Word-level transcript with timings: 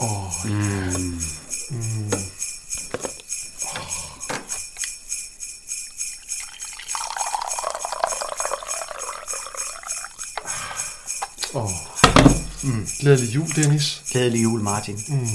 Åh, 0.00 0.46
mm. 0.46 1.20
Mm. 1.70 2.12
Åh. 11.54 11.64
Oh. 11.64 11.70
Mm. 12.62 12.86
Glædelig 13.00 13.34
jul, 13.34 13.48
Dennis. 13.56 14.02
Glædelig 14.12 14.42
jul, 14.42 14.60
Martin. 14.60 15.04
Mm. 15.08 15.26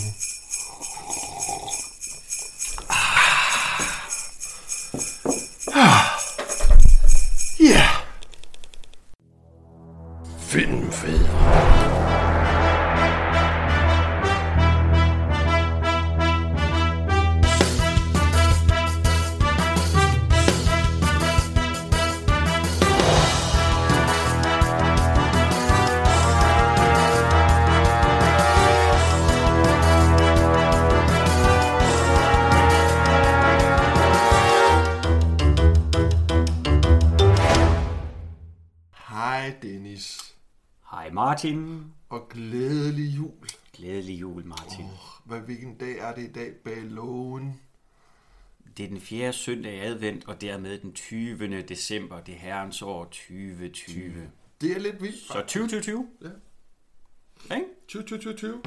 Den 48.94 49.02
fjerde 49.02 49.34
søndag 49.34 49.74
i 49.74 49.80
advent, 49.80 50.28
og 50.28 50.42
dermed 50.42 50.78
den 50.78 50.94
20. 50.94 51.62
december, 51.62 52.20
det 52.20 52.36
herrens 52.36 52.82
år 52.82 53.04
2020. 53.04 54.14
Det 54.62 54.72
er 54.72 54.80
lidt 54.80 55.02
vildt. 55.02 55.28
Så 55.28 55.34
2020? 55.34 56.08
Ja. 56.22 57.56
Ikke? 57.56 57.68
2020. 57.88 58.62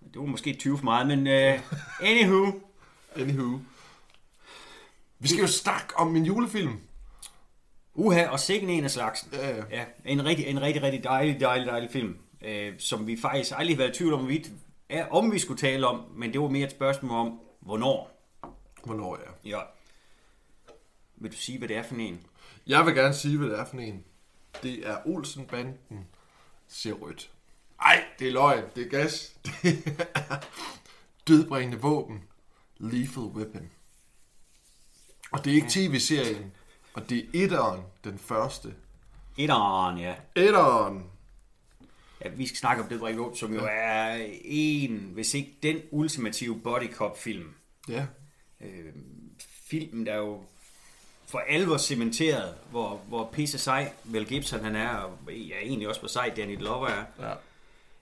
Det 0.00 0.20
var 0.20 0.26
måske 0.26 0.54
20 0.54 0.78
for 0.78 0.84
meget, 0.84 1.06
men 1.06 1.18
uh, 1.18 1.60
anywho. 2.00 2.60
Anywho. 3.16 3.58
Vi 5.18 5.28
skal 5.28 5.40
jo 5.40 5.46
snakke 5.46 5.96
om 5.96 6.16
en 6.16 6.24
julefilm. 6.24 6.78
Uha, 7.94 8.28
og 8.28 8.40
sikken 8.40 8.70
en 8.70 8.84
af 8.84 8.90
slagsen. 8.90 9.28
Ja, 9.32 9.48
ja. 9.48 9.64
ja 9.70 9.84
en, 10.04 10.24
rigtig, 10.24 10.46
en 10.46 10.62
rigtig, 10.62 10.82
rigtig 10.82 11.04
dejlig, 11.04 11.40
dejlig, 11.40 11.66
dejlig 11.66 11.90
film, 11.90 12.16
øh, 12.44 12.72
som 12.78 13.06
vi 13.06 13.16
faktisk 13.16 13.52
aldrig 13.56 13.76
har 13.76 13.78
været 13.78 13.94
i 13.94 13.98
tvivl 13.98 14.12
om, 14.12 14.28
vi, 14.28 14.46
om 15.10 15.32
vi 15.32 15.38
skulle 15.38 15.58
tale 15.58 15.86
om, 15.86 16.04
men 16.16 16.32
det 16.32 16.40
var 16.40 16.48
mere 16.48 16.64
et 16.64 16.70
spørgsmål 16.70 17.10
om, 17.10 17.40
hvornår. 17.60 18.13
Hvornår, 18.84 19.18
ja. 19.44 19.50
Ja. 19.50 19.62
Vil 21.16 21.32
du 21.32 21.36
sige, 21.36 21.58
hvad 21.58 21.68
det 21.68 21.76
er 21.76 21.82
for 21.82 21.94
en? 21.94 22.26
Jeg 22.66 22.86
vil 22.86 22.94
gerne 22.94 23.14
sige, 23.14 23.38
hvad 23.38 23.48
det 23.48 23.58
er 23.58 23.64
for 23.64 23.78
en. 23.78 24.04
Det 24.62 24.88
er 24.88 25.06
Olsenbanden 25.06 26.06
ser 26.68 26.92
rødt. 26.92 27.30
Ej, 27.80 28.04
det 28.18 28.28
er 28.28 28.32
løgn. 28.32 28.64
Det 28.76 28.86
er 28.86 28.90
gas. 28.90 29.36
Det 29.44 29.98
er 30.14 30.36
dødbringende 31.28 31.80
våben. 31.80 32.24
Lethal 32.78 33.22
Weapon. 33.22 33.70
Og 35.32 35.44
det 35.44 35.50
er 35.50 35.54
ikke 35.54 35.70
tv-serien. 35.70 36.52
Og 36.94 37.10
det 37.10 37.18
er 37.18 37.44
etteren, 37.44 37.82
den 38.04 38.18
første. 38.18 38.74
Etteren, 39.38 39.98
ja. 39.98 40.14
Etteren. 40.36 41.10
Ja, 42.24 42.28
vi 42.28 42.46
skal 42.46 42.56
snakke 42.56 42.82
om 42.82 42.88
det, 42.88 43.00
Brink 43.00 43.38
som 43.38 43.54
jo 43.54 43.68
er 43.70 44.26
en, 44.44 45.10
hvis 45.12 45.34
ikke 45.34 45.54
den 45.62 45.80
ultimative 45.90 46.60
body 46.60 46.92
cop 46.92 47.18
film. 47.18 47.54
Ja. 47.88 48.06
Øh, 48.60 48.92
filmen, 49.40 50.06
der 50.06 50.12
er 50.12 50.18
jo 50.18 50.42
for 51.26 51.38
alvor 51.38 51.76
cementeret, 51.76 52.54
hvor, 52.70 52.96
hvor 52.96 53.30
pisse 53.32 53.58
sej 53.58 53.92
Mel 54.04 54.26
Gibson 54.26 54.60
han 54.60 54.76
er, 54.76 54.88
og 54.88 55.18
ja, 55.32 55.58
egentlig 55.62 55.88
også 55.88 56.00
hvor 56.00 56.08
sej 56.08 56.32
Danny 56.36 56.58
Glover 56.58 56.88
er. 56.88 57.04
Ja. 57.18 57.34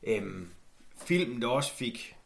Øhm, 0.03 0.51
filmen, 0.97 1.43
der 1.43 1.49
også 1.49 1.75
fik, 1.75 2.17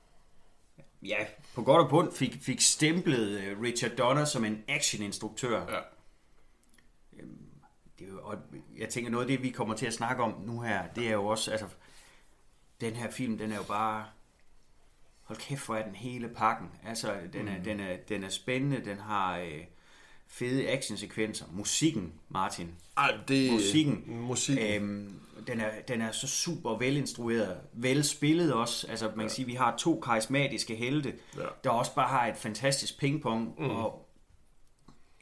ja, 1.03 1.27
på 1.55 1.63
godt 1.63 1.83
og 1.83 1.91
punkt, 1.91 2.17
fik, 2.17 2.39
fik 2.43 2.61
stemplet 2.61 3.41
øh, 3.41 3.63
Richard 3.63 3.91
Donner 3.91 4.25
som 4.25 4.45
en 4.45 4.65
actioninstruktør. 4.69 5.61
Ja. 5.61 5.81
Øhm, 7.21 7.49
det 7.99 8.07
er 8.07 8.13
jo, 8.13 8.21
og 8.23 8.37
jeg 8.79 8.89
tænker, 8.89 9.11
noget 9.11 9.25
af 9.25 9.29
det, 9.29 9.43
vi 9.43 9.51
kommer 9.51 9.75
til 9.75 9.87
at 9.87 9.95
snakke 9.95 10.23
om 10.23 10.41
nu 10.47 10.61
her, 10.61 10.87
det 10.89 11.09
er 11.09 11.13
jo 11.13 11.27
også, 11.27 11.51
altså, 11.51 11.67
den 12.81 12.95
her 12.95 13.11
film, 13.11 13.39
den 13.39 13.53
er 13.53 13.57
jo 13.57 13.63
bare, 13.63 14.07
hold 15.27 15.39
kæft, 15.39 15.67
hvor 15.67 15.77
er 15.77 15.85
den 15.87 15.95
hele 15.95 16.29
pakken. 16.29 16.69
Altså, 16.87 17.15
den 17.33 17.49
er, 17.49 17.59
Mm. 17.59 17.65
den 17.65 17.81
er, 17.81 17.97
den 18.09 18.25
er 18.25 18.29
spændende, 18.29 18.85
den 18.85 18.99
har 18.99 19.39
øh, 19.39 19.65
fede 20.27 20.69
actionsekvenser. 20.69 21.45
Musikken, 21.53 22.13
Martin. 22.29 22.69
Ej, 22.97 23.15
det- 23.29 23.53
Musikken. 23.53 24.05
musikken. 24.21 24.83
Øhm, 24.83 25.21
den, 25.47 25.61
er, 25.61 25.71
den 25.89 26.01
er 26.01 26.13
så 26.13 26.27
super 26.29 26.71
velinstrueret, 26.79 27.57
velspillet 27.73 28.53
også. 28.55 28.87
Altså, 28.87 29.07
man 29.17 29.19
kan 29.27 29.31
sige, 29.31 29.45
at 29.45 29.49
vi 29.49 29.55
har 29.55 29.77
to 29.77 30.01
karismatiske 30.01 30.75
helte, 30.75 31.15
Ja. 31.37 31.43
der 31.65 31.71
også 31.71 31.95
bare 31.95 32.09
har 32.09 32.27
et 32.27 32.37
fantastisk 32.37 32.99
pingpong, 33.01 33.55
Mm. 33.59 33.71
og 33.71 34.09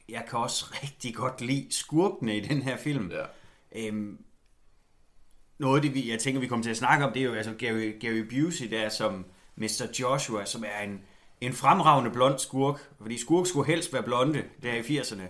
jeg 0.09 0.25
kan 0.29 0.39
også 0.39 0.65
rigtig 0.83 1.15
godt 1.15 1.41
lide 1.41 1.67
skurkene 1.73 2.37
i 2.37 2.39
den 2.39 2.61
her 2.61 2.77
film. 2.77 3.11
Ja. 3.11 3.25
Øhm, 3.75 4.17
noget 5.57 5.75
af 5.75 5.81
det, 5.81 5.93
vi, 5.93 6.09
jeg 6.11 6.19
tænker, 6.19 6.39
vi 6.41 6.47
kommer 6.47 6.63
til 6.63 6.69
at 6.69 6.77
snakke 6.77 7.05
om, 7.05 7.13
det 7.13 7.19
er 7.21 7.25
jo 7.25 7.33
altså 7.33 7.53
Gary, 7.59 7.99
Gary 7.99 8.19
Busey 8.29 8.71
der 8.71 8.89
som 8.89 9.25
Mr. 9.55 9.85
Joshua, 9.99 10.45
som 10.45 10.63
er 10.63 10.83
en, 10.83 11.01
en 11.41 11.53
fremragende 11.53 12.11
blond 12.11 12.39
skurk. 12.39 12.89
Fordi 13.01 13.17
skurk 13.17 13.47
skulle 13.47 13.67
helst 13.67 13.93
være 13.93 14.03
blonde, 14.03 14.43
der 14.63 14.73
i 14.73 14.79
80'erne. 14.79 15.23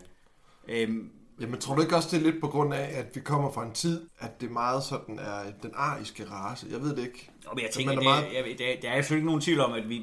Øhm, 0.68 1.12
Jamen, 1.40 1.60
tror 1.60 1.76
du 1.76 1.82
ikke 1.82 1.96
også, 1.96 2.10
det 2.12 2.26
er 2.26 2.32
lidt 2.32 2.42
på 2.42 2.48
grund 2.48 2.74
af, 2.74 3.00
at 3.00 3.16
vi 3.16 3.20
kommer 3.20 3.52
fra 3.52 3.66
en 3.66 3.72
tid, 3.72 4.10
at 4.20 4.42
det 4.42 4.52
meget 4.52 4.84
sådan 4.84 5.20
er 5.20 5.52
den 5.64 5.72
ariske 5.74 6.26
race? 6.32 6.68
Jeg 6.72 6.82
ved 6.82 6.96
det 6.96 7.04
ikke. 7.04 7.30
Og 7.46 7.56
men 7.56 7.64
jeg 7.64 7.72
tænker, 7.72 7.92
det, 7.92 8.00
er 8.00 8.04
meget... 8.04 8.34
jeg, 8.34 8.46
der, 8.60 8.66
der 8.82 8.90
er 8.90 9.02
selvfølgelig 9.02 9.20
ikke 9.20 9.26
nogen 9.26 9.42
tvivl 9.42 9.60
om, 9.60 9.74
at 9.74 9.90
vi... 9.90 10.02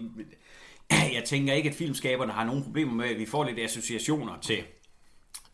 Jeg 1.15 1.22
tænker 1.27 1.55
ikke, 1.55 1.69
at 1.69 1.75
filmskaberne 1.75 2.32
har 2.32 2.44
nogen 2.44 2.65
problemer 2.65 2.94
med, 2.94 3.09
at 3.09 3.19
vi 3.19 3.27
får 3.27 3.44
lidt 3.44 3.59
associationer 3.59 4.38
til, 4.41 4.62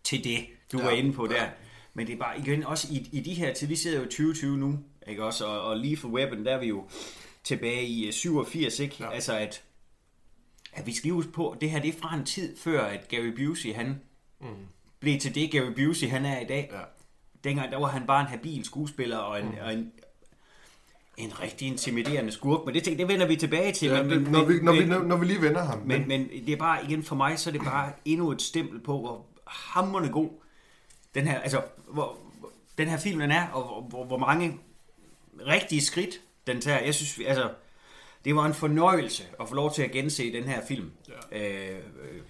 til 0.04 0.24
det, 0.24 0.46
du 0.72 0.78
Ja, 0.78 0.84
var 0.84 0.90
inde 0.90 1.12
på 1.12 1.26
ja. 1.30 1.36
der. 1.36 1.46
Men 1.94 2.06
det 2.06 2.12
er 2.12 2.18
bare 2.18 2.38
igen 2.38 2.64
også 2.64 2.88
i, 2.90 3.08
i 3.12 3.20
de 3.20 3.34
her 3.34 3.54
til, 3.54 3.68
vi 3.68 3.76
sidder 3.76 3.96
jo 3.98 4.02
i 4.02 4.08
2020 4.08 4.56
nu, 4.56 4.78
ikke 5.08 5.24
også? 5.24 5.46
Og, 5.46 5.60
og 5.60 5.76
lige 5.76 5.96
for 5.96 6.08
Weapon, 6.08 6.44
der 6.44 6.54
er 6.54 6.60
vi 6.60 6.66
jo 6.66 6.88
tilbage 7.48 7.86
i 7.86 8.06
øh, 8.06 8.12
87, 8.12 8.78
ikke? 8.80 8.96
Ja. 9.00 9.10
Altså 9.10 9.36
at, 9.38 9.62
at 10.72 10.86
vi 10.86 10.92
skal 10.92 11.10
huske 11.10 11.32
på, 11.32 11.56
det 11.60 11.70
her 11.70 11.80
det 11.80 11.88
er 11.96 12.00
fra 12.00 12.14
en 12.16 12.24
tid 12.24 12.56
før, 12.56 12.84
at 12.84 13.08
Gary 13.08 13.32
Busey, 13.36 13.74
han 13.74 14.00
Mm. 14.40 14.46
blev 15.00 15.18
til 15.20 15.34
det, 15.34 15.50
Gary 15.50 15.72
Busey, 15.76 16.08
han 16.08 16.24
er 16.24 16.40
i 16.40 16.44
dag. 16.44 16.68
Ja. 16.72 16.78
Dengang, 17.44 17.72
der 17.72 17.78
var 17.78 17.86
han 17.86 18.06
bare 18.06 18.20
en 18.20 18.26
habil 18.26 18.64
skuespiller 18.64 19.16
og 19.16 19.40
en, 19.40 19.46
Mm. 19.46 19.54
og 19.62 19.72
en, 19.74 19.92
en 21.16 21.40
rigtig 21.40 21.68
intimiderende 21.68 22.32
skurk, 22.32 22.66
men 22.66 22.74
det, 22.74 22.84
tænker- 22.84 22.96
det 23.06 23.08
vender 23.08 23.26
vi 23.26 23.36
tilbage 23.36 23.72
til. 23.72 23.88
Ja, 23.88 24.02
men, 24.02 24.10
det- 24.10 24.22
men, 24.22 24.32
når 24.32 24.44
vi- 24.44 24.60
når 24.62 24.72
vi- 24.72 24.84
men, 24.86 25.02
når 25.08 25.16
vi 25.16 25.26
lige 25.26 25.42
vender 25.42 25.64
ham, 25.64 25.78
Men, 25.78 25.88
men- 25.88 26.08
men, 26.08 26.20
men 26.32 26.46
det 26.46 26.52
er 26.52 26.56
bare, 26.56 26.84
igen 26.84 27.02
for 27.02 27.16
mig, 27.16 27.38
så 27.38 27.50
er 27.50 27.52
det 27.52 27.60
bare 27.62 27.92
endnu 28.04 28.30
et 28.30 28.42
stempel 28.42 28.80
på, 28.80 28.98
hvor 28.98 29.26
hammerende 29.46 30.08
god 30.12 30.30
den 31.14 31.26
her, 31.26 31.40
altså, 31.40 31.62
hvor- 31.92 32.18
den 32.78 32.88
her 32.88 32.98
film 32.98 33.20
den 33.20 33.30
er, 33.30 33.48
og 33.48 33.62
hvor, 33.64 33.80
hvor, 33.80 34.04
hvor 34.04 34.18
mange 34.18 34.58
rigtige 35.46 35.80
skridt 35.80 36.20
den 36.52 36.60
tager. 36.60 36.80
Jeg 36.80 36.94
synes, 36.94 37.18
altså, 37.26 37.50
det 38.24 38.36
var 38.36 38.46
en 38.46 38.54
fornøjelse 38.54 39.24
at 39.40 39.48
få 39.48 39.54
lov 39.54 39.74
til 39.74 39.82
at 39.82 39.90
gense 39.90 40.32
den 40.32 40.44
her 40.44 40.66
film, 40.66 40.92
ja. 41.32 41.38
øh, 41.38 41.80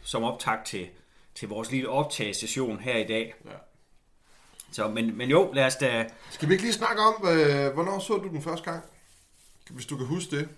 som 0.03 0.25
optakt 0.25 0.67
til, 0.67 0.89
til 1.35 1.49
vores 1.49 1.71
lille 1.71 1.89
optagesession 1.89 2.79
her 2.79 2.97
i 2.97 3.07
dag. 3.07 3.35
Ja. 3.45 3.51
Så, 4.73 4.89
men, 4.89 5.19
men 5.19 5.31
jo, 5.31 5.53
lad 5.53 5.65
os 5.65 5.77
da... 5.77 6.07
Skal 6.31 6.49
vi 6.49 6.55
ikke 6.55 6.65
lige 6.65 6.75
snakke 6.75 7.03
om, 7.03 7.29
øh, 7.29 7.73
hvornår 7.75 7.99
så 7.99 8.17
du 8.17 8.29
den 8.29 8.43
første 8.43 8.71
gang? 8.71 8.85
Hvis 9.71 9.87
du 9.87 9.97
kan 9.97 10.07
huske 10.07 10.37
det. 10.37 10.49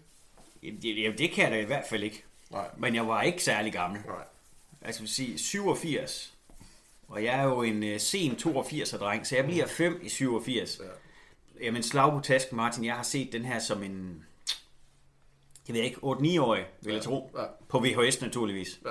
Jamen, 0.62 0.82
det, 0.82 1.02
jamen, 1.02 1.18
det 1.18 1.30
kan 1.30 1.44
jeg 1.44 1.52
da 1.52 1.60
i 1.60 1.64
hvert 1.64 1.84
fald 1.90 2.02
ikke. 2.02 2.24
Nej. 2.50 2.68
Men 2.78 2.94
jeg 2.94 3.08
var 3.08 3.22
ikke 3.22 3.44
særlig 3.44 3.72
gammel. 3.72 4.00
Nej. 4.06 4.24
Altså, 4.82 5.00
vil 5.00 5.08
sige 5.08 5.38
87. 5.38 6.34
Og 7.08 7.24
jeg 7.24 7.38
er 7.38 7.42
jo 7.42 7.62
en 7.62 7.82
uh, 7.82 7.98
sen 7.98 8.32
82'er-dreng, 8.32 9.24
så 9.24 9.36
jeg 9.36 9.44
bliver 9.44 9.66
5 9.66 10.00
i 10.02 10.08
87. 10.08 10.80
Ja. 10.80 10.84
Jamen, 11.62 11.82
slag 11.82 12.12
på 12.12 12.20
tasken, 12.20 12.56
Martin. 12.56 12.84
Jeg 12.84 12.94
har 12.94 13.02
set 13.02 13.32
den 13.32 13.44
her 13.44 13.58
som 13.58 13.82
en... 13.82 14.24
Jeg 15.68 15.74
ved 15.74 15.82
ikke, 15.82 15.96
8-9-årig, 15.96 16.64
vil 16.82 16.94
jeg 16.94 17.02
tro. 17.02 17.30
Ja. 17.38 17.44
På 17.68 17.78
VHS 17.78 18.20
naturligvis. 18.20 18.80
Ja. 18.84 18.90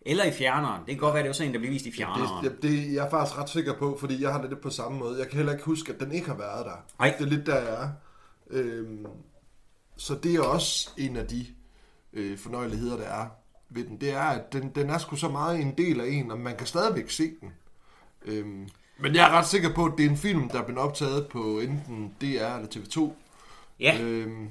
Eller 0.00 0.24
i 0.24 0.32
fjerneren. 0.32 0.80
Det 0.80 0.88
kan 0.88 0.98
godt 0.98 1.14
være, 1.14 1.22
det 1.22 1.28
var 1.28 1.32
sådan 1.32 1.50
en, 1.50 1.54
der 1.54 1.60
blev 1.60 1.72
vist 1.72 1.86
i 1.86 1.92
fjerneren. 1.92 2.44
Det, 2.44 2.52
det, 2.52 2.62
det, 2.62 2.94
jeg 2.94 3.06
er 3.06 3.10
faktisk 3.10 3.38
ret 3.38 3.50
sikker 3.50 3.74
på, 3.78 3.96
fordi 4.00 4.22
jeg 4.22 4.32
har 4.32 4.40
det 4.40 4.50
lidt 4.50 4.60
på 4.60 4.70
samme 4.70 4.98
måde. 4.98 5.18
Jeg 5.18 5.28
kan 5.28 5.36
heller 5.36 5.52
ikke 5.52 5.64
huske, 5.64 5.92
at 5.92 6.00
den 6.00 6.12
ikke 6.12 6.26
har 6.26 6.36
været 6.36 6.66
der. 6.66 6.84
Nej. 6.98 7.14
Det 7.18 7.24
er 7.24 7.30
lidt 7.30 7.46
der, 7.46 7.56
jeg 7.56 7.82
er. 7.82 7.90
Øhm, 8.50 9.06
så 9.96 10.14
det 10.14 10.34
er 10.34 10.40
også 10.40 10.90
en 10.96 11.16
af 11.16 11.26
de 11.26 11.46
øh, 12.12 12.38
fornøjeligheder, 12.38 12.96
der 12.96 13.04
er 13.04 13.26
ved 13.68 13.84
den. 13.84 14.00
Det 14.00 14.10
er, 14.12 14.22
at 14.22 14.52
den, 14.52 14.70
den 14.74 14.90
er 14.90 14.98
sgu 14.98 15.16
så 15.16 15.28
meget 15.28 15.60
en 15.60 15.78
del 15.78 16.00
af 16.00 16.06
en, 16.06 16.30
og 16.30 16.38
man 16.38 16.56
kan 16.56 16.66
stadigvæk 16.66 17.10
se 17.10 17.30
den. 17.40 17.52
Øhm, 18.24 18.68
men 18.98 19.14
jeg 19.14 19.24
er 19.28 19.30
ret 19.30 19.46
sikker 19.46 19.74
på, 19.74 19.84
at 19.84 19.92
det 19.98 20.06
er 20.06 20.10
en 20.10 20.16
film, 20.16 20.48
der 20.48 20.60
er 20.60 20.64
blevet 20.64 20.82
optaget 20.82 21.28
på 21.28 21.60
enten 21.60 22.14
DR 22.20 22.24
eller 22.24 22.68
TV2. 22.74 23.12
Ja. 23.80 23.98
Øhm, 24.02 24.48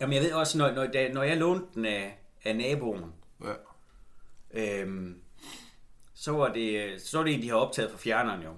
Jamen, 0.00 0.14
jeg 0.14 0.22
ved 0.22 0.32
også, 0.32 0.58
når, 0.58 0.72
når, 0.72 0.86
da, 0.86 1.12
når 1.12 1.22
jeg 1.22 1.36
lånte 1.36 1.66
den 1.74 1.84
af, 1.84 2.18
af 2.44 2.56
naboen, 2.56 3.02
Ja. 3.44 3.52
øhm, 4.82 5.14
så 6.14 6.32
var 6.32 6.52
det, 6.52 7.00
så 7.02 7.16
var 7.18 7.24
det 7.24 7.34
en, 7.34 7.42
de 7.42 7.48
havde 7.48 7.66
optaget 7.66 7.90
fra 7.90 7.98
fjerneren 7.98 8.42
jo. 8.42 8.50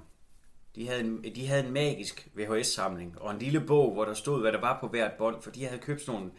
De 0.75 0.89
havde, 0.89 1.01
en, 1.01 1.25
de 1.35 1.47
havde 1.47 1.67
en 1.67 1.73
magisk 1.73 2.29
VHS-samling, 2.35 3.21
og 3.21 3.31
en 3.33 3.39
lille 3.39 3.61
bog, 3.61 3.93
hvor 3.93 4.05
der 4.05 4.15
stod, 4.15 4.41
hvad 4.41 4.53
der 4.53 4.61
var 4.61 4.79
på 4.81 4.89
hvert 4.89 5.13
bånd, 5.13 5.43
for 5.43 5.51
de 5.51 5.65
havde 5.65 5.79
købt 5.81 6.01
sådan 6.03 6.21
nogle 6.21 6.31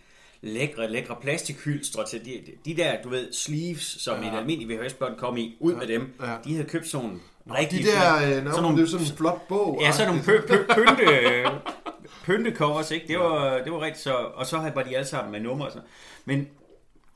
lækre, 0.42 0.90
lækre 0.92 1.16
plastikhylstre 1.22 2.06
til 2.06 2.26
de, 2.26 2.44
de 2.66 2.78
der, 2.78 3.02
du 3.02 3.10
ved, 3.10 3.34
sleeves, 3.34 3.84
som 3.84 4.22
ja. 4.24 4.34
et 4.34 4.38
almindeligt 4.38 4.82
VHS-bånd 4.82 5.18
kom 5.18 5.38
i, 5.38 5.58
ud 5.60 5.74
med 5.76 5.88
dem. 5.88 6.14
Ja. 6.22 6.38
De 6.44 6.56
havde 6.56 6.70
købt 6.70 6.88
sådan 6.88 7.22
nogle 7.48 7.56
De 7.56 7.60
rigtig 7.68 7.86
der, 7.86 8.16
øh, 8.16 8.22
sådan 8.22 8.44
no, 8.44 8.62
nogle- 8.62 8.78
det 8.78 8.84
er 8.84 8.88
sådan 8.90 9.06
en 9.06 9.18
flot 9.18 9.48
bog. 9.48 9.80
Ja, 9.82 9.92
sådan 9.92 10.08
nogle 10.08 10.24
pø, 10.24 10.42
pø, 10.48 10.64
pynte, 10.76 11.46
pyntekovers, 12.26 12.92
ikke? 12.92 13.08
Det 13.08 13.20
var, 13.20 13.58
det 13.64 13.72
var 13.72 13.82
rigtigt 13.82 14.04
så, 14.04 14.14
og 14.14 14.46
så 14.46 14.58
var 14.76 14.84
de 14.84 14.96
alle 14.96 15.08
sammen 15.08 15.32
med 15.32 15.40
numre 15.40 15.66
og 15.68 15.72
sådan. 15.72 15.88
Men 16.26 16.38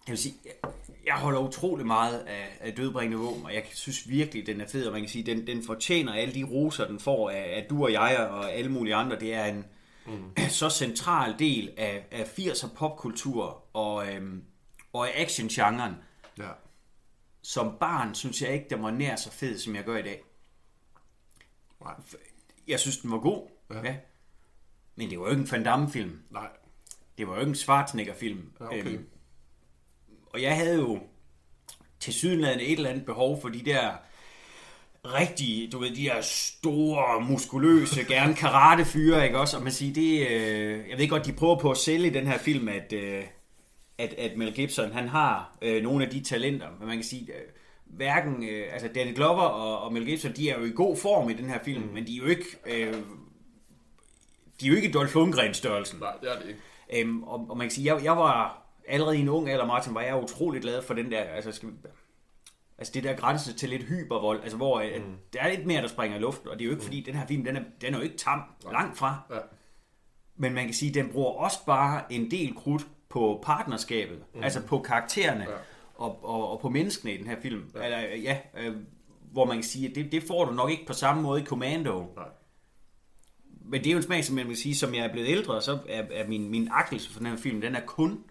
jeg 0.08 0.12
vil 0.12 0.18
sige, 0.18 0.36
jeg, 0.46 0.72
jeg 1.06 1.14
holder 1.14 1.40
utrolig 1.40 1.86
meget 1.86 2.18
af, 2.20 2.58
af 2.60 2.74
dødbringende 2.74 3.18
våben, 3.18 3.46
og 3.46 3.54
jeg 3.54 3.64
synes 3.74 4.10
virkelig, 4.10 4.48
den 4.48 4.62
er 4.62 4.68
fed, 4.68 4.86
og 4.86 4.92
man 4.92 5.02
kan 5.02 5.10
sige, 5.10 5.24
den, 5.26 5.48
den 5.48 5.64
fortjener 5.66 6.14
alle 6.14 6.34
de 6.34 6.44
roser, 6.44 6.88
den 6.88 7.00
får 7.00 7.30
af, 7.30 7.54
af 7.56 7.66
du 7.70 7.84
og 7.84 7.92
jeg 7.92 8.28
og 8.32 8.54
alle 8.54 8.72
mulige 8.72 8.96
andre. 8.96 9.20
Det 9.20 9.34
er 9.34 9.46
en 9.46 9.66
mm. 10.06 10.12
så 10.50 10.70
central 10.70 11.36
del 11.40 11.72
af, 11.78 12.04
af 12.12 12.24
80'er 12.40 12.68
popkultur 12.76 13.64
og, 13.74 14.08
øhm, 14.08 14.42
og 14.94 15.08
af 15.08 15.22
actiongenren. 15.22 15.94
Ja. 16.38 16.44
Som 17.42 17.78
barn 17.80 18.16
synes 18.16 18.42
jeg 18.42 18.54
ikke, 18.54 18.66
den 18.70 18.84
var 18.84 18.92
nær 18.92 19.16
så 19.16 19.32
fed, 19.32 19.60
som 19.60 19.76
jeg 19.76 19.84
gør 19.84 19.98
i 19.98 20.02
dag. 20.02 20.24
Nej. 21.82 21.94
Jeg 22.68 22.80
synes, 22.80 22.98
den 22.98 23.12
var 23.12 23.18
god, 23.20 23.48
Ja. 23.74 23.80
ja. 23.84 23.96
Men 24.96 25.10
det 25.10 25.20
var 25.20 25.26
jo 25.26 25.32
ikke 25.32 25.42
en 25.42 25.52
Van 25.52 25.64
Damme-film. 25.64 26.20
Nej. 26.30 26.48
Det 27.18 27.28
var 27.28 27.34
jo 27.34 27.40
ikke 27.40 27.50
en 27.50 27.56
Schwarzenegger-film. 27.56 28.52
Ja, 28.60 28.66
okay. 28.66 28.86
Øhm, 28.86 29.06
og 30.34 30.42
jeg 30.42 30.56
havde 30.56 30.76
jo 30.76 31.00
til 32.00 32.14
sydenladende 32.14 32.64
et 32.66 32.72
eller 32.78 32.90
andet 32.90 33.06
behov 33.06 33.42
for 33.42 33.50
de 33.50 33.60
der 33.66 33.92
rigtige, 35.06 35.72
du 35.72 35.80
ved, 35.80 35.96
de 35.96 36.04
der 36.04 36.22
store, 36.22 37.22
muskuløse, 37.22 38.04
gerne 38.04 38.36
karate-fyre, 38.36 39.26
ikke 39.26 39.40
også? 39.40 39.58
Og 39.58 39.64
man 39.64 39.72
siger, 39.72 39.94
det, 39.94 40.28
øh, 40.28 40.90
jeg 40.90 40.98
ved 40.98 41.10
godt, 41.10 41.26
de 41.26 41.34
prøver 41.34 41.60
på 41.60 41.72
at 41.72 41.78
sælge 41.78 42.08
i 42.08 42.14
den 42.14 42.28
her 42.28 42.38
film, 42.38 42.68
at, 42.68 42.94
øh, 42.94 43.24
at, 44.02 44.14
at 44.14 44.38
Mel 44.38 44.54
Gibson, 44.54 44.92
han 44.92 45.08
har 45.08 45.58
øh, 45.62 45.84
nogle 45.84 46.06
af 46.06 46.12
de 46.12 46.24
talenter, 46.24 46.68
men 46.80 46.88
man 46.88 46.98
kan 46.98 47.04
sige, 47.04 47.34
øh, 47.34 47.42
hverken, 47.86 48.44
øh, 48.50 48.74
altså 48.74 48.88
Danny 48.96 49.16
Glover 49.16 49.42
og, 49.42 49.82
og 49.82 49.94
Mel 49.94 50.06
Gibson, 50.06 50.32
de 50.32 50.50
er 50.50 50.60
jo 50.60 50.66
i 50.66 50.72
god 50.72 50.98
form 50.98 51.30
i 51.30 51.34
den 51.34 51.46
her 51.50 51.60
film, 51.64 51.84
mm. 51.84 51.94
men 51.94 52.08
de 52.08 52.14
er 52.14 52.18
jo 52.18 52.26
ikke, 52.26 52.46
øh, 52.66 52.94
de 54.62 54.66
er 54.66 54.70
jo 54.70 54.76
ikke 54.76 54.92
Dolph 54.92 55.16
Lundgren-størrelsen. 55.16 56.00
Nej, 56.00 56.14
det 56.22 56.32
er 56.32 56.40
det 56.40 56.48
ikke. 56.48 56.60
Øhm, 56.94 57.24
og, 57.24 57.46
og 57.50 57.58
man 57.58 57.66
kan 57.68 57.72
sige, 57.72 57.96
jeg, 57.96 58.04
jeg 58.04 58.18
var 58.18 58.62
allerede 58.88 59.18
i 59.18 59.22
en 59.22 59.30
ung 59.30 59.50
alder, 59.50 59.66
Martin, 59.66 59.94
var 59.96 60.02
jeg 60.02 60.24
utrolig 60.24 60.62
glad 60.62 60.82
for 60.82 60.94
den 60.94 61.12
der, 61.12 61.20
altså, 61.22 61.52
skal 61.52 61.70
vi, 61.70 61.74
altså 62.78 62.94
det 62.94 63.04
der 63.04 63.16
grænse 63.16 63.54
til 63.54 63.70
lidt 63.70 63.84
hypervold, 63.84 64.42
altså 64.44 64.58
hvor 64.58 64.84
mm. 64.84 65.16
der 65.34 65.40
er 65.42 65.56
lidt 65.56 65.66
mere, 65.66 65.82
der 65.82 65.88
springer 65.88 66.18
i 66.18 66.22
luften, 66.22 66.50
og 66.50 66.60
det 66.60 66.62
er 66.62 66.66
jo 66.66 66.72
ikke 66.72 66.84
fordi, 66.84 67.02
den 67.02 67.16
her 67.16 67.28
film, 67.28 67.44
den 67.44 67.56
er, 67.56 67.62
den 67.82 67.94
er 67.94 67.98
jo 67.98 68.04
ikke 68.04 68.18
tam, 68.18 68.42
langt 68.72 68.98
fra, 68.98 69.20
Ja. 69.32 69.40
men 70.36 70.54
man 70.54 70.66
kan 70.66 70.74
sige, 70.74 70.94
den 70.94 71.10
bruger 71.10 71.32
også 71.32 71.66
bare 71.66 72.14
en 72.14 72.32
del 72.32 72.56
krudt 72.56 72.88
på 73.12 73.40
partnerskabet, 73.44 74.24
mm. 74.36 74.44
altså 74.44 74.62
på 74.62 74.80
karaktererne, 74.80 75.44
Ja. 75.50 75.56
og, 75.96 76.20
og, 76.26 76.52
og 76.52 76.60
på 76.60 76.70
menneskene 76.70 77.14
i 77.14 77.18
den 77.18 77.28
her 77.28 77.42
film. 77.42 77.64
Ja. 77.76 77.84
Eller, 77.86 77.98
ja, 78.16 78.38
øh, 78.60 78.76
hvor 79.32 79.46
man 79.46 79.56
kan 79.56 79.64
sige, 79.64 79.90
at 79.90 79.96
det, 79.96 80.12
det 80.12 80.24
får 80.24 80.46
du 80.46 80.52
nok 80.52 80.72
ikke 80.72 80.86
på 80.86 80.94
samme 80.94 81.22
måde 81.22 81.42
i 81.42 81.46
Commando. 81.46 82.06
Nej. 82.16 82.26
Men 83.66 83.80
det 83.84 83.88
er 83.88 83.92
jo 83.92 83.98
en 83.98 84.04
smag, 84.04 84.26
som 84.26 84.38
jeg 84.38 84.48
vil 84.48 84.58
sige, 84.58 84.76
som 84.76 84.96
jeg 84.96 85.06
er 85.06 85.12
blevet 85.12 85.28
ældre, 85.28 85.62
så 85.62 85.78
er, 85.90 86.04
er 86.12 86.28
min, 86.28 86.50
min 86.50 86.70
akkelse 86.72 87.10
for 87.12 87.20
den 87.20 87.28
her 87.28 87.38
film, 87.38 87.62
den 87.62 87.76
er 87.76 87.82
kun 87.86 88.24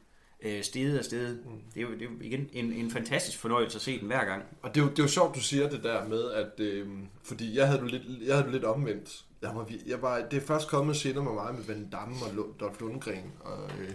øh, 0.43 0.63
steget 0.63 0.99
og 0.99 1.05
steget. 1.05 1.41
Mm. 1.45 1.51
Det, 1.75 1.81
er 1.81 1.85
jo, 1.85 1.93
det 1.93 2.03
er 2.03 2.07
jo 2.07 2.11
igen 2.21 2.49
en, 2.53 2.73
en 2.73 2.91
fantastisk 2.91 3.39
fornøjelse 3.39 3.77
at 3.77 3.83
se 3.83 4.01
den 4.01 4.07
hver 4.07 4.25
gang. 4.25 4.43
Og 4.63 4.75
det 4.75 4.81
er, 4.81 4.85
jo, 4.85 4.91
det 4.91 4.99
er 4.99 5.03
jo 5.03 5.09
sjovt, 5.09 5.35
du 5.35 5.41
siger 5.41 5.69
det 5.69 5.83
der 5.83 6.09
med, 6.09 6.31
at... 6.31 6.61
Øh, 6.61 6.89
fordi 7.23 7.57
jeg 7.59 7.67
havde 7.67 7.81
det 7.81 7.91
lidt, 7.91 8.03
jeg 8.27 8.35
havde 8.35 8.45
det 8.45 8.53
lidt 8.53 8.65
omvendt. 8.65 9.25
Jeg 9.43 9.51
var, 9.55 9.71
jeg 9.87 10.03
var, 10.03 10.21
det 10.31 10.43
er 10.43 10.47
først 10.47 10.69
kommet 10.69 10.97
senere 10.97 11.25
med 11.25 11.33
mig 11.33 11.55
med 11.55 11.65
Van 11.65 11.89
Damme 11.91 12.15
og 12.25 12.61
Dolph 12.61 12.81
Lundgren 12.81 13.33
og, 13.41 13.71
øh, 13.81 13.91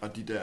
og 0.00 0.16
de 0.16 0.22
der... 0.22 0.42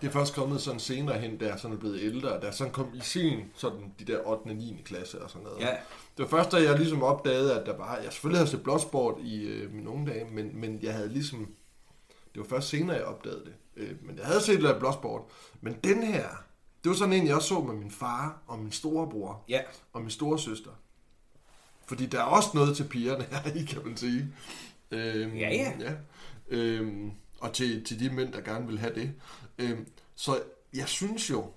Det 0.00 0.06
er 0.06 0.10
først 0.10 0.34
kommet 0.34 0.60
sådan 0.60 0.80
senere 0.80 1.18
hen, 1.18 1.38
da 1.38 1.46
jeg 1.46 1.58
sådan 1.58 1.76
er 1.76 1.80
blevet 1.80 2.00
ældre, 2.02 2.40
da 2.40 2.50
sådan 2.52 2.72
kom 2.72 2.90
i 2.94 3.00
sin, 3.00 3.40
sådan 3.54 3.92
de 3.98 4.04
der 4.04 4.18
8. 4.26 4.42
og 4.50 4.54
9. 4.56 4.82
klasse 4.84 5.22
og 5.22 5.30
sådan 5.30 5.44
noget. 5.44 5.60
Ja. 5.60 5.70
Det 6.16 6.22
var 6.24 6.26
først, 6.26 6.52
da 6.52 6.56
jeg 6.62 6.78
ligesom 6.78 7.02
opdagede, 7.02 7.60
at 7.60 7.66
der 7.66 7.76
bare... 7.76 7.90
Jeg 7.92 8.12
selvfølgelig 8.12 8.38
havde 8.38 8.50
set 8.50 8.62
Bloodsport 8.62 9.14
i 9.20 9.42
øh, 9.42 9.72
mine 9.74 9.90
unge 9.90 10.10
dage, 10.10 10.24
men, 10.32 10.60
men 10.60 10.78
jeg 10.82 10.94
havde 10.94 11.08
ligesom... 11.08 11.54
Det 12.34 12.40
var 12.42 12.46
først 12.48 12.68
senere, 12.68 12.96
jeg 12.96 13.04
opdagede 13.04 13.40
det. 13.44 13.52
Øh, 13.76 13.96
men 14.02 14.16
jeg 14.18 14.26
havde 14.26 14.40
set 14.40 14.54
lidt 14.60 14.66
af 14.72 14.78
Bloodsport. 14.80 15.22
Men 15.60 15.76
den 15.84 16.02
her, 16.02 16.24
det 16.84 16.90
var 16.90 16.96
sådan 16.96 17.12
en, 17.12 17.26
jeg 17.26 17.34
også 17.36 17.48
så 17.48 17.60
med 17.60 17.74
min 17.74 17.90
far 17.90 18.42
og 18.46 18.58
min 18.58 18.72
storebror 18.72 19.44
Ja. 19.48 19.60
og 19.92 20.00
min 20.00 20.10
store 20.10 20.38
søster. 20.38 20.70
Fordi 21.86 22.06
der 22.06 22.18
er 22.18 22.24
også 22.24 22.48
noget 22.54 22.76
til 22.76 22.84
pigerne 22.84 23.24
her 23.30 23.52
i, 23.54 23.64
kan 23.72 23.82
man 23.86 23.96
sige. 23.96 24.26
Øhm, 24.90 25.34
Ja, 25.36 25.48
ja. 25.48 25.72
ja. 25.80 25.92
Øhm, 26.48 27.12
og 27.40 27.52
til, 27.52 27.84
til 27.84 28.00
de 28.00 28.10
mænd, 28.10 28.32
der 28.32 28.40
gerne 28.40 28.66
vil 28.66 28.78
have 28.78 28.94
det. 28.94 29.12
Øhm, 29.58 29.86
så 30.14 30.42
jeg 30.74 30.88
synes 30.88 31.30
jo, 31.30 31.52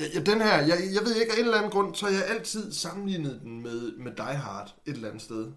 ja, 0.00 0.04
ja, 0.14 0.20
den 0.20 0.40
her, 0.40 0.56
jeg, 0.56 0.78
jeg 0.94 1.02
ved 1.04 1.16
ikke, 1.20 1.32
af 1.32 1.38
en 1.38 1.44
eller 1.44 1.56
anden 1.58 1.70
grund, 1.70 1.94
så 1.94 2.06
har 2.06 2.12
jeg 2.12 2.26
altid 2.26 2.72
sammenlignet 2.72 3.40
den 3.42 3.60
med, 3.60 3.92
med 3.96 4.12
Die 4.16 4.24
Hard 4.24 4.74
et 4.86 4.94
eller 4.94 5.08
andet 5.08 5.22
sted. 5.22 5.52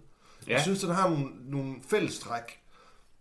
Ja. 0.46 0.52
Jeg 0.52 0.62
synes, 0.62 0.80
den 0.80 0.90
har 0.90 1.10
nogle, 1.10 1.30
nogle 1.44 1.76
fællestræk, 1.88 2.60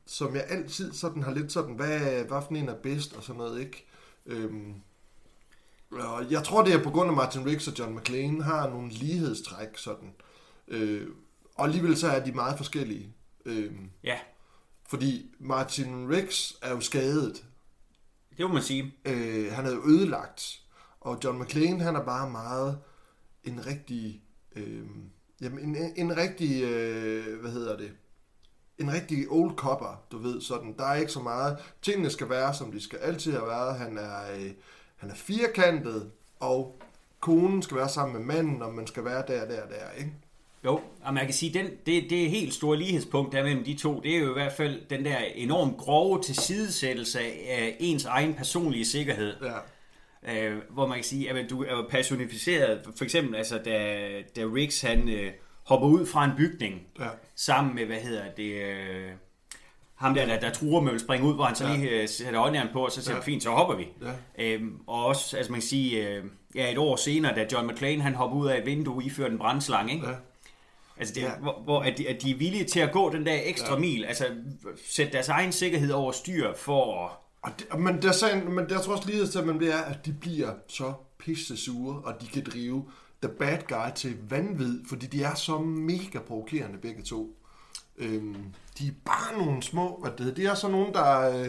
som 0.05 0.35
jeg 0.35 0.45
altid 0.49 0.93
sådan 0.93 1.23
har 1.23 1.33
lidt 1.33 1.51
sådan, 1.51 1.73
hvad, 1.75 1.99
hvad 1.99 2.41
for 2.41 2.55
en 2.55 2.69
er 2.69 2.75
bedst 2.75 3.13
og 3.13 3.23
sådan 3.23 3.37
noget, 3.37 3.59
ikke? 3.59 3.85
Øhm, 4.25 4.73
og 5.91 6.31
jeg 6.31 6.43
tror, 6.43 6.63
det 6.63 6.73
er 6.73 6.83
på 6.83 6.89
grund 6.89 7.09
af 7.09 7.15
Martin 7.15 7.45
Riggs 7.45 7.67
og 7.67 7.79
John 7.79 7.95
McClane 7.95 8.43
har 8.43 8.69
nogle 8.69 8.89
lighedstræk 8.89 9.77
sådan. 9.77 10.13
Øh, 10.67 11.07
og 11.55 11.65
alligevel 11.65 11.97
så 11.97 12.07
er 12.07 12.23
de 12.23 12.31
meget 12.31 12.57
forskellige. 12.57 13.13
Øh, 13.45 13.71
Ja, 14.03 14.19
fordi 14.93 15.35
Martin 15.39 16.09
Riggs 16.09 16.57
er 16.61 16.69
jo 16.69 16.79
skadet. 16.79 17.45
det 18.37 18.47
må 18.47 18.53
man 18.53 18.61
sige. 18.61 18.93
Øh, 19.05 19.51
han 19.51 19.65
er 19.65 19.71
jo 19.71 19.81
ødelagt. 19.87 20.61
Og 21.01 21.19
John 21.23 21.41
McClane, 21.41 21.83
han 21.83 21.95
er 21.95 22.03
bare 22.03 22.29
meget 22.29 22.79
en 23.43 23.65
rigtig... 23.65 24.23
Øh, 24.55 24.85
jamen, 25.41 25.75
en, 25.75 25.93
en 25.95 26.17
rigtig... 26.17 26.63
Øh, 26.63 27.39
hvad 27.41 27.51
hedder 27.51 27.77
det? 27.77 27.91
En 28.77 28.93
rigtig 28.93 29.25
old 29.29 29.55
copper, 29.55 30.03
du 30.11 30.17
ved, 30.17 30.41
sådan. 30.41 30.75
Der 30.77 30.85
er 30.85 30.95
ikke 30.95 31.11
så 31.11 31.21
meget. 31.21 31.57
Tingene 31.81 32.09
skal 32.09 32.29
være, 32.29 32.53
som 32.53 32.71
de 32.71 32.81
skal 32.81 32.99
altid 32.99 33.31
have 33.31 33.47
været. 33.47 33.75
Han 33.75 33.97
er, 33.97 34.31
øh, 34.35 34.51
han 34.95 35.09
er 35.09 35.15
firkantet, 35.15 36.11
og 36.39 36.81
konen 37.19 37.61
skal 37.61 37.77
være 37.77 37.89
sammen 37.89 38.17
med 38.17 38.35
manden, 38.35 38.61
og 38.61 38.73
man 38.73 38.87
skal 38.87 39.05
være 39.05 39.23
der, 39.27 39.45
der, 39.45 39.67
der, 39.67 39.91
ikke? 39.97 40.13
Jo, 40.65 40.79
og 41.03 41.13
man 41.13 41.25
kan 41.25 41.33
sige, 41.33 41.53
den, 41.59 41.65
det, 41.85 42.09
det 42.09 42.29
helt 42.29 42.53
store 42.53 42.77
lighedspunkt 42.77 43.31
der 43.31 43.43
mellem 43.43 43.63
de 43.63 43.73
to, 43.73 43.99
det 43.99 44.15
er 44.15 44.19
jo 44.19 44.29
i 44.29 44.33
hvert 44.33 44.53
fald 44.53 44.81
den 44.89 45.05
der 45.05 45.17
enormt 45.35 45.77
grove 45.77 46.21
tilsidesættelse 46.21 47.19
af 47.49 47.75
ens 47.79 48.05
egen 48.05 48.33
personlige 48.33 48.85
sikkerhed. 48.85 49.33
Ja. 49.43 50.45
Øh, 50.47 50.57
hvor 50.69 50.87
man 50.87 50.97
kan 50.97 51.03
sige, 51.03 51.29
at 51.29 51.49
du 51.49 51.63
er 51.63 51.87
personificeret, 51.89 52.81
for 52.97 53.03
eksempel 53.03 53.35
altså, 53.35 53.57
da, 53.65 53.97
da 54.35 54.41
Riggs 54.45 54.81
han 54.81 55.09
øh, 55.09 55.31
hopper 55.65 55.87
ud 55.87 56.05
fra 56.05 56.25
en 56.25 56.31
bygning, 56.37 56.81
Ja. 56.99 57.07
sammen 57.35 57.75
med, 57.75 57.85
hvad 57.85 57.97
hedder 57.97 58.23
det, 58.37 58.53
øh, 58.53 59.09
ham 59.95 60.13
der, 60.13 60.25
der, 60.25 60.39
der 60.39 60.49
truer 60.51 60.81
med 60.81 60.93
at 60.93 61.01
springe 61.01 61.27
ud, 61.27 61.33
hvor 61.35 61.43
han 61.43 61.55
så 61.55 61.67
Ja. 61.67 61.75
lige 61.75 61.89
øh, 61.89 62.07
sætter 62.09 62.41
øjneren 62.41 62.67
på, 62.73 62.85
og 62.85 62.91
så 62.91 63.01
siger 63.03 63.15
Ja. 63.15 63.21
fint, 63.21 63.43
så 63.43 63.49
hopper 63.49 63.75
vi. 63.75 63.87
Ja. 64.37 64.45
Øhm, 64.45 64.77
og 64.87 65.05
også, 65.05 65.37
altså 65.37 65.51
man 65.51 65.59
kan 65.61 65.67
sige, 65.67 66.07
øh, 66.09 66.23
ja, 66.55 66.71
et 66.71 66.77
år 66.77 66.95
senere, 66.95 67.35
da 67.35 67.45
John 67.51 67.67
McClane 67.67 68.01
han 68.01 68.15
hopper 68.15 68.37
ud 68.37 68.47
af 68.47 68.57
et 68.59 68.65
vindue, 68.65 69.03
iført 69.03 69.31
en 69.31 69.37
brændslange, 69.37 69.93
ikke? 69.93 70.07
Ja. 70.07 70.13
Altså 70.97 71.13
det, 71.13 71.21
Ja. 71.21 71.35
hvor, 71.35 71.61
hvor 71.63 71.81
at, 71.81 71.97
de, 71.97 72.09
at 72.09 72.21
de 72.21 72.31
er 72.31 72.35
villige 72.37 72.63
til 72.65 72.79
at 72.79 72.91
gå 72.91 73.13
den 73.13 73.25
der 73.25 73.39
ekstra 73.43 73.73
Ja. 73.73 73.79
mil, 73.79 74.05
altså 74.05 74.25
sætte 74.89 75.13
deres 75.13 75.29
egen 75.29 75.51
sikkerhed 75.51 75.91
over 75.91 76.11
styr 76.11 76.53
for 76.55 77.05
at 77.05 77.11
Og 77.41 77.51
det, 77.59 77.79
men 77.79 78.01
der, 78.01 78.11
sagen, 78.11 78.51
men 78.55 78.69
der 78.69 78.81
tror 78.81 78.95
også 78.95 79.09
lige 79.09 79.27
til, 79.27 79.39
at 79.39 79.45
man 79.47 79.57
bliver, 79.57 79.77
at 79.77 80.05
de 80.05 80.13
bliver 80.13 80.53
så 80.67 80.93
pisse 81.19 81.57
sure, 81.57 82.01
og 82.03 82.21
de 82.21 82.27
kan 82.27 82.43
drive 82.53 82.91
the 83.23 83.31
bad 83.39 83.57
guy 83.67 83.95
til 83.95 84.17
vanvid, 84.29 84.79
fordi 84.89 85.05
de 85.05 85.23
er 85.23 85.35
så 85.35 85.57
mega 85.59 86.19
provokerende 86.27 86.77
begge 86.77 87.03
to. 87.03 87.37
Øhm, 87.97 88.45
de 88.79 88.87
er 88.87 88.91
bare 89.05 89.37
nogle 89.45 89.63
små, 89.63 89.99
hvad 90.01 90.11
det 90.11 90.19
hedder, 90.19 90.35
de 90.35 90.45
er 90.45 90.55
så 90.55 90.67
nogen, 90.67 90.93
der... 90.93 91.29
Øh, 91.39 91.45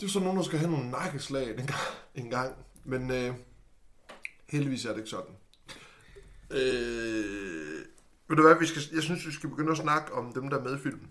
det 0.00 0.06
er 0.08 0.10
så 0.12 0.20
nogen, 0.20 0.36
der 0.36 0.42
skal 0.44 0.58
have 0.58 0.70
nogle 0.70 0.90
nakkeslag 0.90 1.50
en 1.50 1.56
gang. 1.56 1.70
En 2.14 2.30
gang. 2.30 2.54
Men 2.84 3.10
øh, 3.10 3.34
heldigvis 4.48 4.84
er 4.84 4.90
det 4.90 4.98
ikke 4.98 5.10
sådan. 5.10 5.34
Øh, 6.50 7.84
ved 8.32 8.36
du 8.36 8.42
hvad, 8.48 8.58
vi 8.60 8.66
skal, 8.66 8.82
jeg 8.94 9.02
synes, 9.02 9.26
vi 9.26 9.32
skal 9.32 9.48
begynde 9.50 9.70
at 9.70 9.76
snakke 9.76 10.12
om 10.12 10.32
dem, 10.32 10.48
der 10.50 10.58
er 10.58 10.62
med 10.62 10.78
i 10.78 10.80
filmen. 10.82 11.08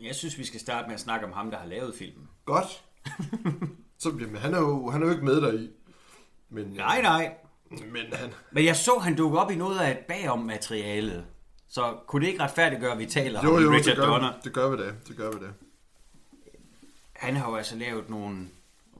Jeg 0.00 0.14
synes, 0.14 0.38
vi 0.38 0.44
skal 0.44 0.60
starte 0.60 0.86
med 0.88 0.94
at 0.94 1.00
snakke 1.00 1.26
om 1.26 1.32
ham, 1.32 1.50
der 1.50 1.58
har 1.58 1.66
lavet 1.66 1.94
filmen. 1.94 2.28
Godt. 2.44 2.84
Så 3.98 4.12
bliver 4.12 4.30
men 4.30 4.40
han 4.40 4.54
er 4.54 4.58
jo 4.58 4.90
han 4.90 5.02
er 5.02 5.06
jo 5.06 5.12
ikke 5.12 5.24
med 5.24 5.40
deri. 5.40 5.70
Men, 6.50 6.64
øh, 6.70 6.76
Nej, 6.76 7.02
nej. 7.02 7.34
Men 7.70 8.12
han... 8.12 8.32
Men 8.50 8.64
jeg 8.64 8.76
så, 8.76 8.98
han 8.98 9.16
dukke 9.16 9.38
op 9.38 9.50
i 9.50 9.54
noget 9.54 9.78
af 9.78 9.90
et 9.90 9.98
bagom 9.98 10.38
materialet. 10.38 11.26
Så 11.68 11.96
kunne 12.06 12.26
det 12.26 12.32
ikke 12.32 12.42
retfærdiggøre, 12.42 12.92
at 12.92 12.98
vi 12.98 13.06
taler 13.06 13.42
Jo, 13.44 13.56
om 13.56 13.62
jo, 13.62 13.70
Richard 13.70 13.96
det 13.96 14.04
gør, 14.04 14.10
Donner? 14.10 14.32
det 14.44 14.52
gør 14.52 14.70
vi 14.70 14.82
det. 14.82 14.94
Det 15.08 15.16
gør 15.16 15.30
vi 15.30 15.46
det. 15.46 15.54
han 17.12 17.36
har 17.36 17.50
jo 17.50 17.56
altså 17.56 17.76
lavet 17.76 18.10
nogle 18.10 18.48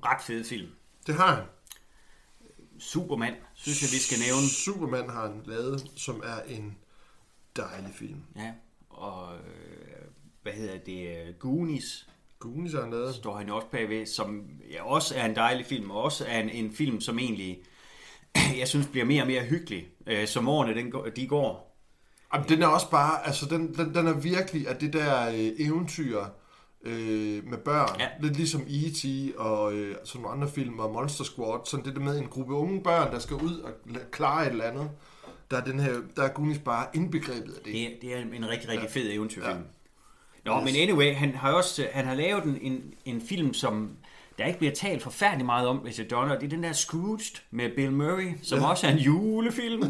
ret 0.04 0.22
fede 0.22 0.44
film. 0.44 0.68
Det 1.06 1.14
har 1.14 1.34
han. 1.34 1.44
Superman, 2.78 3.34
synes 3.54 3.82
jeg, 3.82 3.88
vi 3.92 3.98
skal 3.98 4.18
nævne. 4.18 4.48
Superman 4.48 5.10
har 5.10 5.22
han 5.28 5.42
lavet, 5.44 5.90
som 5.96 6.22
er 6.24 6.42
en 6.42 6.76
dejlig 7.56 7.90
film. 7.94 8.20
Ja, 8.36 8.52
og 8.90 9.34
øh, 9.34 10.04
hvad 10.42 10.52
hedder 10.52 10.78
det? 10.78 11.26
øh, 11.28 11.34
Goonies 11.38 12.08
Goonies 12.38 12.72
har 12.72 12.80
han 12.80 12.90
lavet. 12.90 13.14
står 13.14 13.36
han 13.36 13.50
også 13.50 13.66
bagved, 13.66 14.06
som 14.06 14.42
ja, 14.70 14.84
også 14.84 15.14
er 15.16 15.24
en 15.24 15.36
dejlig 15.36 15.66
film, 15.66 15.90
og 15.90 16.02
også 16.02 16.24
er 16.28 16.40
en, 16.40 16.48
en 16.48 16.72
film, 16.72 17.00
som 17.00 17.18
egentlig, 17.18 17.58
jeg 18.60 18.68
synes, 18.68 18.86
bliver 18.86 19.04
mere 19.04 19.22
og 19.22 19.26
mere 19.26 19.42
hyggelig, 19.42 19.88
øh, 20.06 20.26
som 20.26 20.48
årene 20.48 20.74
den, 20.74 20.92
de 21.16 21.26
går. 21.26 21.76
Jamen, 22.34 22.48
den 22.48 22.62
er 22.62 22.66
også 22.66 22.90
bare, 22.90 23.26
altså 23.26 23.46
den, 23.46 23.74
den, 23.74 23.94
den 23.94 24.06
er 24.06 24.12
virkelig 24.12 24.68
af 24.68 24.76
det 24.76 24.92
der 24.92 25.28
øh, 25.28 25.50
eventyr 25.58 26.24
øh, 26.82 27.44
med 27.44 27.58
børn. 27.58 28.00
Ja. 28.00 28.08
Lidt 28.20 28.36
ligesom 28.36 28.62
E.T. 28.68 29.04
og 29.36 29.72
øh, 29.74 29.96
sådan 30.04 30.22
nogle 30.22 30.36
andre 30.36 30.48
film 30.52 30.78
og 30.78 30.92
Monster 30.92 31.24
Squad. 31.24 31.60
Sådan 31.66 31.84
det 31.84 31.94
der 31.94 32.00
med 32.00 32.18
en 32.18 32.26
gruppe 32.28 32.54
unge 32.54 32.82
børn, 32.82 33.12
der 33.12 33.18
skal 33.18 33.36
ud 33.36 33.58
og 33.58 33.70
la- 33.88 34.10
klare 34.10 34.46
et 34.46 34.50
eller 34.50 34.64
andet. 34.64 34.90
Der 35.50 35.56
er, 35.56 35.64
den 35.64 35.80
her, 35.80 35.92
der 36.16 36.22
er 36.22 36.28
Goonies 36.28 36.58
bare 36.58 36.86
indbegrebet 36.94 37.54
af 37.54 37.60
det. 37.64 37.72
Det, 37.72 37.82
er- 37.86 37.90
det 38.02 38.14
er 38.14 38.36
en 38.36 38.48
rigtig, 38.48 38.68
rigtig 38.68 38.90
fed 38.90 39.12
eventyrfilm. 39.12 39.56
Ja. 39.56 39.62
Nå, 40.44 40.60
men 40.60 40.76
anyway, 40.76 41.14
han 41.14 41.34
har 41.34 41.52
også 41.52 41.88
han 41.92 42.04
har 42.04 42.14
lavet 42.14 42.44
en, 42.44 42.58
en, 42.60 42.94
en 43.04 43.20
film, 43.28 43.54
som 43.54 43.90
der 44.38 44.46
ikke 44.46 44.58
bliver 44.58 44.74
talt 44.74 45.02
forfærdeligt 45.02 45.46
meget 45.46 45.68
om, 45.68 45.76
hvis 45.76 45.98
jeg 45.98 46.10
donner. 46.10 46.34
Det 46.38 46.44
er 46.44 46.48
den 46.50 46.62
der 46.62 46.72
Scrooged 46.72 47.40
med 47.50 47.70
Bill 47.76 47.92
Murray, 47.92 48.32
som 48.42 48.58
ja. 48.58 48.66
også 48.70 48.86
er 48.86 48.90
en 48.90 48.98
julefilm. 48.98 49.82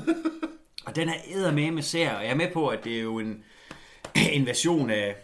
og 0.87 0.97
den 0.97 1.09
er 1.09 1.15
eddermame 1.35 1.71
med 1.71 1.83
sær, 1.83 2.15
og 2.15 2.23
jeg 2.25 2.31
er 2.31 2.35
med 2.35 2.49
på, 2.53 2.69
at 2.69 2.85
det 2.85 2.97
er 2.97 3.03
jo 3.03 3.19
en, 3.19 3.45
en 4.33 4.47
version 4.47 4.91
af... 4.91 5.17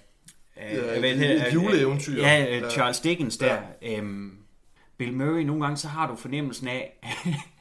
af 0.56 0.76
Ja, 0.76 0.98
hvad 1.00 1.10
af- 1.10 1.54
juleeventyr. 1.54 2.16
Ja, 2.22 2.42
Ja. 2.44 2.56
ja, 2.58 2.70
Charles 2.70 3.00
Dickens 3.00 3.36
der. 3.36 3.58
Ja. 3.82 3.98
Øhm, 3.98 4.32
Bill 4.98 5.12
Murray, 5.12 5.42
nogle 5.42 5.62
gange 5.62 5.76
så 5.76 5.88
har 5.88 6.06
du 6.06 6.16
fornemmelsen 6.16 6.68
af, 6.68 6.92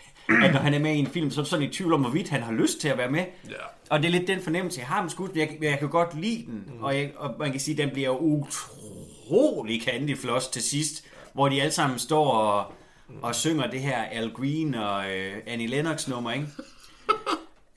at 0.44 0.54
når 0.54 0.60
han 0.60 0.74
er 0.74 0.80
med 0.80 0.96
i 0.96 0.98
en 0.98 1.08
film, 1.08 1.32
så 1.32 1.42
er 1.42 1.46
sådan 1.46 1.66
i 1.66 1.70
tvivl 1.70 1.94
om, 1.94 2.02
hvorvidt 2.02 2.30
han 2.30 2.42
har 2.42 2.52
lyst 2.52 2.82
til 2.82 2.88
at 2.88 2.98
være 2.98 3.12
med. 3.12 3.26
Ja. 3.50 3.56
Og 3.90 4.00
det 4.00 4.08
er 4.08 4.12
lidt 4.12 4.28
den 4.28 4.42
fornemmelse, 4.42 4.80
jeg 4.80 4.88
har 4.88 5.02
med 5.02 5.10
skudt. 5.10 5.36
Jeg, 5.36 5.58
jeg 5.62 5.80
kan 5.80 5.90
godt 5.90 6.22
lide 6.22 6.46
den, 6.46 6.64
mm. 6.68 6.84
og, 6.84 6.96
jeg, 6.96 7.12
og 7.18 7.36
man 7.40 7.52
kan 7.52 7.60
sige, 7.60 7.82
at 7.82 7.88
den 7.88 7.94
bliver 7.94 8.10
utrolig 8.10 9.82
candy 9.84 10.18
floss 10.18 10.48
til 10.48 10.62
sidst, 10.62 11.06
hvor 11.34 11.50
de 11.50 11.62
alle 11.62 11.72
sammen 11.72 12.00
står 12.00 12.32
og, 12.32 12.74
og 13.22 13.36
synger 13.36 13.68
det 13.68 13.80
her 13.80 14.04
Al 14.04 14.32
Green 14.34 14.76
og 14.76 15.12
øh, 15.12 15.34
Annie 15.48 15.68
Lennox 15.68 16.08
nummer, 16.08 16.32
ikke? 16.32 16.48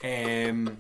øhm, 0.04 0.76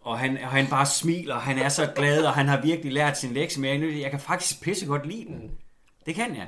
og 0.00 0.18
han, 0.18 0.38
og 0.38 0.48
han 0.48 0.66
bare 0.66 0.86
smiler, 0.86 1.34
og 1.34 1.40
han 1.40 1.58
er 1.58 1.68
så 1.68 1.92
glad, 1.96 2.24
og 2.24 2.32
han 2.32 2.48
har 2.48 2.60
virkelig 2.62 2.92
lært 2.92 3.18
sin 3.18 3.32
lektie, 3.32 3.60
men 3.62 3.82
jeg, 3.82 4.00
jeg 4.00 4.10
kan 4.10 4.20
faktisk 4.20 4.62
pisse 4.62 4.86
godt 4.86 5.06
lide 5.06 5.24
den. 5.24 5.50
Det 6.06 6.14
kan 6.14 6.36
jeg. 6.36 6.46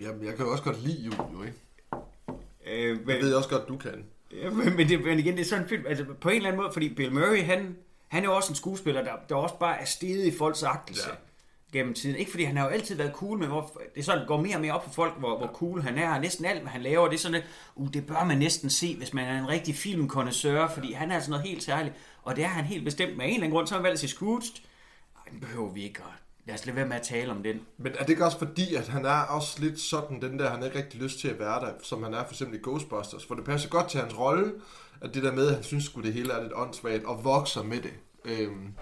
Jeg, 0.00 0.10
jeg 0.22 0.36
kan 0.36 0.44
jo 0.44 0.52
også 0.52 0.64
godt 0.64 0.82
lide 0.82 1.04
jul, 1.04 1.14
jo, 1.32 1.42
ikke? 1.42 1.58
Øh, 2.74 2.98
men, 2.98 3.08
Det 3.08 3.20
ved 3.22 3.28
jeg 3.28 3.36
også 3.36 3.48
godt, 3.48 3.68
du 3.68 3.76
kan. 3.76 4.04
Ja, 4.32 4.50
men, 4.50 4.76
men, 4.76 4.88
det, 4.88 5.04
men 5.04 5.18
igen, 5.18 5.34
det 5.34 5.40
er 5.40 5.44
sådan 5.44 5.62
en 5.64 5.68
film, 5.68 5.84
altså 5.88 6.04
på 6.20 6.28
en 6.28 6.36
eller 6.36 6.48
anden 6.48 6.62
måde, 6.62 6.72
fordi 6.72 6.94
Bill 6.94 7.12
Murray, 7.12 7.42
han, 7.42 7.76
han 8.08 8.22
er 8.24 8.28
jo 8.28 8.36
også 8.36 8.52
en 8.52 8.56
skuespiller, 8.56 9.02
der, 9.04 9.12
der 9.28 9.34
også 9.34 9.58
bare 9.58 9.80
er 9.80 9.84
steget 9.84 10.26
i 10.26 10.36
folks 10.38 10.62
agtelse 10.62 11.08
Ja. 11.08 11.14
gennem 11.78 11.94
tiden. 11.94 12.16
Ikke 12.16 12.30
fordi 12.30 12.44
han 12.44 12.56
har 12.56 12.64
jo 12.64 12.70
altid 12.70 12.96
været 12.96 13.12
cool, 13.14 13.38
men 13.38 13.48
hvor, 13.48 13.80
det 13.94 14.00
er 14.00 14.04
sådan, 14.04 14.18
det 14.20 14.28
går 14.28 14.40
mere 14.40 14.54
og 14.56 14.60
mere 14.60 14.72
op 14.72 14.84
for 14.84 14.90
folk, 14.90 15.18
hvor, 15.18 15.38
hvor 15.38 15.46
cool 15.54 15.82
han 15.82 15.98
er, 15.98 16.14
og 16.14 16.20
næsten 16.20 16.44
alt, 16.44 16.60
hvad 16.60 16.70
han 16.70 16.82
laver, 16.82 17.08
det 17.08 17.14
er 17.14 17.18
sådan, 17.18 17.34
at, 17.34 17.44
uh, 17.74 17.88
det 17.92 18.06
bør 18.06 18.24
man 18.24 18.38
næsten 18.38 18.70
se, 18.70 18.96
hvis 18.96 19.14
man 19.14 19.24
er 19.24 19.38
en 19.38 19.48
rigtig 19.48 19.74
filmkondensør, 19.74 20.68
fordi 20.68 20.92
han 20.92 21.10
er 21.10 21.14
altså 21.14 21.30
noget 21.30 21.46
helt 21.46 21.62
særligt, 21.62 21.94
og 22.22 22.36
det 22.36 22.44
er 22.44 22.48
han 22.48 22.64
helt 22.64 22.84
bestemt. 22.84 23.16
Med 23.16 23.24
en 23.24 23.30
eller 23.30 23.44
anden 23.44 23.54
grund, 23.56 23.66
så 23.66 23.74
har 23.74 23.78
han 23.78 23.84
valgt 23.84 23.94
at 23.94 24.00
se 24.00 24.08
Scrooged. 24.08 24.60
Ej, 25.16 25.22
den 25.32 25.40
behøver 25.40 25.70
vi 25.72 25.82
ikke 25.84 26.00
at... 26.00 26.23
Lad 26.46 26.54
os 26.54 26.66
lade 26.66 26.76
være 26.76 26.88
med 26.88 26.96
at 26.96 27.02
tale 27.02 27.30
om 27.30 27.42
den. 27.42 27.60
Men 27.78 27.92
er 27.92 27.98
det 27.98 28.08
ikke 28.08 28.24
også 28.24 28.38
fordi, 28.38 28.74
at 28.74 28.88
han 28.88 29.04
er 29.04 29.22
også 29.22 29.60
lidt 29.60 29.80
sådan, 29.80 30.22
den 30.22 30.38
der, 30.38 30.50
han 30.50 30.64
ikke 30.64 30.78
rigtig 30.78 31.00
lyst 31.00 31.18
til 31.18 31.28
at 31.28 31.38
være 31.38 31.60
der, 31.60 31.72
som 31.82 32.02
han 32.02 32.14
er 32.14 32.24
for 32.24 32.32
eksempel 32.32 32.58
i 32.58 32.62
Ghostbusters, 32.62 33.24
for 33.24 33.34
det 33.34 33.44
passer 33.44 33.68
godt 33.68 33.88
til 33.88 34.00
hans 34.00 34.18
rolle, 34.18 34.52
at 35.00 35.14
det 35.14 35.22
der 35.22 35.32
med, 35.32 35.46
at 35.48 35.54
han 35.54 35.62
synes, 35.62 35.92
at 35.98 36.04
det 36.04 36.12
hele 36.12 36.32
er 36.32 36.42
lidt 36.42 36.52
åndssvagt, 36.56 37.04
og 37.04 37.24
vokser 37.24 37.62
med 37.62 37.80
det. 37.80 37.92
Øhm, 38.24 38.74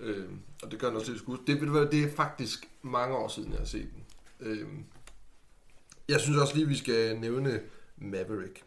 øhm, 0.00 0.40
og 0.62 0.70
det 0.70 0.78
gør 0.78 0.88
han 0.88 0.96
også 0.96 1.10
lidt 1.10 1.22
skud. 1.22 1.38
Det, 1.46 1.72
ved 1.72 1.90
det 1.90 2.04
er 2.04 2.16
faktisk 2.16 2.68
mange 2.82 3.16
år 3.16 3.28
siden, 3.28 3.50
jeg 3.50 3.58
har 3.58 3.66
set 3.66 3.88
den. 3.94 4.04
Øhm, 4.40 4.84
jeg 6.08 6.20
synes 6.20 6.38
også 6.38 6.54
lige, 6.54 6.68
vi 6.68 6.76
skal 6.76 7.18
nævne 7.18 7.60
Maverick. 7.96 8.62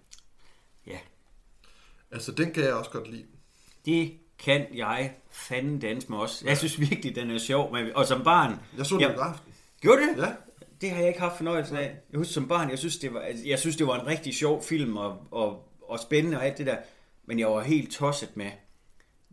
Ja, 0.88 0.98
Altså, 2.12 2.32
den 2.32 2.54
kan 2.54 2.64
jeg 2.64 2.74
også 2.74 2.92
godt 2.92 3.12
lide. 3.12 3.26
det 3.86 4.20
kan 4.44 4.66
jeg 4.76 5.12
fanden 5.32 5.80
danse 5.80 6.10
med 6.10 6.18
også. 6.18 6.46
Jeg 6.48 6.58
synes 6.58 6.80
virkelig, 6.80 7.16
den 7.16 7.32
er 7.32 7.38
sjov. 7.38 7.72
Men, 7.74 7.86
og 7.96 8.06
som 8.06 8.24
barn... 8.24 8.60
Jeg 8.78 8.86
så 8.86 8.96
den 8.96 9.02
Ja. 9.02 9.10
i 9.10 9.14
aften. 9.14 9.54
Gjorde 9.82 10.02
det? 10.02 10.24
Ja. 10.24 10.30
Det 10.82 10.92
har 10.92 11.00
jeg 11.00 11.08
ikke 11.08 11.20
haft 11.20 11.38
fornøjelsen 11.38 11.78
af. 11.78 11.96
Jeg 12.12 12.18
husker 12.18 12.34
som 12.34 12.48
barn, 12.48 12.70
jeg 12.70 12.80
synes, 12.80 12.98
det 12.98 13.14
var, 13.14 13.20
altså, 13.20 13.44
jeg 13.48 13.60
synes, 13.60 13.76
det 13.76 13.88
var 13.88 14.00
en 14.00 14.08
rigtig 14.08 14.34
sjov 14.36 14.64
film 14.64 14.98
og, 14.98 15.18
og, 15.32 15.70
og 15.90 16.00
spændende 16.00 16.38
og 16.38 16.46
alt 16.46 16.58
det 16.58 16.66
der. 16.66 16.76
Men 17.28 17.40
jeg 17.40 17.48
var 17.48 17.62
helt 17.62 17.92
tosset 17.92 18.38
med, 18.38 18.52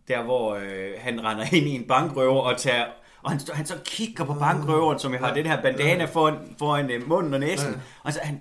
der 0.09 0.23
hvor 0.23 0.55
øh, 0.55 0.91
han 0.99 1.25
render 1.25 1.45
ind 1.53 1.67
i 1.67 1.71
en 1.75 1.85
bankrøver 1.85 2.41
og 2.41 2.59
tager... 2.59 2.87
Og 3.23 3.31
han, 3.31 3.41
han 3.53 3.67
så 3.67 3.75
kigger 3.85 4.25
på 4.25 4.35
bankrøveren, 4.35 4.99
som 4.99 5.13
jeg 5.13 5.21
har 5.21 5.35
den 5.35 5.47
her 5.47 5.63
bandana 5.63 6.05
foran, 6.05 6.37
foran 6.59 6.91
øh, 6.91 7.09
munden 7.09 7.35
og 7.35 7.41
næsen. 7.41 7.83
Og 8.03 8.13
så 8.13 8.21
han... 8.23 8.41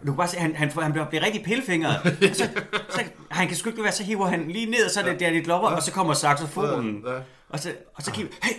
Du 0.00 0.06
kan 0.06 0.16
bare 0.16 0.28
se, 0.28 0.38
han, 0.38 0.56
han, 0.56 0.70
han 0.70 0.92
bliver, 0.92 1.08
bliver 1.08 1.24
rigtig 1.24 1.44
pillefingret. 1.44 2.16
Så, 2.38 2.48
så, 2.88 3.04
han 3.30 3.48
kan 3.48 3.56
sgu 3.56 3.68
ikke 3.70 3.82
være, 3.82 3.92
så 3.92 4.04
hiver 4.04 4.26
han 4.26 4.48
lige 4.48 4.70
ned, 4.70 4.84
og 4.84 4.90
så 4.90 5.00
er 5.00 5.04
det 5.04 5.20
der 5.20 5.30
lidt 5.30 5.46
lopper, 5.46 5.68
og 5.68 5.82
så 5.82 5.92
kommer 5.92 6.14
saxofonen. 6.14 7.02
Ja, 7.06 7.12
ja. 7.12 7.20
Og 7.48 7.58
så, 7.58 7.72
og 7.94 8.02
så 8.02 8.12
kigger 8.12 8.32
hey, 8.42 8.52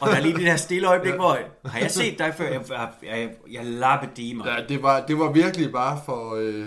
og 0.00 0.08
der 0.08 0.16
er 0.16 0.20
lige 0.20 0.34
det 0.34 0.46
der 0.46 0.56
stille 0.56 0.88
øjeblik, 0.88 1.14
hvor 1.14 1.38
har 1.64 1.78
jeg 1.78 1.90
set 1.90 2.18
dig 2.18 2.34
før? 2.36 2.52
Jeg, 2.52 2.62
jeg, 2.68 2.88
jeg, 3.02 3.30
jeg 3.50 3.64
lappedimer. 3.64 4.50
Ja, 4.50 4.56
det 4.68 4.82
var, 4.82 5.06
det 5.06 5.18
var 5.18 5.32
virkelig 5.32 5.72
bare 5.72 6.00
for, 6.04 6.34
øh, 6.34 6.66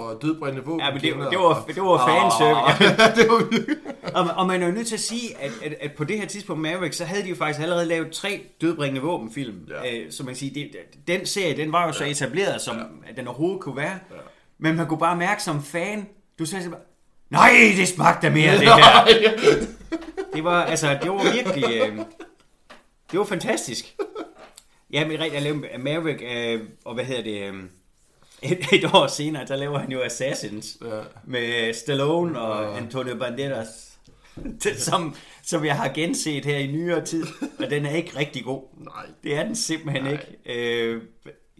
for 0.00 0.18
dødbrændende 0.22 0.64
våben. 0.64 0.80
Ja, 0.80 0.90
men 0.92 1.02
det, 1.02 1.14
det 1.30 1.38
var, 1.38 1.64
det 1.74 1.82
var 1.82 2.08
fanservice. 2.08 2.84
Ja, 3.02 3.14
det 3.14 3.30
var. 3.30 4.20
Og, 4.20 4.36
og 4.36 4.46
man 4.46 4.62
er 4.62 4.66
jo 4.66 4.72
nødt 4.72 4.86
til 4.86 4.94
at 4.94 5.00
sige, 5.00 5.36
at, 5.40 5.52
at, 5.64 5.74
at 5.80 5.92
på 5.92 6.04
det 6.04 6.18
her 6.18 6.26
tidspunkt 6.26 6.62
Maverick, 6.62 6.94
så 6.94 7.04
havde 7.04 7.22
de 7.22 7.28
jo 7.28 7.34
faktisk 7.34 7.62
allerede 7.62 7.86
lavet 7.86 8.10
tre 8.12 8.40
dødbringende 8.60 9.00
våbenfilm. 9.00 9.54
Ja. 9.68 9.84
Ja. 9.84 9.98
Øh, 9.98 10.12
så 10.12 10.22
man 10.22 10.34
kan 10.34 10.38
sige, 10.38 10.54
det, 10.54 10.70
den 11.08 11.26
serie, 11.26 11.56
den 11.56 11.72
var 11.72 11.86
jo 11.86 11.92
så 11.92 12.04
etableret, 12.04 12.60
som 12.60 12.76
at 13.08 13.16
den 13.16 13.26
overhovedet 13.28 13.60
kunne 13.60 13.76
være. 13.76 13.98
Ja. 14.10 14.16
Men 14.58 14.76
man 14.76 14.86
kunne 14.86 14.98
bare 14.98 15.16
mærke 15.16 15.42
som 15.42 15.62
fan, 15.62 16.08
du 16.38 16.44
sagde 16.46 16.70
bare, 16.70 16.80
nej, 17.30 17.50
det 17.76 17.88
smagte 17.88 18.30
mere, 18.30 18.52
det 18.52 18.60
her. 18.80 19.06
Det 20.34 20.44
var, 20.44 20.64
altså, 20.64 20.98
det 21.02 21.10
var 21.10 21.32
virkelig, 21.32 21.64
øh, 21.64 21.98
det 23.10 23.18
var 23.18 23.24
fantastisk. 23.24 23.96
Ja, 24.92 25.06
men 25.08 25.20
rigtig, 25.20 25.34
jeg 25.34 25.42
lavede 25.42 25.78
Maverick, 25.78 26.22
øh, 26.22 26.60
og 26.84 26.94
hvad 26.94 27.04
hedder 27.04 27.22
det, 27.22 27.42
øh, 27.42 27.54
et, 28.42 28.58
et 28.72 28.84
år 28.94 29.06
senere, 29.06 29.46
der 29.46 29.56
laver 29.56 29.78
han 29.78 29.92
jo 29.92 30.02
Assassins 30.02 30.76
Ja. 30.84 31.00
med 31.24 31.74
Stallone 31.74 32.40
og 32.40 32.76
Antonio 32.78 33.16
Banderas, 33.16 33.98
det, 34.62 34.80
som, 34.82 35.14
som 35.42 35.64
jeg 35.64 35.76
har 35.76 35.88
genset 35.88 36.44
her 36.44 36.56
i 36.58 36.66
nyere 36.66 37.04
tid, 37.04 37.24
og 37.58 37.70
den 37.70 37.86
er 37.86 37.90
ikke 37.90 38.18
rigtig 38.18 38.44
god. 38.44 38.62
Nej. 38.78 39.06
Det 39.22 39.36
er 39.36 39.42
den 39.44 39.56
simpelthen 39.56 40.04
Nej. 40.04 40.12
ikke. 40.12 40.60
Øh, 40.84 41.02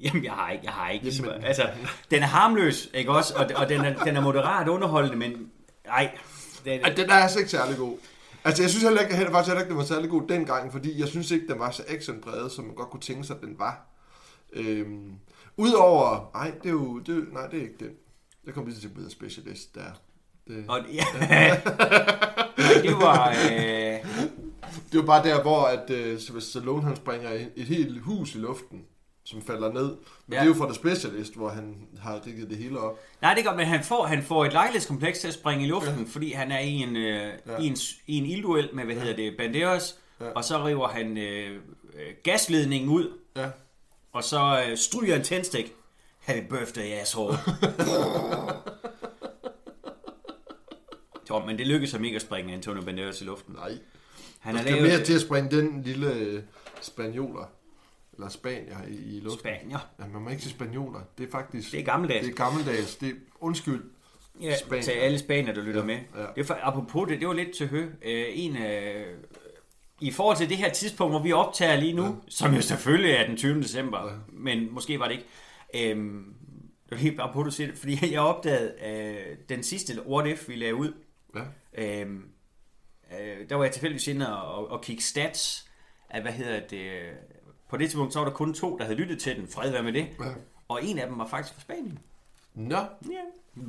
jamen, 0.03 0.25
jeg 0.25 0.33
har 0.33 0.51
ikke, 0.51 0.65
jeg 0.65 0.73
har 0.73 0.91
ikke. 0.91 1.09
Jamen. 1.09 1.45
Altså, 1.45 1.69
den 2.11 2.23
er 2.23 2.27
harmløs, 2.27 2.89
ikke 2.95 3.11
også? 3.11 3.35
Og, 3.35 3.47
og 3.57 3.69
den, 3.69 3.81
er, 3.81 4.05
den 4.05 4.17
er 4.17 4.21
moderat 4.21 4.69
underholdende, 4.69 5.17
men 5.17 5.51
nej. 5.87 6.11
Den, 6.65 6.81
Ej, 6.81 6.91
den 6.97 7.11
er 7.11 7.15
altså 7.15 7.39
ikke 7.39 7.51
særlig 7.51 7.77
god. 7.77 7.97
Altså, 8.45 8.63
jeg 8.63 8.71
synes 8.71 8.83
heller 8.85 9.01
ikke, 9.01 9.15
at 9.15 9.31
faktisk 9.31 9.47
heller 9.49 9.61
ikke, 9.61 9.71
den 9.71 9.79
var 9.79 9.85
særlig 9.85 10.11
god 10.11 10.23
dengang, 10.29 10.73
fordi 10.73 11.01
jeg 11.01 11.09
synes 11.09 11.31
ikke, 11.31 11.47
den 11.49 11.59
var 11.59 11.71
så 11.71 11.83
actionpræget, 11.89 12.53
som 12.53 12.65
man 12.65 12.75
godt 12.75 12.91
kunne 12.91 13.01
tænke 13.01 13.25
sig, 13.25 13.37
at 13.37 13.43
den 13.43 13.55
var. 13.59 13.87
Øhm, 14.53 15.13
Udover... 15.57 16.31
Nej, 16.35 16.51
det 16.63 16.67
er 16.69 16.73
jo... 16.73 16.99
Det, 16.99 17.25
nej, 17.33 17.47
det 17.47 17.59
er 17.59 17.63
ikke 17.63 17.77
den. 17.85 17.91
Jeg 18.47 18.55
kommer 18.55 18.71
lige 18.71 18.81
til 18.81 18.89
at 18.89 18.95
blive 18.95 19.11
specialist 19.11 19.75
der. 19.75 20.01
Det, 20.49 20.65
og, 20.69 20.79
ja, 20.93 21.05
Nej, 22.59 22.83
det 22.83 22.93
var... 22.93 23.29
Øh, 23.29 23.99
det 24.93 25.01
var 25.01 25.07
bare 25.07 25.25
der, 25.29 25.43
hvor 25.43 25.63
at, 25.65 25.91
uh, 25.91 26.19
Sylvester 26.19 26.41
Stallone 26.51 26.83
han 26.83 26.97
springer 26.97 27.31
et, 27.31 27.53
et 27.57 27.67
helt 27.67 28.01
hus 28.03 28.35
i 28.35 28.39
luften, 28.39 28.85
som 29.25 29.43
falder 29.43 29.73
ned. 29.73 29.85
Men 29.87 29.97
ja. 30.31 30.35
Ja. 30.35 30.41
det 30.41 30.45
er 30.45 30.47
jo 30.47 30.55
fra 30.55 30.65
The 30.67 30.75
Specialist, 30.75 31.37
hvor 31.37 31.49
han 31.49 31.77
har 32.03 32.21
rigget 32.27 32.51
det 32.51 32.57
hele 32.59 32.79
op. 32.81 32.99
nej, 33.23 33.35
det 33.35 33.45
gør, 33.45 33.57
men 33.57 33.67
han 33.67 33.85
får, 33.85 34.05
han 34.07 34.23
får 34.23 34.45
et 34.45 34.53
lejlighedskompleks 34.53 35.19
til 35.19 35.29
at 35.29 35.35
springe 35.35 35.65
i 35.65 35.69
luften, 35.69 35.99
ja. 35.99 36.05
fordi 36.07 36.33
han 36.33 36.53
er 36.53 36.59
i 36.59 36.71
en, 36.73 36.97
øh, 36.97 37.33
Ja. 37.47 37.57
i 37.61 37.67
en, 37.67 37.77
i 38.07 38.19
en 38.19 38.27
ildduel 38.27 38.69
med, 38.75 38.85
hvad 38.85 38.95
hedder 38.97 39.17
det, 39.17 39.35
Banderas, 39.39 39.99
Ja. 40.21 40.25
ja. 40.25 40.31
og 40.31 40.45
så 40.45 40.65
river 40.67 40.89
han 40.89 41.19
øh, 41.19 41.51
øh, 41.95 42.13
gasledningen 42.23 42.91
ud, 42.91 43.19
Ja. 43.37 43.49
Og 44.13 44.25
så 44.25 44.65
øh, 44.69 44.77
stryger 44.77 45.17
en 45.17 45.23
tændstik. 45.23 45.73
Happy 46.19 46.49
birthday, 46.49 46.93
asshole. 47.01 47.37
Jo, 51.31 51.39
men 51.39 51.59
det 51.59 51.67
lykkedes 51.67 51.93
ham 51.93 52.05
ikke 52.05 52.17
at 52.17 52.23
springe 52.23 52.53
Antonio 52.55 52.83
Banderas 52.83 53.21
i 53.21 53.25
luften. 53.25 53.55
Nej. 53.55 53.79
Han 54.39 54.59
skal 54.59 54.73
lavet 54.73 54.89
mere 54.89 55.05
til 55.05 55.15
at 55.15 55.21
springe 55.21 55.57
den 55.57 55.83
lille 55.83 56.15
øh, 56.15 56.43
spanioler, 56.81 57.45
eller 58.15 58.29
spanier 58.29 58.77
i, 58.89 59.17
i 59.17 59.21
luften. 59.21 59.41
Spanier. 59.41 59.79
Ja, 59.99 60.05
man 60.13 60.23
må 60.23 60.31
ikke 60.31 60.43
sige 60.43 60.53
spanioler. 60.53 61.01
Det 61.19 61.27
er 61.27 61.31
faktisk... 61.31 61.73
Det 61.73 61.81
er 61.81 61.85
gammeldags. 61.85 62.25
Det 62.27 62.33
er 62.33 62.37
gammeldags. 62.37 62.97
Det 62.97 63.09
er, 63.09 63.15
undskyld. 63.41 63.85
Ja, 64.41 64.57
Spanier. 64.59 64.83
til 64.83 64.91
alle 64.91 65.19
spanier, 65.19 65.55
der 65.55 65.63
lytter 65.63 65.81
Ja, 65.81 65.87
med. 65.87 65.99
ja. 66.17 66.21
Det 66.35 66.41
er 66.41 66.45
for, 66.45 66.59
apropos 66.63 67.09
det, 67.09 67.21
det 67.21 67.29
var 67.29 67.35
lidt 67.35 67.57
til 67.57 67.69
hø. 67.69 67.83
Øh, 68.03 68.25
en 68.29 68.57
af 68.57 69.05
i 70.01 70.11
forhold 70.11 70.37
til 70.37 70.49
det 70.49 70.57
her 70.57 70.71
tidspunkt, 70.73 71.13
hvor 71.13 71.23
vi 71.23 71.33
optager 71.33 71.77
lige 71.77 71.93
nu, 71.93 72.05
ja. 72.05 72.11
som 72.29 72.55
jo 72.55 72.61
selvfølgelig 72.61 73.13
er 73.13 73.27
den 73.27 73.37
20. 73.37 73.63
december, 73.63 74.07
ja. 74.07 74.13
men 74.33 74.73
måske 74.75 74.99
var 74.99 75.09
det 75.09 75.13
ikke. 75.13 75.91
Øhm, 75.91 76.35
det 76.85 76.91
var 76.91 76.97
helt 76.97 77.17
bare 77.17 77.33
på, 77.33 77.41
at 77.41 77.47
du 77.47 77.51
siger 77.51 77.71
det, 77.71 77.79
fordi 77.79 77.99
jeg 78.15 78.21
opdagede 78.21 78.73
øh, 78.87 79.37
den 79.49 79.63
sidste 79.63 80.07
What 80.09 80.27
If, 80.27 80.49
vi 80.49 80.55
lavede 80.57 80.77
ud. 80.77 80.93
Ja. 81.35 81.41
Øhm, 82.03 82.23
øh, 83.21 83.49
der 83.51 83.57
var 83.57 83.65
jeg 83.65 83.73
tilfældigvis 83.73 84.07
inde 84.07 84.43
og, 84.43 84.55
og, 84.55 84.71
og 84.71 84.83
kigge 84.83 85.03
stats 85.03 85.69
af, 86.11 86.23
hvad 86.23 86.33
hedder 86.33 86.61
det, 86.71 86.89
på 87.69 87.77
det 87.77 87.87
tidspunkt, 87.87 88.13
så 88.13 88.19
var 88.19 88.27
der 88.27 88.33
kun 88.35 88.55
to, 88.55 88.77
der 88.79 88.85
havde 88.85 88.99
lyttet 88.99 89.21
til 89.21 89.37
den. 89.37 89.49
Fred 89.49 89.71
være 89.71 89.83
med 89.83 89.93
det. 89.93 90.07
Ja. 90.21 90.25
Og 90.69 90.85
en 90.85 90.99
af 90.99 91.07
dem 91.07 91.19
var 91.19 91.27
faktisk 91.27 91.55
fra 91.55 91.61
Spanien. 91.61 91.99
Nå, 92.55 92.77
Ja. 92.77 93.21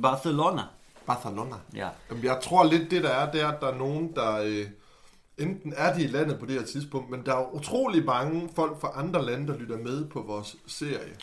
Barcelona. 0.02 0.62
Barcelona. 1.06 1.56
Ja. 1.74 1.88
Jamen, 2.10 2.24
jeg 2.24 2.38
tror 2.42 2.64
lidt, 2.64 2.90
det 2.90 3.02
der 3.02 3.08
er, 3.10 3.32
det 3.32 3.40
er, 3.40 3.48
at 3.48 3.60
der 3.60 3.68
er 3.68 3.78
nogen, 3.78 4.12
der... 4.14 4.42
Øh, 4.44 4.66
enten 5.42 5.74
er 5.76 5.94
de 5.94 6.02
i 6.02 6.06
landet 6.06 6.38
på 6.38 6.46
det 6.46 6.54
her 6.54 6.66
tidspunkt, 6.66 7.10
men 7.10 7.22
der 7.26 7.34
er 7.34 7.54
utrolig 7.54 8.04
mange 8.04 8.48
folk 8.56 8.80
fra 8.80 8.92
andre 8.94 9.24
lande, 9.26 9.46
der 9.52 9.58
lytter 9.58 9.76
med 9.78 10.04
på 10.08 10.22
vores 10.22 10.56
serie. 10.66 11.14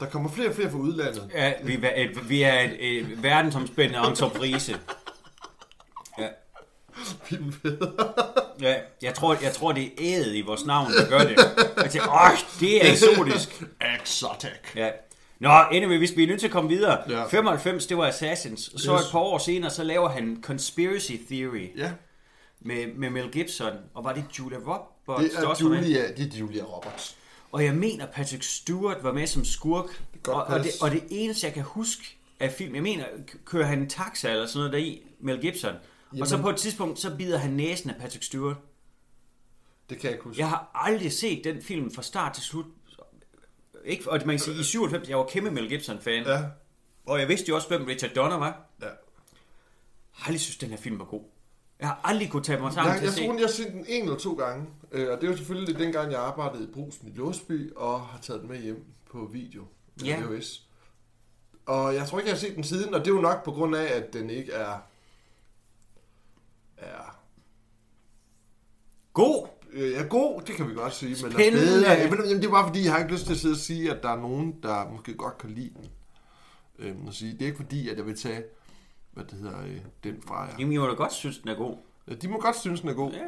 Der 0.00 0.06
kommer 0.06 0.30
flere 0.30 0.48
og 0.48 0.54
flere 0.54 0.70
fra 0.70 0.78
udlandet. 0.78 1.30
Ja, 1.34 1.52
vi, 1.64 1.78
er 1.82 1.92
et, 1.96 2.28
vi 2.28 2.42
er 2.42 2.60
et, 2.60 2.98
et 2.98 3.22
verdensomspændende 3.22 4.08
entreprise. 4.08 4.78
Ja. 6.18 6.28
ja, 8.60 8.74
jeg 9.02 9.14
tror, 9.14 9.36
jeg 9.42 9.52
tror, 9.52 9.72
det 9.72 9.84
er 9.84 9.88
ædet 9.98 10.34
i 10.36 10.40
vores 10.40 10.64
navn, 10.66 10.92
der 10.92 11.08
gør 11.08 11.18
det. 11.18 11.36
Jeg 11.82 11.90
tænker, 11.90 12.08
åh, 12.08 12.38
det 12.60 12.86
er 12.86 12.92
eksotisk. 12.92 13.62
Exotic. 14.00 14.50
Ja. 14.76 14.90
Nå, 15.40 15.48
anyway, 15.50 15.98
hvis 15.98 16.16
vi 16.16 16.22
er 16.22 16.26
nødt 16.26 16.40
til 16.40 16.46
at 16.46 16.52
komme 16.52 16.70
videre. 16.70 16.98
Ja. 17.10 17.26
95, 17.28 17.86
det 17.86 17.96
var 17.96 18.06
Assassins. 18.06 18.60
Så 18.76 18.94
Yes. 18.94 19.00
et 19.06 19.12
par 19.12 19.18
år 19.18 19.38
senere, 19.38 19.70
så 19.70 19.84
laver 19.84 20.08
han 20.08 20.38
Conspiracy 20.42 21.12
Theory 21.30 21.68
Ja, 21.76 21.90
med, 22.60 22.86
med 22.94 23.10
Mel 23.10 23.30
Gibson. 23.32 23.72
Og 23.94 24.04
var 24.04 24.12
det 24.12 24.24
Julia 24.38 24.58
Roberts? 24.58 25.22
det 25.22 25.32
der 25.32 25.40
er 25.42 25.46
også? 25.46 25.64
Julia, 25.64 26.12
det 26.12 26.34
er 26.34 26.38
Julia 26.38 26.64
Roberts. 26.64 27.16
Og 27.52 27.64
jeg 27.64 27.74
mener, 27.74 28.06
Patrick 28.06 28.42
Stewart 28.42 28.96
var 29.02 29.12
med 29.12 29.26
som 29.26 29.44
skurk. 29.44 30.02
godt 30.22 30.36
Og, 30.36 30.44
og, 30.44 30.64
det, 30.64 30.70
og 30.80 30.90
det 30.90 31.04
eneste, 31.10 31.46
jeg 31.46 31.54
kan 31.54 31.62
huske 31.62 32.18
af 32.40 32.52
film, 32.52 32.74
jeg 32.74 32.82
mener, 32.82 33.06
kører 33.44 33.66
han 33.66 33.78
en 33.78 33.88
taxa 33.88 34.30
eller 34.30 34.46
sådan 34.46 34.58
noget 34.58 34.72
deri, 34.72 35.02
Mel 35.20 35.40
Gibson. 35.40 35.74
Jamen. 36.12 36.22
Og 36.22 36.28
så 36.28 36.38
på 36.42 36.50
et 36.50 36.56
tidspunkt, 36.56 36.98
så 36.98 37.16
bider 37.16 37.38
han 37.38 37.50
næsen 37.50 37.90
af 37.90 37.96
Patrick 38.00 38.24
Stewart. 38.24 38.56
Det 39.90 39.98
kan 39.98 40.04
jeg 40.04 40.12
ikke 40.12 40.24
huske. 40.24 40.40
Jeg 40.40 40.48
har 40.48 40.70
aldrig 40.74 41.12
set 41.12 41.44
den 41.44 41.62
film 41.62 41.94
fra 41.94 42.02
start 42.02 42.34
til 42.34 42.42
slut. 42.42 42.66
Ikke, 43.84 44.10
og 44.10 44.18
man 44.26 44.36
kan 44.36 44.38
sige, 44.38 44.60
i 44.60 44.62
97, 44.62 45.08
jeg 45.08 45.18
var 45.18 45.26
kæmpe 45.26 45.50
Mel 45.50 45.68
Gibson-fan. 45.68 46.24
Ja, 46.26 46.42
Og 47.06 47.20
jeg 47.20 47.28
vidste 47.28 47.48
jo 47.48 47.54
også, 47.54 47.68
hvem 47.68 47.84
Richard 47.84 48.10
Donner 48.10 48.36
var. 48.36 48.66
ja. 48.80 48.86
Jeg 48.86 48.94
har 50.12 50.26
aldrig 50.28 50.40
synes, 50.40 50.56
den 50.56 50.70
her 50.70 50.76
film 50.76 50.98
var 50.98 51.04
god. 51.04 51.22
Jeg 51.80 51.88
har 51.88 52.00
aldrig 52.04 52.30
kunne 52.30 52.42
tage 52.42 52.60
mig 52.60 52.72
sammen 52.72 52.92
Jeg, 52.92 52.98
til 52.98 53.04
jeg 53.04 53.08
at 53.12 53.14
se. 53.18 53.26
tror, 53.26 53.34
jeg 53.34 53.42
har 53.42 53.48
set 53.52 53.72
den 53.72 53.84
en 53.88 54.02
eller 54.04 54.16
to 54.18 54.34
gange. 54.34 54.66
Øh, 54.92 55.12
og 55.12 55.20
det 55.20 55.28
var 55.28 55.36
selvfølgelig 55.36 55.78
dengang, 55.78 56.12
jeg 56.12 56.20
arbejdede 56.20 56.64
i 56.64 56.72
Brusen 56.72 57.08
i 57.08 57.12
Låsby, 57.16 57.72
og 57.76 58.00
har 58.00 58.18
taget 58.18 58.40
den 58.40 58.48
med 58.50 58.58
hjem 58.62 58.84
på 59.12 59.28
video. 59.32 59.62
Med 59.96 60.04
Ja. 60.06 60.20
VHS. 60.20 60.62
Og 61.66 61.94
jeg 61.94 62.06
tror 62.08 62.18
ikke, 62.18 62.28
jeg 62.28 62.34
har 62.36 62.40
set 62.40 62.54
den 62.56 62.64
siden, 62.64 62.94
og 62.94 63.00
det 63.00 63.10
er 63.10 63.14
jo 63.14 63.20
nok 63.20 63.44
på 63.44 63.50
grund 63.52 63.76
af, 63.76 63.96
at 63.96 64.12
den 64.12 64.30
ikke 64.30 64.52
er... 64.52 64.78
er 66.76 67.18
God! 69.12 69.48
øh, 69.72 69.92
er 69.94 70.04
god, 70.08 70.42
det 70.42 70.54
kan 70.54 70.68
vi 70.68 70.74
godt 70.74 70.94
sige, 70.94 71.16
men 71.22 71.32
er 71.32 71.34
Spændende. 71.36 71.66
bedre. 71.66 71.92
Jamen, 71.92 72.18
jamen, 72.18 72.36
det 72.36 72.44
er 72.46 72.50
bare 72.50 72.66
fordi, 72.66 72.84
jeg 72.84 72.92
har 72.92 72.98
ikke 72.98 73.12
lyst 73.12 73.24
til 73.26 73.32
at 73.32 73.38
sidde 73.38 73.52
og 73.52 73.56
sige, 73.58 73.90
at 73.94 74.02
der 74.02 74.08
er 74.10 74.16
nogen, 74.20 74.56
der 74.62 74.90
måske 74.90 75.14
godt 75.14 75.38
kan 75.38 75.50
lide 75.50 75.70
den. 75.76 75.88
Øhm, 76.78 77.06
og 77.06 77.14
sige, 77.14 77.32
det 77.32 77.42
er 77.42 77.46
ikke 77.46 77.56
fordi, 77.56 77.88
at 77.88 77.96
jeg 77.96 78.06
vil 78.06 78.16
tage, 78.18 78.42
hvad 79.16 79.24
det 79.24 79.38
hedder, 79.38 79.58
øh, 79.66 79.76
den 80.04 80.14
fra 80.26 80.42
jer. 80.42 80.48
Jamen, 80.58 80.72
jeg 80.72 80.80
må 80.80 80.86
da 80.86 80.92
godt 80.94 81.12
synes, 81.12 81.38
den 81.38 81.48
er 81.50 81.54
god. 81.54 81.76
Ja, 82.08 82.14
de 82.14 82.28
må 82.28 82.40
godt 82.40 82.56
synes, 82.60 82.80
den 82.80 82.88
er 82.88 82.94
god. 82.94 83.12
Ja. 83.12 83.18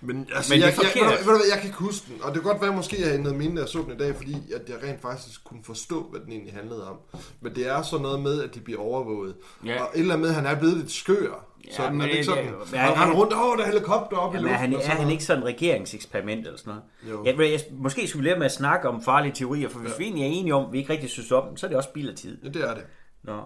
Men, 0.00 0.28
altså, 0.34 0.54
Men 0.54 0.60
jeg, 0.60 0.74
jeg, 0.76 1.02
jeg, 1.02 1.10
ved 1.10 1.16
du 1.18 1.30
hvad, 1.30 1.40
jeg 1.50 1.58
kan 1.58 1.66
ikke 1.66 1.78
huske 1.78 2.06
den, 2.12 2.22
og 2.22 2.34
det 2.34 2.42
kan 2.42 2.52
godt 2.52 2.62
være, 2.62 2.76
måske 2.76 3.02
jeg 3.06 3.14
ændret 3.14 3.34
mine, 3.36 3.56
da 3.56 3.60
jeg 3.60 3.68
så 3.68 3.78
den 3.78 3.92
i 3.92 3.96
dag, 3.96 4.14
fordi 4.16 4.34
at 4.54 4.68
jeg 4.68 4.76
rent 4.88 5.02
faktisk 5.02 5.44
kunne 5.44 5.64
forstå, 5.64 6.02
hvad 6.10 6.20
den 6.20 6.32
egentlig 6.32 6.54
handlede 6.54 6.88
om. 6.90 6.96
Men 7.40 7.54
det 7.54 7.68
er 7.68 7.82
sådan 7.82 8.02
noget 8.02 8.20
med, 8.20 8.42
at 8.42 8.54
de 8.54 8.60
bliver 8.60 8.80
overvåget. 8.80 9.36
Ja. 9.64 9.82
Og 9.82 9.88
et 9.94 10.00
eller 10.00 10.14
andet 10.14 10.20
med, 10.20 10.28
at 10.28 10.34
han 10.34 10.46
er 10.56 10.58
blevet 10.60 10.76
lidt 10.76 10.90
skør. 10.90 11.46
Ja, 11.66 11.72
sådan, 11.76 11.92
men 11.92 12.00
er 12.00 12.04
det 12.06 12.12
ikke 12.12 12.24
sådan? 12.24 12.44
det- 12.46 12.78
han 12.78 12.92
render 13.02 13.16
rundt, 13.16 13.32
åh, 13.32 13.56
der 13.58 13.64
er 13.64 13.66
helikopter 13.66 14.16
op 14.16 14.34
i 14.34 14.36
Jamen, 14.36 14.50
luften. 14.50 14.72
er 14.72 14.78
han, 14.88 14.98
er 14.98 15.02
han 15.02 15.10
ikke 15.10 15.24
sådan 15.24 15.42
et 15.42 15.46
regeringseksperiment 15.48 16.46
eller 16.46 16.58
sådan 16.58 16.74
Jo. 17.08 17.12
noget? 17.16 17.26
Jeg, 17.38 17.50
jeg, 17.50 17.60
måske 17.72 18.08
skulle 18.08 18.22
vi 18.22 18.28
lære 18.28 18.38
med 18.38 18.46
at 18.46 18.52
snakke 18.52 18.88
om 18.88 19.02
farlige 19.02 19.32
teorier, 19.32 19.68
for 19.68 19.78
hvis 19.78 19.90
ja. 19.92 19.96
vi 19.98 20.04
egentlig 20.04 20.22
er 20.24 20.28
enige 20.28 20.54
om, 20.54 20.66
at 20.66 20.72
vi 20.72 20.78
ikke 20.78 20.92
rigtig 20.92 21.10
synes 21.10 21.32
om 21.32 21.48
dem, 21.48 21.56
så 21.56 21.66
er 21.66 21.68
det 21.68 21.76
også 21.76 21.88
spild 21.88 22.08
af 22.08 22.14
tid. 22.14 22.38
Ja, 22.44 22.48
det 22.48 22.68
er 22.70 22.74
det. 22.74 22.82
Nå. 23.22 23.40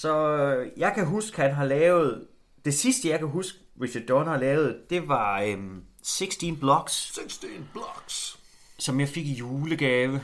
Så 0.00 0.36
øh, 0.36 0.68
jeg 0.76 0.92
kan 0.94 1.06
huske, 1.06 1.42
han 1.42 1.54
har 1.54 1.64
lavet... 1.64 2.26
Det 2.64 2.74
sidste, 2.74 3.08
jeg 3.08 3.18
kan 3.18 3.28
huske, 3.28 3.58
Richard 3.82 4.02
Donner 4.04 4.32
har 4.32 4.38
lavet, 4.40 4.76
det 4.90 5.08
var 5.08 5.40
øhm, 5.42 5.82
16 6.02 6.56
Blocks, 6.56 7.14
16 7.14 7.48
blocks. 7.72 8.38
som 8.78 9.00
jeg 9.00 9.08
fik 9.08 9.26
i 9.26 9.32
julegave. 9.32 10.20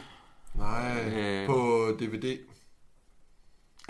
Nej, 0.54 1.04
Øh. 1.06 1.46
på 1.46 1.86
DVD. 2.00 2.38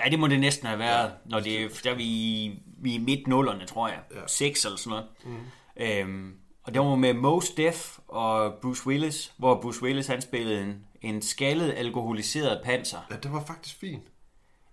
Ja, 0.04 0.10
det 0.10 0.18
må 0.18 0.26
det 0.28 0.40
næsten 0.40 0.66
have 0.66 0.78
været, 0.78 1.04
ja. 1.08 1.10
når 1.26 1.40
det 1.40 1.62
er, 1.62 1.68
der 1.84 1.90
er 1.90 1.94
vi, 1.94 2.04
i- 2.04 2.62
vi 2.78 2.90
er 2.90 2.94
i 2.98 3.02
midt 3.02 3.26
nullerne, 3.26 3.66
tror 3.66 3.88
jeg. 3.88 3.98
Ja. 4.14 4.20
6 4.26 4.64
eller 4.64 4.78
sådan 4.78 4.90
noget. 4.90 5.06
Mm. 5.24 6.12
Øhm, 6.16 6.34
og 6.62 6.74
det 6.74 6.82
var 6.82 6.94
med 6.94 7.14
Mos 7.14 7.50
Def 7.50 7.98
og 8.08 8.54
Bruce 8.62 8.86
Willis, 8.86 9.32
hvor 9.38 9.60
Bruce 9.60 9.82
Willis 9.82 10.06
han 10.06 10.22
spillede 10.22 10.62
en, 10.62 10.84
en 11.02 11.22
skaldet, 11.22 11.72
alkoholiseret 11.76 12.60
panser. 12.64 12.98
Ja, 13.10 13.16
det 13.16 13.32
var 13.32 13.44
faktisk 13.44 13.76
fint. 13.80 14.02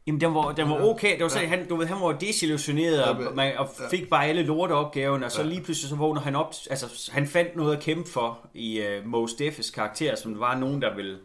Jamen, 0.08 0.22
den 0.22 0.34
var, 0.36 0.52
den 0.52 0.70
var 0.70 0.82
okay. 0.86 1.14
Det 1.14 1.24
var 1.24 1.30
så, 1.30 1.40
han, 1.40 1.68
du 1.70 1.76
ved, 1.76 1.86
han 1.88 2.02
var 2.02 2.12
desillusioneret 2.12 2.98
Ja, 2.98 3.10
og, 3.28 3.36
man, 3.36 3.58
og 3.58 3.70
fik 3.92 4.10
bare 4.10 4.26
alle 4.28 4.44
lorteopgaven, 4.44 5.24
og 5.24 5.32
så 5.32 5.44
lige 5.44 5.62
pludselig 5.62 5.90
så 5.90 5.96
vågner 5.96 6.22
han 6.22 6.36
op. 6.36 6.54
Altså, 6.70 7.10
han 7.14 7.28
fandt 7.28 7.56
noget 7.56 7.76
at 7.78 7.84
kæmpe 7.84 8.10
for 8.10 8.40
i 8.54 8.82
uh, 8.82 9.06
Mos 9.12 9.32
Def's 9.32 9.72
karakter, 9.74 10.16
som 10.16 10.32
der 10.34 10.40
var 10.40 10.56
nogen, 10.56 10.82
der 10.82 10.96
ville, 10.96 11.18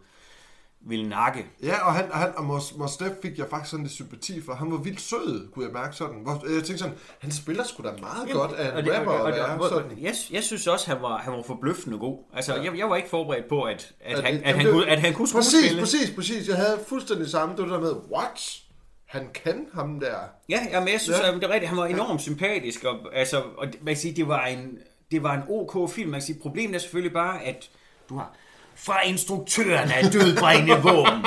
ville 0.87 1.09
nakke. 1.09 1.47
Ja, 1.63 1.87
og 1.87 1.93
han, 1.95 2.13
og 2.13 2.19
han 2.19 2.33
og 2.37 2.45
Mos, 2.45 2.75
Mos 2.77 2.97
Def 2.97 3.13
fik 3.23 3.39
jeg 3.39 3.47
faktisk 3.51 3.71
sådan 3.71 3.85
lidt 3.85 3.95
sympati 3.95 4.41
for. 4.43 4.55
Han 4.55 4.71
var 4.73 4.77
vildt 4.79 5.01
sød, 5.01 5.53
kunne 5.53 5.65
jeg 5.65 5.73
mærke 5.73 5.97
sådan. 5.97 6.17
Hvor, 6.23 6.33
jeg 6.33 6.65
tænkte 6.65 6.79
sådan, 6.79 6.95
han 7.19 7.33
spiller 7.33 7.65
sgu 7.65 7.83
da 7.83 7.89
meget 8.01 8.31
godt 8.33 8.53
af 8.53 8.79
en 8.79 8.85
det- 8.85 8.95
rapper 8.99 9.13
og- 9.13 9.21
og- 9.21 9.25
og- 9.27 9.33
være 9.33 9.59
og- 9.61 9.69
sådan. 9.69 9.99
Jeg, 10.01 10.15
jeg 10.31 10.43
synes 10.43 10.67
også, 10.67 10.87
han 10.91 11.03
var, 11.03 11.17
han 11.19 11.33
var 11.33 11.43
forbløffende 11.47 11.99
god. 11.99 12.19
Altså, 12.35 12.55
jeg, 12.55 12.79
jeg 12.79 12.91
var 12.91 12.97
ikke 12.97 13.09
forberedt 13.09 13.49
på, 13.49 13.63
at, 13.63 13.93
at, 14.01 14.19
At- 14.19 14.25
han, 14.25 14.35
at 14.35 14.43
at, 14.45 14.55
han, 14.55 14.73
kunne, 14.73 14.87
at 14.91 15.01
han 15.01 15.15
kunne 15.15 15.29
Præcis, 15.33 15.53
skuespille. 15.53 15.81
præcis, 15.83 16.11
præcis. 16.15 16.49
Jeg 16.49 16.57
havde 16.57 16.79
fuldstændig 16.89 17.31
samme. 17.31 17.57
Det 17.57 17.69
der 17.71 17.81
med, 17.81 17.93
what? 18.13 18.61
Han 19.07 19.29
kan 19.45 19.67
ham 19.75 20.01
der. 20.01 20.14
Ja, 20.49 20.61
ja, 20.73 20.81
men 20.81 20.88
jeg 20.88 21.01
synes, 21.01 21.19
Ja. 21.19 21.27
ja. 21.27 21.35
det 21.35 21.45
er 21.45 21.49
rigtigt. 21.49 21.69
Han 21.69 21.79
var 21.79 21.87
enormt 21.87 22.21
sympatisk. 22.23 22.85
Og, 22.85 22.97
altså, 23.12 23.43
og 23.59 23.67
man 23.83 23.95
kan 23.95 23.97
sige, 23.97 24.14
det 24.17 24.29
var 24.29 24.47
en, 24.47 24.79
det 25.11 25.23
var 25.23 25.35
en 25.35 25.43
OK 25.49 25.90
film. 25.90 26.11
Man 26.11 26.21
kan 26.21 26.27
sige, 26.27 26.38
problemet 26.43 26.75
er 26.75 26.79
selvfølgelig 26.79 27.12
bare, 27.12 27.43
at 27.43 27.71
du 28.09 28.17
har 28.17 28.35
fra 28.77 29.03
instruktøren 29.07 29.90
af 29.90 30.05
dødbringende 30.12 30.83
våben, 30.83 31.25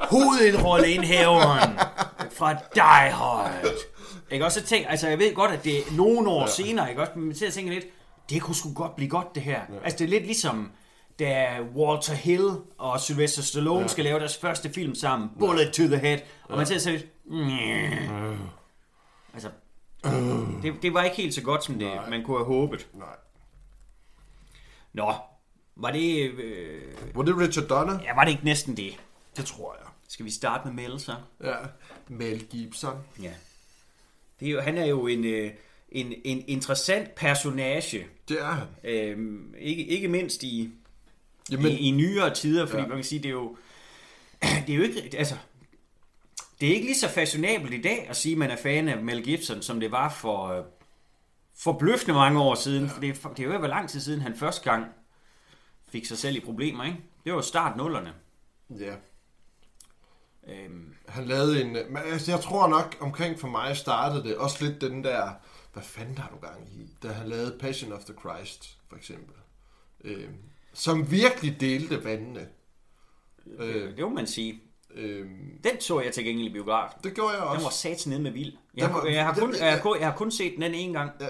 hovedindrolleindhaveren 0.00 1.78
fra 2.32 2.52
Die 2.74 3.10
Hard. 3.12 3.50
Ikke 4.30 4.44
også 4.44 4.60
så 4.60 4.66
tænk, 4.66 4.86
altså 4.88 5.08
jeg 5.08 5.18
ved 5.18 5.34
godt, 5.34 5.50
at 5.50 5.64
det 5.64 5.78
er 5.78 5.82
nogle 5.96 6.30
år 6.30 6.40
ja. 6.40 6.46
senere, 6.46 6.88
ikke 6.90 7.00
også, 7.02 7.12
men 7.16 7.34
til 7.34 7.46
at 7.46 7.52
tænke 7.52 7.70
lidt, 7.74 7.84
det 8.30 8.42
kunne 8.42 8.54
sgu 8.54 8.72
godt 8.74 8.96
blive 8.96 9.10
godt 9.10 9.34
det 9.34 9.42
her. 9.42 9.60
Ja. 9.68 9.84
Altså 9.84 9.98
det 9.98 10.04
er 10.04 10.08
lidt 10.08 10.24
ligesom, 10.26 10.70
da 11.18 11.60
Walter 11.74 12.14
Hill 12.14 12.50
og 12.78 13.00
Sylvester 13.00 13.42
Stallone 13.42 13.80
ja. 13.80 13.86
skal 13.86 14.04
lave 14.04 14.18
deres 14.18 14.36
første 14.36 14.70
film 14.70 14.94
sammen, 14.94 15.30
Bullet 15.38 15.72
to 15.72 15.82
the 15.82 15.98
Head, 15.98 16.18
og 16.44 16.56
man 16.56 16.66
til 16.66 16.74
at 16.74 16.82
sige 16.82 16.96
lidt, 16.96 17.06
"Nyeh." 17.24 18.38
altså, 19.34 19.50
det, 20.62 20.74
det 20.82 20.94
var 20.94 21.02
ikke 21.02 21.16
helt 21.16 21.34
så 21.34 21.42
godt, 21.42 21.64
som 21.64 21.78
det, 21.78 22.00
man 22.10 22.22
kunne 22.24 22.36
have 22.38 22.46
håbet. 22.46 22.88
Nej. 22.94 23.16
Nå, 24.92 25.14
var 25.76 25.90
det, 25.90 26.30
øh, 26.30 26.82
Var 27.14 27.22
det 27.22 27.38
Richard 27.38 27.64
Donner? 27.64 27.98
ja, 28.02 28.14
var 28.14 28.24
det 28.24 28.30
ikke 28.30 28.44
næsten 28.44 28.76
det? 28.76 29.00
Det 29.36 29.44
tror 29.44 29.74
jeg. 29.74 29.88
Skal 30.08 30.26
vi 30.26 30.30
starte 30.30 30.68
med 30.68 30.88
Mel 30.88 31.00
så? 31.00 31.14
Ja. 31.44 31.54
Mel 32.08 32.44
Gibson. 32.46 32.98
Ja. 33.22 33.32
Det 34.40 34.48
er 34.48 34.52
jo, 34.52 34.60
han 34.60 34.78
er 34.78 34.86
jo 34.86 35.06
en, 35.06 35.24
øh, 35.24 35.50
en, 35.88 36.12
en 36.24 36.44
interessant 36.46 37.14
personage. 37.14 38.06
Det 38.28 38.40
er 38.40 38.44
han. 38.50 38.66
Øhm, 38.84 39.54
ikke, 39.58 39.84
ikke 39.86 40.08
mindst 40.08 40.42
i, 40.42 40.72
Jamen, 41.50 41.66
i, 41.72 41.76
i 41.88 41.90
nyere 41.90 42.34
tider, 42.34 42.66
fordi 42.66 42.82
Ja. 42.82 42.88
man 42.88 42.96
kan 42.96 43.04
sige, 43.04 43.18
det 43.18 43.28
er 43.28 43.32
jo, 43.32 43.56
det 44.66 44.70
er 44.70 44.76
jo 44.76 44.82
ikke, 44.82 45.10
altså, 45.18 45.36
det 46.60 46.68
er 46.68 46.72
ikke 46.74 46.86
lige 46.86 46.98
så 46.98 47.08
fashionabelt 47.08 47.74
i 47.74 47.80
dag 47.82 48.06
at 48.08 48.16
sige, 48.16 48.32
at 48.32 48.38
man 48.38 48.50
er 48.50 48.56
fan 48.56 48.88
af 48.88 49.02
Mel 49.02 49.22
Gibson, 49.24 49.62
som 49.62 49.80
det 49.80 49.90
var 49.90 50.08
for 50.08 50.46
øh, 50.46 50.64
forbløffende 51.56 52.14
mange 52.14 52.40
år 52.40 52.54
siden. 52.54 52.84
Ja. 52.84 52.90
For 52.92 53.00
det, 53.00 53.08
er- 53.24 53.28
det 53.28 53.40
er 53.40 53.44
jo 53.46 53.52
ikke 53.54 53.68
lang 53.68 53.88
tid 53.90 54.00
siden, 54.00 54.20
han 54.20 54.36
første 54.36 54.70
gang 54.70 54.86
fik 55.88 56.06
sig 56.06 56.18
selv 56.18 56.36
i 56.36 56.40
problemer, 56.40 56.84
ikke? 56.84 56.98
Det 57.24 57.32
var 57.32 57.40
start 57.40 57.76
nullerne. 57.76 58.12
ja. 58.78 58.94
Øhm, 60.48 60.94
Han 61.08 61.24
lavede 61.24 61.62
en... 61.64 61.72
Men 61.72 61.96
altså, 61.96 62.30
jeg 62.32 62.40
tror 62.40 62.68
nok, 62.68 62.96
omkring 63.00 63.38
for 63.40 63.48
mig 63.48 63.76
startede 63.76 64.22
det 64.24 64.36
også 64.36 64.64
lidt 64.64 64.80
den 64.80 65.04
der... 65.04 65.30
Hvad 65.72 65.82
fanden 65.82 66.18
har 66.18 66.30
du 66.30 66.46
gang 66.46 66.68
i? 66.72 66.88
Da 67.02 67.08
han 67.08 67.28
lavede 67.28 67.56
Passion 67.60 67.92
of 67.92 68.04
the 68.04 68.14
Christ, 68.20 68.78
for 68.88 68.96
eksempel. 68.96 69.34
Øh, 70.04 70.28
som 70.78 71.10
virkelig 71.10 71.60
delte 71.60 72.04
vandene. 72.04 72.48
Øh, 73.58 73.96
det 73.96 74.00
må 74.00 74.08
man 74.08 74.26
sige. 74.26 74.62
øh, 74.94 75.26
Den 75.64 75.80
så 75.80 76.00
jeg 76.00 76.12
til 76.12 76.24
gengæld 76.24 76.48
i 76.48 76.52
biografen. 76.52 77.00
det 77.04 77.14
gjorde 77.14 77.30
jeg 77.30 77.40
Den 77.40 77.48
var 77.60 77.66
også. 77.66 77.78
sats 77.78 78.06
nede 78.06 78.20
med 78.20 78.30
vild. 78.30 78.52
Jeg, 78.76 78.86
har, 78.88 79.00
var- 79.00 79.06
jeg, 79.08 79.24
har 79.24 79.34
kun, 79.34 79.54
jeg, 79.54 79.80
kun, 79.82 79.96
jeg 80.00 80.08
har 80.10 80.16
kun 80.16 80.30
set 80.30 80.52
den 80.56 80.74
en 80.74 80.92
gang. 80.92 81.10
Ja, 81.20 81.26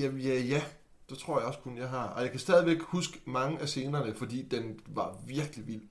ja, 0.00 0.10
ja, 0.16 0.40
ja. 0.40 0.62
Det 1.10 1.18
tror 1.18 1.38
jeg 1.38 1.46
også 1.48 1.58
kun, 1.60 1.78
jeg 1.78 1.88
har. 1.88 2.06
Og 2.08 2.22
jeg 2.22 2.30
kan 2.30 2.40
stadigvæk 2.40 2.80
huske 2.80 3.20
mange 3.24 3.60
af 3.60 3.68
scenerne, 3.68 4.14
fordi 4.14 4.42
den 4.42 4.80
var 4.86 5.16
virkelig 5.26 5.66
vild. 5.66 5.82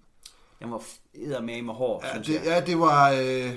Den 0.61 0.71
var 0.71 0.81
med 1.41 1.61
med 1.61 1.73
hår, 1.73 2.05
Ja, 2.13 2.19
det, 2.19 2.29
jeg. 2.29 2.41
ja, 2.45 2.61
det 2.65 2.79
var... 2.79 3.11
Øh, 3.11 3.51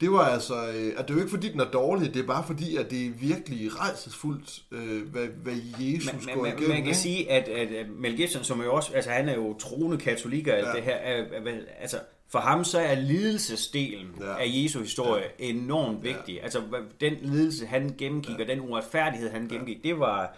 det 0.00 0.12
var 0.12 0.18
altså... 0.26 0.54
Øh, 0.54 0.92
at 0.96 1.08
det 1.08 1.10
er 1.10 1.14
jo 1.14 1.18
ikke 1.20 1.30
fordi, 1.30 1.48
den 1.52 1.60
er 1.60 1.70
dårlig, 1.70 2.14
det 2.14 2.22
er 2.22 2.26
bare 2.26 2.44
fordi, 2.46 2.76
at 2.76 2.90
det 2.90 3.06
er 3.06 3.10
virkelig 3.10 3.80
rejsesfuldt, 3.80 4.62
øh, 4.72 5.06
hvad, 5.10 5.26
hvad 5.26 5.54
Jesus 5.78 6.26
Man, 6.26 6.34
går 6.34 6.42
man, 6.42 6.50
igennem. 6.52 6.68
man 6.68 6.76
kan 6.78 6.86
ikke? 6.86 6.98
sige, 6.98 7.30
at, 7.30 7.48
at, 7.48 7.88
Mel 7.90 8.16
Gibson, 8.16 8.44
som 8.44 8.62
jo 8.62 8.74
også, 8.74 8.92
altså 8.94 9.10
han 9.10 9.28
er 9.28 9.34
jo 9.34 9.58
troende 9.58 9.98
katolik 9.98 10.46
og 10.48 10.54
alt 10.54 10.66
Ja. 10.66 10.72
det 10.72 10.82
her, 10.82 10.94
er, 10.94 11.22
er, 11.32 11.58
altså 11.80 11.96
for 12.28 12.38
ham 12.38 12.64
så 12.64 12.78
er 12.78 12.94
lidelsesdelen 12.94 14.08
Ja. 14.20 14.38
af 14.38 14.44
Jesu 14.46 14.80
historie 14.80 15.24
enormt 15.38 16.04
vigtig. 16.04 16.42
Altså 16.42 16.60
hvad- 16.60 16.80
den 17.00 17.14
lidelse, 17.22 17.66
han 17.66 17.94
gennemgik, 17.98 18.40
og 18.40 18.46
den 18.46 18.60
uretfærdighed, 18.60 19.30
han 19.30 19.48
gennemgik, 19.48 19.84
det 19.84 19.98
var... 19.98 20.36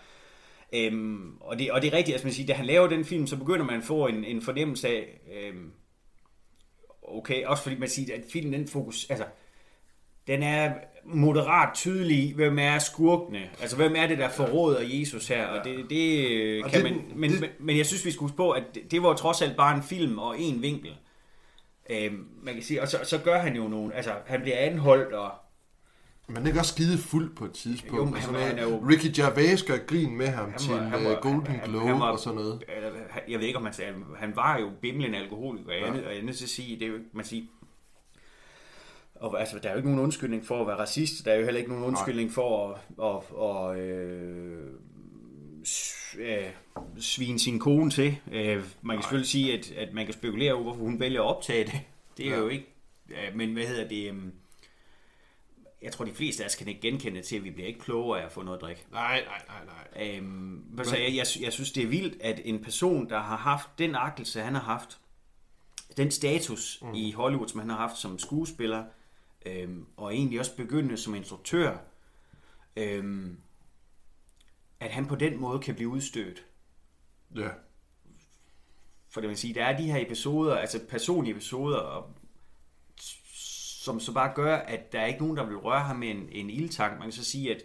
Øhm, 0.75 1.37
og, 1.41 1.59
det, 1.59 1.73
og 1.73 1.83
det 1.83 1.93
er 1.93 1.97
rigtigt, 1.97 2.15
altså 2.15 2.27
man 2.27 2.35
siger, 2.35 2.47
da 2.47 2.53
han 2.53 2.67
laver 2.67 2.87
den 2.89 3.05
film, 3.05 3.27
så 3.27 3.37
begynder 3.37 3.65
man 3.65 3.79
at 3.79 3.85
få 3.85 4.07
en, 4.07 4.25
en 4.25 4.43
fornemmelse 4.43 4.89
af, 4.89 5.21
øhm, 5.35 5.71
okay, 7.03 7.45
også 7.45 7.63
fordi 7.63 7.79
man 7.79 7.89
siger, 7.89 8.15
at 8.15 8.23
filmen 8.33 8.53
den 8.53 8.69
fokus, 8.69 9.07
altså, 9.11 9.25
den 10.27 10.43
er 10.43 10.73
moderat 11.05 11.69
tydelig, 11.75 12.35
hvem 12.35 12.59
er 12.59 12.79
skurkene, 12.79 13.51
altså 13.61 13.77
hvem 13.77 13.95
er 13.97 14.07
det, 14.07 14.19
der 14.19 14.29
forråder 14.29 14.81
Jesus 14.83 15.29
her, 15.29 15.47
og 15.47 15.65
det, 15.65 15.91
det 15.91 16.29
øh, 16.31 16.65
Og 16.65 16.71
kan 16.71 16.85
det- 16.85 16.93
man, 16.93 17.03
men, 17.17 17.31
det- 17.31 17.41
men, 17.41 17.51
men 17.61 17.77
jeg 17.77 17.87
synes, 17.87 18.05
vi 18.05 18.11
skulle 18.11 18.29
huske 18.31 18.37
på, 18.37 18.51
at 18.51 18.63
det, 18.75 18.91
det 18.91 19.03
var 19.03 19.15
trods 19.15 19.43
alt 19.43 19.57
bare 19.57 19.77
en 19.77 19.83
film 19.83 20.19
og 20.19 20.41
en 20.41 20.63
vinkel. 20.63 20.91
Øhm, 21.91 22.27
man 22.43 22.55
kan 22.55 22.63
sige, 22.63 22.83
og 22.83 22.89
så, 22.89 22.99
så 23.05 23.19
gør 23.19 23.39
han 23.39 23.57
jo 23.57 23.69
nogle, 23.69 23.95
altså 23.95 24.11
han 24.27 24.41
bliver 24.41 24.57
anholdt, 24.59 25.13
og 25.15 25.31
Men 26.29 26.45
det 26.47 26.55
er 26.55 26.59
også 26.59 26.73
skide 26.73 26.99
fuld 26.99 27.37
på 27.37 27.45
et 27.45 27.53
tidspunkt. 27.53 27.97
Jo, 27.97 28.03
og 28.03 28.09
han 28.09 28.21
sådan 28.23 28.35
var- 28.35 28.41
noget. 28.41 28.55
han 28.55 28.59
er 28.59 28.77
jo- 28.77 28.87
Ricky 28.89 29.21
Gervais 29.21 29.63
gør 29.63 29.77
grin 29.87 30.17
med 30.17 30.27
ham 30.27 30.51
Han 30.51 30.59
til 30.59 30.73
var- 30.75 30.81
han 30.83 31.01
øh, 31.01 31.05
var- 31.07 31.21
Golden 31.21 31.47
han- 31.47 31.69
Globe 31.69 31.87
han 31.87 32.01
var- 32.01 32.11
og 32.11 32.19
sådan 32.19 32.39
noget. 32.39 32.63
Han- 33.11 33.23
jeg 33.29 33.39
ved 33.39 33.47
ikke, 33.47 33.57
om 33.57 33.63
man 33.63 33.73
sagde, 33.73 33.93
han 34.19 34.33
var 34.37 34.59
jo 34.61 34.71
bimlende 34.83 35.19
alkoholiker, 35.19 35.69
og 35.69 35.75
jeg, 35.81 35.89
er 35.89 35.93
nødt- 35.93 36.05
og 36.07 36.13
jeg 36.13 36.21
er 36.21 36.25
nødt 36.25 36.37
til 36.37 36.45
at 36.45 36.51
sige, 36.51 36.75
det 36.79 36.83
er 36.83 36.89
jo 36.89 36.95
ikke, 36.95 37.07
man 37.13 37.25
siger, 37.25 37.43
og 39.23 39.41
altså, 39.41 39.59
der 39.59 39.69
er 39.69 39.73
jo 39.73 39.77
ikke 39.77 39.89
nogen 39.89 40.05
undskyldning 40.05 40.47
for 40.47 40.61
at 40.61 40.67
være 40.67 40.79
racist, 40.79 41.25
der 41.25 41.33
er 41.33 41.37
jo 41.37 41.45
heller 41.45 41.59
ikke 41.59 41.71
nogen 41.71 41.85
undskyldning 41.87 42.33
for 42.33 42.69
at, 42.73 42.81
at, 43.05 43.77
at 43.79 43.85
øh, 43.89 44.71
s- 45.67 46.17
øh, 46.19 46.51
svine 46.99 47.39
sin 47.39 47.59
kone 47.59 47.91
til. 47.91 48.17
Øh, 48.33 48.65
man 48.83 48.97
kan 48.97 49.03
selvfølgelig 49.03 49.29
sige, 49.29 49.59
at, 49.59 49.71
at 49.73 49.95
man 49.95 50.05
kan 50.05 50.15
spekulere 50.15 50.53
over, 50.53 50.63
hvorfor 50.63 50.81
hun 50.81 51.01
vælger 51.01 51.21
at 51.23 51.27
optage 51.37 51.65
det. 51.65 51.81
Det 52.17 52.27
er 52.27 52.31
Ja. 52.31 52.39
jo 52.39 52.49
ikke, 52.49 52.67
øh, 53.11 53.37
men 53.37 53.53
hvad 53.53 53.65
hedder 53.67 53.89
det, 53.89 54.11
øh, 54.13 54.17
jeg 55.83 55.93
tror, 55.93 56.05
de 56.05 56.15
fleste 56.15 56.43
af 56.43 56.47
os 56.49 56.55
kan 56.55 56.69
ikke 56.69 56.81
genkende 56.81 57.23
til, 57.23 57.37
at 57.37 57.45
vi 57.45 57.51
bliver 57.51 57.67
ikke 57.69 57.81
klogere 57.81 58.21
af 58.21 58.27
at 58.27 58.33
få 58.33 58.43
noget 58.43 58.59
at 58.59 58.63
drikke. 58.63 58.85
Nej, 58.93 59.25
nej, 59.27 59.43
nej, 59.49 59.75
nej. 60.05 60.17
Øhm, 60.17 60.79
så 60.85 60.97
jeg, 60.97 61.15
jeg, 61.17 61.27
jeg 61.41 61.53
synes, 61.53 61.73
det 61.73 61.83
er 61.83 61.87
vildt, 61.87 62.23
at 62.23 62.41
en 62.45 62.63
person, 62.65 63.09
der 63.09 63.19
har 63.21 63.37
haft 63.37 63.69
den 63.79 63.95
agtelse, 63.95 64.41
han 64.41 64.55
har 64.55 64.63
haft, 64.63 64.99
den 65.97 66.11
status 66.11 66.79
mm. 66.83 66.95
i 66.95 67.13
Hollywood, 67.13 67.49
som 67.49 67.61
han 67.61 67.71
har 67.71 67.77
haft 67.77 67.97
som 67.99 68.19
skuespiller, 68.19 68.85
øhm, 69.47 69.87
og 69.97 70.15
egentlig 70.15 70.41
også 70.41 70.57
begyndende 70.57 70.97
som 70.97 71.15
instruktør, 71.15 71.79
øhm, 72.77 73.39
at 74.81 74.91
han 74.91 75.07
på 75.07 75.15
den 75.15 75.41
måde 75.41 75.59
kan 75.59 75.75
blive 75.75 75.89
udstødt. 75.89 76.47
Ja. 77.37 77.49
For 79.09 79.21
det 79.21 79.29
vil 79.29 79.37
sige, 79.37 79.55
der 79.55 79.65
er 79.65 79.77
de 79.77 79.93
her 79.93 80.07
episoder, 80.07 80.57
altså 80.57 80.81
personlige 80.89 81.33
episoder, 81.33 81.79
og, 81.79 82.15
som 83.83 84.01
så 84.01 84.13
bare 84.13 84.33
gør, 84.35 84.57
at 84.57 84.93
der 84.93 85.01
er 85.01 85.07
ikke 85.07 85.21
nogen, 85.21 85.37
der 85.37 85.47
vil 85.47 85.57
røre 85.57 85.81
ham 85.81 85.97
med 85.97 86.11
en, 86.11 86.29
en 86.33 86.51
ildtang. 86.51 86.93
Man 86.93 87.03
kan 87.03 87.13
så 87.13 87.25
sige, 87.25 87.55
at 87.55 87.63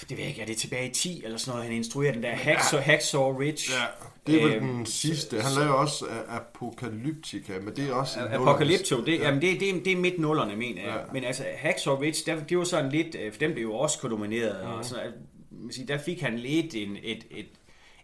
det 0.00 0.10
ved 0.10 0.18
jeg 0.18 0.28
ikke, 0.28 0.42
er 0.42 0.46
det 0.46 0.56
tilbage 0.56 0.88
i 0.90 0.92
10 0.92 1.24
eller 1.24 1.38
sådan 1.38 1.50
noget, 1.56 1.64
han 1.68 1.76
instruerer 1.76 2.12
den 2.12 2.22
der 2.22 2.34
Hacksaw, 2.34 2.80
Hacksaw 2.80 3.38
Ridge. 3.38 3.72
ja. 3.72 3.84
Det 4.26 4.42
er 4.42 4.46
vel 4.46 4.56
Øhm, 4.56 4.66
den 4.76 4.86
sidste. 4.86 5.40
Han 5.40 5.52
laver 5.58 5.72
også 5.72 6.04
Apocalyptica, 6.28 7.52
men 7.62 7.76
det 7.76 7.88
er 7.88 7.92
også... 7.94 8.20
en 8.20 8.26
Apocalypto, 8.32 9.00
det, 9.04 9.08
Ja. 9.12 9.12
ja. 9.18 9.24
jamen 9.24 9.42
det, 9.42 9.60
det, 9.60 9.84
det 9.84 9.92
er 9.92 9.96
midt 9.96 10.18
nullerne, 10.18 10.56
mener 10.56 10.80
jeg. 10.82 10.90
Ja. 10.90 10.98
Ja. 10.98 11.04
Men 11.12 11.24
altså, 11.24 11.44
Hacksaw 11.56 11.94
Ridge, 12.00 12.30
der, 12.32 12.44
det 12.44 12.58
var 12.58 12.64
sådan 12.64 12.90
lidt, 12.92 13.14
øh, 13.20 13.32
for 13.32 13.38
den 13.38 13.52
blev 13.52 13.62
jo 13.62 13.74
også 13.74 14.08
nomineret, 14.08 14.64
mm. 14.66 14.72
og 14.72 14.84
sådan, 14.84 15.06
at, 15.06 15.12
man 15.50 15.62
kan 15.68 15.72
sige, 15.72 15.88
der 15.88 15.98
fik 15.98 16.20
han 16.20 16.38
lidt 16.38 16.74
en, 16.74 16.96
et, 17.02 17.26
et, 17.30 17.46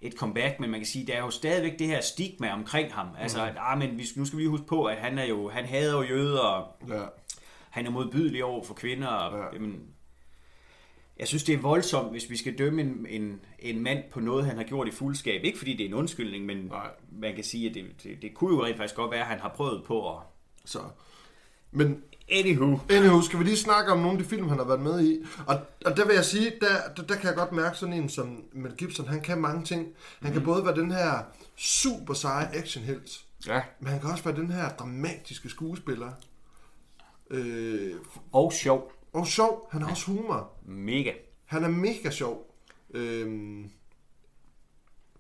et 0.03 0.13
comeback, 0.13 0.61
men 0.61 0.71
man 0.71 0.81
kan 0.81 0.87
sige, 0.87 1.07
der 1.07 1.13
er 1.13 1.19
jo 1.21 1.31
stadigvæk 1.31 1.79
det 1.79 1.87
her 1.87 2.01
stigma 2.01 2.53
omkring 2.53 2.93
ham. 2.93 3.07
Altså, 3.21 3.43
at, 3.45 3.53
ah, 3.59 3.79
men 3.79 3.99
vi, 3.99 4.05
nu 4.17 4.25
skal 4.25 4.37
vi 4.37 4.43
lige 4.43 4.51
huske 4.51 4.67
på, 4.67 4.85
at 4.85 4.97
han 4.97 5.19
er 5.19 5.25
jo, 5.27 5.49
han 5.49 5.65
hader 5.65 5.97
jo 5.97 6.03
jøder, 6.03 6.39
og 6.41 6.67
Ja. 6.89 7.03
han 7.71 7.87
er 7.87 7.91
modbydelig 7.91 8.45
over 8.45 8.65
for 8.65 8.75
kvinder, 8.75 9.09
Ja. 9.37 9.37
ja. 9.37 9.45
jamen, 9.55 9.81
jeg 11.23 11.29
synes, 11.29 11.45
det 11.45 11.53
er 11.55 11.59
voldsomt, 11.59 12.11
hvis 12.11 12.31
vi 12.31 12.37
skal 12.37 12.59
dømme 12.59 12.81
en, 12.83 13.07
en, 13.09 13.41
en 13.59 13.83
mand 13.83 13.99
på 14.11 14.21
noget, 14.21 14.47
han 14.47 14.57
har 14.57 14.65
gjort 14.65 14.89
i 14.89 14.91
fuldskab. 14.91 15.45
Ikke 15.45 15.59
fordi 15.59 15.77
det 15.77 15.85
er 15.85 15.89
en 15.89 15.95
undskyldning, 15.95 16.47
men 16.47 16.57
Nej. 16.57 16.91
man 17.13 17.35
kan 17.35 17.45
sige, 17.45 17.69
at 17.69 17.75
det, 17.75 17.85
det, 18.03 18.23
det 18.23 18.35
kunne 18.35 18.57
jo 18.57 18.65
rent 18.65 18.77
faktisk 18.77 18.95
godt 18.97 19.11
være, 19.11 19.21
at 19.21 19.27
han 19.27 19.39
har 19.41 19.49
prøvet 19.49 19.85
på 19.85 20.11
at... 20.11 20.23
Så. 20.65 20.79
Men 21.71 22.03
Anywho. 22.31 22.79
Anywho, 22.91 23.23
skal 23.23 23.39
vi 23.39 23.45
lige 23.45 23.57
snakke 23.57 23.93
om 23.93 23.99
nogle 23.99 24.13
af 24.13 24.19
de 24.19 24.29
film, 24.29 24.49
han 24.49 24.59
har 24.59 24.65
været 24.65 24.81
med 24.81 25.05
i? 25.05 25.25
Og, 25.47 25.61
og 25.87 25.97
der 25.97 26.07
vil 26.07 26.15
jeg 26.15 26.25
sige, 26.25 26.53
der, 26.61 26.93
der, 26.97 27.03
der 27.03 27.15
kan 27.15 27.27
jeg 27.27 27.35
godt 27.37 27.53
mærke 27.53 27.79
sådan 27.79 27.95
en 27.95 28.09
som 28.09 28.45
Mel 28.53 28.73
Gibson, 28.77 29.07
han 29.09 29.21
kan 29.21 29.39
mange 29.41 29.65
ting. 29.65 29.89
Han 30.21 30.31
mm. 30.31 30.33
kan 30.33 30.45
både 30.45 30.65
være 30.65 30.75
den 30.75 30.91
her 30.91 31.19
super 31.57 32.15
seje 32.15 32.49
actionhelt, 32.55 33.25
Ja. 33.47 33.61
men 33.81 33.89
han 33.89 34.01
kan 34.01 34.11
også 34.11 34.25
være 34.25 34.37
den 34.37 34.51
her 34.51 34.69
dramatiske 34.69 35.49
skuespiller. 35.49 36.11
Øh, 37.31 37.93
Og 38.33 38.53
sjov. 38.53 38.93
Og 39.13 39.27
sjov, 39.27 39.69
han 39.73 39.83
har 39.83 39.91
også 39.91 40.07
humor. 40.07 40.53
Mega. 40.65 41.13
Han 41.45 41.65
er 41.65 41.69
mega 41.69 42.11
sjov. 42.11 42.55
Øhm, 42.91 43.71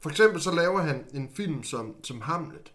for 0.00 0.11
eksempel 0.11 0.40
så 0.40 0.50
laver 0.55 0.81
han 0.83 1.05
en 1.14 1.31
film 1.35 1.62
som, 1.62 2.05
som 2.05 2.20
Hamlet, 2.20 2.72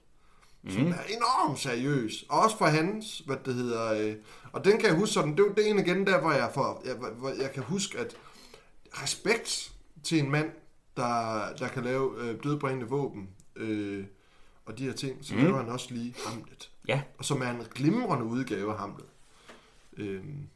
mm. 0.64 0.70
som 0.72 0.88
er 0.88 1.04
enormt 1.10 1.60
seriøs. 1.60 2.26
Og 2.30 2.40
også 2.40 2.58
for 2.58 2.66
hans, 2.66 3.20
hvad 3.26 3.38
det 3.46 3.54
hedder. 3.54 3.94
Øh, 3.94 4.16
og 4.52 4.66
den 4.66 4.78
kan 4.80 4.90
jeg 4.90 4.96
huske 4.98 5.14
sådan, 5.14 5.38
det, 5.38 5.46
er- 5.48 5.54
det 5.54 5.66
er 5.68 5.72
en 5.72 5.80
igen 5.80 6.08
der, 6.08 6.22
hvor 6.22 6.32
jeg, 6.32 6.52
får, 6.54 6.82
jeg, 6.86 6.96
hvor 6.96 7.30
jeg 7.30 7.52
kan 7.54 7.64
huske, 7.64 8.00
at 8.00 8.16
respekt 8.94 9.74
til 10.04 10.20
en 10.20 10.32
mand, 10.32 10.52
der, 10.98 11.54
der 11.60 11.68
kan 11.68 11.84
lave 11.84 12.22
øh, 12.22 12.44
dødbringende 12.44 12.88
våben, 12.88 13.30
øh, 13.56 14.06
og 14.66 14.78
de 14.78 14.84
her 14.84 14.94
ting, 14.94 15.26
så 15.26 15.36
mm. 15.36 15.42
laver 15.42 15.58
han 15.58 15.70
også 15.70 15.94
lige 15.94 16.16
Hamlet. 16.28 16.72
Ja. 16.88 17.02
Og 17.18 17.26
som 17.26 17.42
er 17.42 17.50
en 17.50 17.62
glimrende 17.76 18.26
udgave 18.26 18.72
af 18.74 18.80
Hamlet. 18.80 19.06
Øhm, 19.98 20.48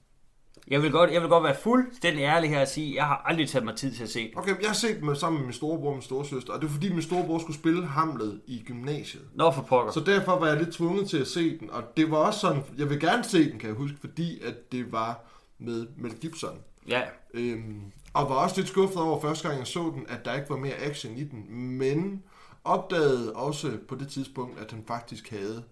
Jeg 0.71 0.81
vil, 0.81 0.91
godt, 0.91 1.12
jeg 1.12 1.21
vil 1.21 1.29
godt 1.29 1.43
være 1.43 1.55
fuldstændig 1.55 2.23
ærlig 2.23 2.49
her 2.49 2.62
og 2.62 2.67
sige, 2.67 2.95
jeg 2.95 3.05
har 3.05 3.21
aldrig 3.25 3.49
taget 3.49 3.65
mig 3.65 3.75
tid 3.75 3.91
til 3.91 4.03
at 4.03 4.10
se 4.10 4.19
det. 4.19 4.31
Okay, 4.36 4.62
jeg 4.62 4.69
har 4.69 4.73
set 4.75 4.99
dem 5.01 5.15
sammen 5.15 5.39
med 5.39 5.45
min 5.45 5.53
storebror 5.53 5.89
og 5.89 5.93
min 5.93 6.01
storesøster, 6.01 6.53
og 6.53 6.62
det 6.62 6.67
er 6.67 6.71
fordi 6.71 6.93
min 6.93 7.01
storebror 7.01 7.39
skulle 7.39 7.57
spille 7.57 7.86
Hamlet 7.86 8.41
i 8.47 8.63
gymnasiet. 8.65 9.23
Nå 9.34 9.51
for 9.51 9.62
pokker. 9.62 9.91
Så 9.91 9.99
derfor 9.99 10.39
var 10.39 10.47
jeg 10.47 10.57
lidt 10.57 10.73
tvunget 10.73 11.10
til 11.10 11.17
at 11.17 11.27
se 11.27 11.60
den, 11.60 11.69
og 11.69 11.84
det 11.97 12.12
var 12.12 12.17
også 12.17 12.39
sådan, 12.39 12.63
jeg 12.77 12.89
vil 12.89 12.99
gerne 12.99 13.23
se 13.23 13.51
den, 13.51 13.60
kan 13.60 13.69
jeg 13.69 13.77
huske, 13.77 13.97
fordi 13.99 14.41
at 14.41 14.71
det 14.71 14.91
var 14.91 15.23
med 15.60 15.88
Mel 15.97 16.13
Gibson. 16.13 16.60
Ja. 16.88 17.01
Øhm, 17.34 17.81
og 18.13 18.29
var 18.29 18.36
også 18.36 18.55
lidt 18.57 18.67
skuffet 18.67 19.01
over 19.01 19.21
første 19.21 19.47
gang 19.47 19.60
jeg 19.60 19.67
så 19.67 19.91
den, 19.95 20.05
at 20.10 20.25
der 20.25 20.34
ikke 20.36 20.49
var 20.49 20.57
mere 20.57 20.75
action 20.75 21.17
i 21.17 21.23
den, 21.23 21.45
men 21.77 22.23
opdagede 22.63 23.34
også 23.34 23.77
på 23.88 23.95
det 23.95 24.07
tidspunkt, 24.07 24.60
at 24.60 24.71
han 24.71 24.84
faktisk 24.88 25.29
havde, 25.29 25.63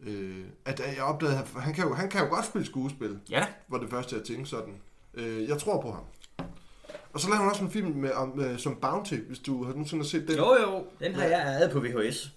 øh, 0.00 0.44
at 0.64 0.80
jeg 0.96 1.02
opdagede, 1.04 1.38
at 1.38 1.62
han 1.62 1.74
kan, 1.74 1.84
jo, 1.84 1.94
han 1.94 2.10
kan 2.10 2.20
jo 2.24 2.34
godt 2.34 2.46
spille 2.46 2.66
skuespil, 2.66 3.18
Ja 3.30 3.40
da. 3.40 3.46
var 3.68 3.78
det 3.78 3.90
første, 3.90 4.16
jeg 4.16 4.24
tænkte 4.24 4.50
sådan. 4.50 4.74
Øh, 5.14 5.48
jeg 5.48 5.58
tror 5.58 5.80
på 5.80 5.92
ham. 5.92 6.04
Og 7.12 7.20
så 7.20 7.28
lavede 7.28 7.42
han 7.42 7.50
også 7.50 7.64
en 7.64 7.70
film 7.70 7.90
med, 7.96 8.12
om, 8.12 8.40
øh, 8.40 8.58
som 8.58 8.76
Bounty, 8.76 9.14
hvis 9.14 9.38
du 9.38 9.64
har 9.64 9.70
nogensinde 9.70 10.04
set 10.04 10.28
den. 10.28 10.36
Jo 10.36 10.56
jo, 10.62 10.84
den 11.00 11.14
har 11.14 11.24
jeg 11.24 11.40
ejet 11.40 11.70
på 11.72 11.80
VHS. 11.80 12.32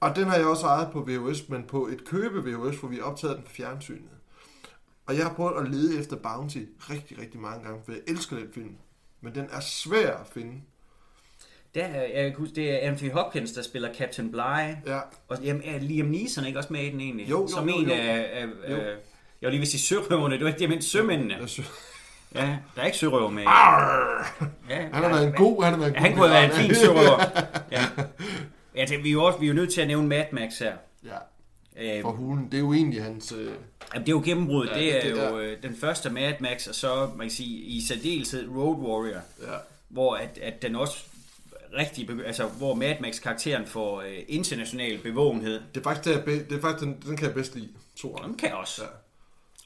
Og 0.00 0.16
den 0.16 0.24
har 0.24 0.36
jeg 0.36 0.46
også 0.46 0.66
ejet 0.66 0.88
på 0.92 1.00
VHS, 1.08 1.48
men 1.48 1.64
på 1.64 1.86
et 1.86 2.04
købe 2.04 2.42
VHS, 2.44 2.78
hvor 2.78 2.88
vi 2.88 3.00
optaget 3.00 3.36
den 3.36 3.44
på 3.44 3.50
fjernsynet. 3.50 4.10
Og 5.06 5.16
jeg 5.16 5.26
har 5.26 5.34
prøvet 5.34 5.60
at 5.64 5.70
lede 5.70 5.98
efter 5.98 6.16
Bounty 6.16 6.58
rigtig, 6.90 7.18
rigtig 7.18 7.40
mange 7.40 7.64
gange, 7.64 7.82
for 7.84 7.92
jeg 7.92 8.00
elsker 8.06 8.36
den 8.36 8.52
film. 8.52 8.76
Men 9.20 9.34
den 9.34 9.48
er 9.52 9.60
svær 9.60 10.16
at 10.16 10.26
finde. 10.26 10.60
Der, 11.74 11.84
er- 11.84 12.02
jeg 12.22 12.30
kan 12.30 12.34
huske, 12.38 12.54
det 12.54 12.70
er 12.70 12.78
Anthony 12.90 13.10
Hopkins, 13.10 13.52
der 13.52 13.62
spiller 13.62 13.94
Captain 13.98 14.30
Bligh. 14.30 14.76
Ja, 14.86 14.98
Og 15.28 15.38
jamen, 15.44 15.62
er 15.64 15.78
Liam 15.80 16.06
Neeson 16.06 16.46
ikke 16.46 16.58
også 16.58 16.72
med 16.72 16.80
i 16.80 16.90
den 16.90 17.00
egentlig? 17.00 17.30
Jo, 17.30 17.40
jo, 17.40 17.48
Som 17.48 17.68
jo, 17.68 17.74
en 17.74 17.86
jo. 17.88 17.92
af... 17.94 18.26
af, 18.32 18.46
Jo. 18.70 18.76
af 18.76 18.80
jeg 19.40 19.46
var 19.46 19.50
lige 19.50 19.58
ved 19.60 19.66
at 19.66 19.68
sige 19.68 19.80
sørøverne, 19.80 20.34
det 20.34 20.40
var 20.42 20.48
ikke 20.48 20.58
det, 20.58 20.62
jeg 20.62 20.70
mente 20.70 20.84
sømændene. 20.86 21.36
jeg 21.40 21.48
synes, 21.48 21.70
Ja, 22.34 22.56
der 22.76 22.82
er 22.82 22.86
ikke 22.86 22.98
sørøver 22.98 23.30
med. 23.30 23.42
Ja, 24.70 24.76
han 24.92 25.02
har 25.02 25.08
været 25.08 25.26
en 25.26 25.32
god, 25.32 25.64
han 25.64 25.72
har 25.72 25.80
været 25.80 25.88
en 25.90 25.94
Ja, 25.94 26.00
god 26.00 26.06
han 26.08 26.16
kunne 26.16 26.28
have 26.28 26.48
været 26.50 26.60
en 26.60 26.66
fin 26.66 26.74
sørøver. 26.74 27.20
Ja. 27.72 27.84
Ja, 28.76 28.84
det, 28.84 29.04
vi, 29.04 29.08
er 29.08 29.12
jo 29.12 29.24
også, 29.24 29.38
vi 29.38 29.46
er 29.46 29.48
jo 29.48 29.54
nødt 29.54 29.72
til 29.72 29.80
at 29.80 29.86
nævne 29.86 30.08
Mad 30.08 30.24
Max 30.32 30.58
her. 30.58 30.72
Ja, 31.04 31.16
Øh, 31.96 32.02
for 32.02 32.10
hulen. 32.10 32.44
Det 32.44 32.54
er 32.54 32.58
jo 32.58 32.72
egentlig 32.72 33.02
hans... 33.02 33.32
Øh, 33.32 33.38
Jamen, 33.94 34.06
det 34.06 34.08
er 34.08 34.16
jo 34.16 34.22
gennembruddet. 34.24 34.70
Ja, 34.72 34.78
det 34.80 34.96
er 34.96 35.14
det- 35.14 35.30
jo 35.30 35.38
øh, 35.38 35.62
den 35.62 35.76
første 35.80 36.10
Mad 36.10 36.32
Max, 36.40 36.66
og 36.66 36.74
så, 36.74 37.08
man 37.16 37.26
kan 37.26 37.30
sige, 37.30 37.58
i 37.58 37.80
særdeleshed 37.88 38.48
Road 38.48 38.76
Warrior, 38.76 39.20
ja. 39.42 39.56
hvor 39.88 40.14
at, 40.14 40.38
at 40.42 40.62
den 40.62 40.76
også 40.76 41.04
rigtig, 41.76 42.10
altså 42.26 42.46
hvor 42.48 42.74
Mad 42.74 42.96
Max 43.00 43.20
karakteren 43.20 43.66
får 43.66 44.00
øh, 44.00 44.18
international 44.28 44.98
bevågenhed. 44.98 45.62
Det 45.74 45.80
er 45.80 45.84
faktisk, 45.84 46.04
det 46.04 46.20
er, 46.20 46.24
be- 46.24 46.44
det 46.44 46.52
er 46.52 46.60
faktisk 46.60 46.84
den, 46.84 47.02
den 47.06 47.16
kan 47.16 47.26
jeg 47.26 47.34
bedst 47.34 47.54
lide. 47.54 47.68
To 47.96 48.18
Den 48.24 48.36
kan 48.36 48.48
jeg 48.48 48.56
også. 48.56 48.82
Ja. 48.82 48.88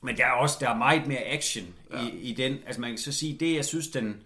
Men 0.03 0.17
der 0.17 0.27
er 0.27 0.31
også 0.33 0.57
der 0.61 0.69
er 0.71 0.77
meget 0.77 1.07
mere 1.07 1.25
action 1.25 1.67
Ja. 1.93 2.03
i, 2.03 2.09
i 2.09 2.35
den. 2.35 2.59
Altså 2.67 2.81
man 2.81 2.91
kan 2.91 2.99
så 2.99 3.13
sige, 3.13 3.37
det 3.41 3.55
jeg 3.57 3.65
synes, 3.65 3.89
den... 3.89 4.23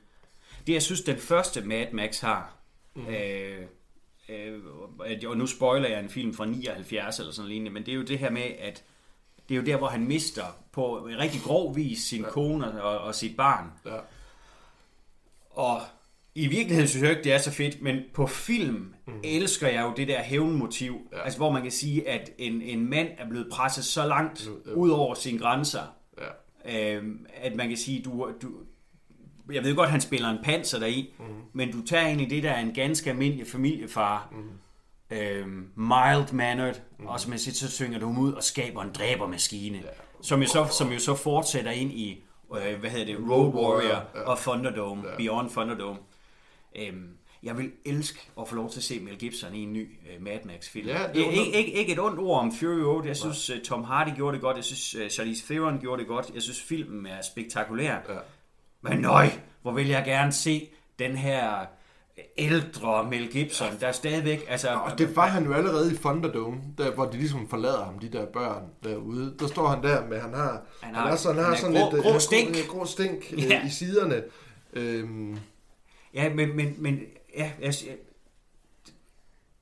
det 0.67 0.73
jeg 0.73 0.83
synes, 0.83 1.01
den 1.01 1.19
første 1.19 1.61
Mad 1.61 1.87
Max 1.93 2.21
har, 2.21 2.53
mm. 2.95 3.07
øh, 3.07 3.63
øh, 4.29 4.61
og 5.27 5.37
nu 5.37 5.47
spoiler 5.47 5.89
jeg 5.89 6.01
en 6.01 6.09
film 6.11 6.35
fra 6.35 6.47
79 6.47 7.19
eller 7.19 7.33
sådan 7.33 7.49
lignende, 7.49 7.71
men 7.71 7.87
det 7.87 7.93
er 7.93 7.97
jo 7.97 8.03
det 8.03 8.19
her 8.19 8.31
med, 8.31 8.43
at 8.59 8.83
det 9.49 9.55
er 9.55 9.59
jo 9.59 9.67
der, 9.67 9.77
hvor 9.77 9.89
han 9.89 10.07
mister 10.07 10.45
på 10.73 11.07
rigtig 11.07 11.41
grov 11.41 11.77
vis 11.77 11.99
sin 12.05 12.23
ja. 12.23 12.31
kone 12.31 12.83
og, 12.83 12.99
og 12.99 13.15
sit 13.15 13.37
barn. 13.37 13.73
Ja. 13.87 13.99
Og 15.51 15.81
i 16.35 16.47
virkeligheden 16.47 16.89
synes 16.89 17.03
jeg 17.03 17.11
ikke, 17.11 17.25
det 17.25 17.33
er 17.33 17.39
så 17.39 17.51
fedt, 17.51 17.83
men 17.83 17.97
på 18.15 18.27
film 18.27 18.95
mm. 19.07 19.13
elsker 19.25 19.69
jeg 19.69 19.83
jo 19.83 19.93
det 19.97 20.09
der 20.09 20.23
hævnmotiv. 20.23 21.01
Ja. 21.13 21.23
Altså, 21.25 21.39
hvor 21.39 21.53
man 21.53 21.63
kan 21.63 21.71
sige, 21.71 22.09
at 22.09 22.31
en, 22.39 22.63
en 22.63 22.91
mand 22.91 23.09
er 23.19 23.29
blevet 23.29 23.49
presset 23.53 23.85
så 23.85 24.07
langt 24.07 24.49
ja. 24.67 24.73
ud 24.73 24.91
over 24.91 25.15
sine 25.15 25.39
grænser, 25.39 25.83
Ja. 26.67 26.97
øhm, 26.97 27.27
at 27.35 27.57
man 27.57 27.69
kan 27.69 27.77
sige, 27.77 28.03
du, 28.03 28.31
du, 28.43 28.49
jeg 29.53 29.65
ved 29.65 29.75
godt, 29.75 29.91
han 29.91 30.01
spiller 30.01 30.29
en 30.29 30.39
panser 30.45 30.79
deri, 30.79 31.15
mm. 31.19 31.25
men 31.53 31.73
du 31.73 31.83
tager 31.87 32.07
egentlig 32.07 32.31
det, 32.31 32.43
der 32.43 32.51
er 32.51 32.61
en 32.61 32.75
ganske 32.75 33.11
almindelig 33.11 33.47
familiefar, 33.47 34.33
mm. 34.33 35.17
øhm, 35.17 35.69
mild-mannered, 35.77 36.75
mm. 36.99 37.07
og 37.07 37.21
som 37.21 37.33
jeg 37.33 37.41
siger, 37.41 37.55
så 37.55 37.71
synger 37.71 37.99
du 37.99 38.07
ham 38.07 38.19
ud 38.19 38.33
og 38.33 38.43
skaber 38.43 38.83
en 38.83 38.91
dræbermaskine, 38.93 39.77
ja. 39.79 39.89
som, 40.23 40.41
jo 40.41 40.47
så, 40.49 40.67
som 40.79 40.93
jo 40.93 40.99
så 40.99 41.15
fortsætter 41.15 41.71
ind 41.71 41.93
i, 41.93 42.25
øh, 42.57 42.81
hvad 42.81 42.91
hedder 42.91 43.07
det, 43.07 43.17
Road 43.31 43.55
Warrior 43.55 44.05
ja. 44.15 44.21
og 44.23 44.39
Thunderdome, 44.39 45.09
ja. 45.09 45.17
Beyond 45.17 45.51
Thunderdome. 45.51 45.99
Øhm, 46.77 47.09
jeg 47.43 47.59
vil 47.59 47.71
elske 47.85 48.19
at 48.41 48.49
få 48.49 48.55
lov 48.55 48.71
til 48.71 48.81
at 48.81 48.85
se 48.85 49.01
Mel 49.01 49.19
Gibson 49.19 49.55
i 49.55 49.63
en 49.63 49.73
ny 49.73 49.89
uh, 50.17 50.23
Mad 50.25 50.39
Max-film. 50.45 50.89
Ja, 50.89 50.99
det 51.15 51.17
ikke, 51.21 51.57
ikke, 51.57 51.73
ikke 51.73 51.93
et 51.93 51.99
ondt 52.01 52.19
ord 52.19 52.41
om 52.41 52.53
Fury 52.53 52.81
Road. 52.81 53.07
Jeg 53.07 53.17
synes, 53.17 53.51
uh, 53.51 53.57
Tom 53.65 53.85
Hardy 53.85 54.11
gjorde 54.17 54.35
det 54.35 54.43
godt. 54.43 54.57
Jeg 54.57 54.65
synes, 54.65 54.95
uh, 54.95 55.09
Charlize 55.09 55.47
Theron 55.47 55.79
gjorde 55.81 56.01
det 56.01 56.09
godt. 56.09 56.31
Jeg 56.35 56.43
synes, 56.43 56.63
filmen 56.63 57.07
er 57.07 57.23
spektakulær. 57.23 57.93
Ja. 57.93 58.19
Men 58.81 58.99
nøj, 59.01 59.29
hvor 59.63 59.73
vil 59.73 59.89
jeg 59.89 60.05
gerne 60.05 60.33
se 60.33 60.69
den 60.99 61.17
her 61.17 61.67
ældre 62.39 63.05
Mel 63.11 63.29
Gibson, 63.33 63.69
der 63.81 63.87
er 63.89 63.93
stadigvæk... 63.93 64.45
Altså, 64.49 64.69
Og 64.69 64.99
det 64.99 65.17
var 65.17 65.27
han 65.27 65.45
jo 65.45 65.53
allerede 65.53 65.93
i 65.93 65.97
Thunderdome, 65.97 66.61
der, 66.79 66.91
hvor 66.91 67.05
de 67.05 67.17
ligesom 67.19 67.49
forlader 67.49 67.85
ham, 67.85 67.99
de 67.99 68.09
der 68.13 68.27
børn 68.27 68.63
derude. 68.85 69.35
Der 69.39 69.47
står 69.47 69.69
han 69.69 69.83
der 69.83 70.07
med, 70.09 70.21
han 70.21 70.35
har, 70.35 70.51
Han 70.51 70.61
han 70.83 70.95
har- 70.95 71.09
har, 71.09 71.17
sådan, 71.17 71.37
han 71.37 71.45
han 71.45 71.51
har 71.53 71.57
er 71.57 71.61
sådan 71.61 71.77
grå- 71.83 71.95
lidt 71.95 72.05
grå 72.05 72.15
øh, 72.15 72.21
stink. 72.21 72.57
grå, 72.69 72.79
grå 72.79 72.85
stink 72.87 73.33
øh, 73.33 73.43
Ja. 73.51 73.67
i 73.67 73.71
siderne. 73.71 74.23
Øhm, 74.73 75.39
Ja, 76.15 76.35
men, 76.35 76.57
men, 76.57 76.75
men 76.79 77.01
ja, 77.37 77.53
jeg, 77.61 77.75
jeg, 77.87 77.97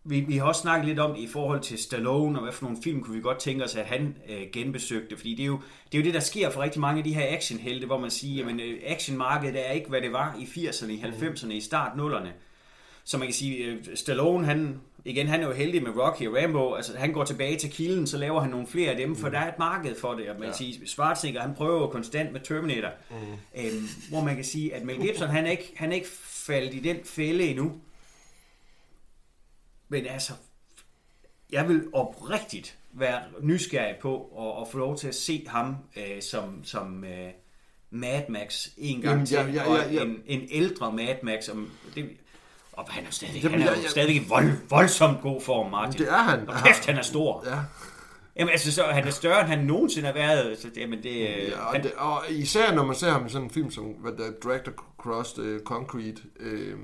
vi, 0.04 0.20
vi 0.20 0.36
har 0.36 0.44
også 0.44 0.60
snakket 0.60 0.88
lidt 0.88 0.98
om 0.98 1.14
det 1.14 1.20
i 1.20 1.26
forhold 1.26 1.60
til 1.60 1.78
Stallone, 1.78 2.38
og 2.38 2.42
hvad 2.42 2.52
for 2.52 2.64
nogle 2.64 2.82
film 2.82 3.02
kunne 3.02 3.16
vi 3.16 3.22
godt 3.22 3.38
tænke 3.38 3.64
os, 3.64 3.76
at 3.76 3.84
han 3.84 4.16
øh, 4.28 4.42
genbesøgte. 4.52 5.16
Fordi 5.16 5.34
det 5.34 5.42
er, 5.42 5.46
jo, 5.46 5.60
det 5.92 5.98
er 5.98 6.02
jo 6.02 6.04
det, 6.04 6.14
der 6.14 6.20
sker 6.20 6.50
for 6.50 6.62
rigtig 6.62 6.80
mange 6.80 6.98
af 6.98 7.04
de 7.04 7.14
her 7.14 7.36
actionhelte, 7.36 7.86
hvor 7.86 7.98
man 7.98 8.10
siger, 8.10 8.36
jamen 8.36 8.60
øh, 8.60 8.80
actionmarkedet 8.86 9.68
er 9.68 9.72
ikke, 9.72 9.88
hvad 9.88 10.00
det 10.00 10.12
var 10.12 10.36
i 10.38 10.44
80'erne, 10.44 10.90
i 10.90 11.00
90'erne, 11.00 11.52
i 11.52 11.60
start 11.60 11.92
0'erne. 11.92 12.28
Så 13.04 13.18
man 13.18 13.26
kan 13.26 13.34
sige, 13.34 13.56
øh, 13.56 13.84
Stallone, 13.94 14.46
han, 14.46 14.80
igen, 15.04 15.26
han 15.28 15.40
er 15.40 15.46
jo 15.46 15.52
heldig 15.52 15.82
med 15.82 15.90
Rocky 15.96 16.26
og 16.26 16.36
Rambo, 16.42 16.74
altså 16.74 16.98
han 16.98 17.12
går 17.12 17.24
tilbage 17.24 17.56
til 17.56 17.70
kilden, 17.70 18.06
så 18.06 18.18
laver 18.18 18.40
han 18.40 18.50
nogle 18.50 18.66
flere 18.66 18.90
af 18.90 18.96
dem, 18.96 19.16
for 19.16 19.28
der 19.28 19.38
er 19.38 19.48
et 19.48 19.58
marked 19.58 19.94
for 20.00 20.14
det, 20.14 20.30
og 20.30 20.36
man 20.38 20.48
kan 20.48 20.54
sige, 20.54 20.86
Schwarzenegger, 20.86 21.40
han 21.40 21.54
prøver 21.54 21.80
jo 21.80 21.86
konstant 21.86 22.32
med 22.32 22.40
Terminator, 22.40 22.90
mm. 23.10 23.16
øhm, 23.56 23.88
hvor 24.08 24.24
man 24.24 24.34
kan 24.34 24.44
sige, 24.44 24.74
at 24.74 24.84
Mel 24.84 25.00
Gibson, 25.00 25.28
han 25.28 25.46
er 25.46 25.50
ikke, 25.50 25.72
han 25.76 25.90
er 25.90 25.94
ikke 25.94 26.08
faldet 26.50 26.74
i 26.74 26.80
den 26.80 27.04
fælde 27.04 27.44
endnu, 27.44 27.72
men 29.88 30.06
altså, 30.06 30.32
jeg 31.52 31.68
vil 31.68 31.88
oprigtigt 31.92 32.78
være 32.92 33.20
nysgerrig 33.40 33.96
på 34.02 34.22
at, 34.38 34.62
at 34.62 34.72
få 34.72 34.78
lov 34.78 34.98
til 34.98 35.08
at 35.08 35.14
se 35.14 35.44
ham 35.48 35.76
øh, 35.96 36.22
som, 36.22 36.64
som 36.64 37.04
øh, 37.04 37.30
Mad 37.90 38.22
Max 38.28 38.68
en 38.76 39.00
gang 39.00 39.12
Jamen, 39.12 39.26
til, 39.26 39.36
ja, 39.36 39.44
ja, 39.44 39.74
ja, 39.74 39.92
ja. 39.92 40.02
En, 40.02 40.22
en 40.26 40.48
ældre 40.50 40.92
Mad 40.92 41.16
Max, 41.22 41.48
om 41.48 41.70
det, 41.94 42.10
og 42.72 42.90
han 42.90 43.06
er 43.06 43.10
stadig, 43.10 43.42
Jamen, 43.42 43.60
han 43.60 43.68
er 43.68 43.76
ja, 43.76 43.80
ja. 43.80 43.88
stadig 43.88 44.16
i 44.16 44.24
vold, 44.28 44.68
voldsomt 44.68 45.20
god 45.20 45.40
form, 45.40 45.70
Martin. 45.70 46.00
det 46.00 46.08
er 46.08 46.22
han. 46.22 46.48
Og 46.48 46.54
kæft, 46.64 46.86
han 46.86 46.96
er 46.96 47.02
stor. 47.02 47.44
Ja. 47.46 47.58
Jamen 48.40 48.52
altså, 48.52 48.72
så, 48.72 48.82
han 48.82 49.06
er 49.06 49.10
større, 49.10 49.40
end 49.40 49.48
han 49.48 49.66
nogensinde 49.66 50.06
har 50.06 50.14
været. 50.14 50.58
Så 50.58 50.68
det, 50.74 50.88
men 50.88 51.02
det, 51.02 51.20
Ja, 51.20 51.60
og, 51.60 51.72
han, 51.72 51.82
det, 51.82 51.92
og 51.92 52.22
især 52.30 52.74
når 52.74 52.84
man 52.84 52.96
ser 52.96 53.10
ham 53.10 53.26
i 53.26 53.28
sådan 53.28 53.46
en 53.46 53.50
film 53.50 53.70
som 53.70 53.84
hvad 53.84 54.12
der, 54.12 54.30
Dragged 54.44 54.68
Across 54.68 55.32
the 55.32 55.60
Concrete. 55.64 56.22
Øh, 56.40 56.78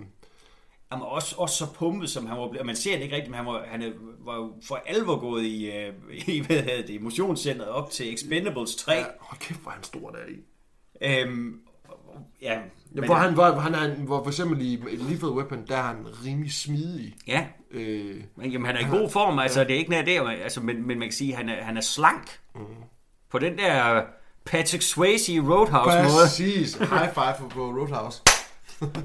var 0.91 1.01
også, 1.01 1.37
også 1.39 1.57
så 1.57 1.73
pumpet, 1.75 2.11
som 2.11 2.27
han 2.27 2.39
var 2.39 2.49
blevet. 2.49 2.67
Man 2.67 2.77
ser 2.77 2.97
det 2.97 3.03
ikke 3.03 3.17
rigtigt, 3.17 3.31
men 3.31 3.37
han 3.37 3.47
var, 3.47 3.65
han 3.67 3.95
var 4.21 4.51
for 4.69 4.83
alvor 4.87 5.21
gået 5.21 5.43
i, 5.43 5.71
øh, 5.71 5.95
i 6.37 6.41
hvad 6.41 6.63
hedder 6.63 6.83
det, 6.83 6.91
i 6.91 6.99
motionscenteret 6.99 7.71
op 7.71 7.91
til 7.91 8.15
Expendables 8.15 8.77
3. 8.77 8.93
ja, 8.93 9.05
hold 9.21 9.41
kæft, 9.41 9.61
hvor 9.61 9.71
han 9.71 9.83
stor 9.83 10.11
der 10.11 10.27
i. 10.29 10.45
Øhm, 11.03 11.61
ja, 12.43 12.61
Ja, 12.97 13.07
hvor, 13.07 13.15
han, 13.15 13.35
hvor, 13.35 13.51
han 13.51 13.75
er, 13.75 13.95
hvor 13.95 14.23
for 14.23 14.31
eksempel 14.31 14.63
i 14.63 14.77
Lethal 15.11 15.29
Weapon, 15.29 15.65
der 15.69 15.77
er 15.77 15.83
han 15.83 15.97
rimelig 16.25 16.53
smidig. 16.53 17.15
Ja, 17.27 17.47
Øh, 17.71 18.17
men 18.37 18.51
jamen, 18.51 18.67
han 18.67 18.77
er 18.77 18.81
i 18.81 18.99
god 18.99 19.11
form, 19.11 19.39
altså 19.39 19.65
det 19.65 19.71
er 19.71 19.79
ikke 19.79 19.91
nær 19.91 20.03
der, 20.03 20.29
altså, 20.29 20.61
men, 20.61 20.87
men 20.87 20.99
man 20.99 21.09
kan 21.09 21.13
sige, 21.13 21.33
at 21.33 21.37
han 21.39 21.49
er, 21.49 21.65
han 21.65 21.77
er 21.77 21.81
slank. 21.81 22.39
Mhm. 22.55 22.65
På 23.31 23.39
den 23.39 23.59
der 23.59 24.03
Patrick 24.45 24.83
Swayze 24.83 25.41
Roadhouse 25.41 25.99
måde. 25.99 26.23
præcis. 26.23 26.75
High 26.75 27.15
five 27.15 27.51
på 27.51 27.61
Roadhouse. 27.61 28.23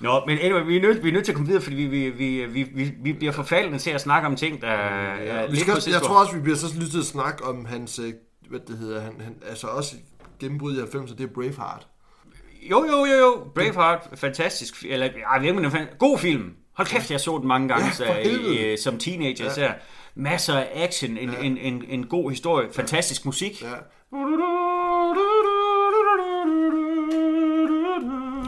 Nå, 0.00 0.26
men 0.26 0.38
anyway, 0.38 0.66
vi 0.66 0.76
er, 0.76 0.80
nødt, 0.80 1.02
vi 1.02 1.08
er 1.08 1.12
nødt 1.12 1.24
til 1.24 1.32
at 1.32 1.36
komme 1.36 1.46
videre, 1.46 1.62
fordi 1.62 1.76
vi, 1.76 1.86
vi, 1.86 2.10
vi, 2.10 2.44
vi, 2.44 2.62
vi, 2.62 2.94
vi 3.02 3.12
bliver 3.12 3.32
forfaldende 3.32 3.78
til 3.78 3.90
at 3.90 4.00
snakke 4.00 4.26
om 4.28 4.36
ting, 4.36 4.60
der 4.60 4.68
er 4.68 5.22
Ja, 5.22 5.46
vi 5.46 5.56
skal, 5.56 5.74
jeg 5.86 6.02
tror 6.02 6.20
også, 6.20 6.34
vi 6.34 6.40
bliver 6.40 6.56
så 6.56 6.66
lyttet 6.74 6.90
til 6.90 6.98
at 6.98 7.04
snakke 7.04 7.44
om 7.44 7.64
hans, 7.64 7.98
øh, 7.98 8.12
hvad 8.48 8.60
det 8.68 8.78
hedder, 8.78 9.00
han, 9.00 9.20
han, 9.20 9.36
altså 9.48 9.66
også 9.66 9.96
gennembrud 10.38 10.76
i 10.76 10.80
90'erne, 10.80 11.16
det 11.16 11.20
er 11.20 11.34
Braveheart. 11.34 11.86
Jo, 12.62 12.84
jo, 12.84 13.04
jo, 13.04 13.14
jo. 13.18 13.44
Braveheart, 13.54 14.08
fantastisk. 14.14 14.84
Eller, 14.88 15.08
det 15.08 15.16
er 15.16 15.70
fan- 15.70 15.96
god 15.98 16.18
film. 16.18 16.52
Hold 16.72 16.88
kæft, 16.88 17.10
jeg 17.10 17.20
så 17.20 17.38
den 17.38 17.48
mange 17.48 17.68
gange 17.68 17.84
Ja, 17.86 17.92
så, 17.92 18.04
i, 18.14 18.72
i, 18.72 18.76
som 18.76 18.98
teenager 18.98 19.44
Ja. 19.44 19.50
især. 19.50 19.72
Masser 20.14 20.54
af 20.54 20.68
action, 20.74 21.16
en, 21.18 21.30
en, 21.42 21.58
en, 21.58 21.84
en 21.88 22.06
god 22.06 22.30
historie, 22.30 22.68
fantastisk 22.72 23.24
musik. 23.26 23.62
Ja. 23.62 23.68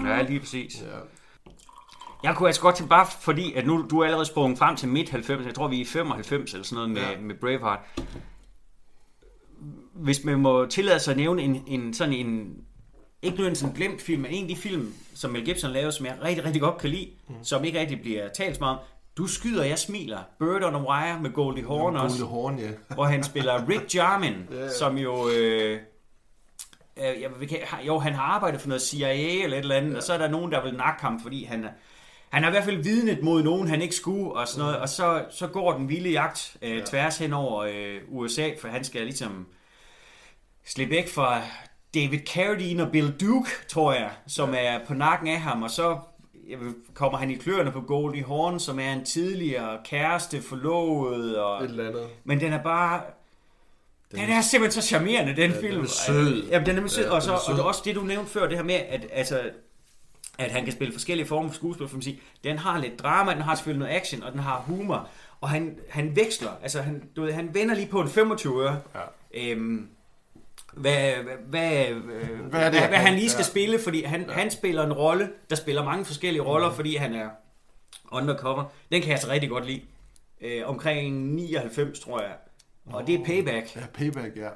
Ja, 0.06 0.22
lige 0.22 0.40
præcis. 0.40 0.82
ja. 0.82 0.86
Jeg 2.22 2.36
kunne 2.36 2.48
altså 2.48 2.62
godt 2.62 2.76
til, 2.76 2.86
bare 2.86 3.06
fordi, 3.20 3.52
at 3.52 3.66
nu 3.66 3.86
du 3.90 3.98
er 4.00 4.04
allerede 4.04 4.26
sprunget 4.26 4.58
frem 4.58 4.76
til 4.76 4.88
midt 4.88 5.10
90, 5.10 5.46
jeg 5.46 5.54
tror 5.54 5.68
vi 5.68 5.76
er 5.76 5.80
i 5.80 5.84
95 5.84 6.52
eller 6.52 6.64
sådan 6.64 6.74
noget 6.76 6.90
med, 6.90 7.02
Ja. 7.02 7.20
med 7.20 7.34
Braveheart. 7.40 7.78
Hvis 9.94 10.24
man 10.24 10.38
må 10.40 10.66
tillade 10.66 11.00
sig 11.00 11.10
at 11.12 11.16
nævne 11.16 11.42
en, 11.42 11.62
en 11.66 11.94
sådan 11.94 12.14
en, 12.14 12.54
ikke 13.22 13.36
nødvendigvis 13.36 13.62
en 13.62 13.72
glemt 13.72 14.02
film, 14.02 14.22
men 14.22 14.30
en 14.30 14.44
af 14.44 14.48
de 14.48 14.56
film, 14.56 14.94
som 15.14 15.30
Mel 15.30 15.44
Gibson 15.44 15.70
lavede, 15.70 15.92
som 15.92 16.06
jeg 16.06 16.16
rigtig, 16.24 16.44
rigtig 16.44 16.62
godt 16.62 16.78
kan 16.78 16.90
lide, 16.90 17.10
mm. 17.28 17.34
som 17.42 17.64
ikke 17.64 17.80
rigtig 17.80 18.00
bliver 18.00 18.28
talt 18.28 18.60
meget 18.60 18.78
om. 18.78 18.84
Du 19.16 19.26
skyder, 19.26 19.64
jeg 19.64 19.78
smiler. 19.78 20.18
Bird 20.38 20.64
on 20.64 20.74
a 20.74 20.78
Wire 20.78 21.20
med 21.22 21.30
Goldie 21.30 21.66
Hawn 21.66 21.96
også 21.96 22.08
Goldie 22.08 22.24
Horn, 22.24 22.58
ja. 22.58 22.68
hvor 22.94 23.04
han 23.04 23.24
spiller 23.24 23.68
Rick 23.68 23.94
Jarman, 23.94 24.48
Ja, 24.50 24.62
ja. 24.62 24.70
som 24.70 24.98
jo... 24.98 25.28
Øh, 25.28 25.80
øh, 26.96 27.04
jeg, 27.22 27.30
ved 27.40 27.48
jo, 27.86 27.98
han 27.98 28.14
har 28.14 28.22
arbejdet 28.22 28.60
for 28.60 28.68
noget 28.68 28.82
CIA 28.82 29.42
eller 29.44 29.56
et 29.56 29.62
eller 29.62 29.74
andet, 29.74 29.92
ja. 29.92 29.96
og 29.96 30.02
så 30.02 30.12
er 30.12 30.18
der 30.18 30.28
nogen, 30.28 30.52
der 30.52 30.62
vil 30.62 30.74
nakke 30.74 31.02
ham, 31.02 31.20
fordi 31.20 31.44
han 31.44 31.66
han 32.32 32.42
har 32.42 32.50
i 32.50 32.52
hvert 32.52 32.64
fald 32.64 32.82
vidnet 32.82 33.22
mod 33.22 33.42
nogen, 33.42 33.68
han 33.68 33.82
ikke 33.82 33.94
skulle, 33.94 34.32
og 34.32 34.48
sådan 34.48 34.64
noget, 34.64 34.78
og 34.78 34.88
så, 34.88 35.24
så 35.30 35.46
går 35.46 35.72
den 35.72 35.88
vilde 35.88 36.10
jagt 36.10 36.56
øh, 36.62 36.76
ja. 36.76 36.84
tværs 36.84 37.18
hen 37.18 37.32
over 37.32 37.62
øh, 37.62 38.00
USA, 38.08 38.50
for 38.60 38.68
han 38.68 38.84
skal 38.84 39.02
ligesom 39.02 39.46
slippe 40.64 40.94
væk 40.94 41.08
fra 41.08 41.42
David 41.94 42.18
Carradine 42.26 42.82
og 42.86 42.92
Bill 42.92 43.14
Duke, 43.20 43.50
tror 43.68 43.92
jeg, 43.92 44.10
som 44.26 44.54
er 44.58 44.78
på 44.86 44.94
nakken 44.94 45.28
af 45.28 45.40
ham, 45.40 45.62
og 45.62 45.70
så 45.70 45.98
kommer 46.94 47.18
han 47.18 47.30
i 47.30 47.34
kløerne 47.34 47.72
på 47.72 47.80
Goldie 47.80 48.24
Hawn, 48.24 48.60
som 48.60 48.78
er 48.80 48.92
en 48.92 49.04
tidligere 49.04 49.78
kæreste, 49.84 50.42
forlovet, 50.42 51.38
og 51.38 51.64
Et 51.64 51.70
eller 51.70 51.88
andet. 51.88 52.06
men 52.24 52.40
den 52.40 52.52
er 52.52 52.62
bare... 52.62 53.00
Den, 54.10 54.20
den 54.20 54.30
er 54.30 54.40
simpelthen 54.40 54.82
så 54.82 54.88
charmerende, 54.88 55.36
den 55.36 55.50
Ja, 55.50 55.60
film. 55.60 55.74
den 55.74 55.84
er 55.84 55.88
sød. 55.88 56.44
Ja, 56.50 56.58
den 56.66 56.78
er 56.78 56.86
sød. 56.88 57.04
Ja, 57.04 57.10
og, 57.14 57.22
så, 57.22 57.32
og 57.32 57.40
sød. 57.46 57.54
er 57.58 57.62
også 57.62 57.82
det, 57.84 57.94
du 57.94 58.00
nævnte 58.02 58.30
før, 58.30 58.48
det 58.48 58.56
her 58.56 58.64
med, 58.64 58.74
at, 58.74 59.06
altså, 59.12 59.40
at 60.38 60.50
han 60.50 60.64
kan 60.64 60.72
spille 60.72 60.92
forskellige 60.92 61.26
former 61.26 61.48
for 61.48 61.54
skuespil, 61.54 61.88
for 61.88 62.00
sige. 62.00 62.20
Den 62.44 62.58
har 62.58 62.78
lidt 62.78 62.98
drama, 63.02 63.34
den 63.34 63.42
har 63.42 63.54
selvfølgelig 63.54 63.78
noget 63.86 64.00
action, 64.00 64.22
og 64.22 64.32
den 64.32 64.40
har 64.40 64.62
humor. 64.66 65.08
Og 65.40 65.48
han, 65.50 65.78
han 65.90 66.16
veksler, 66.16 66.50
altså 66.62 66.82
han, 66.82 67.02
du 67.16 67.22
ved, 67.22 67.32
han 67.32 67.54
vender 67.54 67.74
lige 67.74 67.86
på 67.86 68.00
en 68.00 68.08
25 68.08 68.62
øre. 68.64 68.80
Ja. 68.94 69.00
Øhm, 69.34 69.88
hvad, 70.72 71.12
hvad, 71.14 71.36
hvad, 71.48 71.86
øh, 71.88 72.40
hvad, 72.50 72.60
er 72.60 72.70
det, 72.70 72.78
hvad, 72.80 72.88
hvad 72.88 72.98
han- 72.98 73.14
lige 73.14 73.30
skal 73.30 73.42
ja. 73.42 73.48
spille, 73.48 73.78
fordi 73.84 74.02
han, 74.02 74.24
ja. 74.28 74.32
han 74.32 74.50
spiller 74.50 74.86
en 74.86 74.92
rolle, 74.92 75.28
der 75.50 75.56
spiller 75.56 75.84
mange 75.84 76.04
forskellige 76.04 76.42
roller, 76.42 76.68
mm. 76.68 76.74
fordi 76.74 76.96
han 76.96 77.14
er 77.14 77.28
undercover. 78.12 78.64
Den 78.92 79.00
kan 79.00 79.08
jeg 79.08 79.14
altså 79.16 79.30
rigtig 79.30 79.50
godt 79.50 79.66
lide. 79.66 79.82
Øh, 80.40 80.62
omkring 80.68 81.16
99, 81.34 82.00
tror 82.00 82.20
jeg. 82.20 82.32
Og 82.86 83.06
det 83.06 83.14
er 83.20 83.24
Payback. 83.24 83.76
Ja, 83.76 83.80
Payback, 83.94 84.36
ja. 84.36 84.48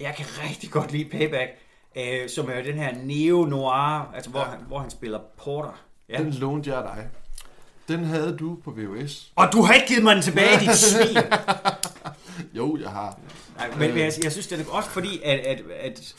Jeg 0.00 0.14
kan 0.16 0.26
rigtig 0.50 0.70
godt 0.70 0.92
lide 0.92 1.04
Payback, 1.10 1.50
øh, 1.96 2.28
som 2.28 2.50
er 2.50 2.62
den 2.62 2.74
her 2.78 2.94
neo-noir, 3.02 4.12
altså 4.14 4.30
hvor, 4.30 4.40
ja. 4.40 4.46
han, 4.46 4.58
hvor 4.66 4.78
han 4.78 4.90
spiller 4.90 5.18
Porter. 5.44 5.82
Ja. 6.08 6.18
Den 6.18 6.30
lånte 6.32 6.74
jeg 6.74 6.82
dig. 6.82 7.08
Den 7.88 8.04
havde 8.04 8.36
du 8.40 8.58
på 8.64 8.70
VHS. 8.76 9.32
Og 9.36 9.48
du 9.52 9.62
har 9.62 9.74
ikke 9.74 9.86
givet 9.86 10.02
mig 10.04 10.14
den 10.14 10.22
tilbage, 10.22 10.60
dit 10.66 10.76
svin! 10.76 11.16
Jo, 12.56 12.76
jeg 12.80 12.90
har. 12.90 13.20
Nej, 13.56 13.70
men 13.70 13.78
men 13.78 13.88
jeg, 13.88 14.12
jeg 14.22 14.32
synes, 14.32 14.46
det 14.46 14.60
er 14.60 14.70
også 14.70 14.90
fordi, 14.90 15.20
at, 15.24 15.38
at, 15.38 15.60
at 15.80 16.14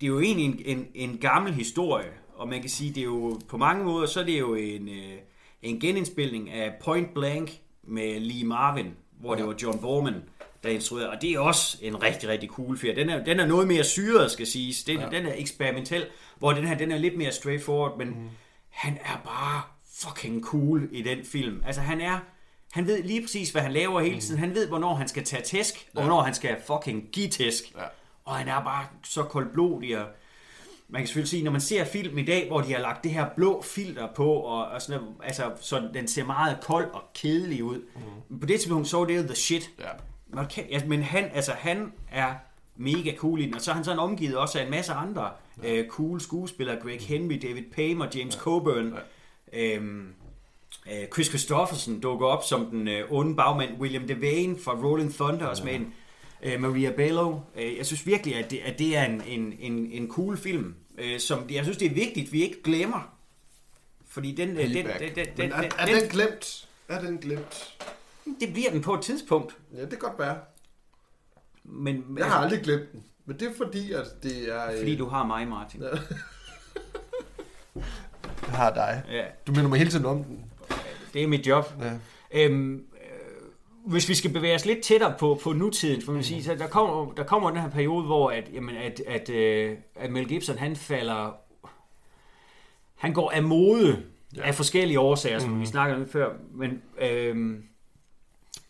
det 0.00 0.06
er 0.06 0.10
jo 0.10 0.20
egentlig 0.20 0.44
en, 0.44 0.78
en, 0.78 0.86
en 0.94 1.18
gammel 1.18 1.54
historie, 1.54 2.12
og 2.34 2.48
man 2.48 2.60
kan 2.60 2.70
sige, 2.70 2.94
det 2.94 3.00
er 3.00 3.04
jo 3.04 3.40
på 3.48 3.56
mange 3.56 3.84
måder, 3.84 4.06
så 4.06 4.20
er 4.20 4.24
det 4.24 4.38
jo 4.38 4.54
en, 4.54 4.88
øh, 4.88 5.18
en 5.62 5.80
genindspilning 5.80 6.50
af 6.50 6.74
Point 6.84 7.14
Blank 7.14 7.50
med 7.82 8.20
Lee 8.20 8.44
Marvin, 8.44 8.94
hvor 9.20 9.34
ja. 9.34 9.38
det 9.38 9.48
var 9.48 9.54
John 9.62 9.78
Borman, 9.78 10.22
der 10.62 10.68
instruerede, 10.68 11.10
og 11.10 11.22
det 11.22 11.32
er 11.32 11.38
også 11.38 11.78
en 11.82 12.02
rigtig, 12.02 12.28
rigtig 12.28 12.48
cool 12.48 12.78
film. 12.78 12.94
Den 12.94 13.10
er, 13.10 13.24
den 13.24 13.40
er 13.40 13.46
noget 13.46 13.68
mere 13.68 13.84
syret, 13.84 14.30
skal 14.30 14.46
siges. 14.46 14.84
Den, 14.84 15.00
ja. 15.00 15.08
den 15.08 15.26
er 15.26 15.32
eksperimentel, 15.36 16.06
hvor 16.38 16.52
den 16.52 16.66
her, 16.66 16.78
den 16.78 16.92
er 16.92 16.98
lidt 16.98 17.16
mere 17.16 17.32
straightforward, 17.32 17.98
men 17.98 18.08
mm. 18.08 18.28
han 18.68 18.98
er 19.04 19.16
bare 19.24 19.62
fucking 19.94 20.44
cool 20.44 20.88
i 20.92 21.02
den 21.02 21.24
film. 21.24 21.62
Altså 21.66 21.80
han 21.80 22.00
er, 22.00 22.18
han 22.76 22.86
ved 22.86 23.02
lige 23.02 23.22
præcis, 23.22 23.50
hvad 23.50 23.62
han 23.62 23.72
laver 23.72 24.00
hele 24.00 24.20
tiden. 24.20 24.38
Han 24.38 24.54
ved, 24.54 24.68
hvornår 24.68 24.94
han 24.94 25.08
skal 25.08 25.24
tage 25.24 25.42
tæsk, 25.42 25.88
og 25.94 26.02
hvornår 26.02 26.22
han 26.22 26.34
skal 26.34 26.56
fucking 26.66 27.08
give 27.12 27.28
tæsk. 27.28 27.74
Ja. 27.76 27.82
Og 28.24 28.34
han 28.34 28.48
er 28.48 28.64
bare 28.64 28.86
så 29.04 29.22
koldblodig, 29.22 29.98
og 29.98 30.06
man 30.88 31.00
kan 31.00 31.06
selvfølgelig 31.06 31.30
sige, 31.30 31.44
når 31.44 31.50
man 31.50 31.60
ser 31.60 31.84
film 31.84 32.18
i 32.18 32.24
dag, 32.24 32.48
hvor 32.48 32.60
de 32.60 32.72
har 32.72 32.80
lagt 32.80 33.04
det 33.04 33.12
her 33.12 33.28
blå 33.36 33.62
filter 33.62 34.08
på, 34.14 34.32
og, 34.32 34.66
og 34.66 34.82
sådan 34.82 35.00
altså, 35.22 35.50
så 35.60 35.88
den 35.94 36.08
ser 36.08 36.24
meget 36.24 36.58
kold 36.62 36.90
og 36.92 37.02
kedelig 37.14 37.64
ud. 37.64 37.82
Mm. 38.28 38.38
På 38.40 38.46
det 38.46 38.60
tidspunkt 38.60 38.88
så 38.88 39.04
det 39.04 39.16
jo 39.16 39.22
the 39.22 39.34
shit. 39.34 39.70
Ja. 39.78 39.88
Man 40.28 40.46
kan, 40.46 40.64
ja, 40.70 40.82
men 40.86 41.02
han, 41.02 41.24
altså, 41.34 41.52
han 41.52 41.92
er 42.12 42.34
mega 42.76 43.16
cool 43.16 43.40
i 43.40 43.46
den, 43.46 43.54
og 43.54 43.60
så 43.60 43.70
er 43.70 43.74
han 43.74 43.84
sådan 43.84 43.98
omgivet 43.98 44.36
også 44.36 44.58
af 44.58 44.64
en 44.64 44.70
masse 44.70 44.92
andre 44.92 45.30
ja. 45.62 45.74
øh, 45.74 45.88
cool 45.88 46.20
skuespillere, 46.20 46.76
Greg 46.82 47.00
Henry, 47.00 47.38
David 47.42 47.64
Paymer, 47.74 48.06
James 48.14 48.34
ja. 48.34 48.40
Coburn, 48.40 48.94
ja. 49.52 49.74
Øhm, 49.74 50.14
øh, 50.92 51.08
Chris 51.12 51.26
Christopherson 51.26 52.00
dukker 52.00 52.26
op 52.26 52.44
som 52.44 52.66
den 52.70 52.88
øh, 52.88 53.12
onde 53.12 53.36
bagmand, 53.36 53.80
William 53.80 54.08
Devane 54.08 54.58
fra 54.64 54.72
Rolling 54.72 55.14
Thunder, 55.14 55.46
også 55.46 55.64
med 55.64 55.74
en 55.74 55.94
øh, 56.42 56.60
Maria 56.60 56.90
Bello. 56.92 57.38
Øh, 57.56 57.76
jeg 57.76 57.86
synes 57.86 58.06
virkelig, 58.06 58.36
at 58.36 58.50
det, 58.50 58.58
at 58.64 58.78
det 58.78 58.96
er 58.96 59.04
en, 59.04 59.22
en, 59.26 59.54
en, 59.58 59.92
en 59.92 60.08
cool 60.10 60.36
film, 60.36 60.74
øh, 60.98 61.20
som 61.20 61.50
jeg 61.50 61.64
synes, 61.64 61.78
det 61.78 61.86
er 61.90 61.94
vigtigt, 61.94 62.32
vi 62.32 62.42
ikke 62.42 62.62
glemmer. 62.62 63.12
Fordi 64.08 64.32
den... 64.34 64.50
Øh, 64.50 64.56
den, 64.56 64.74
den, 64.74 64.86
den, 64.86 65.14
den, 65.14 65.26
Men 65.36 65.52
er, 65.52 65.60
den, 65.60 65.70
er 65.78 65.86
den, 65.86 66.00
den 66.00 66.08
glemt? 66.10 66.68
Er 66.88 67.00
den 67.00 67.18
glemt? 67.18 67.72
det 68.40 68.52
bliver 68.52 68.70
den 68.70 68.82
på 68.82 68.94
et 68.94 69.02
tidspunkt. 69.02 69.56
Ja, 69.74 69.80
det 69.80 69.90
kan 69.90 69.98
godt 69.98 70.18
være. 70.18 70.36
Men, 71.64 72.04
Jeg 72.18 72.26
har 72.26 72.34
aldrig 72.40 72.60
glemt 72.62 72.92
den. 72.92 73.02
Men 73.26 73.38
det 73.40 73.48
er 73.48 73.52
fordi, 73.56 73.92
at 73.92 74.04
det 74.22 74.48
er... 74.54 74.70
øh, 74.70 74.78
Fordi 74.78 74.96
du 74.96 75.08
har 75.08 75.26
mig, 75.26 75.48
Martin. 75.48 75.82
Ja. 75.82 75.88
Jeg 78.46 78.54
har 78.56 78.74
dig. 78.74 79.02
ja. 79.10 79.24
Du 79.46 79.52
minder 79.52 79.68
mig 79.68 79.78
hele 79.78 79.90
tiden 79.90 80.06
om 80.06 80.24
den. 80.24 80.44
Det 81.16 81.24
er 81.24 81.28
mit 81.28 81.46
job. 81.46 81.64
Ja. 81.80 81.92
Øhm, 82.30 82.74
øh, 82.74 82.80
hvis 83.90 84.08
vi 84.08 84.14
skal 84.14 84.32
bevæge 84.32 84.54
os 84.54 84.64
lidt 84.64 84.82
tættere 84.82 85.14
på, 85.18 85.40
på 85.42 85.52
nutiden, 85.52 86.02
for 86.02 86.12
man 86.12 86.22
sige, 86.22 86.44
så 86.44 86.54
der 86.54 86.66
kommer, 86.66 87.12
der 87.12 87.24
kommer 87.24 87.50
den 87.50 87.60
her 87.60 87.70
periode, 87.70 88.04
hvor 88.04 88.30
at, 88.30 88.50
jamen, 88.52 88.76
at, 88.76 89.00
at, 89.06 89.28
øh, 89.30 89.76
at 89.94 90.10
Mel 90.10 90.28
Gibson, 90.28 90.58
han 90.58 90.76
falder... 90.76 91.36
Han 92.94 93.12
går 93.12 93.30
af 93.30 93.42
mode 93.42 94.02
ja. 94.36 94.42
af 94.46 94.54
forskellige 94.54 95.00
årsager, 95.00 95.38
som 95.38 95.50
mm. 95.50 95.60
vi 95.60 95.66
snakkede 95.66 96.00
om 96.00 96.08
før. 96.08 96.32
Men 96.52 96.82
øhm, 96.98 97.64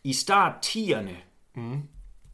i 0.04 0.12
start 0.12 0.66
10'erne, 0.66 1.10
Mm. 1.54 1.82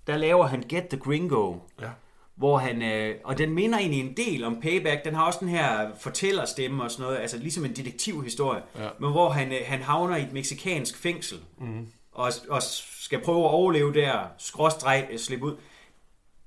der 0.06 0.16
laver 0.16 0.46
han 0.46 0.64
Get 0.68 0.88
the 0.88 0.98
Gringo, 0.98 1.54
Ja. 1.80 1.88
Hvor 2.36 2.58
han, 2.58 2.82
øh, 2.82 3.14
og 3.24 3.38
den 3.38 3.50
minder 3.54 3.78
egentlig 3.78 4.00
en 4.00 4.16
del 4.16 4.44
om 4.44 4.60
Payback, 4.60 5.04
den 5.04 5.14
har 5.14 5.26
også 5.26 5.38
den 5.40 5.48
her 5.48 5.90
fortællerstemme 6.00 6.82
og 6.82 6.90
sådan 6.90 7.02
noget, 7.02 7.18
altså 7.18 7.38
ligesom 7.38 7.64
en 7.64 7.76
detektivhistorie, 7.76 8.62
Ja. 8.78 8.88
men 9.00 9.10
hvor 9.10 9.28
han, 9.30 9.52
øh, 9.52 9.58
han 9.64 9.82
havner 9.82 10.16
i 10.16 10.22
et 10.22 10.32
meksikansk 10.32 10.96
fængsel, 10.98 11.38
mm. 11.58 11.86
og, 12.12 12.32
og 12.48 12.62
skal 13.00 13.20
prøve 13.20 13.44
at 13.44 13.50
overleve 13.50 13.94
der, 13.94 14.18
skråstreg, 14.38 15.08
øh, 15.12 15.18
slippe 15.18 15.46
ud. 15.46 15.56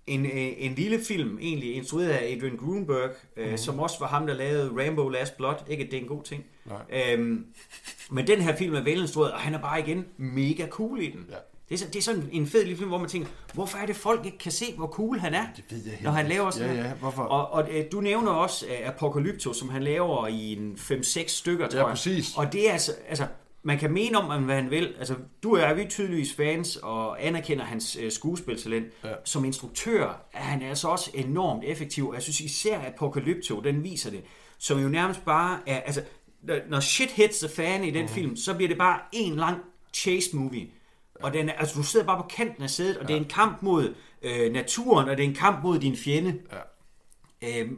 En, 0.07 0.25
øh, 0.25 0.31
en 0.57 0.73
lille 0.75 0.99
film, 1.07 1.37
egentlig 1.41 1.75
instrueret 1.75 2.09
af 2.09 2.31
Adrian 2.35 2.57
Grunberg, 2.57 3.09
øh, 3.37 3.51
mm. 3.51 3.57
som 3.57 3.79
også 3.79 3.99
var 3.99 4.07
ham, 4.07 4.27
der 4.27 4.33
lavede 4.33 4.71
Rambo 4.85 5.09
Last 5.09 5.37
Blood, 5.37 5.55
ikke 5.67 5.83
at 5.83 5.91
det 5.91 5.97
er 5.97 6.01
en 6.01 6.07
god 6.07 6.23
ting. 6.23 6.45
Nej. 6.65 7.13
Øhm, 7.13 7.45
men 8.11 8.27
den 8.27 8.41
her 8.41 8.55
film 8.55 8.75
er 8.75 8.81
velinstrueret, 8.81 9.31
og 9.33 9.39
han 9.39 9.53
er 9.53 9.59
bare 9.61 9.79
igen 9.79 10.05
mega 10.17 10.67
cool 10.67 11.01
i 11.01 11.09
den. 11.09 11.25
Ja. 11.29 11.35
Det 11.69 11.75
er, 11.75 11.79
så- 11.79 11.85
det 11.87 11.95
er 11.95 12.01
sådan 12.01 12.29
en 12.31 12.47
fed 12.47 12.63
lille 12.63 12.77
film, 12.77 12.89
hvor 12.89 12.97
man 12.97 13.09
tænker, 13.09 13.27
hvorfor 13.53 13.77
er 13.77 13.85
det 13.85 13.95
folk 13.95 14.25
ikke 14.25 14.37
kan 14.37 14.51
se, 14.51 14.65
hvor 14.77 14.87
cool 14.87 15.19
han 15.19 15.33
er, 15.33 15.45
Det 15.55 15.63
ved 15.69 15.81
jeg 15.85 15.97
når 16.03 16.11
han 16.11 16.27
laver 16.27 16.49
sådan 16.51 16.75
Ja, 16.75 16.83
ja, 16.83 16.93
hvorfor? 16.93 17.21
Og, 17.23 17.49
og 17.51 17.67
øh, 17.71 17.85
du 17.91 18.01
nævner 18.01 18.31
også 18.31 18.65
øh, 18.65 18.87
Apocalypto, 18.87 19.53
som 19.53 19.69
han 19.69 19.83
laver 19.83 20.27
i 20.27 20.53
en 20.53 20.73
5-6 20.79 21.27
stykker, 21.27 21.67
tror 21.67 21.79
Ja, 21.79 21.85
jeg. 21.85 21.91
præcis. 21.93 22.33
Og 22.37 22.53
det 22.53 22.69
er 22.69 22.73
altså, 22.73 22.91
altså, 23.09 23.27
man 23.63 23.77
kan 23.77 23.91
mene 23.91 24.17
om, 24.17 24.43
hvad 24.43 24.55
han 24.55 24.71
vil. 24.71 24.93
Altså, 24.99 25.15
du 25.43 25.53
og 25.55 25.59
jeg 25.61 25.69
er 25.69 25.73
vi 25.73 25.81
er 25.81 25.87
tydeligvis 25.89 26.33
fans 26.33 26.75
og 26.75 27.25
anerkender 27.25 27.63
hans 27.63 27.97
øh, 28.01 28.11
skuespiltalent. 28.11 28.85
Ja. 29.03 29.09
Som 29.23 29.45
instruktør 29.45 30.25
er 30.33 30.41
han 30.43 30.61
altså 30.61 30.87
også 30.87 31.11
enormt 31.13 31.63
effektiv. 31.65 32.07
Og 32.07 32.13
Jeg 32.13 32.23
synes 32.23 32.39
især, 32.41 32.79
at 32.79 32.93
Apocalypto, 32.93 33.59
den 33.59 33.83
viser 33.83 34.09
det. 34.11 34.21
Som 34.57 34.79
jo 34.79 34.87
nærmest 34.89 35.25
bare 35.25 35.59
er, 35.67 35.79
altså, 35.81 36.01
når- 36.69 36.79
shit 36.79 37.11
hits 37.11 37.39
the 37.39 37.49
fan 37.49 37.83
i 37.83 37.91
den 37.91 38.01
Mhm. 38.05 38.13
film, 38.13 38.35
så 38.35 38.53
bliver 38.53 38.67
det 38.69 38.77
bare 38.77 38.99
en 39.11 39.35
lang 39.35 39.57
chase 39.93 40.35
movie. 40.35 40.67
Og 41.23 41.33
den 41.33 41.49
er, 41.49 41.53
altså, 41.53 41.75
du 41.75 41.83
sidder 41.83 42.05
bare 42.05 42.17
på 42.17 42.27
kanten 42.37 42.63
af 42.63 42.69
sædet, 42.69 42.97
og 42.97 43.07
det 43.07 43.13
er 43.13 43.17
en 43.17 43.25
kamp 43.25 43.61
mod 43.61 43.93
øh, 44.21 44.53
naturen, 44.53 45.09
og 45.09 45.17
det 45.17 45.23
er 45.25 45.27
en 45.29 45.35
kamp 45.35 45.63
mod 45.63 45.79
din 45.79 45.97
fjende. 45.97 46.35
Ja. 47.41 47.59
Øhm, 47.61 47.77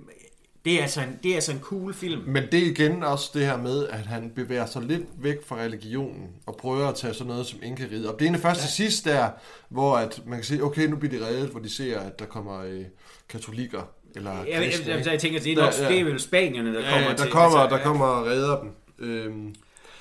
det, 0.65 0.77
er 0.77 0.81
altså 0.81 1.01
en, 1.01 1.19
det 1.23 1.31
er 1.31 1.35
altså 1.35 1.51
en 1.51 1.59
cool 1.59 1.93
film. 1.93 2.21
Men 2.27 2.43
det 2.51 2.59
er 2.63 2.65
igen 2.65 3.03
også 3.03 3.31
det 3.33 3.45
her 3.45 3.57
med, 3.57 3.87
at 3.87 3.99
han 4.05 4.31
bevæger 4.35 4.65
sig 4.65 4.81
lidt 4.81 5.03
væk 5.17 5.45
fra 5.45 5.55
religionen 5.55 6.27
og 6.45 6.55
prøver 6.57 6.87
at 6.87 6.95
tage 6.95 7.13
sådan 7.13 7.27
noget 7.27 7.45
som 7.45 7.59
inkeriget. 7.63 8.07
Og 8.07 8.13
det 8.13 8.21
er 8.21 8.25
egentlig 8.25 8.41
først 8.41 8.61
til 8.61 8.69
sidst 8.69 9.05
der, 9.05 9.29
hvor 9.69 9.95
at 9.95 10.21
man 10.25 10.37
kan 10.37 10.43
sige, 10.45 10.63
okay, 10.63 10.87
nu 10.87 10.95
bliver 10.95 11.19
de 11.19 11.25
reddet, 11.25 11.49
hvor 11.49 11.59
de 11.59 11.69
ser, 11.69 11.99
at 11.99 12.19
der 12.19 12.25
kommer 12.25 12.59
øh, 12.63 12.81
katolikker 13.29 13.81
eller 14.15 14.31
Jeg, 14.31 14.47
jeg, 14.49 14.57
kristne, 14.63 14.87
jeg, 14.89 14.97
ikke? 14.97 15.11
jeg 15.11 15.19
tænker, 15.19 15.39
det 15.39 15.51
er, 15.51 15.55
nok, 15.55 15.73
Der- 15.73 15.83
ja. 15.83 15.89
det 15.89 15.99
er 15.99 16.03
vel 16.03 16.19
spanierne, 16.19 16.73
der 16.73 16.79
Ja, 16.81 16.89
kommer 16.89 17.07
ja, 17.09 17.15
der 17.15 17.23
til. 17.23 17.31
kommer, 17.31 17.57
altså, 17.57 17.77
der 17.77 17.83
kommer 17.83 18.05
og 18.05 18.25
redder 18.25 18.59
dem. 18.61 18.69
Øhm, 18.99 19.55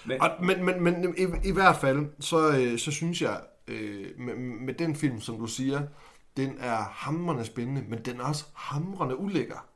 Men- 0.06 0.20
og, 0.20 0.30
men, 0.42 0.64
men, 0.64 0.82
men 0.82 1.14
i, 1.18 1.48
i 1.48 1.52
hvert 1.52 1.76
fald, 1.76 2.06
så, 2.20 2.48
øh, 2.50 2.78
så 2.78 2.90
synes 2.90 3.22
jeg, 3.22 3.40
øh, 3.68 4.06
med, 4.18 4.34
med 4.36 4.74
den 4.74 4.96
film, 4.96 5.20
som 5.20 5.38
du 5.38 5.46
siger, 5.46 5.82
den 6.36 6.56
er 6.60 6.76
hamrende 6.76 7.44
spændende, 7.44 7.82
men 7.88 7.98
den 8.04 8.20
er 8.20 8.24
også 8.24 8.44
hamrende 8.54 9.16
ulækker. 9.16 9.66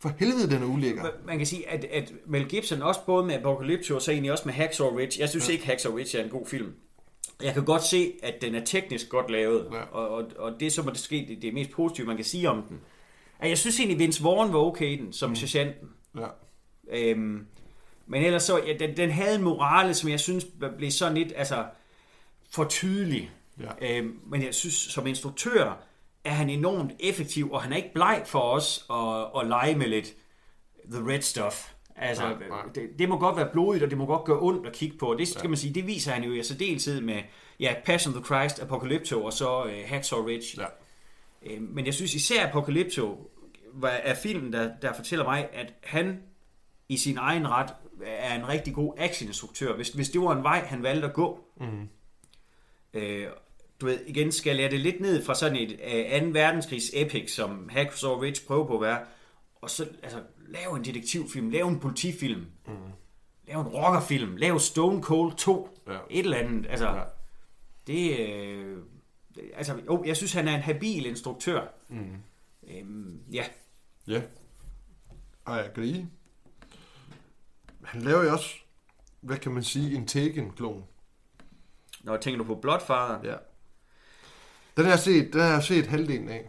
For 0.00 0.12
helvede, 0.18 0.50
den 0.50 0.62
er 0.62 0.66
ulækker. 0.66 1.02
Man 1.26 1.38
kan 1.38 1.46
sige, 1.46 1.68
at, 1.70 1.84
at 1.84 2.12
Mel 2.26 2.48
Gibson 2.48 2.82
også 2.82 3.00
både 3.06 3.26
med 3.26 3.34
Apocalypse 3.34 3.94
og 3.94 4.02
så 4.02 4.12
egentlig 4.12 4.32
også 4.32 4.42
med 4.46 4.54
Hacksaw 4.54 4.96
Ridge. 4.96 5.20
Jeg 5.20 5.28
synes 5.28 5.48
ja. 5.48 5.52
ikke, 5.52 5.66
Hacksaw 5.66 5.96
Ridge 5.96 6.18
er 6.18 6.24
en 6.24 6.30
god 6.30 6.46
film. 6.46 6.72
Jeg 7.42 7.54
kan 7.54 7.64
godt 7.64 7.82
se, 7.84 8.12
at 8.22 8.34
den 8.42 8.54
er 8.54 8.64
teknisk 8.64 9.08
godt 9.08 9.30
lavet, 9.30 9.68
Ja. 9.72 9.82
og, 9.82 10.08
og, 10.08 10.24
og 10.38 10.60
det 10.60 10.72
som 10.72 10.86
er 10.86 10.90
det 10.90 11.00
sket, 11.00 11.28
det, 11.28 11.42
det 11.42 11.54
mest 11.54 11.70
positive, 11.70 12.06
man 12.06 12.16
kan 12.16 12.24
sige 12.24 12.50
om 12.50 12.62
den. 12.68 12.80
At 13.38 13.48
jeg 13.48 13.58
synes 13.58 13.78
egentlig, 13.80 13.98
Vince 13.98 14.22
Vaughn 14.22 14.52
var 14.52 14.58
okay 14.58 14.86
i 14.86 14.96
den, 14.96 15.12
som 15.12 15.30
mm. 15.30 15.36
sergeanten. 15.36 15.88
Ja. 16.18 16.26
Øhm, 16.92 17.46
men 18.12 18.24
ellers 18.24 18.42
så, 18.42 18.62
ja, 18.66 18.72
den, 18.72 18.96
den 18.96 19.10
havde 19.10 19.34
en 19.34 19.42
morale, 19.42 19.94
som 19.94 20.10
jeg 20.10 20.20
synes 20.20 20.46
blev 20.78 20.90
sådan 20.90 21.16
lidt, 21.16 21.32
altså, 21.36 21.64
for 22.50 22.64
tydelig. 22.64 23.30
Ja. 23.60 23.98
Øhm, 23.98 24.20
men 24.26 24.44
jeg 24.44 24.54
synes, 24.54 24.74
som 24.74 25.06
instruktør, 25.06 25.82
er 26.24 26.30
han 26.30 26.50
enormt 26.50 26.92
effektiv, 27.00 27.52
og 27.52 27.62
han 27.62 27.72
er 27.72 27.76
ikke 27.76 27.92
bleg 27.94 28.22
for 28.26 28.40
os 28.40 28.86
at, 28.90 29.40
at 29.40 29.48
lege 29.48 29.74
med 29.74 29.86
lidt 29.86 30.12
the 30.92 31.12
red 31.12 31.20
stuff. 31.20 31.68
Altså, 31.96 32.24
Nej, 32.24 32.48
nej. 32.48 32.62
det, 32.74 32.88
det 32.98 33.08
må 33.08 33.18
godt 33.18 33.36
være 33.36 33.48
blodigt, 33.52 33.84
og 33.84 33.90
det 33.90 33.98
må 33.98 34.06
godt 34.06 34.24
gøre 34.24 34.40
ondt 34.40 34.66
at 34.66 34.72
kigge 34.72 34.98
på. 34.98 35.16
Det 35.18 35.28
skal 35.28 35.50
man 35.50 35.56
sige, 35.56 35.74
det 35.74 35.86
viser 35.86 36.12
han 36.12 36.24
jo 36.24 36.32
i 36.32 36.42
særdeleshed 36.42 37.00
med 37.00 37.22
ja, 37.60 37.74
Passion 37.84 38.14
of 38.14 38.22
the 38.22 38.24
Christ, 38.24 38.62
Apocalypto 38.62 39.24
og 39.24 39.32
så 39.32 39.62
uh, 39.62 39.70
Hacksaw 39.86 40.26
Ridge. 40.26 40.62
Ja. 40.62 40.66
Øh, 41.52 41.62
Men 41.62 41.86
jeg 41.86 41.94
synes 41.94 42.14
især 42.14 42.48
Apocalypto 42.48 43.30
var, 43.72 43.88
er 43.88 44.14
filmen, 44.14 44.52
der, 44.52 44.70
der 44.82 44.92
fortæller 44.92 45.24
mig, 45.24 45.48
at 45.52 45.72
han 45.82 46.22
i 46.88 46.96
sin 46.96 47.18
egen 47.18 47.48
ret 47.48 47.70
er 48.06 48.34
en 48.34 48.48
rigtig 48.48 48.74
god 48.74 48.94
actioninstruktør. 48.96 49.76
Hvis, 49.76 49.88
hvis 49.88 50.10
det 50.10 50.20
var 50.20 50.36
en 50.36 50.42
vej, 50.42 50.58
han 50.66 50.82
valgte 50.82 51.08
at 51.08 51.14
gå. 51.14 51.44
Mm. 51.60 51.88
Øh, 52.94 53.26
du 53.80 53.86
ved, 53.86 54.00
igen 54.06 54.32
skal 54.32 54.56
jeg 54.56 54.70
det 54.70 54.80
lidt 54.80 55.00
ned 55.00 55.24
fra 55.24 55.34
sådan 55.34 55.56
et 55.56 55.80
øh, 56.14 56.22
2. 56.22 56.26
verdenskrigs 56.32 56.90
epic, 56.94 57.34
som 57.34 57.68
Hacksaw 57.72 58.18
Ridge 58.20 58.40
prøver 58.46 58.66
på 58.66 58.74
at 58.74 58.80
være, 58.80 59.00
og 59.60 59.70
så 59.70 59.88
altså, 60.02 60.18
lave 60.48 60.76
en 60.76 60.84
detektivfilm, 60.84 61.50
lave 61.50 61.68
en 61.68 61.80
politifilm, 61.80 62.46
mm. 62.66 62.72
lave 63.48 63.60
en 63.60 63.66
rockerfilm, 63.68 64.36
lave 64.36 64.60
Stone 64.60 65.02
Cold 65.02 65.32
2, 65.36 65.78
Ja. 65.88 65.92
et 66.10 66.24
eller 66.24 66.36
andet. 66.36 66.66
Altså, 66.70 66.88
Ja. 66.88 67.02
det, 67.86 68.18
øh, 68.28 68.76
altså, 69.54 69.80
jo, 69.86 70.02
jeg 70.06 70.16
synes, 70.16 70.32
han 70.32 70.48
er 70.48 70.54
en 70.54 70.60
habil 70.62 71.06
instruktør. 71.06 71.66
Mm. 71.88 72.16
Øhm, 72.70 73.20
ja, 73.32 73.44
Ja. 74.08 74.18
I 75.46 75.58
agree. 75.70 76.06
Han 77.92 78.02
laver 78.02 78.24
jo 78.24 78.32
også, 78.32 78.54
hvad 79.20 79.36
kan 79.36 79.52
man 79.52 79.62
sige, 79.62 79.96
en 79.96 80.06
Taken-klon. 80.06 80.84
når 82.02 82.16
tænker 82.16 82.38
du 82.38 82.44
på 82.44 82.54
Bloodfather, 82.54 83.20
Ja. 83.24 83.34
Den 84.76 84.84
har 84.84 84.90
jeg 84.92 84.98
set, 84.98 85.32
den 85.32 85.40
har 85.40 85.48
jeg 85.52 85.62
set 85.62 85.86
halvdelen 85.86 86.28
af. 86.28 86.48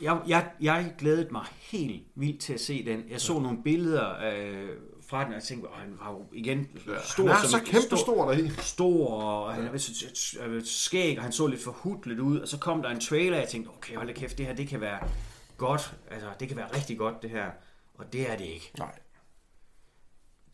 jeg, 0.00 0.20
jeg, 0.28 0.50
jeg 0.60 0.94
glædede 0.98 1.28
mig 1.32 1.44
helt 1.60 2.02
vildt 2.14 2.40
til 2.40 2.52
at 2.52 2.60
se 2.60 2.84
den. 2.84 3.04
Jeg 3.10 3.20
så 3.20 3.38
nogle 3.38 3.62
billeder 3.62 4.14
øh, 4.32 4.68
fra 5.08 5.18
den, 5.24 5.28
og 5.28 5.34
jeg 5.34 5.42
tænkte, 5.42 5.68
åh, 5.68 5.74
han 5.74 5.96
var 6.00 6.10
jo 6.12 6.24
igen 6.32 6.68
stor. 7.04 7.26
han 7.26 7.36
er 7.36 7.40
som- 7.48 7.50
så 7.50 7.60
kæmpe 7.66 7.96
stor 7.96 8.30
deri. 8.32 8.48
Stor, 8.58 9.22
og 9.22 9.54
han 9.54 9.64
er 9.66 9.72
et- 9.72 10.38
et- 10.40 10.52
et 10.56 10.66
skæg, 10.68 11.16
og 11.18 11.22
han 11.22 11.32
så 11.32 11.46
lidt 11.46 11.62
forhudlet 11.64 12.18
ud, 12.20 12.40
og 12.40 12.48
så 12.48 12.58
kom 12.58 12.82
der 12.82 12.88
en 12.90 13.00
trailer, 13.00 13.36
og 13.36 13.40
jeg 13.42 13.48
tænkte, 13.48 13.68
okay, 13.68 13.96
hold 13.96 14.06
da 14.06 14.12
kæft, 14.12 14.38
det 14.38 14.46
her, 14.46 14.54
det 14.54 14.68
kan 14.68 14.80
være 14.80 15.08
godt, 15.56 15.94
altså 16.10 16.28
det 16.40 16.48
kan 16.48 16.56
være 16.56 16.76
rigtig 16.76 16.98
godt 16.98 17.22
det 17.22 17.30
her, 17.30 17.50
og 17.94 18.12
det 18.12 18.30
er 18.30 18.36
det 18.36 18.44
ikke. 18.44 18.70
Nej. 18.78 18.92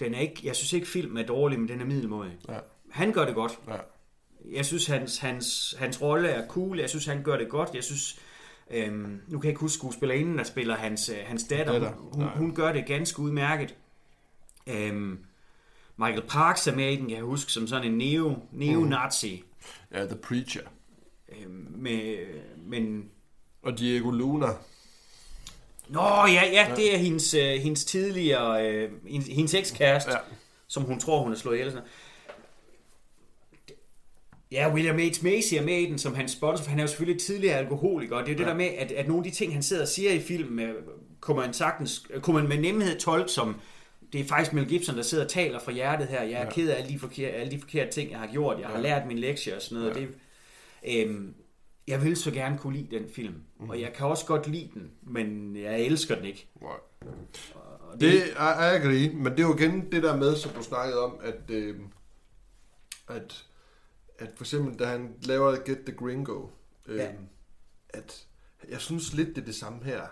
Den 0.00 0.14
er 0.14 0.18
ikke, 0.20 0.40
jeg 0.44 0.56
synes 0.56 0.72
ikke 0.72 0.86
filmen 0.86 1.16
er 1.16 1.26
dårlig, 1.26 1.58
men 1.60 1.68
den 1.68 1.80
er 1.80 1.84
middelmådig. 1.84 2.38
Ja. 2.48 2.58
Han 2.90 3.12
gør 3.12 3.24
det 3.24 3.34
godt. 3.34 3.58
Ja. 3.68 3.76
Jeg 4.44 4.66
synes, 4.66 4.86
hans, 4.86 5.18
hans, 5.18 5.74
hans 5.78 6.02
rolle 6.02 6.28
er 6.28 6.48
cool. 6.48 6.78
Jeg 6.80 6.90
synes, 6.90 7.06
han 7.06 7.22
gør 7.22 7.36
det 7.36 7.48
godt. 7.48 7.74
Jeg 7.74 7.84
synes, 7.84 8.20
øhm, 8.70 9.20
nu 9.28 9.38
kan 9.38 9.44
jeg 9.44 9.50
ikke 9.50 9.60
huske 9.60 9.74
skuespillerinden, 9.74 10.38
der 10.38 10.44
spiller 10.44 10.76
hans, 10.76 11.08
øh, 11.08 11.16
hans 11.24 11.44
datter. 11.44 11.72
Datter, 11.72 11.92
Hun, 11.92 12.22
hun, 12.22 12.28
hun 12.36 12.54
gør 12.54 12.72
det 12.72 12.86
ganske 12.86 13.20
udmærket. 13.20 13.74
Øhm, 14.66 15.18
Michael 15.96 16.22
Parks 16.28 16.66
er 16.66 16.74
med 16.74 16.92
i 16.92 16.96
den, 16.96 17.06
kan 17.08 17.16
jeg 17.16 17.24
huske, 17.24 17.52
som 17.52 17.66
sådan 17.66 17.92
en 17.92 17.98
neo, 17.98 18.36
neo-nazi. 18.52 19.44
Ja, 19.92 20.06
The 20.06 20.16
Preacher. 20.16 20.62
Øhm, 21.28 21.66
med, 21.74 22.16
men... 22.56 23.10
Og 23.62 23.78
Diego 23.78 24.10
Luna. 24.10 24.46
Nå, 25.88 26.00
ja, 26.26 26.42
ja, 26.52 26.72
det 26.76 26.94
er 26.94 26.98
hendes, 26.98 27.34
øh, 27.34 27.60
hendes 27.60 27.84
tidligere... 27.84 28.66
Øh, 28.70 28.90
hendes, 29.06 29.28
hendes 29.28 29.54
ekskæreste, 29.54 30.10
ja. 30.12 30.18
Som 30.68 30.82
hun 30.82 31.00
tror, 31.00 31.22
hun 31.22 31.32
er 31.32 31.36
slået 31.36 31.54
ihjel. 31.56 31.70
Sådan. 31.70 31.86
Ja, 34.52 34.72
William 34.74 34.96
H. 34.96 35.24
Macy 35.24 35.54
er 35.54 35.62
med 35.62 35.78
i 35.78 35.86
den 35.86 35.98
som 35.98 36.14
hans 36.14 36.32
sponsor, 36.32 36.62
for 36.64 36.70
han 36.70 36.78
er 36.78 36.82
jo 36.82 36.88
selvfølgelig 36.88 37.20
tidligere 37.22 37.58
alkoholiker, 37.58 38.16
og 38.16 38.22
det 38.26 38.28
er 38.28 38.32
jo 38.34 38.38
det 38.38 38.44
Ja. 38.44 38.48
der 38.50 38.56
med, 38.56 38.66
at, 38.66 38.92
at 38.92 39.08
nogle 39.08 39.26
af 39.26 39.32
de 39.32 39.36
ting, 39.36 39.52
han 39.52 39.62
sidder 39.62 39.82
og 39.82 39.88
siger 39.88 40.12
i 40.12 40.20
filmen, 40.20 40.58
øh, 40.68 40.74
kunne 41.20 41.36
man 41.36 41.52
sagtens, 41.52 42.06
kunne 42.20 42.36
man 42.36 42.48
med 42.48 42.58
nemhed 42.58 42.98
tolke 42.98 43.28
som, 43.32 43.56
det 44.12 44.20
er 44.20 44.24
faktisk 44.24 44.52
Mel 44.52 44.66
Gibson, 44.68 44.96
der 44.96 45.02
sidder 45.02 45.24
og 45.24 45.30
taler 45.30 45.58
fra 45.58 45.72
hjertet 45.72 46.08
her, 46.08 46.22
jeg 46.22 46.32
er 46.40 46.44
ja. 46.44 46.50
Ked 46.50 46.68
af 46.70 46.76
alle 46.78 46.88
de, 46.88 46.98
forkerte, 46.98 47.34
alle 47.36 47.50
de 47.52 47.60
forkerte 47.60 47.90
ting, 47.90 48.10
jeg 48.10 48.18
har 48.18 48.26
gjort, 48.26 48.60
jeg 48.60 48.68
har 48.68 48.74
Ja. 48.76 48.80
lært 48.82 49.06
min 49.06 49.18
lektie 49.18 49.56
og 49.56 49.62
sådan 49.62 49.78
noget. 49.78 49.96
Ja. 49.96 50.00
Det, 50.00 50.08
øhm, 51.06 51.34
jeg 51.88 52.04
vil 52.04 52.16
så 52.16 52.30
gerne 52.30 52.58
kunne 52.58 52.76
lide 52.76 52.98
den 52.98 53.08
film, 53.14 53.34
mm. 53.58 53.70
og 53.70 53.80
jeg 53.80 53.92
kan 53.92 54.06
også 54.06 54.26
godt 54.26 54.46
lide 54.46 54.70
den, 54.74 54.90
men 55.02 55.56
jeg 55.56 55.80
elsker 55.80 56.14
den 56.14 56.24
ikke. 56.24 56.48
Nej. 56.62 56.70
Og 57.80 58.00
Det 58.00 58.22
er 58.22 58.44
jeg 58.44 58.74
agree, 58.74 59.12
men 59.14 59.32
det 59.32 59.40
er 59.40 59.46
jo 59.48 59.54
igen 59.56 59.92
det 59.92 60.02
der 60.02 60.16
med, 60.16 60.36
som 60.36 60.50
du 60.50 60.62
snakkede 60.62 61.04
om, 61.04 61.16
at, 61.22 61.50
øh, 61.50 61.80
at, 63.08 63.44
at 64.18 64.30
for 64.36 64.44
eksempel, 64.44 64.78
da 64.78 64.84
han 64.86 65.14
laver 65.22 65.56
Get 65.64 65.78
the 65.86 65.96
Gringo, 65.96 66.46
øh, 66.86 66.96
Ja. 66.96 67.04
ja. 67.04 67.12
at 67.88 68.26
jeg 68.68 68.80
synes 68.80 69.12
lidt, 69.14 69.28
det 69.28 69.38
er 69.38 69.44
det 69.44 69.54
samme 69.54 69.84
her. 69.84 70.02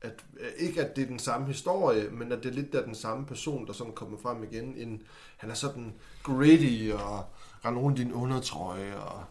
At, 0.00 0.24
øh, 0.40 0.48
ikke 0.58 0.84
at 0.84 0.96
det 0.96 1.02
er 1.02 1.06
den 1.06 1.18
samme 1.18 1.46
historie, 1.46 2.10
men 2.10 2.32
at 2.32 2.42
det 2.42 2.50
er 2.50 2.54
lidt 2.54 2.72
der 2.72 2.84
den 2.84 2.94
samme 2.94 3.26
person, 3.26 3.66
der 3.66 3.72
sådan 3.72 3.92
kommer 3.92 4.18
frem 4.18 4.42
igen. 4.44 4.74
En, 4.76 5.02
han 5.36 5.50
er 5.50 5.54
sådan 5.54 5.94
gritty 6.22 6.90
og 6.92 7.24
render 7.64 7.80
rundt 7.80 7.98
i 7.98 8.02
en 8.02 8.12
undertrøje 8.12 8.96
og 8.96 9.24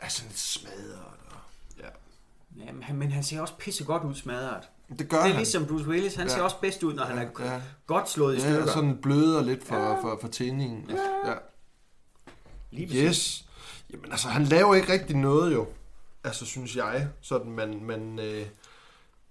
er 0.00 0.08
sådan 0.08 0.28
lidt 0.28 0.38
smadret. 0.38 1.17
Og, 2.58 2.64
ja. 2.64 2.66
Ja, 2.66 2.72
men 2.72 2.82
han- 2.82 2.96
men 2.96 3.10
han 3.12 3.22
ser 3.22 3.40
også 3.40 3.54
pisse 3.58 3.84
godt 3.84 4.04
ud 4.04 4.14
smadret. 4.14 4.68
Det 4.98 5.08
gør 5.08 5.16
Det 5.16 5.24
er 5.24 5.28
han. 5.28 5.36
ligesom 5.36 5.66
Bruce 5.66 5.84
Willis, 5.88 6.14
han 6.14 6.26
Ja. 6.26 6.34
ser 6.34 6.42
også 6.42 6.60
bedst 6.60 6.82
ud, 6.82 6.94
når 6.94 7.04
han 7.04 7.18
er 7.18 7.44
Ja. 7.52 7.62
godt 7.86 8.10
slået 8.10 8.34
i 8.34 8.36
Ja, 8.38 8.42
stykker. 8.42 8.62
og 8.62 8.68
sådan 8.68 8.98
bløder 9.02 9.42
lidt 9.44 9.64
for, 9.64 9.76
ja. 9.76 10.02
for, 10.02 10.18
for 10.20 10.28
tændingen. 10.28 10.90
Ja. 10.90 11.30
ja. 11.30 11.36
Lige. 12.70 13.06
Yes. 13.08 13.44
Jamen 13.92 14.10
altså, 14.12 14.28
han 14.28 14.44
laver 14.44 14.74
ikke 14.74 14.92
rigtig 14.92 15.16
noget 15.16 15.54
jo. 15.54 15.66
Altså, 16.24 16.46
synes 16.46 16.76
jeg. 16.76 17.08
Sådan, 17.20 17.50
man, 17.52 17.84
man, 17.84 18.18
øh, 18.18 18.46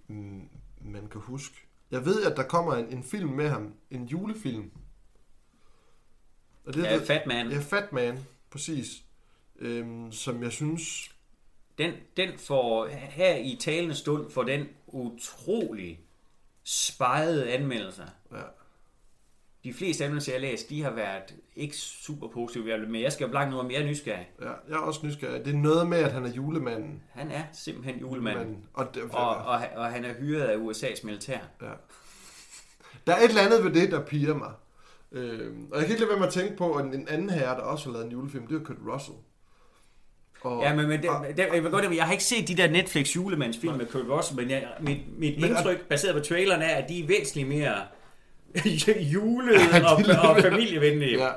mm, 0.08 0.48
man 0.80 1.06
kan 1.12 1.20
huske. 1.20 1.54
Jeg 1.90 2.04
ved, 2.04 2.22
at 2.22 2.36
der 2.36 2.42
kommer 2.42 2.74
en, 2.74 2.86
en 2.90 3.04
film 3.04 3.30
med 3.30 3.48
ham. 3.48 3.72
En 3.90 4.04
julefilm. 4.04 4.70
Og 6.66 6.74
det 6.74 6.82
Ja, 6.84 6.98
Fat 7.06 7.26
Man. 7.26 7.50
Ja, 7.50 7.58
Fat 7.60 7.92
Man. 7.92 8.18
Præcis. 8.50 9.02
Øhm, 9.58 10.12
som 10.12 10.42
jeg 10.42 10.52
synes... 10.52 11.10
Den, 11.78 11.92
den 12.16 12.38
får 12.38 12.86
her 12.86 13.36
i 13.36 13.56
talende 13.60 13.94
stund 13.94 14.30
for 14.30 14.42
den 14.42 14.68
utrolig 14.86 16.00
spejede 16.64 17.50
anmeldelser. 17.50 18.06
Ja, 18.32 18.42
De 19.64 19.74
fleste 19.74 20.04
anmeldelser, 20.04 20.32
jeg 20.32 20.40
har 20.40 20.48
læst, 20.48 20.70
de 20.70 20.82
har 20.82 20.90
været 20.90 21.34
ikke 21.56 21.76
super 21.76 22.28
positive, 22.28 22.78
men 22.78 23.02
jeg 23.02 23.12
skal 23.12 23.30
jo 23.30 23.58
om, 23.58 23.70
jeg 23.70 23.82
er 23.82 23.86
nysgerrig. 23.86 24.30
ja, 24.40 24.46
jeg 24.68 24.74
er 24.74 24.78
også 24.78 25.06
nysgerrig. 25.06 25.44
Det 25.44 25.54
er 25.54 25.58
noget 25.58 25.88
med, 25.88 25.98
at 25.98 26.12
han 26.12 26.24
er 26.24 26.32
julemanden. 26.32 27.02
Han 27.12 27.30
er 27.30 27.42
simpelthen 27.52 27.98
julemanden. 27.98 28.64
Og, 28.74 28.94
det, 28.94 29.02
Og, 29.02 29.36
og, 29.36 29.60
og 29.76 29.86
han 29.92 30.04
er 30.04 30.14
hyret 30.14 30.42
af 30.44 30.56
USA's 30.56 31.06
militær. 31.06 31.38
Ja. 31.62 31.72
Der 33.06 33.14
er 33.14 33.18
et 33.18 33.28
eller 33.28 33.42
andet 33.42 33.64
ved 33.64 33.72
det, 33.82 33.90
der 33.90 34.04
piger 34.04 34.34
mig. 34.34 34.52
Øhm, 35.12 35.68
og 35.72 35.78
jeg 35.78 35.86
kan 35.86 35.90
ikke 35.90 36.00
lade 36.00 36.10
være 36.10 36.18
med 36.18 36.26
at 36.26 36.32
tænke 36.32 36.56
på, 36.56 36.74
at 36.74 36.84
en 36.84 37.08
anden 37.08 37.30
herre, 37.30 37.56
der 37.56 37.62
også 37.62 37.84
har 37.84 37.92
lavet 37.92 38.06
en 38.06 38.12
julefilm, 38.12 38.46
det 38.46 38.60
er 38.60 38.64
Kurt 38.64 38.76
Russell. 38.92 39.18
Og, 40.40 40.62
Ja, 40.62 40.74
men, 40.74 40.88
men 40.88 41.02
det, 41.02 41.10
og, 41.10 41.26
det, 41.36 41.38
jeg, 41.54 41.62
vil 41.62 41.70
godt, 41.70 41.96
jeg 41.96 42.04
har 42.04 42.12
ikke 42.12 42.24
set 42.24 42.48
de 42.48 42.56
der 42.56 42.70
Netflix 42.70 43.16
julemandsfilm 43.16 43.74
med 43.76 43.86
Kurt 43.86 44.04
Russell, 44.08 44.40
men 44.40 44.50
jeg, 44.50 44.68
mit, 44.80 45.18
mit 45.18 45.40
Men- 45.40 45.50
indtryk, 45.50 45.88
baseret 45.88 46.14
på 46.14 46.20
traileren, 46.28 46.62
er, 46.62 46.68
at 46.74 46.88
de 46.88 47.00
er 47.02 47.06
væsentligt 47.06 47.48
mere 47.48 47.86
julede 49.14 49.60
Ja, 49.60 49.92
og, 49.94 50.00
leverer. 50.02 50.18
og 50.28 50.42
familievenlige. 50.42 51.24
ja, 51.24 51.30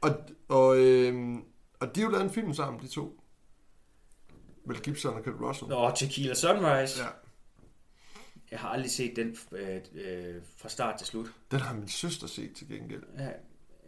og, 0.00 0.16
og, 0.48 0.78
øhm, 0.78 1.42
og 1.80 1.94
de 1.94 2.00
har 2.00 2.06
jo 2.08 2.12
lavet 2.12 2.24
en 2.24 2.30
film 2.30 2.54
sammen, 2.54 2.82
de 2.82 2.88
to. 2.88 3.20
Mel 4.66 4.80
Gibson 4.80 5.14
og 5.14 5.24
Kurt 5.24 5.34
Russell. 5.40 5.68
Nå, 5.68 5.90
Tequila 5.96 6.34
Sunrise. 6.34 7.02
Ja, 7.02 7.08
Jeg 8.50 8.58
har 8.58 8.68
aldrig 8.68 8.90
set 8.90 9.12
den 9.16 9.36
øh, 9.52 9.76
øh, 9.94 10.34
fra 10.56 10.68
start 10.68 10.98
til 10.98 11.06
slut. 11.06 11.26
den 11.50 11.60
har 11.60 11.74
min 11.74 11.88
søster 11.88 12.26
set 12.26 12.50
til 12.56 12.68
gengæld. 12.68 13.02
Ja, 13.18 13.28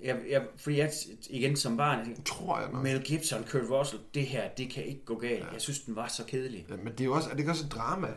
Jeg, 0.04 0.16
jeg, 0.30 0.42
fordi 0.56 0.78
jeg, 0.78 0.90
igen 1.30 1.56
som 1.56 1.76
barn, 1.76 1.98
jeg 1.98 2.06
tænkte, 2.06 2.22
Tror 2.22 2.60
jeg 2.60 2.68
nok. 2.72 2.82
Mel 2.82 3.00
Gibson, 3.02 3.44
Kurt 3.50 3.70
Russell, 3.70 4.02
det 4.14 4.22
her, 4.22 4.48
det 4.48 4.70
kan 4.70 4.84
ikke 4.84 5.04
gå 5.04 5.14
galt. 5.18 5.44
Jeg 5.52 5.60
synes, 5.60 5.80
den 5.80 5.96
var 5.96 6.08
så 6.08 6.24
kedelig. 6.24 6.66
Ja, 6.70 6.74
men 6.76 6.92
det 6.92 7.00
er 7.00 7.04
jo 7.04 7.12
også, 7.14 7.28
er 7.28 7.32
det 7.32 7.38
ikke 7.40 7.50
også 7.50 7.64
et 7.66 7.72
drama? 7.72 8.08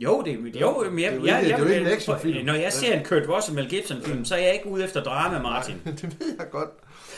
Jo, 0.00 0.22
det, 0.22 0.60
jo, 0.60 0.90
men 0.90 0.98
jeg, 0.98 1.12
Det 1.12 1.18
er 1.18 1.20
jo 1.20 1.26
jeg, 1.26 1.40
ikke- 1.40 1.40
jeg, 1.40 1.44
det 1.44 1.52
er 1.52 1.58
jo 1.58 1.64
ikke 1.64 1.80
en 1.90 1.96
actionfilm. 1.96 2.44
Når 2.46 2.54
jeg 2.54 2.72
ser 2.72 2.98
en 2.98 3.04
Kurt 3.04 3.28
Russell, 3.28 3.54
Mel 3.54 3.68
Gibson 3.68 4.02
film, 4.02 4.24
så 4.24 4.34
er 4.34 4.38
jeg 4.38 4.54
ikke 4.54 4.66
ude 4.66 4.84
efter 4.84 5.02
drama, 5.02 5.42
Martin. 5.42 5.74
det 5.84 6.20
ved 6.20 6.36
jeg 6.38 6.50
godt. 6.50 6.70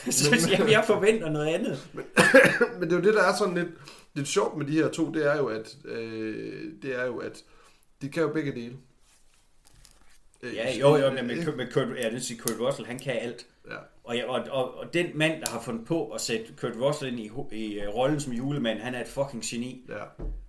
Så 0.10 0.48
jeg, 0.58 0.70
jeg 0.70 0.84
forventer 0.86 1.30
noget 1.30 1.46
andet. 1.46 1.88
Men 2.80 2.82
det 2.82 2.92
er 2.92 2.96
jo 2.96 3.02
det, 3.02 3.14
der 3.14 3.22
er 3.22 3.34
sådan 3.36 3.54
lidt, 3.54 3.68
lidt 4.14 4.28
sjovt 4.28 4.56
med 4.58 4.66
de 4.66 4.72
her 4.72 4.88
to, 4.88 5.10
det 5.12 5.26
er 5.26 5.36
jo, 5.36 5.46
at, 5.46 5.76
øh, 5.84 6.62
det 6.82 7.00
er 7.00 7.04
jo, 7.06 7.16
at 7.18 7.42
de 8.02 8.08
kan 8.08 8.22
jo 8.22 8.28
begge 8.32 8.52
dele. 8.52 8.76
Øh, 10.42 10.54
Ja, 10.54 10.76
jo, 10.78 10.96
jo, 10.96 11.10
men, 11.12 11.26
men, 11.26 11.56
men 11.56 11.66
Kurt, 11.72 11.86
jeg 12.02 12.12
vil 12.12 12.24
sige, 12.24 12.38
Kurt 12.38 12.60
Russell, 12.60 12.86
han 12.86 12.98
kan 12.98 13.12
alt. 13.20 13.46
Ja. 14.08 14.10
Og, 14.10 14.16
jeg, 14.16 14.24
og, 14.26 14.40
og, 14.50 14.78
og 14.78 14.94
den 14.94 15.06
mand, 15.14 15.40
der 15.40 15.50
har 15.50 15.60
fundet 15.60 15.86
på 15.86 16.08
at 16.08 16.20
sætte 16.20 16.44
Kurt 16.60 16.72
Russell 16.80 17.12
ind 17.12 17.20
i, 17.52 17.56
i 17.56 17.86
uh, 17.86 17.94
rollen 17.94 18.20
som 18.20 18.32
julemand, 18.32 18.78
han 18.80 18.94
er 18.94 19.00
et 19.00 19.08
fucking 19.08 19.42
geni. 19.46 19.84
Ja, 19.88 19.94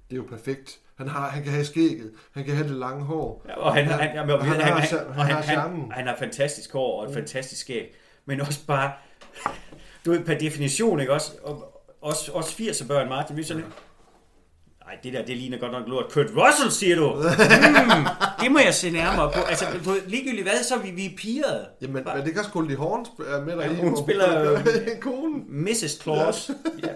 det 0.10 0.12
er 0.12 0.16
jo 0.16 0.24
perfekt. 0.30 0.80
Han, 0.96 1.08
har, 1.08 1.30
han 1.30 1.44
kan 1.44 1.52
have 1.52 1.66
skægget, 1.66 2.12
han 2.32 2.44
kan 2.46 2.56
have 2.56 2.68
det 2.70 2.76
lange 2.76 3.04
hår. 3.04 3.46
Ja, 3.50 3.54
Og 3.56 3.74
han, 3.74 3.86
han, 3.86 4.00
han, 4.00 4.18
han, 4.18 4.30
han, 4.30 4.40
han, 4.40 4.62
har, 4.62 4.80
han, 4.80 4.84
cha- 4.84 5.08
og 5.08 5.14
han, 5.14 5.26
han, 5.26 5.36
har 5.36 5.42
han, 5.42 5.44
charmen. 5.44 5.92
han 5.92 6.08
har 6.08 6.16
fantastisk 6.20 6.74
hår 6.74 7.02
og 7.02 7.08
et 7.10 7.14
fantastisk 7.14 7.62
skæg. 7.62 7.96
Men 8.26 8.42
også 8.42 8.66
bare, 8.68 8.92
du 10.06 10.12
ved, 10.12 10.26
per 10.26 10.38
definition, 10.38 11.00
ikke 11.00 11.14
også? 11.14 11.32
Og, 11.44 11.82
også, 12.02 12.32
også 12.32 12.50
80'er 12.64 12.88
børn, 12.88 13.10
Martin, 13.10 13.38
vi 13.38 13.44
sådan 13.44 13.64
lidt, 13.64 13.74
Nej, 14.86 14.98
det 15.04 15.14
der, 15.14 15.26
det 15.26 15.38
ligner 15.38 15.58
godt 15.58 15.72
nok 15.72 15.88
lort. 15.88 16.06
Kurt 16.12 16.26
Russell, 16.36 16.72
siger 16.72 16.96
du? 16.96 17.12
Hmm, 17.86 18.06
det 18.44 18.52
må 18.52 18.60
jeg 18.60 18.74
se 18.74 18.90
nærmere 18.92 19.32
på. 19.32 19.40
Altså, 19.40 19.66
på 19.84 19.92
ligegyldigt 20.08 20.44
hvad, 20.44 20.64
så 20.64 20.76
er 20.76 20.80
vi, 20.80 20.92
vi 20.92 21.06
er 21.06 21.10
pirrede. 21.18 21.68
Jamen, 21.82 21.94
men 22.16 22.26
det 22.26 22.34
kan 22.34 22.44
Goldie 22.54 22.78
Hawn 22.78 23.06
sp- 23.06 23.30
er 23.36 23.46
med 23.46 23.58
der 23.58 23.62
Ja, 23.66 23.74
hun 23.76 23.98
spiller, 24.06 24.62
kone. 25.02 25.44
Mrs. 25.50 26.00
Claus. 26.02 26.52
Ja. 26.84 26.88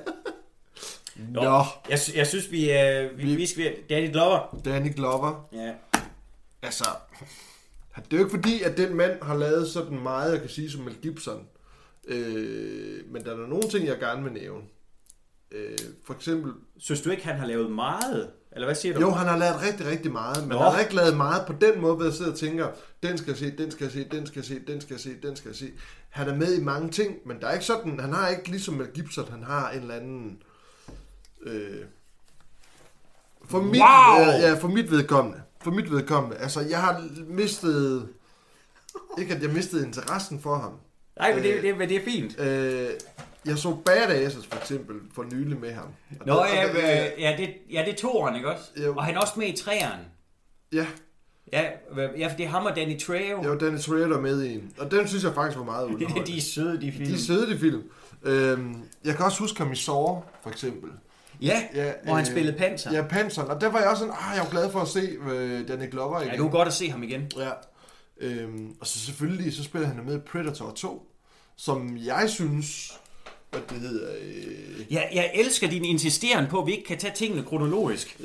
Nå, 1.34 1.42
Nå, 1.44 1.64
Jeg, 1.90 2.00
jeg 2.16 2.28
synes, 2.28 2.52
vi, 2.52 2.72
øh, 2.72 3.18
vi, 3.18 3.24
Vi- 3.24 3.36
vi 3.36 3.46
skal... 3.46 3.74
Danny 3.90 4.12
Glover. 4.12 4.60
Danny 4.66 4.96
Glover. 4.96 5.48
Ja. 5.54 5.72
Altså, 6.64 6.86
det 7.96 8.14
er 8.14 8.18
jo 8.18 8.26
ikke 8.26 8.36
fordi, 8.36 8.62
at 8.64 8.78
den 8.78 8.96
mand 8.96 9.12
har 9.22 9.36
lavet 9.38 9.68
sådan 9.70 10.00
meget, 10.04 10.32
jeg 10.32 10.40
kan 10.42 10.50
sige, 10.50 10.72
som 10.72 10.82
Mel 10.82 10.96
Gibson. 11.02 11.48
Øh, 12.08 13.00
men 13.12 13.24
der 13.26 13.32
er 13.32 13.48
nogle 13.48 13.70
ting, 13.70 13.88
jeg 13.88 14.00
gerne 14.00 14.24
vil 14.24 14.34
nævne. 14.34 14.62
Øh, 15.52 15.78
for 16.06 16.14
eksempel, 16.14 16.52
Synes 16.78 17.02
du 17.02 17.10
ikke, 17.10 17.26
han 17.26 17.36
har 17.36 17.48
lavet 17.48 17.72
meget? 17.72 18.30
Eller 18.52 18.68
hvad 18.68 18.76
siger 18.76 18.94
du? 18.94 19.02
jo, 19.02 19.10
han 19.12 19.28
har 19.28 19.38
lavet 19.38 19.62
rigtig, 19.62 19.86
rigtig 19.88 20.12
meget, 20.12 20.48
men 20.48 20.58
Nå. 20.58 20.64
han 20.64 20.72
har 20.72 20.80
ikke 20.80 20.96
lavet 20.96 21.18
meget 21.18 21.46
på 21.48 21.54
den 21.62 21.82
måde, 21.82 21.96
hvor 21.96 22.04
jeg 22.06 22.14
sidder 22.14 22.32
og 22.32 22.38
tænker, 22.38 22.68
den 23.04 23.18
skal 23.18 23.28
jeg 23.28 23.38
se, 23.38 23.52
den 23.58 23.72
skal 23.72 23.84
jeg 23.84 23.92
se, 23.92 24.04
den 24.12 24.28
skal 24.28 24.40
jeg 24.40 24.46
se, 24.46 24.60
den 24.68 24.82
skal 24.82 24.94
jeg 24.94 25.00
se, 25.02 25.16
den 25.22 25.36
skal 25.36 25.50
jeg 25.50 25.56
se. 25.56 25.72
Han 26.10 26.30
er 26.30 26.36
med 26.36 26.58
i 26.58 26.64
mange 26.64 26.90
ting, 26.90 27.16
men 27.26 27.42
der 27.42 27.48
er 27.48 27.54
ikke 27.54 27.66
sådan, 27.66 28.00
han 28.00 28.14
har 28.14 28.30
ikke 28.30 28.50
ligesom 28.50 28.74
Mel 28.74 28.88
Gibson, 28.88 29.32
han 29.32 29.44
har 29.44 29.72
en 29.72 29.82
eller 29.82 29.96
anden... 29.96 30.42
Øh, 31.44 31.84
for 33.46 33.62
mit, 33.62 33.82
Wow! 33.82 34.26
ja, 34.26 34.48
ja, 34.48 34.54
for 34.54 34.68
mit 34.68 34.92
vedkommende. 34.92 35.42
For 35.62 35.72
mit 35.72 35.92
vedkommende. 35.92 36.38
Altså, 36.38 36.62
jeg 36.62 36.82
har 36.82 37.04
mistet... 37.28 38.08
Ikke 39.20 39.36
at 39.36 39.42
jeg 39.44 39.50
mistede 39.50 39.86
interessen 39.86 40.42
for 40.42 40.56
ham. 40.56 40.74
Nej, 41.18 41.36
men 41.36 41.44
det, 41.44 41.64
det, 41.64 41.78
men 41.78 41.90
det 41.90 41.98
er 41.98 42.06
fint. 42.06 42.40
Øh, 42.40 42.90
jeg 43.46 43.58
så 43.58 43.76
Badasses 43.86 44.48
for 44.48 44.58
eksempel 44.60 44.96
for 45.16 45.24
nylig 45.24 45.60
med 45.60 45.74
ham. 45.74 45.88
Og 46.20 46.28
Nå, 46.28 46.34
og 46.34 46.46
ja, 46.54 46.68
det- 46.68 46.76
øh, 47.16 47.22
ja, 47.22 47.36
det, 47.38 47.54
ja, 47.72 47.84
det 47.86 47.94
er 47.94 47.98
toeren, 47.98 48.36
ikke 48.36 48.52
også? 48.52 48.64
Jo. 48.86 48.96
Og 48.96 49.06
han 49.06 49.16
er 49.16 49.20
også 49.20 49.34
med 49.38 49.48
i 49.48 49.56
træeren. 49.58 50.00
Ja, 50.74 50.86
Ja, 51.54 51.62
ja, 52.18 52.28
for 52.28 52.36
det 52.38 52.46
er 52.46 52.50
ham 52.50 52.66
og 52.66 52.76
Danny 52.76 53.00
Trejo. 53.00 53.42
det 53.42 53.50
var 53.50 53.56
Dennis 53.58 53.90
Rader 53.92 54.22
med 54.22 54.44
i 54.44 54.54
en. 54.54 54.72
Og 54.78 54.92
den 54.92 55.08
synes 55.08 55.24
jeg 55.24 55.34
faktisk 55.34 55.58
var 55.58 55.66
meget 55.66 55.86
underholdende. 55.86 56.26
de 56.32 56.38
er 56.38 56.42
søde, 56.42 56.82
de 56.82 56.92
film. 56.92 57.06
De 57.06 57.14
er 57.14 57.18
søde, 57.18 57.54
de 57.54 57.60
film. 57.60 57.84
Øhm, 58.24 58.76
jeg 59.06 59.16
kan 59.16 59.26
også 59.26 59.40
huske 59.40 59.60
ham 59.64 59.72
i 59.72 59.76
Saw, 59.76 60.22
for 60.44 60.50
eksempel. 60.50 60.90
Ja, 61.42 61.64
Ja, 61.76 61.92
hvor 62.04 62.14
han 62.14 62.26
øh, 62.26 62.32
spillede 62.32 62.58
panser. 62.58 62.94
Ja, 62.94 63.02
Panseren. 63.08 63.48
Og 63.50 63.62
der 63.62 63.68
var 63.68 63.80
jeg 63.80 63.88
også 63.90 64.00
sådan, 64.00 64.14
ah, 64.20 64.36
jeg 64.36 64.44
var 64.44 64.50
glad 64.50 64.72
for 64.72 64.80
at 64.80 64.88
se 64.88 65.00
øh, 65.32 65.68
Danny 65.68 65.92
Glover 65.92 66.20
igen. 66.20 66.30
Ja, 66.32 66.36
det 66.36 66.44
var 66.44 66.50
godt 66.50 66.68
at 66.68 66.74
se 66.74 66.90
ham 66.90 67.04
igen. 67.04 67.32
Ja. 67.38 67.50
Øhm, 68.22 68.76
og 68.82 68.88
så 68.88 69.00
selvfølgelig, 69.00 69.54
så 69.54 69.64
spiller 69.64 69.88
han 69.88 69.98
jo 69.98 70.04
med 70.04 70.16
i 70.16 70.20
Predator 70.20 70.72
2, 70.72 71.12
som 71.58 71.98
jeg 71.98 72.26
synes, 72.30 73.00
hvad 73.52 73.62
det 73.70 73.80
hedder... 73.80 74.10
Øh, 74.22 74.94
Ja, 74.94 75.02
jeg 75.14 75.32
elsker 75.34 75.68
din 75.70 75.86
insisteren 75.86 76.48
på, 76.48 76.60
at 76.62 76.68
vi 76.68 76.72
ikke 76.72 76.84
kan 76.84 76.98
tage 76.98 77.14
tingene 77.16 77.44
kronologisk. 77.44 78.18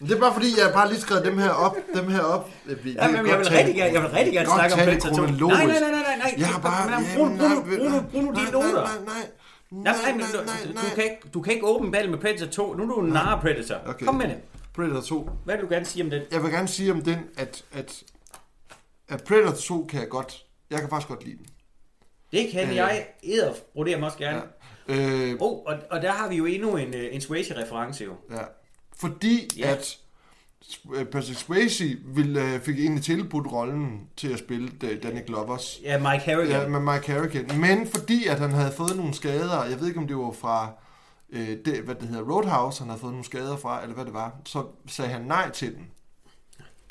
det 0.00 0.10
er 0.12 0.20
bare 0.20 0.32
fordi, 0.32 0.46
jeg 0.60 0.70
bare 0.74 0.88
lige 0.88 1.00
skrevet 1.00 1.24
dem 1.24 1.38
her 1.38 1.50
op. 1.50 1.76
Dem 1.94 2.08
her 2.08 2.20
op. 2.20 2.50
Vi, 2.84 2.92
Ja, 2.92 3.06
men 3.10 3.26
jeg 3.26 3.38
vil 3.38 3.48
rigtig 3.48 3.74
gerne, 3.74 3.92
jeg 3.92 4.02
vil 4.02 4.10
rigtig 4.10 4.32
gerne 4.34 4.46
snakke 4.48 4.74
om 4.74 4.78
Predator 4.78 5.08
2. 5.08 5.14
kronologisk. 5.14 5.58
Nej, 5.58 5.66
nej, 5.66 5.90
nej, 5.90 5.90
nej, 5.90 6.16
nej. 6.18 6.34
Jeg 6.38 6.46
har 6.48 6.60
bare... 6.60 6.90
Nej, 6.90 7.02
Bruno, 7.16 7.36
Bruno, 7.36 8.00
Bruno, 8.10 8.30
nej, 8.30 8.40
dine 8.40 8.50
nej, 8.50 8.50
noter. 8.52 8.82
Nej, 9.04 9.04
nej, 9.04 9.22
Nej, 9.70 10.14
nej, 10.14 10.82
du, 10.90 10.94
kan 10.94 11.04
ikke, 11.04 11.16
du 11.34 11.42
kan 11.42 11.52
ikke 11.52 11.66
åbne 11.66 11.92
ball 11.92 12.10
med 12.10 12.18
Predator 12.18 12.46
2. 12.46 12.74
Nu 12.74 12.82
er 12.82 12.86
du 12.86 13.00
en 13.00 13.08
narre 13.12 13.40
Predator. 13.40 13.76
Okay. 13.86 14.06
Kom 14.06 14.14
med 14.14 14.28
det. 14.28 14.36
Predator 14.74 15.00
2. 15.00 15.30
Hvad 15.44 15.54
vil 15.56 15.64
du 15.64 15.70
gerne 15.70 15.84
sige 15.86 16.04
om 16.04 16.10
det? 16.10 16.26
Jeg 16.32 16.42
vil 16.42 16.50
gerne 16.52 16.68
sige 16.68 16.92
om 16.92 17.02
den, 17.02 17.18
at, 17.36 17.64
at, 17.72 18.02
at 19.08 19.24
Predator 19.24 19.52
2 19.52 19.86
kan 19.90 20.00
jeg 20.00 20.08
godt... 20.08 20.44
Jeg 20.70 20.80
kan 20.80 20.88
faktisk 20.88 21.08
godt 21.08 21.24
lide 21.24 21.36
den. 21.36 21.46
Det 22.32 22.48
kan 22.52 22.68
Øh. 22.70 22.76
jeg 22.76 23.06
æder 23.24 23.52
broderer 23.74 23.98
mig 23.98 24.06
også 24.06 24.18
gerne. 24.18 24.42
Ja. 24.88 24.94
Øh, 24.94 25.36
Oh, 25.40 25.58
og, 25.66 25.74
og 25.90 26.02
der 26.02 26.12
har 26.12 26.28
vi 26.28 26.36
jo 26.36 26.44
endnu 26.46 26.76
en, 26.76 26.88
uh, 26.88 27.00
en 27.14 27.20
Swayze-reference 27.20 28.04
jo. 28.04 28.12
Ja. 28.30 28.42
Fordi 28.96 29.48
Ja. 29.58 29.70
at 29.70 29.98
øh, 30.94 31.04
Patrick 31.06 31.38
Swayze 31.38 31.96
ville, 32.04 32.54
øh, 32.54 32.60
fik 32.60 32.78
egentlig 32.78 33.04
tilbudt 33.04 33.52
rollen 33.52 34.00
til 34.16 34.32
at 34.32 34.38
spille 34.38 34.70
øh, 34.84 35.02
Danny 35.02 35.26
Glovers. 35.26 35.80
Ja, 35.82 35.98
Mike 35.98 36.24
Harrigan. 36.24 36.50
Ja, 36.62 36.68
med 36.68 36.80
Mike 36.94 37.12
Harrigan. 37.12 37.60
Men 37.60 37.86
fordi 37.88 38.26
at 38.26 38.38
han 38.38 38.50
havde 38.50 38.72
fået 38.72 38.96
nogle 38.96 39.14
skader, 39.14 39.64
jeg 39.64 39.80
ved 39.80 39.88
ikke 39.88 40.00
om 40.00 40.06
det 40.06 40.16
var 40.16 40.32
fra 40.32 40.70
øh, 41.30 41.48
det, 41.64 41.78
hvad 41.82 41.94
det 41.94 42.08
hedder, 42.08 42.30
Roadhouse, 42.32 42.80
han 42.80 42.88
havde 42.88 43.00
fået 43.00 43.12
nogle 43.12 43.24
skader 43.24 43.56
fra, 43.56 43.82
eller 43.82 43.94
hvad 43.94 44.04
det 44.04 44.14
var, 44.14 44.32
så 44.44 44.64
sagde 44.86 45.10
han 45.10 45.22
nej 45.22 45.50
til 45.50 45.74
den. 45.74 45.86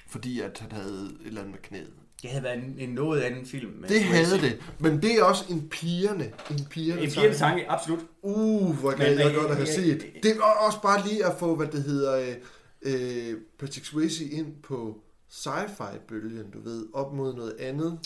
Fordi 0.07 0.39
at 0.41 0.57
han 0.61 0.71
havde 0.71 1.11
et 1.21 1.27
eller 1.27 1.41
andet 1.41 1.53
med 1.53 1.61
knæet. 1.61 1.93
Det 2.21 2.29
havde 2.29 2.43
været 2.43 2.57
en, 2.57 2.75
en 2.77 2.89
noget 2.89 3.21
anden 3.21 3.45
film. 3.45 3.71
Med 3.71 3.89
Det 3.89 4.03
havde 4.03 4.41
det. 4.41 4.61
Men 4.79 5.01
det 5.01 5.19
er 5.19 5.23
også 5.23 5.45
en 5.49 5.69
pigerne. 5.69 6.23
En 6.51 6.65
pigerne 6.69 7.01
En 7.01 7.11
pigerne 7.11 7.35
sange, 7.35 7.71
absolut. 7.71 7.99
Uh, 8.21 8.79
hvor 8.79 8.91
Men, 8.91 8.99
gad 8.99 9.17
jeg 9.17 9.33
godt 9.35 9.51
at 9.51 9.55
have 9.55 9.67
set. 9.67 10.05
Det 10.23 10.37
var 10.37 10.65
også 10.65 10.81
bare 10.81 11.07
lige 11.07 11.25
at 11.25 11.33
få, 11.39 11.55
hvad 11.55 11.67
det 11.67 11.83
hedder, 11.83 12.19
øh, 12.19 12.35
øh, 12.81 13.37
Patrick 13.59 13.85
Swayze 13.85 14.25
ind 14.25 14.55
på 14.63 14.97
sci-fi-bølgen, 15.29 16.51
du 16.51 16.61
ved, 16.61 16.85
op 16.93 17.13
mod 17.13 17.35
noget 17.35 17.55
andet. 17.59 17.99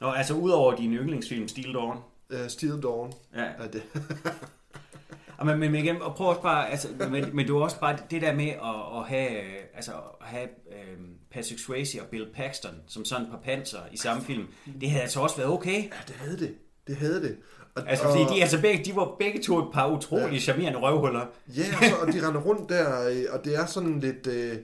Nå, 0.00 0.10
altså 0.10 0.34
udover 0.34 0.76
din 0.76 0.94
yndlingsfilm, 0.94 1.48
Steel 1.48 1.74
Dawn. 1.74 1.98
Uh, 2.30 2.48
Steel 2.48 2.82
Dawn. 2.82 3.12
Ja. 3.36 3.44
Er 3.58 3.68
det. 3.68 3.82
Og 5.38 5.46
men, 5.46 5.58
men, 5.58 5.72
men 5.72 5.84
igen, 5.84 6.02
og 6.02 6.14
prøv 6.14 6.28
også 6.28 6.42
bare, 6.42 6.70
altså, 6.70 6.88
men, 7.10 7.36
men 7.36 7.48
er 7.48 7.54
også 7.54 7.80
bare 7.80 7.98
det 8.10 8.22
der 8.22 8.34
med 8.34 8.48
at, 8.48 8.98
at 8.98 9.04
have, 9.08 9.42
øh, 9.42 9.60
altså, 9.74 9.92
at 10.20 10.26
have 10.26 10.48
øh, 10.48 10.98
Patrick 11.34 11.60
Swayze 11.60 12.00
og 12.02 12.06
Bill 12.06 12.26
Paxton 12.34 12.74
som 12.86 13.04
sådan 13.04 13.24
et 13.26 13.30
par 13.30 13.38
panser 13.44 13.78
i 13.92 13.96
samme 13.96 14.22
film. 14.24 14.46
Det 14.80 14.90
havde 14.90 15.02
altså 15.02 15.20
også 15.20 15.36
været 15.36 15.50
okay. 15.50 15.82
Ja, 15.84 15.90
det 16.08 16.14
havde 16.18 16.38
det. 16.38 16.54
Det 16.86 16.96
havde 16.96 17.22
det. 17.22 17.36
Og, 17.74 17.82
Altså, 17.88 18.04
fordi 18.04 18.34
de, 18.34 18.40
altså 18.42 18.60
begge, 18.60 18.84
de 18.84 18.96
var 18.96 19.16
begge 19.18 19.42
to 19.42 19.58
et 19.58 19.72
par 19.72 19.90
utrolig 19.90 20.32
ja. 20.32 20.38
charmerende 20.38 20.78
røvhuller. 20.78 21.26
Ja, 21.48 21.62
og, 21.78 21.84
så, 21.84 21.94
og 22.06 22.12
de 22.12 22.28
render 22.28 22.40
rundt 22.40 22.68
der, 22.68 23.08
øh, 23.08 23.24
og 23.30 23.44
det 23.44 23.56
er 23.56 23.66
sådan 23.66 24.00
lidt... 24.00 24.26
Øh, 24.26 24.56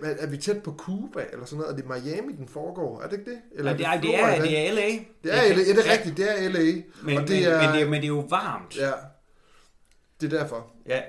er 0.00 0.26
vi 0.26 0.36
tæt 0.36 0.62
på 0.62 0.74
Cuba, 0.78 1.24
eller 1.32 1.44
sådan 1.46 1.58
noget? 1.58 1.72
Er 1.72 1.76
det 1.76 1.84
Miami, 2.04 2.32
den 2.32 2.48
foregår? 2.48 3.00
Er 3.02 3.08
det 3.08 3.18
ikke 3.18 3.30
det? 3.30 3.38
Eller 3.54 3.70
Ja, 3.70 3.76
det, 3.76 3.86
er, 3.86 4.00
det, 4.00 4.20
er, 4.20 4.42
det 4.42 4.68
er 4.68 4.72
LA. 4.72 4.80
Det 5.24 5.32
er 5.32 5.36
LA, 5.36 5.40
ja, 5.42 5.54
det 5.72 5.86
er 5.88 5.92
rigtigt, 5.92 6.16
det 6.16 6.44
er 6.44 6.48
LA. 6.48 6.82
Men, 7.02 7.18
og 7.18 7.28
det 7.28 7.36
men, 7.42 7.44
er, 7.52 7.62
men, 7.66 7.74
det, 7.74 7.82
er- 7.82 7.88
men 7.88 7.94
det 7.94 8.04
er 8.04 8.08
jo 8.08 8.26
varmt. 8.28 8.76
Ja, 8.76 8.90
det 10.20 10.32
er 10.32 10.38
derfor. 10.38 10.66
Ja. 10.88 11.00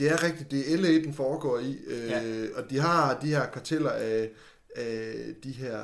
Det 0.00 0.10
er 0.10 0.22
rigtigt, 0.24 0.50
det 0.50 0.72
er 0.72 0.76
LA, 0.76 0.88
den 0.88 1.14
foregår 1.14 1.58
i, 1.58 1.76
øh, 1.86 2.08
Ja. 2.10 2.20
og 2.56 2.70
de 2.70 2.78
har 2.80 3.18
de 3.22 3.26
her 3.26 3.46
karteller 3.46 3.90
af, 3.90 4.28
af 4.76 5.12
de 5.44 5.52
her, 5.52 5.78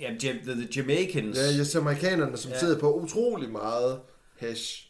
Ja, 0.00 0.10
the, 0.20 0.32
the 0.44 0.68
Jamaicans. 0.76 1.38
ja, 1.38 1.60
yes, 1.60 1.74
amerikanerne, 1.74 2.36
som 2.36 2.50
Ja. 2.50 2.58
sidder 2.58 2.78
på 2.78 2.94
utrolig 2.94 3.50
meget 3.50 4.00
hash. 4.40 4.82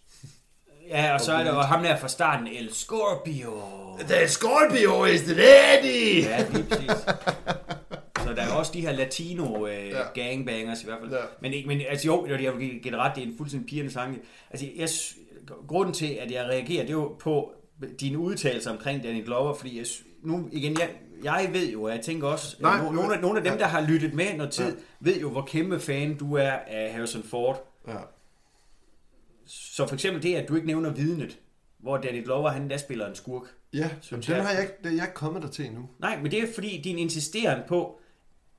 Ja, 0.89 1.14
og 1.14 1.21
så 1.21 1.33
er 1.33 1.45
der 1.45 1.55
jo 1.55 1.61
ham 1.61 1.83
der 1.83 1.97
fra 1.97 2.09
starten, 2.09 2.47
El 2.47 2.73
Scorpio. 2.75 3.53
The 4.09 4.29
Scorpio 4.29 5.05
is 5.05 5.21
the 5.21 5.35
lady! 5.35 6.23
Ja, 6.23 6.47
lige 6.53 6.64
præcis. 6.71 6.91
Så 8.25 8.33
der 8.37 8.43
er 8.43 8.53
også 8.53 8.73
de 8.75 8.81
her 8.81 8.93
latino 8.93 9.67
øh, 9.67 9.89
ja. 9.89 10.03
Gangbangers 10.14 10.83
i 10.83 10.85
hvert 10.85 10.99
fald. 11.01 11.11
Ja. 11.12 11.19
Men, 11.43 11.53
ikke, 11.53 11.69
men 11.69 11.81
altså 11.89 12.07
jo, 12.07 12.27
jeg 12.41 12.59
vil 12.59 12.81
give 12.83 12.97
ret, 12.97 13.12
det 13.17 13.23
er 13.25 13.27
en 13.29 13.35
fuldstændig 13.37 13.69
pigerne 13.69 13.91
sang. 13.91 14.19
Altså, 14.51 14.67
jeg, 14.77 14.89
grunden 15.69 15.95
til, 15.95 16.19
at 16.21 16.31
jeg 16.31 16.45
reagerer, 16.45 16.83
det 16.83 16.89
er 16.91 16.93
jo 16.95 17.17
på 17.21 17.53
dine 18.01 18.18
udtalelser 18.18 18.70
omkring 18.70 19.03
Danny 19.03 19.24
Glover, 19.24 19.55
fordi 19.55 19.79
jeg, 19.79 19.87
nu 20.22 20.49
igen, 20.53 20.77
jeg, 20.81 20.91
jeg 21.24 21.51
ved 21.53 21.70
jo, 21.72 21.83
og 21.83 21.91
jeg 21.91 22.01
tænker 22.01 22.29
også, 22.29 22.57
Nej, 22.61 22.83
Nej, 22.83 22.93
nogle, 22.93 23.14
af, 23.14 23.20
nogle 23.20 23.39
af 23.39 23.45
dem, 23.45 23.53
ja. 23.53 23.59
der 23.59 23.66
har 23.66 23.81
lyttet 23.81 24.14
med 24.14 24.37
noget 24.37 24.53
tid, 24.53 24.64
Ja. 24.64 24.72
ved 25.01 25.20
jo, 25.20 25.31
hvor 25.31 25.43
kæmpe 25.43 25.81
fan 25.81 26.16
du 26.16 26.35
er 26.35 26.51
af 26.51 26.93
Harrison 26.93 27.22
Ford. 27.22 27.72
Ja. 27.89 27.97
Så 29.47 29.87
for 29.87 29.95
eksempel 29.95 30.22
det, 30.22 30.35
at 30.35 30.49
du 30.49 30.55
ikke 30.55 30.66
nævner 30.66 30.91
vidnet, 30.91 31.39
hvor 31.79 31.97
Danny 31.97 32.24
Glover, 32.24 32.51
han 32.51 32.70
der 32.70 32.77
spiller 32.77 33.07
en 33.09 33.14
skurk. 33.14 33.43
Ja, 33.72 33.91
Synes 34.01 34.27
den 34.27 34.35
har 34.35 34.51
jeg 34.53 34.62
ikke, 34.62 34.74
det 34.85 34.91
er 34.91 34.95
jeg 34.97 35.05
ikke 35.05 35.14
kommet 35.14 35.43
der 35.43 35.49
til 35.49 35.66
endnu. 35.66 35.89
Nej, 35.99 36.18
men 36.22 36.31
det 36.31 36.43
er 36.43 36.47
fordi 36.55 36.81
din 36.85 36.99
insisteren 36.99 37.62
på 37.68 38.01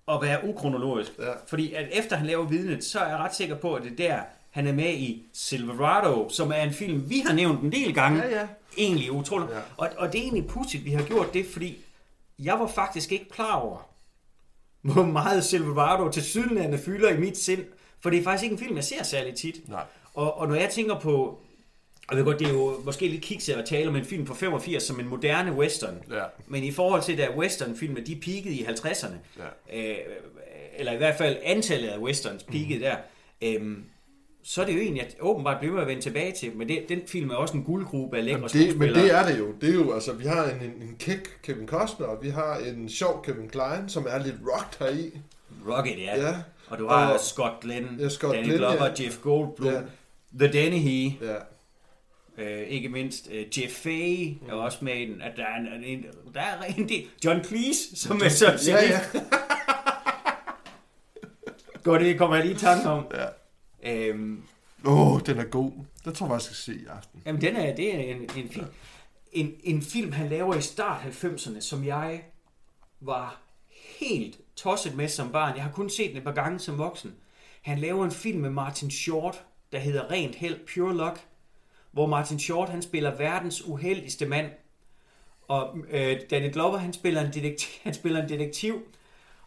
at 0.07 0.19
være 0.21 0.47
ukronologisk. 0.47 1.11
Ja. 1.19 1.31
Fordi 1.47 1.73
at 1.73 1.87
efter 1.91 2.15
han 2.15 2.27
laver 2.27 2.45
vidnet, 2.47 2.83
så 2.83 2.99
er 2.99 3.07
jeg 3.09 3.17
ret 3.17 3.35
sikker 3.35 3.55
på, 3.55 3.73
at 3.73 3.83
det 3.83 3.91
er 3.91 3.95
der, 3.95 4.19
han 4.49 4.67
er 4.67 4.73
med 4.73 4.93
i 4.93 5.25
Silverado, 5.33 6.29
som 6.29 6.51
er 6.51 6.61
en 6.61 6.73
film, 6.73 7.09
vi 7.09 7.19
har 7.27 7.33
nævnt 7.33 7.61
en 7.61 7.71
del 7.71 7.93
gange. 7.93 8.23
Ja, 8.23 8.39
ja. 8.39 8.47
Egentlig 8.77 9.11
utroligt. 9.11 9.51
Ja. 9.51 9.59
Og, 9.77 9.89
og 9.97 10.13
det 10.13 10.19
er 10.19 10.23
egentlig 10.23 10.47
pudsigt, 10.47 10.85
vi 10.85 10.91
har 10.91 11.03
gjort 11.03 11.33
det, 11.33 11.45
fordi 11.45 11.77
jeg 12.39 12.59
var 12.59 12.67
faktisk 12.67 13.11
ikke 13.11 13.29
klar 13.29 13.55
over, 13.55 13.89
hvor 14.81 15.03
meget 15.05 15.43
Silverado 15.45 16.09
til 16.11 16.23
sydenlandet 16.23 16.79
fylder 16.79 17.09
i 17.09 17.17
mit 17.17 17.37
sind. 17.37 17.63
For 17.99 18.09
det 18.09 18.19
er 18.19 18.23
faktisk 18.23 18.43
ikke 18.43 18.53
en 18.53 18.59
film, 18.59 18.75
jeg 18.75 18.83
ser 18.83 19.03
særlig 19.03 19.35
tit. 19.35 19.69
Nej. 19.69 19.83
Og, 20.13 20.37
og 20.37 20.47
når 20.47 20.55
jeg 20.55 20.69
tænker 20.69 20.99
på, 20.99 21.13
og 22.07 22.15
jeg 22.15 22.17
ved 22.17 22.25
godt, 22.25 22.39
det 22.39 22.47
er 22.47 22.53
jo 22.53 22.81
måske 22.85 23.07
lidt 23.07 23.21
kikset 23.23 23.53
at 23.53 23.65
tale 23.65 23.89
om 23.89 23.95
en 23.95 24.05
film 24.05 24.27
fra 24.27 24.33
85 24.33 24.83
som 24.83 24.99
en 24.99 25.07
moderne 25.07 25.53
western. 25.53 26.03
Ja. 26.11 26.23
Men 26.47 26.63
i 26.63 26.71
forhold 26.71 27.01
til, 27.01 27.17
da 27.17 27.29
westernfilmer, 27.37 28.01
de 28.01 28.15
peakede 28.15 28.55
i 28.55 28.63
50'erne, 28.65 29.15
Ja. 29.71 29.79
øh, 29.91 29.97
eller 30.75 30.91
i 30.91 30.97
hvert 30.97 31.17
fald 31.17 31.37
antallet 31.43 31.87
af 31.89 31.99
westerns 31.99 32.43
peakede 32.43 32.79
der, 32.79 32.95
øh, 33.41 33.77
så 34.49 34.61
er 34.61 34.65
det 34.65 34.73
jo 34.73 34.79
egentlig, 34.79 35.03
at 35.03 35.15
åbenbart 35.19 35.59
bliver 35.59 35.81
at 35.81 35.87
vende 35.87 36.01
tilbage 36.01 36.31
til. 36.31 36.55
Men 36.55 36.67
det, 36.69 36.85
den 36.89 37.01
film 37.07 37.29
er 37.29 37.35
også 37.35 37.57
en 37.57 37.63
guldgruppe 37.63 38.17
af 38.17 38.25
lækre 38.25 38.47
det, 38.47 38.77
men 38.77 38.89
det 38.95 39.13
er 39.13 39.25
det 39.25 39.39
jo. 39.39 39.51
Det 39.61 39.69
er 39.69 39.73
jo, 39.73 39.93
altså, 39.93 40.13
vi 40.13 40.25
har 40.25 40.43
en, 40.43 40.55
en, 40.61 40.81
en 40.81 40.95
kick 40.99 41.39
Kevin 41.43 41.67
Costner, 41.67 42.07
og 42.07 42.23
vi 42.23 42.29
har 42.29 42.55
en 42.57 42.89
sjov 42.89 43.23
Kevin 43.25 43.49
Klein, 43.49 43.89
som 43.89 44.05
er 44.09 44.23
lidt 44.23 44.35
rocked 44.53 44.87
heri. 44.95 45.11
Rocket, 45.69 45.97
ja. 45.97 46.27
Ja. 46.27 46.35
Og 46.67 46.77
du 46.77 46.87
har 46.87 47.13
Og- 47.13 47.19
Scott 47.19 47.53
Glenn, 47.61 47.97
Ja, 47.99 48.09
Scott 48.09 48.33
Danny 48.33 48.45
Glenn, 48.45 48.57
Glover, 48.59 48.85
ja. 48.85 49.03
Jeff 49.03 49.17
Goldblum, 49.21 49.73
Ja. 49.73 49.79
The 50.39 50.53
Dennehy, 50.53 51.11
Ja. 51.21 51.35
øh, 52.43 52.67
ikke 52.67 52.89
mindst 52.89 53.29
øh, 53.31 53.45
Jeff 53.59 53.73
Fay 53.73 54.33
er 54.49 54.53
også 54.53 54.77
med 54.81 54.95
i 54.95 55.05
den. 55.05 55.21
At 55.21 55.31
der, 55.37 55.43
er 55.43 55.75
en, 55.75 55.83
en, 55.83 56.05
der 56.33 56.41
er 56.41 56.63
en 56.77 56.89
del. 56.89 57.03
John 57.25 57.43
Cleese, 57.43 57.95
som 57.95 58.21
er 58.25 58.29
så 58.29 58.45
Ja, 58.67 58.75
ja. 58.89 58.99
Går 61.83 61.97
det, 61.97 62.17
kommer 62.19 62.35
jeg 62.35 62.45
lige 62.45 62.55
i 62.55 62.59
tanke 62.59 62.89
om. 62.89 63.03
ja. 63.13 63.25
Øhm, 63.87 64.43
Åh, 64.85 65.11
oh, 65.11 65.21
den 65.25 65.37
er 65.37 65.43
god. 65.43 65.71
Den 66.05 66.13
tror 66.13 66.25
jeg 66.27 66.33
jeg 66.33 66.41
skal 66.41 66.55
se 66.55 66.75
i 66.75 66.85
aften. 66.85 67.21
Jamen, 67.25 67.41
den 67.41 67.55
er, 67.55 67.75
det 67.75 67.95
er 67.95 67.99
en, 67.99 68.21
en 68.21 68.49
film. 68.49 68.65
En, 69.31 69.53
en 69.63 69.81
film, 69.81 70.11
han 70.11 70.29
laver 70.29 70.55
i 70.55 70.61
start 70.61 71.01
90'erne, 71.01 71.61
som 71.61 71.85
jeg 71.85 72.23
var 72.99 73.41
helt 73.99 74.39
tosset 74.55 74.95
med 74.95 75.07
som 75.07 75.31
barn. 75.31 75.55
Jeg 75.55 75.63
har 75.63 75.71
kun 75.71 75.89
set 75.89 76.09
den 76.09 76.17
et 76.17 76.23
par 76.23 76.31
gange 76.31 76.59
som 76.59 76.77
voksen. 76.77 77.15
Han 77.61 77.79
laver 77.79 78.05
en 78.05 78.11
film 78.11 78.39
med 78.39 78.49
Martin 78.49 78.91
Short, 78.91 79.43
der 79.71 79.79
hedder 79.79 80.11
Rent 80.11 80.35
Held, 80.35 80.59
Pure 80.73 80.97
Luck, 80.97 81.19
hvor 81.91 82.05
Martin 82.07 82.39
Short, 82.39 82.69
han 82.69 82.81
spiller 82.81 83.17
verdens 83.17 83.65
uheldigste 83.65 84.25
mand. 84.25 84.51
Og 85.47 85.77
øh, 85.89 86.19
Danny 86.29 86.53
Glover, 86.53 86.77
han 86.77 86.93
spiller 86.93 87.21
en 87.21 87.33
detektiv, 87.33 87.69
han 87.83 87.93
spiller 87.93 88.23
en 88.23 88.29
detektiv 88.29 88.83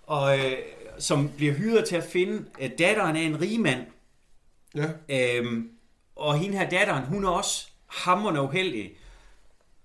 og, 0.03 0.38
øh, 0.38 0.53
som 0.99 1.30
bliver 1.36 1.55
hyret 1.55 1.88
til 1.88 1.97
at 1.97 2.05
finde 2.05 2.45
øh, 2.61 2.70
datteren 2.78 3.16
af 3.16 3.20
en 3.20 3.41
rigmand, 3.41 3.86
Ja. 4.74 4.88
Øhm, 5.08 5.68
og 6.16 6.38
hende 6.38 6.58
her 6.58 6.68
datteren, 6.68 7.04
hun 7.04 7.24
er 7.24 7.28
også 7.28 7.68
hammerende 7.86 8.42
uheldig. 8.42 8.92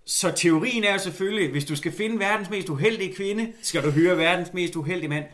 Så 0.05 0.31
teorien 0.31 0.83
er 0.83 0.93
jo 0.93 0.99
selvfølgelig, 0.99 1.51
hvis 1.51 1.65
du 1.65 1.75
skal 1.75 1.91
finde 1.91 2.19
verdens 2.19 2.49
mest 2.49 2.69
uheldige 2.69 3.15
kvinde, 3.15 3.53
skal 3.61 3.83
du 3.83 3.89
høre 3.89 4.17
verdens 4.17 4.53
mest 4.53 4.75
uheldige 4.75 5.09
mand. 5.09 5.25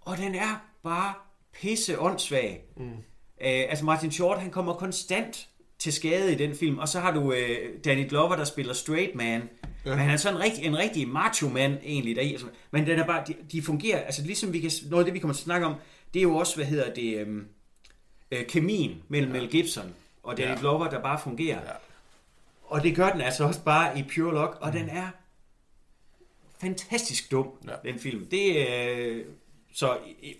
Og 0.00 0.16
den 0.16 0.34
er 0.34 0.64
bare 0.82 1.14
pisse 1.54 2.00
åndssvag. 2.00 2.64
Mm. 2.76 2.90
Øh, 2.90 2.96
altså 3.40 3.84
Martin 3.84 4.12
Short, 4.12 4.40
han 4.40 4.50
kommer 4.50 4.74
konstant 4.74 5.48
til 5.78 5.92
skade 5.92 6.32
i 6.32 6.34
den 6.34 6.56
film. 6.56 6.78
Og 6.78 6.88
så 6.88 7.00
har 7.00 7.12
du 7.12 7.32
øh, 7.32 7.58
Danny 7.84 8.08
Glover, 8.08 8.36
der 8.36 8.44
spiller 8.44 8.72
straight 8.72 9.14
man. 9.14 9.48
Ja. 9.84 9.90
Men 9.90 9.98
han 9.98 10.10
er 10.10 10.16
sådan 10.16 10.36
en 10.36 10.42
rigtig, 10.42 10.64
en 10.64 10.78
rigtig 10.78 11.08
macho 11.08 11.48
mand 11.48 11.78
egentlig 11.84 12.16
deri. 12.16 12.32
Altså, 12.32 12.46
men 12.70 12.86
den 12.86 12.98
er 12.98 13.06
bare, 13.06 13.24
de, 13.26 13.34
de 13.52 13.62
fungerer, 13.62 14.00
altså 14.00 14.22
ligesom 14.22 14.52
vi 14.52 14.60
kan, 14.60 14.70
noget 14.90 15.02
af 15.02 15.04
det 15.04 15.14
vi 15.14 15.18
kommer 15.18 15.34
til 15.34 15.40
at 15.40 15.44
snakke 15.44 15.66
om, 15.66 15.74
det 16.14 16.20
er 16.20 16.22
jo 16.22 16.36
også, 16.36 16.56
hvad 16.56 16.66
hedder 16.66 16.94
det, 16.94 17.18
øhm, 17.18 17.44
øh, 18.32 18.46
kemien 18.46 19.02
mellem 19.08 19.34
ja. 19.34 19.40
Mel 19.40 19.50
Gibson 19.50 19.94
og 20.22 20.36
Danny 20.36 20.50
ja. 20.50 20.60
Glover, 20.60 20.90
der 20.90 21.02
bare 21.02 21.20
fungerer. 21.22 21.60
Ja. 21.60 21.72
Og 22.62 22.82
det 22.82 22.96
gør 22.96 23.12
den 23.12 23.20
altså 23.20 23.44
også 23.44 23.64
bare 23.64 23.98
i 23.98 24.02
Pure 24.02 24.34
Lock, 24.34 24.58
og 24.60 24.68
mm. 24.68 24.78
den 24.78 24.88
er 24.88 25.08
fantastisk 26.60 27.30
dum, 27.30 27.48
Ja. 27.64 27.70
ja. 27.70 27.90
den 27.90 27.98
film. 28.00 28.26
Det 28.26 28.68
øh, 28.68 29.24
så, 29.74 29.98
øh, 30.22 30.30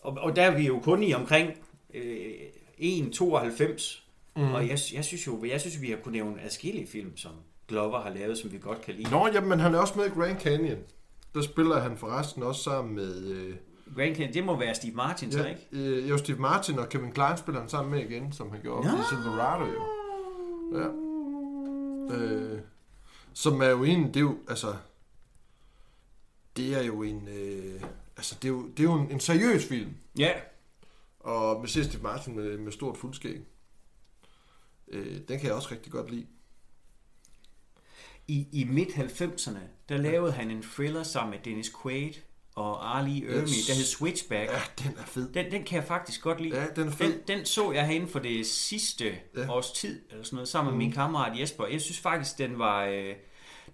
og, 0.00 0.18
og 0.20 0.36
der 0.36 0.42
er 0.42 0.56
vi 0.56 0.66
jo 0.66 0.80
kun 0.80 1.02
i 1.02 1.14
omkring 1.14 1.50
øh, 1.94 2.34
1,92, 2.78 4.02
mm. 4.36 4.52
og 4.54 4.68
jeg, 4.68 4.78
jeg 4.94 5.04
synes 5.04 5.26
jo, 5.26 5.44
jeg 5.44 5.60
synes, 5.60 5.80
vi 5.80 5.90
har 5.90 5.96
kunnet 5.96 6.24
nævne 6.24 6.42
adskillige 6.42 6.86
film, 6.86 7.16
som 7.16 7.32
Glover 7.68 8.00
har 8.00 8.10
lavet, 8.10 8.38
som 8.38 8.52
vi 8.52 8.58
godt 8.58 8.82
kan 8.82 8.94
lide. 8.94 9.10
Nå, 9.10 9.28
jamen 9.34 9.60
han 9.60 9.74
er 9.74 9.78
også 9.78 9.94
med 9.98 10.06
i 10.06 10.08
Grand 10.08 10.40
Canyon. 10.40 10.78
Der 11.34 11.42
spiller 11.42 11.80
han 11.80 11.98
forresten 11.98 12.42
også 12.42 12.62
sammen 12.62 12.94
med... 12.94 13.26
Øh, 13.26 13.54
Grand 13.96 14.14
Canyon, 14.16 14.34
det 14.34 14.44
må 14.44 14.56
være 14.56 14.74
Steve 14.74 14.94
Martin, 14.94 15.32
så 15.32 15.38
ja, 15.38 15.44
ikke? 15.46 15.66
øh, 15.72 16.10
jo, 16.10 16.18
Steve 16.18 16.38
Martin 16.38 16.78
og 16.78 16.88
Kevin 16.88 17.12
Klein 17.12 17.36
spiller 17.36 17.60
han 17.60 17.68
sammen 17.68 17.90
med 17.90 18.10
igen, 18.10 18.32
som 18.32 18.50
han 18.50 18.60
gjorde 18.62 18.88
Nå. 18.88 18.96
i 18.96 19.00
Silverado 19.08 19.64
jo. 19.64 19.82
Ja. 20.78 20.88
Øh, 22.16 22.60
som 23.32 23.62
er 23.62 23.68
jo 23.68 23.84
en, 23.84 24.06
det 24.06 24.16
er 24.16 24.20
jo, 24.20 24.38
altså... 24.48 24.74
Det 26.56 26.74
er 26.74 26.82
jo 26.82 27.02
en... 27.02 27.28
Øh, 27.28 27.82
altså, 28.16 28.34
det 28.42 28.48
er 28.48 28.52
jo, 28.52 28.68
det 28.68 28.80
er 28.80 28.84
jo 28.84 28.94
en, 28.94 29.10
en 29.10 29.20
seriøs 29.20 29.66
film. 29.66 29.94
Ja, 30.18 30.32
Og 31.20 31.60
med 31.60 31.68
Steve 31.68 32.02
Martin 32.02 32.36
med, 32.36 32.58
med 32.58 32.72
stort 32.72 32.96
fuldskæg. 32.96 33.40
Øh, 34.88 35.16
den 35.28 35.38
kan 35.38 35.42
jeg 35.42 35.52
også 35.52 35.68
rigtig 35.70 35.92
godt 35.92 36.10
lide. 36.10 36.26
i, 38.28 38.46
i 38.52 38.64
midt-90'erne, 38.64 39.58
der 39.88 39.96
lavede 39.96 40.32
han 40.32 40.50
en 40.50 40.62
thriller 40.62 41.02
sammen 41.02 41.30
med 41.30 41.38
Dennis 41.44 41.72
Quaid 41.82 42.12
og 42.54 42.98
Ali 42.98 43.24
Ermi, 43.26 43.40
Yes. 43.42 43.66
der 43.66 43.74
hed 43.74 43.84
Switchback. 43.84 44.50
Ja, 44.50 44.60
den 44.84 44.96
er 44.98 45.04
fed. 45.04 45.32
Den, 45.32 45.52
den 45.52 45.64
kan 45.64 45.76
jeg 45.76 45.84
faktisk 45.88 46.22
godt 46.22 46.40
lide. 46.40 46.60
Ja, 46.60 46.66
den 46.76 46.88
er 46.88 46.92
fed. 46.92 47.12
Den, 47.26 47.38
den 47.38 47.46
så 47.46 47.72
jeg 47.72 47.86
herinde 47.86 48.08
for 48.08 48.18
det 48.18 48.46
sidste 48.46 49.04
Ja. 49.36 49.48
års 49.50 49.72
tid, 49.72 50.02
eller 50.10 50.24
sådan 50.24 50.36
noget, 50.36 50.48
sammen 50.48 50.72
med 50.74 50.78
min 50.78 50.92
kammerat 50.92 51.40
Jesper. 51.40 51.66
Jeg 51.66 51.80
synes 51.80 51.98
faktisk, 51.98 52.38
den 52.38 52.58
var... 52.58 52.84
Øh, 52.84 53.14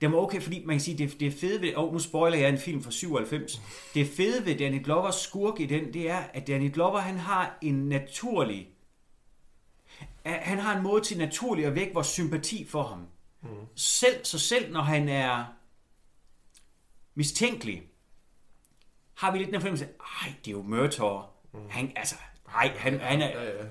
den 0.00 0.12
var 0.12 0.18
okay, 0.18 0.40
fordi 0.40 0.64
man 0.64 0.74
kan 0.76 0.80
sige, 0.80 0.98
det, 0.98 1.20
det 1.20 1.28
er 1.28 1.38
fede 1.40 1.60
ved... 1.62 1.72
Oh, 1.76 1.92
nu 1.92 1.98
spoiler 1.98 2.38
jeg 2.38 2.48
en 2.48 2.58
film 2.58 2.82
fra 2.82 2.90
97. 2.90 3.60
Det 3.94 4.06
fede 4.08 4.46
ved 4.46 4.58
Danny 4.58 4.84
Glovers 4.84 5.14
skurk 5.14 5.60
i 5.60 5.66
den, 5.66 5.92
det 5.92 6.10
er, 6.10 6.18
at 6.34 6.46
Danny 6.46 6.72
Glover, 6.74 6.98
han 6.98 7.16
har 7.18 7.58
en 7.62 7.88
naturlig... 7.88 8.68
at 10.24 10.32
Han 10.42 10.58
har 10.58 10.76
en 10.76 10.82
måde 10.82 11.02
til 11.04 11.18
naturligt 11.18 11.68
at 11.68 11.74
vække 11.74 11.94
vores 11.94 12.06
sympati 12.06 12.64
for 12.64 12.82
ham. 12.82 13.06
Mm. 13.42 13.48
Selv, 13.76 14.24
så 14.24 14.38
selv 14.38 14.72
når 14.72 14.80
han 14.82 15.08
er 15.08 15.44
mistænkelig, 17.14 17.82
har 19.18 19.32
vi 19.32 19.38
lidt 19.38 19.50
den 19.52 19.60
fornemmelse, 19.60 19.84
ej, 20.24 20.32
det 20.44 20.50
er 20.50 20.56
jo 20.56 20.62
Murtaugh. 20.62 21.24
Mm. 21.54 21.60
Han, 21.70 21.92
altså, 21.96 22.14
ej, 22.54 22.72
han, 22.76 23.00
han 23.00 23.22
er, 23.22 23.28
Ja, 23.28 23.44
ja. 23.44 23.64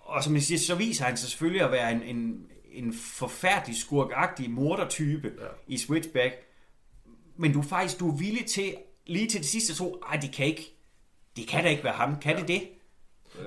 og 0.00 0.24
som 0.24 0.34
jeg 0.34 0.42
siger, 0.42 0.58
så 0.58 0.74
viser 0.74 1.04
han 1.04 1.16
sig 1.16 1.28
selvfølgelig 1.28 1.62
at 1.62 1.72
være 1.72 1.92
en, 1.92 2.02
en, 2.02 2.46
en 2.72 2.92
forfærdelig 2.94 3.76
skurkagtig 3.76 4.50
mordertype 4.50 5.32
Ja. 5.38 5.44
ja. 5.44 5.48
i 5.66 5.78
Switchback. 5.78 6.34
Men 7.36 7.52
du 7.52 7.58
er 7.58 7.62
faktisk 7.64 8.00
du 8.00 8.10
er 8.12 8.16
villig 8.18 8.46
til, 8.46 8.74
lige 9.06 9.28
til 9.28 9.40
det 9.40 9.48
sidste, 9.48 9.74
tro, 9.74 10.02
ej, 10.08 10.16
det 10.16 10.32
kan 10.32 10.46
ikke, 10.46 10.74
det 11.36 11.48
kan 11.48 11.64
da 11.64 11.70
ikke 11.70 11.84
være 11.84 11.92
ham. 11.94 12.20
Kan 12.20 12.34
ja. 12.34 12.40
det 12.40 12.48
det? 12.48 12.68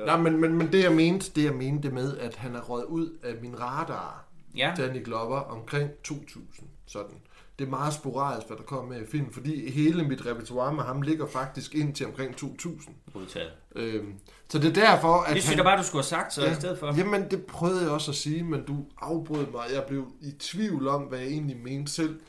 Nej, 0.05 0.17
men, 0.17 0.37
men, 0.37 0.53
men 0.57 0.71
det 0.71 0.83
jeg 0.83 0.91
mente, 0.93 1.31
det 1.35 1.43
jeg 1.43 1.53
mente 1.53 1.83
det 1.87 1.93
med, 1.93 2.17
at 2.17 2.35
han 2.35 2.55
er 2.55 2.61
røget 2.61 2.85
ud 2.85 3.19
af 3.23 3.35
min 3.41 3.59
radar, 3.59 4.25
Ja. 4.57 4.73
Danny 4.77 5.03
Glover, 5.03 5.39
omkring 5.39 5.89
2000, 6.03 6.67
sådan. 6.87 7.15
Det 7.59 7.65
er 7.65 7.69
meget 7.69 7.93
sporadisk, 7.93 8.47
hvad 8.47 8.57
der 8.57 8.63
kommer 8.63 8.93
med 8.93 9.01
i 9.01 9.11
film, 9.11 9.33
fordi 9.33 9.71
hele 9.71 10.03
mit 10.03 10.25
repertoire 10.25 10.73
med 10.73 10.83
ham 10.83 11.01
ligger 11.01 11.27
faktisk 11.27 11.75
ind 11.75 11.93
til 11.93 12.05
omkring 12.05 12.35
2000. 12.35 12.95
Modtaget. 13.15 13.51
Øhm, 13.75 14.13
så 14.49 14.59
det 14.59 14.77
er 14.77 14.85
derfor, 14.85 15.21
at 15.21 15.35
Det 15.35 15.43
synes 15.43 15.57
jeg 15.57 15.65
bare, 15.65 15.77
du 15.77 15.83
skulle 15.83 15.99
have 15.99 16.21
sagt 16.21 16.33
så 16.33 16.41
ja. 16.41 16.51
i 16.51 16.55
stedet 16.55 16.79
for. 16.79 16.97
Jamen, 16.97 17.31
det 17.31 17.45
prøvede 17.45 17.81
jeg 17.81 17.89
også 17.89 18.11
at 18.11 18.17
sige, 18.17 18.43
men 18.43 18.65
du 18.65 18.85
afbrød 19.01 19.45
mig. 19.51 19.65
Jeg 19.73 19.83
blev 19.87 20.07
i 20.21 20.31
tvivl 20.39 20.87
om, 20.87 21.01
hvad 21.01 21.19
jeg 21.19 21.27
egentlig 21.27 21.57
mente 21.57 21.91
selv. 21.91 22.19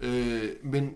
Øh, 0.00 0.48
men 0.62 0.94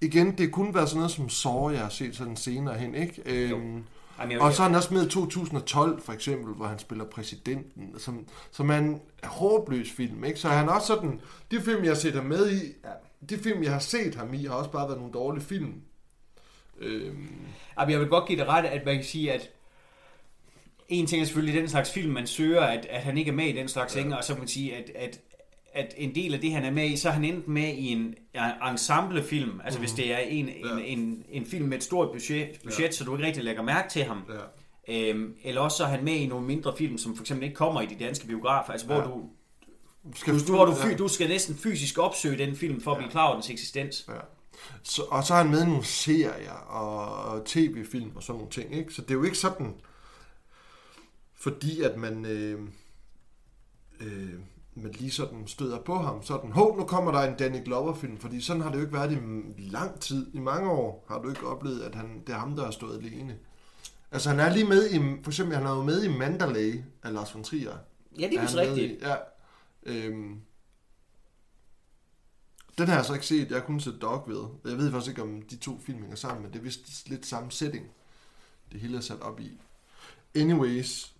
igen, 0.00 0.38
det 0.38 0.52
kunne 0.52 0.74
være 0.74 0.86
sådan 0.86 0.96
noget 0.96 1.10
som 1.10 1.28
Saw, 1.28 1.70
jeg 1.70 1.80
har 1.80 1.88
set 1.88 2.16
sådan 2.16 2.36
senere 2.36 2.78
hen, 2.78 2.94
ikke? 2.94 3.22
Øhm, 3.26 3.84
Jamen, 4.18 4.32
jeg, 4.32 4.40
og 4.40 4.52
så 4.52 4.62
er 4.62 4.66
han 4.66 4.76
også 4.76 4.94
med 4.94 5.06
i 5.06 5.10
2012, 5.10 6.02
for 6.02 6.12
eksempel, 6.12 6.54
hvor 6.54 6.66
han 6.66 6.78
spiller 6.78 7.04
præsidenten, 7.04 7.98
som, 7.98 8.26
som 8.50 8.70
er 8.70 8.78
en 8.78 9.00
håbløs 9.22 9.90
film, 9.90 10.24
ikke? 10.24 10.40
Så 10.40 10.48
er 10.48 10.52
han 10.52 10.68
også 10.68 10.86
sådan, 10.86 11.20
de 11.50 11.60
film, 11.60 11.84
jeg 11.84 11.90
har 11.90 11.96
set 11.96 12.14
ham 12.14 12.24
med 12.24 12.50
i, 12.50 12.60
de 13.30 13.38
film, 13.38 13.62
jeg 13.62 13.72
har 13.72 13.78
set 13.78 14.14
ham 14.14 14.34
i, 14.34 14.44
har 14.44 14.54
også 14.54 14.70
bare 14.70 14.88
været 14.88 14.98
nogle 14.98 15.12
dårlige 15.12 15.44
film. 15.44 15.82
Øhm, 16.78 17.28
Jamen, 17.78 17.92
jeg 17.92 18.00
vil 18.00 18.08
godt 18.08 18.26
give 18.26 18.38
det 18.38 18.48
ret, 18.48 18.64
at 18.64 18.84
man 18.84 18.94
kan 18.94 19.04
sige, 19.04 19.32
at 19.32 19.50
en 20.88 21.06
ting 21.06 21.22
er 21.22 21.26
selvfølgelig 21.26 21.60
den 21.60 21.68
slags 21.68 21.92
film, 21.92 22.12
man 22.12 22.26
søger, 22.26 22.62
at, 22.62 22.86
at 22.90 23.02
han 23.02 23.18
ikke 23.18 23.28
er 23.28 23.34
med 23.34 23.46
i 23.46 23.52
den 23.52 23.68
slags 23.68 23.96
ja. 23.96 24.00
enge, 24.00 24.18
og 24.18 24.24
så 24.24 24.32
kan 24.32 24.40
man 24.40 24.48
sige, 24.48 24.76
at, 24.76 24.90
at, 24.94 25.20
at 25.78 25.94
en 25.96 26.14
del 26.14 26.34
af 26.34 26.40
det, 26.40 26.52
han 26.52 26.64
er 26.64 26.70
med 26.70 26.90
i, 26.90 26.96
så 26.96 27.08
er 27.08 27.12
han 27.12 27.24
endt 27.24 27.48
med 27.48 27.74
i 27.74 27.86
en 27.88 28.14
ensemblefilm. 28.72 29.60
Altså 29.64 29.78
mm. 29.78 29.82
hvis 29.82 29.92
det 29.92 30.12
er 30.12 30.18
en, 30.18 30.44
Mhm. 30.44 30.78
Ja. 30.78 30.84
en, 30.84 30.98
en, 30.98 31.22
en 31.28 31.46
film 31.46 31.68
med 31.68 31.76
et 31.78 31.84
stort 31.84 32.12
budget, 32.12 32.48
budget 32.64 32.80
ja. 32.80 32.90
så 32.90 33.04
du 33.04 33.16
ikke 33.16 33.26
rigtig 33.26 33.44
lægger 33.44 33.62
mærke 33.62 33.88
til 33.90 34.04
ham. 34.04 34.22
ja. 34.28 34.34
Øhm, 35.10 35.34
eller 35.44 35.60
også 35.60 35.76
så 35.76 35.84
er 35.84 35.88
han 35.88 36.04
med 36.04 36.12
i 36.14 36.26
nogle 36.26 36.46
mindre 36.46 36.76
film, 36.76 36.98
som 36.98 37.16
for 37.16 37.22
eksempel 37.22 37.44
ikke 37.44 37.56
kommer 37.56 37.80
i 37.80 37.86
de 37.86 38.04
danske 38.04 38.26
biografer, 38.26 38.72
altså 38.72 38.86
hvor 38.86 38.96
Ja. 38.96 39.02
du, 39.02 39.24
Skal 40.14 40.38
du, 40.38 40.52
hvor 40.52 40.64
du, 40.64 40.74
fy, 40.74 40.86
ja. 40.86 40.96
du 40.96 41.08
skal 41.08 41.28
næsten 41.28 41.54
fysisk 41.54 41.98
opsøge 41.98 42.38
den 42.38 42.56
film, 42.56 42.80
for 42.80 42.90
at 42.92 42.96
blive 42.98 43.10
klar 43.10 43.24
over 43.26 43.34
dens 43.34 43.50
eksistens. 43.50 44.04
Ja. 44.08 44.14
Så, 44.82 45.02
og 45.02 45.24
så 45.24 45.34
er 45.34 45.38
han 45.38 45.50
med 45.50 45.62
i 45.62 45.66
nogle 45.66 45.84
serier 45.84 46.52
og, 46.52 47.24
og 47.32 47.44
tv-film 47.46 48.10
og 48.16 48.22
sådan 48.22 48.38
nogle 48.38 48.50
ting, 48.50 48.74
ikke? 48.74 48.92
Så 48.94 49.02
det 49.02 49.10
er 49.10 49.14
jo 49.14 49.22
ikke 49.24 49.38
sådan, 49.38 49.74
fordi 51.34 51.80
at 51.82 51.96
man, 51.96 52.24
øh, 52.24 52.60
øh, 54.00 54.32
man 54.74 54.92
lige 54.92 55.10
sådan 55.10 55.46
støder 55.46 55.80
på 55.82 55.94
ham, 55.94 56.22
sådan, 56.22 56.52
hov, 56.52 56.76
nu 56.78 56.84
kommer 56.84 57.12
der 57.12 57.20
en 57.20 57.36
Danny 57.36 57.64
Glover-film, 57.64 58.18
fordi 58.18 58.40
sådan 58.40 58.62
har 58.62 58.70
det 58.70 58.76
jo 58.76 58.82
ikke 58.82 58.92
været 58.92 59.12
i 59.58 59.68
lang 59.70 60.00
tid, 60.00 60.34
i 60.34 60.38
mange 60.38 60.70
år 60.70 61.04
har 61.08 61.18
du 61.22 61.28
ikke 61.28 61.46
oplevet, 61.46 61.82
at 61.82 61.94
han, 61.94 62.22
det 62.26 62.34
er 62.34 62.38
ham, 62.38 62.56
der 62.56 62.64
har 62.64 62.70
stået 62.70 62.98
alene. 62.98 63.38
Altså 64.10 64.30
han 64.30 64.40
er 64.40 64.52
lige 64.52 64.66
med 64.66 64.90
i, 64.90 64.98
for 65.22 65.30
eksempel 65.30 65.56
han 65.56 65.66
er 65.66 65.76
jo 65.76 65.82
med 65.82 66.04
i 66.04 66.18
Mandalay 66.18 66.82
af 67.02 67.12
Lars 67.12 67.34
von 67.34 67.44
Trier. 67.44 67.76
Ja, 68.18 68.26
det 68.26 68.36
er 68.36 68.40
vist 68.40 68.56
rigtigt. 68.56 68.92
i. 68.92 69.06
Ja. 69.06 69.16
Øhm, 69.82 70.40
den 72.78 72.88
har 72.88 72.94
jeg 72.94 73.04
så 73.04 73.14
ikke 73.14 73.26
set. 73.26 73.50
Jeg 73.50 73.58
har 73.58 73.66
kun 73.66 73.80
set 73.80 73.98
Dogville. 74.00 74.48
Jeg 74.64 74.78
ved 74.78 74.90
faktisk 74.90 75.10
ikke, 75.10 75.22
om 75.22 75.42
de 75.42 75.56
to 75.56 75.78
film 75.78 75.98
hænger 75.98 76.16
sammen, 76.16 76.42
men 76.42 76.52
det 76.52 76.58
er 76.58 76.62
vist 76.62 77.08
lidt 77.08 77.26
samme 77.26 77.52
setting. 77.52 77.86
Det 78.72 78.80
hele 78.80 78.96
er 78.96 79.00
sat 79.00 79.20
op 79.20 79.40
i. 79.40 79.60
Anyways, 80.34 81.14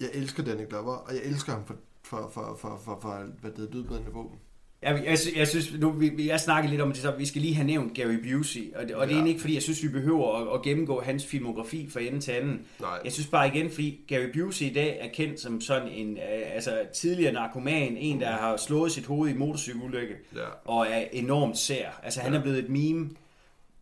jeg 0.00 0.10
elsker 0.12 0.42
Danny 0.42 0.68
Glover, 0.68 0.94
og 0.94 1.14
jeg 1.14 1.22
elsker 1.24 1.52
ham 1.52 1.66
for, 1.66 1.76
for, 2.10 2.30
for, 2.34 2.56
for, 2.60 2.80
for, 2.84 2.98
for 3.02 3.24
hvad 3.40 3.50
det 3.50 3.66
er 3.68 3.70
dødbringende 3.72 4.12
våben. 4.12 4.38
Jeg, 4.82 5.02
jeg, 5.06 5.18
sy- 5.18 5.36
jeg 5.36 5.48
synes, 5.48 5.72
nu, 5.78 5.90
vi, 5.90 6.08
vi- 6.08 6.28
jeg 6.28 6.40
snakkede 6.40 6.70
lidt 6.70 6.80
om 6.82 6.92
det, 6.92 7.00
så 7.02 7.10
vi 7.18 7.26
skal 7.26 7.42
lige 7.42 7.54
have 7.54 7.66
nævnt 7.66 7.94
Gary 7.94 8.14
Busey, 8.32 8.74
og 8.74 8.88
det, 8.88 8.94
og 8.94 9.06
det 9.06 9.06
er 9.06 9.08
Ja. 9.08 9.12
egentlig 9.14 9.30
ikke, 9.30 9.40
fordi 9.40 9.54
jeg 9.54 9.62
synes, 9.62 9.82
vi 9.82 9.88
behøver 9.88 10.36
at, 10.36 10.54
at 10.54 10.62
gennemgå 10.62 11.00
hans 11.00 11.26
filmografi 11.26 11.90
fra 11.90 12.00
ende 12.00 12.20
til 12.20 12.32
anden. 12.32 12.66
Nej. 12.80 12.98
Jeg 13.04 13.12
synes 13.12 13.26
bare 13.26 13.48
igen, 13.48 13.70
fordi 13.70 14.00
Gary 14.08 14.26
Busey 14.34 14.66
i 14.66 14.72
dag 14.72 14.98
er 15.00 15.08
kendt 15.14 15.40
som 15.40 15.60
sådan 15.60 15.88
en 15.88 16.16
øh, 16.16 16.22
altså, 16.54 16.82
tidligere 16.94 17.32
narkoman, 17.32 17.96
en, 17.96 18.20
der 18.20 18.30
har 18.30 18.56
slået 18.56 18.92
sit 18.92 19.06
hoved 19.06 19.30
i 19.30 19.34
motorcykelulykke, 19.36 20.14
Ja. 20.36 20.44
og 20.64 20.86
er 20.90 21.04
enormt 21.12 21.58
sær. 21.58 22.00
Altså, 22.02 22.20
han 22.20 22.32
Ja. 22.32 22.38
er 22.38 22.42
blevet 22.42 22.58
et 22.58 22.68
meme. 22.68 23.10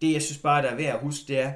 Det, 0.02 0.12
jeg 0.12 0.22
synes 0.22 0.38
bare, 0.38 0.62
der 0.62 0.68
er 0.68 0.76
værd 0.76 0.94
at 0.94 1.00
huske, 1.00 1.24
det 1.28 1.38
er, 1.38 1.52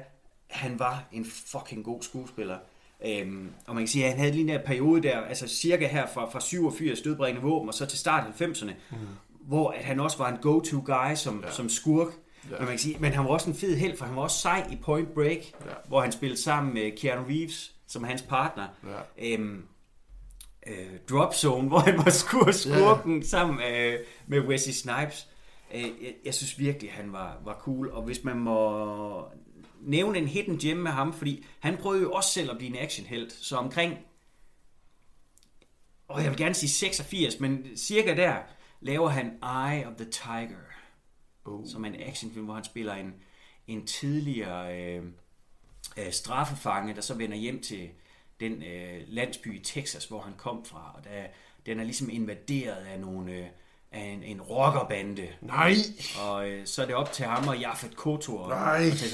han 0.49 0.79
var 0.79 1.03
en 1.11 1.25
fucking 1.25 1.83
god 1.85 2.01
skuespiller. 2.01 2.57
Øhm, 3.05 3.49
og 3.67 3.75
man 3.75 3.81
kan 3.83 3.87
sige, 3.87 4.03
at 4.05 4.09
han 4.11 4.19
havde 4.19 4.31
lige 4.31 4.47
den 4.47 4.53
der 4.53 4.65
periode 4.65 5.03
der, 5.03 5.17
altså 5.17 5.47
cirka 5.47 5.87
her 5.87 6.07
fra, 6.13 6.29
fra 6.29 6.39
87 6.39 7.01
dødbringende 7.01 7.41
våben, 7.47 7.69
og 7.69 7.73
så 7.73 7.85
til 7.85 7.99
start 7.99 8.27
af 8.27 8.45
90'erne, 8.45 8.71
mm. 8.91 8.97
hvor 9.47 9.69
at 9.71 9.83
han 9.83 9.99
også 9.99 10.17
var 10.17 10.29
en 10.31 10.37
go-to 10.41 10.83
guy 10.85 11.15
som, 11.15 11.43
Ja. 11.45 11.51
som 11.51 11.69
skurk. 11.69 12.07
Ja. 12.07 12.49
Men, 12.49 12.59
man 12.59 12.67
kan 12.67 12.79
sige, 12.79 12.97
men 12.99 13.11
han 13.11 13.23
var 13.23 13.29
også 13.29 13.49
en 13.49 13.55
fed 13.55 13.75
held, 13.75 13.97
for 13.97 14.05
han 14.05 14.15
var 14.15 14.21
også 14.21 14.37
sej 14.39 14.67
i 14.71 14.75
Point 14.75 15.13
Break, 15.13 15.37
Ja. 15.65 15.71
hvor 15.87 16.01
han 16.01 16.11
spillede 16.11 16.41
sammen 16.41 16.73
med 16.73 16.91
Keanu 16.97 17.23
Reeves 17.29 17.71
som 17.87 18.03
hans 18.03 18.21
partner. 18.21 18.67
Ja. 19.17 19.33
Øhm, 19.33 19.63
øh, 20.67 20.75
Drop 21.09 21.33
Zone, 21.33 21.67
hvor 21.71 21.79
han 21.79 21.97
var 21.97 22.09
skur 22.09 22.51
skurken 22.51 23.19
ja. 23.19 23.25
sammen 23.27 23.59
øh, 23.73 23.99
med 24.27 24.39
Wesley 24.39 24.73
Snipes. 24.73 25.27
Øh, 25.75 25.81
jeg, 25.81 26.13
jeg 26.25 26.33
synes 26.33 26.59
virkelig, 26.59 26.91
han 26.91 27.13
var, 27.13 27.37
var 27.45 27.53
cool. 27.61 27.89
Og 27.89 28.03
hvis 28.03 28.23
man 28.23 28.37
må 28.39 29.25
nævne 29.85 30.17
en 30.17 30.27
hidden 30.27 30.59
gem 30.59 30.77
med 30.77 30.91
ham, 30.91 31.13
fordi 31.13 31.45
han 31.59 31.77
prøvede 31.77 32.01
jo 32.01 32.11
også 32.11 32.29
selv 32.29 32.51
at 32.51 32.57
blive 32.57 32.69
en 32.69 32.83
actionhelt. 32.83 33.33
Så 33.33 33.55
omkring, 33.55 33.97
og 36.07 36.23
jeg 36.23 36.29
vil 36.29 36.37
gerne 36.37 36.55
sige 36.55 36.69
86, 36.69 37.39
men 37.39 37.77
cirka 37.77 38.15
der, 38.15 38.35
laver 38.81 39.09
han 39.09 39.25
Eye 39.43 39.87
of 39.87 39.93
the 39.97 40.05
Tiger 40.11 40.73
Oh. 41.45 41.67
som 41.67 41.85
er 41.85 41.89
en 41.89 42.01
actionfilm, 42.01 42.45
hvor 42.45 42.53
han 42.53 42.63
spiller 42.63 42.93
en, 42.93 43.13
en 43.67 43.87
tidligere 43.87 44.81
øh, 44.81 45.03
øh, 45.97 46.11
straffefange, 46.11 46.95
der 46.95 47.01
så 47.01 47.13
vender 47.13 47.37
hjem 47.37 47.61
til 47.61 47.89
den 48.39 48.63
øh, 48.63 49.01
landsby 49.07 49.59
i 49.59 49.63
Texas, 49.63 50.05
hvor 50.05 50.21
han 50.21 50.33
kom 50.37 50.65
fra. 50.65 50.93
Og 50.97 51.03
der, 51.03 51.23
den 51.65 51.79
er 51.79 51.83
ligesom 51.83 52.09
invaderet 52.09 52.85
af, 52.85 52.99
nogle, 52.99 53.31
øh, 53.31 53.45
af 53.91 54.01
en, 54.01 54.23
en 54.23 54.41
rockerbande. 54.41 55.29
Nej! 55.41 55.73
Og 56.21 56.49
øh, 56.49 56.65
så 56.67 56.81
er 56.81 56.85
det 56.85 56.95
op 56.95 57.11
til 57.11 57.25
ham 57.25 57.47
og 57.47 57.59
Jafet 57.59 57.95
Kotor. 57.95 58.49
Nej. 58.49 58.89
Og 58.91 58.97
til 58.97 59.11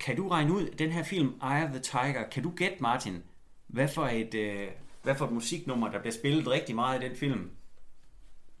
kan 0.00 0.16
du 0.16 0.28
regne 0.28 0.52
ud, 0.52 0.70
den 0.70 0.90
her 0.90 1.02
film, 1.02 1.28
Eye 1.28 1.64
of 1.64 1.70
the 1.70 1.78
Tiger, 1.78 2.28
kan 2.30 2.42
du 2.42 2.50
gætte, 2.50 2.76
Martin, 2.80 3.22
hvad 3.66 3.88
for 3.88 4.06
et, 4.06 4.34
øh, 4.34 4.68
hvad 5.02 5.14
for 5.14 5.24
et 5.24 5.32
musiknummer, 5.32 5.90
der 5.90 6.00
bliver 6.00 6.14
spillet 6.14 6.48
rigtig 6.48 6.74
meget 6.74 7.02
i 7.02 7.08
den 7.08 7.16
film. 7.16 7.50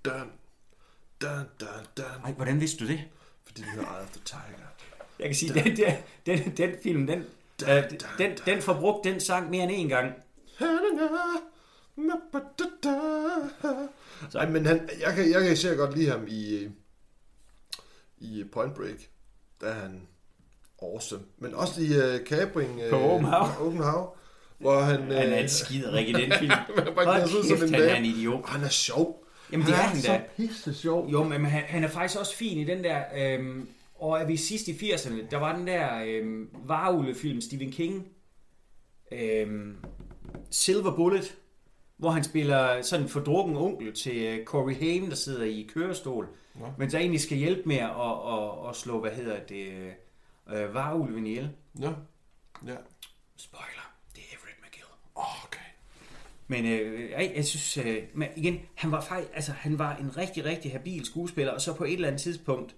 Dun, 0.04 0.30
dun, 1.22 1.44
dun, 1.60 1.68
dun. 1.96 2.24
Ej, 2.24 2.32
hvordan 2.32 2.60
vidste 2.60 2.84
du 2.84 2.88
det? 2.88 3.04
Fordi 3.44 3.60
det 3.60 3.70
hedder 3.70 3.94
Eye 3.94 4.02
of 4.02 4.10
the 4.10 4.20
Tiger. 4.24 4.68
Jeg 5.18 5.26
kan 5.26 5.34
sige, 5.34 5.54
den, 5.54 5.76
den, 5.76 5.94
den, 6.26 6.56
den 6.56 6.74
film, 6.82 7.06
den, 7.06 7.24
øh, 7.68 7.90
den, 8.18 8.38
den 8.46 8.62
får 8.62 8.80
brugt 8.80 9.04
den 9.04 9.20
sang 9.20 9.50
mere 9.50 9.62
end 9.62 9.72
en 9.72 9.88
gang. 9.88 10.12
Ej, 14.34 14.48
men 14.48 14.66
han, 14.66 14.88
jeg, 15.00 15.14
kan, 15.14 15.30
jeg 15.30 15.42
kan 15.42 15.52
især 15.52 15.76
godt 15.76 15.98
lide 15.98 16.10
ham 16.10 16.24
i, 16.28 16.68
i 18.18 18.44
Point 18.52 18.74
Break. 18.74 19.08
Er 19.62 19.72
han 19.72 20.07
awesome. 20.82 21.22
Men 21.38 21.54
også 21.54 21.80
i 21.80 21.86
uh, 21.86 22.26
Cabring 22.26 22.84
uh, 22.84 22.90
På 22.90 22.96
Åben 22.96 23.24
Hav. 23.24 23.48
Åben 23.60 23.82
Hav 23.82 24.14
hvor 24.58 24.80
han... 24.80 25.00
Han 25.00 25.12
er 25.12 25.36
øh, 25.36 25.42
en 25.42 25.48
skiderik 25.48 26.08
i 26.08 26.12
den 26.12 26.32
film. 26.38 26.50
han 26.76 26.94
bare 26.94 27.22
ud 27.22 27.44
som 27.48 27.58
kæft, 27.58 27.68
en 27.68 27.74
han 27.74 27.88
er 27.88 27.94
en 27.94 28.04
idiot. 28.04 28.42
Og 28.42 28.48
han 28.48 28.64
er 28.64 28.68
sjov. 28.68 29.24
Jamen, 29.52 29.66
det 29.66 29.72
er 29.72 29.76
han 29.76 30.00
så 30.00 30.12
da. 30.12 30.22
pisse 30.36 30.74
sjov. 30.74 31.08
Jo, 31.08 31.24
men 31.24 31.44
han, 31.44 31.62
han 31.66 31.84
er 31.84 31.88
faktisk 31.88 32.20
også 32.20 32.36
fin 32.36 32.58
i 32.58 32.64
den 32.64 32.84
der... 32.84 33.02
Øhm, 33.16 33.68
og 33.94 34.20
er 34.20 34.26
vi 34.26 34.36
sidst 34.36 34.68
i 34.68 34.72
80'erne, 34.72 35.30
der 35.30 35.36
var 35.36 35.56
den 35.56 35.66
der 35.66 36.02
øhm, 36.06 36.48
varulvefilm, 36.66 37.40
Stephen 37.40 37.72
King, 37.72 38.06
øhm, 39.12 39.76
Silver 40.50 40.96
Bullet, 40.96 41.36
hvor 41.96 42.10
han 42.10 42.24
spiller 42.24 42.82
sådan 42.82 43.04
en 43.04 43.08
fordrukken 43.08 43.56
onkel 43.56 43.94
til 43.94 44.22
øh, 44.22 44.44
Corey 44.44 44.74
Haim, 44.74 45.06
der 45.08 45.16
sidder 45.16 45.44
i 45.44 45.70
kørestol, 45.74 46.28
Nå. 46.54 46.66
men 46.78 46.90
der 46.90 46.98
egentlig 46.98 47.20
skal 47.20 47.38
hjælpe 47.38 47.62
med 47.64 47.76
at, 47.76 47.90
at, 47.90 48.32
at, 48.32 48.68
at 48.68 48.76
slå, 48.76 49.00
hvad 49.00 49.10
hedder 49.10 49.38
det, 49.48 49.72
øh, 50.50 50.74
varulven 50.74 51.26
ihjel. 51.26 51.50
Ja. 51.80 51.92
Ja. 52.66 52.76
Spoiler, 53.36 53.92
det 54.16 54.22
er 54.22 54.36
Everett 54.36 54.58
McGill. 54.66 54.86
Okay. 55.14 55.64
Men 56.46 56.64
øh, 56.64 57.10
jeg, 57.10 57.32
jeg 57.36 57.44
synes, 57.44 57.76
øh, 57.86 58.02
men 58.14 58.28
igen, 58.36 58.60
han 58.74 58.92
var 58.92 59.00
faktisk, 59.00 59.30
altså 59.34 59.52
han 59.52 59.78
var 59.78 59.96
en 59.96 60.16
rigtig, 60.16 60.44
rigtig 60.44 60.72
habil 60.72 61.04
skuespiller, 61.04 61.52
og 61.52 61.60
så 61.60 61.74
på 61.74 61.84
et 61.84 61.92
eller 61.92 62.08
andet 62.08 62.22
tidspunkt, 62.22 62.76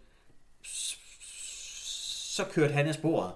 så 0.62 2.44
kørte 2.52 2.74
han 2.74 2.86
af 2.86 2.94
sporet. 2.94 3.32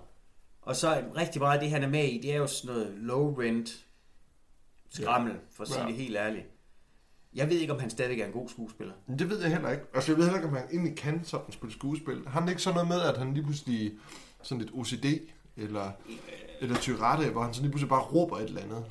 Og 0.62 0.76
så 0.76 0.88
er 0.88 1.16
rigtig 1.16 1.40
meget 1.42 1.54
af 1.54 1.60
det, 1.60 1.70
han 1.70 1.82
er 1.82 1.88
med 1.88 2.04
i, 2.04 2.18
det 2.22 2.32
er 2.32 2.36
jo 2.36 2.46
sådan 2.46 2.74
noget 2.76 2.94
low 2.96 3.34
rent 3.40 3.84
skrammel, 4.90 5.36
for 5.50 5.62
at 5.62 5.68
sige 5.68 5.80
Ja. 5.80 5.86
det 5.86 5.96
helt 5.96 6.16
ærligt. 6.16 6.46
Jeg 7.34 7.48
ved 7.50 7.56
ikke, 7.58 7.72
om 7.72 7.80
han 7.80 7.90
stadig 7.90 8.20
er 8.20 8.26
en 8.26 8.32
god 8.32 8.48
skuespiller. 8.48 8.94
Men 9.06 9.18
det 9.18 9.30
ved 9.30 9.40
jeg 9.40 9.50
heller 9.50 9.70
ikke. 9.70 9.84
Altså, 9.94 10.12
jeg 10.12 10.16
ved 10.18 10.24
heller 10.24 10.38
ikke, 10.38 10.48
om 10.48 10.54
han 10.56 10.68
egentlig 10.72 10.96
kan 10.96 11.24
sådan 11.24 11.52
spille 11.52 11.72
skuespil. 11.74 12.22
Har 12.26 12.40
han 12.40 12.48
ikke 12.48 12.62
sådan 12.62 12.74
noget 12.74 12.88
med, 12.88 13.00
at 13.00 13.18
han 13.18 13.34
lige 13.34 13.44
pludselig 13.44 13.92
sådan 14.44 14.62
lidt 14.62 14.70
OCD, 14.74 15.04
eller, 15.56 15.90
eller 16.60 16.76
tyrette, 16.76 17.30
hvor 17.30 17.42
han 17.42 17.54
sådan 17.54 17.62
lige 17.64 17.70
pludselig 17.72 17.88
bare 17.88 18.02
råber 18.02 18.36
et 18.36 18.44
eller 18.44 18.62
andet? 18.62 18.84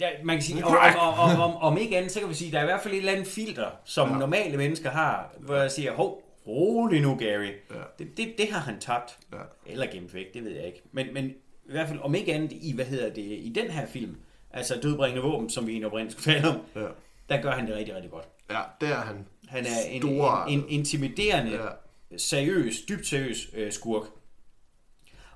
Ja, 0.00 0.08
man 0.24 0.36
kan 0.36 0.42
sige, 0.42 0.64
om, 0.64 0.76
om, 0.98 1.14
om, 1.30 1.40
om, 1.40 1.56
om 1.56 1.78
ikke 1.78 1.96
andet, 1.96 2.12
så 2.12 2.20
kan 2.20 2.28
vi 2.28 2.34
sige, 2.34 2.52
der 2.52 2.58
er 2.58 2.62
i 2.62 2.66
hvert 2.66 2.80
fald 2.80 2.94
et 2.94 2.98
eller 2.98 3.12
andet 3.12 3.26
filter, 3.26 3.70
som 3.84 4.10
Ja. 4.10 4.18
normale 4.18 4.56
mennesker 4.56 4.90
har, 4.90 5.32
hvor 5.38 5.54
jeg 5.56 5.70
siger, 5.70 5.92
hov, 5.94 6.22
rolig 6.46 7.00
nu, 7.02 7.14
Gary. 7.14 7.46
Ja. 7.70 7.74
Det, 7.98 8.16
det, 8.16 8.34
det 8.38 8.48
har 8.52 8.60
han 8.60 8.80
tabt. 8.80 9.18
Ja. 9.32 9.38
Eller 9.66 9.86
gemt 9.92 10.14
væk, 10.14 10.34
det 10.34 10.44
ved 10.44 10.50
jeg 10.52 10.66
ikke. 10.66 10.82
Men, 10.92 11.14
men 11.14 11.24
i 11.68 11.70
hvert 11.70 11.88
fald, 11.88 11.98
om 12.02 12.14
ikke 12.14 12.34
andet 12.34 12.52
i, 12.52 12.74
hvad 12.74 12.84
hedder 12.84 13.08
det, 13.14 13.22
i 13.22 13.52
den 13.54 13.70
her 13.70 13.86
film, 13.86 14.16
altså 14.50 14.74
Dødbringende 14.82 15.22
Våben, 15.22 15.50
som 15.50 15.66
vi 15.66 15.72
egentlig 15.72 15.86
oprindeligt 15.86 16.20
skulle 16.20 16.36
tale 16.40 16.48
om, 16.48 16.60
Ja. 16.76 16.86
der 17.28 17.42
gør 17.42 17.50
han 17.50 17.66
det 17.66 17.76
rigtig, 17.76 17.94
rigtig 17.94 18.10
godt. 18.10 18.24
Ja, 18.50 18.60
der 18.80 18.86
er 18.88 19.00
han. 19.00 19.26
Han 19.48 19.64
er 19.66 19.88
en, 19.90 20.06
en, 20.08 20.22
en 20.48 20.64
intimiderende, 20.68 21.52
ja. 21.52 22.16
seriøs, 22.18 22.74
dybt 22.88 23.06
seriøs 23.06 23.48
øh, 23.54 23.72
skurk. 23.72 24.02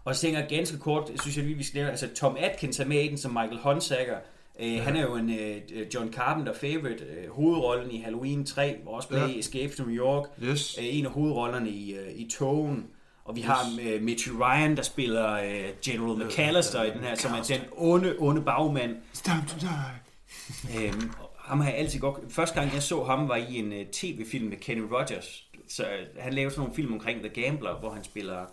Og 0.04 0.14
så 0.14 0.20
tænker 0.20 0.38
jeg 0.38 0.48
ganske 0.48 0.78
kort, 0.78 1.10
synes 1.20 1.36
jeg 1.36 1.44
lige, 1.44 1.56
vi 1.56 1.64
skal 1.64 1.76
nævne, 1.78 1.90
altså 1.90 2.08
Tom 2.14 2.36
Atkins 2.40 2.80
er 2.80 2.84
med 2.84 3.02
i 3.04 3.08
den 3.08 3.18
som 3.18 3.30
Michael 3.30 3.58
Hunsaker. 3.64 4.16
Øh, 4.60 4.74
ja. 4.74 4.82
Han 4.82 4.96
er 4.96 5.02
jo 5.02 5.14
en 5.14 5.30
øh, 5.30 5.60
John 5.94 6.12
Carpenter 6.12 6.54
favorite. 6.54 7.04
Øh, 7.04 7.30
hovedrollen 7.30 7.90
i 7.90 8.00
Halloween 8.00 8.46
3, 8.46 8.76
var 8.84 8.90
også 8.90 9.08
med 9.10 9.18
Ja. 9.18 9.26
ja. 9.26 9.32
i 9.32 9.38
Escape 9.38 9.76
from 9.76 9.86
New 9.88 9.96
York. 9.96 10.24
Yes. 10.42 10.78
Øh, 10.78 10.84
en 10.96 11.06
af 11.06 11.12
hovedrollerne 11.12 11.70
i, 11.70 11.94
øh, 11.94 12.12
i 12.14 12.28
Togen. 12.30 12.86
Og 13.24 13.36
vi 13.36 13.40
har 13.40 13.58
øh, 13.82 14.02
Mitchell 14.02 14.36
Ryan, 14.36 14.76
der 14.76 14.82
spiller 14.82 15.32
øh, 15.32 15.64
General 15.84 16.26
McAllister 16.26 16.82
i 16.82 16.90
den 16.90 17.00
her, 17.00 17.14
som 17.14 17.32
er 17.32 17.42
den 17.42 17.60
onde, 17.76 18.14
onde 18.18 18.42
bagmand. 18.42 18.96
It's 19.14 19.22
time 19.22 19.44
to 19.48 19.56
die. 19.58 20.86
Øhm, 20.86 21.10
og 21.20 21.30
ham 21.38 21.60
har 21.60 21.68
jeg 21.70 21.78
altid 21.78 22.00
godt... 22.00 22.16
Første 22.32 22.60
gang 22.60 22.74
jeg 22.74 22.82
så 22.82 23.04
ham 23.04 23.28
var 23.28 23.36
i 23.36 23.56
en 23.58 23.72
uh, 23.72 23.78
tv-film 23.92 24.48
med 24.48 24.56
Kenny 24.56 24.82
Rogers. 24.82 25.44
Så 25.68 25.82
øh, 25.82 25.88
han 26.18 26.32
lavede 26.32 26.50
sådan 26.50 26.60
nogle 26.60 26.74
film 26.74 26.92
omkring 26.92 27.20
The 27.20 27.42
Gambler, 27.42 27.74
hvor 27.80 27.90
han 27.90 28.04
spiller 28.04 28.44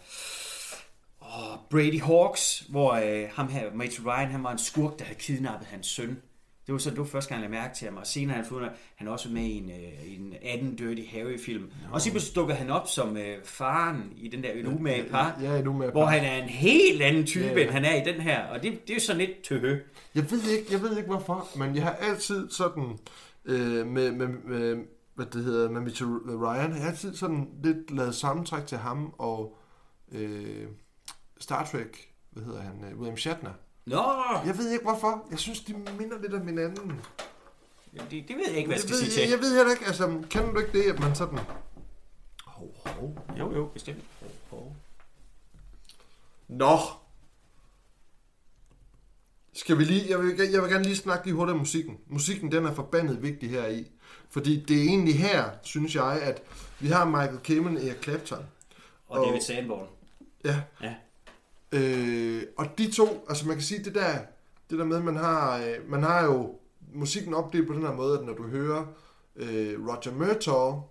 oh, 1.37 1.57
Brady 1.69 2.01
Hawks, 2.01 2.59
hvor 2.69 2.91
uh, 2.91 3.29
ham 3.35 3.47
her, 3.47 3.73
Mitch 3.73 4.05
Ryan, 4.05 4.27
han 4.31 4.43
var 4.43 4.51
en 4.51 4.57
skurk, 4.57 4.99
der 4.99 5.05
havde 5.05 5.19
kidnappet 5.19 5.67
hans 5.67 5.87
søn. 5.87 6.21
Det 6.67 6.73
var 6.73 6.79
så 6.79 6.89
det 6.89 6.99
var 6.99 7.05
første 7.05 7.29
gang, 7.29 7.41
jeg 7.41 7.49
lagde 7.49 7.63
mærke 7.63 7.75
til 7.77 7.87
ham. 7.87 7.97
Og 7.97 8.07
senere 8.07 8.35
han 8.35 8.45
fundet, 8.45 8.71
han 8.95 9.07
også 9.07 9.29
med 9.29 9.41
i 9.41 9.57
en, 9.57 9.71
i 10.07 10.15
en 10.15 10.33
anden 10.41 10.75
Dirty 10.75 11.01
Harry-film. 11.11 11.63
No. 11.63 11.93
Og 11.93 12.01
så 12.01 12.11
pludselig 12.11 12.35
dukker 12.35 12.55
han 12.55 12.69
op 12.69 12.87
som 12.87 13.11
uh, 13.11 13.21
faren 13.43 14.13
i 14.17 14.27
den 14.27 14.43
der 14.43 14.51
En 14.51 14.67
umage 14.67 15.09
par. 15.09 15.39
Ja, 15.41 15.57
en 15.57 15.67
umage 15.67 15.91
Hvor 15.91 16.05
par. 16.05 16.11
han 16.11 16.25
er 16.25 16.43
en 16.43 16.49
helt 16.49 17.01
anden 17.01 17.25
type, 17.25 17.45
Ja, 17.45 17.51
ja, 17.51 17.55
ja. 17.55 17.59
ja. 17.59 17.65
end 17.65 17.71
han 17.73 17.85
er 17.85 18.01
i 18.01 18.13
den 18.13 18.21
her. 18.21 18.47
Og 18.47 18.63
det, 18.63 18.71
det 18.71 18.89
er 18.89 18.93
jo 18.93 18.99
sådan 18.99 19.17
lidt 19.17 19.41
tøhø. 19.43 19.79
Jeg 20.15 20.31
ved 20.31 20.43
ikke, 20.43 20.67
jeg 20.71 20.81
ved 20.81 20.97
ikke 20.97 21.09
hvorfor, 21.09 21.47
men 21.57 21.75
jeg 21.75 21.83
har 21.83 21.91
altid 21.91 22.49
sådan 22.49 22.99
øh, 23.45 23.87
med, 23.87 24.11
med, 24.11 24.27
med, 24.27 24.77
hvad 25.15 25.25
det 25.25 25.43
hedder, 25.43 25.69
med 25.69 25.81
Mitchell 25.81 26.09
Ryan, 26.11 26.71
jeg 26.71 26.81
har 26.81 26.89
altid 26.89 27.15
sådan 27.15 27.49
lidt 27.63 27.91
lavet 27.91 28.15
sammentræk 28.15 28.65
til 28.67 28.77
ham 28.77 29.13
og 29.17 29.57
øh, 30.11 30.65
Star 31.39 31.65
Trek, 31.65 32.13
hvad 32.31 32.43
hedder 32.43 32.61
han, 32.61 32.83
øh, 32.83 32.97
William 32.97 33.17
Shatner. 33.17 33.53
Nå, 33.85 34.03
Jeg 34.45 34.57
ved 34.57 34.71
ikke 34.71 34.83
hvorfor, 34.83 35.27
jeg 35.31 35.39
synes, 35.39 35.59
de 35.61 35.73
minder 35.73 36.21
lidt 36.21 36.33
om 36.33 36.47
hinanden. 36.47 37.01
det, 37.93 38.11
det 38.11 38.35
ved 38.37 38.47
jeg 38.47 38.57
ikke, 38.57 38.67
hvad 38.67 38.77
jeg 38.77 38.81
skal 38.81 38.91
ved, 38.91 38.99
sige 38.99 39.11
til. 39.11 39.21
jeg, 39.21 39.31
jeg 39.31 39.39
ved 39.39 39.55
heller 39.57 39.71
ikke, 39.71 39.85
altså, 39.85 40.23
kender 40.29 40.51
du 40.51 40.59
ikke 40.59 40.71
det, 40.79 40.83
at 40.93 40.99
man 40.99 41.15
sådan... 41.15 41.39
Hov, 42.45 42.75
hov. 42.85 43.25
Jo, 43.39 43.53
jo, 43.55 43.65
bestemt. 43.73 44.03
Nå. 46.47 46.77
Skal 49.53 49.77
vi 49.77 49.83
lige, 49.83 50.09
jeg 50.09 50.19
vil, 50.19 50.35
jeg 50.51 50.61
vil 50.61 50.69
gerne 50.71 50.83
lige 50.83 50.95
snakke 50.95 51.25
lige 51.25 51.35
hurtigt 51.35 51.53
om 51.53 51.59
musikken. 51.59 51.97
Musikken, 52.07 52.51
den 52.51 52.65
er 52.65 52.73
forbandet 52.73 53.21
vigtig 53.21 53.49
her 53.49 53.67
i. 53.67 53.91
Fordi 54.29 54.63
det 54.67 54.77
er 54.77 54.81
egentlig 54.83 55.19
her, 55.19 55.49
synes 55.63 55.95
jeg, 55.95 56.21
at 56.21 56.43
vi 56.79 56.87
har 56.87 57.05
Michael 57.05 57.39
Kamen 57.39 57.77
og 57.77 57.83
Eric 57.83 58.03
Clapton. 58.03 58.45
Og 59.07 59.25
David 59.27 59.41
Sanborn. 59.41 59.87
Ja. 60.45 60.61
Ja. 60.81 60.95
Øh, 61.71 62.43
og 62.57 62.65
de 62.77 62.91
to, 62.91 63.25
altså 63.29 63.47
man 63.47 63.55
kan 63.55 63.63
sige, 63.63 63.83
det 63.83 63.95
der, 63.95 64.17
det 64.69 64.79
der 64.79 64.85
med, 64.85 64.99
man 64.99 65.15
har, 65.15 65.57
øh, 65.57 65.91
man 65.91 66.03
har 66.03 66.23
jo 66.25 66.55
musikken 66.93 67.33
opdelt 67.33 67.67
på 67.67 67.73
den 67.73 67.81
her 67.81 67.93
måde, 67.93 68.19
at 68.19 68.25
når 68.25 68.33
du 68.33 68.43
hører 68.43 68.85
øh, 69.35 69.87
Roger 69.87 70.11
Murtaugh, 70.13 70.81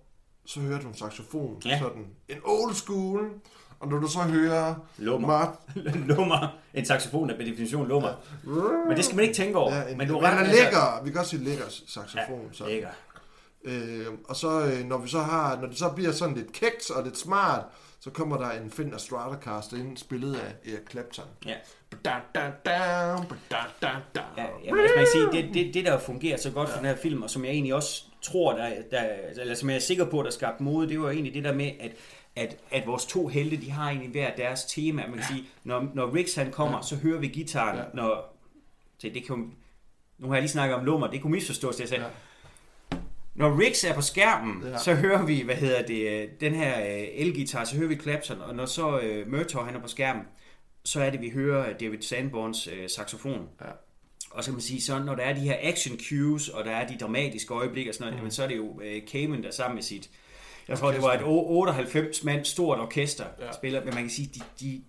så 0.45 0.61
hører 0.61 0.81
du 0.81 0.89
en 0.89 0.95
saxofon, 0.95 1.62
Ja. 1.64 1.79
sådan 1.79 2.07
en 2.29 2.37
old 2.45 2.74
school, 2.74 3.31
og 3.81 3.89
når 3.89 3.99
du 3.99 4.07
så 4.09 4.18
hører 4.18 4.74
Lummer. 4.99 5.29
Mart, 5.29 5.55
lummer. 6.16 6.59
En 6.74 6.85
saxofon 6.87 7.31
er 7.31 7.37
per 7.37 7.45
definition 7.45 7.89
lummer. 7.89 8.12
Men 8.89 8.97
det 8.97 9.05
skal 9.05 9.16
man 9.16 9.22
ikke 9.24 9.35
tænke 9.37 9.59
over. 9.59 9.74
Ja, 9.74 9.89
en, 9.91 9.99
men 9.99 10.09
du 10.09 10.14
men 10.14 10.24
er 10.24 10.29
er 10.29 10.39
altså- 10.39 10.62
lækker, 10.62 11.05
vi 11.05 11.11
kan 11.11 11.18
også 11.20 11.31
sige 11.31 11.45
lækker 11.45 11.64
saxofon. 11.68 12.41
Ja, 12.49 12.53
så. 12.53 12.66
lækker. 12.66 12.89
Øh, 13.64 14.07
og 14.29 14.37
så 14.37 14.61
øh, 14.66 14.85
når 14.85 14.99
vi 14.99 15.09
så 15.09 15.18
har, 15.20 15.57
når 15.61 15.66
det 15.66 15.79
så 15.79 15.89
bliver 15.89 16.12
sådan 16.12 16.35
lidt 16.35 16.53
kægt 16.53 16.91
og 16.91 17.05
lidt 17.05 17.18
smart, 17.18 17.64
så 18.01 18.11
kommer 18.11 18.36
der 18.38 18.51
en 18.51 18.70
Fender 18.70 18.99
Stratocaster 18.99 19.76
ind, 19.76 19.96
spillet 19.96 20.34
af 20.34 20.55
Eric 20.64 20.90
Clapton. 20.90 21.24
Ja. 21.46 21.55
Ba-da-da-da, 21.90 23.16
ba-da-da-da. 23.51 24.22
Ja, 24.36 24.46
jamen, 24.64 24.80
altså 24.80 24.96
man 24.96 25.05
kan 25.05 25.07
sige, 25.12 25.42
det, 25.42 25.55
det, 25.55 25.74
det, 25.74 25.84
der 25.84 25.99
fungerer 25.99 26.36
så 26.36 26.51
godt 26.51 26.68
for 26.68 26.76
den 26.76 26.86
her 26.86 26.96
film, 26.96 27.22
og 27.22 27.30
som 27.30 27.44
jeg 27.44 27.53
egentlig 27.53 27.74
også 27.74 28.05
tror, 28.22 28.53
der, 28.57 28.70
der, 28.90 29.03
eller 29.40 29.55
som 29.55 29.68
jeg 29.70 29.76
er 29.76 29.80
sikker 29.80 30.05
på, 30.11 30.22
der 30.22 30.30
skabte 30.30 30.62
mode, 30.62 30.88
det 30.88 31.01
var 31.01 31.11
egentlig 31.11 31.34
det 31.34 31.44
der 31.44 31.53
med, 31.55 31.70
at, 31.80 31.92
at, 32.36 32.57
at 32.70 32.86
vores 32.86 33.07
to 33.07 33.26
helte, 33.26 33.57
de 33.57 33.70
har 33.70 33.88
egentlig 33.88 34.11
hver 34.11 34.34
deres 34.36 34.64
tema. 34.64 35.07
Man 35.07 35.16
kan 35.18 35.26
sige, 35.26 35.44
når, 35.64 35.88
når 35.94 36.14
Riggs 36.14 36.34
han 36.34 36.53
kommer, 36.53 36.80
så 36.80 36.96
hører 36.96 37.18
vi 37.20 37.28
gitaren, 37.28 37.76
Ja. 37.78 37.84
når, 37.94 38.36
så 38.99 39.11
det 39.14 39.26
kan, 39.26 39.53
nu 40.18 40.26
har 40.28 40.34
jeg 40.34 40.42
lige 40.42 40.51
snakket 40.51 40.76
om 40.76 40.84
lummer, 40.84 41.07
det 41.07 41.22
kunne 41.22 41.30
misforstås, 41.32 41.74
det 41.76 41.80
jeg 41.80 41.88
sagde. 41.88 42.05
Ja. 42.05 42.11
Når 43.39 43.61
Riggs 43.61 43.84
er 43.84 43.95
på 43.95 44.01
skærmen, 44.01 44.62
Ja. 44.62 44.78
så 44.78 44.95
hører 44.95 45.24
vi, 45.26 45.41
hvad 45.41 45.55
hedder 45.55 45.82
det, 45.82 46.09
øh, 46.09 46.28
den 46.41 46.55
her 46.55 46.80
øh, 46.80 47.07
elgitar, 47.12 47.64
så 47.64 47.76
hører 47.76 47.89
vi 47.89 47.97
Clapton, 47.97 48.41
og 48.41 48.55
når 48.55 48.66
så 48.66 48.99
øh, 49.01 49.30
Murtaugh 49.30 49.66
han 49.66 49.76
er 49.76 49.80
på 49.80 49.89
skærmen, 49.89 50.22
så 50.84 51.01
er 51.01 51.11
det, 51.11 51.20
vi 51.20 51.30
hører 51.30 51.76
David 51.78 52.03
Sanborns 52.03 52.68
øh, 52.72 52.89
saxofon. 52.89 53.49
Ja. 53.61 53.66
Og 54.30 54.45
så 54.45 54.51
kan 54.51 54.55
man 54.55 54.62
sige, 54.62 54.80
så 54.82 54.99
når 54.99 55.14
der 55.14 55.22
er 55.22 55.34
de 55.34 55.41
her 55.41 55.57
action 55.61 55.99
cues, 56.09 56.49
og 56.49 56.64
der 56.64 56.70
er 56.70 56.86
de 56.86 56.97
dramatiske 57.01 57.55
øjeblikke 57.55 57.91
og 57.91 57.95
sådan 57.95 58.05
noget, 58.05 58.14
mm. 58.14 58.18
jamen, 58.18 58.30
så 58.30 58.43
er 58.43 58.47
det 58.47 58.57
jo 58.57 58.80
øh, 58.84 59.03
Kamen, 59.12 59.43
der 59.43 59.51
sammen 59.51 59.74
med 59.74 59.82
sit, 59.82 60.11
jeg 60.68 60.78
tror 60.78 60.91
det 60.93 61.03
var 61.03 61.12
et 61.12 61.20
98 61.24 62.24
mand 62.24 62.45
stort 62.45 62.78
orkester, 62.78 63.24
ja. 63.41 63.53
spiller, 63.53 63.84
men 63.84 63.95
man 63.95 64.03
kan 64.03 64.11
sige, 64.11 64.30
de, 64.34 64.41
de, 64.61 64.82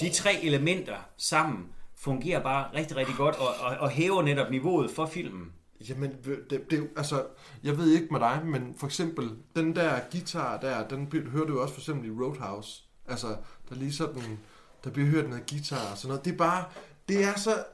de 0.00 0.10
tre 0.10 0.34
elementer 0.42 0.96
sammen 1.16 1.66
fungerer 1.96 2.42
bare 2.42 2.66
rigtig, 2.74 2.96
rigtig 2.96 3.14
godt, 3.16 3.34
og, 3.36 3.48
og, 3.60 3.76
og 3.76 3.90
hæver 3.90 4.22
netop 4.22 4.50
niveauet 4.50 4.90
for 4.90 5.06
filmen. 5.06 5.52
Jamen, 5.88 6.16
det, 6.24 6.70
det, 6.70 6.90
altså, 6.96 7.26
jeg 7.62 7.76
ved 7.78 7.90
ikke 7.90 8.08
med 8.10 8.20
dig, 8.20 8.42
men 8.44 8.74
for 8.76 8.86
eksempel, 8.86 9.30
den 9.56 9.76
der 9.76 10.00
guitar 10.12 10.60
der, 10.60 10.88
den 10.88 11.28
hører 11.28 11.46
du 11.46 11.52
jo 11.52 11.62
også 11.62 11.74
for 11.74 11.80
eksempel 11.80 12.08
i 12.08 12.12
Roadhouse. 12.12 12.82
Altså, 13.06 13.28
der 13.68 13.74
er 13.74 13.74
lige 13.74 13.92
sådan, 13.92 14.38
der 14.84 14.90
bliver 14.90 15.08
hørt 15.08 15.28
noget 15.28 15.50
guitar 15.50 15.90
og 15.90 15.98
sådan 15.98 16.08
noget. 16.08 16.24
Det 16.24 16.32
er 16.32 16.36
bare, 16.36 16.64
det 17.08 17.24
er 17.24 17.34
så, 17.34 17.64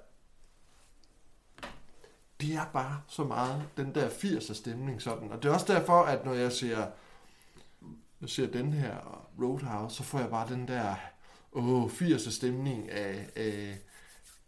det 2.40 2.54
er 2.54 2.64
bare 2.72 3.00
så 3.08 3.24
meget 3.24 3.62
den 3.76 3.94
der 3.94 4.08
80'er 4.08 4.54
stemning 4.54 5.02
sådan. 5.02 5.30
Og 5.30 5.42
det 5.42 5.48
er 5.48 5.52
også 5.52 5.72
derfor, 5.72 6.02
at 6.02 6.24
når 6.24 6.34
jeg 6.34 6.52
ser, 6.52 6.86
jeg 8.20 8.28
ser 8.28 8.46
den 8.46 8.72
her 8.72 8.96
Roadhouse, 9.42 9.96
så 9.96 10.02
får 10.02 10.18
jeg 10.18 10.30
bare 10.30 10.48
den 10.48 10.68
der 10.68 10.94
åh, 11.52 11.84
80'er 11.84 12.30
stemning 12.30 12.90
af, 12.90 13.28
af, 13.36 13.78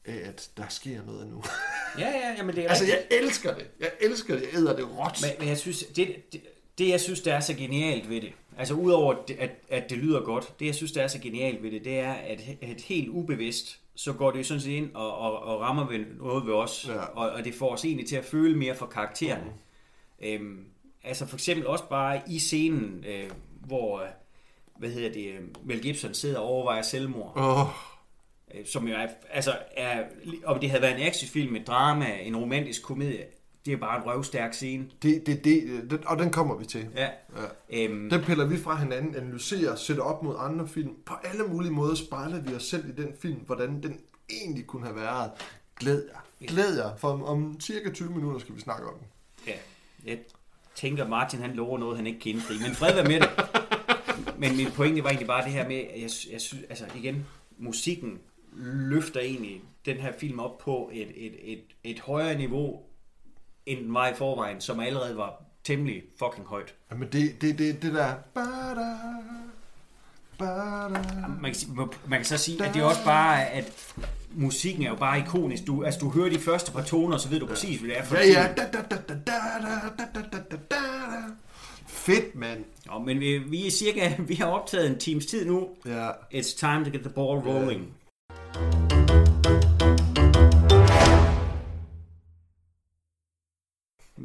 af, 0.07 0.29
at 0.29 0.51
der 0.57 0.69
sker 0.69 1.01
noget 1.07 1.27
nu. 1.29 1.43
Ja, 1.99 2.09
ja, 2.09 2.35
jamen 2.39 2.57
det 2.57 2.65
er 2.65 2.69
altså, 2.69 2.85
rigtigt. 2.85 3.07
jeg 3.11 3.19
elsker 3.19 3.55
det. 3.55 3.67
Jeg 3.81 3.91
elsker 4.01 4.35
det. 4.35 4.43
Jeg 4.43 4.61
æder 4.61 4.77
det 4.77 4.85
råt. 4.99 5.19
Men, 5.23 5.31
men 5.39 5.49
jeg 5.49 5.59
synes, 5.59 5.85
det, 5.97 6.33
det, 6.33 6.41
det, 6.79 6.89
jeg 6.89 7.01
synes, 7.01 7.21
der 7.21 7.35
er 7.35 7.41
så 7.41 7.55
genialt 7.55 8.11
ved 8.11 8.21
det, 8.21 8.33
altså 8.59 8.75
udover 8.75 9.15
at, 9.39 9.51
at 9.69 9.91
det 9.91 9.99
lyder 9.99 10.21
godt, 10.21 10.55
det 10.61 10.67
jeg 10.67 10.75
synes, 10.75 10.93
der 10.93 11.03
er 11.03 11.09
så 11.09 11.19
genialt 11.19 11.63
ved 11.63 11.71
det, 11.71 11.85
det 11.85 11.99
er, 11.99 12.13
at, 12.13 12.41
at 12.63 12.81
helt 12.81 13.09
ubevidst, 13.09 13.79
så 13.95 14.13
går 14.13 14.31
det 14.31 14.39
jo 14.39 14.45
sådan 14.45 14.61
set 14.61 14.71
ind 14.71 14.91
og, 14.95 15.19
og, 15.19 15.43
og 15.43 15.61
rammer 15.61 15.87
ved 15.89 15.99
noget 16.19 16.47
ved 16.47 16.53
os, 16.55 16.87
Ja. 16.89 16.99
og, 16.99 17.31
og 17.31 17.45
det 17.45 17.55
får 17.55 17.73
os 17.73 17.85
egentlig 17.85 18.07
til 18.09 18.17
at 18.17 18.25
føle 18.25 18.57
mere 18.59 18.75
for 18.75 18.87
karaktererne. 18.87 19.45
Mm. 20.21 20.27
Øhm, 20.27 20.65
altså 21.05 21.27
for 21.27 21.37
eksempel 21.37 21.67
også 21.67 21.85
bare 21.89 22.21
i 22.29 22.39
scenen, 22.39 23.05
øh, 23.09 23.31
hvor, 23.67 24.01
øh, 24.01 24.09
hvad 24.79 24.91
hedder 24.91 25.13
det, 25.13 25.27
øh, 25.33 25.41
Mel 25.65 25.83
Gibson 25.83 26.15
sidder 26.15 26.39
og 26.39 26.45
overvejer 26.47 26.83
selvmord. 26.83 27.33
Øh, 27.37 27.96
som 28.65 28.89
jo 28.89 28.95
er, 28.95 29.07
altså 29.31 29.59
er, 29.77 30.05
om 30.45 30.59
det 30.61 30.71
havde 30.71 30.83
været 30.83 31.01
en 31.01 31.07
actionfilm, 31.07 31.57
et 31.57 31.67
drama, 31.67 32.19
en 32.23 32.37
romantisk 32.37 32.83
komedie, 32.83 33.25
det 33.67 33.73
er 33.73 33.77
bare 33.77 33.97
en 33.97 34.07
røvstærk 34.07 34.55
scene. 34.55 34.87
det, 35.03 35.27
det, 35.27 35.45
det, 35.45 35.91
det, 35.91 36.01
og 36.07 36.19
den 36.19 36.31
kommer 36.31 36.57
vi 36.57 36.65
til. 36.65 36.89
Ja. 36.97 37.09
Ja. 37.37 37.85
Øhm, 37.85 38.11
Den 38.11 38.21
piller 38.23 38.45
vi 38.47 38.57
fra 38.59 38.77
hinanden, 38.77 39.17
analyserer, 39.17 39.77
sætter 39.77 40.03
op 40.03 40.23
mod 40.23 40.35
andre 40.39 40.69
film. 40.69 40.95
På 41.07 41.15
alle 41.25 41.45
mulige 41.45 41.73
måder 41.73 41.95
spejler 41.95 42.41
vi 42.41 42.55
os 42.55 42.63
selv 42.63 42.89
i 42.89 43.03
den 43.03 43.13
film, 43.23 43.41
hvordan 43.47 43.83
den 43.83 44.01
egentlig 44.31 44.67
kunne 44.67 44.85
have 44.87 44.97
været. 44.97 45.31
Glæd 45.77 46.03
jer. 46.09 46.47
Glæd 46.47 46.77
jer, 46.77 46.97
for 46.97 47.09
om, 47.09 47.25
om 47.25 47.61
cirka 47.61 47.91
20 47.93 48.11
minutter 48.11 48.39
skal 48.41 48.55
vi 48.55 48.61
snakke 48.61 48.87
om 48.87 48.95
den. 48.99 49.07
ja, 49.47 49.53
jeg 50.11 50.19
tænker, 50.75 51.09
Martin 51.09 51.41
han 51.41 51.51
lover 51.55 51.79
noget, 51.79 51.97
han 51.97 52.07
ikke 52.07 52.21
kan 52.21 52.33
indfri, 52.33 52.55
men 52.63 52.75
fred 52.75 52.95
være 52.95 53.05
med 53.05 53.21
det. 53.21 53.31
Men 54.39 54.57
min 54.57 54.67
pointe 54.71 55.03
var 55.03 55.09
egentlig 55.11 55.27
bare 55.27 55.45
det 55.45 55.53
her 55.53 55.69
med, 55.69 55.77
at 55.77 56.03
jeg, 56.03 56.11
jeg 56.33 56.41
synes, 56.41 56.65
altså 56.69 56.85
igen, 56.97 57.27
musikken 57.59 58.19
løfter 58.65 59.21
egentlig 59.21 59.61
den 59.87 59.97
her 59.97 60.13
film 60.19 60.41
op 60.41 60.59
på 60.59 60.91
et, 60.93 61.09
et, 61.17 61.53
et, 61.53 61.63
et 61.85 62.01
højere 62.01 62.39
niveau, 62.39 62.81
end 63.67 63.85
den 63.85 63.95
var 63.95 64.09
i 64.09 64.15
forvejen, 64.15 64.61
som 64.61 64.81
allerede 64.81 65.17
var 65.17 65.43
temmelig 65.65 66.03
fucking 66.19 66.47
højt. 66.47 66.75
Jamen 66.91 67.09
det, 67.13 67.41
det, 67.41 67.59
det, 67.59 67.83
det 67.83 67.95
der... 67.95 68.15
Bada, 68.35 68.97
bada. 70.39 71.05
Man 71.41 71.55
kan, 71.55 71.89
man 72.07 72.19
kan 72.19 72.25
så 72.25 72.39
sige, 72.39 72.65
at 72.65 72.75
det 72.75 72.81
er 72.81 72.85
også 72.85 73.05
bare, 73.05 73.51
at 73.51 73.95
musikken 74.35 74.83
er 74.83 74.89
jo 74.89 74.97
bare 74.97 75.19
ikonisk. 75.19 75.67
Du, 75.67 75.85
altså, 75.85 76.01
du 76.01 76.11
hører 76.11 76.29
de 76.31 76.39
første 76.39 76.73
par 76.73 76.83
toner, 76.83 77.17
så 77.17 77.29
ved 77.29 77.41
du 77.41 77.47
præcis, 77.47 77.81
hvad 77.81 77.91
det 77.91 77.99
er 77.99 78.05
for 78.05 78.17
Ja, 78.17 78.23
en 78.23 78.33
ja. 78.33 78.43
Da, 78.43 78.71
da, 78.73 78.83
da, 78.91 78.97
da, 78.97 79.15
da, 79.15 79.15
da, 79.17 79.79
da, 79.99 80.13
da, 80.15 80.21
da, 80.33 80.39
da, 80.51 80.57
da. 80.71 80.77
Fedt, 81.87 82.35
mand. 82.35 82.65
Nå, 82.87 82.99
men 82.99 83.21
vi, 83.21 83.39
vi 83.39 83.67
er 83.67 83.71
cirka, 83.71 84.17
vi 84.29 84.35
har 84.35 84.47
optaget 84.47 84.91
en 84.91 84.99
times 84.99 85.27
tid 85.27 85.47
nu. 85.47 85.69
Ja. 85.87 86.11
It's 86.11 86.59
time 86.59 86.85
to 86.85 86.91
get 86.91 87.01
the 87.01 87.11
ball 87.11 87.39
rolling. 87.39 87.95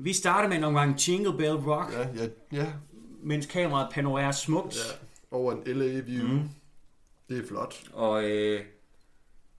Vi 0.04 0.14
starter 0.14 0.50
med 0.50 0.58
en 0.58 0.64
omgang 0.64 0.96
Jingle 1.08 1.38
Bell 1.38 1.56
Rock, 1.56 1.94
Ja, 1.94 2.24
ja, 2.24 2.30
ja. 2.52 2.68
mens 3.24 3.46
kameraet 3.46 3.88
panorerer 3.94 4.32
smukt. 4.32 4.76
ja. 4.76 4.82
Over 5.38 5.52
en 5.54 5.60
LA-view. 5.66 6.28
Mm. 6.28 6.50
Det 7.30 7.38
er 7.44 7.48
flot. 7.48 7.76
Og 7.94 8.24
øh, 8.24 8.62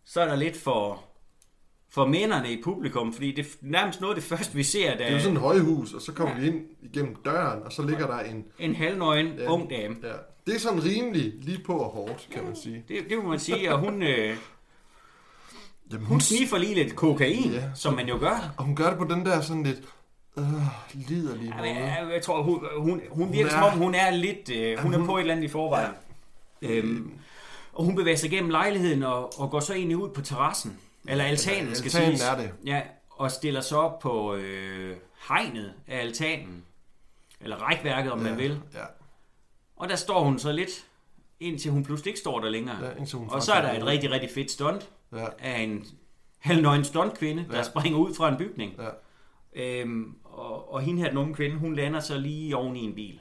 så 0.04 0.20
er 0.20 0.26
der 0.26 0.36
lidt 0.36 0.56
for, 0.56 1.04
for 1.90 2.06
mændene 2.06 2.52
i 2.52 2.62
publikum, 2.62 3.12
fordi 3.12 3.32
det 3.34 3.44
er 3.46 3.50
nærmest 3.60 4.00
noget 4.00 4.14
af 4.14 4.20
det 4.20 4.28
første, 4.28 4.54
vi 4.54 4.62
ser, 4.62 4.96
Det 4.96 5.12
er 5.12 5.18
sådan 5.18 5.36
et 5.36 5.40
højhus, 5.42 5.92
og 5.94 6.00
så 6.02 6.12
kommer 6.12 6.40
vi 6.40 6.46
ind 6.46 6.66
igennem 6.82 7.14
døren, 7.24 7.62
og 7.62 7.72
så 7.72 7.82
ligger 7.82 8.06
der 8.06 8.18
en... 8.20 8.44
en 8.58 8.74
halvnøgen 8.74 9.26
Ja. 9.38 9.50
ung 9.50 9.70
dame. 9.70 9.96
Ja. 10.02 10.12
Det 10.46 10.54
er 10.54 10.58
sådan 10.58 10.84
rimelig 10.84 11.32
lige 11.40 11.58
på 11.66 11.72
og 11.78 11.90
hårdt, 11.90 12.28
kan 12.32 12.44
man 12.44 12.56
sige. 12.56 12.84
Det, 12.88 12.96
det 13.10 13.18
må 13.22 13.28
man 13.28 13.38
sige, 13.40 13.72
og 13.74 13.78
hun, 13.80 14.02
øh, 14.02 14.36
Jamen, 15.92 16.06
hun 16.06 16.20
sniffer 16.20 16.58
lige 16.58 16.74
lidt 16.74 16.96
kokain, 16.96 17.52
Ja. 17.52 17.70
som 17.74 17.94
man 17.94 18.08
jo 18.08 18.18
gør. 18.18 18.54
Og 18.58 18.64
hun 18.64 18.76
gør 18.76 18.88
det 18.90 18.98
på 18.98 19.04
den 19.04 19.26
der 19.26 19.40
sådan 19.40 19.62
lidt 19.62 19.82
øh, 20.38 20.44
liderlige 20.94 21.54
Jeg, 21.54 21.56
måde. 21.58 21.70
jeg, 21.84 22.08
jeg 22.12 22.22
tror, 22.22 22.42
hun, 22.42 22.66
hun, 22.76 23.00
hun 23.10 23.32
virker 23.32 23.46
er- 23.46 23.50
som 23.50 23.62
om, 23.62 23.78
hun 23.78 23.94
er 23.94 24.10
lidt, 24.10 24.50
øh, 24.50 24.78
hun 24.78 24.94
er 24.94 24.98
hun- 24.98 25.06
på 25.06 25.16
et 25.16 25.20
eller 25.20 25.34
andet 25.34 25.44
i 25.44 25.48
forvejen. 25.48 25.92
Øhm, 26.62 27.12
og 27.72 27.84
hun 27.84 27.96
bevæger 27.96 28.16
sig 28.16 28.30
gennem 28.30 28.50
lejligheden 28.50 29.02
og, 29.02 29.40
og 29.40 29.50
går 29.50 29.60
så 29.60 29.74
egentlig 29.74 29.96
ud 29.96 30.08
på 30.10 30.20
terrassen. 30.20 30.78
Eller 31.08 31.24
altanen, 31.24 31.68
Ja, 31.68 31.74
skal 31.74 31.84
altanen 31.86 32.16
siges. 32.16 32.30
er 32.30 32.36
det. 32.36 32.50
Ja, 32.66 32.80
og 33.10 33.30
stiller 33.30 33.60
sig 33.60 33.78
op 33.78 33.98
på 33.98 34.34
øh, 34.34 34.96
hegnet 35.28 35.74
af 35.88 35.98
altanen. 36.00 36.64
Eller 37.40 37.56
rækværket, 37.56 38.12
om 38.12 38.18
man 38.18 38.38
vil. 38.38 38.60
Ja. 38.74 38.84
Og 39.76 39.88
der 39.88 39.96
står 39.96 40.24
hun 40.24 40.38
så 40.38 40.52
lidt, 40.52 40.70
indtil 41.40 41.70
hun 41.70 41.84
pludselig 41.84 42.10
ikke 42.10 42.20
står 42.20 42.40
der 42.40 42.48
længere. 42.50 42.84
Ja, 42.84 42.90
indtil 42.98 43.18
hun 43.18 43.30
og 43.30 43.42
så 43.42 43.52
er 43.52 43.62
der 43.62 43.72
et 43.72 43.78
er 43.82 43.86
rigtig, 43.86 44.10
rigtig 44.10 44.30
fedt 44.34 44.50
stunt 44.50 44.88
Ja. 45.12 45.26
af 45.38 45.60
en 45.60 45.86
halvnøgen 46.38 46.84
stuntkvinde, 46.84 47.46
der 47.50 47.56
Ja. 47.56 47.62
springer 47.62 47.98
ud 47.98 48.14
fra 48.14 48.28
en 48.28 48.36
bygning. 48.36 48.72
Ja. 48.78 48.88
Øhm, 49.62 50.14
og, 50.32 50.72
og 50.72 50.80
hende 50.80 51.02
her, 51.02 51.08
den 51.08 51.18
unge 51.18 51.34
kvinde, 51.34 51.56
hun 51.56 51.74
lander 51.74 52.00
så 52.00 52.18
lige 52.18 52.56
oven 52.56 52.76
i 52.76 52.80
en 52.80 52.94
bil. 52.94 53.20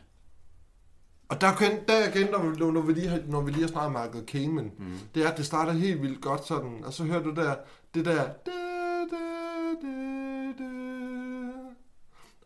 Og 1.29 1.41
der, 1.41 1.55
kan, 1.55 1.71
der 1.87 2.07
igen, 2.15 2.31
når 2.31 2.39
vi, 2.49 2.71
når 2.71 2.81
vi 2.81 2.93
lige 2.93 3.07
har, 3.07 3.19
når 3.27 3.41
vi 3.41 3.51
lige 3.51 3.61
har 3.61 3.67
snakket 3.67 3.91
Michael 3.91 4.25
Kamen, 4.25 4.71
mm. 4.77 4.93
det 5.15 5.25
er, 5.25 5.29
at 5.31 5.37
det 5.37 5.45
starter 5.45 5.71
helt 5.73 6.01
vildt 6.01 6.21
godt 6.21 6.47
sådan, 6.47 6.83
og 6.85 6.93
så 6.93 7.03
hører 7.03 7.23
du 7.23 7.29
der, 7.35 7.55
det 7.93 8.05
der... 8.05 8.13
Da, 8.15 8.51
da, 9.11 9.17
da, 9.81 9.87
da. 10.59 10.67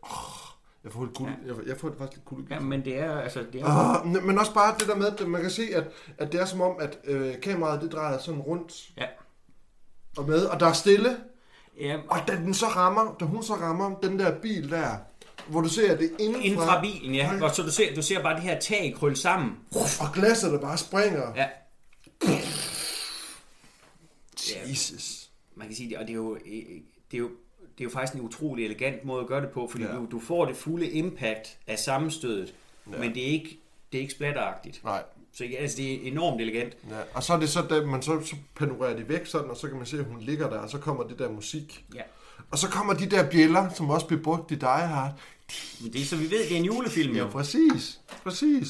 Oh, 0.02 0.36
jeg 0.84 0.92
får, 0.92 1.04
lidt 1.04 1.16
kul, 1.16 1.28
jeg, 1.46 1.54
får- 1.56 1.62
jeg 1.66 1.76
får 1.76 1.88
det 1.88 1.98
faktisk 1.98 2.16
lidt 2.16 2.24
kul. 2.24 2.46
Ja, 2.50 2.60
men 2.60 2.84
det 2.84 2.98
er, 2.98 3.18
altså, 3.20 3.44
det 3.52 3.60
er 3.60 4.00
Uh, 4.04 4.24
men 4.24 4.38
også 4.38 4.54
bare 4.54 4.74
det 4.78 4.88
der 4.88 4.96
med, 4.96 5.06
at 5.06 5.28
man 5.28 5.40
kan 5.40 5.50
se, 5.50 5.62
at, 5.74 5.84
at 6.18 6.32
det 6.32 6.40
er 6.40 6.44
som 6.44 6.60
om, 6.60 6.76
at 6.80 6.98
øh, 7.04 7.40
kameraet 7.40 7.80
det 7.82 7.92
drejer 7.92 8.18
sådan 8.18 8.40
rundt 8.40 8.90
Ja. 8.98 9.06
og 10.16 10.26
med, 10.28 10.44
og 10.44 10.60
der 10.60 10.66
er 10.66 10.72
stille, 10.72 11.16
ja, 11.80 11.98
og 12.08 12.18
da, 12.28 12.36
den 12.36 12.54
så 12.54 12.66
rammer, 12.66 13.16
da 13.20 13.24
hun 13.24 13.42
så 13.42 13.54
rammer 13.54 13.98
den 14.02 14.18
der 14.18 14.40
bil 14.40 14.70
der, 14.70 14.96
hvor 15.46 15.60
du 15.60 15.68
ser, 15.68 15.92
at 15.92 15.98
det 15.98 16.10
indenfra, 16.18 16.44
inden 16.44 16.60
fra 16.60 16.80
bilen, 16.80 17.14
ja. 17.14 17.30
Og 17.42 17.54
så 17.54 17.62
du 17.62 17.70
ser, 17.70 17.94
du 17.94 18.02
ser 18.02 18.22
bare 18.22 18.34
det 18.34 18.42
her 18.42 18.60
tag 18.60 18.94
krølle 18.96 19.16
sammen. 19.16 19.52
og 19.74 20.12
glasset 20.14 20.52
der 20.52 20.60
bare 20.60 20.78
springer. 20.78 21.32
Ja, 21.36 21.48
Jesus. 24.68 25.30
man 25.54 25.66
kan 25.66 25.76
sige 25.76 25.88
det, 25.88 25.98
og 25.98 26.02
det 26.06 26.10
er 26.10 26.14
jo, 26.16 26.34
øh, 26.34 26.42
det 27.10 27.14
er 27.14 27.18
jo, 27.18 27.28
det 27.60 27.80
er 27.80 27.84
jo 27.84 27.90
faktisk 27.90 28.14
en 28.14 28.20
utrolig 28.20 28.64
elegant 28.64 29.04
måde 29.04 29.20
at 29.20 29.26
gøre 29.26 29.40
det 29.40 29.50
på, 29.50 29.68
fordi 29.70 29.84
Ja. 29.84 29.90
ja. 29.90 29.96
du, 29.96 30.06
du 30.10 30.20
får 30.20 30.44
det 30.44 30.56
fulde 30.56 30.90
impact 30.90 31.58
af 31.66 31.78
sammenstødet, 31.78 32.54
ja. 32.92 32.98
men 32.98 33.14
det 33.14 33.22
er 33.22 33.26
ikke, 33.32 33.58
det 33.92 33.98
er 33.98 34.02
ikke 34.02 34.14
splatteragtigt. 34.14 34.84
Nej. 34.84 35.02
Så 35.36 35.44
ja, 35.44 35.56
altså, 35.56 35.76
det 35.76 35.92
er 35.92 35.98
enormt 36.12 36.40
elegant. 36.40 36.76
Ja. 36.90 36.96
Og 37.14 37.22
så 37.22 37.32
er 37.32 37.38
det 37.40 37.48
så, 37.48 37.62
da 37.62 37.80
man 37.80 38.02
så, 38.02 38.20
så 38.24 38.36
panorerer 38.56 38.96
de 38.96 39.08
væk 39.08 39.26
sådan, 39.26 39.50
og 39.50 39.56
så 39.56 39.68
kan 39.68 39.76
man 39.76 39.86
se, 39.86 39.98
at 39.98 40.04
hun 40.04 40.20
ligger 40.20 40.50
der, 40.50 40.58
og 40.58 40.70
så 40.70 40.78
kommer 40.78 41.04
det 41.04 41.18
der 41.18 41.30
musik. 41.30 41.84
Ja. 41.94 42.02
Og 42.50 42.58
så 42.58 42.68
kommer 42.68 42.94
de 42.94 43.06
der 43.06 43.30
bjæller, 43.30 43.68
som 43.74 43.90
også 43.90 44.06
bliver 44.06 44.22
brugt 44.22 44.50
i 44.50 44.54
Die 44.54 44.68
Hard. 44.68 45.12
Men 45.80 45.92
det 45.92 46.00
er, 46.00 46.04
så 46.04 46.16
vi 46.16 46.30
ved, 46.30 46.38
det 46.48 46.52
er 46.52 46.56
en 46.56 46.64
julefilm 46.64 47.16
jo. 47.16 47.24
Ja, 47.24 47.30
præcis. 47.30 48.00
Præcis. 48.22 48.68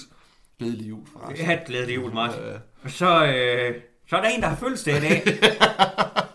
Glædelig 0.58 0.88
jul, 0.88 1.06
forresten. 1.12 1.46
Ja, 1.46 1.58
glædelig 1.66 1.94
jul, 1.94 2.14
Martin. 2.14 2.42
Ja. 2.42 2.88
Så, 2.88 3.26
øh, 3.26 3.74
så 4.08 4.16
er 4.16 4.20
der 4.20 4.28
en, 4.28 4.40
der 4.40 4.48
har 4.48 4.56
fødselsdag 4.56 4.96
i 4.96 5.00
dag. 5.00 5.22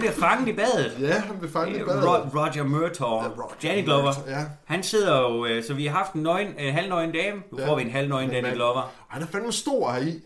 Han 0.00 0.12
bliver 0.14 0.28
fanget 0.28 0.48
i 0.48 0.52
badet. 0.56 0.96
Ja, 1.00 1.12
han 1.18 1.40
vil 1.42 1.50
fange 1.50 1.76
i 1.76 1.80
Øh, 1.80 1.86
badet. 1.86 2.04
Ro- 2.04 2.38
Roger 2.40 2.62
Murtaugh, 2.64 3.24
Ja, 3.24 3.28
Roger 3.42 3.54
Danny 3.62 3.84
Glover. 3.84 4.02
Murtaugh, 4.04 4.28
ja. 4.30 4.44
Han 4.64 4.82
sidder 4.82 5.20
jo, 5.20 5.46
øh, 5.46 5.64
så 5.64 5.74
vi 5.74 5.86
har 5.86 5.96
haft 5.98 6.12
en 6.12 6.22
nøgen, 6.22 6.48
øh, 6.60 6.74
halvnøgen 6.74 7.12
dame. 7.12 7.42
Nu 7.52 7.58
Ja. 7.60 7.68
får 7.68 7.76
vi 7.76 7.82
en 7.82 7.90
halvnøgen 7.90 8.28
Men 8.30 8.44
Danny 8.44 8.54
Glover. 8.56 8.92
Han 9.08 9.22
er 9.22 9.26
fandme 9.26 9.52
stor 9.52 9.92
heri. 9.92 10.08
I 10.10 10.20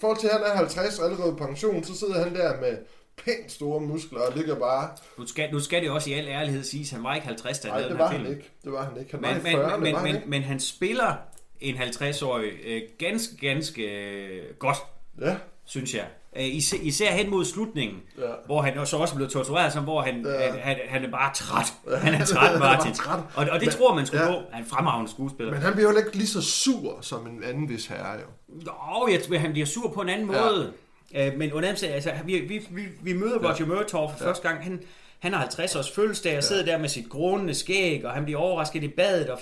forhold 0.00 0.18
til, 0.18 0.28
han 0.32 0.40
er 0.52 0.56
50 0.56 0.98
og 0.98 1.04
allerede 1.10 1.36
på 1.36 1.46
pension, 1.46 1.84
så 1.84 1.98
sidder 1.98 2.24
han 2.24 2.34
der 2.34 2.60
med 2.60 2.76
pænt 3.24 3.52
store 3.52 3.80
muskler 3.80 4.20
og 4.20 4.36
ligger 4.36 4.54
bare... 4.54 4.88
Nu 5.18 5.26
skal, 5.26 5.48
nu 5.52 5.60
skal 5.60 5.82
det 5.82 5.90
også 5.90 6.10
i 6.10 6.12
al 6.12 6.28
ærlighed 6.28 6.64
siges, 6.64 6.90
han 6.90 7.02
var 7.04 7.14
ikke 7.14 7.26
50, 7.26 7.58
da 7.58 7.68
han 7.68 7.80
lavede 7.80 7.84
det 7.84 7.90
den 7.90 7.98
var 7.98 8.10
her 8.10 8.16
han 8.18 8.26
film. 8.26 8.36
ikke. 8.38 8.50
Det 8.64 8.72
var 8.72 8.84
han 8.84 8.92
ikke. 9.00 9.10
Han 9.10 9.20
Men, 9.20 9.30
var 9.30 9.40
men, 9.42 9.54
40'erne, 9.72 9.76
men, 9.76 9.92
var 9.94 9.98
han 10.00 10.12
men, 10.12 10.22
men 10.30 10.42
han 10.42 10.60
spiller 10.60 11.14
en 11.60 11.74
50-årig 11.76 12.50
øh, 12.66 12.82
ganske, 12.98 13.36
ganske 13.36 13.82
øh, 13.82 14.42
godt, 14.58 14.76
Ja, 15.20 15.36
synes 15.64 15.94
jeg. 15.94 16.04
Øh, 16.36 16.44
især, 16.56 16.76
især 16.82 17.12
hen 17.12 17.30
mod 17.30 17.44
slutningen, 17.44 17.96
Ja. 18.18 18.22
hvor 18.46 18.62
han 18.62 18.86
så 18.86 18.96
også 18.96 19.14
blev 19.14 19.28
tortureret, 19.28 19.72
som 19.72 19.84
hvor 19.84 20.02
han, 20.02 20.26
Ja. 20.26 20.50
han, 20.50 20.60
han, 20.60 20.76
han 20.88 21.04
er 21.04 21.10
bare 21.10 21.34
træt. 21.34 21.72
Han 21.84 21.92
er 21.94 22.12
Han 22.12 22.20
er 22.22 22.24
træt, 22.26 22.50
bare 22.60 22.76
Martin. 22.76 22.94
træt. 22.94 23.18
Og, 23.18 23.46
og 23.50 23.60
det 23.60 23.66
Men- 23.66 23.70
tror 23.70 23.94
man 23.94 24.06
skulle 24.06 24.22
ja. 24.24 24.30
på. 24.30 24.34
Han 24.34 24.44
er 24.52 24.58
en 24.58 24.66
fremragende 24.70 25.10
skuespiller. 25.10 25.52
men 25.52 25.62
han 25.62 25.72
bliver 25.72 25.90
jo 25.92 25.96
ikke 25.98 26.16
lige 26.16 26.26
så 26.26 26.42
sur 26.42 26.98
som 27.00 27.26
en 27.26 27.42
anden 27.44 27.68
vis 27.68 27.86
herre, 27.86 28.12
jo. 28.12 28.26
Nå, 28.48 29.08
jeg 29.12 29.22
tror, 29.22 29.36
han 29.38 29.52
bliver 29.52 29.66
sur 29.66 29.90
på 29.90 30.00
en 30.00 30.08
anden 30.08 30.30
Ja. 30.30 30.40
måde. 30.42 30.72
Øh, 31.16 31.32
men 31.38 31.52
under 31.52 31.68
andet, 31.68 31.82
altså, 31.84 32.10
vi, 32.24 32.38
vi, 32.38 32.66
vi, 32.70 32.82
vi 33.02 33.12
møder 33.12 33.38
Roger 33.38 33.66
Murtaugh 33.66 34.12
for 34.12 34.18
første 34.24 34.48
gang. 34.48 34.64
Han, 34.64 34.80
han 35.20 35.32
har 35.32 35.40
50 35.40 35.76
års 35.76 35.90
fødselsdag 35.90 36.36
og 36.38 36.44
sidder 36.44 36.64
der 36.64 36.78
med 36.78 36.88
sit 36.88 37.08
grånende 37.08 37.54
skæg, 37.54 38.04
og 38.04 38.10
han 38.12 38.24
bliver 38.24 38.40
overrasket 38.40 38.82
i 38.82 38.88
badet. 38.88 39.30
Og 39.30 39.38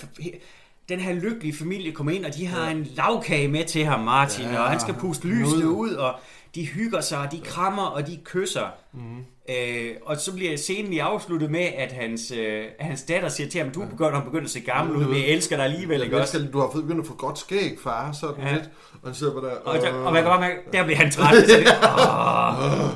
den 0.88 1.00
her 1.00 1.12
lykkelige 1.14 1.56
familie 1.56 1.92
kommer 1.92 2.12
ind, 2.12 2.24
og 2.24 2.34
de 2.34 2.46
har 2.46 2.70
en 2.70 2.84
lavkage 2.96 3.48
med 3.48 3.64
til 3.64 3.84
ham, 3.84 4.00
Martin, 4.00 4.44
Ja, 4.44 4.60
og 4.62 4.70
han 4.70 4.80
skal 4.80 4.94
puste 4.94 5.28
noget. 5.28 5.64
ud, 5.64 5.90
og 5.90 6.14
de 6.54 6.66
hygger 6.66 7.00
sig, 7.00 7.28
de 7.32 7.40
krammer, 7.44 7.82
og 7.82 8.06
de 8.06 8.18
kysser. 8.24 8.66
Mm. 8.92 9.18
Øh, 9.48 9.90
og 10.02 10.16
så 10.16 10.32
bliver 10.34 10.56
scenen 10.56 10.90
lige 10.90 11.02
afsluttet 11.02 11.50
med, 11.50 11.60
at 11.76 11.92
hans, 11.92 12.30
øh, 12.30 12.64
hans 12.80 13.02
datter 13.02 13.28
siger 13.28 13.50
til 13.50 13.60
ham, 13.60 13.70
du 13.70 13.84
begynder, 13.84 14.12
han 14.12 14.24
begynder 14.24 14.44
at 14.44 14.50
se 14.50 14.60
gammel 14.60 14.96
ud, 14.96 15.04
men 15.04 15.16
jeg 15.16 15.26
elsker 15.26 15.56
dig 15.56 15.64
alligevel, 15.64 16.02
ikke 16.02 16.20
også? 16.20 16.48
du 16.52 16.60
har 16.60 16.70
fået 16.72 16.84
begyndt 16.84 17.00
at 17.00 17.06
få 17.06 17.14
godt 17.14 17.38
skæg, 17.38 17.78
far, 17.82 18.12
sådan 18.12 18.44
Ja. 18.44 18.52
lidt. 18.52 18.70
Og 18.92 19.08
han 19.08 19.14
sidder 19.14 19.32
bare 19.40 19.50
der. 19.50 19.56
Og, 19.56 19.78
der, 19.78 19.92
og 19.92 20.12
man 20.12 20.22
kan 20.22 20.30
godt 20.30 20.40
mærke, 20.40 20.56
der 20.72 20.84
bliver 20.84 20.98
han 20.98 21.10
træt. 21.10 21.34
Så 21.48 21.56
det, 21.56 21.66
åh. 21.82 22.90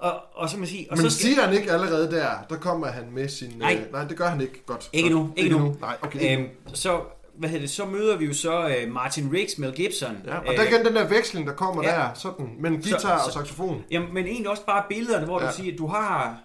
og, 0.06 0.12
og 0.34 0.50
så 0.50 0.56
jeg 0.58 0.68
sige, 0.68 0.86
og 0.90 0.96
Men 0.98 1.10
så 1.10 1.16
skal, 1.16 1.28
siger 1.28 1.44
han 1.46 1.54
ikke 1.54 1.72
allerede 1.72 2.10
der, 2.10 2.28
der 2.50 2.56
kommer 2.56 2.86
han 2.86 3.10
med 3.12 3.28
sin... 3.28 3.52
Nej. 3.56 3.80
Øh, 3.86 3.92
nej, 3.92 4.04
det 4.04 4.16
gør 4.16 4.28
han 4.28 4.40
ikke 4.40 4.62
godt. 4.66 4.90
Ikke 4.92 5.10
godt. 5.10 5.22
nu, 5.26 5.32
ikke 5.36 5.58
nu. 5.58 5.76
Nej, 5.80 5.96
okay. 6.02 6.20
Ikke 6.20 6.36
nu. 6.36 6.42
øhm, 6.42 6.50
så, 6.74 7.00
hvad 7.40 7.48
hedder 7.48 7.66
det, 7.66 7.70
så 7.70 7.84
møder 7.84 8.16
vi 8.16 8.24
jo 8.24 8.34
så 8.34 8.68
øh, 8.68 8.92
Martin 8.92 9.30
Riggs, 9.32 9.58
Mel 9.58 9.72
Gibson. 9.72 10.16
Ja, 10.26 10.38
og 10.38 10.44
der 10.56 10.62
er 10.62 10.66
igen 10.68 10.84
den 10.86 10.94
der 10.96 11.08
veksling, 11.08 11.46
der 11.46 11.52
kommer 11.52 11.82
ja. 11.84 11.90
der, 11.90 12.08
sådan, 12.14 12.48
mellem 12.60 12.82
guitar 12.82 12.98
Så- 12.98 13.08
og 13.08 13.20
så- 13.32 13.38
saxofon. 13.38 13.84
Jamen, 13.90 14.14
men 14.14 14.26
egentlig 14.26 14.50
også 14.50 14.66
bare 14.66 14.82
billederne, 14.88 15.24
hvor 15.26 15.38
ja. 15.40 15.44
Ja. 15.44 15.50
du 15.50 15.56
siger, 15.56 15.72
at 15.72 15.78
du 15.78 15.86
har 15.86 16.38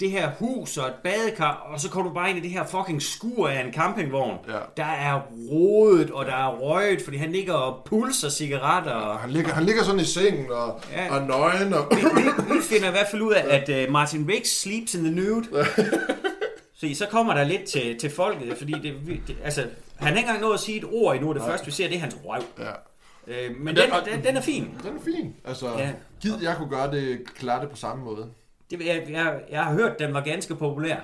det 0.00 0.10
her 0.10 0.30
hus 0.38 0.76
og 0.76 0.86
et 0.86 0.94
badekar, 1.04 1.66
og 1.72 1.80
så 1.80 1.90
kommer 1.90 2.10
du 2.10 2.14
bare 2.14 2.30
ind 2.30 2.38
i 2.38 2.42
det 2.42 2.50
her 2.50 2.64
fucking 2.66 3.02
skur 3.02 3.48
af 3.48 3.64
en 3.66 3.72
campingvogn. 3.72 4.36
Ja. 4.48 4.58
Der 4.76 4.84
er 4.84 5.20
rodet, 5.50 6.10
og 6.10 6.26
der 6.26 6.32
er 6.32 6.48
røget, 6.56 7.02
fordi 7.02 7.16
han 7.16 7.32
ligger 7.32 7.54
og 7.54 7.82
pulser 7.86 8.28
cigaretter. 8.28 8.90
Og 8.92 9.10
Og 9.12 9.18
han 9.18 9.30
ligger, 9.30 9.52
han 9.54 9.64
ligger 9.64 9.82
sådan 9.84 10.00
i 10.00 10.04
sengen 10.04 10.50
og, 10.50 10.80
Ja. 10.92 11.04
ja. 11.04 11.14
og 11.20 11.26
nøgen 11.26 11.74
og... 11.74 11.92
vi 12.48 12.60
finder 12.62 12.88
i 12.88 12.90
hvert 12.90 13.06
fald 13.10 13.22
ud 13.22 13.32
af, 13.32 13.44
at 13.68 13.86
uh, 13.86 13.92
Martin 13.92 14.28
Riggs 14.30 14.60
sleeps 14.60 14.94
in 14.94 15.04
the 15.04 15.14
nude. 15.14 15.44
Så, 16.74 16.86
så 17.04 17.06
kommer 17.10 17.34
der 17.34 17.44
lidt 17.44 17.64
til, 17.64 17.98
til 17.98 18.10
folket, 18.10 18.58
fordi 18.58 18.72
det, 18.72 18.94
det, 19.26 19.36
altså, 19.44 19.64
han 19.98 20.08
har 20.08 20.16
ikke 20.16 20.20
engang 20.20 20.40
nået 20.40 20.54
at 20.54 20.60
sige 20.60 20.78
et 20.78 20.84
ord 20.92 21.14
endnu. 21.16 21.32
Det 21.32 21.42
første, 21.42 21.66
vi 21.66 21.72
ser, 21.72 21.88
det 21.88 21.96
er 21.96 22.00
hans 22.00 22.16
røv. 22.24 22.42
Ja. 22.58 22.70
Øh, 23.26 23.56
men 23.56 23.76
den- 23.76 23.90
den, 23.90 24.12
den, 24.14 24.24
den 24.24 24.36
er 24.36 24.40
fin. 24.40 24.62
Den 24.82 24.96
er 24.96 25.00
fin. 25.04 25.34
Altså, 25.44 25.68
Ja. 25.68 25.78
ja. 25.78 25.92
gid 26.20 26.34
jeg 26.42 26.56
kunne 26.56 26.70
gøre 26.70 26.90
det, 26.90 27.34
klare 27.34 27.60
det 27.60 27.70
på 27.70 27.76
samme 27.76 28.04
måde. 28.04 28.26
Det, 28.70 28.86
jeg, 28.86 29.06
jeg, 29.10 29.40
jeg 29.50 29.64
har 29.64 29.72
hørt, 29.72 29.98
den 29.98 30.14
var 30.14 30.20
ganske 30.20 30.54
populær, 30.54 30.96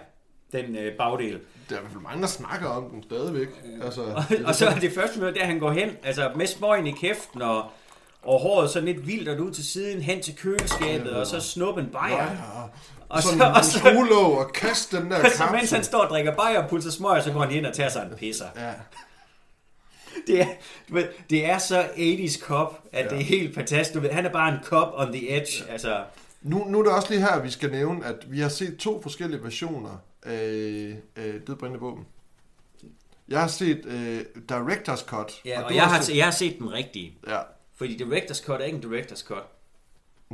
den 0.52 0.76
øh, 0.76 0.96
bagdel. 0.98 1.40
Der 1.68 1.74
er 1.74 1.78
i 1.78 1.82
hvert 1.82 1.92
fald 1.92 2.02
mange, 2.02 2.22
der 2.22 2.28
snakker 2.28 2.68
om 2.68 2.90
den 2.90 3.02
stadigvæk. 3.02 3.48
Altså, 3.82 4.02
Og, 4.02 4.22
og 4.44 4.54
så 4.54 4.66
er 4.66 4.74
det 4.78 4.92
første 4.92 5.20
møde, 5.20 5.34
der 5.34 5.44
han 5.44 5.58
går 5.58 5.70
hen, 5.72 5.90
altså 6.02 6.30
med 6.36 6.46
smøgen 6.46 6.86
i 6.86 6.90
kæften, 6.92 7.42
og, 7.42 7.64
og 8.22 8.40
håret 8.40 8.70
sådan 8.70 8.88
lidt 8.88 9.06
vildt 9.06 9.28
og 9.28 9.40
ud 9.40 9.50
til 9.50 9.64
siden, 9.64 10.02
hen 10.02 10.22
til 10.22 10.36
køleskabet, 10.36 11.12
og 11.12 11.26
så 11.26 11.40
snuppen 11.40 11.86
bajer. 11.86 12.22
ja, 12.22 12.28
Og 13.12 13.16
og 13.16 13.22
så- 13.22 13.28
sådan 13.28 13.52
og 13.54 13.64
så- 13.64 13.78
skruelåg 13.78 14.38
og 14.38 14.52
kaste 14.52 14.96
den 14.96 15.10
der 15.10 15.16
Så 15.18 15.24
mens 15.24 15.38
han 15.38 15.48
kapsel. 15.52 15.84
står 15.84 15.98
og 15.98 16.08
drikker 16.08 16.34
bajer 16.34 16.62
og 16.62 16.68
pulser 16.70 16.90
smøger, 16.90 17.22
så 17.22 17.32
går 17.32 17.40
han 17.40 17.50
ind 17.52 17.66
og 17.66 17.74
tager 17.74 17.90
sig 17.90 18.08
en 18.12 18.16
pisser. 18.18 18.46
Ja. 18.56 18.72
Det 20.26 20.40
er, 20.40 20.46
du 20.88 20.94
ved, 20.94 21.08
det 21.30 21.46
er 21.46 21.58
så 21.58 21.82
80's 21.96 22.40
cop, 22.40 22.80
at 22.92 23.04
ja. 23.04 23.10
det 23.10 23.18
er 23.18 23.22
helt 23.24 23.54
fantastisk. 23.54 23.94
Du 23.94 24.00
ved, 24.00 24.10
han 24.10 24.26
er 24.26 24.32
bare 24.32 24.52
en 24.54 24.58
cop 24.64 24.92
on 24.96 25.12
the 25.12 25.36
edge. 25.36 25.64
Ja. 25.66 25.72
Altså, 25.72 26.04
Nu, 26.42 26.64
nu 26.68 26.78
er 26.78 26.82
det 26.82 26.92
også 26.92 27.10
lige 27.10 27.20
her, 27.20 27.40
vi 27.40 27.50
skal 27.50 27.70
nævne, 27.70 28.06
at 28.06 28.16
vi 28.32 28.40
har 28.40 28.48
set 28.48 28.76
to 28.78 29.02
forskellige 29.02 29.42
versioner 29.44 30.02
af, 30.22 30.96
af 31.16 31.32
Dødbrændende 31.46 31.80
Våben. 31.80 32.06
Jeg 33.28 33.40
har 33.40 33.48
set 33.48 33.86
øh, 33.86 34.20
Director's 34.52 35.04
Cut. 35.06 35.32
ja, 35.44 35.62
og 35.62 35.70
du 35.70 35.74
jeg 35.74 35.84
har, 35.86 36.00
set, 36.02 36.16
jeg 36.16 36.24
har 36.24 36.32
set 36.32 36.58
den 36.58 36.72
rigtige. 36.72 37.14
Ja. 37.28 37.38
Fordi 37.76 37.96
Director's 38.02 38.44
Cut 38.46 38.60
er 38.60 38.64
ikke 38.64 38.78
en 38.86 38.94
Director's 38.94 39.26
Cut. 39.26 39.42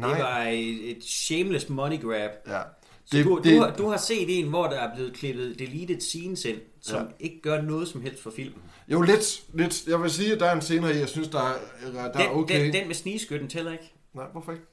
Nej, 0.01 0.15
Det 0.15 0.23
var 0.25 0.39
et, 0.43 0.91
et 0.97 1.05
shameless 1.05 1.69
money 1.69 2.01
grab. 2.01 2.31
ja. 2.47 2.61
Så 3.05 3.17
Det, 3.17 3.25
du, 3.25 3.41
det, 3.45 3.55
du, 3.57 3.61
har, 3.61 3.71
du 3.77 3.89
har 3.89 3.97
set 3.97 4.39
en, 4.39 4.47
hvor 4.49 4.67
der 4.67 4.77
er 4.81 4.95
blevet 4.95 5.13
klippet 5.15 5.59
deleted 5.59 6.01
scenes 6.01 6.45
ind, 6.45 6.59
som 6.83 6.97
Ja. 6.97 7.03
ikke 7.27 7.41
gør 7.43 7.63
noget 7.63 7.89
som 7.89 8.03
helst 8.03 8.23
for 8.23 8.31
filmen. 8.37 8.63
Jo, 8.89 9.03
lidt, 9.03 9.43
lidt. 9.55 9.87
Jeg 9.87 10.03
vil 10.03 10.11
sige, 10.11 10.33
at 10.33 10.41
der 10.41 10.47
er 10.47 10.55
en 10.55 10.61
scene 10.61 10.87
her, 10.87 10.95
jeg 10.95 11.09
synes, 11.09 11.29
der 11.29 11.39
er, 11.41 11.53
der 11.93 12.03
er 12.03 12.13
Den, 12.13 12.27
okay. 12.31 12.65
den, 12.65 12.73
den 12.73 12.87
med 12.87 12.95
snigeskytten 12.95 13.49
tæller 13.49 13.73
ikke. 13.73 13.93
Nej, 14.15 14.25
hvorfor 14.33 14.53
ikke? 14.53 14.65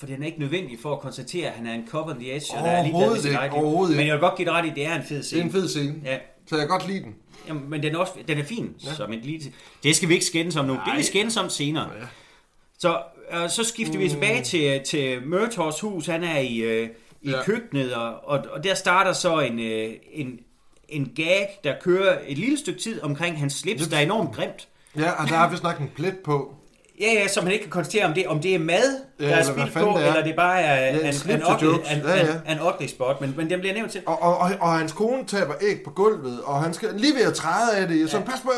For 0.00 0.06
den 0.06 0.22
er 0.22 0.26
ikke 0.26 0.38
nødvendig 0.38 0.78
for 0.80 0.92
at 0.94 1.00
konstatere, 1.00 1.46
at 1.48 1.52
han 1.52 1.66
er 1.66 1.74
en 1.74 1.88
cop 1.88 2.08
on 2.08 2.18
the 2.20 2.34
edge, 2.36 2.46
og 2.56 2.64
der 2.64 2.70
er 2.70 2.82
lige 2.82 2.96
eget 3.36 3.52
liv. 3.52 3.60
overhovedet 3.60 3.96
Men 3.96 4.06
jeg 4.06 4.14
vil 4.14 4.20
godt 4.20 4.36
give 4.36 4.46
dig 4.46 4.54
ret 4.54 4.66
i, 4.66 4.70
det 4.74 4.86
er 4.86 4.94
en 4.94 5.02
fed 5.02 5.16
Det 5.16 5.18
er 5.18 5.22
scene. 5.26 5.42
en 5.42 5.50
fed 5.52 5.68
scene. 5.68 5.94
Ja, 6.04 6.18
Så 6.46 6.56
jeg 6.56 6.68
kan 6.68 6.68
godt 6.78 6.88
lide 6.88 7.02
den. 7.02 7.14
Jamen, 7.48 7.70
men 7.70 7.82
den 7.82 7.94
er, 7.94 7.98
også, 7.98 8.12
den 8.28 8.38
er 8.38 8.44
fin, 8.44 8.74
ja. 8.84 8.94
som 8.94 9.12
en 9.12 9.20
lille... 9.20 9.52
Det 9.82 9.96
skal 9.96 10.08
vi 10.08 10.14
ikke 10.14 10.26
skændes 10.26 10.56
om 10.56 10.64
nu. 10.64 10.74
Nej. 10.74 10.84
Det 10.84 10.98
vi 10.98 11.02
skændes 11.02 11.36
om 11.36 11.48
senere. 11.50 11.90
Ja. 12.00 12.06
Så, 12.78 13.02
øh, 13.32 13.50
så 13.50 13.64
skifter 13.64 13.98
vi 13.98 14.08
tilbage 14.08 14.44
til, 14.44 14.80
til 14.84 15.26
Murtaugh 15.26 15.74
hus. 15.82 16.06
Han 16.06 16.24
er 16.24 16.38
i, 16.38 16.56
øh, 16.56 16.88
i. 17.22 17.30
Ja. 17.30 17.42
køkkenet, 17.42 17.94
og, 17.94 18.28
og, 18.28 18.44
og 18.50 18.64
der 18.64 18.74
starter 18.74 19.12
så 19.12 19.40
en, 19.40 19.58
øh, 19.58 19.90
en, 20.12 20.40
en 20.88 21.12
gag, 21.16 21.60
der 21.64 21.74
kører 21.80 22.18
et 22.26 22.38
lille 22.38 22.58
stykke 22.58 22.80
tid 22.80 23.02
omkring 23.02 23.38
hans 23.38 23.52
slips, 23.52 23.88
der 23.88 23.96
er 23.96 24.00
enormt 24.00 24.34
grimt. 24.34 24.68
Ja, 24.96 25.22
og 25.22 25.28
der 25.28 25.36
er 25.36 25.50
vist 25.50 25.62
nok 25.62 25.78
en 25.78 25.90
plet 25.96 26.18
på. 26.18 26.54
Ja, 27.00 27.12
ja, 27.12 27.28
så 27.28 27.40
man 27.42 27.52
ikke 27.52 27.62
kan 27.62 27.70
konstatere, 27.70 28.04
om 28.04 28.12
det, 28.14 28.26
om 28.26 28.40
det 28.40 28.54
er 28.54 28.58
mad, 28.58 29.00
Ja, 29.20 29.26
der 29.28 29.34
er 29.36 29.42
spildt 29.42 29.72
på, 29.72 29.78
det 29.80 29.86
er. 30.04 30.06
eller 30.08 30.24
det 30.24 30.36
bare 30.36 30.60
er 30.60 30.80
Ja, 30.86 30.98
en 31.00 31.06
en, 31.06 31.30
en, 31.36 31.42
ugly, 31.54 31.66
en, 31.66 32.02
Ja, 32.04 32.16
ja. 32.16 32.22
en, 32.22 32.56
en 32.58 32.58
ugly 32.62 32.86
spot, 32.86 33.20
men, 33.20 33.34
men 33.36 33.50
den 33.50 33.60
bliver 33.60 33.74
nævnt 33.74 33.92
til. 33.92 34.00
Og, 34.06 34.22
og, 34.22 34.38
og, 34.38 34.50
og 34.60 34.72
hans 34.78 34.92
kone 34.92 35.24
taber 35.26 35.54
æg 35.62 35.80
på 35.84 35.90
gulvet, 35.90 36.40
og 36.44 36.62
han 36.62 36.74
skal 36.74 36.88
lige 36.96 37.14
ved 37.14 37.22
at 37.22 37.34
træde 37.34 37.76
af 37.76 37.88
det. 37.88 38.10
Så 38.10 38.16
Ja. 38.18 38.22
pas 38.24 38.40
på 38.40 38.50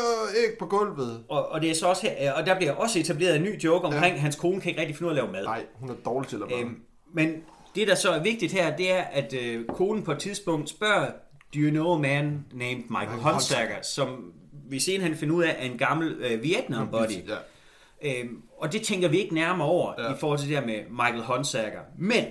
æg 0.45 0.57
på 0.59 0.65
gulvet. 0.65 1.23
Og, 1.29 1.51
og, 1.51 1.61
det 1.61 1.69
er 1.71 1.75
så 1.75 1.85
også 1.87 2.01
her, 2.19 2.31
og 2.33 2.45
der 2.45 2.55
bliver 2.55 2.71
også 2.73 2.99
etableret 2.99 3.35
en 3.35 3.43
ny 3.43 3.61
joke 3.63 3.85
omkring, 3.85 4.15
ja. 4.15 4.21
hans 4.21 4.35
kone 4.35 4.61
kan 4.61 4.69
ikke 4.69 4.81
rigtig 4.81 4.97
finde 4.97 5.11
ud 5.11 5.17
af 5.17 5.21
at 5.21 5.23
lave 5.23 5.31
mad. 5.33 5.43
Nej, 5.43 5.63
hun 5.79 5.89
er 5.89 5.93
dårlig 6.05 6.29
til 6.29 6.35
at 6.35 6.41
lave 6.49 6.61
Øhm, 6.61 6.75
men 7.13 7.33
det, 7.75 7.87
der 7.87 7.95
så 7.95 8.09
er 8.11 8.19
vigtigt 8.23 8.51
her, 8.51 8.75
det 8.75 8.91
er, 8.91 9.01
at 9.11 9.33
øh, 9.33 9.65
konen 9.65 10.03
på 10.03 10.11
et 10.11 10.19
tidspunkt 10.19 10.69
spørger, 10.69 11.05
do 11.55 11.59
you 11.59 11.69
know 11.69 11.95
a 11.95 11.97
man 11.97 12.45
named 12.53 12.83
Michael 12.89 13.19
Hunsaker, 13.21 13.75
som 13.81 14.07
vi 14.69 14.79
senere 14.79 15.15
finder 15.15 15.35
ud 15.35 15.43
af 15.43 15.55
er 15.59 15.65
en 15.65 15.77
gammel 15.77 16.11
øh, 16.19 16.43
Vietnam 16.43 16.87
buddy. 16.91 17.11
Ja. 17.11 17.33
Øhm, 18.01 18.41
og 18.57 18.73
det 18.73 18.81
tænker 18.81 19.07
vi 19.07 19.17
ikke 19.17 19.35
nærmere 19.35 19.67
over 19.67 19.93
ja. 19.97 20.13
I 20.13 20.17
forhold 20.19 20.39
til 20.39 20.49
det 20.49 20.57
der 20.57 20.65
med 20.65 20.89
Michael 20.89 21.23
Hunsaker. 21.23 21.79
Men 21.97 22.25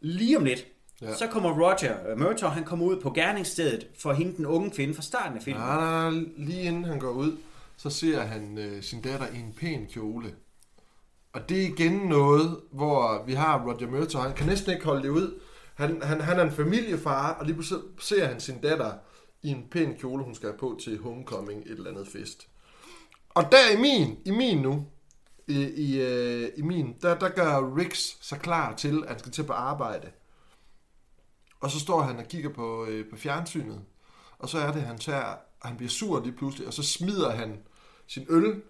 lige 0.00 0.36
om 0.36 0.44
lidt, 0.44 0.66
ja. 1.02 1.14
Så 1.14 1.26
kommer 1.26 1.50
Roger 1.50 2.12
uh, 2.12 2.20
Murtaugh, 2.20 2.54
han 2.54 2.64
kommer 2.64 2.86
ud 2.86 3.00
på 3.00 3.10
gerningsstedet 3.10 3.86
for 3.98 4.10
at 4.10 4.16
hente 4.16 4.36
den 4.36 4.46
unge 4.46 4.70
kvinde 4.70 4.94
fra 4.94 5.02
starten 5.02 5.36
af 5.36 5.42
filmen. 5.42 5.62
Nej, 5.62 6.10
nej, 6.10 6.24
lige 6.36 6.62
inden 6.62 6.84
han 6.84 6.98
går 6.98 7.10
ud, 7.10 7.36
så 7.76 7.90
ser 7.90 8.20
han 8.20 8.58
øh, 8.58 8.82
sin 8.82 9.02
datter 9.02 9.26
i 9.34 9.38
en 9.38 9.54
pæn 9.60 9.86
kjole. 9.86 10.34
Og 11.32 11.48
det 11.48 11.62
er 11.62 11.66
igen 11.66 11.92
noget, 11.92 12.60
hvor 12.72 13.24
vi 13.26 13.32
har 13.32 13.64
Roger 13.66 13.90
Murtaugh, 13.90 14.24
han 14.24 14.36
kan 14.36 14.46
næsten 14.46 14.72
ikke 14.72 14.84
holde 14.84 15.02
det 15.02 15.08
ud. 15.08 15.40
Han, 15.74 16.02
han, 16.02 16.20
han 16.20 16.38
er 16.38 16.44
en 16.44 16.50
familiefar, 16.50 17.32
og 17.32 17.46
lige 17.46 17.54
pludselig 17.54 17.82
ser 18.00 18.26
han 18.26 18.40
sin 18.40 18.60
datter 18.60 18.92
i 19.42 19.48
en 19.48 19.64
pæn 19.70 19.94
kjole, 19.98 20.24
hun 20.24 20.34
skal 20.34 20.48
have 20.48 20.58
på 20.58 20.78
til 20.84 20.98
homecoming, 20.98 21.62
et 21.66 21.70
eller 21.70 21.90
andet 21.90 22.08
fest. 22.08 22.48
Og 23.30 23.44
der 23.52 23.76
i 23.76 23.80
min, 23.80 24.16
i 24.24 24.30
min 24.30 24.62
nu, 24.62 24.86
i, 25.46 25.62
i, 25.62 26.00
øh, 26.00 26.50
i 26.56 26.62
min, 26.62 26.96
der, 27.02 27.18
der 27.18 27.28
gør 27.28 27.76
Riggs 27.76 28.26
sig 28.26 28.40
klar 28.40 28.74
til, 28.74 29.02
at 29.02 29.08
han 29.08 29.18
skal 29.18 29.32
til 29.32 29.44
på 29.44 29.52
arbejde. 29.52 30.10
Og 31.60 31.70
så 31.70 31.80
står 31.80 32.02
han 32.02 32.18
og 32.18 32.24
kigger 32.24 32.52
på, 32.52 32.84
øh, 32.84 33.10
på 33.10 33.16
fjernsynet, 33.16 33.80
og 34.38 34.48
så 34.48 34.58
er 34.58 34.72
det, 34.72 34.82
han 34.82 34.98
tager, 34.98 35.36
han 35.62 35.76
bliver 35.76 35.90
sur 35.90 36.20
lige 36.20 36.36
pludselig, 36.36 36.66
og 36.66 36.74
så 36.74 36.82
smider 36.82 37.30
han 37.30 37.58
sin 38.06 38.26
øl 38.28 38.62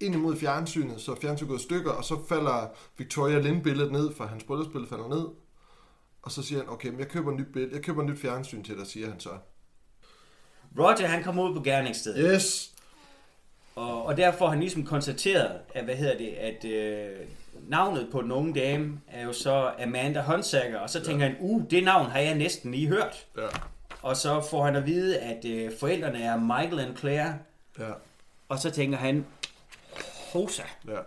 ind 0.00 0.14
imod 0.14 0.36
fjernsynet, 0.36 1.00
så 1.00 1.14
fjernsynet 1.20 1.48
går 1.48 1.56
i 1.56 1.62
stykker, 1.62 1.90
og 1.90 2.04
så 2.04 2.24
falder 2.28 2.68
Victoria 2.98 3.38
Lind-billedet 3.38 3.92
ned, 3.92 4.14
for 4.14 4.24
hans 4.24 4.44
bryllupsbillede 4.44 4.88
falder 4.88 5.08
ned. 5.08 5.26
Og 6.22 6.32
så 6.32 6.42
siger 6.42 6.58
han, 6.58 6.70
okay, 6.70 6.88
men 6.88 6.98
jeg 6.98 7.08
køber 7.08 7.32
et 7.32 7.38
nyt, 7.38 7.52
billede, 7.52 7.74
jeg 7.74 7.84
køber 7.84 8.02
et 8.02 8.08
nyt 8.08 8.18
fjernsyn 8.18 8.62
til 8.64 8.78
dig, 8.78 8.86
siger 8.86 9.10
han 9.10 9.20
så. 9.20 9.30
Roger, 10.78 11.06
han 11.06 11.24
kommer 11.24 11.48
ud 11.48 11.54
på 11.54 11.62
gerningsstedet. 11.62 12.32
Yes! 12.34 12.75
Og, 13.76 14.02
og 14.06 14.16
der 14.16 14.32
får 14.32 14.48
han 14.48 14.60
ligesom 14.60 14.84
konstateret, 14.84 15.60
at, 15.74 15.84
hvad 15.84 15.94
hedder 15.96 16.18
det, 16.18 16.28
at 16.28 16.64
øh, 16.64 17.16
navnet 17.68 18.08
på 18.12 18.22
den 18.22 18.32
unge 18.32 18.60
dame 18.60 19.00
er 19.08 19.24
jo 19.24 19.32
så 19.32 19.72
Amanda 19.82 20.22
Hunsaker, 20.22 20.78
og 20.78 20.90
så 20.90 21.04
tænker 21.04 21.26
han, 21.26 21.36
uh, 21.40 21.62
det 21.70 21.84
navn 21.84 22.10
har 22.10 22.18
jeg 22.18 22.34
næsten 22.34 22.70
lige 22.72 22.86
hørt. 22.88 23.26
Ja. 23.38 23.46
Og 24.02 24.16
så 24.16 24.46
får 24.50 24.64
han 24.64 24.76
at 24.76 24.86
vide, 24.86 25.18
at 25.18 25.44
øh, 25.44 25.70
forældrene 25.80 26.22
er 26.22 26.36
Michael 26.36 26.78
and 26.78 26.96
Claire, 26.96 27.38
Ja. 27.78 27.90
og 28.48 28.58
så 28.58 28.70
tænker 28.70 28.98
han, 28.98 29.26
Hosa. 30.32 30.62
Ja. 30.88 30.98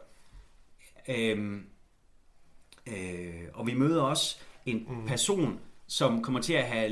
Øhm, 1.08 1.64
øh, 2.88 3.44
og 3.54 3.68
vi 3.68 3.74
møder 3.74 4.02
også 4.02 4.38
en 4.66 4.86
mm. 4.90 5.08
person, 5.08 5.60
som 5.88 6.24
kommer 6.24 6.42
til 6.42 6.54
at 6.54 6.64
have 6.64 6.90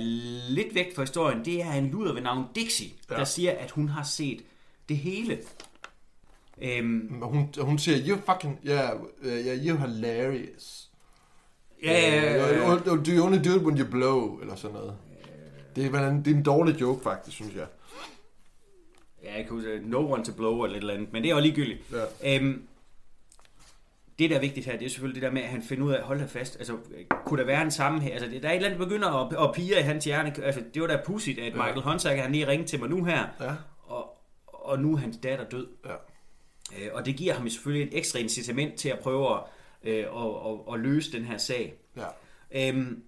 lidt 0.49 0.75
vægt 0.75 0.95
for 0.95 1.01
historien. 1.01 1.45
Det 1.45 1.61
er 1.61 1.71
en 1.71 1.88
luder 1.89 2.13
ved 2.13 2.21
navn 2.21 2.45
Dixie, 2.55 2.89
ja. 3.09 3.13
der 3.13 3.19
Ja. 3.19 3.25
siger, 3.25 3.51
at 3.57 3.71
hun 3.71 3.89
har 3.89 4.03
set 4.03 4.41
det 4.89 4.97
hele. 4.97 5.39
Øhm, 6.62 7.22
Hun, 7.22 7.53
hun 7.62 7.80
siger, 7.80 7.97
you 8.08 8.18
fucking, 8.32 8.60
yeah, 8.68 8.91
yeah 9.26 9.58
you're 9.58 9.86
hilarious. 9.88 10.89
ja, 11.84 11.91
ja, 11.91 12.36
ja, 12.36 12.74
Uh, 12.74 12.86
do 12.86 13.12
you 13.12 13.26
only 13.26 13.38
do 13.49 13.55
it 13.55 13.62
when 13.62 13.78
you 13.80 13.86
blow, 13.91 14.39
eller 14.39 14.55
sådan 14.55 14.76
noget. 14.76 14.97
Det 15.76 15.86
er, 15.95 16.10
en- 16.10 16.26
det 16.26 16.32
er 16.32 16.36
en 16.36 16.43
dårlig 16.43 16.82
joke, 16.82 17.03
faktisk, 17.03 17.36
synes 17.36 17.55
jeg. 17.55 17.66
ja, 19.24 19.36
jeg 19.38 19.43
kan 19.45 19.53
huske, 19.53 19.82
no 19.84 20.12
one 20.12 20.24
to 20.24 20.32
blow 20.34 20.64
eller 20.64 20.78
et 20.78 20.82
eller 20.82 20.93
andet, 20.93 21.14
men 21.14 21.24
det 21.24 21.32
er 21.32 21.36
jo 21.36 21.41
ligegyldigt. 21.41 21.80
Ja. 22.24 22.36
Øhm, 22.36 22.64
det, 24.20 24.30
der 24.30 24.36
er 24.36 24.39
vigtigt 24.39 24.66
her, 24.66 24.78
det 24.78 24.86
er 24.86 24.89
selvfølgelig 24.89 25.22
det 25.22 25.28
der 25.28 25.34
med, 25.34 25.41
at 25.41 25.47
han 25.49 25.62
finder 25.64 25.86
ud 25.86 25.91
af, 25.91 26.03
hold 26.03 26.20
da 26.20 26.26
fast, 26.26 26.55
altså, 26.60 26.78
kunne 27.26 27.39
der 27.39 27.45
være 27.45 27.62
en 27.62 27.72
sammenhæng? 27.72 28.14
Altså, 28.14 28.30
det- 28.30 28.43
der 28.43 28.49
er 28.49 28.53
et 28.53 28.55
eller 28.55 28.70
andet, 28.70 28.80
der 28.80 28.86
begynder 28.86 29.10
at, 29.41 29.49
at 29.49 29.55
pige 29.55 29.80
i 29.80 29.82
hans 29.82 30.05
hjerne. 30.05 30.34
Altså, 30.43 30.64
det 30.74 30.82
var 30.82 30.88
da 30.88 31.01
pudsigt, 31.05 31.39
at 31.39 31.45
Ja. 31.45 31.66
Michael 31.66 31.82
Hunsaker, 31.82 32.22
han 32.22 32.32
lige 32.32 32.47
ringede 32.47 32.70
til 32.70 32.80
mig 32.80 32.89
nu 32.89 33.03
her, 33.03 33.26
Ja. 33.39 33.53
og, 33.84 34.18
og 34.47 34.80
nu 34.80 34.93
er 34.93 34.97
hans 34.97 35.18
datter 35.24 35.45
død. 35.49 35.68
Ja. 35.86 35.91
Øh, 36.78 36.89
og 36.93 37.05
det 37.05 37.15
giver 37.15 37.34
ham 37.34 37.49
selvfølgelig 37.49 37.88
et 37.88 37.97
ekstra 37.97 38.20
incitament 38.20 38.76
til 38.76 38.89
at 38.89 38.99
prøve 38.99 39.34
at, 39.36 39.39
øh, 39.84 39.97
at, 39.97 40.05
at, 40.45 40.74
at 40.74 40.80
løse 40.80 41.11
den 41.11 41.24
her 41.24 41.38
sag. 41.38 41.74
Ja. 41.97 42.70
Øhm, 42.70 43.03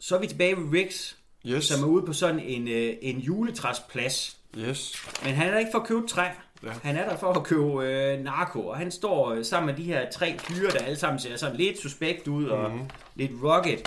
så 0.00 0.16
er 0.16 0.20
vi 0.20 0.26
tilbage 0.26 0.56
ved 0.56 0.72
Riggs, 0.72 1.16
Yes. 1.46 1.64
som 1.64 1.82
er 1.82 1.86
ude 1.86 2.06
på 2.06 2.12
sådan 2.12 2.40
en, 2.40 2.68
øh, 2.68 2.94
en 3.00 3.18
juletræsplads. 3.18 4.36
Yes. 4.58 5.06
Men 5.24 5.34
han 5.34 5.46
er 5.46 5.50
der 5.50 5.58
ikke 5.58 5.70
for 5.72 5.78
at 5.78 5.86
købe 5.86 6.06
træ. 6.06 6.24
Ja. 6.64 6.72
Han 6.82 6.96
er 6.96 7.08
der 7.08 7.16
for 7.16 7.32
at 7.32 7.44
købe 7.44 7.84
øh, 7.86 8.18
narko, 8.24 8.66
og 8.66 8.76
han 8.76 8.90
står 8.90 9.32
øh, 9.32 9.44
sammen 9.44 9.66
med 9.66 9.84
de 9.84 9.84
her 9.84 10.10
tre 10.10 10.38
fyre, 10.38 10.70
der 10.70 10.78
alle 10.78 10.96
sammen 10.96 11.18
ser 11.20 11.36
sådan 11.36 11.56
lidt 11.56 11.78
suspekt 11.78 12.28
ud 12.28 12.46
og 12.46 12.70
mm-hmm. 12.70 12.88
lidt 13.14 13.30
rugged. 13.42 13.78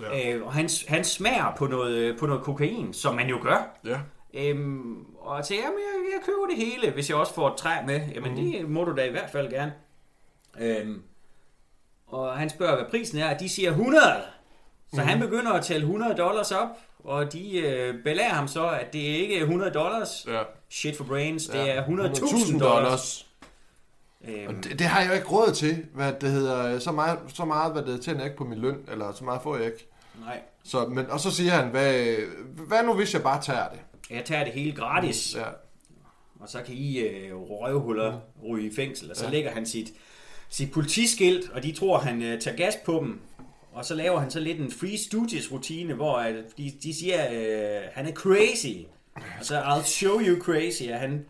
Ja. 0.00 0.34
Øh, 0.34 0.46
og 0.46 0.52
han, 0.52 0.70
han 0.88 1.04
smager 1.04 1.54
på 1.56 1.66
noget, 1.66 1.96
øh, 1.96 2.18
på 2.18 2.26
noget 2.26 2.42
kokain, 2.42 2.92
som 2.94 3.14
man 3.14 3.28
jo 3.28 3.38
gør. 3.42 3.80
Ja. 3.84 3.98
Øhm, 4.34 5.04
og 5.20 5.36
jeg 5.36 5.44
tænker, 5.44 5.64
jamen, 5.64 5.78
jeg, 5.78 6.12
jeg 6.18 6.26
køber 6.26 6.46
det 6.46 6.56
hele, 6.56 6.90
hvis 6.92 7.08
jeg 7.10 7.16
også 7.16 7.34
får 7.34 7.48
et 7.50 7.56
træ 7.56 7.70
med. 7.86 8.00
Jamen, 8.14 8.30
mm. 8.30 8.36
det 8.36 8.68
må 8.70 8.84
du 8.84 8.96
da 8.96 9.04
i 9.04 9.10
hvert 9.10 9.30
fald 9.30 9.50
gerne. 9.50 9.72
Øhm, 10.60 11.02
og 12.06 12.38
han 12.38 12.50
spørger, 12.50 12.76
hvad 12.76 12.84
prisen 12.90 13.18
er, 13.18 13.34
og 13.34 13.40
de 13.40 13.48
siger 13.48 13.70
100. 13.70 14.02
Så 14.94 15.00
mm. 15.00 15.06
han 15.06 15.20
begynder 15.20 15.52
at 15.52 15.64
tælle 15.64 15.80
100 15.86 16.14
dollars 16.14 16.52
op, 16.52 16.68
og 17.04 17.32
de 17.32 17.58
øh, 17.58 18.02
belærer 18.04 18.32
ham 18.34 18.48
så, 18.48 18.68
at 18.68 18.92
det 18.92 18.98
ikke 18.98 19.36
er 19.38 19.40
100 19.42 19.70
dollars. 19.70 20.26
Ja. 20.28 20.42
Shit 20.70 20.96
for 20.96 21.04
brains, 21.04 21.46
det 21.46 21.58
Ja. 21.58 21.66
er 21.74 21.84
100.000 21.84 21.88
100.000 21.88 22.58
dollars. 22.58 23.22
Og 23.22 23.28
Øhm, 24.28 24.62
det, 24.62 24.78
det 24.78 24.86
har 24.86 25.00
jeg 25.00 25.08
jo 25.08 25.14
ikke 25.14 25.26
råd 25.28 25.52
til, 25.52 25.86
hvad 25.94 26.12
det 26.20 26.30
hedder, 26.30 26.78
så 26.78 26.92
meget, 26.92 27.18
så 27.34 27.44
meget 27.44 27.72
hvad 27.72 27.82
det 27.82 28.00
tjener 28.00 28.20
jeg 28.20 28.26
ikke 28.26 28.36
på 28.38 28.44
min 28.44 28.58
løn, 28.58 28.84
eller 28.92 29.12
så 29.12 29.24
meget 29.24 29.42
får 29.42 29.56
jeg 29.56 29.66
ikke. 29.66 29.88
nej, 30.24 30.40
Så, 30.64 30.86
men, 30.86 31.10
og 31.10 31.20
så 31.20 31.30
siger 31.30 31.50
han, 31.50 31.68
hvad, 31.70 32.16
hvad 32.66 32.82
nu 32.82 32.94
hvis 32.94 33.14
jeg 33.14 33.22
bare 33.22 33.42
tager 33.42 33.68
det? 33.68 33.78
Jeg 34.14 34.24
tager 34.24 34.44
det 34.44 34.52
hele 34.52 34.72
gratis, 34.72 35.34
Ja, 35.36 35.44
og 36.40 36.48
så 36.48 36.58
kan 36.66 36.74
I 36.74 36.98
øh, 36.98 37.36
røvhuller 37.36 38.20
ryge 38.48 38.66
i 38.66 38.74
fængsel. 38.76 39.10
Og 39.10 39.16
så 39.16 39.24
Ja. 39.24 39.30
lægger 39.30 39.50
han 39.50 39.66
sit, 39.66 39.92
sit 40.48 40.72
politiskilt, 40.72 41.50
og 41.54 41.62
de 41.62 41.72
tror, 41.72 41.98
han 41.98 42.22
øh, 42.22 42.40
tager 42.40 42.56
gas 42.56 42.76
på 42.84 42.98
dem. 43.04 43.20
Og 43.72 43.84
så 43.84 43.94
laver 43.94 44.20
han 44.20 44.30
så 44.30 44.40
lidt 44.40 44.58
en 44.60 44.70
Free 44.70 44.98
Stooges 44.98 45.52
rutine, 45.52 45.94
hvor 45.94 46.18
øh, 46.18 46.34
de, 46.58 46.72
de 46.82 46.94
siger, 46.94 47.26
øh, 47.32 47.80
han 47.92 48.06
er 48.08 48.12
crazy. 48.12 48.76
Og 49.14 49.44
så 49.44 49.60
I'll 49.62 49.84
show 49.84 50.20
you 50.20 50.42
crazy, 50.42 50.82
at 50.82 50.98
han 50.98 51.24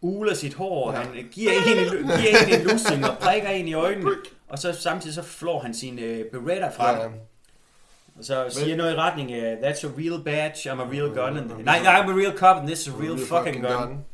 uler 0.00 0.34
sit 0.34 0.54
hår, 0.54 0.92
ja. 0.92 0.98
han 0.98 1.28
giver 1.30 1.52
en, 1.52 1.94
giver 2.04 2.54
en 2.54 2.60
en 2.60 2.66
lussing 2.66 3.04
og 3.06 3.18
prikker 3.18 3.48
en 3.48 3.68
i 3.68 3.72
øjnene. 3.74 4.10
Og 4.48 4.58
så 4.58 4.72
samtidig 4.72 5.14
så 5.14 5.22
flår 5.22 5.60
han 5.60 5.74
sin 5.74 5.98
øh, 5.98 6.24
Beretta 6.32 6.68
frem. 6.68 6.96
ja, 7.00 7.08
Og 8.18 8.24
så 8.24 8.46
siger 8.50 8.76
noget 8.76 8.92
i 8.92 8.96
retning 8.96 9.32
af, 9.32 9.56
that's 9.62 9.86
a 9.86 9.90
real 9.98 10.24
badge, 10.24 10.72
I'm 10.72 10.80
a 10.80 10.88
real 10.90 11.08
gun. 11.14 11.36
And, 11.36 11.64
nej, 11.64 11.78
I'm 11.78 12.10
a 12.10 12.14
real 12.16 12.38
cop, 12.38 12.56
and 12.56 12.66
this 12.66 12.80
is 12.80 12.88
a 12.88 12.96
real 13.00 13.18
fucking 13.26 13.66
gun. 13.66 14.04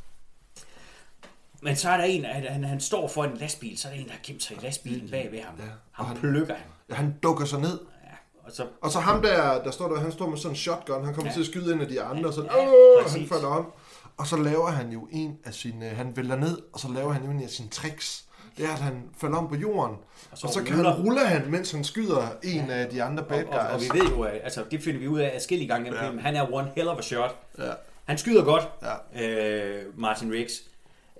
Men 1.62 1.76
så 1.76 1.90
er 1.90 1.96
der 1.96 2.04
en, 2.04 2.24
at 2.24 2.52
han, 2.52 2.64
han 2.64 2.80
står 2.80 3.08
for 3.08 3.24
en 3.24 3.36
lastbil, 3.36 3.78
så 3.78 3.88
er 3.88 3.92
der 3.92 3.98
en, 4.00 4.06
der 4.06 4.12
har 4.12 4.20
gemt 4.22 4.42
sig 4.42 4.56
i 4.56 4.60
lastbilen 4.64 5.10
bag 5.10 5.28
ved 5.32 5.40
ham. 5.40 5.54
Ja. 5.58 5.64
Ham 5.92 6.06
han- 6.06 6.16
plukker 6.16 6.54
han. 6.54 6.64
Ja, 6.90 6.94
han 6.94 7.14
dukker 7.22 7.44
sig 7.44 7.60
ned. 7.60 7.80
Ja. 8.04 8.10
Og 8.46 8.52
så, 8.52 8.66
Og 8.82 8.90
så 8.90 9.00
ham 9.00 9.22
der, 9.22 9.62
der 9.62 9.70
står 9.70 9.88
der, 9.88 10.00
han 10.00 10.12
står 10.12 10.30
med 10.30 10.38
sådan 10.38 10.52
en 10.52 10.56
shotgun, 10.56 11.04
han 11.04 11.14
kommer 11.14 11.30
Ja. 11.30 11.34
til 11.34 11.40
at 11.40 11.46
skyde 11.46 11.72
ind 11.72 11.82
af 11.82 11.88
de 11.88 12.02
andre, 12.02 12.28
og 12.28 12.34
så 12.34 12.42
Ja, 12.42 12.68
åh, 13.02 13.10
han 13.12 13.26
falder 13.28 13.48
om. 13.48 13.72
Og 14.16 14.26
så 14.26 14.36
laver 14.36 14.66
han 14.70 14.90
jo 14.92 15.08
en 15.12 15.38
af 15.44 15.54
sine, 15.54 15.88
han 15.88 16.16
vælter 16.16 16.36
ned, 16.36 16.58
og 16.72 16.80
så 16.80 16.88
laver 16.92 17.12
han 17.12 17.24
jo 17.24 17.30
en 17.30 17.42
af 17.42 17.48
sine 17.50 17.68
tricks. 17.68 18.24
Det 18.56 18.64
er, 18.66 18.72
at 18.72 18.78
han 18.78 19.02
falder 19.20 19.36
om 19.38 19.48
på 19.48 19.54
jorden, 19.54 19.96
og 20.34 20.38
så, 20.38 20.46
og 20.46 20.52
så 20.52 20.62
kan 20.62 20.76
han, 20.76 20.86
ruller- 20.86 21.02
ruller 21.04 21.24
han, 21.24 21.50
mens 21.50 21.70
han 21.72 21.84
skyder 21.84 22.26
en 22.42 22.70
af 22.70 22.86
de 22.88 23.02
andre 23.02 23.22
bad 23.28 23.44
og, 23.44 23.52
og, 23.58 23.66
og, 23.66 23.78
guys. 23.78 23.92
vi 23.94 23.98
ved 24.00 24.06
jo, 24.10 24.22
at, 24.22 24.40
altså 24.44 24.62
det 24.70 24.82
finder 24.82 25.00
vi 25.00 25.08
ud 25.08 25.20
af 25.20 25.32
adskillige 25.34 25.68
gange 25.68 25.90
i 25.90 25.92
Ja. 25.92 25.98
ja. 26.02 26.06
filmen. 26.08 26.24
Han 26.24 26.36
er 26.36 26.52
one 26.54 26.68
hell 26.76 26.88
of 26.88 26.98
a 26.98 27.02
shot. 27.02 27.36
Ja, 27.58 27.64
Han 28.04 28.18
skyder 28.18 28.44
godt, 28.44 28.68
ja. 29.16 29.24
øh, 29.24 29.82
Martin 30.00 30.32
Riggs. 30.32 30.52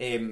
Øhm, 0.00 0.22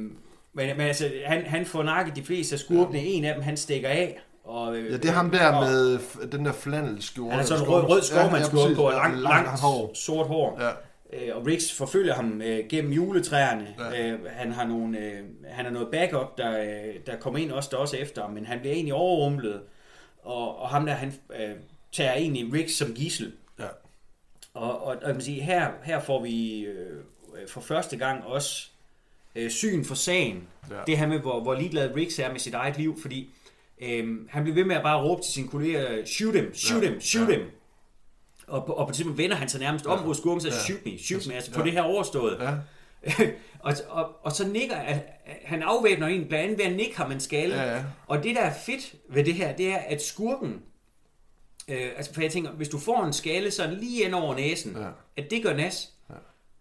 men, 0.55 0.77
men 0.77 0.81
altså, 0.81 1.11
han, 1.27 1.43
han 1.47 1.67
får 1.67 1.83
nakket 1.83 2.17
de 2.17 2.25
fleste 2.25 2.55
af 2.55 2.59
skurkene. 2.59 2.99
Ja. 2.99 3.05
En 3.07 3.25
af 3.25 3.35
dem, 3.35 3.43
han 3.43 3.57
stikker 3.57 3.89
af. 3.89 4.21
Og, 4.45 4.77
øh, 4.77 4.93
Ja, 4.93 4.97
det 4.97 5.05
er 5.05 5.13
ham 5.13 5.31
der 5.31 5.53
og- 5.53 5.63
med 5.67 5.99
den 6.33 6.45
der 6.47 6.53
flanelskjorte. 6.53 7.31
Han 7.31 7.39
har 7.39 7.47
sådan 7.47 7.63
en 7.65 7.69
rød, 7.71 7.83
rød 7.89 8.03
skovmandsskjorte 8.03 8.65
præcis. 8.65 8.77
på, 8.77 8.83
og 8.83 8.93
Ja, 8.93 8.99
langt, 8.99 9.21
langt, 9.23 9.61
hår. 9.61 9.91
sort 9.95 10.27
hår. 10.27 10.59
Ja, 10.61 10.71
Øh, 11.13 11.37
og 11.37 11.47
Riggs 11.47 11.73
forfølger 11.73 12.15
ham 12.15 12.43
øh, 12.43 12.69
gennem 12.69 12.93
juletræerne. 12.93 13.75
Ja. 13.79 14.11
Øh, 14.13 14.21
han 14.27 14.53
har 14.53 14.67
nogle, 14.67 14.99
øh, 14.99 15.21
han 15.45 15.65
har 15.65 15.73
noget 15.73 15.89
backup, 15.93 16.39
der, 16.39 16.61
øh, 16.63 16.95
der 17.07 17.17
kommer 17.17 17.39
ind 17.41 17.53
også 17.53 17.69
der 17.73 17.77
også 17.77 17.97
efter, 17.97 18.23
ham, 18.23 18.31
men 18.31 18.47
han 18.47 18.61
bliver 18.61 18.75
egentlig 18.75 18.95
overrumplet. 18.95 19.61
Og, 20.23 20.59
og 20.59 20.69
ham 20.69 20.87
der, 20.87 20.93
han 20.93 21.13
øh, 21.41 21.51
tager 21.93 22.13
egentlig 22.15 22.53
Riggs 22.53 22.73
som 22.75 22.95
gissel. 22.95 23.33
ja. 23.59 23.67
Og, 24.55 24.83
og, 24.83 24.97
og 25.03 25.13
kan 25.13 25.21
sige, 25.21 25.41
her, 25.43 25.71
her 25.85 26.01
får 26.01 26.23
vi 26.23 26.61
øh, 26.61 26.97
for 27.49 27.61
første 27.61 27.97
gang 27.97 28.25
også 28.25 28.69
øh, 29.37 29.51
syn 29.51 29.85
for 29.85 29.95
sagen. 29.95 30.49
Ja. 30.71 30.77
Det 30.87 30.99
her 30.99 31.07
med, 31.07 31.19
hvor, 31.19 31.41
hvor 31.41 31.55
ligeglad 31.55 31.95
Riggs 31.97 32.19
er 32.19 32.31
med 32.31 32.41
sit 32.41 32.55
eget 32.55 32.79
liv, 32.79 32.99
fordi 33.01 33.31
øh, 33.83 34.19
han 34.29 34.43
bliver 34.43 34.55
ved 34.55 34.65
med 34.65 34.77
at 34.77 34.83
bare 34.83 35.03
råbe 35.03 35.23
til 35.23 35.33
sine 35.33 35.49
kolleger, 35.49 36.05
shoot 36.05 36.35
him, 36.35 36.55
shoot 36.55 36.83
Ja. 36.83 36.89
him, 36.91 37.01
shoot 37.01 37.29
Ja. 37.29 37.35
him. 37.39 37.47
Og 38.53 38.67
på, 38.67 38.73
og 38.73 38.87
på 38.87 38.93
tidspunkt 38.95 39.19
vender 39.19 39.37
han 39.37 39.49
sig 39.49 39.61
nærmest 39.61 39.87
om 39.87 39.99
Ja. 39.99 40.05
mod 40.07 40.15
skurken 40.15 40.37
og 40.37 40.43
siger, 40.43 40.55
Ja. 40.55 40.61
shoot 40.61 40.81
me, 40.87 40.99
shoot 40.99 41.27
me, 41.27 41.35
altså 41.35 41.53
få 41.53 41.59
Ja. 41.61 41.65
det 41.65 41.73
her 41.73 41.83
overstået. 41.83 42.39
ja. 42.41 42.55
og, 43.67 43.73
og, 43.89 44.11
og 44.23 44.33
så 44.33 44.49
nikker, 44.49 44.77
at, 44.77 44.99
han 45.45 45.63
afvæbner 45.63 46.07
en 46.07 46.29
blandt 46.29 46.45
andet 46.45 46.59
ved 46.59 46.65
at 46.65 46.73
nikke 46.73 46.97
ham 46.97 47.13
en 47.13 47.21
skalle. 47.21 47.55
Ja, 47.55 47.75
ja. 47.77 47.85
Og 48.07 48.23
det, 48.25 48.37
der 48.37 48.41
er 48.43 48.55
fedt 48.67 48.95
ved 49.09 49.25
det 49.25 49.35
her, 49.35 49.53
det 49.57 49.69
er, 49.73 49.77
at 49.77 50.03
skurken, 50.03 50.63
øh, 51.69 51.91
altså 51.97 52.15
for 52.15 52.21
jeg 52.23 52.31
tænker, 52.33 52.51
hvis 52.51 52.69
du 52.69 52.79
får 52.79 53.05
en 53.05 53.13
skalle 53.13 53.51
sådan 53.51 53.75
lige 53.75 54.05
ind 54.05 54.15
over 54.15 54.35
næsen, 54.35 54.77
Ja. 54.77 54.87
at 55.17 55.31
det 55.31 55.43
gør 55.43 55.55
nas. 55.57 55.91
Ja. 56.11 56.15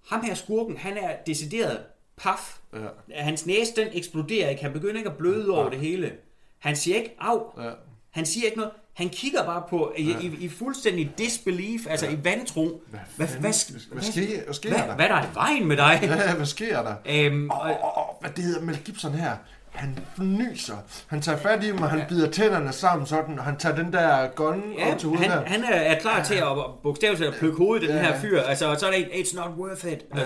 Ham 0.08 0.24
her 0.26 0.34
skurken, 0.34 0.78
han 0.78 0.98
er 0.98 1.16
decideret 1.28 1.80
paf. 2.18 2.58
Ja. 2.74 2.80
Hans 3.24 3.46
næse, 3.46 3.76
den 3.76 3.88
eksploderer 3.94 4.50
ikke. 4.50 4.62
Han 4.64 4.74
begynder 4.74 4.98
ikke 4.98 5.10
at 5.10 5.18
bløde 5.18 5.50
over 5.50 5.70
det 5.70 5.80
hele. 5.80 6.12
Han 6.60 6.76
siger 6.76 6.98
ikke, 6.98 7.16
af. 7.20 7.40
Ja. 7.64 7.72
Han 8.12 8.26
siger 8.26 8.46
ikke 8.46 8.58
noget. 8.58 8.72
Han 9.02 9.10
kigger 9.10 9.46
bare 9.46 9.64
på, 9.70 9.94
i, 9.98 10.16
i, 10.22 10.38
i 10.40 10.50
fuldstændig 10.50 11.12
disbelief, 11.18 11.82
altså 11.90 12.08
i 12.08 12.18
vantro. 12.24 12.82
Hvad, 12.90 13.00
hvad, 13.16 13.28
fanden- 13.28 13.42
hvad, 13.42 13.52
hvad 13.92 14.04
sker- 14.04 14.44
hvad 14.44 14.54
sker 14.54 14.70
hvad, 14.70 14.80
der? 14.80 14.96
hvad 14.96 15.10
der 15.10 15.16
er 15.16 15.24
i 15.24 15.30
vejen 15.34 15.68
med 15.68 15.78
dig? 15.78 16.00
Ja, 16.04 16.34
hvad 16.36 16.46
sker 16.46 16.84
der? 16.84 16.94
Øhm, 17.06 17.50
Og, 17.50 17.62
og, 17.62 17.72
og, 17.84 17.98
og, 17.98 18.18
hvad 18.22 18.30
det 18.36 18.44
hedder 18.44 18.62
Mel 18.62 18.78
Gibson 18.86 19.14
her, 19.14 19.32
han 19.72 20.00
fnyser. 20.16 20.76
Han 21.08 21.22
tager 21.22 21.38
fat 21.38 21.64
i 21.64 21.72
og 21.72 21.90
han 21.90 22.02
bider 22.10 22.32
tænderne 22.32 22.72
sammen 22.72 23.08
sådan, 23.08 23.40
og 23.40 23.46
han 23.46 23.58
tager 23.58 23.76
den 23.76 23.94
der 23.94 24.28
gun 24.28 24.62
ja, 24.78 24.92
op 24.92 24.98
til 25.00 25.10
hovedet 25.10 25.28
han, 25.32 25.48
han 25.48 25.64
er, 25.74 26.00
klar 26.00 26.24
til 26.24 26.36
at 26.36 26.48
bogstaveligt 26.84 27.30
at 27.30 27.36
plukke 27.40 27.58
hovedet 27.58 27.90
den 27.90 27.98
Ja. 27.98 28.04
her 28.04 28.20
fyr. 28.20 28.42
Altså, 28.42 28.66
og 28.70 28.80
så 28.80 28.88
er 28.88 28.92
en, 28.92 29.04
it's 29.06 29.36
not 29.36 29.50
worth 29.58 29.86
it. 29.86 30.00
Ja. 30.16 30.22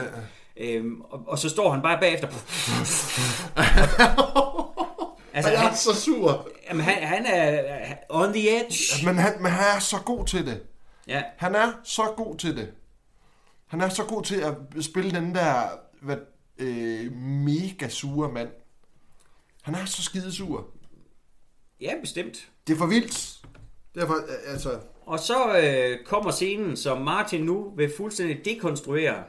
Øhm, 0.58 1.02
og, 1.02 1.22
og 1.28 1.40
så 1.40 1.50
står 1.50 1.72
han 1.72 1.82
bare 1.82 1.98
bagefter. 2.00 2.28
altså, 5.36 5.52
jeg 5.52 5.62
han, 5.62 5.72
er 5.72 5.76
så 5.76 5.96
sur. 5.96 6.50
jamen, 6.70 6.84
han, 6.84 7.04
han 7.04 7.26
er 7.26 7.96
on 8.10 8.34
the 8.34 8.60
edge. 8.60 9.06
Men 9.06 9.16
han, 9.18 9.42
men 9.42 9.52
han 9.52 9.76
er 9.76 9.80
så 9.80 9.98
god 10.06 10.26
til 10.26 10.46
det. 10.46 10.64
Ja, 11.08 11.24
Han 11.38 11.56
er 11.56 11.72
så 11.84 12.14
god 12.18 12.38
til 12.38 12.58
det. 12.58 12.74
Han 13.68 13.82
er 13.82 13.90
så 13.90 14.04
god 14.04 14.24
til 14.24 14.36
at 14.42 14.84
spille 14.84 15.12
den 15.12 15.36
der 15.36 15.70
hvad, 16.02 16.18
øh, 16.58 17.12
mega 17.12 17.90
sure 17.90 18.32
mand. 18.32 18.50
Han 19.62 19.76
er 19.76 19.86
så 19.86 20.04
skide 20.04 20.32
sur. 20.32 20.68
ja 21.82 21.94
bestemt. 22.02 22.50
Det 22.68 22.74
er 22.74 22.78
for 22.78 22.86
vildt. 22.86 23.42
Derfor, 23.96 24.14
øh, 24.14 24.54
altså... 24.54 24.80
Og 25.06 25.20
så 25.20 25.58
øh, 25.58 26.06
kommer 26.06 26.32
scenen, 26.32 26.78
som 26.78 27.02
Martin 27.02 27.42
nu 27.42 27.74
vil 27.76 27.94
fuldstændig 27.98 28.46
dekonstruere. 28.46 29.24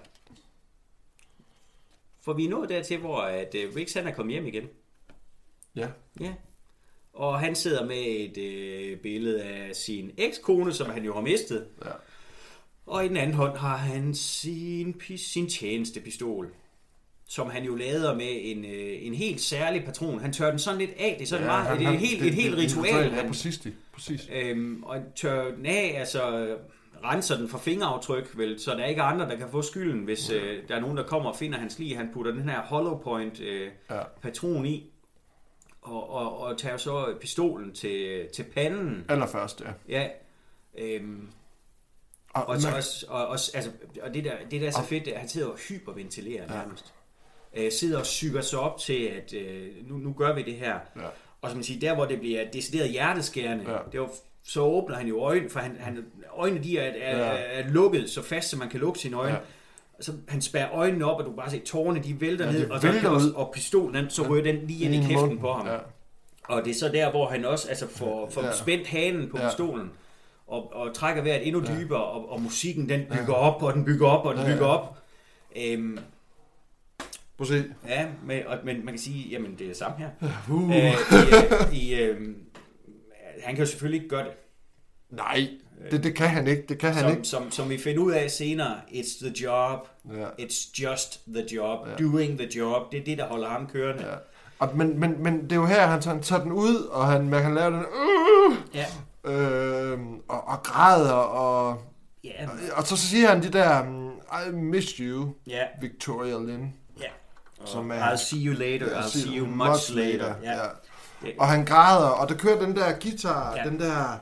For 2.20 2.32
vi 2.32 2.44
er 2.44 2.50
nået 2.50 2.68
dertil, 2.68 2.98
hvor 2.98 3.20
at, 3.20 3.54
øh, 3.54 3.76
Riggs 3.76 3.92
han 3.94 4.06
er 4.06 4.14
kommet 4.14 4.32
hjem 4.32 4.46
igen. 4.46 4.68
Ja. 5.76 5.88
Ja. 6.20 6.32
Og 7.14 7.40
han 7.40 7.54
sidder 7.54 7.86
med 7.86 7.96
et 8.06 8.38
øh, 8.38 8.98
billede 8.98 9.42
af 9.42 9.76
sin 9.76 10.10
ekskone, 10.16 10.72
som 10.72 10.90
han 10.90 11.04
jo 11.04 11.14
har 11.14 11.20
mistet. 11.20 11.66
Ja. 11.84 11.90
Og 12.86 13.04
i 13.04 13.08
den 13.08 13.16
anden 13.16 13.36
hånd 13.36 13.56
har 13.56 13.76
han 13.76 14.14
sin, 14.14 15.00
sin 15.16 15.48
tjenestepistol, 15.48 16.48
som 17.28 17.50
han 17.50 17.64
jo 17.64 17.74
lader 17.74 18.14
med 18.14 18.28
en, 18.42 18.64
øh, 18.64 19.06
en 19.06 19.14
helt 19.14 19.40
særlig 19.40 19.84
patron. 19.84 20.20
Han 20.20 20.32
tør 20.32 20.50
den 20.50 20.58
sådan 20.58 20.78
lidt 20.78 20.90
af. 20.98 21.14
Det 21.18 21.24
er 21.24 21.28
sådan 21.28 21.44
ja, 21.44 21.50
meget, 21.52 21.66
han- 21.66 21.78
det 21.78 21.86
er 21.86 21.90
et 21.90 21.98
helt, 21.98 22.20
det- 22.20 22.28
et 22.28 22.34
helt 22.34 22.56
det- 22.56 22.68
det- 22.70 22.76
ritual. 22.78 23.04
Ja, 23.04 23.08
han, 23.10 23.26
præcis 23.28 23.58
det. 23.58 23.74
Præcis. 23.92 24.28
øhm, 24.32 24.82
og 24.82 24.96
tør 25.16 25.50
den 25.54 25.66
af, 25.66 25.94
altså 25.98 26.56
renser 27.04 27.36
den 27.36 27.48
for 27.48 27.58
fingeraftryk, 27.58 28.30
vel, 28.38 28.60
så 28.60 28.70
der 28.70 28.76
er 28.78 28.86
ikke 28.86 29.02
andre, 29.02 29.28
der 29.28 29.36
kan 29.36 29.48
få 29.50 29.62
skylden, 29.62 30.00
hvis 30.04 30.30
øh, 30.30 30.58
der 30.68 30.76
er 30.76 30.80
nogen, 30.80 30.96
der 30.96 31.02
kommer 31.02 31.30
og 31.30 31.36
finder 31.36 31.58
hans 31.58 31.78
lig. 31.78 31.96
Han 31.96 32.10
putter 32.14 32.32
den 32.32 32.48
her 32.48 32.60
hollow 32.62 32.98
point 32.98 33.40
øh, 33.40 33.68
Ja. 33.90 34.00
patron 34.22 34.66
i, 34.66 34.90
og, 35.86 36.10
og, 36.10 36.38
og 36.38 36.58
tager 36.58 36.76
så 36.76 37.14
pistolen 37.20 37.72
til, 37.74 38.28
til 38.34 38.42
panden. 38.42 39.04
Allerførst, 39.08 39.60
ja. 39.60 39.72
Ja, 39.88 40.08
øhm, 40.78 41.28
Og, 42.34 42.46
og, 42.48 42.60
så, 42.60 42.68
man- 42.68 42.76
også, 42.76 43.06
og, 43.08 43.26
og, 43.26 43.38
altså, 43.54 43.70
og 44.02 44.14
det, 44.14 44.24
der, 44.24 44.32
det 44.50 44.60
der 44.60 44.66
er 44.66 44.70
så 44.70 44.82
fedt, 44.82 45.04
det 45.04 45.10
er, 45.10 45.14
at 45.14 45.20
han 45.20 45.28
sidder 45.28 45.46
og 45.48 45.56
hyperventilerer 45.68 46.48
nærmest. 46.48 46.94
Øh, 47.56 47.72
sidder 47.72 47.96
og 47.98 48.02
psyker 48.02 48.40
sig 48.40 48.58
op 48.58 48.78
til, 48.78 49.04
at 49.04 49.32
øh, 49.32 49.68
nu, 49.88 49.96
nu 49.96 50.12
gør 50.12 50.34
vi 50.34 50.42
det 50.42 50.54
her. 50.54 50.74
Ja. 50.96 51.06
Og 51.42 51.50
som 51.50 51.56
man 51.56 51.64
siger, 51.64 51.80
der 51.80 51.94
hvor 51.94 52.04
det 52.04 52.20
bliver 52.20 52.50
decideret 52.50 52.90
hjerteskærende, 52.90 53.70
Ja. 53.72 53.78
det 53.92 54.00
var, 54.00 54.10
så 54.44 54.60
åbner 54.60 54.96
han 54.96 55.06
jo 55.06 55.20
øjnene, 55.20 55.50
for 55.50 55.60
han, 55.60 55.76
han, 55.80 56.06
øjnene 56.32 56.64
de 56.64 56.78
er, 56.78 56.82
er, 56.82 57.18
Ja. 57.18 57.24
er, 57.24 57.62
er 57.62 57.68
lukket 57.68 58.10
så 58.10 58.22
fast, 58.22 58.48
som 58.50 58.58
man 58.58 58.68
kan 58.68 58.80
lukke 58.80 58.98
sine 58.98 59.16
øjne. 59.16 59.34
Ja. 59.34 59.40
Så 60.00 60.12
han 60.28 60.40
spærrer 60.40 60.72
øjnene 60.72 61.04
op, 61.04 61.18
og 61.18 61.24
du 61.24 61.30
kan 61.30 61.36
bare 61.36 61.50
se 61.50 61.58
tårerne, 61.58 62.02
de 62.02 62.20
vælter 62.20 62.44
Ja, 62.46 62.52
ja, 62.52 62.58
ned, 62.58 62.70
og, 62.70 62.80
så, 62.80 62.88
ud. 63.26 63.32
og 63.32 63.50
pistolen, 63.54 63.94
den, 63.94 64.10
så 64.10 64.22
ryger 64.28 64.42
den 64.52 64.66
lige 64.66 64.84
ind 64.84 64.94
i 64.94 64.98
kæften 65.08 65.38
på 65.38 65.52
ham. 65.52 65.66
Ja. 65.66 65.76
Og 66.44 66.64
det 66.64 66.70
er 66.70 66.74
så 66.74 66.88
der, 66.88 67.10
hvor 67.10 67.28
han 67.28 67.44
også 67.44 67.68
altså, 67.68 67.88
får, 67.88 68.30
får 68.30 68.40
Ja. 68.40 68.46
ja. 68.46 68.52
spændt 68.52 68.86
hanen 68.86 69.28
på 69.30 69.36
Ja. 69.38 69.42
ja. 69.44 69.48
pistolen, 69.50 69.90
og, 70.46 70.72
og 70.74 70.94
trækker 70.94 71.22
vejret 71.22 71.46
endnu 71.46 71.60
dybere, 71.60 72.04
og, 72.04 72.30
og 72.30 72.40
musikken 72.42 72.88
den 72.88 73.00
bygger 73.10 73.34
op, 73.34 73.62
og 73.62 73.74
den 73.74 73.84
bygger 73.84 74.06
op, 74.08 74.26
og 74.26 74.34
den 74.34 74.42
Ja, 74.42 74.48
ja. 74.48 74.54
bygger 74.54 74.66
op. 74.66 74.98
Øhm, 75.56 75.98
Prøv 77.36 77.42
at 77.44 77.48
se. 77.48 77.64
ja, 77.88 78.06
men, 78.24 78.46
og, 78.46 78.58
men 78.64 78.76
man 78.84 78.88
kan 78.94 78.98
sige, 78.98 79.28
jamen 79.30 79.54
det 79.58 79.70
er 79.70 79.74
samme 79.74 79.96
her. 79.98 80.10
Uh. 80.50 80.76
Øh, 80.76 80.92
i, 81.72 81.86
i, 81.86 81.94
øh, 82.02 82.20
han 83.44 83.54
kan 83.54 83.64
jo 83.64 83.66
selvfølgelig 83.70 83.96
ikke 84.02 84.08
gøre 84.16 84.24
det. 84.24 84.32
Nej, 85.10 85.48
det, 85.90 86.04
det 86.04 86.14
kan 86.14 86.28
han 86.28 86.46
ikke. 86.46 86.62
Det 86.68 86.78
kan 86.78 86.92
han 86.94 87.02
Som, 87.02 87.10
ikke. 87.10 87.24
som, 87.24 87.50
som 87.50 87.68
vi 87.70 87.78
finder 87.78 88.02
ud 88.02 88.12
af 88.12 88.30
senere, 88.30 88.74
it's 88.88 89.24
the 89.24 89.34
job, 89.42 89.88
Ja. 90.16 90.26
it's 90.44 90.82
just 90.82 91.20
the 91.34 91.44
job, 91.54 91.78
Ja. 91.88 92.04
doing 92.04 92.38
the 92.38 92.48
job, 92.58 92.92
det 92.92 93.00
er 93.00 93.04
det, 93.04 93.18
der 93.18 93.26
holder 93.26 93.48
ham 93.48 93.66
kørende. 93.66 94.06
Ja. 94.06 94.14
Og, 94.58 94.76
men, 94.76 95.00
men, 95.00 95.22
men 95.22 95.42
det 95.42 95.52
er 95.52 95.56
jo 95.56 95.66
her, 95.66 95.86
han 95.86 96.00
tager, 96.02 96.14
han 96.14 96.22
tager 96.22 96.42
den 96.42 96.52
ud, 96.52 96.76
og 96.76 97.06
han, 97.06 97.28
man 97.28 97.42
kan 97.42 97.54
lave 97.54 97.70
den, 97.76 97.84
uh, 97.84 98.56
Ja, 98.74 98.86
øh, 99.32 99.98
og, 100.28 100.48
og 100.48 100.62
græder, 100.62 101.12
og, 101.12 101.82
ja, 102.24 102.30
og 102.76 102.86
så 102.86 102.96
siger 102.96 103.28
han 103.28 103.42
de 103.42 103.48
der, 103.52 103.82
um, 103.82 104.12
I 104.48 104.52
miss 104.52 104.88
you, 104.96 105.34
ja, 105.46 105.62
Victoria 105.80 106.38
Lynn. 106.38 106.74
ja. 107.00 107.06
Som 107.64 107.90
er- 107.90 107.94
I'll 107.94 108.16
see 108.16 108.46
you 108.46 108.54
later, 108.54 108.86
I'll 109.00 109.08
see 109.18 109.38
you 109.38 109.46
much 109.46 109.94
later. 109.94 110.34
Ja. 110.42 110.52
ja. 110.52 111.30
Og 111.38 111.46
han 111.48 111.64
græder, 111.64 112.06
og 112.08 112.28
der 112.28 112.34
kører 112.34 112.58
den 112.60 112.76
der 112.76 112.92
guitar. 113.02 113.54
Ja. 113.56 113.70
den 113.70 113.80
der... 113.80 114.20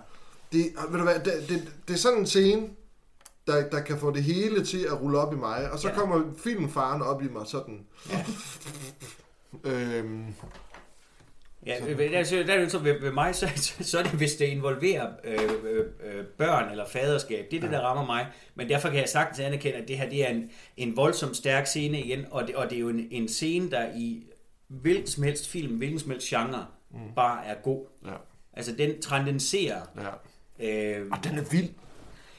Det, 0.55 0.73
og 0.77 0.93
ved 0.93 0.99
du 0.99 1.05
hvad, 1.05 1.15
det, 1.15 1.49
det, 1.49 1.73
det 1.89 1.95
er 1.95 1.99
sådan 1.99 2.19
en 2.19 2.27
scene, 2.27 2.69
der, 3.47 3.69
der 3.71 3.81
kan 3.81 3.99
få 3.99 4.11
det 4.11 4.25
hele 4.25 4.65
til 4.65 4.85
at 4.85 5.01
rulle 5.01 5.19
op 5.19 5.33
i 5.33 5.37
mig. 5.37 5.71
Og 5.71 5.79
så 5.79 5.89
ja. 5.89 5.95
Kommer 5.95 6.23
filmfaren 6.45 7.03
op 7.03 7.23
i 7.23 7.29
mig 7.29 7.47
sådan. 7.47 7.87
Ja. 8.11 8.25
Øhm, 9.65 10.35
Ja, 11.67 11.87
øh, 11.89 11.99
der, 11.99 12.45
der, 12.47 12.55
er 12.55 12.69
så 12.69 12.79
ved, 12.79 13.01
ved 13.01 13.13
mig, 13.13 13.35
så, 13.35 13.49
så, 13.57 13.75
så 13.81 13.99
er 13.99 14.03
det, 14.03 14.13
hvis 14.13 14.35
det 14.37 14.45
involverer 14.45 15.11
øh, 15.25 15.39
øh, 15.65 15.85
øh, 16.05 16.25
børn 16.25 16.71
eller 16.71 16.87
faderskab. 16.87 17.47
Det 17.51 17.57
er 17.57 17.61
det, 17.61 17.71
der 17.71 17.81
rammer 17.81 18.07
mig. 18.07 18.27
Men 18.55 18.69
derfor 18.69 18.89
kan 18.89 18.99
jeg 18.99 19.09
sagtens 19.09 19.41
anerkende, 19.41 19.79
at 19.79 19.89
det 19.89 19.99
her 19.99 20.09
det 20.09 20.27
er 20.27 20.31
en, 20.31 20.51
en 20.77 20.97
voldsomt 20.97 21.37
stærk 21.37 21.67
scene 21.67 22.01
igen, 22.01 22.27
og 22.31 22.47
det, 22.47 22.55
og 22.57 22.71
det 22.71 22.77
er 22.77 22.81
jo 22.81 22.89
en, 22.89 23.09
en 23.11 23.29
scene, 23.29 23.71
der 23.71 23.87
i 23.97 24.23
hvilken 24.69 25.07
som 25.07 25.23
helst 25.23 25.49
film, 25.49 25.77
hvilken 25.77 25.99
som 25.99 26.11
helst 26.11 26.27
genre, 26.29 26.67
mm. 26.91 26.99
bare 27.17 27.47
er 27.47 27.55
god. 27.63 27.87
ja, 28.07 28.15
Altså, 28.53 28.73
den 28.73 29.03
transcenderer... 29.03 29.81
ja. 29.97 30.11
Øh, 30.61 31.07
Og 31.13 31.19
den 31.25 31.39
er 31.39 31.45
vild. 31.51 31.69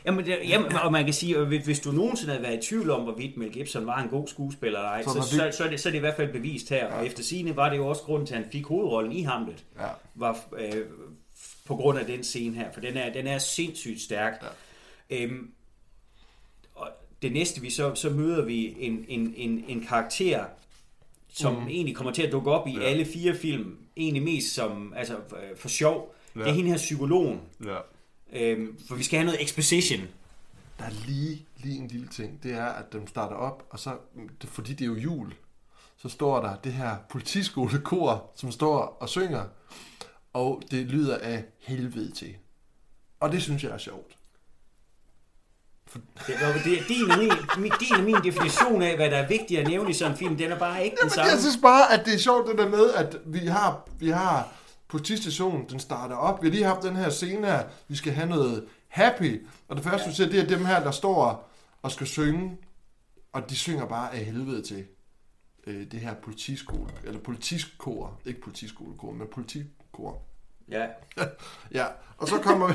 Jamen, 0.06 0.26
det, 0.26 0.38
jamen, 0.48 0.72
og 0.74 0.92
man 0.92 1.06
kan 1.06 1.14
sige, 1.14 1.38
at 1.38 1.48
hvis- 1.48 1.80
du 1.80 1.92
nogensinde 1.92 2.32
havde 2.34 2.44
været 2.44 2.64
i 2.64 2.68
tvivl 2.70 2.90
om, 2.90 3.02
hvorvidt 3.04 3.38
Mel 3.38 3.52
Gibson 3.52 3.86
var 3.86 4.02
en 4.04 4.10
god 4.10 4.28
skuespiller 4.28 4.80
eller 4.80 4.90
ej, 4.90 5.04
Så 5.04 5.10
så, 5.10 5.22
så, 5.22 5.58
så, 5.58 5.64
er 5.64 5.70
det, 5.70 5.80
så 5.80 5.90
er 5.90 5.92
det 5.92 5.98
i 5.98 6.00
hvert 6.00 6.16
fald 6.16 6.32
bevist 6.34 6.70
her. 6.70 6.88
Og 6.94 7.06
efter 7.06 7.24
sine 7.24 7.56
var 7.56 7.70
det 7.70 7.78
jo 7.78 7.88
også 7.88 8.02
grunden 8.02 8.28
til, 8.28 8.34
at 8.36 8.42
han 8.42 8.52
fik 8.52 8.66
hovedrollen 8.66 9.12
i 9.12 9.22
Hamlet, 9.22 9.66
Ja. 9.80 9.88
var 10.16 10.40
øh, 10.60 10.84
på 11.66 11.76
grund 11.76 12.00
af 12.00 12.06
den 12.06 12.24
scene 12.24 12.56
her, 12.56 12.72
for 12.74 12.82
den 12.82 12.98
er, 12.98 13.14
den 13.14 13.28
er 13.28 13.38
sindssygt 13.38 14.02
stærk. 14.02 14.44
Ja. 15.10 15.24
Øhm, 15.24 15.52
og 16.76 16.88
det 17.22 17.32
næste 17.34 17.62
vi 17.62 17.70
så, 17.70 17.96
så 17.96 18.10
møder 18.10 18.46
vi 18.46 18.76
en, 18.80 19.06
en, 19.08 19.34
en, 19.38 19.66
en 19.68 19.86
karakter, 19.90 20.46
som 21.34 21.54
mm. 21.54 21.68
egentlig 21.68 21.96
kommer 21.96 22.14
til 22.14 22.22
at 22.24 22.32
dukke 22.32 22.52
op 22.52 22.68
i 22.68 22.72
Ja. 22.72 22.80
ja. 22.80 22.86
alle 22.86 23.06
fire 23.06 23.36
film, 23.36 23.78
egentlig 23.98 24.24
mest 24.24 24.54
som, 24.54 24.94
altså 24.96 25.16
for, 25.30 25.38
for 25.56 25.68
sjov. 25.70 26.16
Ja. 26.36 26.40
Ja. 26.40 26.46
Det 26.46 26.52
er 26.52 26.56
hende 26.56 26.70
her 26.70 26.78
psykologen, 26.78 27.40
ja. 27.66 27.76
Øhm, 28.36 28.80
for 28.88 28.96
vi 28.96 29.04
skal 29.04 29.20
have 29.20 29.26
noget 29.26 29.44
exposition. 29.44 30.02
Der 30.80 30.86
er 30.86 30.92
lige, 31.08 31.46
lige 31.58 31.78
en 31.78 31.88
lille 31.88 32.08
ting. 32.08 32.44
Det 32.44 32.52
er, 32.52 32.66
at 32.66 32.94
den 32.94 33.08
starter 33.08 33.36
op, 33.36 33.66
og 33.70 33.80
så, 33.80 33.98
fordi 34.46 34.74
det 34.74 34.82
er 34.82 34.86
jo 34.86 34.96
jul, 34.96 35.34
så 35.98 36.10
står 36.10 36.42
der 36.42 36.56
det 36.56 36.74
her 36.74 36.96
politiskolekor, 37.10 38.32
som 38.36 38.52
står 38.52 38.98
og 39.02 39.10
synger, 39.10 39.44
og 40.34 40.62
det 40.72 40.86
lyder 40.86 41.18
af 41.18 41.44
helvede 41.60 42.12
til. 42.12 42.36
Og 43.20 43.32
det 43.32 43.42
synes 43.42 43.64
jeg 43.64 43.72
er 43.72 43.78
sjovt. 43.78 44.18
Det, 45.94 46.04
det, 46.28 46.64
det, 46.64 46.88
din, 46.88 47.12
og 47.12 47.18
min, 47.18 47.32
min, 47.58 47.72
din 47.80 47.96
og 47.96 48.04
min 48.04 48.16
definition 48.16 48.82
af, 48.82 48.96
hvad 48.96 49.12
der 49.12 49.18
er 49.18 49.28
vigtigt 49.28 49.60
at 49.60 49.68
nævne 49.68 49.90
i 49.90 49.94
sådan 49.94 50.12
en 50.12 50.18
film, 50.18 50.38
den 50.38 50.52
er 50.52 50.60
bare 50.60 50.86
ikke 50.86 50.98
den 51.02 51.10
samme. 51.10 51.32
jeg 51.32 51.40
synes 51.40 51.58
bare, 51.62 51.94
at 51.94 52.06
det 52.06 52.14
er 52.14 52.18
sjovt 52.18 52.48
det 52.48 52.58
der 52.58 52.70
med, 52.70 52.94
at 52.94 53.18
vi 53.26 53.48
har, 53.48 53.88
vi 54.00 54.10
har 54.10 54.52
politistationen, 54.96 55.70
den 55.70 55.80
starter 55.80 56.16
op. 56.16 56.42
Vi 56.42 56.48
har 56.48 56.52
lige 56.52 56.66
haft 56.66 56.84
den 56.84 56.96
her 56.96 57.10
scene 57.10 57.48
her, 57.48 57.64
vi 57.88 57.96
skal 57.96 58.14
have 58.14 58.30
noget 58.30 58.66
happy. 58.88 59.48
Og 59.68 59.76
det 59.76 59.84
første, 59.84 60.10
du 60.10 60.16
ser, 60.16 60.30
det 60.30 60.40
er 60.40 60.48
dem 60.48 60.66
her, 60.66 60.84
der 60.84 60.92
står 60.92 61.52
og 61.82 61.92
skal 61.92 62.08
synge, 62.08 62.58
og 63.34 63.50
de 63.50 63.56
synger 63.56 63.86
bare 63.86 64.14
af 64.14 64.26
helvede 64.26 64.62
til 64.62 64.86
øh, 65.68 65.92
det 65.92 66.00
her 66.00 66.14
politiskole, 66.14 66.92
eller 67.04 67.20
politiskor, 67.20 68.20
ikke 68.26 68.42
politiskolekor, 68.42 69.12
men 69.12 69.28
politikor. 69.34 70.22
Ja. 70.70 70.88
Ja, 71.72 71.86
og 72.18 72.28
så 72.28 72.40
kommer 72.40 72.68
vi, 72.68 72.74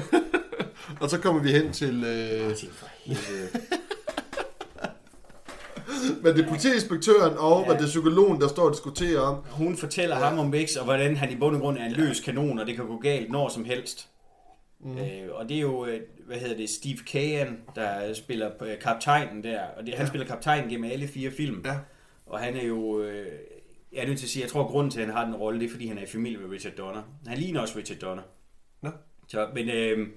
og 1.01 1.11
så 1.11 1.21
kommer 1.21 1.43
vi 1.43 1.53
hen 1.53 1.73
til, 1.73 2.05
øh, 2.05 2.57
for 2.73 2.89
helvede. 3.05 3.49
men 6.23 6.37
det 6.37 6.45
er 6.45 6.49
politiinspektøren 6.49 7.39
og 7.39 7.63
Ja. 7.67 7.73
ja. 7.73 7.79
det 7.79 7.85
er 7.85 7.87
psykologen, 7.89 8.41
der 8.41 8.49
står 8.49 8.63
og 8.63 8.73
diskuterer 8.73 9.21
om, 9.21 9.37
Hun 9.51 9.77
fortæller 9.77 10.17
ja. 10.19 10.25
ham 10.25 10.39
om 10.39 10.53
Vix, 10.53 10.77
og 10.77 10.85
hvordan 10.85 11.17
han 11.17 11.33
i 11.33 11.37
bund 11.37 11.57
og 11.57 11.61
grund 11.63 11.79
er 11.79 11.85
en 11.85 11.93
løs 11.93 12.21
kanon, 12.21 12.59
og 12.59 12.67
det 12.67 12.77
kan 12.77 12.87
gå 12.87 12.97
galt 12.99 13.31
når 13.31 13.49
som 13.49 13.65
helst. 13.65 14.09
Mm. 14.81 14.99
Øh, 14.99 15.29
og 15.33 15.49
det 15.49 15.57
er 15.57 15.61
jo, 15.61 15.87
øh, 15.87 16.01
hvad 16.27 16.37
hedder 16.37 16.57
det, 16.57 16.71
Steve 16.71 16.99
Kahan, 17.07 17.59
der 17.75 18.15
spiller 18.15 18.51
øh, 18.63 18.79
kaptajnen 18.79 19.45
der, 19.45 19.61
og 19.79 19.87
det, 19.87 19.95
han 19.95 20.07
spiller 20.07 20.27
kaptajnen 20.27 20.71
gennem 20.71 20.91
alle 20.91 21.09
fire 21.09 21.31
film. 21.31 21.63
Ja. 21.65 21.77
Og 22.27 22.39
han 22.39 22.57
er 22.57 22.65
jo, 22.65 23.01
øh, 23.03 23.27
jeg 23.93 24.03
er 24.03 24.07
nødt 24.07 24.19
til 24.19 24.27
at 24.27 24.31
sige, 24.31 24.43
jeg 24.43 24.51
tror, 24.51 24.61
at 24.65 24.67
grunden 24.69 24.91
til, 24.91 25.01
at 25.01 25.07
han 25.07 25.15
har 25.15 25.25
den 25.25 25.35
rolle, 25.35 25.61
det 25.61 25.67
er, 25.67 25.71
fordi 25.71 25.87
han 25.87 25.99
er 25.99 26.03
i 26.03 26.07
familie 26.07 26.39
med 26.39 26.51
Richard 26.51 26.73
Donner. 26.73 27.03
Han 27.27 27.39
ligner 27.39 27.61
også 27.61 27.79
Richard 27.79 27.99
Donner. 27.99 28.23
Nå. 28.83 28.91
Så, 29.29 29.49
men 29.55 29.69
øh, 29.69 30.09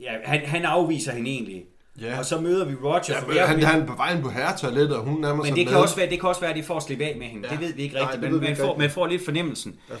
ja, 0.00 0.12
han, 0.24 0.40
han 0.40 0.64
afviser 0.64 1.12
hende 1.12 1.30
egentlig. 1.30 1.64
Ja. 2.00 2.18
Og 2.18 2.24
så 2.24 2.40
møder 2.40 2.64
vi 2.64 2.74
Roger. 2.84 3.00
ja, 3.08 3.20
for 3.20 3.26
men 3.28 3.36
han, 3.38 3.62
han 3.62 3.82
er 3.82 3.86
på 3.86 3.94
vejen 3.96 4.22
på 4.22 4.30
herretoilettet, 4.30 4.96
og 4.96 5.02
hun 5.04 5.20
nærmer 5.20 5.44
sig 5.44 5.52
men 5.52 5.58
det 5.58 5.66
kan, 5.66 5.74
med. 5.74 5.82
også 5.82 5.96
være, 5.96 6.10
det 6.10 6.20
kan 6.20 6.28
også 6.28 6.40
være, 6.40 6.50
at 6.50 6.56
de 6.56 6.62
får 6.62 6.76
at 6.76 6.82
slippe 6.82 7.04
af 7.04 7.16
med 7.18 7.26
hende. 7.26 7.48
Ja. 7.48 7.52
Det 7.52 7.60
ved 7.60 7.72
vi 7.74 7.82
ikke 7.82 7.94
Nej, 7.94 8.02
rigtigt, 8.02 8.22
det 8.22 8.30
men 8.32 8.40
man 8.40 8.48
ikke 8.50 8.60
får, 8.62 8.78
man 8.78 8.90
får 8.90 9.06
lidt 9.06 9.24
fornemmelsen. 9.24 9.74
Ja. 9.90 9.94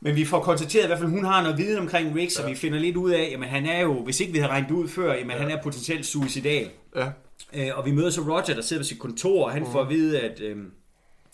Men 0.00 0.16
vi 0.16 0.24
får 0.24 0.40
konstateret 0.40 0.84
i 0.84 0.86
hvert 0.86 0.98
fald, 0.98 1.08
at 1.10 1.14
hun 1.16 1.24
har 1.24 1.42
noget 1.42 1.58
viden 1.58 1.78
omkring 1.78 2.16
Rick, 2.16 2.30
så 2.32 2.42
Ja. 2.42 2.48
vi 2.48 2.54
finder 2.54 2.78
lidt 2.78 2.96
ud 2.96 3.10
af, 3.10 3.36
at 3.42 3.48
han 3.48 3.66
er 3.66 3.80
jo, 3.80 4.04
hvis 4.04 4.20
ikke 4.20 4.32
vi 4.32 4.38
havde 4.38 4.52
regnet 4.52 4.70
ud 4.70 4.88
før, 4.88 5.14
jamen 5.14 5.30
Ja. 5.30 5.42
han 5.42 5.50
er 5.50 5.62
potentielt 5.62 6.06
suicidal. 6.06 6.68
Ja. 6.96 7.06
Øh, 7.54 7.68
og 7.78 7.86
vi 7.86 7.90
møder 7.90 8.10
så 8.10 8.20
Roger, 8.20 8.42
der 8.54 8.60
sidder 8.62 8.82
på 8.82 8.86
sit 8.86 8.98
kontor, 8.98 9.44
og 9.44 9.52
han 9.52 9.62
Mhm. 9.62 9.72
får 9.72 9.80
at 9.80 9.88
vide, 9.88 10.20
at 10.20 10.40
øh, 10.40 10.56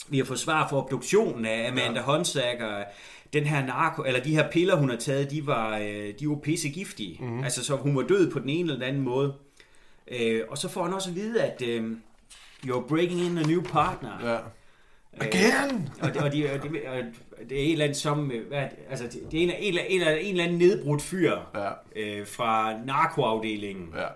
vi 0.08 0.18
har 0.18 0.24
fået 0.24 0.38
svar 0.38 0.68
for 0.68 0.82
obduktionen 0.82 1.46
af 1.46 1.68
Amanda 1.70 2.00
ja. 2.00 2.06
Honsager. 2.06 2.84
Den 3.32 3.44
her 3.46 3.66
narko, 3.66 4.02
eller 4.02 4.20
de 4.20 4.34
her 4.34 4.50
piller, 4.50 4.76
hun 4.76 4.90
har 4.90 4.96
taget, 4.96 5.30
de 5.30 5.46
var, 5.46 5.78
øh, 5.78 6.08
de 6.20 6.28
var 6.28 6.34
pissegiftige. 6.42 7.16
Mhm. 7.20 7.30
Mm. 7.30 7.44
Altså, 7.44 7.64
så 7.64 7.76
hun 7.76 7.96
var 7.96 8.02
død 8.02 8.30
på 8.30 8.38
den 8.38 8.48
ene 8.48 8.60
eller 8.60 8.74
den 8.74 8.82
anden 8.82 9.02
måde. 9.02 9.32
Øh, 10.08 10.42
og 10.48 10.58
så 10.58 10.68
får 10.68 10.84
han 10.84 10.92
også 10.94 11.10
at 11.10 11.16
vide, 11.16 11.42
at 11.42 11.62
øh, 11.62 11.92
you're 12.66 12.86
breaking 12.88 13.20
in 13.20 13.38
a 13.38 13.42
new 13.42 13.62
partner. 13.62 14.28
Ja. 14.30 14.34
Øh, 14.36 14.40
Again! 15.26 15.88
og, 16.00 16.14
det, 16.14 16.22
og, 16.22 16.32
de, 16.32 16.50
og, 16.52 16.62
de, 16.62 16.68
og 16.88 16.96
det 17.50 17.60
er 17.60 17.64
en 17.64 17.72
eller 17.72 17.84
anden 17.84 17.94
som, 17.94 18.30
øh, 18.32 18.48
hvad, 18.48 18.58
er 18.58 18.68
altså 18.90 19.04
det 19.30 19.38
er 19.40 19.42
en, 19.42 19.50
en, 19.50 19.74
en, 19.74 19.78
en, 19.78 20.02
en 20.02 20.30
eller 20.30 20.44
anden 20.44 20.58
nedbrudt 20.58 21.02
fyr 21.02 21.36
Ja. 21.54 21.70
øh, 21.96 22.26
fra 22.26 22.78
narkoafdelingen. 22.84 23.94
Ja. 23.96 24.06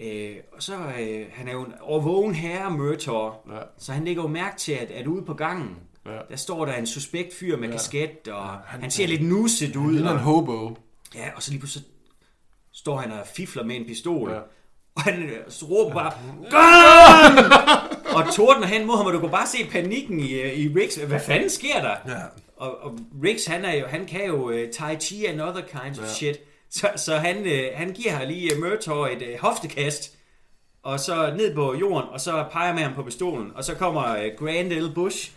Øh, 0.00 0.36
og 0.52 0.62
så 0.62 0.74
øh, 1.00 1.26
han 1.32 1.48
er 1.48 1.52
jo 1.52 1.62
en 1.64 1.72
overvågen 1.80 2.34
herre 2.34 2.70
Murtor, 2.70 3.48
Ja. 3.54 3.60
så 3.78 3.92
han 3.92 4.04
lægger 4.04 4.22
jo 4.22 4.28
mærke 4.28 4.56
til, 4.56 4.72
at, 4.72 4.90
at 4.90 5.06
ude 5.06 5.24
på 5.24 5.34
gangen, 5.34 5.76
Ja. 6.06 6.18
der 6.30 6.36
står 6.36 6.64
der 6.64 6.72
en 6.74 6.86
suspekt 6.86 7.34
fyr 7.34 7.56
med 7.56 7.68
Ja. 7.68 7.72
kasket, 7.74 8.28
og 8.28 8.48
han- 8.48 8.60
han, 8.66 8.80
han 8.80 8.90
ser 8.90 9.06
lidt 9.06 9.22
nusset 9.22 9.76
ud. 9.76 9.92
Ligner 9.92 10.10
en 10.10 10.16
Og, 10.16 10.22
hobo. 10.22 10.76
ja, 11.14 11.30
og 11.36 11.42
så 11.42 11.50
lige 11.50 11.60
pludselig 11.60 11.86
står 12.80 12.96
han 12.96 13.12
og 13.12 13.26
fifler 13.34 13.64
med 13.64 13.76
en 13.76 13.84
pistol. 13.86 14.30
Ja. 14.30 14.38
Og 14.96 15.02
han 15.02 15.22
øh, 15.22 15.38
råber 15.70 15.92
bare, 15.94 16.12
Gun! 16.50 17.52
og 18.16 18.34
tordner 18.34 18.66
hen 18.66 18.86
mod 18.86 18.96
ham, 18.96 19.06
og 19.06 19.12
du 19.12 19.18
kan 19.20 19.30
bare 19.30 19.46
se 19.46 19.58
panikken 19.72 20.20
i, 20.20 20.32
øh, 20.32 20.52
i 20.58 20.68
Riggs. 20.80 20.94
Hvad 20.96 21.20
fanden 21.20 21.50
sker 21.50 21.80
der? 21.82 21.94
Ja. 22.12 22.20
Og, 22.56 22.78
og 22.82 22.98
Riggs, 23.24 23.46
han, 23.46 23.64
er 23.64 23.74
jo, 23.76 23.86
han 23.86 24.06
kan 24.06 24.26
jo 24.26 24.48
uh, 24.50 24.54
tai 24.72 24.96
chi 24.96 25.26
and 25.26 25.40
other 25.40 25.60
kinds 25.62 25.98
of 25.98 26.04
Ja. 26.04 26.10
shit. 26.12 26.36
Så, 26.70 26.88
så 26.96 27.16
han, 27.16 27.36
uh, 27.38 27.52
han 27.78 27.92
giver 27.92 28.16
her 28.16 28.24
lige 28.26 28.50
uh, 28.56 28.62
Murtor 28.62 29.06
et 29.06 29.22
uh, 29.22 29.40
hoftekast, 29.40 30.12
og 30.82 31.00
så 31.00 31.34
ned 31.36 31.54
på 31.54 31.74
jorden, 31.80 32.08
og 32.12 32.20
så 32.20 32.44
peger 32.52 32.72
med 32.74 32.82
ham 32.82 32.94
på 32.94 33.02
pistolen. 33.02 33.50
Og 33.54 33.64
så 33.64 33.74
kommer 33.74 34.02
uh, 34.02 34.46
Grand 34.46 34.70
L. 34.72 34.94
Bush, 34.94 35.30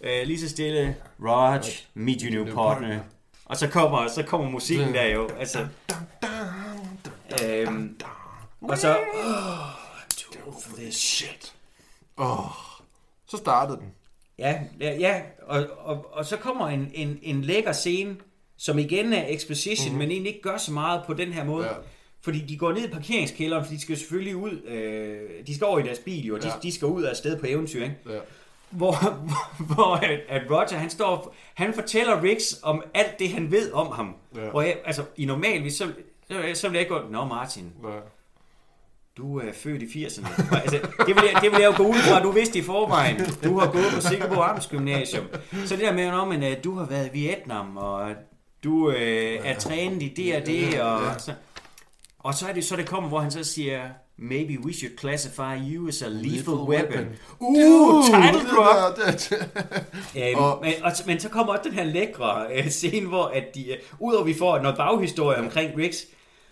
Ja. 0.00 0.20
uh, 0.22 0.26
lige 0.26 0.40
så 0.40 0.48
stille, 0.48 0.96
Raj, 1.24 1.60
meet 1.94 2.20
your 2.22 2.30
new 2.34 2.44
New 2.44 2.54
partner. 2.54 2.88
partner. 2.88 3.00
Og 3.44 3.56
så 3.56 3.68
kommer, 3.68 4.08
så 4.08 4.22
kommer 4.22 4.50
musikken 4.50 4.94
Ja. 4.94 5.00
der 5.02 5.06
jo. 5.14 5.28
Altså, 5.38 5.58
øhm, 7.44 8.00
og 8.60 8.78
så... 8.78 8.96
Oh, 8.98 9.58
I'm 10.32 10.68
for 10.68 10.76
this 10.76 10.94
shit. 10.94 11.54
Åh. 12.16 12.50
Så 13.26 13.36
startede 13.36 13.78
den. 13.78 13.92
Ja, 14.38 14.60
ja, 14.80 14.96
ja. 14.98 15.20
Og, 15.42 15.66
og, 15.78 16.06
og 16.12 16.24
så 16.24 16.36
kommer 16.36 16.68
en, 16.68 16.90
en, 16.94 17.18
en 17.22 17.42
lækker 17.42 17.72
scene, 17.72 18.16
som 18.56 18.78
igen 18.78 19.12
er 19.12 19.24
exposition, 19.28 19.92
mm. 19.92 19.98
men 19.98 20.10
egentlig 20.10 20.30
ikke 20.34 20.42
gør 20.42 20.56
så 20.56 20.72
meget 20.72 21.02
på 21.06 21.14
den 21.14 21.32
her 21.32 21.44
måde. 21.44 21.66
Ja. 21.66 21.72
Fordi 22.20 22.38
de 22.40 22.56
går 22.56 22.72
ned 22.72 22.88
i 22.88 22.90
parkeringskælderen, 22.90 23.64
for 23.64 23.72
de 23.72 23.80
skal 23.80 23.96
selvfølgelig 23.96 24.36
ud, 24.36 24.62
øh, 24.62 25.46
de 25.46 25.54
skal 25.54 25.64
over 25.64 25.78
i 25.78 25.82
deres 25.82 25.98
bil, 25.98 26.26
jo, 26.26 26.34
og 26.34 26.42
de, 26.42 26.48
Ja. 26.48 26.52
de 26.62 26.72
skal 26.72 26.88
ud 26.88 27.02
af 27.02 27.16
sted 27.16 27.40
på 27.40 27.46
eventyr, 27.48 27.82
ikke? 27.82 27.96
Ja. 28.08 28.18
Hvor, 28.70 28.94
hvor 29.74 29.94
at, 29.94 30.20
at 30.28 30.42
Roger, 30.50 30.76
han 30.76 30.90
står, 30.90 31.34
han 31.54 31.74
fortæller 31.74 32.22
Riggs 32.22 32.60
om 32.62 32.82
alt 32.94 33.18
det, 33.18 33.30
han 33.30 33.50
ved 33.50 33.72
om 33.72 33.92
ham. 33.92 34.14
Ja. 34.36 34.50
Hvor 34.50 34.62
jeg, 34.62 34.76
altså, 34.84 35.04
i 35.16 35.24
normalvis, 35.24 35.74
så, 35.74 35.92
så, 36.30 36.36
så 36.60 36.68
vil 36.68 36.74
jeg 36.78 36.80
ikke 36.80 36.94
gå, 36.94 37.00
Nå 37.10 37.24
Martin, 37.24 37.72
Ja. 37.84 37.88
du 39.16 39.38
er 39.38 39.52
født 39.52 39.82
i 39.82 40.04
80'erne. 40.06 40.54
altså, 40.62 40.78
det, 41.06 41.06
vil 41.16 41.22
jeg, 41.32 41.42
det 41.42 41.50
vil 41.52 41.60
jeg 41.60 41.66
jo 41.66 41.76
gå 41.76 41.88
ud 41.88 41.94
fra, 41.98 42.22
du 42.22 42.30
vidste 42.30 42.58
i 42.58 42.62
forvejen. 42.62 43.20
Du 43.44 43.58
har 43.58 43.70
gået 43.72 43.86
på 43.94 44.00
Sikkerbo 44.00 44.40
Amts 44.40 44.66
Gymnasium. 44.66 45.24
Så 45.64 45.76
det 45.76 45.84
der 45.84 45.92
med, 45.92 46.10
nå, 46.10 46.24
men, 46.24 46.42
uh, 46.42 46.48
du 46.64 46.74
har 46.74 46.86
været 46.86 47.06
i 47.06 47.10
Vietnam, 47.12 47.76
og 47.76 48.10
du 48.64 48.90
øh, 48.90 49.38
er 49.44 49.58
trænet 49.58 50.02
i 50.02 50.08
det 50.16 50.36
og 50.36 50.46
det. 50.46 50.80
Og, 50.82 51.00
så, 51.20 51.32
og 52.18 52.34
så 52.34 52.46
er 52.48 52.52
det 52.52 52.64
så, 52.64 52.76
det 52.76 52.86
kommer, 52.88 53.08
hvor 53.08 53.20
han 53.20 53.30
så 53.30 53.44
siger, 53.44 53.82
maybe 54.16 54.60
we 54.64 54.72
should 54.74 54.98
classify 54.98 55.56
you 55.74 55.88
as 55.88 56.02
a 56.02 56.08
lethal 56.08 56.54
weapon. 56.54 57.06
Uh, 57.40 58.04
title 58.04 58.50
drop! 58.56 58.98
Øhm, 60.16 60.38
Og- 60.38 60.58
men, 60.62 60.72
og, 60.82 60.92
men 61.06 61.20
så 61.20 61.28
kommer 61.28 61.52
også 61.52 61.62
den 61.68 61.72
her 61.78 61.84
lækre 61.84 62.46
øh, 62.54 62.68
scene, 62.68 63.08
hvor 63.08 63.24
at 63.24 63.44
de, 63.54 63.70
øh, 63.72 63.76
udover 63.98 64.24
vi 64.24 64.34
får 64.38 64.58
noget 64.58 64.76
baghistorie 64.76 65.38
omkring 65.38 65.78
Riggs, 65.78 66.06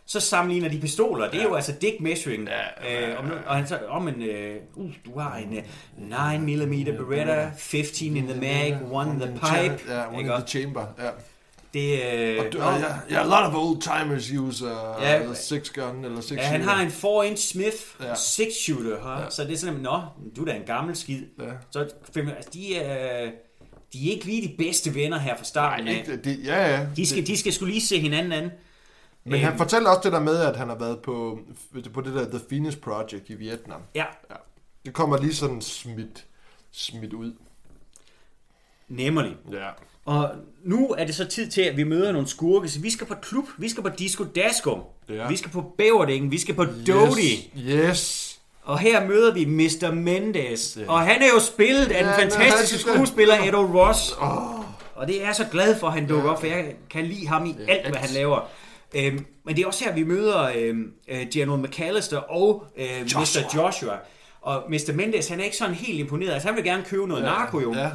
så 0.07 0.21
sammenligner 0.21 0.69
de 0.69 0.81
pistoler. 0.81 1.31
Det 1.31 1.41
er 1.41 1.45
jo 1.45 1.55
altså 1.55 1.73
dick 1.73 2.01
measuring. 2.01 2.49
Øh, 2.91 3.19
om, 3.19 3.31
og 3.47 3.57
han 3.57 3.67
så, 3.67 3.79
om 3.89 4.09
en, 4.09 4.23
øh, 4.23 4.57
uh, 4.75 4.91
du 5.07 5.19
har 5.19 5.37
en 5.37 5.57
øh, 5.57 5.63
9mm 6.11 6.97
Beretta, 6.97 7.51
15 7.59 8.17
in 8.17 8.27
the 8.29 8.41
mag, 8.41 8.79
one 8.91 9.11
in 9.11 9.21
the 9.21 9.33
pipe. 9.33 9.93
Ja, 9.93 10.09
one 10.09 10.21
in 10.21 10.27
the 10.27 10.43
chamber. 10.47 10.87
Ja. 10.99 11.11
Det, 11.75 12.01
øh, 12.15 12.39
Og 12.39 12.45
nå, 12.53 12.71
ja, 12.71 12.87
ja, 13.11 13.21
a 13.21 13.25
lot 13.25 13.55
of 13.55 13.55
old 13.55 13.81
timers 13.83 14.31
use 14.31 14.65
uh, 14.65 14.71
Ja. 15.03 15.23
ja, 15.23 15.35
six 15.35 15.71
gun 15.71 16.05
eller 16.05 16.21
six 16.21 16.37
ja, 16.37 16.43
han 16.43 16.63
har 16.63 16.83
en 16.83 16.89
4-inch 16.89 17.53
Smith 17.53 17.77
Ja. 18.01 18.13
6-shooter, 18.13 19.11
ja. 19.11 19.21
Ja. 19.21 19.31
så 19.31 19.45
det 19.45 19.53
er 19.53 19.57
sådan, 19.57 19.75
nå, 19.75 20.01
du 20.37 20.43
er 20.43 20.45
da 20.45 20.53
en 20.53 20.67
gammel 20.67 20.97
skid. 20.97 21.23
Ja. 21.41 21.45
Så 21.71 21.79
altså, 21.79 21.95
de, 22.53 22.77
er, 22.77 23.31
de 23.93 24.09
er 24.09 24.13
ikke 24.13 24.25
lige 24.25 24.49
de 24.49 24.55
bedste 24.59 24.95
venner 24.95 25.19
her 25.19 25.37
fra 25.37 25.45
starten 25.45 25.89
af. 25.89 25.93
Ikke, 25.93 26.17
det, 26.17 26.41
ja, 26.45 26.77
ja. 26.77 26.87
De 26.97 27.07
skal, 27.07 27.19
det, 27.21 27.27
de 27.27 27.39
skal 27.39 27.53
skulle 27.53 27.73
lige 27.73 27.87
se 27.87 28.01
hinanden 28.01 28.33
an. 28.33 28.51
Men 29.27 29.41
han 29.41 29.49
Øhm, 29.49 29.59
fortæller 29.59 29.91
også 29.91 30.01
det 30.05 30.13
der 30.13 30.21
med, 30.21 30.37
at 30.41 30.57
han 30.57 30.69
har 30.69 30.77
været 30.77 30.99
på, 30.99 31.39
på 31.95 32.01
det 32.01 32.15
der 32.15 32.25
The 32.31 32.41
Phoenix 32.49 32.77
Project 32.77 33.29
i 33.31 33.35
Vietnam. 33.35 33.81
Ja, 33.95 34.05
Ja. 34.31 34.35
Det 34.85 34.95
kommer 34.95 35.19
lige 35.19 35.35
sådan 35.35 35.61
smidt, 35.61 36.25
smidt 36.73 37.13
ud. 37.13 37.33
nemlig. 38.89 39.37
Ja. 39.53 39.69
Og 40.05 40.31
nu 40.65 40.89
er 40.89 41.05
det 41.05 41.15
så 41.15 41.25
tid 41.25 41.51
til, 41.51 41.61
at 41.63 41.77
vi 41.77 41.85
møder 41.85 42.13
nogle 42.13 42.29
skurke. 42.29 42.69
Så 42.69 42.81
vi 42.81 42.91
skal 42.91 43.07
på 43.07 43.15
klub, 43.15 43.45
vi 43.59 43.69
skal 43.69 43.83
på 43.83 43.89
Disco 43.89 44.25
Dasco, 44.25 44.81
Ja. 45.09 45.29
vi 45.29 45.37
skal 45.37 45.51
på 45.51 45.63
Bæverdingen, 45.79 46.31
vi 46.31 46.39
skal 46.39 46.55
på 46.55 46.65
Dodie. 46.65 47.37
Yes. 47.59 47.89
yes. 47.91 48.41
Og 48.63 48.79
her 48.79 49.07
møder 49.07 49.35
vi 49.35 49.45
Mr. 49.45 49.91
Mendes. 49.95 50.79
Ja. 50.81 50.91
Og 50.93 51.01
han 51.01 51.23
er 51.23 51.27
jo 51.35 51.41
spillet 51.41 51.81
af 51.91 52.05
den 52.05 52.05
Ja, 52.07 52.23
fantastiske 52.23 52.79
skuespiller 52.91 53.35
Edo 53.49 53.61
Ross. 53.61 54.13
Og 54.95 55.07
det 55.07 55.21
er 55.23 55.27
jeg 55.27 55.35
så 55.35 55.45
glad 55.53 55.79
for, 55.79 55.87
at 55.87 55.93
han 55.93 56.09
dukker 56.09 56.31
op, 56.31 56.41
for 56.41 56.47
jeg 56.47 56.75
kan 56.91 57.05
lide 57.05 57.27
ham 57.29 57.47
i 57.47 57.55
Ja, 57.59 57.73
alt, 57.73 57.89
hvad 57.89 58.01
han 58.01 58.11
laver. 58.15 58.41
Øhm, 58.95 59.27
men 59.45 59.57
det 59.57 59.63
er 59.63 59.67
også 59.67 59.85
her, 59.85 59.95
vi 59.95 60.05
møder 60.05 60.51
øhm, 60.57 60.93
øh, 61.09 61.27
General 61.33 61.61
McAllister 61.61 62.19
og 62.19 62.67
øh, 62.77 62.87
Mr. 63.03 63.21
Joshua. 63.21 63.63
Joshua. 63.65 63.99
Og 64.41 64.65
Mr. 64.69 64.93
Mendes, 64.95 65.29
han 65.29 65.41
er 65.41 65.45
ikke 65.45 65.57
sådan 65.57 65.75
helt 65.75 65.99
imponeret. 65.99 66.33
Altså, 66.33 66.49
han 66.49 66.57
vil 66.57 66.65
gerne 66.65 66.85
købe 66.85 67.07
noget 67.07 67.25
narko 67.25 67.61
jo. 67.61 67.75
Ja. 67.75 67.91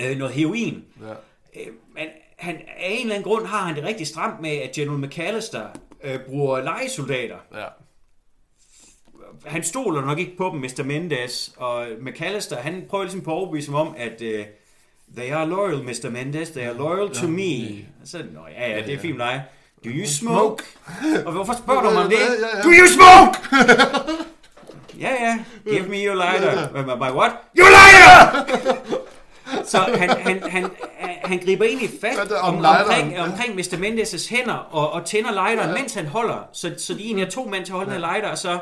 Øh, 0.00 0.18
noget 0.18 0.34
heroin. 0.34 0.84
ja. 1.02 1.10
Øh, 1.60 1.72
men 1.94 2.06
han, 2.38 2.54
af 2.54 2.90
en 2.90 3.00
eller 3.00 3.14
anden 3.14 3.30
grund 3.30 3.46
har 3.46 3.58
han 3.66 3.76
det 3.76 3.84
rigtig 3.84 4.06
stramt 4.06 4.40
med, 4.40 4.50
at 4.50 4.72
General 4.72 4.98
McAllister 4.98 5.66
øh, 6.04 6.20
bruger 6.26 6.62
legesoldater. 6.62 7.36
Ja. 7.54 7.64
Han 9.46 9.62
stoler 9.62 10.00
nok 10.00 10.18
ikke 10.18 10.36
på 10.36 10.50
dem, 10.52 10.60
Mr. 10.60 10.82
Mendes, 10.84 11.54
og 11.56 11.86
McAllister, 12.00 12.56
han 12.56 12.84
prøver 12.88 13.04
ligesom 13.04 13.20
på 13.20 13.30
at 13.30 13.34
overbevise 13.34 13.66
dem 13.66 13.74
om, 13.74 13.94
at 13.98 14.22
uh, 14.22 14.44
they 15.16 15.30
are 15.32 15.48
loyal, 15.48 15.82
Mr. 15.84 16.10
Mendes, 16.10 16.50
they 16.50 16.62
are 16.62 16.74
loyal 16.76 17.10
to 17.14 17.26
me. 17.26 17.86
Og 18.02 18.08
så, 18.08 18.18
Nå, 18.32 18.40
ja, 18.58 18.70
ja, 18.70 18.86
det 18.86 18.94
er 18.94 18.98
fint 18.98 19.18
dig. 19.18 19.44
Do 19.84 19.90
you 19.90 20.06
smoke? 20.06 20.64
Og 21.26 21.32
hvorfor 21.32 21.52
spørger 21.52 21.82
du 21.82 21.90
mig 21.90 22.02
om 22.04 22.10
det? 22.10 22.16
Ja, 22.18 22.24
ja, 22.24 22.56
ja. 22.56 22.62
Do 22.62 22.68
you 22.68 22.86
smoke? 22.86 23.38
ja, 25.00 25.10
ja, 25.24 25.38
give 25.72 25.88
me 25.88 25.96
your 26.06 26.14
lighter. 26.14 26.68
By 26.96 27.10
what? 27.16 27.32
You 27.58 27.66
lighter! 27.66 28.44
Så 29.64 29.78
han, 29.78 30.10
han, 30.10 30.42
han, 30.50 30.70
han 31.24 31.38
griber 31.38 31.64
egentlig 31.64 31.90
fat 32.00 32.32
er 32.32 32.36
om 32.38 32.54
om, 32.56 32.64
omkring, 32.64 33.20
omkring 33.20 33.54
Mr. 33.54 33.76
Mendes' 33.76 34.30
hænder 34.34 34.54
og, 34.54 34.90
og 34.92 35.04
tænder 35.04 35.32
lighteren, 35.32 35.70
ja. 35.70 35.80
mens 35.80 35.94
han 35.94 36.06
holder. 36.06 36.48
Så, 36.52 36.74
så 36.78 36.94
de 36.94 37.02
egentlig 37.04 37.26
har 37.26 37.30
to 37.30 37.44
mænd 37.44 37.64
til 37.64 37.72
at 37.72 37.76
holde 37.76 37.90
ja. 37.90 37.96
den 37.96 38.06
lighter, 38.12 38.28
og 38.30 38.38
så 38.38 38.58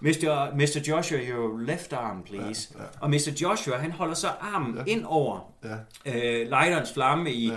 Mr. 0.00 0.54
Mr. 0.54 0.80
Joshua, 0.88 1.18
your 1.18 1.58
left 1.60 1.92
arm, 1.92 2.22
please. 2.22 2.68
Ja, 2.74 2.82
ja. 2.82 2.86
Og 3.00 3.10
Mr. 3.10 3.30
Joshua, 3.42 3.76
han 3.76 3.92
holder 3.92 4.14
så 4.14 4.28
armen 4.54 4.74
ja. 4.86 4.92
ind 4.92 5.04
over 5.06 5.52
Ja. 5.64 6.12
øh, 6.12 6.40
lighterens 6.48 6.92
flamme 6.94 7.32
i 7.32 7.46
Ja. 7.48 7.54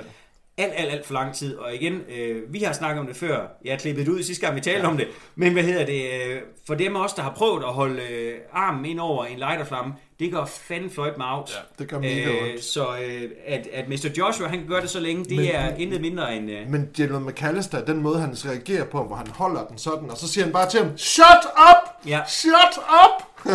Alt, 0.60 0.73
alt, 0.76 0.91
alt 0.91 1.06
for 1.06 1.14
lang 1.14 1.36
tid. 1.36 1.56
Og 1.57 1.76
igen, 1.76 1.94
øh, 2.18 2.53
vi 2.53 2.60
har 2.60 2.73
snakket 2.73 2.99
om 2.99 3.07
det 3.07 3.15
før. 3.15 3.48
Jeg 3.65 3.73
har 3.73 3.77
klippet 3.77 4.06
det 4.06 4.11
ud 4.11 4.23
sidste 4.23 4.45
gang, 4.45 4.56
vi 4.56 4.61
talte 4.61 4.80
ja. 4.81 4.88
om 4.88 4.98
det. 4.98 5.07
Men 5.36 5.53
hvad 5.53 5.64
hedder 5.64 5.86
det? 5.86 6.03
Øh, 6.03 6.41
for 6.68 6.76
dem 6.76 6.95
af 6.95 7.03
os, 7.03 7.14
der 7.14 7.22
har 7.22 7.34
prøvet 7.34 7.64
at 7.64 7.73
holde 7.73 8.02
øh, 8.11 8.34
armen 8.53 8.86
ind 8.86 8.99
over 8.99 9.26
en 9.26 9.38
lighterflamme, 9.38 9.94
det 10.19 10.31
går 10.31 10.45
fanden 10.45 10.90
fløjt 10.90 11.18
med 11.18 11.26
out. 11.30 11.49
Ja, 11.56 11.84
det 11.84 11.90
gør 11.90 11.99
mega 11.99 12.30
ondt. 12.30 12.64
Så 12.64 12.86
øh, 13.06 13.22
at, 13.48 13.68
at 13.73 13.90
Mr. 13.90 14.10
Joshua, 14.18 14.48
han 14.48 14.60
kan 14.60 14.68
gøre 14.68 14.81
det 14.81 14.90
så 14.90 14.99
længe, 14.99 15.26
det 15.26 15.38
Men- 15.38 15.48
er 15.53 15.76
intet 15.76 16.02
mindre 16.02 16.36
end... 16.36 16.52
Øh, 16.52 16.69
Men 16.69 16.90
General 16.98 17.22
McAllister, 17.22 17.86
den 17.86 18.02
måde 18.02 18.19
han 18.19 18.36
reagerer 18.45 18.86
på, 18.86 19.03
hvor 19.03 19.15
han 19.15 19.27
holder 19.27 19.65
den 19.65 19.77
sådan, 19.77 20.10
og 20.11 20.18
så 20.18 20.27
siger 20.27 20.44
han 20.44 20.53
bare 20.53 20.69
til 20.69 20.80
ham, 20.84 20.98
Shut 20.98 21.45
up! 21.69 22.07
Ja. 22.10 22.19
Shut 22.27 22.80
up! 23.06 23.45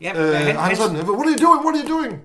ja, 0.00 0.12
øh, 0.20 0.34
han, 0.34 0.34
han, 0.34 0.46
han 0.46 0.56
han, 0.56 0.76
sådan, 0.76 0.96
What 0.96 1.08
are 1.08 1.38
you 1.38 1.46
doing? 1.46 1.64
What 1.66 1.74
are 1.76 1.88
you 1.88 1.98
doing? 1.98 2.20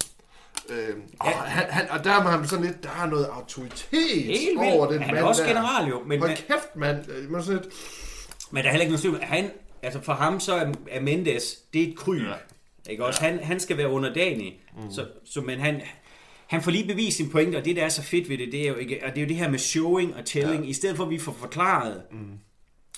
Øh, 0.69 0.95
og, 1.19 1.27
Ja. 1.27 1.31
han, 1.31 1.65
han, 1.69 1.89
og 1.89 2.03
der 2.03 2.11
er 2.11 2.37
man 2.37 2.47
sådan 2.47 2.65
lidt, 2.65 2.83
der 2.83 2.89
er 3.03 3.05
noget 3.09 3.25
autoritet 3.25 4.23
helt 4.23 4.57
over 4.59 4.91
den 4.91 5.01
Han 5.01 5.09
er 5.09 5.13
mand 5.13 5.25
også 5.25 5.41
der. 5.41 5.47
general 5.47 5.89
jo, 5.89 6.03
men, 6.07 6.19
Hold 6.19 6.35
kæft, 6.35 6.75
mand. 6.75 7.11
Øh, 7.11 7.31
Man 7.31 7.39
er 7.39 7.43
sådan 7.43 7.61
lidt, 7.61 7.73
men 8.51 8.63
der 8.63 8.69
er 8.69 8.71
heller 8.71 8.81
ikke 8.83 8.91
noget 8.91 9.01
tvivl. 9.01 9.19
Han, 9.21 9.51
altså 9.83 10.01
for 10.01 10.13
ham 10.13 10.39
så 10.39 10.53
er, 10.55 10.71
er 10.89 11.01
Mendes, 11.01 11.55
det 11.73 11.83
er 11.83 11.87
et 11.87 11.95
kryb. 11.97 12.21
Ja. 12.21 12.91
Ikke 12.91 13.05
også? 13.05 13.21
Han, 13.23 13.39
han 13.43 13.59
skal 13.59 13.77
være 13.77 13.89
underdanig. 13.89 14.59
Mm. 14.77 14.91
Så, 14.91 15.05
så, 15.25 15.41
men 15.41 15.59
han, 15.59 15.81
han 16.47 16.61
får 16.61 16.71
lige 16.71 16.87
bevist 16.87 17.17
sin 17.17 17.29
pointe, 17.29 17.55
og 17.57 17.65
det, 17.65 17.75
der 17.75 17.85
er 17.85 17.89
så 17.89 18.01
fedt 18.01 18.29
ved 18.29 18.37
det, 18.37 18.51
det 18.51 18.61
er 18.61 18.67
jo, 18.67 18.75
ikke, 18.75 18.99
og 19.05 19.09
det, 19.09 19.17
er 19.17 19.21
jo 19.21 19.27
det 19.27 19.35
her 19.37 19.49
med 19.49 19.59
showing 19.59 20.15
og 20.15 20.25
telling. 20.25 20.63
Ja. 20.63 20.69
I 20.69 20.73
stedet 20.73 20.97
for, 20.97 21.03
at 21.03 21.09
vi 21.09 21.19
får 21.19 21.31
forklaret 21.39 22.01
mm. 22.11 22.17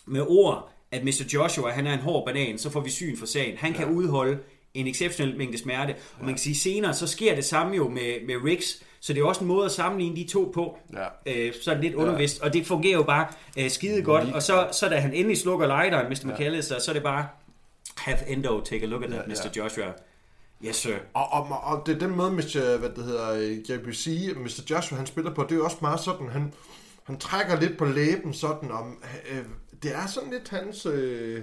med 0.06 0.26
ord, 0.28 0.72
at 0.92 1.04
Mr. 1.04 1.24
Joshua, 1.34 1.72
han 1.72 1.88
er 1.88 1.94
en 1.94 2.00
hård 2.00 2.26
banan, 2.26 2.58
så 2.58 2.70
får 2.70 2.80
vi 2.80 2.90
syn 2.90 3.18
for 3.18 3.26
sagen. 3.26 3.58
Han 3.58 3.72
ja. 3.72 3.78
kan 3.78 3.88
udholde 3.88 4.38
en 4.80 4.88
exceptionel 4.88 5.38
mængde 5.38 5.58
smerte. 5.58 5.96
Og 6.20 6.26
man 6.26 6.34
kan 6.34 6.38
sige, 6.38 6.56
senere, 6.56 6.94
så 6.94 7.08
sker 7.08 7.36
det 7.36 7.46
samme 7.46 7.76
jo 7.76 7.90
med, 7.90 8.26
med 8.28 8.36
Riggs, 8.44 8.84
så 9.00 9.14
det 9.14 9.22
er 9.22 9.26
også 9.26 9.42
en 9.42 9.48
måde 9.48 9.66
at 9.66 9.72
sammenligne 9.72 10.16
de 10.16 10.28
to 10.28 10.52
på. 10.54 10.78
Ja. 10.94 11.06
Øh, 11.26 11.54
sådan 11.62 11.84
lidt 11.84 11.96
undervist, 11.96 12.42
og 12.42 12.54
det 12.54 12.66
fungerer 12.66 12.98
jo 12.98 13.04
bare 13.04 13.28
øh, 13.58 13.70
skide 13.70 14.02
godt. 14.02 14.34
Og 14.34 14.44
så, 14.44 14.68
så 14.72 14.90
da 14.90 15.00
han 15.00 15.14
endelig 15.14 15.38
slukker 15.38 15.68
lighteren, 15.68 16.10
Mr. 16.10 16.34
McAllister, 16.34 16.80
så 16.80 16.92
er 16.92 16.94
det 16.94 17.04
bare, 17.04 17.28
have 17.98 18.28
Endo, 18.28 18.62
take 18.62 18.84
a 18.84 18.88
look 18.88 19.04
at 19.04 19.10
that, 19.10 19.22
Ja, 19.28 19.34
Mr. 19.34 19.50
ja. 19.56 19.64
Joshua. 19.64 19.94
Yes, 20.66 20.76
sir. 20.76 20.96
Og, 21.14 21.32
og, 21.32 21.62
og 21.64 21.84
det 21.86 21.96
er 21.96 22.00
den 22.00 22.16
måde, 22.16 22.32
Mr. 22.32 22.78
Hvad 22.78 22.90
det 22.90 23.04
hedder, 23.04 23.34
JBC, 23.70 24.08
Mr. 24.36 24.62
Joshua, 24.70 24.98
han 24.98 25.08
spiller 25.08 25.34
på, 25.34 25.44
det 25.44 25.52
er 25.52 25.56
jo 25.56 25.64
også 25.66 25.78
meget 25.82 26.00
sådan, 26.00 26.30
han, 26.30 26.54
han 27.04 27.18
trækker 27.18 27.60
lidt 27.60 27.78
på 27.78 27.86
læben 27.86 28.34
sådan 28.34 28.72
om, 28.72 29.04
øh, 29.32 29.44
det 29.84 29.96
er 29.96 30.08
sådan 30.08 30.30
lidt 30.30 30.50
hans, 30.50 30.86
øh, 30.86 31.42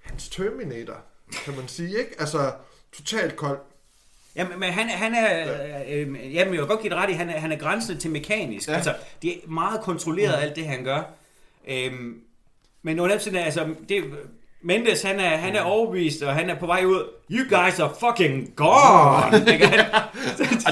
hans 0.00 0.28
Terminator, 0.28 0.96
kan 1.44 1.56
man 1.56 1.68
sige, 1.68 1.88
ikke? 1.88 2.14
Altså, 2.18 2.52
totalt 2.92 3.36
kold. 3.36 3.58
Jamen, 4.36 4.60
men 4.60 4.72
han, 4.72 4.88
han 4.88 5.14
er, 5.14 5.52
øh, 5.88 6.00
øh, 6.00 6.34
jamen, 6.34 6.34
jeg 6.34 6.50
vil 6.50 6.68
godt 6.68 6.80
give 6.80 6.90
det 6.90 6.98
ret 6.98 7.10
i, 7.10 7.12
han 7.12 7.30
er, 7.30 7.38
han 7.38 7.52
er 7.52 7.56
grænsende 7.56 8.00
til 8.00 8.10
mekanisk. 8.10 8.68
Ja. 8.68 8.72
Ja. 8.72 8.76
Altså, 8.76 8.94
det 9.22 9.30
er 9.30 9.48
meget 9.48 9.80
kontrolleret, 9.80 10.42
alt 10.42 10.56
det, 10.56 10.66
han 10.66 10.84
gør. 10.84 11.02
Øhm, 11.68 12.20
men 12.82 13.00
under 13.00 13.14
altså, 13.36 13.74
det, 13.88 14.04
Mendes, 14.64 15.02
han 15.02 15.20
er, 15.20 15.36
han 15.36 15.56
er 15.56 15.60
overbevist, 15.60 16.22
og 16.22 16.34
han 16.34 16.50
er 16.50 16.58
på 16.58 16.66
vej 16.66 16.84
ud. 16.84 17.08
You 17.30 17.42
guys 17.42 17.78
are 17.78 17.92
fucking 18.00 18.52
gone! 18.56 19.26
Og 19.26 19.32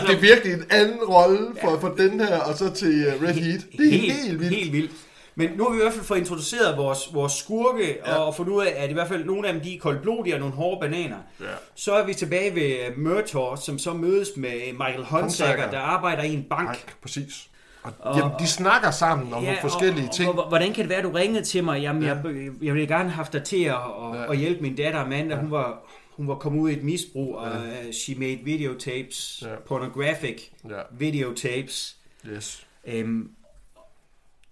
det 0.07 0.17
er 0.17 0.21
virkelig 0.21 0.55
en 0.55 0.65
anden 0.71 1.05
rolle 1.09 1.49
for, 1.61 1.79
for 1.81 1.89
den 1.89 2.21
her, 2.21 2.39
og 2.39 2.55
så 2.55 2.71
til 2.71 3.05
øh, 3.05 3.23
Red 3.23 3.35
Heat. 3.35 3.61
Det 3.79 3.87
er 3.87 3.99
helt, 3.99 4.15
helt 4.15 4.41
vildt. 4.41 4.55
Helt 4.55 4.73
vildt. 4.73 4.93
Men 5.35 5.51
nu 5.57 5.65
har 5.65 5.70
vi 5.70 5.77
i 5.78 5.82
hvert 5.82 5.93
fald 5.93 6.05
fået 6.05 6.19
introduceret 6.19 6.77
vores, 6.77 6.98
vores 7.15 7.32
skurke, 7.32 7.97
ja. 8.07 8.11
Ja. 8.12 8.16
og 8.16 8.35
fundet 8.35 8.52
ud 8.52 8.62
af, 8.65 8.73
at 8.77 8.90
i 8.90 8.93
hvert 8.93 9.09
fald 9.09 9.24
nogle 9.24 9.47
af 9.48 9.52
dem, 9.55 9.62
de 9.62 9.74
er 9.77 9.81
koldblodige 9.81 10.35
og 10.35 10.40
nogle 10.40 10.55
hårde 10.55 10.81
bananer. 10.81 11.16
Ja. 11.40 11.44
Så 11.74 11.93
er 11.93 12.07
vi 12.07 12.15
tilbage 12.15 12.55
ved 12.55 12.62
øh, 12.89 12.98
Murtaugh, 12.98 13.59
som 13.59 13.78
så 13.78 13.93
mødes 13.93 14.28
med 14.36 14.73
Michael 14.73 15.05
Hunsaker. 15.05 15.70
der 15.70 15.78
arbejder 15.78 16.23
i 16.23 16.35
en 16.35 16.43
bank. 16.51 16.69
Nej, 16.69 16.77
præcis. 17.02 17.47
Og, 17.82 17.93
Og- 18.01 18.19
jamen, 18.19 18.32
de 18.39 18.47
snakker 18.47 18.90
sammen 18.90 19.32
om 19.35 19.43
ja, 19.43 19.47
nogle 19.48 19.61
forskellige 19.61 20.09
og, 20.09 20.15
ting. 20.15 20.28
Og, 20.28 20.39
og, 20.39 20.48
hvordan 20.48 20.73
kan 20.73 20.82
det 20.82 20.89
være, 20.89 20.98
at 20.98 21.05
du 21.05 21.11
ringede 21.11 21.44
til 21.44 21.65
mig? 21.65 21.81
Jamen, 21.81 22.02
ja. 22.02 22.09
jeg, 22.09 22.24
jeg 22.62 22.74
ville 22.74 22.86
gerne 22.86 23.05
have 23.09 23.11
haft 23.11 23.32
dig 23.32 23.43
til 23.44 23.65
at, 23.65 23.74
og, 23.77 24.15
Ja. 24.16 24.32
at 24.32 24.39
hjælpe 24.39 24.61
min 24.62 24.77
datter 24.77 25.01
Amanda. 25.01 25.36
Hun 25.36 25.51
var, 25.51 25.78
hun 26.16 26.28
var 26.28 26.35
kommet 26.35 26.61
ud 26.61 26.70
i 26.70 26.73
et 26.73 26.82
misbrug, 26.82 27.36
og 27.36 27.48
uh, 27.52 27.93
she 27.93 28.15
made 28.15 28.39
videotapes, 28.44 29.43
Ja. 29.47 29.55
pornographic 29.69 30.43
Ja. 30.69 30.74
videotapes. 30.98 31.97
Yes. 32.27 32.66
Øhm, 32.86 33.28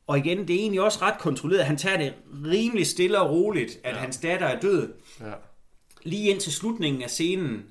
Og 0.09 0.18
igen, 0.18 0.48
det 0.48 0.56
er 0.56 0.60
egentlig 0.60 0.80
også 0.80 0.98
ret 1.02 1.18
kontrolleret. 1.18 1.64
Han 1.64 1.76
tager 1.76 1.97
det 1.97 2.14
rimelig 2.44 2.86
stille 2.86 3.20
og 3.20 3.30
roligt, 3.30 3.78
at 3.85 3.94
ja. 3.94 4.01
hans 4.01 4.16
datter 4.18 4.47
er 4.47 4.60
død. 4.60 4.93
Ja. 5.20 5.32
Lige 6.02 6.30
ind 6.30 6.40
til 6.40 6.52
slutningen 6.52 7.02
af 7.02 7.10
scenen, 7.10 7.64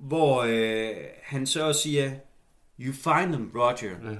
hvor 0.00 0.42
øh, 0.48 0.90
han 1.22 1.46
så 1.46 1.72
siger, 1.72 2.10
You 2.80 2.92
find 2.92 3.32
them, 3.32 3.50
Roger. 3.54 4.10
Ja. 4.10 4.16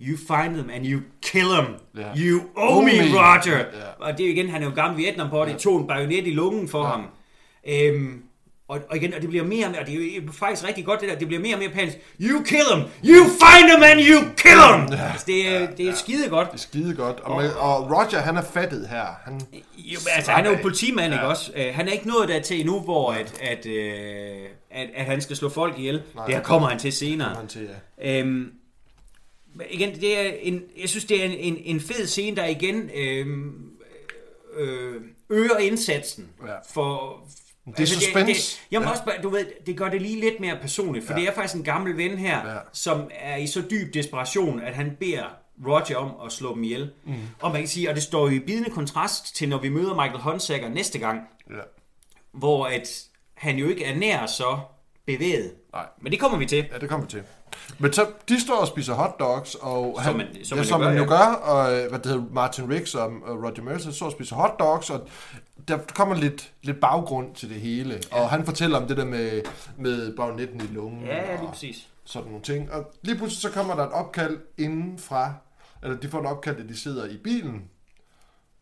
You 0.00 0.16
find 0.16 0.54
them 0.54 0.70
and 0.70 0.86
you 0.86 1.00
kill 1.22 1.44
them. 1.44 1.74
Ja. 1.96 2.16
You 2.16 2.40
owe 2.56 2.76
Owe 2.76 2.84
me, 2.84 2.92
me. 2.92 3.18
Roger. 3.18 3.58
Ja. 3.58 3.88
Og 3.98 4.18
det 4.18 4.24
er 4.24 4.28
jo 4.28 4.34
igen, 4.34 4.48
han 4.48 4.62
er 4.62 4.66
jo 4.66 4.74
gammel 4.74 4.98
Vietnam 4.98 5.30
på, 5.30 5.44
det 5.44 5.58
tog 5.58 5.80
en 5.80 5.86
bajonet 5.86 6.26
i 6.26 6.30
lungen 6.30 6.68
for 6.68 6.82
ham. 6.82 7.06
Øhm, 7.68 8.22
og, 8.68 8.80
og 8.90 8.96
igen, 8.96 9.14
og 9.14 9.20
det 9.20 9.28
bliver 9.28 9.44
mere 9.44 9.64
og 9.66 9.70
mere, 9.70 9.80
og 9.80 9.86
det 9.86 9.94
er 10.16 10.20
jo 10.26 10.32
faktisk 10.32 10.68
rigtig 10.68 10.84
godt 10.84 11.00
det 11.00 11.08
der, 11.08 11.14
det 11.18 11.26
bliver 11.28 11.42
mere 11.42 11.54
og 11.54 11.58
mere 11.58 11.70
panisk. 11.70 11.96
You 12.20 12.42
kill 12.42 12.62
them! 12.70 12.80
You 13.04 13.24
find 13.24 13.68
them 13.70 13.82
and 13.82 14.00
you 14.00 14.20
kill 14.36 14.58
them! 14.68 14.92
Ja. 14.92 15.10
Altså, 15.10 15.24
det 15.26 15.48
er, 15.48 15.70
det 15.70 15.88
er 15.88 15.94
skide 15.94 16.28
godt. 16.28 16.48
Det 16.48 16.54
er 16.54 16.58
skide 16.58 16.94
godt. 16.94 17.20
Og, 17.20 17.42
med, 17.42 17.50
og 17.52 17.90
Roger, 17.90 18.18
han 18.18 18.36
er 18.36 18.42
fattet 18.42 18.88
her. 18.88 19.04
Han, 19.24 19.40
Jo, 19.76 19.98
men 20.04 20.08
altså, 20.16 20.30
han 20.32 20.46
er 20.46 20.50
jo 20.50 20.56
politimand, 20.62 21.12
ikke 21.12 21.26
også? 21.26 21.52
Øh, 21.56 21.74
han 21.74 21.88
er 21.88 21.92
ikke 21.92 22.08
nået 22.08 22.28
dertil 22.28 22.60
endnu, 22.60 22.80
hvor 22.80 23.12
at, 23.12 23.40
at, 23.42 23.66
øh, 23.66 24.36
at, 24.70 24.88
at 24.94 25.04
han 25.04 25.20
skal 25.20 25.36
slå 25.36 25.48
folk 25.48 25.78
ihjel. 25.78 25.94
Det 25.94 26.34
her 26.34 26.42
kommer 26.42 26.68
han 26.68 26.78
til 26.78 26.92
senere. 26.92 27.34
han 27.34 27.46
til, 27.48 27.68
ja. 28.02 28.20
Øhm, 28.20 28.52
igen, 29.70 29.94
det 30.00 30.18
er 30.26 30.32
en, 30.42 30.62
jeg 30.80 30.88
synes, 30.88 31.04
det 31.04 31.20
er 31.20 31.24
en, 31.28 31.32
en, 31.38 31.56
en 31.64 31.80
fed 31.80 32.06
scene, 32.06 32.36
der 32.36 32.46
igen 32.46 32.90
øhm, 32.96 33.52
øh, 34.58 34.94
øger 35.30 35.58
indsatsen 35.58 36.28
Ja. 36.46 36.52
for... 36.74 37.20
Det 37.66 37.80
er 37.80 37.86
suspense. 37.86 38.32
Det, 38.32 38.66
jamen 38.72 38.86
Ja. 38.86 38.90
også, 38.92 39.04
bare, 39.04 39.14
du 39.22 39.28
ved, 39.28 39.46
det 39.66 39.76
gør 39.76 39.88
det 39.88 40.02
lige 40.02 40.20
lidt 40.20 40.40
mere 40.40 40.56
personligt, 40.62 41.06
for 41.06 41.12
Ja. 41.14 41.20
det 41.20 41.28
er 41.28 41.32
faktisk 41.34 41.54
en 41.54 41.64
gammel 41.64 41.96
ven 41.96 42.18
her, 42.18 42.48
Ja. 42.52 42.58
som 42.72 43.10
er 43.20 43.36
i 43.36 43.46
så 43.46 43.62
dyb 43.70 43.94
desperation, 43.94 44.60
at 44.60 44.74
han 44.74 44.96
beder 45.00 45.24
Roger 45.66 45.96
om 45.96 46.10
at 46.26 46.32
slå 46.32 46.54
dem 46.54 46.64
ihjel. 46.64 46.90
Mm. 47.04 47.14
Og 47.40 47.50
man 47.52 47.60
kan 47.60 47.68
sige, 47.68 47.88
og 47.88 47.94
det 47.94 48.02
står 48.02 48.20
jo 48.28 48.34
i 48.34 48.38
bidende 48.38 48.70
kontrast 48.70 49.36
til, 49.36 49.48
når 49.48 49.58
vi 49.58 49.68
møder 49.68 49.94
Michael 49.94 50.20
Hunsaker 50.22 50.68
næste 50.68 50.98
gang, 50.98 51.20
ja. 51.50 51.54
hvor 52.32 52.66
at 52.66 53.02
han 53.34 53.56
jo 53.56 53.68
ikke 53.68 53.84
er 53.84 53.96
nær 53.96 54.26
så 54.26 54.58
bevæget. 55.06 55.52
Nej. 55.72 55.86
Men 56.02 56.12
det 56.12 56.20
kommer 56.20 56.38
vi 56.38 56.46
til. 56.46 56.66
Ja, 56.72 56.78
det 56.78 56.88
kommer 56.88 57.06
vi 57.06 57.10
til. 57.10 57.22
Men 57.78 57.92
så, 57.92 58.06
de 58.28 58.40
står 58.40 58.54
og 58.56 58.66
spiser 58.66 58.94
hotdogs, 58.94 59.54
og 59.54 60.02
han, 60.02 60.16
man- 60.16 60.26
som 60.44 60.56
ja, 60.58 60.62
man 60.62 60.64
jo 60.64 60.68
som 60.68 60.80
gør, 60.80 60.88
man 60.88 60.96
jo 60.96 61.02
ja. 61.02 61.08
gør, 61.08 61.24
og 61.34 61.72
øh, 61.74 61.88
hvad 61.88 61.98
det 61.98 62.06
hedder, 62.06 62.24
Martin 62.32 62.70
Riggs 62.70 62.94
og 62.94 63.12
og 63.22 63.42
Roger 63.42 63.62
Mercer 63.62 63.90
står 63.92 64.06
og 64.06 64.12
spiser 64.12 64.36
hotdogs, 64.36 64.90
og 64.90 65.08
der 65.68 65.78
kommer 65.94 66.14
lidt, 66.14 66.52
lidt 66.62 66.80
baggrund 66.80 67.34
til 67.34 67.48
det 67.50 67.60
hele, 67.60 68.00
ja. 68.12 68.20
og 68.22 68.30
han 68.30 68.44
fortæller 68.44 68.78
om 68.78 68.88
det 68.88 68.96
der 68.96 69.04
med, 69.04 69.42
med 69.78 70.16
bagnetten 70.16 70.60
i 70.60 70.66
lungen, 70.74 71.04
Ja, 71.06 71.16
ja, 71.16 71.32
lige 71.36 71.40
og 71.46 71.52
præcis. 71.52 71.88
sådan 72.04 72.28
nogle 72.28 72.42
ting. 72.44 72.72
Og 72.72 72.92
lige 73.02 73.16
pludselig 73.16 73.42
så 73.42 73.50
kommer 73.50 73.74
der 73.74 73.82
et 73.86 73.92
opkald 73.92 74.38
inden 74.58 74.98
fra, 74.98 75.34
eller 75.82 75.96
de 75.96 76.08
får 76.08 76.20
et 76.20 76.26
opkald, 76.26 76.56
at 76.60 76.68
de 76.68 76.76
sidder 76.76 77.06
i 77.06 77.16
bilen, 77.16 77.64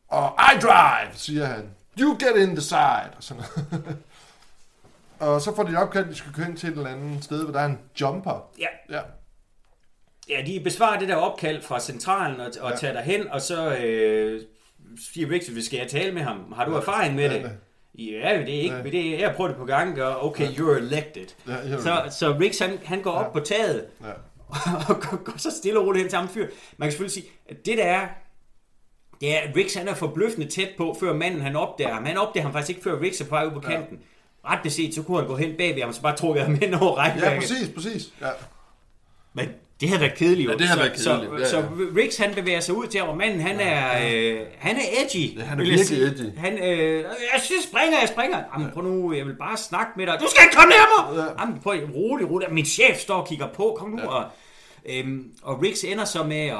og 0.08 0.38
I 0.56 0.58
drive, 0.60 1.10
siger 1.14 1.44
han. 1.44 1.70
You 2.00 2.12
get 2.18 2.48
in 2.48 2.48
the 2.56 2.60
side, 2.60 3.10
og 3.16 3.22
sådan 3.22 3.42
noget. 3.70 3.96
Og 5.18 5.40
så 5.40 5.54
får 5.56 5.62
de 5.62 5.70
et 5.72 5.78
opkald, 5.78 6.04
at 6.04 6.10
de 6.10 6.16
skal 6.16 6.32
køre 6.32 6.48
ind 6.48 6.56
til 6.56 6.68
et 6.68 6.76
eller 6.76 6.90
andet 6.90 7.24
sted, 7.24 7.42
hvor 7.44 7.52
der 7.52 7.60
er 7.60 7.66
en 7.66 7.78
jumper. 8.00 8.50
Ja, 8.58 8.66
Ja, 8.90 9.00
Ja, 10.28 10.42
de 10.46 10.60
besvarer 10.64 10.98
det 10.98 11.08
der 11.08 11.16
opkald 11.16 11.62
fra 11.62 11.80
centralen 11.80 12.40
og, 12.40 12.52
og 12.60 12.70
Ja. 12.70 12.76
tager 12.76 12.92
derhen, 12.92 13.28
og 13.28 13.40
så 13.40 13.76
øh, 13.76 14.42
siger 15.14 15.26
vi 15.54 15.62
skal 15.62 15.76
jeg 15.78 15.88
tale 15.88 16.12
med 16.12 16.22
ham. 16.22 16.52
Har 16.56 16.64
du 16.64 16.74
erfaring 16.74 17.14
med 17.14 17.24
Ja, 17.24 17.34
det? 17.34 17.42
ja. 17.42 17.48
Ja, 17.98 18.40
det 18.40 18.54
er 18.56 18.60
ikke. 18.62 18.76
Ja. 18.76 18.82
Det 18.82 19.14
er, 19.14 19.18
jeg 19.18 19.28
har 19.28 19.36
prøvet 19.36 19.50
det 19.50 19.58
på 19.58 19.64
gang, 19.64 20.02
og 20.02 20.24
okay, 20.24 20.46
you're 20.48 20.76
elected. 20.78 21.26
Ja, 21.48 21.78
så, 21.78 22.16
så 22.18 22.36
Riggs, 22.40 22.58
han, 22.58 22.78
han 22.84 23.02
går 23.02 23.10
op 23.10 23.24
Ja. 23.24 23.30
på 23.38 23.40
taget, 23.44 23.86
ja. 24.02 24.10
og 24.94 25.00
går, 25.02 25.24
går 25.24 25.32
så 25.38 25.50
stille 25.50 25.78
og 25.80 25.86
roligt 25.86 26.02
hen 26.02 26.10
til 26.10 26.18
ham 26.18 26.28
fyr. 26.28 26.46
Man 26.76 26.86
kan 26.86 26.92
selvfølgelig 26.92 27.12
sige, 27.12 27.26
at 27.48 27.66
det 27.66 27.78
der 27.78 27.84
er, 27.84 28.08
det 29.20 29.36
er, 29.36 29.38
at 29.40 29.56
Riggs 29.56 29.74
han 29.74 29.88
er 29.88 29.94
forbløffende 29.94 30.46
tæt 30.48 30.68
på, 30.76 30.96
før 31.00 31.12
manden 31.12 31.40
han 31.40 31.56
opdager 31.56 31.94
ham. 31.94 32.04
Han 32.04 32.16
opdager 32.16 32.42
ham 32.44 32.52
faktisk 32.52 32.70
ikke, 32.70 32.82
før 32.82 33.00
Riggs 33.00 33.20
er 33.20 33.24
på 33.24 33.30
vej 33.30 33.44
ud 33.46 33.50
på 33.50 33.60
kanten. 33.60 33.98
Ret 34.44 34.58
beset, 34.62 34.94
så 34.94 35.02
kunne 35.02 35.18
han 35.18 35.26
gå 35.26 35.36
hen 35.36 35.56
bagved 35.58 35.82
ham, 35.82 35.92
så 35.92 36.02
bare 36.02 36.16
trukket 36.16 36.44
ham 36.44 36.54
hen 36.54 36.74
over 36.74 36.94
rækken. 36.94 37.20
ja 37.22 37.38
præcis, 37.40 37.68
præcis. 37.74 38.12
Ja. 38.20 38.28
Men 39.32 39.48
det 39.84 39.90
havde 39.92 40.00
været 40.00 40.14
kedeligt. 40.18 40.50
Ja, 40.50 40.54
det 40.56 40.66
havde 40.68 40.80
været 40.80 40.92
kedeligt. 40.92 41.30
Så, 41.30 41.34
Ja, 41.36 41.38
ja. 41.40 41.48
så 41.48 41.64
Riggs 41.96 42.16
han 42.16 42.34
bevæger 42.34 42.60
sig 42.60 42.74
ud 42.74 42.86
til 42.86 43.02
og 43.02 43.16
manden 43.16 43.40
han 43.40 43.60
er, 43.60 43.86
øh, 44.06 44.40
han 44.58 44.76
er 44.76 44.80
edgy. 45.04 45.38
Ja, 45.38 45.42
han 45.42 45.60
er 45.60 45.64
virkelig 45.64 46.02
edgy. 46.02 46.38
Han, 46.38 46.58
øh, 46.58 46.98
jeg 47.04 47.40
synes, 47.42 47.64
springer, 47.64 47.98
jeg 48.00 48.08
springer. 48.08 48.38
Jamen, 48.54 48.70
prøv 48.74 48.82
nu, 48.84 49.12
jeg 49.12 49.26
vil 49.26 49.36
bare 49.38 49.56
snakke 49.56 49.92
med 49.96 50.06
dig. 50.06 50.16
Du 50.20 50.26
skal 50.28 50.42
ikke 50.44 50.56
komme 50.56 50.72
nærmere! 50.74 51.24
Ja. 51.24 51.40
Jamen, 51.42 51.60
prøv, 51.62 51.80
rolig, 51.94 52.30
rolig. 52.30 52.48
Min 52.52 52.64
chef 52.64 52.98
står 52.98 53.14
og 53.14 53.28
kigger 53.28 53.46
på. 53.48 53.76
Kom 53.78 53.90
nu. 53.90 53.98
Ja. 53.98 54.06
Og, 54.06 54.24
øhm, 54.86 55.24
og 55.42 55.62
Riggs 55.62 55.84
ender 55.84 56.04
så 56.04 56.22
med 56.22 56.46
at, 56.46 56.58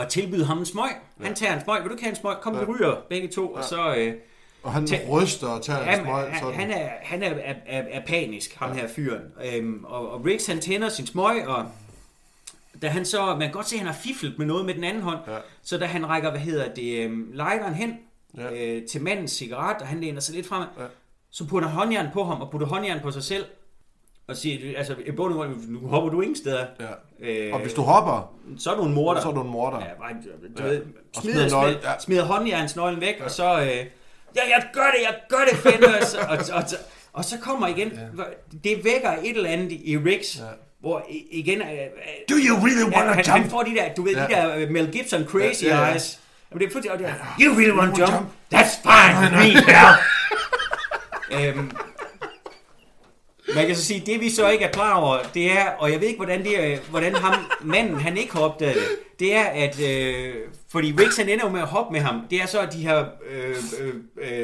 at 0.00 0.08
tilbyde 0.08 0.44
ham 0.44 0.58
en 0.58 0.66
smøg. 0.66 0.90
Han 1.22 1.34
tager 1.34 1.54
en 1.54 1.60
smøg. 1.64 1.80
Vil 1.82 1.88
du 1.88 1.94
ikke 1.94 2.04
have 2.04 2.10
en 2.10 2.16
smøg? 2.16 2.36
Kom, 2.42 2.54
vi 2.60 2.64
ryger 2.64 2.94
begge 3.08 3.28
to. 3.28 3.46
Og 3.48 3.64
så... 3.64 3.94
Øh, 3.98 4.12
Og 4.62 4.72
han 4.72 4.86
Tag- 4.86 5.06
ryster 5.10 5.46
og 5.48 5.62
tager 5.62 5.78
en 5.82 5.88
han, 5.88 6.04
smøg. 6.04 6.14
han, 6.14 6.40
Sådan. 6.42 6.54
han, 6.60 6.70
er, 6.70 6.88
han 7.02 7.22
er, 7.22 7.28
er, 7.30 7.54
er, 7.66 7.82
er 7.90 8.00
panisk, 8.06 8.54
ham 8.54 8.72
her 8.76 8.88
fyren. 8.96 9.22
Øhm, 9.54 9.84
og, 9.84 10.10
og 10.12 10.24
Riggs 10.24 10.46
han 10.46 10.60
tænder 10.60 10.88
sin 10.88 11.06
smøg, 11.06 11.46
og 11.46 11.64
da 12.82 12.88
han 12.88 13.04
så, 13.04 13.26
man 13.26 13.40
kan 13.40 13.50
godt 13.52 13.68
se, 13.68 13.74
at 13.74 13.78
han 13.78 13.86
har 13.86 13.94
fiflet 13.94 14.38
med 14.38 14.46
noget 14.46 14.66
med 14.66 14.74
den 14.74 14.84
anden 14.84 15.02
hånd, 15.02 15.18
Ja. 15.28 15.36
så 15.62 15.78
da 15.78 15.84
han 15.86 16.08
rækker, 16.08 16.30
hvad 16.30 16.40
hedder 16.40 16.74
det, 16.74 17.04
øhm, 17.04 17.30
lighteren 17.34 17.74
hen 17.74 17.94
Ja. 18.38 18.52
øh, 18.76 18.86
til 18.86 19.02
mandens 19.02 19.30
cigaret, 19.32 19.76
og 19.82 19.86
han 19.88 20.00
læner 20.00 20.20
sig 20.20 20.34
lidt 20.34 20.46
frem, 20.46 20.62
Ja. 20.78 20.84
så 21.30 21.44
putter 21.46 21.68
han 21.68 21.78
håndjern 21.78 22.06
på 22.12 22.24
ham, 22.24 22.40
og 22.40 22.50
putter 22.50 22.66
håndjern 22.66 23.00
på 23.00 23.10
sig 23.10 23.22
selv, 23.22 23.44
og 24.28 24.36
siger, 24.36 24.78
altså, 24.78 24.94
i 25.06 25.10
bund 25.10 25.34
og 25.34 25.46
nu 25.68 25.78
hopper 25.88 26.10
du 26.10 26.20
ingen 26.20 26.36
steder. 26.36 26.66
Ja. 26.80 26.86
Øh, 27.48 27.54
Og 27.54 27.60
hvis 27.60 27.72
du 27.72 27.82
hopper, 27.82 28.34
så 28.58 28.72
er 28.72 28.76
du 28.76 28.84
en 28.84 28.94
morder. 28.94 29.20
så 29.20 29.28
er 29.28 29.32
du 29.34 29.40
en 29.42 29.48
morder. 29.50 29.78
Ja, 29.78 29.94
bare, 30.00 30.12
du 30.58 30.62
Ja. 30.62 30.68
ved, 30.68 30.82
Og 31.16 31.22
smider, 31.22 31.36
nøglen, 31.50 31.50
smider, 31.74 31.90
ja. 31.92 31.98
smider 31.98 32.24
håndjernsnøglen 32.24 33.00
væk, 33.00 33.14
og 33.24 33.30
så, 33.30 33.60
øh, 33.60 33.66
ja, 33.66 33.84
jeg 34.36 34.68
gør 34.72 34.86
det, 34.96 35.02
jeg 35.02 35.16
gør 35.28 35.44
det, 35.50 35.58
Fenders, 35.58 36.14
og, 36.14 36.26
og, 36.28 36.38
og, 36.54 36.62
og 37.12 37.24
så 37.24 37.38
kommer 37.38 37.66
igen, 37.66 37.92
det 38.64 38.84
vækker 38.84 39.10
et 39.22 39.36
eller 39.36 39.50
andet 39.50 39.72
i 39.72 39.98
Riggs, 39.98 40.38
Ja. 40.38 40.44
Hvor 40.80 41.06
igen, 41.30 41.60
øh, 41.62 41.68
øh, 41.68 41.86
Do 42.28 42.34
you 42.48 42.56
really 42.56 42.90
ja, 42.92 42.98
wanna 42.98 43.12
han, 43.12 43.24
jump? 43.24 43.38
han 43.40 43.50
får 43.50 43.62
de 43.62 43.70
der, 43.74 43.94
du 43.94 44.02
ved, 44.02 44.12
Ja. 44.14 44.22
de 44.26 44.28
der 44.28 44.56
øh, 44.56 44.70
Mel 44.70 44.92
Gibson 44.92 45.24
crazy 45.24 45.64
Ja, 45.64 45.76
ja, 45.76 45.84
ja. 45.86 45.90
eyes, 45.92 46.20
Jamen, 46.50 46.60
det 46.60 46.66
er 46.68 46.72
fuldstændig, 46.72 47.00
det 47.06 47.08
er, 47.08 47.36
you 47.40 47.54
really 47.54 47.72
want 47.78 47.94
to 47.96 48.00
jump? 48.00 48.12
jump? 48.14 48.26
That's 48.54 48.74
fine 48.82 49.20
with 49.20 49.32
me, 49.56 49.62
pal. 49.62 49.94
øhm, 51.56 51.70
man 53.54 53.66
kan 53.66 53.76
så 53.76 53.84
sige, 53.84 54.02
det 54.06 54.20
vi 54.20 54.30
så 54.30 54.48
ikke 54.48 54.64
er 54.64 54.70
klar 54.72 54.94
over, 54.94 55.18
det 55.34 55.52
er, 55.52 55.68
og 55.78 55.92
jeg 55.92 56.00
ved 56.00 56.06
ikke, 56.08 56.18
hvordan, 56.18 56.44
det 56.44 56.72
er, 56.72 56.78
hvordan 56.90 57.14
ham, 57.14 57.34
manden, 57.60 58.00
han 58.00 58.16
ikke 58.16 58.32
har 58.32 58.40
opdaget 58.40 58.74
det, 58.74 59.18
det 59.18 59.34
er, 59.36 59.42
at, 59.44 59.80
øh, 59.80 60.34
fordi 60.72 60.94
Riggs 61.00 61.16
han 61.16 61.28
ender 61.28 61.44
jo 61.46 61.50
med 61.52 61.60
at 61.60 61.66
hoppe 61.66 61.92
med 61.92 62.00
ham, 62.00 62.20
det 62.30 62.42
er 62.42 62.46
så, 62.46 62.60
at 62.60 62.72
de 62.72 62.78
her, 62.78 63.04
øh, 63.30 63.56
øh, 63.80 63.94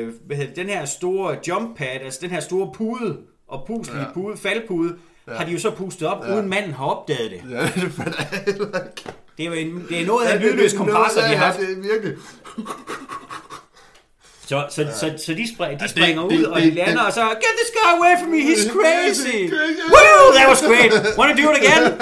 øh, 0.04 0.12
hvad 0.26 0.36
hedder 0.36 0.54
den 0.54 0.68
her 0.68 0.84
store 0.84 1.36
jump 1.48 1.76
pad, 1.78 1.86
altså 2.04 2.18
den 2.22 2.30
her 2.30 2.40
store 2.40 2.70
pude, 2.74 3.18
og 3.48 3.64
puslige 3.66 4.00
ja. 4.02 4.12
pude, 4.14 4.36
faldpude, 4.36 4.96
ja. 5.28 5.32
har 5.34 5.44
de 5.44 5.52
jo 5.52 5.58
så 5.58 5.70
pustet 5.70 6.08
op, 6.08 6.24
ja. 6.26 6.34
uden 6.34 6.48
manden 6.48 6.72
har 6.72 6.86
opdaget 6.86 7.30
det. 7.30 7.40
Ja, 7.50 7.62
det 7.64 7.92
fandt 7.92 8.16
jeg 8.18 8.42
heller 8.46 8.66
ikke. 8.66 9.02
Det 9.36 9.42
er 9.42 9.46
jo 9.46 9.52
en, 9.52 9.86
det 9.88 10.02
er 10.02 10.06
noget 10.06 10.26
af 10.26 10.30
Ja, 10.30 10.36
en 10.36 10.42
det- 10.42 10.50
lydløs 10.52 10.70
det 10.70 10.78
kompressor, 10.78 11.20
de 11.20 11.26
har 11.26 11.32
ja, 11.34 11.38
haft. 11.38 11.58
det 11.58 11.70
er 11.70 11.74
virkelig. 11.92 12.14
Så, 14.46 14.66
så, 14.70 14.86
så, 15.00 15.14
så 15.26 15.34
de, 15.34 15.54
spring, 15.54 15.78
de 15.78 15.82
det- 15.82 15.90
springer 15.90 16.22
det- 16.28 16.38
ud, 16.38 16.44
og 16.44 16.60
de 16.60 16.66
det- 16.66 16.74
lander, 16.74 16.92
det- 16.92 17.06
og 17.06 17.12
så, 17.12 17.20
get 17.20 17.54
this 17.60 17.70
guy 17.82 17.98
away 17.98 18.14
from 18.20 18.30
me, 18.30 18.38
he's 18.40 18.68
crazy! 18.72 19.38
Crazy. 19.54 19.82
Woo, 19.94 20.32
that 20.34 20.48
was 20.48 20.60
great! 20.70 20.92
Wanna 21.18 21.34
do 21.42 21.50
it 21.52 21.58
again? 21.62 21.84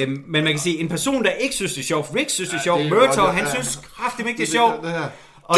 øhm, 0.00 0.24
men 0.28 0.44
man 0.44 0.52
kan 0.52 0.58
sige, 0.60 0.78
en 0.80 0.88
person, 0.88 1.24
der 1.24 1.30
ikke 1.30 1.54
synes, 1.54 1.72
det 1.74 1.80
er 1.80 1.84
sjovt, 1.86 2.10
Rick 2.14 2.30
synes, 2.30 2.50
det 2.50 2.56
er 2.58 2.62
sjovt, 2.62 2.78
det 2.80 2.86
er 2.86 2.90
Murtaugh, 2.94 3.28
ja, 3.28 3.32
han 3.32 3.44
ja. 3.44 3.50
synes 3.54 3.80
kraftigt 3.96 4.28
ikke, 4.28 4.38
det 4.38 4.48
er 4.48 4.52
sjovt. 4.52 4.82
Det 4.82 4.90
her. 4.90 5.08
Og, 5.42 5.56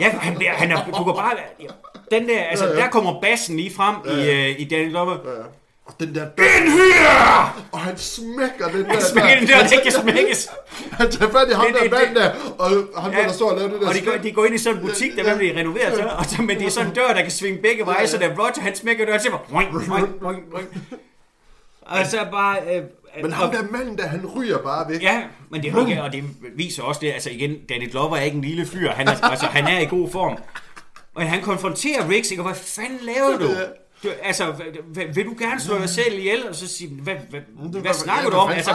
ja, 0.00 0.10
han, 0.10 0.36
bliver, 0.36 0.52
han 0.52 0.70
er, 0.70 0.84
du 0.84 1.04
kan 1.04 1.14
bare, 1.14 1.30
ja, 1.60 1.66
den 2.10 2.28
der, 2.28 2.40
altså, 2.42 2.66
der 2.66 2.88
kommer 2.88 3.20
bassen 3.20 3.56
lige 3.56 3.74
frem 3.74 3.94
i, 4.18 4.30
øh, 4.30 4.60
i 4.60 4.64
Danny 4.64 4.90
Glover. 4.90 5.16
Og 5.86 5.94
den 6.00 6.14
der... 6.14 6.20
Den 6.24 6.70
her! 6.72 7.66
Og 7.72 7.78
han 7.80 7.98
smækker 7.98 8.68
den 8.72 8.84
der... 8.84 9.00
Smækker 9.00 9.34
den 9.38 9.48
der, 9.48 9.62
det 9.68 9.82
kan 9.82 9.92
smækkes. 9.92 10.48
Han 10.92 11.10
tager 11.10 11.32
fat 11.32 11.48
i 11.50 11.52
ham 11.52 11.66
Det- 11.82 11.90
der 11.92 11.98
mand 11.98 12.14
der, 12.14 12.30
og 12.58 13.02
han 13.02 13.12
Ja, 13.12 13.22
der 13.22 13.32
står 13.32 13.50
og 13.50 13.56
laver 13.58 13.70
det 13.70 13.80
der... 13.80 13.88
og 13.88 13.94
de 13.94 14.00
går, 14.00 14.12
de 14.22 14.32
går 14.32 14.44
ind 14.44 14.54
i 14.54 14.58
sådan 14.58 14.80
en 14.80 14.86
butik, 14.86 15.16
der 15.16 15.24
vil 15.24 15.36
blive 15.38 15.56
renoveret, 15.58 15.94
så, 15.96 16.02
og 16.18 16.24
så, 16.24 16.42
men 16.42 16.58
det 16.58 16.66
er 16.66 16.70
sådan 16.70 16.88
en 16.88 16.94
dør, 16.94 17.06
der 17.08 17.22
kan 17.22 17.30
svinge 17.30 17.58
begge 17.62 17.86
veje, 17.86 18.06
så 18.06 18.18
da 18.18 18.26
Roger 18.38 18.60
han 18.60 18.74
smækker 18.76 19.06
døren, 19.06 19.20
så 19.20 19.30
bare... 19.30 19.40
Boing, 19.50 19.70
boing, 19.72 20.20
boing, 20.20 20.42
boing. 20.52 20.68
Og 21.82 22.06
så 22.06 22.18
bare... 22.32 22.56
Øh, 22.76 22.82
Men 23.22 23.32
ham 23.32 23.50
der 23.50 23.62
mand 23.70 23.98
der, 23.98 24.06
han 24.06 24.26
ryger 24.36 24.58
bare 24.58 24.90
væk. 24.90 25.02
Ja, 25.02 25.22
men 25.50 25.62
det, 25.62 25.74
okay, 25.76 25.98
og 26.00 26.12
det 26.12 26.24
viser 26.56 26.82
også 26.82 27.00
det, 27.00 27.12
altså 27.12 27.30
igen, 27.30 27.56
Danny 27.68 27.90
Glover 27.90 28.16
er 28.16 28.22
ikke 28.22 28.34
en 28.36 28.42
lille 28.44 28.66
fyr, 28.66 28.90
han 28.90 29.08
er, 29.08 29.24
altså, 29.30 29.46
han 29.46 29.64
er 29.66 29.78
i 29.78 29.84
god 29.84 30.10
form. 30.10 30.38
Og 31.18 31.28
han 31.30 31.42
konfronterer 31.42 32.08
Riggs, 32.08 32.30
ikke? 32.30 32.42
Og 32.42 32.46
hvad 32.46 32.56
fanden 32.56 32.98
laver 33.02 33.38
du? 33.38 33.48
Du, 34.02 34.08
altså, 34.22 34.54
vil 35.14 35.24
du 35.26 35.34
gerne 35.38 35.60
slå 35.60 35.78
dig 35.78 35.88
selv 35.88 36.18
ihjel? 36.18 36.48
Og 36.48 36.54
så 36.54 36.68
siger 36.68 36.90
hvad, 37.02 37.14
hvad, 37.30 37.40
hvad, 37.70 37.80
hvad 37.80 37.94
snakker 37.94 38.24
ja, 38.24 38.30
du 38.30 38.36
om? 38.36 38.50
Altså, 38.50 38.70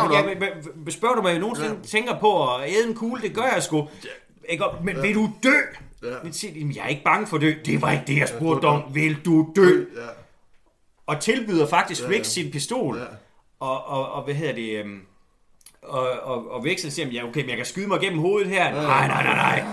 ja, 0.86 0.92
spørger 0.92 1.16
du 1.16 1.22
mig 1.22 1.40
nogensinde 1.40 1.76
tænker 1.88 2.20
på 2.20 2.56
at 2.56 2.70
æde 2.70 2.88
en 2.88 2.96
kugle? 2.96 3.22
Det 3.22 3.34
gør 3.36 3.44
jeg 3.54 3.64
sgu. 3.64 3.88
Ikke? 4.50 4.64
Men 4.84 5.02
vil 5.02 5.16
du 5.16 5.30
dø? 5.44 5.54
Ja. 6.04 6.16
Men 6.24 6.34
siger 6.34 6.54
de, 6.54 6.60
"Jamen, 6.60 6.76
jeg 6.76 6.84
er 6.84 6.88
ikke 6.88 7.04
bange 7.04 7.28
for 7.28 7.36
at 7.38 7.42
dø. 7.42 7.54
Det 7.66 7.82
var 7.82 7.92
ikke 7.92 8.04
det, 8.08 8.18
jeg 8.18 8.28
spurgte 8.28 8.66
om. 8.66 8.82
Vil 8.94 9.18
du 9.26 9.48
dø? 9.56 9.70
Ja. 9.96 10.08
Og 11.08 11.20
tilbyder 11.20 11.68
faktisk 11.68 12.10
Riggs 12.10 12.28
sin 12.30 12.52
pistol. 12.52 12.98
Ja. 12.98 13.04
Og, 13.60 13.86
og, 13.88 14.12
og 14.12 14.24
hvad 14.24 14.34
hedder 14.34 14.54
det... 14.54 14.80
øhm, 14.80 15.00
Og, 15.84 16.10
og, 16.24 16.52
og 16.52 16.64
Veksel 16.64 16.92
siger, 16.92 17.08
ja, 17.08 17.24
okay, 17.28 17.42
men 17.42 17.50
jeg 17.50 17.58
kan 17.58 17.66
skyde 17.66 17.88
mig 17.88 18.00
gennem 18.00 18.20
hovedet 18.20 18.50
her. 18.50 18.72
Nej, 18.74 19.08
nej, 19.08 19.24
nej, 19.24 19.36
nej. 19.36 19.64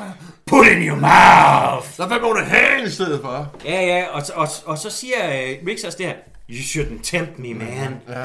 Put 0.50 0.66
in 0.66 0.82
your 0.88 0.96
mouth. 0.96 1.86
Så 1.96 2.04
hvad 2.06 2.20
må 2.20 2.32
du 2.32 2.40
have 2.44 2.86
i 2.86 2.90
stedet 2.90 3.20
for? 3.20 3.54
Ja, 3.64 3.80
ja, 3.86 4.04
og, 4.12 4.22
og, 4.34 4.48
og 4.66 4.78
så 4.78 4.90
siger 4.90 5.26
øh, 5.26 5.56
Rick 5.66 5.84
også 5.86 5.98
det 5.98 6.06
her, 6.06 6.14
You 6.50 6.56
shouldn't 6.58 7.00
tempt 7.02 7.38
me, 7.38 7.54
man. 7.54 7.96
Ja. 8.08 8.22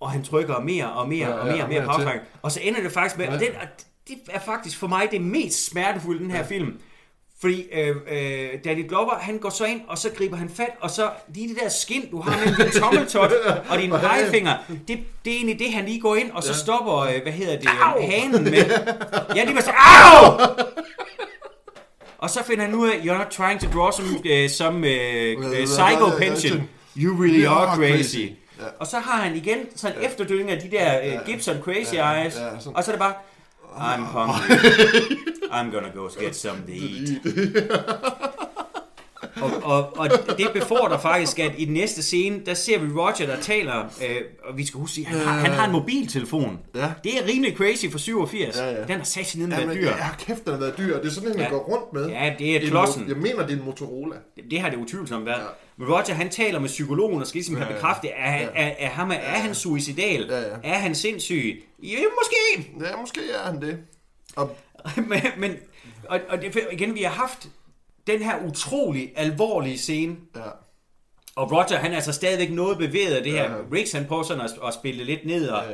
Og 0.00 0.10
han 0.10 0.24
trykker 0.24 0.60
mere 0.60 0.92
og 0.92 1.08
mere 1.08 1.28
Ja, 1.28 1.32
og 1.32 1.46
ja, 1.48 1.52
mere 1.52 1.62
og 1.62 1.64
og 1.64 1.68
mere 1.68 1.78
mere 1.78 1.84
på 1.84 1.90
aftrækken. 1.90 2.22
Og 2.42 2.52
så 2.52 2.60
ender 2.62 2.82
det 2.82 2.92
faktisk 2.92 3.18
med, 3.18 3.26
og, 3.28 3.32
Ja. 3.32 3.38
den, 3.38 3.48
og 3.62 3.66
det 4.08 4.16
er 4.30 4.40
faktisk 4.40 4.78
for 4.78 4.86
mig 4.86 5.08
det 5.10 5.20
mest 5.20 5.66
smertefulde 5.70 6.20
i 6.20 6.22
den 6.22 6.30
her 6.30 6.44
film. 6.44 6.72
Fordi 7.40 7.62
øh, 7.72 7.96
øh, 8.10 8.48
Danny 8.64 8.88
Glover, 8.88 9.14
han 9.14 9.38
går 9.38 9.50
så 9.50 9.64
ind, 9.64 9.80
og 9.88 9.98
så 9.98 10.10
griber 10.16 10.36
han 10.36 10.50
fat, 10.56 10.70
og 10.80 10.90
så 10.90 11.10
lige 11.34 11.48
det 11.48 11.58
der 11.62 11.68
skin, 11.68 12.10
du 12.10 12.20
har 12.20 12.38
mellem 12.38 12.54
din 12.56 12.70
tommeltot 12.82 13.32
og 13.68 13.78
din 13.78 13.90
pegefinger, 13.90 14.56
det, 14.68 14.98
det 15.24 15.32
er 15.32 15.36
egentlig 15.36 15.58
det, 15.58 15.72
han 15.72 15.84
lige 15.84 16.00
går 16.00 16.16
ind, 16.16 16.30
og 16.30 16.42
så 16.42 16.54
stopper, 16.54 16.98
øh, 16.98 17.22
hvad 17.22 17.32
hedder 17.32 17.58
det, 17.58 17.68
Au! 17.82 18.00
hanen 18.10 18.44
med. 18.44 18.52
Ja, 19.36 19.44
lige 19.44 19.54
var 19.54 19.60
så, 19.60 19.72
au! 19.76 20.38
Og 22.18 22.30
så 22.30 22.44
finder 22.44 22.64
han 22.64 22.74
ud 22.74 22.88
af, 22.88 22.92
you're 22.94 23.18
not 23.18 23.26
trying 23.30 23.60
to 23.60 23.66
draw 23.78 23.90
some, 23.90 24.08
uh, 24.08 24.48
some 24.50 24.76
uh, 24.78 25.44
uh, 25.46 25.64
psycho 25.64 26.10
pension. 26.18 26.68
You 26.96 27.22
really 27.22 27.44
are 27.46 27.76
crazy. 27.76 28.16
Ja. 28.60 28.64
Og 28.80 28.86
så 28.86 28.98
har 28.98 29.22
han 29.22 29.36
igen 29.36 29.58
sådan 29.76 29.98
en 29.98 30.04
efterdønning 30.04 30.50
af 30.50 30.58
de 30.60 30.70
der 30.70 31.14
uh, 31.20 31.26
Gibson 31.26 31.56
Crazy 31.62 31.94
Ja, 31.94 32.22
Eyes. 32.22 32.34
ja, 32.34 32.58
sådan. 32.60 32.76
Og 32.76 32.84
så 32.84 32.90
er 32.90 32.94
det 32.96 33.00
bare, 33.00 33.14
I'm 33.76 34.00
hungry. 34.00 34.56
I'm 35.56 35.70
gonna 35.74 35.90
go 35.94 36.08
get 36.20 36.36
some 36.36 36.56
to 36.66 36.72
eat. 36.72 37.36
og, 39.42 39.50
og, 39.64 39.96
og 39.98 40.08
det 40.38 40.48
befordrer 40.54 40.98
faktisk, 40.98 41.38
at 41.38 41.52
i 41.58 41.64
den 41.64 41.74
næste 41.74 42.02
scene, 42.02 42.40
der 42.46 42.54
ser 42.54 42.78
vi 42.78 42.92
Roger, 42.92 43.12
der 43.26 43.40
taler, 43.40 43.84
øh, 44.08 44.16
og 44.44 44.56
vi 44.58 44.66
skal 44.66 44.80
huske, 44.80 45.00
at 45.00 45.06
han 45.06 45.18
har, 45.26 45.32
han 45.38 45.50
har 45.50 45.66
en 45.66 45.72
mobiltelefon. 45.72 46.58
Ja. 46.74 46.92
Det 47.04 47.18
er 47.18 47.26
rimelig 47.28 47.56
crazy 47.56 47.86
for 47.90 47.98
87. 47.98 48.56
Ja, 48.56 48.70
ja. 48.70 48.80
Den 48.84 48.96
har 48.96 49.04
sat 49.04 49.26
sig 49.26 49.40
ned 49.40 49.46
med 49.46 49.58
Jamen, 49.58 49.76
dyr. 49.76 49.86
ja, 49.88 50.08
kæft, 50.18 50.44
den 50.44 50.52
har 50.52 50.60
været 50.60 50.78
dyr. 50.78 50.98
Det 50.98 51.06
er 51.06 51.10
sådan 51.10 51.30
en, 51.30 51.36
man 51.36 51.44
Ja. 51.44 51.50
går 51.50 51.58
rundt 51.58 51.92
med. 51.92 52.08
Ja, 52.08 52.32
det 52.38 52.56
er 52.56 52.60
En 52.60 52.66
klodsen. 52.66 53.08
Jeg 53.08 53.16
mener, 53.16 53.46
det 53.46 53.52
er 53.52 53.56
en 53.58 53.64
Motorola. 53.64 54.16
Det 54.50 54.60
har 54.60 54.70
det 54.70 54.76
utvivlsomt 54.76 55.26
været. 55.26 55.36
Ja. 55.38 55.42
Ja. 55.42 55.48
Men 55.78 55.88
Roger, 55.88 56.14
han 56.14 56.28
taler 56.30 56.58
med 56.58 56.68
psykologen 56.68 57.20
og 57.20 57.26
skal 57.26 57.38
ligesom 57.38 57.56
have 57.56 57.66
Ja, 57.66 57.72
ja. 57.72 57.78
bekræftet, 57.78 58.10
er, 58.16 58.36
Ja. 58.36 58.46
er, 58.54 58.70
er, 58.78 58.88
ham, 58.88 59.10
er 59.10 59.14
han 59.16 59.54
suicidal? 59.54 60.26
Ja, 60.30 60.38
ja. 60.40 60.44
Er 60.64 60.78
han 60.78 60.94
sindssyg? 60.94 61.64
Ja, 61.82 61.88
måske. 62.22 62.70
Ja, 62.80 62.96
måske 63.00 63.20
er 63.44 63.50
han 63.50 63.60
det. 63.62 63.78
Og 64.36 64.56
men, 64.96 65.20
men 65.38 65.52
og, 66.08 66.20
og 66.28 66.42
det, 66.42 66.58
igen, 66.72 66.94
vi 66.94 67.02
har 67.02 67.10
haft 67.10 67.48
den 68.06 68.22
her 68.22 68.36
utrolig 68.46 69.12
alvorlige 69.16 69.78
scene, 69.78 70.16
ja, 70.36 70.40
og 71.36 71.52
Roger, 71.52 71.76
han 71.78 71.90
er 71.92 71.96
altså 71.96 72.12
stadigvæk 72.12 72.50
noget 72.50 72.78
bevæget 72.78 73.14
af 73.14 73.22
det 73.22 73.32
her. 73.32 73.42
Ja. 73.50 73.56
Riggs, 73.72 73.92
han 73.92 74.04
prøver 74.06 74.22
sådan 74.22 74.44
at, 74.44 74.50
at 74.66 74.74
spille 74.74 75.04
lidt 75.04 75.26
ned, 75.26 75.48
og, 75.48 75.64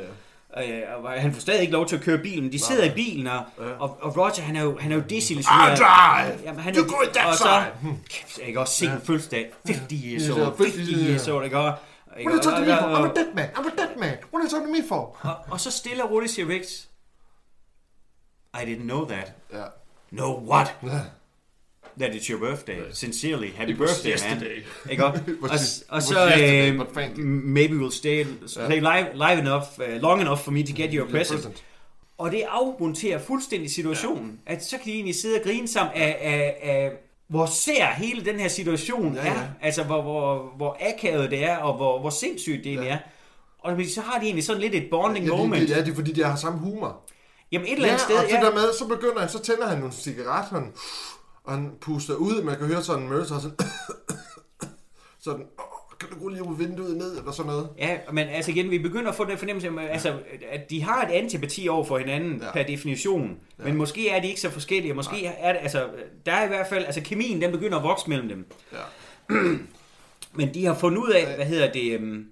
Ja, 0.56 0.70
øh, 0.96 1.04
og 1.04 1.10
han 1.12 1.32
får 1.32 1.40
stadig 1.40 1.60
ikke 1.60 1.72
lov 1.72 1.86
til 1.86 1.96
at 1.96 2.02
køre 2.02 2.18
bilen. 2.18 2.52
De 2.52 2.58
sidder 2.58 2.84
i 2.84 2.90
bilen, 2.94 3.26
og, 3.26 3.44
og, 3.78 3.98
og 4.00 4.16
Roger, 4.16 4.42
han 4.42 4.56
er 4.56 4.62
jo, 4.62 4.78
han 4.78 4.92
er 4.92 4.96
jo 4.96 5.02
I'll 5.02 5.06
desillusioneret. 5.06 5.78
drive! 5.78 6.38
Jamen, 6.44 6.60
han 6.60 6.76
You 6.76 6.82
go 6.84 6.96
that 7.14 7.26
og 7.26 7.34
så, 7.34 7.42
side! 7.82 7.96
kæft, 8.08 8.38
jeg 8.38 8.46
kan 8.46 8.58
også 8.58 8.74
se 8.74 8.86
en 8.86 9.00
fødselsdag. 9.04 9.52
50 9.66 9.92
years 10.04 10.28
Ja, 10.28 10.32
old, 10.32 10.56
50 10.56 10.76
50 10.76 11.08
years 11.08 11.28
old, 11.28 11.44
ikke? 11.44 11.58
Og, 11.58 11.64
What 11.64 12.26
are 12.26 12.34
you 12.34 12.42
talking 12.42 12.66
to 12.66 12.72
me 12.74 12.78
for? 12.80 12.96
I'm 12.98 13.10
a 13.10 13.14
dead 13.14 13.34
man. 13.34 13.48
I'm 13.56 13.66
a 13.66 13.76
dead 13.86 13.96
man. 13.98 14.08
What 14.32 14.34
are 14.34 14.44
you 14.44 14.50
talking 14.50 14.74
to 14.76 14.82
me 14.82 14.88
for? 14.88 15.16
og, 15.20 15.34
og 15.50 15.60
så 15.60 15.70
stille 15.70 16.04
og 16.04 16.10
roligt 16.10 16.32
siger 16.32 16.48
Riggs, 16.48 16.88
I 18.54 18.64
didn't 18.64 18.82
know 18.82 19.04
that. 19.08 19.32
Ja. 19.52 19.62
No 20.10 20.38
what? 20.50 20.74
Ja. 20.82 20.88
That 22.00 22.14
it's 22.14 22.30
your 22.30 22.38
birthday. 22.40 22.78
Sincerely, 22.92 23.48
happy 23.56 23.72
It 23.72 23.78
was 23.80 23.90
birthday, 23.90 24.08
man. 24.08 24.38
yesterday. 24.38 24.62
Ikke 24.90 25.04
op? 25.04 25.16
It 25.28 25.40
was 25.42 25.50
og, 25.50 25.56
just- 25.56 25.84
og 25.88 25.98
it 25.98 26.04
så, 26.04 26.26
yesterday, 26.26 26.70
øh, 26.72 26.78
but 26.78 26.86
thank 26.94 27.18
you. 27.18 27.24
maybe 27.26 27.74
we'll 27.74 27.96
stay, 27.96 28.24
stay 28.46 28.80
live, 28.80 29.06
live 29.14 29.38
enough, 29.40 29.64
uh, 29.78 29.84
long 30.02 30.20
enough 30.20 30.38
for 30.40 30.50
me 30.50 30.62
to 30.66 30.72
get 30.76 30.90
your 30.92 31.10
present. 31.10 31.40
present. 31.42 31.64
Og 32.18 32.30
det 32.30 32.42
afmonterer 32.48 33.18
fuldstændig 33.18 33.70
situationen. 33.70 34.40
Ja. 34.46 34.52
At 34.52 34.64
så 34.64 34.76
kan 34.76 34.86
de 34.86 34.92
egentlig 34.92 35.14
sidde 35.14 35.36
og 35.36 35.42
grine 35.44 35.68
sammen 35.68 35.94
af, 35.94 36.18
af, 36.20 36.56
af 36.62 36.90
hvor 37.28 37.46
ser 37.46 37.86
hele 37.86 38.24
den 38.24 38.40
her 38.40 38.48
situation 38.48 39.14
Ja, 39.14 39.20
ja, 39.26 39.32
ja. 39.32 39.38
er. 39.38 39.46
Altså, 39.62 39.82
hvor, 39.82 40.02
hvor, 40.02 40.52
hvor 40.56 40.76
akavet 40.80 41.30
det 41.30 41.44
er, 41.44 41.56
og 41.56 41.76
hvor, 41.76 42.00
hvor 42.00 42.10
sindssygt 42.10 42.64
det 42.64 42.66
egentlig 42.66 42.86
Ja. 42.88 42.94
er. 42.94 42.98
Og 43.58 43.76
så 43.94 44.00
har 44.00 44.18
de 44.18 44.24
egentlig 44.24 44.44
sådan 44.44 44.60
lidt 44.62 44.74
et 44.74 44.86
bonding 44.90 45.26
Ja, 45.26 45.36
moment. 45.36 45.60
det, 45.60 45.68
det, 45.68 45.76
ja, 45.76 45.80
det 45.84 45.90
er 45.90 45.94
fordi, 45.94 46.12
de 46.12 46.24
har 46.24 46.36
samme 46.36 46.58
humor. 46.58 47.00
Jamen 47.52 47.66
et 47.68 47.72
eller 47.72 47.88
andet 47.88 48.00
sted, 48.00 48.16
og 48.16 48.24
det 48.24 48.30
ja. 48.32 48.40
der 48.40 48.52
med, 48.52 48.72
så 48.78 48.86
begynder 48.86 49.20
han, 49.20 49.28
så 49.28 49.38
tænder 49.42 49.66
han 49.68 49.78
nogle 49.78 49.92
cigaretter, 49.94 50.54
han, 50.60 50.72
og 51.44 51.52
han 51.52 51.70
puster 51.80 52.14
ud, 52.14 52.42
man 52.42 52.56
kan 52.58 52.66
høre 52.66 52.82
sådan 52.82 53.08
så 53.24 53.40
sådan, 53.40 53.56
sådan, 55.24 55.40
"Åh, 55.58 55.98
kan 56.00 56.08
du 56.10 56.18
gå 56.24 56.28
lige 56.28 56.42
ud 56.42 56.56
vinduet 56.56 56.96
ned, 56.96 57.18
eller 57.18 57.32
sådan 57.32 57.50
noget. 57.52 57.68
Ja, 57.78 57.98
men 58.12 58.28
altså 58.28 58.50
igen, 58.50 58.70
vi 58.70 58.78
begynder 58.78 59.08
at 59.10 59.14
få 59.16 59.24
den 59.24 59.38
fornemmelse, 59.38 59.68
af, 59.68 59.92
altså, 59.92 60.18
at 60.50 60.70
de 60.70 60.82
har 60.82 61.02
et 61.06 61.10
antipati 61.12 61.68
over 61.68 61.84
for 61.84 61.98
hinanden 61.98 62.38
Ja. 62.40 62.46
ja. 62.46 62.52
per 62.52 62.62
definition. 62.62 63.36
Ja. 63.58 63.64
Men 63.64 63.76
måske 63.76 64.08
er 64.10 64.20
de 64.20 64.28
ikke 64.28 64.40
så 64.40 64.50
forskellige. 64.50 64.94
Måske 64.94 65.26
er 65.26 65.52
det, 65.52 65.60
altså, 65.62 65.88
der 66.26 66.32
er 66.32 66.44
i 66.44 66.48
hvert 66.48 66.66
fald, 66.66 66.84
altså 66.84 67.00
kemien, 67.00 67.42
den 67.42 67.52
begynder 67.52 67.76
at 67.78 67.84
vokse 67.84 68.08
mellem 68.08 68.28
dem. 68.28 68.46
Ja. 68.72 68.78
Men 70.34 70.54
de 70.54 70.64
har 70.64 70.74
fundet 70.74 70.98
ud 70.98 71.10
af, 71.10 71.34
hvad 71.36 71.46
hedder 71.46 71.72
det... 71.72 71.92
øhm, 71.92 72.26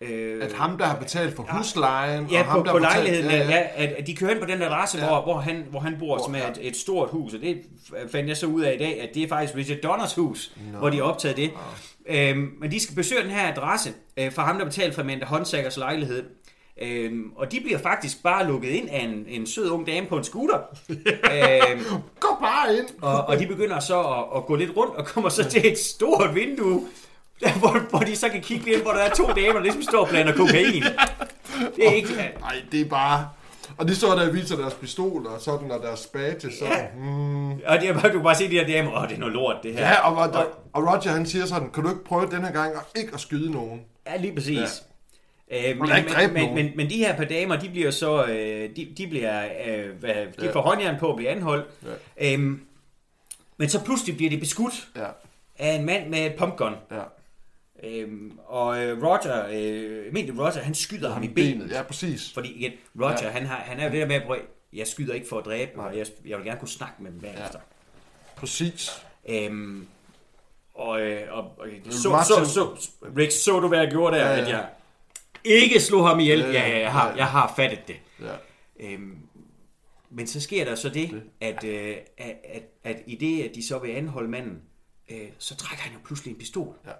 Øh, 0.00 0.44
At 0.44 0.52
ham, 0.52 0.78
der 0.78 0.84
har 0.84 0.96
betalt 0.96 1.36
for 1.36 1.46
huslejen, 1.50 2.26
Ja, 2.30 2.40
og 2.40 2.44
ham, 2.46 2.60
på, 2.60 2.66
der 2.66 2.72
på 2.72 2.78
har 2.78 2.88
betalt, 2.88 3.04
lejligheden, 3.08 3.50
ja, 3.50 3.58
ja. 3.58 3.94
at, 3.98 4.06
de 4.06 4.16
kører 4.16 4.30
ind 4.30 4.40
på 4.40 4.46
den 4.46 4.62
adresse, 4.62 4.98
Ja. 4.98 5.04
ja. 5.04 5.10
hvor, 5.10 5.22
hvor, 5.22 5.40
han, 5.40 5.64
hvor 5.70 5.80
han 5.80 5.96
bor, 5.98 6.24
som 6.24 6.34
er 6.34 6.38
ja. 6.38 6.50
et, 6.50 6.58
et 6.60 6.76
stort 6.76 7.08
hus, 7.10 7.34
og 7.34 7.40
det 7.40 7.62
fandt 8.12 8.28
jeg 8.28 8.36
så 8.36 8.46
ud 8.46 8.62
af 8.62 8.74
i 8.74 8.78
dag, 8.78 9.00
at 9.00 9.08
det 9.14 9.22
er 9.22 9.28
faktisk 9.28 9.56
Richard 9.56 9.78
Donners 9.78 10.14
hus, 10.14 10.52
Nå. 10.72 10.78
hvor 10.78 10.90
de 10.90 10.96
har 10.96 11.04
optaget 11.04 11.36
det. 11.36 11.50
Øhm, 12.08 12.50
men 12.60 12.70
de 12.70 12.80
skal 12.80 12.96
besøge 12.96 13.22
den 13.22 13.30
her 13.30 13.52
adresse 13.52 13.92
øh, 14.16 14.32
fra 14.32 14.44
ham, 14.44 14.58
der 14.58 14.64
betalte 14.64 14.94
for 14.94 15.02
Amanda 15.02 15.26
Håndsækkers 15.26 15.76
lejlighed. 15.76 16.24
Øhm, 16.82 17.30
og 17.36 17.52
de 17.52 17.60
bliver 17.60 17.78
faktisk 17.78 18.22
bare 18.22 18.46
lukket 18.46 18.68
ind 18.68 18.88
af 18.90 19.00
en, 19.04 19.24
en 19.28 19.46
sød 19.46 19.70
ung 19.70 19.86
dame 19.86 20.06
på 20.06 20.16
en 20.16 20.24
scooter. 20.24 20.58
øhm, 20.90 21.84
Gå 22.20 22.28
bare 22.40 22.76
ind. 22.76 22.86
og, 23.02 23.24
og 23.24 23.38
de 23.38 23.46
begynder 23.46 23.80
så 23.80 24.00
at, 24.00 24.24
at 24.36 24.46
gå 24.46 24.54
lidt 24.56 24.76
rundt 24.76 24.94
og 24.94 25.06
kommer 25.06 25.30
så 25.30 25.44
til 25.50 25.72
et 25.72 25.78
stort 25.78 26.34
vindue, 26.34 26.82
hvor, 27.60 27.88
hvor 27.90 27.98
de 27.98 28.16
så 28.16 28.28
kan 28.28 28.40
kigge 28.40 28.72
ind, 28.72 28.82
hvor 28.82 28.90
der 28.92 28.98
er 29.00 29.10
to 29.14 29.26
damer, 29.26 29.52
der 29.52 29.60
ligesom 29.60 29.82
står 29.82 29.98
og 30.00 30.08
blander 30.08 30.32
kokain. 30.32 30.82
Det 31.76 31.86
er 31.88 31.92
ikke... 31.92 32.14
Nej, 32.40 32.56
det 32.72 32.80
er 32.80 32.84
bare... 32.88 33.28
Og 33.78 33.88
de 33.88 33.94
står 33.96 34.14
der 34.14 34.28
og 34.28 34.34
viser 34.34 34.56
deres 34.56 34.74
pistoler 34.74 35.30
og 35.30 35.40
sådan, 35.40 35.70
og 35.70 35.82
deres 35.82 36.06
badge, 36.06 36.40
så... 36.58 36.64
Ja. 36.64 36.86
Mm. 36.96 37.50
Og 37.50 37.80
det 37.80 37.88
er 37.88 37.92
bare, 37.92 38.08
du 38.08 38.12
kan 38.12 38.22
bare 38.22 38.34
se 38.34 38.44
de 38.50 38.58
her 38.58 38.66
damer, 38.66 39.02
åh, 39.02 39.08
det 39.08 39.14
er 39.14 39.18
noget 39.18 39.34
lort, 39.34 39.56
det 39.62 39.72
her. 39.74 39.80
Ja, 39.88 40.10
og, 40.10 40.16
og, 40.16 40.46
og 40.72 40.82
Roger 40.86 41.10
han 41.10 41.26
siger 41.26 41.46
sådan, 41.46 41.70
kan 41.70 41.82
du 41.82 41.88
ikke 41.88 42.04
prøve 42.04 42.30
den 42.30 42.44
her 42.44 42.52
gang 42.52 42.74
at 42.74 43.00
ikke 43.00 43.10
at 43.14 43.20
skyde 43.20 43.52
nogen? 43.52 43.80
Ja, 44.06 44.16
lige 44.16 44.34
præcis. 44.34 44.82
Ja. 45.50 45.70
Øh, 45.70 45.76
men, 45.80 45.88
men, 45.88 46.32
men, 46.32 46.54
men, 46.54 46.70
men 46.76 46.90
de 46.90 46.96
her 46.96 47.16
par 47.16 47.24
damer, 47.24 47.56
de 47.56 47.68
bliver 47.68 47.90
så, 47.90 48.24
øh, 48.24 48.70
de, 48.76 48.88
de 48.98 49.06
bliver, 49.06 49.44
øh, 49.66 49.90
hvad, 50.00 50.14
de 50.40 50.44
Ja. 50.46 50.52
får 50.52 50.60
håndjern 50.60 50.96
på 51.00 51.10
at 51.10 51.16
blive 51.16 51.28
anholdt. 51.30 51.66
Ja. 52.18 52.32
Øhm, 52.32 52.60
men 53.56 53.68
så 53.68 53.84
pludselig 53.84 54.16
bliver 54.16 54.30
de 54.30 54.38
beskudt 54.38 54.88
Ja, 54.96 55.06
af 55.58 55.72
en 55.74 55.86
mand 55.86 56.08
med 56.08 56.26
et 56.26 56.34
pumpgun. 56.38 56.72
ja. 56.90 56.96
Øhm, 57.82 58.38
og 58.46 58.82
øh, 58.84 59.02
Roger, 59.04 59.46
øh, 59.52 60.12
mente 60.12 60.32
Roger, 60.38 60.60
han 60.62 60.74
skyder 60.74 61.12
ham 61.12 61.22
i 61.22 61.28
benet. 61.28 61.70
Ja, 61.70 61.82
præcis. 61.82 62.32
Fordi 62.34 62.52
igen, 62.52 62.72
Roger, 63.00 63.12
Ja. 63.20 63.24
ja. 63.26 63.30
han, 63.30 63.46
har, 63.46 63.56
han 63.56 63.80
er 63.80 63.84
jo 63.84 63.90
det 63.90 64.00
der 64.00 64.06
med, 64.06 64.14
at 64.16 64.22
jeg 64.72 64.86
skyder 64.86 65.14
ikke 65.14 65.28
for 65.28 65.38
at 65.38 65.44
dræbe, 65.44 65.80
og 65.80 65.96
jeg, 65.98 66.06
jeg 66.26 66.38
vil 66.38 66.46
gerne 66.46 66.60
kunne 66.60 66.68
snakke 66.68 67.02
med 67.02 67.10
dem 67.10 67.20
bagefter. 67.20 67.58
Præcis. 68.36 68.90
Øhm, 69.28 69.86
og, 70.74 71.00
øh, 71.00 71.22
og, 71.36 71.44
og 71.58 71.66
så, 71.90 72.08
Martin- 72.08 72.44
så, 72.44 72.44
så, 72.44 72.88
Rick, 73.18 73.32
så 73.32 73.60
du, 73.60 73.68
hvad 73.68 73.78
jeg 73.78 73.90
gjorde 73.90 74.16
der? 74.16 74.26
Ja, 74.26 74.32
Ja, 74.36 74.42
ja. 74.42 74.48
ja. 74.48 74.58
At 74.58 75.52
jeg 75.52 75.54
ikke 75.62 75.80
slog 75.80 76.08
ham 76.08 76.20
ihjel. 76.20 76.38
Ja, 76.40 76.46
Ja, 76.46 76.52
ja, 76.52 76.68
ja, 76.68 76.78
jeg, 76.80 76.92
har, 76.92 77.08
ja. 77.10 77.16
jeg 77.16 77.26
har 77.26 77.52
fattet 77.56 77.88
det. 77.88 77.96
Ja. 78.20 78.34
Øhm, 78.80 79.18
men 80.10 80.26
så 80.26 80.40
sker 80.40 80.64
der 80.64 80.74
så 80.74 80.88
det, 80.88 81.22
at, 81.40 81.64
øh, 81.64 81.96
at, 82.18 82.36
at, 82.44 82.62
at 82.84 82.96
i 83.06 83.14
det, 83.16 83.42
at 83.48 83.54
de 83.54 83.66
så 83.66 83.78
vil 83.78 83.90
anholde 83.90 84.28
manden, 84.28 84.62
øh, 85.10 85.28
så 85.38 85.56
trækker 85.56 85.82
han 85.82 85.92
jo 85.92 85.98
pludselig 86.04 86.32
en 86.32 86.38
pistol. 86.38 86.74
Ja. 86.86 86.90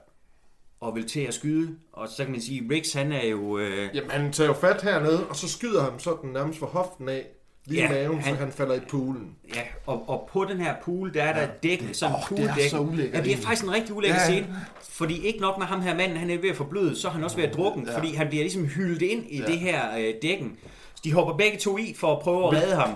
Og 0.86 0.94
vil 0.96 1.08
til 1.08 1.20
at 1.20 1.34
skyde. 1.34 1.68
Og 1.92 2.08
så 2.08 2.22
kan 2.24 2.32
man 2.32 2.40
sige, 2.40 2.62
Riggs 2.70 2.92
han 2.92 3.12
er 3.12 3.26
jo... 3.26 3.58
Øh, 3.58 3.88
Jamen, 3.94 4.10
han 4.10 4.32
tager 4.32 4.48
jo 4.48 4.54
fat 4.54 4.82
hernede, 4.82 5.26
og 5.26 5.36
så 5.36 5.48
skyder 5.48 5.82
han 5.82 5.92
sådan 5.98 6.30
nærmest 6.30 6.58
for 6.58 6.66
hoften 6.66 7.08
af, 7.08 7.26
lige 7.66 7.82
Ja, 7.82 7.88
maven, 7.90 8.20
han- 8.20 8.34
så 8.36 8.40
han 8.44 8.52
falder 8.52 8.74
i 8.74 8.80
poolen. 8.90 9.34
Ja, 9.54 9.60
og, 9.86 10.08
og 10.08 10.28
på 10.32 10.44
den 10.44 10.60
her 10.60 10.74
pool, 10.84 11.14
der 11.14 11.22
er 11.22 11.32
der 11.34 11.42
et 11.42 11.62
dæk, 11.62 11.84
sådan 11.92 12.14
en 12.14 12.20
åh, 12.32 12.38
det 12.38 12.44
er 12.44 12.48
pooldæk. 12.48 12.70
så 12.70 12.78
ulækkert 12.78 13.14
Ja, 13.18 13.24
det 13.30 13.32
er 13.38 13.42
faktisk 13.42 13.64
en 13.64 13.72
rigtig 13.74 13.94
ulækker 13.94 14.16
Ja. 14.20 14.24
scene. 14.24 14.46
Fordi 14.82 15.26
ikke 15.26 15.40
nok 15.40 15.58
med 15.58 15.66
ham 15.66 15.80
her 15.80 15.96
manden, 15.96 16.16
han 16.18 16.30
er 16.30 16.38
ved 16.38 16.50
at 16.50 16.56
forbløde, 16.56 16.96
så 16.96 17.08
er 17.08 17.12
han 17.12 17.24
også 17.24 17.36
ved 17.36 17.44
at 17.44 17.54
drukken, 17.54 17.84
Ja. 17.86 17.90
ja. 17.92 17.98
fordi 17.98 18.14
han 18.14 18.28
bliver 18.28 18.42
ligesom 18.44 18.64
hyldet 18.66 19.02
ind 19.02 19.24
i 19.28 19.36
Ja. 19.38 19.42
ja. 19.42 19.50
det 19.52 19.58
her 19.60 19.98
øh, 19.98 20.14
dækken. 20.22 20.56
Så 20.94 21.00
de 21.04 21.12
hopper 21.12 21.36
begge 21.36 21.58
to 21.58 21.78
i 21.78 21.94
for 21.98 22.16
at 22.16 22.22
prøve 22.22 22.46
at 22.46 22.52
redde 22.62 22.74
ham. 22.76 22.90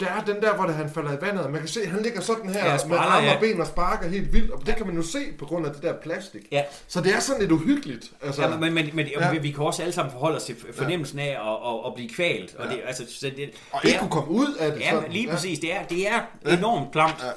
Der 0.00 0.06
er 0.06 0.24
den 0.24 0.36
der, 0.42 0.54
hvor 0.54 0.64
det, 0.66 0.74
han 0.74 0.90
falder 0.94 1.12
i 1.12 1.16
vandet, 1.20 1.44
og 1.44 1.50
man 1.50 1.60
kan 1.60 1.68
se, 1.68 1.80
at 1.82 1.88
han 1.88 2.02
ligger 2.02 2.20
sådan 2.20 2.50
her 2.50 2.64
Ja, 2.66 2.70
med 2.70 2.78
spræller, 2.78 2.98
arme 2.98 3.26
ja. 3.26 3.34
og 3.34 3.40
ben 3.40 3.60
og 3.60 3.66
sparker 3.66 4.08
helt 4.08 4.32
vildt, 4.32 4.50
og 4.50 4.66
det 4.66 4.76
kan 4.76 4.86
man 4.86 4.96
jo 4.96 5.02
se 5.02 5.18
på 5.38 5.44
grund 5.46 5.66
af 5.66 5.72
det 5.72 5.82
der 5.82 5.92
plastik. 6.02 6.42
Ja. 6.52 6.62
Så 6.88 7.00
det 7.00 7.14
er 7.14 7.20
sådan 7.20 7.40
lidt 7.40 7.52
uhyggeligt. 7.52 8.04
Altså, 8.22 8.42
Ja, 8.42 8.48
men, 8.56 8.74
men, 8.74 8.90
men 8.94 9.06
Ja. 9.06 9.32
ja. 9.32 9.38
vi 9.38 9.50
kan 9.50 9.64
også 9.64 9.82
alle 9.82 9.92
sammen 9.92 10.12
forholde 10.12 10.36
os 10.36 10.44
til 10.44 10.56
fornemmelsen 10.74 11.18
af 11.18 11.24
at, 11.28 11.70
at, 11.72 11.86
at 11.86 11.94
blive 11.94 12.08
kvalt. 12.10 12.54
Og 12.58 12.64
Ja. 12.66 12.70
det, 12.72 12.80
altså, 12.86 13.02
så 13.20 13.30
det, 13.36 13.50
og 13.72 13.80
det 13.82 13.88
ikke 13.88 13.96
er, 13.96 14.00
kunne 14.00 14.10
komme 14.10 14.30
ud 14.30 14.54
af 14.60 14.72
det. 14.72 14.80
Ja, 14.80 14.90
sådan. 14.90 15.12
lige 15.12 15.28
præcis. 15.28 15.58
Det 15.58 15.72
er, 15.74 15.82
det 15.90 16.08
er 16.08 16.20
enormt 16.58 16.92
klamt. 16.92 17.14
Ja. 17.24 17.30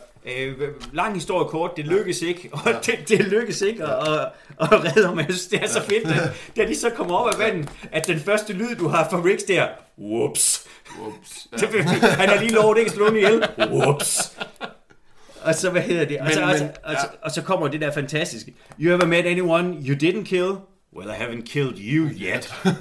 Øh, 0.45 0.57
lang 0.93 1.13
historie 1.13 1.47
kort, 1.49 1.71
det 1.77 1.85
lykkes 1.85 2.21
ikke, 2.21 2.49
og 2.51 2.59
ja. 2.65 2.73
det, 2.85 3.09
det 3.09 3.19
lykkes 3.19 3.61
ikke 3.61 3.83
at, 3.83 4.07
at, 4.07 4.19
at 4.59 4.71
redde 4.71 5.07
ham. 5.07 5.17
Jeg 5.17 5.25
synes, 5.29 5.47
det 5.47 5.63
er 5.63 5.67
så 5.67 5.81
fedt, 5.81 6.07
at, 6.11 6.29
da 6.57 6.67
de 6.67 6.75
så 6.79 6.89
kommer 6.89 7.15
op 7.15 7.33
af 7.33 7.39
vandet, 7.39 7.69
at 7.91 8.07
den 8.07 8.19
første 8.19 8.53
lyd, 8.53 8.75
du 8.75 8.87
har 8.87 9.07
fra 9.09 9.21
Riggs 9.23 9.43
der, 9.43 9.67
whoops. 9.97 10.67
Ups. 11.01 11.47
Ja. 11.61 11.81
Han 12.21 12.29
har 12.29 12.39
lige 12.39 12.51
lovet 12.53 12.77
ikke 12.77 12.89
at 12.89 12.95
slå 12.95 13.03
nogen 13.05 13.17
ihjel. 13.17 13.43
Whoops. 13.71 14.37
Og 15.41 15.55
så, 15.55 15.69
hvad 15.69 15.81
hedder 15.81 16.05
det? 16.05 16.19
Og, 16.19 16.31
så, 16.31 16.39
Men- 16.39 16.49
og, 16.49 16.57
så, 16.57 16.63
men- 16.63 16.73
og, 16.83 16.95
så, 17.01 17.07
og 17.21 17.31
så 17.31 17.41
kommer 17.41 17.67
det 17.67 17.81
der 17.81 17.91
fantastiske. 17.93 18.53
You 18.79 18.95
ever 18.95 19.05
met 19.05 19.25
anyone 19.25 19.67
you 19.73 19.95
didn't 19.95 20.23
kill? 20.23 20.51
Well, 20.95 21.09
I 21.09 21.13
haven't 21.13 21.45
killed 21.45 21.77
you 21.79 22.09
yet. 22.09 22.53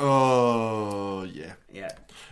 Åh, 0.00 1.36
ja. 1.36 1.50
ja. 1.74 1.86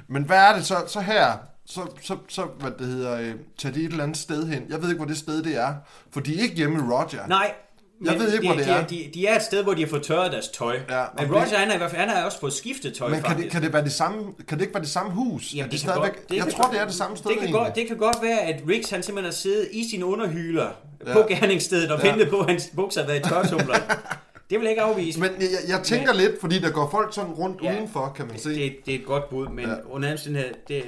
Men 0.08 0.22
hvad 0.24 0.36
er 0.38 0.54
det 0.56 0.66
så, 0.66 0.74
så 0.88 1.00
her? 1.00 1.32
Så, 1.66 1.80
så, 2.02 2.16
så 2.28 2.44
hvad 2.44 2.70
det 2.78 2.86
hedder, 2.86 3.20
øh, 3.20 3.34
tager 3.58 3.72
de 3.72 3.80
et 3.80 3.90
eller 3.90 4.02
andet 4.02 4.16
sted 4.16 4.46
hen. 4.46 4.66
Jeg 4.68 4.82
ved 4.82 4.88
ikke, 4.88 4.98
hvor 4.98 5.06
det 5.06 5.16
sted 5.18 5.42
det 5.42 5.56
er. 5.56 5.74
For 6.12 6.20
de 6.20 6.38
er 6.38 6.42
ikke 6.42 6.54
hjemme 6.54 6.76
med 6.76 6.92
Roger. 6.94 7.26
Nej, 7.26 7.54
Jeg 8.04 8.18
ved 8.18 8.32
ikke, 8.32 8.42
de, 8.42 8.48
hvor 8.48 8.56
det 8.56 8.66
de, 8.66 8.70
er. 8.70 8.86
De, 8.86 9.10
de 9.14 9.26
er 9.26 9.36
et 9.36 9.42
sted, 9.42 9.62
hvor 9.62 9.74
de 9.74 9.80
har 9.82 9.88
fået 9.88 10.02
tørret 10.02 10.32
deres 10.32 10.48
tøj. 10.48 10.74
Ja, 10.90 11.04
Men 11.18 11.24
og 11.28 11.34
Roger, 11.34 11.44
det- 11.44 11.58
han 11.58 11.68
har, 11.68 11.74
i 11.74 11.78
hvert 11.78 11.90
fald- 11.90 12.00
han 12.00 12.08
har 12.08 12.24
også 12.24 12.40
fået 12.40 12.52
skiftet 12.52 12.94
tøj, 12.94 13.08
Men 13.08 13.14
kan 13.20 13.24
faktisk. 13.28 13.44
det, 13.44 13.52
kan 13.52 13.62
det 13.62 13.72
være 13.72 13.84
det 13.84 13.92
samme, 13.92 14.32
kan 14.48 14.58
det 14.58 14.64
ikke 14.64 14.74
være 14.74 14.82
det 14.82 14.90
samme 14.90 15.12
hus? 15.12 15.52
Jamen, 15.54 15.64
Er 15.64 15.70
det 15.70 15.70
kan 15.70 15.78
stadigvæk- 15.78 16.14
godt, 16.16 16.28
det 16.30 16.36
jeg 16.36 16.48
tror, 16.52 16.62
godt- 16.62 16.72
det 16.72 16.80
er 16.80 16.84
det 16.84 16.94
samme 16.94 17.16
sted 17.16 17.30
det 17.30 17.38
kan, 17.38 17.46
egentlig. 17.46 17.64
godt, 17.66 17.74
det 17.76 17.86
kan 17.86 17.96
godt 17.96 18.16
være, 18.22 18.40
at 18.40 18.62
Riggs 18.68 18.90
han 18.90 19.02
simpelthen 19.02 19.24
har 19.24 19.32
siddet 19.32 19.68
i 19.72 19.88
sine 19.90 20.04
underhyler 20.04 20.68
ja. 21.06 21.12
På 21.12 21.24
gerningsstedet 21.28 21.90
og 21.90 22.02
Ja. 22.04 22.10
ventet 22.10 22.28
på, 22.30 22.40
at 22.40 22.46
hans 22.50 22.70
bukser 22.76 23.00
har 23.00 23.06
været 23.08 23.20
i 23.26 23.28
tørretumler. 23.28 23.74
det 24.50 24.58
vil 24.58 24.60
jeg 24.60 24.70
ikke 24.70 24.82
afvise. 24.82 25.20
Men 25.20 25.30
jeg, 25.40 25.48
jeg 25.68 25.80
tænker 25.84 26.12
lidt, 26.14 26.40
fordi 26.40 26.58
der 26.58 26.70
går 26.70 26.90
folk 26.90 27.14
sådan 27.14 27.32
rundt 27.32 27.62
Ja. 27.62 27.76
udenfor, 27.76 28.12
kan 28.16 28.26
man 28.26 28.38
se. 28.38 28.48
det, 28.54 28.76
det 28.86 28.94
er 28.94 28.98
et 28.98 29.06
godt 29.06 29.28
bud, 29.30 29.48
men 29.48 29.68
Ja. 29.68 29.74
under 29.90 30.12
omstændighed, 30.12 30.54
det, 30.68 30.82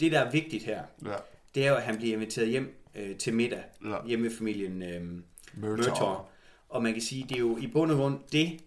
det, 0.00 0.12
der 0.12 0.20
er 0.20 0.30
vigtigt 0.30 0.64
her, 0.64 0.78
Ja. 1.06 1.10
det 1.54 1.64
er 1.66 1.68
jo, 1.70 1.74
at 1.76 1.82
han 1.82 1.96
bliver 1.96 2.14
inviteret 2.16 2.48
hjem 2.48 2.80
øh, 2.96 3.16
til 3.16 3.34
middag 3.34 3.58
Ja. 3.90 3.94
hjemme 4.06 4.22
med 4.28 4.32
familien 4.38 4.82
øh, 4.82 5.00
Murtaugh. 5.54 6.16
Og 6.72 6.82
man 6.82 6.92
kan 6.92 7.02
sige, 7.02 7.26
det 7.28 7.34
er 7.34 7.40
jo 7.40 7.56
i 7.56 7.66
bund 7.66 7.90
og 7.90 7.98
grund 7.98 8.18
det, 8.32 8.60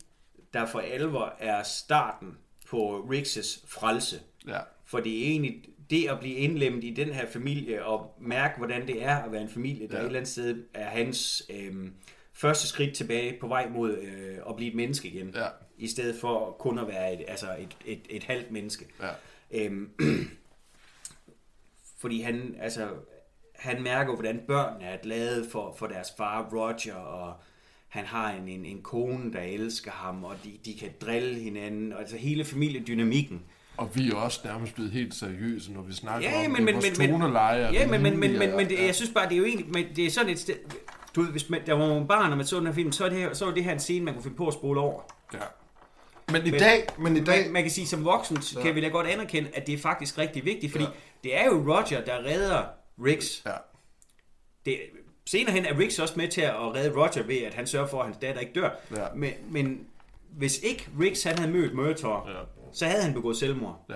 der 0.53 0.65
for 0.65 0.79
alvor 0.79 1.35
er 1.39 1.63
starten 1.63 2.37
på 2.69 2.99
Riggs' 2.99 3.65
frelse. 3.67 4.19
Ja. 4.47 4.59
For 4.85 4.99
det 4.99 5.17
er 5.17 5.27
egentlig 5.27 5.63
det 5.89 6.09
at 6.09 6.19
blive 6.19 6.35
indlemmet 6.35 6.83
i 6.83 6.93
den 6.93 7.07
her 7.07 7.27
familie 7.27 7.85
og 7.85 8.15
mærke, 8.19 8.57
hvordan 8.57 8.87
det 8.87 9.03
er 9.03 9.15
at 9.15 9.31
være 9.31 9.41
en 9.41 9.49
familie, 9.49 9.87
der 9.87 9.93
ja. 9.93 9.99
et 9.99 10.05
eller 10.05 10.19
andet 10.19 10.31
sted 10.31 10.63
er 10.73 10.85
hans 10.85 11.43
øh, 11.49 11.87
første 12.33 12.67
skridt 12.67 12.95
tilbage 12.95 13.39
på 13.39 13.47
vej 13.47 13.69
mod 13.69 13.97
øh, 13.97 14.37
at 14.49 14.55
blive 14.55 14.69
et 14.69 14.75
menneske 14.75 15.07
igen. 15.07 15.31
Ja. 15.35 15.47
I 15.77 15.87
stedet 15.87 16.15
for 16.21 16.55
kun 16.59 16.79
at 16.79 16.87
være 16.87 17.13
et, 17.13 17.25
altså 17.27 17.55
et, 17.59 17.77
et, 17.85 18.01
et 18.09 18.23
halvt 18.23 18.51
menneske. 18.51 18.85
Ja. 19.01 19.09
Øhm, 19.51 19.89
fordi 22.01 22.21
han, 22.21 22.55
altså, 22.59 22.89
han 23.55 23.83
mærker, 23.83 24.13
hvordan 24.15 24.43
børnene 24.47 24.85
er 24.85 24.97
glade 24.97 25.49
for, 25.49 25.75
for 25.77 25.87
deres 25.87 26.07
far 26.17 26.49
Roger, 26.53 26.95
og 26.95 27.35
han 27.95 28.05
har 28.05 28.31
en, 28.31 28.47
en, 28.49 28.65
en 28.65 28.81
kone, 28.81 29.33
der 29.33 29.39
elsker 29.41 29.91
ham, 29.91 30.23
og 30.23 30.35
de, 30.43 30.51
de 30.65 30.73
kan 30.79 30.89
drille 31.01 31.39
hinanden, 31.39 31.93
og 31.93 31.99
altså 31.99 32.17
hele 32.17 32.45
familiedynamikken. 32.45 33.41
Og 33.77 33.95
vi 33.95 34.09
er 34.11 34.15
også 34.15 34.39
nærmest 34.43 34.75
blevet 34.75 34.91
helt 34.91 35.15
seriøse, 35.15 35.73
når 35.73 35.81
vi 35.81 35.93
snakker 35.93 36.29
Ja, 36.29 36.45
om 36.45 36.51
men, 36.51 36.55
det. 36.55 36.63
men, 36.65 36.75
Vores 36.75 36.97
men, 36.99 37.09
toneleje 37.09 37.69
ja, 37.73 37.87
men, 37.87 38.01
men, 38.03 38.19
men, 38.19 38.39
men, 38.39 38.55
men 38.55 38.69
det, 38.69 38.79
jeg 38.85 38.95
synes 38.95 39.11
bare, 39.11 39.25
det 39.29 39.33
er 39.33 39.37
jo 39.37 39.45
egentlig, 39.45 39.69
men 39.73 39.85
det 39.95 40.05
er 40.05 40.09
sådan 40.11 40.31
et 40.31 40.39
sted, 40.39 40.55
du 41.15 41.21
ved, 41.21 41.31
hvis 41.31 41.49
man, 41.49 41.61
der 41.65 41.73
var 41.73 41.87
nogle 41.87 42.07
barn, 42.07 42.31
og 42.31 42.37
man 42.37 42.45
så 42.45 42.57
den 42.57 42.65
her 42.67 42.73
film, 42.73 42.91
så 42.91 43.05
er 43.05 43.09
det 43.09 43.17
her, 43.17 43.33
så 43.33 43.45
er 43.45 43.51
det 43.53 43.63
her 43.63 43.71
en 43.73 43.79
scene, 43.79 44.05
man 44.05 44.13
kunne 44.13 44.23
finde 44.23 44.37
på 44.37 44.47
at 44.47 44.53
spole 44.53 44.79
over. 44.79 45.01
Ja. 45.33 45.39
Men 46.31 46.47
i 46.47 46.51
Men- 46.51 46.59
dag, 46.59 46.87
men 46.99 47.17
i 47.17 47.23
dag, 47.23 47.43
Man, 47.43 47.53
man 47.53 47.61
kan 47.63 47.71
sige, 47.71 47.87
som 47.87 48.05
voksen 48.05 48.37
Ja. 48.55 48.61
kan 48.61 48.75
vi 48.75 48.81
da 48.81 48.87
godt 48.87 49.07
anerkende, 49.07 49.49
at 49.53 49.67
det 49.67 49.73
er 49.73 49.77
faktisk 49.77 50.17
rigtig 50.17 50.45
vigtigt, 50.45 50.71
fordi 50.71 50.83
Ja. 50.83 50.89
det 51.23 51.39
er 51.39 51.45
jo 51.45 51.73
Roger, 51.73 52.05
der 52.05 52.25
redder 52.25 52.63
Riggs. 53.05 53.43
ja, 53.45 53.51
Det, 54.65 54.77
senere 55.29 55.51
hen 55.53 55.65
er 55.65 55.79
Riggs 55.79 55.99
også 55.99 56.13
med 56.17 56.27
til 56.27 56.41
at 56.41 56.55
redde 56.75 56.95
Roger 56.95 57.23
ved, 57.23 57.37
at 57.37 57.53
han 57.53 57.67
sørger 57.67 57.87
for, 57.87 57.99
at 57.99 58.05
hans 58.05 58.17
datter 58.21 58.41
ikke 58.41 58.53
dør. 58.53 58.69
Ja. 58.95 59.05
Men, 59.15 59.33
men 59.49 59.87
hvis 60.31 60.59
ikke 60.59 60.87
Riggs 60.99 61.23
han 61.23 61.37
havde 61.37 61.51
mødt 61.51 61.73
Murtaugh, 61.75 62.29
Ja. 62.29 62.33
så 62.73 62.85
havde 62.85 63.03
han 63.03 63.13
begået 63.13 63.37
selvmord. 63.37 63.85
ja. 63.89 63.95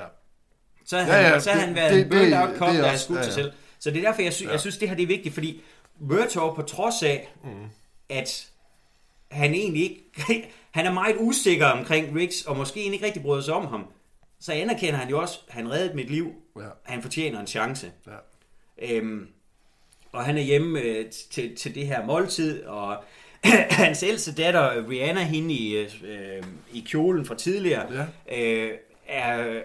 Så 0.85 0.97
havde, 0.97 1.17
Ja, 1.17 1.23
han, 1.23 1.33
ja, 1.33 1.39
så 1.39 1.49
havde 1.49 1.61
det- 1.61 1.67
han 1.67 1.75
været 1.75 1.93
det- 1.93 2.03
en 2.03 2.09
burned 2.09 2.25
det- 2.31 2.37
out 2.41 2.57
cop, 2.57 2.67
er 2.69 2.73
der 2.73 2.83
havde 2.87 2.99
skudt 2.99 3.17
ja, 3.17 3.23
sig 3.23 3.29
ja. 3.29 3.35
selv. 3.35 3.51
Så 3.79 3.91
det 3.91 3.97
er 3.97 4.01
derfor, 4.09 4.21
jeg, 4.21 4.33
sy- 4.33 4.43
Ja. 4.43 4.51
jeg 4.51 4.59
synes, 4.59 4.77
det 4.77 4.89
her 4.89 4.95
det 4.95 5.03
er 5.03 5.07
vigtigt, 5.07 5.33
fordi 5.33 5.61
Murtaugh 5.99 6.55
på 6.55 6.61
trods 6.61 7.03
af, 7.03 7.29
mm. 7.43 7.49
at 8.09 8.49
han 9.31 9.53
egentlig 9.53 9.83
ikke... 9.83 10.51
han 10.71 10.85
er 10.85 10.93
meget 10.93 11.15
usikker 11.19 11.65
omkring 11.67 12.15
Riggs, 12.15 12.41
og 12.45 12.57
måske 12.57 12.79
egentlig 12.79 12.95
ikke 12.95 13.05
rigtig 13.05 13.21
bryder 13.21 13.41
sig 13.43 13.53
om 13.53 13.65
ham, 13.67 13.85
så 14.39 14.53
anerkender 14.53 14.95
han 14.99 15.09
jo 15.09 15.21
også, 15.21 15.39
at 15.47 15.53
han 15.53 15.71
reddede 15.71 15.95
mit 15.95 16.09
liv. 16.09 16.33
Ja. 16.57 16.61
Han 16.85 17.01
fortjener 17.01 17.39
en 17.39 17.47
chance. 17.47 17.91
Ja. 18.07 18.11
Øhm, 18.95 19.27
og 20.11 20.23
han 20.23 20.37
er 20.37 20.41
hjemme 20.41 20.79
øh, 20.79 21.05
til, 21.31 21.55
til 21.55 21.75
det 21.75 21.87
her 21.87 22.05
måltid, 22.05 22.63
og 22.63 22.95
hans 23.69 24.03
ældste 24.03 24.33
datter, 24.33 24.89
Rihanna, 24.89 25.23
hende 25.23 25.53
i, 25.53 25.75
øh, 25.77 26.43
i 26.73 26.85
kjolen 26.89 27.25
fra 27.25 27.35
tidligere, 27.35 28.07
øh, 28.37 28.69
er... 29.07 29.59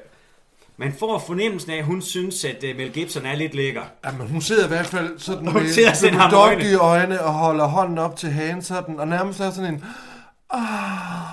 Man 0.77 0.93
får 0.93 1.19
fornemmelsen 1.27 1.71
af, 1.71 1.77
at 1.77 1.85
hun 1.85 2.03
synes, 2.03 2.45
at 2.45 2.65
øh, 2.65 2.77
Mel 2.77 2.93
Gibson 2.93 3.27
er 3.27 3.35
lidt 3.35 3.55
lækker. 3.55 3.83
Ja, 4.05 4.13
men 4.13 4.27
hun 4.27 4.41
sidder 4.41 4.65
i 4.65 4.69
hvert 4.69 4.87
fald 4.87 5.19
sådan 5.19 5.47
Hun 5.53 5.63
med, 5.63 5.89
og 5.91 5.97
sender 5.97 6.19
ham 6.19 6.31
dogtige 6.31 6.77
øjne 6.77 7.23
og 7.23 7.33
holder 7.33 7.65
hånden 7.67 7.99
op 7.99 8.17
til 8.17 8.31
hagen 8.31 8.63
sådan, 8.63 9.01
og 9.01 9.09
nærmest 9.09 9.41
er 9.41 9.51
sådan 9.51 9.75
en, 9.75 9.85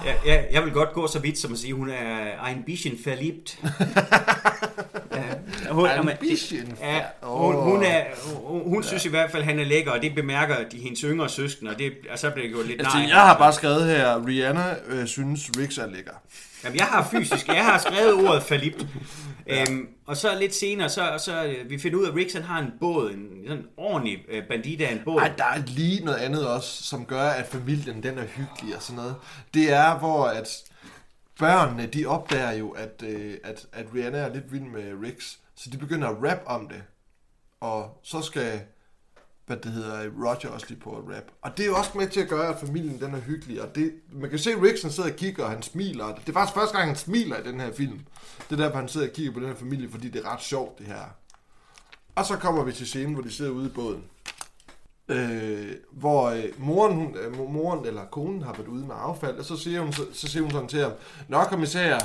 Ja, 0.05 0.13
ja, 0.25 0.43
jeg 0.51 0.63
vil 0.63 0.71
godt 0.73 0.93
gå 0.93 1.07
så 1.07 1.19
vidt 1.19 1.38
som 1.38 1.53
at 1.53 1.59
sige, 1.59 1.71
at 1.71 1.77
hun 1.77 1.89
er 1.89 2.45
ein 2.47 2.63
bisschen 2.63 2.97
verliebt. 3.05 3.59
Ja, 5.65 5.73
hun, 5.97 6.09
bisschen 6.19 6.77
Ja, 6.81 7.01
hun, 7.21 7.55
hun, 7.55 7.83
er, 7.83 8.03
hun, 8.43 8.61
hun 8.69 8.83
synes 8.83 9.05
i 9.05 9.09
hvert 9.09 9.31
fald, 9.31 9.41
at 9.41 9.47
han 9.47 9.59
er 9.59 9.63
lækker, 9.63 9.91
og 9.91 10.01
det 10.01 10.15
bemærker 10.15 10.55
de 10.71 10.77
hendes 10.77 11.01
yngre 11.01 11.29
søskende, 11.29 11.71
og, 11.71 11.79
det, 11.79 11.93
og 12.11 12.19
så 12.19 12.29
bliver 12.29 12.47
det 12.47 12.55
jo 12.57 12.61
lidt 12.61 12.81
altså, 12.81 12.97
nej. 12.97 13.07
jeg 13.07 13.21
har 13.21 13.37
bare 13.37 13.53
skrevet 13.53 13.85
her, 13.85 14.27
Rihanna 14.27 14.75
øh, 14.87 15.07
synes 15.07 15.49
Riggs 15.57 15.77
er 15.77 15.87
lækker. 15.87 16.13
Jamen, 16.63 16.77
jeg 16.77 16.85
har 16.85 17.07
fysisk, 17.11 17.47
jeg 17.47 17.65
har 17.65 17.77
skrevet 17.77 18.13
ordet 18.13 18.43
verliebt. 18.49 18.85
Ja. 19.47 19.61
Øhm, 19.61 19.87
og 20.05 20.17
så 20.17 20.39
lidt 20.39 20.55
senere, 20.55 20.89
så, 20.89 21.21
så 21.25 21.43
øh, 21.43 21.69
vi 21.69 21.79
finder 21.79 21.99
ud 21.99 22.05
af, 22.05 22.09
at 22.09 22.15
Riggs 22.15 22.33
han 22.33 22.43
har 22.43 22.59
en 22.59 22.71
båd, 22.79 23.11
en 23.11 23.29
sådan 23.47 23.65
ordentlig 23.77 24.25
øh, 24.29 24.43
bandit 24.43 24.81
af 24.81 24.91
en 24.91 25.01
båd. 25.05 25.21
Ej, 25.21 25.31
der 25.37 25.45
er 25.45 25.61
lige 25.67 26.05
noget 26.05 26.17
andet 26.17 26.47
også, 26.47 26.83
som 26.83 27.05
gør, 27.05 27.29
at 27.29 27.47
familien 27.47 28.03
den 28.03 28.17
er 28.17 28.25
hyggelig 28.25 28.75
og 28.75 28.81
sådan 28.81 28.95
noget. 28.95 29.15
Det 29.53 29.73
er, 29.73 29.99
hvor 29.99 30.25
at 30.25 30.47
børnene, 31.39 31.85
de 31.85 32.05
opdager 32.05 32.51
jo, 32.51 32.69
at, 32.69 33.03
øh, 33.07 33.33
at, 33.43 33.65
at 33.73 33.85
Rihanna 33.95 34.17
er 34.17 34.33
lidt 34.33 34.53
vild 34.53 34.63
med 34.63 35.03
Riggs, 35.03 35.39
så 35.61 35.69
de 35.69 35.77
begynder 35.77 36.07
at 36.07 36.31
rap 36.31 36.41
om 36.45 36.67
det. 36.67 36.83
Og 37.59 37.99
så 38.03 38.21
skal, 38.21 38.61
hvad 39.45 39.57
det 39.57 39.71
hedder, 39.71 40.09
Roger 40.23 40.49
også 40.49 40.65
lige 40.69 40.79
på 40.79 40.89
at 40.89 41.15
rap. 41.15 41.23
Og 41.41 41.57
det 41.57 41.63
er 41.63 41.67
jo 41.67 41.75
også 41.75 41.91
med 41.95 42.07
til 42.07 42.21
at 42.21 42.27
gøre, 42.27 42.47
at 42.47 42.59
familien 42.59 42.99
den 43.01 43.13
er 43.13 43.19
hyggelig. 43.19 43.61
Og 43.61 43.75
det, 43.75 43.93
man 44.11 44.29
kan 44.29 44.39
se, 44.39 44.51
at 44.51 44.61
Rickson 44.61 44.91
sidder 44.91 45.09
og 45.11 45.15
kigger, 45.15 45.43
og 45.43 45.49
han 45.49 45.61
smiler. 45.61 46.15
Det 46.15 46.29
er 46.29 46.33
faktisk 46.33 46.55
første 46.55 46.77
gang, 46.77 46.88
han 46.88 46.95
smiler 46.97 47.38
i 47.38 47.43
den 47.43 47.59
her 47.59 47.73
film. 47.73 47.99
Det 48.49 48.59
er 48.59 48.63
derfor, 48.63 48.77
han 48.77 48.88
sidder 48.88 49.07
og 49.07 49.13
kigger 49.13 49.33
på 49.33 49.39
den 49.39 49.47
her 49.47 49.55
familie, 49.55 49.89
fordi 49.91 50.09
det 50.09 50.25
er 50.25 50.33
ret 50.33 50.41
sjovt, 50.41 50.79
det 50.79 50.88
her. 50.88 51.15
Og 52.15 52.25
så 52.25 52.38
kommer 52.38 52.63
vi 52.63 52.71
til 52.71 52.88
scenen, 52.88 53.13
hvor 53.13 53.23
de 53.23 53.31
sidder 53.31 53.51
ude 53.51 53.65
i 53.65 53.71
båden. 53.71 54.03
Øh, 55.07 55.71
hvor 55.91 56.29
øh, 56.29 56.43
moren, 56.57 56.95
hun, 56.95 57.15
øh, 57.15 57.51
moren 57.53 57.85
eller 57.85 58.05
konen 58.05 58.41
har 58.41 58.53
været 58.53 58.67
ude 58.67 58.85
med 58.85 58.95
affald, 58.97 59.38
og 59.38 59.45
så 59.45 59.57
siger 59.57 59.81
hun, 59.81 59.93
så, 59.93 60.01
så 60.13 60.27
siger 60.27 60.41
hun 60.41 60.51
sådan 60.51 60.67
til 60.67 60.79
ham, 60.79 60.91
Nå 61.27 61.43
kommissær, 61.43 61.99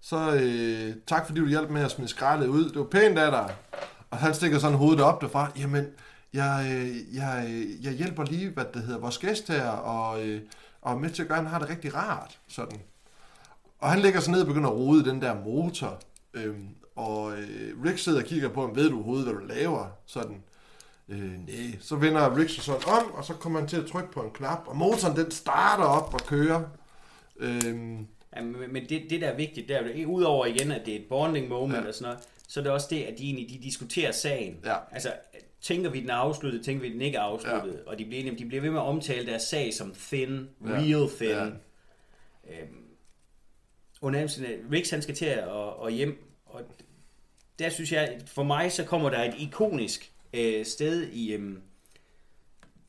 så 0.00 0.34
øh, 0.34 0.94
tak 1.06 1.26
fordi 1.26 1.40
du 1.40 1.46
hjalp 1.46 1.70
med 1.70 1.82
at 1.82 1.90
smide 1.90 2.08
skraldet 2.08 2.46
ud. 2.46 2.68
Det 2.68 2.78
var 2.78 2.84
pænt 2.84 3.18
af 3.18 3.30
dig. 3.30 3.54
Og 4.10 4.18
han 4.18 4.34
stikker 4.34 4.58
sådan 4.58 4.76
hovedet 4.76 5.00
op 5.00 5.20
derfra. 5.20 5.50
Jamen, 5.58 5.86
jeg, 6.32 6.66
øh, 6.72 7.16
jeg, 7.16 7.46
øh, 7.48 7.84
jeg 7.84 7.92
hjælper 7.92 8.24
lige, 8.24 8.50
hvad 8.50 8.64
det 8.74 8.82
hedder, 8.82 9.00
vores 9.00 9.18
gæst 9.18 9.48
her, 9.48 9.68
og, 9.68 10.26
øh, 10.26 10.42
og 10.82 11.00
med 11.00 11.10
til 11.10 11.22
at 11.22 11.28
gøre, 11.28 11.38
han 11.38 11.46
har 11.46 11.58
det 11.58 11.68
rigtig 11.68 11.94
rart. 11.94 12.38
Sådan. 12.48 12.80
Og 13.78 13.90
han 13.90 13.98
lægger 13.98 14.20
sig 14.20 14.32
ned 14.32 14.40
og 14.40 14.46
begynder 14.46 14.70
at 14.70 14.76
rode 14.76 15.04
den 15.04 15.22
der 15.22 15.44
motor. 15.44 16.00
Øhm, 16.34 16.68
og 16.96 17.32
øh, 17.38 17.84
Rick 17.84 17.98
sidder 17.98 18.20
og 18.20 18.24
kigger 18.24 18.48
på 18.48 18.60
ham, 18.60 18.76
ved 18.76 18.90
du 18.90 18.96
overhovedet, 18.96 19.26
hvad 19.26 19.34
du 19.34 19.46
laver? 19.46 19.86
Sådan. 20.06 20.42
Øh, 21.08 21.32
nej. 21.46 21.78
Så 21.80 21.96
vender 21.96 22.36
Rick 22.36 22.50
sig 22.50 22.64
sådan 22.64 22.88
om, 22.88 23.10
og 23.12 23.24
så 23.24 23.34
kommer 23.34 23.58
han 23.58 23.68
til 23.68 23.76
at 23.76 23.86
trykke 23.86 24.12
på 24.12 24.20
en 24.20 24.30
knap, 24.30 24.62
og 24.66 24.76
motoren 24.76 25.16
den 25.16 25.30
starter 25.30 25.84
op 25.84 26.14
og 26.14 26.20
kører. 26.26 26.62
Øhm, 27.36 28.06
Ja, 28.38 28.42
men 28.44 28.88
det, 28.88 29.10
det 29.10 29.20
der 29.20 29.28
er 29.28 29.36
vigtigt, 29.36 29.68
der 29.68 29.76
er 29.78 30.06
udover 30.06 30.46
igen, 30.46 30.72
at 30.72 30.86
det 30.86 30.94
er 30.94 30.98
et 30.98 31.06
bonding 31.08 31.48
moment 31.48 31.82
Ja. 31.82 31.88
og 31.88 31.94
sådan 31.94 32.12
noget, 32.12 32.28
så 32.48 32.60
er 32.60 32.64
det 32.64 32.72
også 32.72 32.86
det, 32.90 33.02
at 33.02 33.18
de 33.18 33.24
egentlig 33.24 33.48
de 33.50 33.58
diskuterer 33.62 34.12
sagen. 34.12 34.60
Ja. 34.64 34.76
Altså, 34.92 35.12
tænker 35.60 35.90
vi, 35.90 36.00
den 36.00 36.10
er 36.10 36.14
afsluttet, 36.14 36.64
tænker 36.64 36.82
vi, 36.82 36.92
den 36.92 37.00
ikke 37.00 37.18
er 37.18 37.22
afsluttet, 37.22 37.82
ja. 37.84 37.90
og 37.90 37.98
de 37.98 38.04
bliver, 38.04 38.34
de 38.36 38.44
bliver 38.44 38.60
ved 38.60 38.70
med 38.70 38.78
at 38.80 38.84
omtale 38.84 39.26
deres 39.26 39.42
sag 39.42 39.74
som 39.74 39.94
thin, 39.94 40.48
Ja. 40.64 40.70
real 40.70 41.08
thin. 41.16 41.28
Ja. 41.28 41.44
Øhm, 41.44 42.84
under 44.00 44.22
omstændighed, 44.22 44.64
Riggs 44.72 44.90
han 44.90 45.02
skal 45.02 45.14
til 45.14 45.26
at, 45.26 45.44
og, 45.44 45.76
og 45.78 45.90
hjem, 45.90 46.24
og 46.46 46.62
der 47.58 47.68
synes 47.68 47.92
jeg, 47.92 48.20
for 48.26 48.42
mig 48.42 48.72
så 48.72 48.84
kommer 48.84 49.10
der 49.10 49.22
et 49.24 49.34
ikonisk 49.38 50.12
øh, 50.34 50.64
sted 50.64 51.08
i, 51.12 51.32
øhm, 51.32 51.60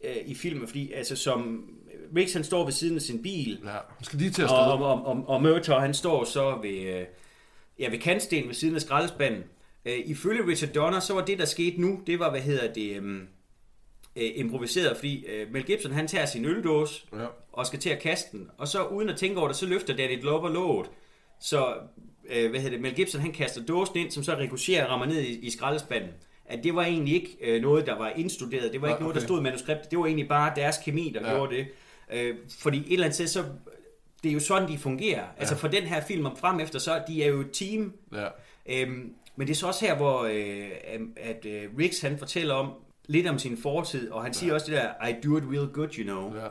øh, 0.04 0.16
i 0.26 0.36
filmen, 0.36 0.68
fordi 0.68 0.92
altså 0.92 1.16
som 1.16 1.70
Riggs 2.15 2.34
han 2.34 2.44
står 2.44 2.64
ved 2.65 2.72
siden 2.73 2.95
af 2.95 3.02
sin 3.02 3.22
bil, 3.23 3.60
ja, 3.65 3.69
han 3.69 4.03
skal 4.03 4.19
lige 4.19 4.31
til 4.31 4.41
at 4.41 4.49
og, 4.49 4.77
stå. 4.77 4.84
og, 4.86 5.06
og, 5.06 5.23
og 5.27 5.41
Murtaugh, 5.41 5.81
han 5.81 5.94
står 5.94 6.23
så 6.23 6.57
ved, 6.61 6.69
øh, 6.99 7.06
ja, 7.80 7.90
ved 7.90 7.99
kantstenen 7.99 8.48
ved 8.48 8.53
siden 8.56 8.76
af 8.76 8.81
skraldespanden. 8.81 9.44
Øh, 9.86 9.99
ifølge 10.06 10.48
Richard 10.48 10.72
Donner, 10.73 10.99
så 10.99 11.14
var 11.14 11.26
det, 11.26 11.40
der 11.40 11.45
skete 11.45 11.81
nu, 11.81 11.99
det 12.07 12.19
var, 12.19 12.30
hvad 12.31 12.41
hedder 12.41 12.73
det, 12.73 12.95
øhm, 12.95 13.27
øh, 14.15 14.30
improviseret, 14.36 14.98
fordi 14.98 15.26
øh, 15.26 15.52
Mel 15.53 15.64
Gibson, 15.64 15.91
han 15.91 16.07
tager 16.07 16.26
sin 16.26 16.45
øldåse 16.45 17.02
Ja. 17.14 17.26
og 17.53 17.65
skal 17.68 17.80
til 17.80 17.90
at 17.90 17.99
kaste 17.99 18.38
den, 18.38 18.49
og 18.57 18.68
så 18.68 18.84
uden 18.84 19.10
at 19.10 19.18
tænke 19.18 19.40
over 19.40 19.48
det, 19.48 19.57
så 19.57 19.65
løfter 19.65 19.95
Danny 19.95 20.22
Glover 20.22 20.49
låget, 20.49 20.90
så, 21.41 21.73
øh, 22.30 22.49
hvad 22.49 22.60
hedder 22.60 22.76
det, 22.76 22.81
Mel 22.81 22.95
Gibson, 22.95 23.22
han 23.22 23.31
kaster 23.31 23.61
dåsen 23.65 23.98
ind, 23.98 24.11
som 24.11 24.23
så 24.23 24.36
rekurserer 24.36 24.86
og 24.86 24.91
rammer 24.91 25.06
ned 25.06 25.22
i, 25.22 25.40
i 25.40 25.49
skraldespanden. 25.49 26.10
At 26.45 26.64
det 26.64 26.76
var 26.76 26.84
egentlig 26.84 27.14
ikke 27.14 27.38
øh, 27.41 27.61
noget, 27.61 27.86
der 27.86 27.98
var 27.98 28.10
indstuderet, 28.10 28.72
det 28.73 28.81
var 28.81 28.88
Nej, 28.88 28.95
ikke 28.95 29.03
noget, 29.03 29.15
der 29.15 29.22
stod 29.22 29.40
i 29.40 29.44
manuskriptet, 29.44 29.91
det 29.91 29.99
var 29.99 30.06
egentlig 30.06 30.27
bare 30.27 30.53
deres 30.56 30.76
kemi, 30.86 31.11
der 31.15 31.27
ja. 31.30 31.36
gjorde 31.36 31.56
det. 31.56 31.68
Øh, 32.14 32.36
fordi 32.60 32.77
et 32.77 32.94
eller 32.94 33.06
andet 33.06 33.15
sted, 33.15 33.27
så 33.27 33.44
det 34.23 34.30
er 34.30 34.34
jo 34.34 34.40
sådan, 34.40 34.69
de 34.69 34.77
fungerer. 34.77 35.23
Altså 35.38 35.56
for 35.56 35.68
den 35.68 35.84
her 35.84 36.02
film 36.02 36.26
om 36.26 36.38
frem 36.38 36.60
efter, 36.60 36.80
så 36.80 37.02
de 37.07 37.23
er 37.23 37.27
jo 37.27 37.40
et 37.40 37.52
team, 37.53 37.94
Ja. 38.14 38.27
Øhm, 38.69 39.14
men 39.36 39.48
det 39.48 39.53
er 39.53 39.57
så 39.57 39.68
også 39.68 39.86
her, 39.86 39.95
hvor 39.95 40.23
øh, 40.23 40.69
at 41.18 41.45
øh, 41.45 41.69
Riggs 41.77 42.02
han 42.02 42.18
fortæller 42.18 42.53
om 42.53 42.73
lidt 43.06 43.27
om 43.27 43.40
sin 43.40 43.57
fortid, 43.57 44.11
og 44.11 44.23
han 44.23 44.34
siger 44.34 44.53
også 44.53 44.72
det 44.72 44.76
der, 44.76 45.07
I 45.07 45.15
do 45.23 45.38
it 45.38 45.44
real 45.52 45.68
good, 45.73 45.90
you 45.98 46.03
know. 46.03 46.36
Ja. 46.36 46.48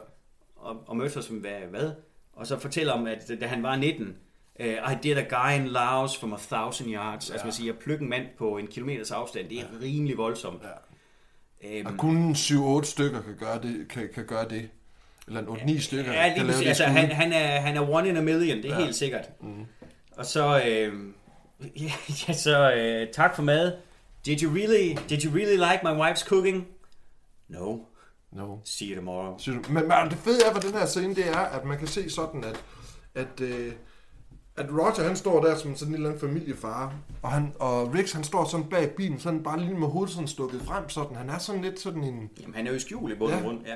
Og, 0.57 0.83
og 0.87 0.97
møder 0.97 1.21
som, 1.21 1.37
hvad, 1.37 1.51
hvad? 1.71 1.93
Og 2.33 2.47
så 2.47 2.59
fortæller 2.59 2.93
om, 2.93 3.07
at 3.07 3.31
da 3.41 3.47
han 3.47 3.63
var 3.63 3.77
19, 3.77 4.17
uh, 4.61 4.67
I 4.67 4.95
did 5.03 5.17
a 5.17 5.23
guy 5.23 5.61
in 5.61 5.67
Laos 5.69 6.19
from 6.19 6.33
a 6.33 6.37
thousand 6.37 6.91
yards. 6.91 7.29
Ja. 7.29 7.33
Altså 7.33 7.47
man 7.47 7.53
siger, 7.53 7.73
at 7.73 7.79
plukke 7.79 8.03
en 8.03 8.11
mand 8.11 8.27
på 8.39 8.59
en 8.59 8.67
kilometers 8.67 9.11
afstand, 9.11 9.49
det 9.49 9.59
er 9.59 9.63
ja. 9.63 9.85
rimelig 9.87 10.17
voldsomt. 10.17 10.63
Ja. 10.63 11.79
Øhm, 11.79 11.87
Og 11.87 11.93
kun 11.99 12.33
7-8 12.33 12.85
stykker 12.85 13.23
kan 13.23 13.37
gøre 13.39 13.63
det. 13.63 13.89
Kan, 13.89 14.09
kan 14.15 14.27
gøre 14.27 14.49
det. 14.49 14.69
Eller 15.29 15.43
8-9 15.43 15.81
stykker 15.81 16.13
Ja, 16.13 16.35
lige 16.37 16.47
præcis. 16.47 16.67
Altså, 16.67 16.85
han, 16.85 17.11
han, 17.11 17.33
er, 17.33 17.61
han 17.61 17.77
er 17.77 17.91
one 17.91 18.09
in 18.09 18.17
a 18.17 18.21
million, 18.21 18.57
det 18.63 18.65
er 18.71 18.79
ja. 18.79 18.85
helt 18.85 18.97
sikkert. 18.97 19.31
Mm. 19.41 19.65
Og 20.17 20.27
så, 20.27 20.63
øh, 20.67 20.93
ja, 21.83 21.91
ja, 22.29 22.33
så 22.33 22.73
øh, 22.73 23.07
tak 23.13 23.35
for 23.37 23.43
mad. 23.43 23.73
Did 24.27 24.43
you 24.43 24.55
really, 24.55 24.97
did 25.09 25.25
you 25.25 25.35
really 25.35 25.57
like 25.57 25.81
my 25.85 26.01
wife's 26.03 26.29
cooking? 26.29 26.67
No. 27.49 27.79
No. 28.33 28.57
See 28.65 28.89
you 28.89 28.97
tomorrow. 28.97 29.39
Synes 29.39 29.67
du- 29.67 29.73
Men, 29.73 29.83
men 29.89 30.11
det 30.11 30.19
fede 30.19 30.39
er 30.51 30.55
ved 30.55 30.61
den 30.63 30.73
her 30.73 30.87
scene, 30.87 31.15
det 31.15 31.29
er, 31.29 31.37
at 31.39 31.65
man 31.65 31.79
kan 31.79 31.87
se 31.87 32.11
sådan, 32.11 32.45
at, 32.45 32.61
at, 33.15 33.41
øh, 33.41 33.73
at 34.57 34.67
Roger 34.71 35.07
han 35.07 35.17
står 35.17 35.45
der 35.45 35.57
som 35.57 35.77
sådan 35.77 35.89
en 35.91 35.95
eller 35.95 36.09
anden 36.09 36.21
familiefar, 36.21 36.95
og, 37.23 37.31
han, 37.33 37.53
og 37.59 37.95
Riggs 37.95 38.13
han 38.13 38.25
står 38.25 38.45
sådan 38.45 38.67
bag 38.67 38.91
bilen, 38.91 39.21
sådan 39.21 39.43
bare 39.43 39.61
lige 39.61 39.75
med 39.75 39.89
hovedet 39.89 40.13
sådan 40.15 40.29
stukket 40.29 40.63
frem, 40.63 40.89
sådan. 40.89 41.17
Han 41.17 41.31
er 41.31 41.39
sådan 41.39 41.63
lidt 41.63 41.81
sådan 41.81 42.05
en... 42.05 42.31
Jamen, 42.41 42.55
han 42.55 42.67
er 42.67 42.71
jo 42.71 42.77
i 42.77 42.81
skjul 42.81 43.13
i 43.13 43.15
bund 43.15 43.33
og 43.33 43.39
Ja. 43.39 43.45
grund. 43.45 43.59
Ja. 43.67 43.75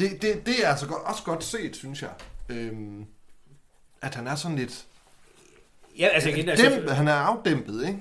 Det, 0.00 0.22
det, 0.22 0.46
det 0.46 0.64
er 0.64 0.68
altså 0.68 0.86
godt, 0.86 1.02
også 1.02 1.22
godt 1.22 1.44
set, 1.44 1.76
synes 1.76 2.02
jeg. 2.02 2.10
Øhm, 2.48 3.04
at 4.02 4.14
han 4.14 4.26
er 4.26 4.34
sådan 4.34 4.56
lidt... 4.56 4.84
Ja, 5.98 6.06
altså, 6.06 6.28
igen, 6.28 6.48
altså, 6.48 6.70
Dæmpet, 6.70 6.96
han 6.96 7.08
er 7.08 7.12
afdæmpet, 7.12 7.86
ikke? 7.86 7.98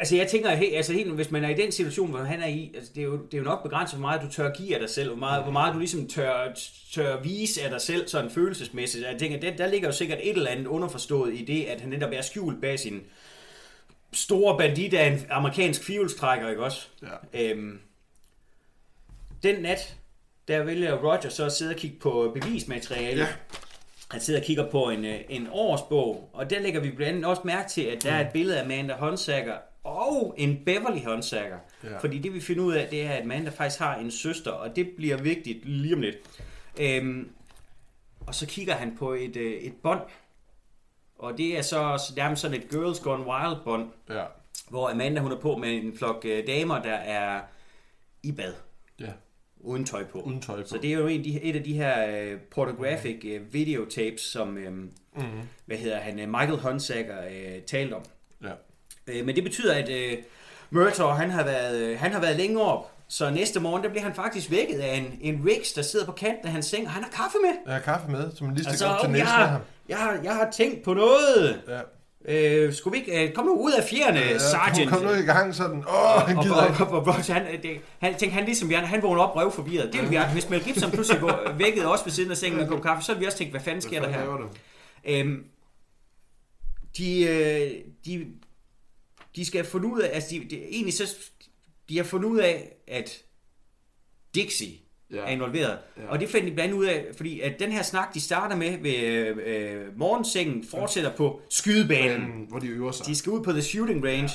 altså 0.00 0.16
jeg 0.16 0.28
tænker, 0.28 0.50
helt, 0.50 0.76
altså 0.76 0.92
helt, 0.92 1.12
hvis 1.12 1.30
man 1.30 1.44
er 1.44 1.48
i 1.48 1.54
den 1.54 1.72
situation, 1.72 2.10
hvor 2.10 2.18
han 2.18 2.40
er 2.40 2.46
i, 2.46 2.72
altså 2.74 2.92
det, 2.94 3.00
er 3.00 3.04
jo, 3.04 3.16
det 3.16 3.34
er 3.34 3.38
jo 3.38 3.44
nok 3.44 3.62
begrænset, 3.62 3.98
hvor 3.98 4.08
meget 4.08 4.22
du 4.22 4.30
tør 4.30 4.52
give 4.52 4.74
af 4.74 4.80
dig 4.80 4.90
selv, 4.90 5.08
hvor 5.08 5.18
meget, 5.18 5.42
hvor 5.42 5.52
meget 5.52 5.74
du 5.74 5.78
ligesom 5.78 6.08
tør, 6.08 6.54
tør 6.92 7.22
vise 7.22 7.62
af 7.62 7.70
dig 7.70 7.80
selv, 7.80 8.08
sådan 8.08 8.30
følelsesmæssigt. 8.30 9.06
Jeg 9.06 9.18
tænker, 9.18 9.40
der, 9.40 9.56
der 9.56 9.66
ligger 9.66 9.88
jo 9.88 9.92
sikkert 9.92 10.18
et 10.22 10.36
eller 10.36 10.50
andet 10.50 10.66
underforstået 10.66 11.34
i 11.34 11.44
det, 11.44 11.64
at 11.64 11.80
han 11.80 11.90
netop 11.90 12.10
er 12.12 12.22
skjult 12.22 12.60
bag 12.60 12.78
sin 12.78 13.00
store 14.12 14.58
bandit 14.58 14.94
af 14.94 15.06
en 15.06 15.26
amerikansk 15.30 15.84
fjolstrækker, 15.84 16.48
ikke 16.48 16.64
også? 16.64 16.88
Ja. 17.02 17.42
Øhm, 17.42 17.78
den 19.42 19.62
nat, 19.62 19.96
der 20.48 20.62
vælger 20.64 20.94
Roger 21.04 21.28
så 21.28 21.44
at 21.44 21.52
sidde 21.52 21.70
og 21.70 21.76
kigge 21.76 21.98
på 21.98 22.30
bevismateriale. 22.34 23.20
Ja. 23.22 23.28
Han 24.10 24.20
sidder 24.20 24.40
og 24.40 24.46
kigger 24.46 24.70
på 24.70 24.90
en, 24.90 25.04
øh, 25.04 25.20
en 25.28 25.48
årsbog, 25.50 26.30
og 26.32 26.50
der 26.50 26.60
lægger 26.60 26.80
vi 26.80 26.90
blandt 26.90 27.12
andet 27.12 27.24
også 27.30 27.42
mærke 27.44 27.68
til, 27.68 27.82
at 27.82 28.02
der 28.02 28.12
er 28.12 28.20
et 28.26 28.32
billede 28.32 28.58
af 28.60 28.64
Amanda 28.64 28.94
Honsager 28.94 29.58
og 29.84 30.34
en 30.38 30.64
Beverly 30.66 31.04
Honsager. 31.04 31.58
Ja. 31.84 31.98
Fordi 31.98 32.18
det 32.18 32.34
vi 32.34 32.40
finder 32.40 32.64
ud 32.64 32.72
af, 32.72 32.88
det 32.88 33.02
er, 33.06 33.10
at 33.10 33.22
Amanda 33.22 33.50
faktisk 33.50 33.80
har 33.80 33.96
en 33.96 34.10
søster, 34.10 34.50
og 34.50 34.76
det 34.76 34.90
bliver 34.96 35.16
vigtigt 35.16 35.64
lige 35.68 35.94
om 35.94 36.00
lidt. 36.00 36.16
Øhm, 36.80 37.30
og 38.26 38.34
så 38.34 38.46
kigger 38.46 38.74
han 38.74 38.96
på 38.98 39.12
et, 39.12 39.36
øh, 39.36 39.52
et 39.52 39.74
bånd, 39.82 40.00
og 41.18 41.38
det 41.38 41.58
er 41.58 41.62
så 41.62 42.12
nærmest 42.16 42.42
sådan 42.42 42.56
et 42.60 42.70
Girls 42.70 43.00
Gone 43.00 43.24
Wild 43.26 43.56
bånd, 43.64 43.88
Ja. 44.10 44.24
hvor 44.68 44.88
Amanda 44.90 45.20
hun 45.20 45.32
er 45.32 45.36
på 45.36 45.56
med 45.56 45.68
en 45.70 45.96
flok 45.98 46.22
øh, 46.24 46.46
damer, 46.46 46.82
der 46.82 46.94
er 46.94 47.40
i 48.22 48.32
bad. 48.32 48.54
Uden 49.60 49.84
tøj 49.84 50.04
på. 50.04 50.18
Uden 50.20 50.42
tøj 50.42 50.62
på. 50.62 50.68
Så 50.68 50.78
det 50.82 50.90
er 50.92 50.94
jo 50.94 51.06
en, 51.06 51.18
af 51.18 51.24
de- 51.24 51.42
et 51.42 51.56
af 51.56 51.62
de 51.64 51.72
her 51.74 52.06
øh, 52.20 52.38
pornographic 52.50 53.20
øh, 53.24 53.54
videotapes, 53.54 54.20
som, 54.20 54.58
øh, 54.58 54.72
Mhm. 54.72 55.26
hvad 55.66 55.76
hedder 55.76 55.98
han, 55.98 56.20
øh, 56.20 56.28
Michael 56.28 56.56
Honsager 56.58 57.18
øh, 57.30 57.62
talte 57.66 57.94
om. 57.94 58.02
Ja. 58.44 58.50
Øh, 59.06 59.26
men 59.26 59.36
det 59.36 59.44
betyder, 59.44 59.74
at 59.74 59.88
øh, 59.90 60.18
Murtaugh, 60.70 61.16
han 61.16 61.30
har, 61.30 61.44
været, 61.44 61.80
øh, 61.80 61.98
han 61.98 62.12
har 62.12 62.20
været 62.20 62.36
længe 62.36 62.60
op, 62.62 62.92
så 63.08 63.30
næste 63.30 63.60
morgen, 63.60 63.82
der 63.84 63.88
bliver 63.90 64.02
han 64.02 64.14
faktisk 64.14 64.50
vækket 64.50 64.78
af 64.80 64.94
en, 64.96 65.18
en 65.20 65.42
Riggs, 65.48 65.72
der 65.72 65.82
sidder 65.82 66.06
på 66.06 66.12
kanten 66.12 66.46
af 66.46 66.52
hans 66.52 66.66
seng, 66.66 66.84
og 66.86 66.90
han 66.90 67.02
har 67.02 67.10
kaffe 67.10 67.36
med. 67.42 67.72
Har 67.72 67.80
kaffe 67.80 68.10
med, 68.10 68.30
som 68.36 68.50
lige 68.50 68.58
stikker 68.64 68.78
så, 68.78 68.86
op 68.86 69.00
til 69.00 69.10
næsen 69.10 69.26
jeg, 69.26 69.34
af 69.36 69.48
ham. 69.48 69.50
har, 69.50 69.62
jeg, 69.88 69.98
har, 69.98 70.20
jeg 70.24 70.34
har 70.34 70.50
tænkt 70.50 70.82
på 70.82 70.94
noget. 70.94 71.62
Ja. 71.68 71.80
Øh, 72.28 72.74
skulle 72.74 72.98
vi 72.98 72.98
ikke... 72.98 73.28
Øh, 73.28 73.34
kom 73.34 73.44
nu 73.44 73.54
ud 73.54 73.72
af 73.72 73.84
fjerne, 73.84 74.18
Ja, 74.18 74.38
sergeant. 74.38 74.90
Kom 74.90 75.02
nu 75.02 75.10
i 75.10 75.22
gang 75.22 75.54
sådan. 75.54 75.76
Åh, 75.76 76.22
han 76.26 76.36
og, 76.36 76.44
gider 76.44 76.56
og, 76.56 76.70
ikke. 76.70 76.84
og, 76.84 76.90
og, 76.90 77.06
og, 77.06 77.14
han, 77.14 77.62
det, 77.62 77.80
han 77.98 78.14
tænkte, 78.14 78.34
han 78.34 78.44
ligesom 78.44 78.68
vi 78.68 78.74
andre, 78.74 78.88
han 78.88 79.02
vågner 79.02 79.22
op 79.22 79.36
røv 79.36 79.52
forvirret. 79.52 79.92
Det 79.92 80.02
vil 80.02 80.10
vi 80.10 80.14
andre. 80.14 80.32
Hvis 80.32 80.50
Mel 80.50 80.64
Gibson 80.64 80.90
pludselig 80.90 81.22
vækket 81.58 81.86
også 81.86 82.04
ved 82.04 82.12
siden 82.12 82.30
af 82.30 82.36
sengen 82.36 82.56
med 82.56 82.64
en 82.64 82.70
kop 82.70 82.82
kaffe, 82.82 83.04
så 83.04 83.12
vil 83.12 83.20
vi 83.20 83.26
også 83.26 83.38
tænke, 83.38 83.50
hvad 83.50 83.60
fanden 83.60 83.82
sker 83.82 84.00
der 84.00 84.08
her? 84.08 84.50
Øhm, 85.04 85.44
de, 86.98 87.22
øh, 87.22 87.70
de, 88.04 88.26
de 89.36 89.44
skal 89.44 89.64
fundet 89.64 89.90
ud 89.90 90.00
af, 90.00 90.10
altså 90.14 90.28
de, 90.30 90.46
de, 90.50 90.64
egentlig 90.64 90.94
så, 90.94 91.16
de 91.88 91.96
har 91.96 92.04
fundet 92.04 92.28
ud 92.28 92.38
af, 92.38 92.72
at 92.88 93.22
Dixie 94.34 94.78
Ja. 95.12 95.16
ja. 95.16 95.22
er 95.22 95.28
involveret. 95.28 95.78
Ja. 95.96 96.02
Ja. 96.02 96.08
Og 96.08 96.20
det 96.20 96.28
fandt 96.28 96.46
de 96.46 96.50
blandt 96.52 96.60
andet 96.60 96.78
ud 96.78 96.86
af, 96.86 97.06
fordi 97.16 97.40
at 97.40 97.60
den 97.60 97.72
her 97.72 97.82
snak, 97.82 98.14
de 98.14 98.20
starter 98.20 98.56
med 98.56 98.78
ved 98.78 98.98
øh, 99.02 99.36
øh, 99.46 99.98
morgensengen, 99.98 100.64
fortsætter 100.70 101.10
på 101.10 101.40
skydebanen. 101.50 102.20
Men, 102.20 102.46
hvor 102.48 102.58
de 102.58 102.66
øver 102.66 102.92
sig. 102.92 103.06
De 103.06 103.16
skal 103.16 103.32
ud 103.32 103.42
på 103.42 103.52
the 103.52 103.62
shooting 103.62 104.04
range, 104.04 104.22
ja. 104.22 104.28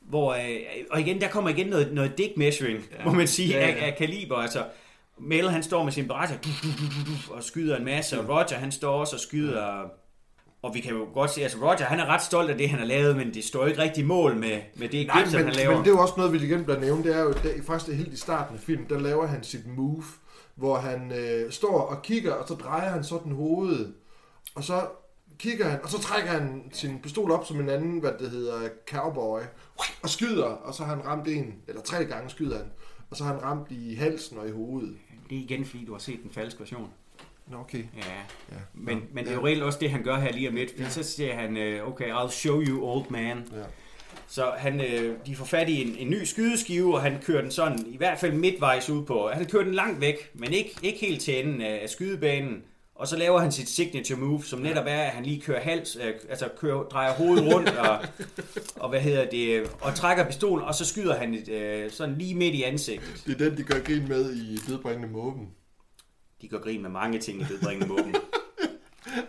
hvor, 0.00 0.32
øh, 0.32 0.60
og 0.90 1.00
igen, 1.00 1.20
der 1.20 1.28
kommer 1.28 1.50
igen 1.50 1.66
noget, 1.66 1.92
noget 1.92 2.18
dick 2.18 2.36
measuring, 2.36 2.84
ja. 2.98 3.04
må 3.04 3.12
man 3.12 3.26
sige, 3.26 3.48
Ja, 3.48 3.60
ja, 3.60 3.66
ja. 3.66 3.76
ja. 3.76 3.82
Af, 3.82 3.86
af 3.86 3.96
kaliber. 3.96 4.36
Altså, 4.36 4.64
Mel, 5.18 5.50
han 5.50 5.62
står 5.62 5.84
med 5.84 5.92
sin 5.92 6.08
beretter 6.08 6.36
og 7.30 7.42
skyder 7.44 7.76
en 7.76 7.84
masse, 7.84 8.20
og 8.20 8.28
Roger, 8.28 8.54
han 8.54 8.72
står 8.72 9.00
også 9.00 9.16
og 9.16 9.20
skyder... 9.20 9.90
Og 10.62 10.74
vi 10.74 10.80
kan 10.80 10.92
jo 10.92 11.06
godt 11.14 11.30
se, 11.30 11.42
altså 11.42 11.58
Roger, 11.58 11.84
han 11.84 12.00
er 12.00 12.06
ret 12.06 12.22
stolt 12.22 12.50
af 12.50 12.58
det, 12.58 12.70
han 12.70 12.78
har 12.78 12.86
lavet, 12.86 13.16
men 13.16 13.34
det 13.34 13.44
står 13.44 13.66
ikke 13.66 13.82
rigtig 13.82 14.06
mål 14.06 14.36
med, 14.36 14.60
med 14.76 14.88
det 14.88 15.06
Nej, 15.06 15.22
Gibson, 15.22 15.38
men, 15.38 15.46
han 15.46 15.56
laver. 15.56 15.74
men 15.74 15.84
det 15.84 15.90
er 15.90 15.94
jo 15.94 16.00
også 16.00 16.14
noget, 16.16 16.32
vi 16.32 16.38
igen 16.38 16.64
bliver 16.64 16.80
nævnt. 16.80 17.04
Det 17.04 17.16
er 17.16 17.22
jo 17.22 17.32
der, 17.32 17.62
faktisk 17.66 17.96
helt 17.96 18.12
i 18.12 18.16
starten 18.16 18.56
af 18.56 18.60
filmen, 18.60 18.86
der 18.88 18.98
laver 18.98 19.26
han 19.26 19.42
sit 19.42 19.66
move, 19.76 20.04
hvor 20.54 20.76
han 20.76 21.12
øh, 21.12 21.52
står 21.52 21.80
og 21.80 22.02
kigger, 22.02 22.32
og 22.32 22.48
så 22.48 22.54
drejer 22.54 22.90
han 22.90 23.04
sådan 23.04 23.32
hovedet. 23.32 23.94
Og 24.54 24.64
så 24.64 24.86
kigger 25.38 25.68
han, 25.68 25.82
og 25.82 25.90
så 25.90 26.00
trækker 26.00 26.30
han 26.30 26.70
sin 26.72 26.98
pistol 27.02 27.30
op 27.30 27.46
som 27.46 27.60
en 27.60 27.68
anden, 27.68 27.98
hvad 27.98 28.12
det 28.18 28.30
hedder, 28.30 28.68
cowboy, 28.90 29.40
og 30.02 30.08
skyder, 30.08 30.44
og 30.44 30.74
så 30.74 30.84
har 30.84 30.94
han 30.94 31.04
ramt 31.04 31.28
en, 31.28 31.54
eller 31.68 31.82
tre 31.82 32.04
gange 32.04 32.30
skyder 32.30 32.56
han, 32.56 32.66
og 33.10 33.16
så 33.16 33.24
har 33.24 33.32
han 33.32 33.42
ramt 33.42 33.70
i 33.70 33.94
halsen 33.94 34.38
og 34.38 34.48
i 34.48 34.52
hovedet. 34.52 34.96
Det 35.30 35.38
er 35.38 35.42
igen, 35.42 35.64
fordi 35.64 35.84
du 35.84 35.92
har 35.92 35.98
set 35.98 36.22
den 36.22 36.30
falske 36.30 36.60
version. 36.60 36.88
Nå, 37.50 37.56
okay. 37.56 37.78
Ja, 37.78 38.02
Ja. 38.52 38.56
men, 38.74 38.96
Nå, 38.96 39.02
men 39.12 39.24
det 39.24 39.30
er 39.30 39.34
ja. 39.34 39.40
jo 39.40 39.46
reelt 39.46 39.62
også 39.62 39.78
det, 39.78 39.90
han 39.90 40.02
gør 40.02 40.18
her 40.20 40.32
lige 40.32 40.48
om 40.48 40.54
lidt. 40.54 40.70
Ja. 40.78 40.88
så 40.88 41.02
siger 41.02 41.34
han, 41.34 41.56
øh, 41.56 41.88
okay, 41.88 42.14
I'll 42.14 42.30
show 42.30 42.62
you, 42.62 42.84
old 42.84 43.10
man. 43.10 43.36
Ja. 43.52 43.62
Så 44.28 44.52
han, 44.58 44.80
øh, 44.80 45.16
de 45.26 45.36
får 45.36 45.44
fat 45.44 45.68
i 45.68 45.82
en, 45.82 45.96
en 45.98 46.10
ny 46.10 46.24
skydeskive, 46.24 46.94
og 46.94 47.02
han 47.02 47.18
kører 47.24 47.42
den 47.42 47.50
sådan, 47.50 47.86
i 47.86 47.96
hvert 47.96 48.18
fald 48.18 48.32
midtvejs 48.32 48.90
ud 48.90 49.04
på. 49.06 49.28
Han 49.32 49.46
kører 49.46 49.64
den 49.64 49.74
langt 49.74 50.00
væk, 50.00 50.30
men 50.34 50.52
ikke, 50.52 50.76
ikke 50.82 50.98
helt 50.98 51.20
til 51.22 51.40
enden 51.40 51.60
af, 51.60 51.80
af 51.82 51.88
skydebanen. 51.90 52.62
Og 52.94 53.08
så 53.08 53.16
laver 53.16 53.38
han 53.40 53.52
sit 53.52 53.68
signature 53.68 54.18
move, 54.20 54.44
som 54.44 54.58
netop 54.60 54.84
er, 54.88 55.00
at 55.00 55.10
han 55.10 55.24
lige 55.24 55.40
kører 55.40 55.60
hals, 55.60 55.96
øh, 55.96 56.14
altså 56.28 56.48
kører, 56.58 56.82
drejer 56.82 57.12
hovedet 57.12 57.54
rundt, 57.54 57.68
og, 57.68 57.98
og 58.76 58.88
hvad 58.88 59.00
hedder 59.00 59.24
det, 59.30 59.48
øh, 59.60 59.66
og 59.80 59.94
trækker 59.94 60.24
pistolen, 60.26 60.64
og 60.64 60.74
så 60.74 60.84
skyder 60.84 61.16
han 61.18 61.34
et, 61.34 61.48
øh, 61.48 61.90
sådan 61.90 62.18
lige 62.18 62.34
midt 62.34 62.54
i 62.54 62.62
ansigtet. 62.62 63.22
Det 63.26 63.40
er 63.40 63.48
den, 63.48 63.58
de 63.58 63.62
gør 63.62 63.80
grin 63.80 64.08
med 64.08 64.32
i 64.32 64.56
Dødbringende 64.68 65.08
Måben. 65.08 65.48
De 66.42 66.48
gør 66.48 66.58
grin 66.58 66.82
med 66.82 66.90
mange 66.90 67.18
ting 67.18 67.40
i 67.40 67.44
dødbringende 67.44 67.86
måben. 67.86 68.14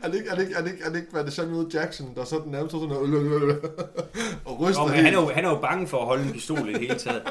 Er 0.04 0.08
det 0.08 0.18
ikke, 0.18 0.30
er 0.30 0.36
det 0.36 0.42
ikke, 0.44 0.56
er 0.56 0.62
det 0.64 0.72
ikke, 0.72 0.84
er 0.84 0.90
det 0.90 0.96
ikke, 1.00 1.12
hvad 1.12 1.24
det 1.24 1.34
Samuel 1.34 1.68
Jackson, 1.74 2.16
der 2.16 2.24
sådan 2.26 2.52
nærmest 2.52 2.72
sådan 2.72 2.88
noget, 2.88 3.60
og 4.46 4.60
ryster 4.62 4.82
Nå, 4.82 4.88
men 4.88 4.96
han, 4.96 5.06
er 5.14 5.22
jo, 5.22 5.30
han 5.30 5.46
er 5.46 5.50
jo 5.50 5.58
bange 5.58 5.88
for 5.88 6.00
at 6.00 6.06
holde 6.06 6.24
en 6.24 6.32
pistol 6.32 6.70
i 6.70 6.74
det 6.74 6.80
hele 6.82 6.96
taget. 6.96 7.22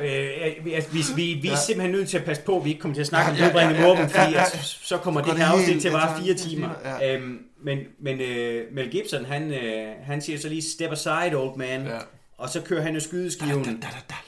Øh, 0.00 0.64
vi, 0.64 0.74
vi, 0.92 1.00
vi, 1.16 1.38
vi 1.42 1.48
er 1.48 1.52
Ja. 1.52 1.56
simpelthen 1.66 1.90
nødt 1.90 2.08
til 2.08 2.18
at 2.18 2.24
passe 2.24 2.42
på, 2.42 2.56
at 2.58 2.64
vi 2.64 2.68
ikke 2.70 2.80
kommer 2.80 2.94
til 2.94 3.00
at 3.00 3.06
snakke 3.06 3.26
Ja, 3.26 3.32
om 3.32 3.38
ja, 3.38 3.44
dødbringende 3.44 3.76
ja, 3.80 3.82
ja, 3.82 3.88
måben, 3.88 4.10
ja, 4.14 4.22
fordi 4.22 4.32
ja. 4.34 4.42
at 4.42 4.58
så 4.64 4.96
kommer 4.98 5.22
det 5.22 5.38
her 5.38 5.46
afsnit 5.46 5.80
til 5.80 5.88
at 5.88 5.94
vare 5.94 6.22
fire 6.22 6.34
timer. 6.34 6.68
timer, 7.00 7.14
Øhm, 7.14 7.38
men 7.64 7.78
men 8.02 8.20
øh, 8.20 8.64
Mel 8.72 8.90
Gibson, 8.90 9.24
han, 9.24 9.52
øh, 9.52 9.86
han 10.02 10.20
siger 10.22 10.38
så 10.38 10.48
lige, 10.48 10.62
step 10.62 10.92
aside, 10.92 11.34
old 11.36 11.56
man. 11.56 11.86
Ja. 11.86 11.98
Og 12.38 12.48
så 12.48 12.60
kører 12.62 12.82
han 12.82 12.94
jo 12.94 13.00
skydeskiven 13.00 13.82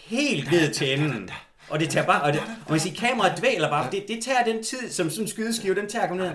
helt 0.07 0.51
ned 0.53 0.73
til 0.73 0.93
enden. 1.01 1.31
Og 1.73 1.81
det 1.81 1.91
tager 1.91 2.07
bare, 2.07 2.23
og, 2.23 2.33
det, 2.33 2.41
og 2.67 2.71
man 2.71 2.81
siger, 2.81 2.97
kameraet 3.01 3.39
dvæler 3.39 3.69
bare, 3.71 3.91
det, 3.91 4.05
det 4.09 4.25
tager 4.25 4.45
den 4.45 4.63
tid, 4.65 4.91
som 4.91 5.11
sådan 5.11 5.25
en 5.25 5.29
skydeskive, 5.29 5.75
den 5.75 5.89
tager 5.89 6.03
at 6.03 6.09
komme 6.09 6.23
ned. 6.25 6.33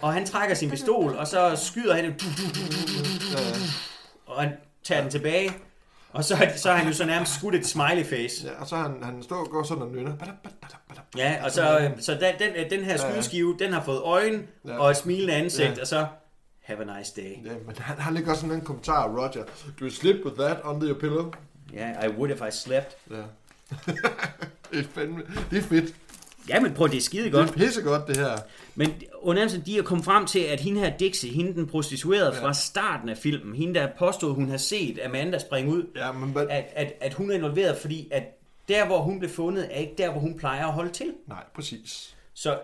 Og 0.00 0.12
han 0.12 0.26
trækker 0.26 0.54
sin 0.54 0.70
pistol, 0.70 1.16
og 1.16 1.26
så 1.26 1.56
skyder 1.56 1.94
han, 1.94 2.14
og 4.26 4.42
han 4.42 4.52
tager 4.84 5.00
den 5.02 5.10
tilbage, 5.10 5.52
og 6.12 6.24
så, 6.24 6.48
så 6.56 6.70
har 6.70 6.76
han 6.78 6.86
jo 6.86 6.92
så 6.92 7.04
nærmest 7.06 7.34
skudt 7.34 7.54
et 7.54 7.66
smiley 7.66 8.04
face. 8.04 8.46
Ja, 8.46 8.60
og 8.60 8.66
så 8.66 8.76
han, 8.76 9.02
han 9.02 9.22
står 9.22 9.36
og 9.36 9.46
går 9.50 9.62
sådan 9.62 9.82
og 9.82 9.88
nynner. 9.90 10.12
Ja, 11.16 11.36
og 11.44 11.50
så, 11.50 11.78
øh, 11.78 11.90
så 12.00 12.12
den, 12.12 12.54
den, 12.54 12.70
den 12.70 12.84
her 12.84 12.96
skydeskive, 12.96 13.56
den 13.58 13.72
har 13.72 13.82
fået 13.82 14.00
øjne 14.02 14.42
Ja. 14.66 14.78
og 14.78 14.90
et 14.90 14.96
smilende 14.96 15.34
ansigt, 15.34 15.76
Ja. 15.76 15.80
og 15.80 15.86
så, 15.86 16.06
have 16.60 16.90
a 16.90 16.98
nice 16.98 17.12
day. 17.16 17.46
Ja, 17.46 17.52
men 17.66 17.76
han, 17.78 17.98
han 17.98 18.14
lægger 18.14 18.30
også 18.30 18.40
sådan 18.40 18.56
en 18.56 18.64
kommentar, 18.64 19.08
Roger. 19.08 19.44
Do 19.80 19.84
you 19.84 19.90
sleep 19.90 20.16
with 20.24 20.36
that 20.40 20.56
under 20.64 20.88
your 20.88 20.98
pillow? 21.00 21.32
Ja, 21.72 21.78
yeah, 21.88 22.04
I 22.04 22.08
would 22.08 22.30
if 22.30 22.40
I 22.48 22.50
slept. 22.50 22.96
Ja. 23.10 23.16
Det 24.72 24.78
er 24.78 24.84
fandme, 24.94 25.22
det 25.50 25.58
er 25.58 25.62
fedt. 25.62 25.94
Ja, 26.48 26.60
men 26.60 26.74
prøv, 26.74 26.88
det 26.88 26.96
er 26.96 27.00
skide 27.00 27.24
Det 27.24 27.32
godt. 27.32 27.48
er 27.48 27.52
pissegodt, 27.52 28.06
det 28.08 28.16
her. 28.16 28.36
Men 28.74 28.92
under 29.22 29.42
andet, 29.42 29.66
de 29.66 29.78
er 29.78 29.82
kommet 29.82 30.04
frem 30.04 30.26
til, 30.26 30.38
at 30.38 30.60
hende 30.60 30.80
her 30.80 30.96
Dixie, 30.96 31.30
hende 31.32 31.54
den 31.54 31.66
prostituerede 31.66 32.34
fra 32.40 32.54
starten 32.54 33.08
af 33.08 33.18
filmen, 33.18 33.54
hende 33.54 33.74
der 33.74 33.88
påstod, 33.98 34.34
hun 34.34 34.48
har 34.50 34.56
set 34.56 34.98
Amanda 35.04 35.38
springe 35.38 35.72
ud, 35.72 35.82
Ja, 35.96 36.12
men 36.12 36.30
hvad? 36.30 36.46
at, 36.50 36.64
at, 36.76 36.92
at 37.00 37.14
hun 37.14 37.30
er 37.30 37.34
involveret, 37.34 37.76
fordi 37.78 38.08
at 38.10 38.22
der, 38.68 38.86
hvor 38.86 38.98
hun 39.02 39.18
blev 39.18 39.30
fundet, 39.30 39.68
er 39.70 39.78
ikke 39.78 39.94
der, 39.98 40.10
hvor 40.10 40.20
hun 40.20 40.38
plejer 40.38 40.66
at 40.66 40.72
holde 40.72 40.90
til. 40.92 41.06
Nej, 41.28 41.44
præcis. 41.54 42.14
Så 42.34 42.58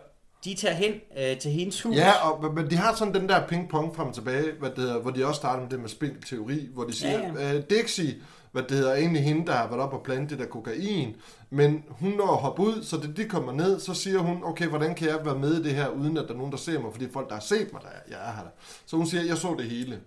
de 0.44 0.54
tager 0.54 0.74
hen 0.74 0.92
øh, 1.18 1.38
til 1.38 1.50
hendes 1.50 1.82
hus. 1.82 1.96
Ja, 1.96 2.12
og, 2.30 2.54
men 2.54 2.70
de 2.70 2.76
har 2.76 2.94
sådan 2.94 3.14
den 3.14 3.28
der 3.28 3.40
ping-pong 3.46 3.96
frem 3.96 4.08
og 4.08 4.14
tilbage, 4.14 4.44
hvad 4.58 4.70
det 4.70 4.78
hedder, 4.78 4.98
hvor 5.00 5.10
de 5.10 5.26
også 5.26 5.38
starter 5.38 5.62
med 5.62 5.70
det 5.70 5.80
med 5.80 5.88
spinkel 5.88 6.22
teori, 6.22 6.68
hvor 6.74 6.84
de 6.84 6.92
siger, 6.92 7.18
Ja, 7.38 7.52
ja, 7.52 7.60
Dixie, 7.60 8.14
hvad 8.52 8.62
det 8.62 8.70
hedder, 8.70 8.94
egentlig 8.94 9.22
hende, 9.22 9.46
der 9.46 9.52
har 9.52 9.68
været 9.68 9.80
op 9.80 9.92
og 9.92 10.02
plante 10.02 10.30
det 10.30 10.38
der 10.38 10.50
kokain, 10.50 11.16
men 11.50 11.84
hun 11.90 12.10
når 12.10 12.32
at 12.32 12.40
hoppe 12.40 12.62
ud, 12.62 12.82
så 12.82 12.96
det 12.96 13.16
de 13.16 13.24
kommer 13.24 13.52
ned, 13.52 13.80
så 13.80 13.94
siger 13.94 14.18
hun, 14.18 14.44
okay, 14.44 14.66
hvordan 14.66 14.94
kan 14.94 15.08
jeg 15.08 15.24
være 15.24 15.38
med 15.38 15.60
i 15.60 15.62
det 15.62 15.74
her, 15.74 15.88
uden 15.88 16.16
at 16.16 16.24
der 16.28 16.34
er 16.34 16.38
nogen, 16.38 16.52
der 16.52 16.58
ser 16.58 16.80
mig, 16.80 16.92
fordi 16.92 17.12
folk, 17.12 17.28
der 17.28 17.34
har 17.34 17.42
set 17.42 17.72
mig, 17.72 17.82
der 17.82 17.88
er, 17.88 18.00
jeg 18.10 18.28
er 18.28 18.32
her. 18.32 18.46
Så 18.86 18.96
hun 18.96 19.06
siger, 19.06 19.22
jeg 19.22 19.36
så 19.36 19.54
det 19.58 19.70
hele. 19.70 20.00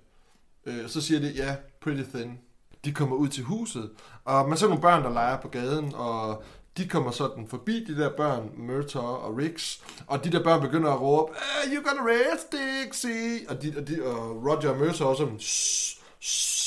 Øh, 0.65 0.89
så 0.89 1.01
siger 1.01 1.19
det, 1.19 1.35
ja, 1.35 1.55
pretty 1.81 2.03
thin. 2.15 2.39
De 2.85 2.91
kommer 2.91 3.15
ud 3.15 3.27
til 3.27 3.43
huset, 3.43 3.89
og 4.25 4.49
man 4.49 4.57
ser 4.57 4.67
nogle 4.67 4.81
børn, 4.81 5.03
der 5.03 5.09
leger 5.09 5.41
på 5.41 5.47
gaden, 5.47 5.95
og 5.95 6.43
de 6.77 6.87
kommer 6.87 7.11
sådan 7.11 7.47
forbi 7.47 7.83
de 7.83 7.97
der 7.97 8.09
børn, 8.17 8.51
Murtaugh 8.57 9.25
og 9.25 9.37
Riggs, 9.37 9.83
og 10.07 10.23
de 10.23 10.31
der 10.31 10.43
børn 10.43 10.61
begynder 10.61 10.91
at 10.91 11.01
råbe, 11.01 11.33
hey, 11.33 11.75
you 11.75 11.83
gonna 11.83 12.11
rest, 12.11 12.51
Dixie! 12.51 13.49
Og, 13.49 13.61
de, 13.63 13.73
og, 13.77 13.87
de, 13.87 14.03
og 14.03 14.45
Roger 14.45 14.69
og 14.69 14.77
Murtaugh 14.77 15.09
også 15.09 15.23
sådan, 15.23 15.39
shh, 15.39 15.97
shh." 16.19 16.58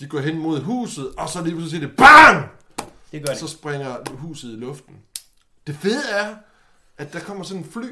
De 0.00 0.06
går 0.06 0.20
hen 0.20 0.38
mod 0.38 0.60
huset, 0.60 1.08
og 1.18 1.28
så 1.28 1.42
lige 1.44 1.54
pludselig 1.54 1.80
siger 1.80 1.86
det, 1.88 1.96
BANG! 1.96 2.44
Det 3.12 3.22
gør 3.24 3.32
Og 3.32 3.36
så 3.38 3.44
det. 3.46 3.52
springer 3.52 3.96
huset 4.10 4.48
i 4.52 4.56
luften. 4.56 4.94
Det 5.66 5.74
fede 5.76 6.02
er, 6.12 6.34
at 6.98 7.12
der 7.12 7.20
kommer 7.20 7.44
sådan 7.44 7.62
en 7.62 7.68
fly, 7.70 7.86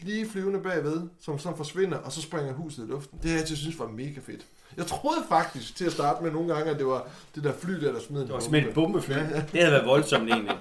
lige 0.00 0.28
flyvende 0.30 0.60
bagved, 0.60 1.02
som 1.20 1.38
så 1.38 1.56
forsvinder, 1.56 1.96
og 1.98 2.12
så 2.12 2.22
springer 2.22 2.52
huset 2.52 2.84
i 2.84 2.86
luften. 2.90 3.18
Det 3.22 3.30
jeg 3.30 3.38
altid 3.38 3.56
synes 3.56 3.78
var 3.78 3.88
mega 3.88 4.20
fedt. 4.26 4.46
Jeg 4.76 4.86
troede 4.86 5.20
faktisk 5.28 5.76
til 5.76 5.84
at 5.84 5.92
starte 5.92 6.24
med 6.24 6.32
nogle 6.32 6.54
gange, 6.54 6.70
at 6.70 6.78
det 6.78 6.86
var 6.86 7.08
det 7.34 7.44
der 7.44 7.52
fly 7.58 7.72
der, 7.72 7.92
der 7.92 8.00
smed 8.00 8.20
en 8.20 8.26
Det 8.26 8.34
var 8.34 8.40
simpelthen 8.40 8.68
et 8.68 8.74
bombefly. 8.74 9.12
Ja, 9.12 9.18
ja. 9.18 9.42
Det 9.52 9.60
havde 9.60 9.72
været 9.72 9.86
voldsomt 9.86 10.30
egentlig. 10.30 10.56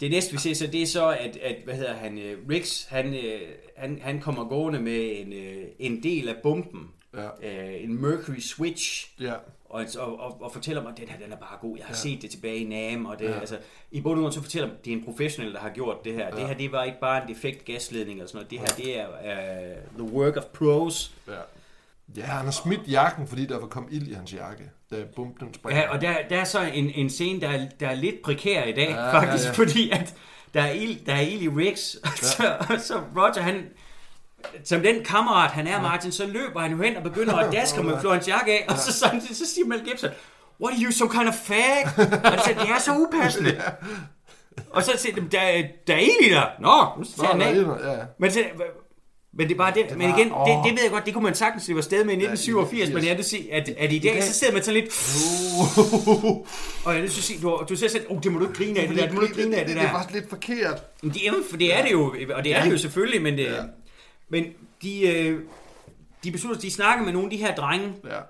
Det 0.00 0.10
næste 0.10 0.32
vi 0.32 0.38
ser 0.38 0.54
så, 0.54 0.66
det 0.66 0.82
er 0.82 0.86
så, 0.86 1.08
at, 1.08 1.36
at 1.36 1.56
hvad 1.64 1.74
hedder 1.74 1.94
han, 1.94 2.18
øh, 2.18 2.38
Riggs, 2.50 2.84
han, 2.88 3.14
øh, 3.14 3.40
han, 3.76 3.98
han 4.02 4.20
kommer 4.20 4.44
gående 4.44 4.80
med 4.80 5.10
en, 5.20 5.32
øh, 5.32 5.64
en 5.78 6.02
del 6.02 6.28
af 6.28 6.36
bomben. 6.42 6.88
Ja. 7.16 7.28
Øh, 7.74 7.84
en 7.84 8.00
Mercury 8.02 8.38
Switch. 8.38 9.10
Ja. 9.20 9.32
Og, 9.64 9.84
og, 9.98 10.20
og, 10.20 10.42
og 10.42 10.52
fortæller 10.52 10.82
mig, 10.82 10.92
at 10.92 10.98
den 10.98 11.08
her 11.08 11.18
den 11.18 11.32
er 11.32 11.36
bare 11.36 11.58
god. 11.60 11.76
Jeg 11.76 11.86
har 11.86 11.92
Ja. 11.92 12.08
ja. 12.08 12.14
set 12.14 12.22
det 12.22 12.30
tilbage 12.30 12.56
i 12.56 12.64
NAM. 12.64 13.06
Og 13.06 13.18
det, 13.18 13.24
Ja. 13.24 13.30
ja. 13.30 13.40
altså, 13.40 13.58
I 13.90 14.00
bund 14.00 14.18
og 14.18 14.22
grund 14.22 14.32
så 14.32 14.42
fortæller 14.42 14.68
mig, 14.68 14.76
at 14.78 14.84
det 14.84 14.92
er 14.92 14.96
en 14.96 15.04
professionel, 15.04 15.52
der 15.52 15.58
har 15.60 15.70
gjort 15.70 16.04
det 16.04 16.14
her. 16.14 16.24
Ja. 16.24 16.30
Det 16.40 16.46
her 16.48 16.54
det 16.54 16.72
var 16.72 16.84
ikke 16.84 17.00
bare 17.00 17.22
en 17.22 17.28
defekt 17.34 17.64
gasledning 17.64 18.18
eller 18.18 18.28
sådan 18.28 18.36
noget. 18.36 18.50
Det 18.50 18.58
her 18.58 18.66
det 18.66 18.98
er 19.00 19.08
uh, 20.00 20.06
the 20.06 20.14
work 20.16 20.36
of 20.36 20.42
pros. 20.44 21.12
Ja. 21.28 21.32
Ja, 22.16 22.22
han 22.22 22.44
har 22.44 22.52
smidt 22.52 22.80
jakken, 22.88 23.26
fordi 23.28 23.46
der 23.46 23.58
var 23.60 23.66
kommet 23.66 23.92
ild 23.92 24.08
i 24.08 24.12
hans 24.12 24.34
jakke, 24.34 24.70
da 24.90 25.04
bomben 25.16 25.54
springer. 25.54 25.82
Ja, 25.82 25.90
og 25.90 26.00
der, 26.00 26.14
der 26.30 26.36
er 26.40 26.44
så 26.44 26.60
en, 26.74 26.90
en 26.90 27.10
scene, 27.10 27.40
der, 27.40 27.48
er- 27.48 27.68
der 27.80 27.88
er 27.88 27.94
lidt 27.94 28.22
prekær 28.22 28.64
i 28.64 28.72
dag, 28.72 28.88
Ja, 28.90 29.04
ja, 29.06 29.12
faktisk, 29.12 29.44
ja, 29.44 29.48
ja, 29.50 29.56
ja. 29.56 29.58
ja. 29.58 29.64
fordi 29.64 29.90
at 29.90 30.14
der 30.54 30.62
er 30.62 30.70
ild, 30.72 31.04
der 31.06 31.14
er 31.14 31.20
ild 31.20 31.42
i 31.42 31.48
Riggs, 31.48 31.94
og 32.02 32.08
så, 32.16 32.56
og 32.74 32.80
så 32.80 33.00
Roger, 33.16 33.40
han, 33.42 33.68
som 34.64 34.80
den 34.82 35.04
kammerat 35.04 35.50
han 35.50 35.66
er, 35.66 35.82
Martin, 35.82 36.12
så 36.12 36.26
løber 36.26 36.60
han 36.60 36.70
jo 36.72 36.82
hen 36.82 36.96
og 36.96 37.02
begynder 37.02 37.34
at 37.34 37.52
daske 37.58 37.82
med 37.82 38.00
Florens 38.00 38.28
jakke 38.28 38.52
af, 38.52 38.64
og 38.68 38.78
så, 38.78 38.92
så, 38.92 39.10
så 39.32 39.46
siger 39.54 39.66
Mel 39.66 39.80
Gibson, 39.84 40.10
what 40.62 40.74
are 40.74 40.82
you, 40.84 40.90
some 40.92 41.10
kind 41.10 41.28
of 41.28 41.34
fag? 41.34 41.84
Og 42.24 42.32
det, 42.32 42.40
siger, 42.44 42.58
det 42.60 42.68
er 42.70 42.78
så 42.78 42.90
upassende. 42.96 43.60
Og 44.70 44.82
så 44.82 44.92
siger 44.98 45.14
de, 45.14 45.22
der, 45.32 45.40
er- 45.40 45.62
der 45.86 45.94
er 45.94 45.98
i 45.98 46.28
dig. 46.30 46.48
Nå, 46.60 47.04
så 47.04 47.10
Nå, 47.16 47.24
tager 47.24 47.44
han 47.44 47.56
der 47.66 47.74
af. 47.74 48.04
Men, 48.20 48.30
så, 48.30 48.40
men 49.38 49.48
det 49.48 49.54
er 49.54 49.58
bare 49.58 49.74
det, 49.74 49.88
Det 49.88 49.98
men 49.98 50.08
igen, 50.08 50.28
det, 50.28 50.56
det 50.64 50.72
ved 50.72 50.82
jeg 50.82 50.90
godt, 50.90 51.06
det 51.06 51.14
kunne 51.14 51.24
man 51.24 51.34
sagtens 51.34 51.62
slippe 51.64 51.78
afsted 51.80 52.04
med 52.04 52.12
i 52.14 52.16
1987, 52.16 52.90
men 52.94 53.06
jeg 53.06 53.16
vil 53.16 53.24
sige, 53.24 53.54
at, 53.54 53.68
at 53.78 53.92
i 53.92 53.98
dag, 53.98 54.22
så 54.22 54.32
sidder 54.32 54.52
man 54.52 54.62
sådan 54.62 54.80
lidt, 54.80 54.92
og 56.84 56.94
jeg 56.94 57.02
vil 57.02 57.10
sige, 57.12 57.42
du, 57.42 57.62
du 57.68 57.76
siger 57.76 57.90
selv, 57.90 58.06
oh, 58.10 58.18
det 58.22 58.32
må 58.32 58.38
du 58.38 58.44
ikke 58.48 58.58
grine 58.64 58.80
af, 58.80 58.88
det 58.88 58.96
der, 58.96 59.04
det 59.04 59.14
må 59.14 59.20
du 59.20 59.26
ikke 59.26 59.42
grine 59.42 59.56
af, 59.56 59.66
det 59.66 59.74
Det 59.76 59.82
er 59.82 59.86
der. 59.86 59.92
faktisk 59.92 60.14
lidt 60.14 60.28
forkert. 60.28 60.82
Det 61.02 61.26
er, 61.26 61.32
for 61.50 61.56
det 61.56 61.74
er 61.78 61.82
det 61.82 61.92
jo, 61.92 62.14
og 62.34 62.44
det 62.44 62.56
er 62.56 62.64
det 62.64 62.72
jo 62.72 62.78
selvfølgelig, 62.78 63.22
men, 63.22 63.38
det. 63.38 63.48
Men 64.32 64.52
de, 64.82 65.08
øh, 65.16 65.40
de 66.24 66.32
beslutter, 66.32 66.60
de 66.60 66.70
snakker 66.70 67.04
med 67.04 67.12
nogle 67.12 67.26
af 67.26 67.30
de 67.30 67.36
her 67.36 67.54
drenge, 67.54 67.94
Ja. 68.04 68.20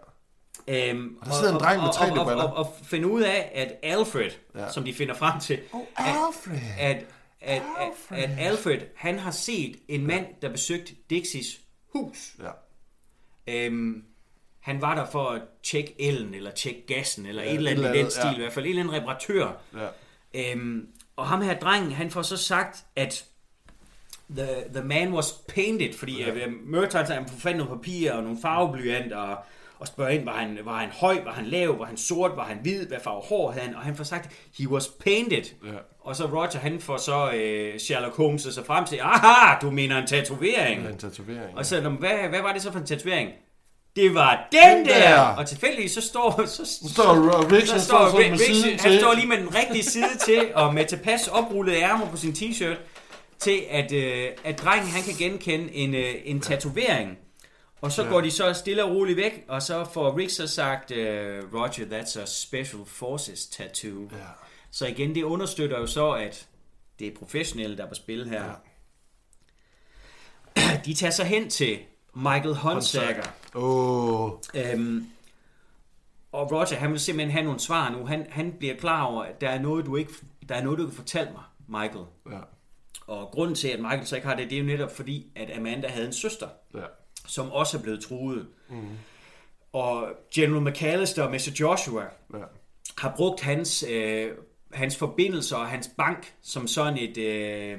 Øhm, 0.68 1.16
Og 1.20 1.26
der 1.26 1.32
sidder 1.32 1.52
en 1.54 1.60
dreng 1.60 1.80
med 1.80 1.88
og, 1.88 1.94
3D-briller. 1.94 2.42
og, 2.44 2.54
og, 2.56 2.66
og 2.66 2.74
finde 2.84 3.08
ud 3.08 3.22
af, 3.22 3.50
at 3.54 3.72
Alfred, 3.82 4.30
Ja. 4.54 4.72
som 4.72 4.84
de 4.84 4.94
finder 4.94 5.14
frem 5.14 5.40
til, 5.40 5.60
Oh, 5.72 5.80
at, 5.80 6.04
Alfred. 6.06 6.58
at, 6.78 6.96
at, 7.40 7.62
at, 8.10 8.18
at 8.18 8.30
Alfred, 8.38 8.78
han 8.96 9.18
har 9.18 9.30
set 9.30 9.76
en 9.88 10.06
mand, 10.06 10.26
der 10.42 10.48
besøgte 10.48 10.92
Dixies 11.10 11.60
hus. 11.92 12.34
Ja. 12.42 12.50
Øhm, 13.46 14.04
han 14.60 14.80
var 14.80 14.94
der 14.94 15.06
for 15.10 15.28
at 15.30 15.42
tjekke 15.62 15.94
elen, 16.00 16.34
eller 16.34 16.50
tjekke 16.50 16.86
gassen, 16.86 17.26
eller 17.26 17.42
Ja, 17.42 17.48
et 17.50 17.54
eller 17.56 17.70
et 17.70 17.74
andet 17.74 17.84
eller 17.86 18.00
i 18.00 18.02
den 18.02 18.10
stil, 18.10 18.24
ja. 18.24 18.34
i 18.34 18.38
hvert 18.40 18.52
fald 18.52 18.64
en 18.64 18.70
eller 18.70 18.82
anden 18.82 18.94
reparatør. 19.02 19.52
Ja. 19.76 19.88
Øhm, 20.52 20.88
og 21.16 21.26
ham 21.26 21.42
her 21.42 21.58
drengen, 21.58 21.92
han 21.92 22.10
får 22.10 22.22
så 22.22 22.36
sagt, 22.36 22.84
at 22.96 23.24
the, 24.36 24.48
the 24.74 24.82
man 24.84 25.12
was 25.14 25.32
painted, 25.54 25.92
fordi 25.98 26.22
Ja. 26.22 26.34
ja. 26.34 26.46
uh, 26.46 26.52
Murtaugh 26.66 27.06
han 27.08 27.26
i 27.54 27.56
nogle 27.56 27.76
papirer 27.76 28.12
og 28.14 28.22
nogle 28.22 28.38
farveblyanter, 28.42 29.16
og, 29.16 29.36
og 29.78 29.86
spørger 29.86 30.10
ind, 30.10 30.24
var 30.24 30.32
han, 30.36 30.58
var 30.64 30.78
han 30.78 30.88
høj, 30.92 31.24
var 31.24 31.32
han 31.32 31.46
lav, 31.46 31.78
var 31.78 31.84
han 31.84 31.96
sort, 31.96 32.30
var 32.36 32.44
han 32.44 32.58
hvid, 32.62 32.86
hvad 32.86 32.98
farve 33.04 33.22
hår 33.28 33.50
havde 33.50 33.66
han, 33.66 33.74
og 33.74 33.82
han 33.82 33.96
får 33.96 34.04
sagt, 34.04 34.30
he 34.58 34.68
was 34.70 34.88
painted. 34.88 35.42
Ja. 35.64 35.70
Og 36.00 36.16
så 36.16 36.24
Roger, 36.26 36.58
han 36.58 36.80
får 36.80 36.96
så 36.96 37.30
øh, 37.32 37.78
Sherlock 37.80 38.16
Holmes 38.16 38.42
sig 38.42 38.66
frem 38.66 38.84
til, 38.84 38.98
aha, 39.02 39.58
du 39.62 39.70
mener 39.70 39.98
en 39.98 40.06
tatovering. 40.06 40.82
Ja, 40.82 40.88
en 40.90 40.98
tatovering. 40.98 41.56
Og 41.56 41.66
så, 41.66 41.80
"Nå, 41.80 41.88
men 41.88 41.98
hvad, 41.98 42.10
hvad 42.28 42.42
var 42.42 42.52
det 42.52 42.62
så 42.62 42.72
for 42.72 42.78
en 42.78 42.86
tatovering? 42.86 43.30
Det 43.96 44.14
var 44.14 44.48
den 44.52 44.76
Den 44.78 44.86
der! 44.86 44.98
der! 45.00 45.20
Og 45.20 45.46
tilfældigvis 45.46 45.92
så 45.92 46.00
står, 46.00 46.46
så, 46.46 46.62
Nu 46.82 46.88
står 46.88 47.52
Riggs, 47.52 47.70
så 47.70 47.80
står 47.80 48.18
Rick, 48.18 48.32
Rick, 48.32 48.80
han 48.82 48.98
står 49.00 49.14
lige 49.14 49.26
med 49.26 49.36
den 49.36 49.54
rigtige 49.54 49.82
side 49.84 50.18
til, 50.24 50.50
og 50.54 50.74
med 50.74 50.84
tilpas 50.84 51.28
oprullede 51.28 51.76
ærmer 51.76 52.06
på 52.10 52.16
sin 52.16 52.30
t-shirt, 52.32 52.76
til 53.42 53.64
at, 53.70 53.92
øh, 53.92 54.30
at 54.44 54.58
drengen 54.58 54.88
han 54.88 55.02
kan 55.02 55.14
genkende 55.18 55.72
en, 55.74 55.94
øh, 55.94 56.14
en 56.24 56.40
tatovering. 56.40 57.18
Og 57.80 57.92
så 57.92 58.02
Ja. 58.02 58.08
går 58.08 58.20
de 58.20 58.30
så 58.30 58.52
stille 58.52 58.84
og 58.84 58.90
roligt 58.90 59.16
væk, 59.16 59.44
og 59.48 59.62
så 59.62 59.84
får 59.92 60.16
Rick 60.18 60.30
så 60.30 60.46
sagt, 60.46 60.90
øh, 60.90 61.54
Roger, 61.54 61.68
that's 62.00 62.20
a 62.20 62.26
special 62.26 62.82
forces 62.86 63.46
tattoo. 63.46 64.02
Ja. 64.12 64.16
Så 64.70 64.86
igen, 64.86 65.14
det 65.14 65.22
understøtter 65.22 65.78
jo 65.78 65.86
så, 65.86 66.10
at 66.12 66.46
det 66.98 67.06
er 67.06 67.14
professionelle, 67.18 67.76
der 67.76 67.84
er 67.84 67.88
på 67.88 67.94
spil 67.94 68.28
her. 68.28 68.52
De 70.86 70.94
tager 70.94 71.10
så 71.10 71.24
hen 71.24 71.50
til 71.50 71.78
Michael 72.14 72.54
Hunsaker. 72.56 73.22
Åh. 73.54 74.30
Øhm, 74.54 75.06
og 76.32 76.52
Roger, 76.52 76.76
han 76.76 76.90
vil 76.92 77.00
simpelthen 77.00 77.30
have 77.32 77.44
nogle 77.44 77.60
svar 77.60 77.90
nu. 77.90 78.06
Han, 78.06 78.26
han 78.30 78.52
bliver 78.58 78.76
klar 78.76 79.02
over, 79.02 79.22
at 79.22 79.40
der 79.40 79.48
er 79.48 79.60
noget, 79.60 79.86
du 79.86 79.96
ikke, 79.96 80.12
der 80.48 80.54
er 80.54 80.62
noget, 80.62 80.78
du 80.78 80.86
kan 80.86 80.94
fortælle 80.94 81.32
mig, 81.32 81.42
Michael. 81.82 82.04
Ja. 82.30 82.38
Og 83.06 83.26
grunden 83.32 83.54
til, 83.54 83.68
at 83.68 83.80
Michael 83.80 84.06
så 84.06 84.16
ikke 84.16 84.28
har 84.28 84.36
det, 84.36 84.50
det 84.50 84.56
er 84.56 84.60
jo 84.60 84.66
netop 84.66 84.96
fordi, 84.96 85.32
at 85.36 85.56
Amanda 85.56 85.88
havde 85.88 86.06
en 86.06 86.12
søster, 86.12 86.48
Ja. 86.74 86.80
som 87.26 87.52
også 87.52 87.78
er 87.78 87.82
blevet 87.82 88.00
truet. 88.04 88.46
Mm. 88.70 88.88
Og 89.72 90.08
General 90.34 90.62
McAllister 90.62 91.22
og 91.22 91.30
Mr. 91.30 91.56
Joshua 91.60 92.02
Ja. 92.34 92.38
har 92.98 93.14
brugt 93.16 93.40
hans, 93.40 93.84
øh, 93.90 94.30
hans 94.72 94.96
forbindelser 94.96 95.56
og 95.56 95.66
hans 95.66 95.90
bank 95.96 96.34
som 96.42 96.66
sådan 96.66 96.98
et, 96.98 97.18
øh, 97.18 97.78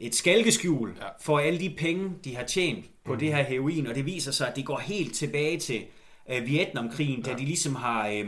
et 0.00 0.14
skalkeskjul 0.14 0.96
Ja. 1.00 1.06
for 1.20 1.38
alle 1.38 1.60
de 1.60 1.74
penge, 1.78 2.10
de 2.24 2.36
har 2.36 2.44
tjent 2.44 2.84
på 3.04 3.12
mm. 3.12 3.18
det 3.18 3.34
her 3.34 3.42
heroin. 3.42 3.86
Og 3.86 3.94
det 3.94 4.06
viser 4.06 4.32
sig, 4.32 4.48
at 4.48 4.56
det 4.56 4.64
går 4.66 4.78
helt 4.78 5.14
tilbage 5.14 5.58
til 5.58 5.84
øh, 6.30 6.46
Vietnamkrigen, 6.46 7.22
ja. 7.26 7.32
da 7.32 7.38
de 7.38 7.44
ligesom 7.44 7.74
har, 7.74 8.08
øh, 8.08 8.26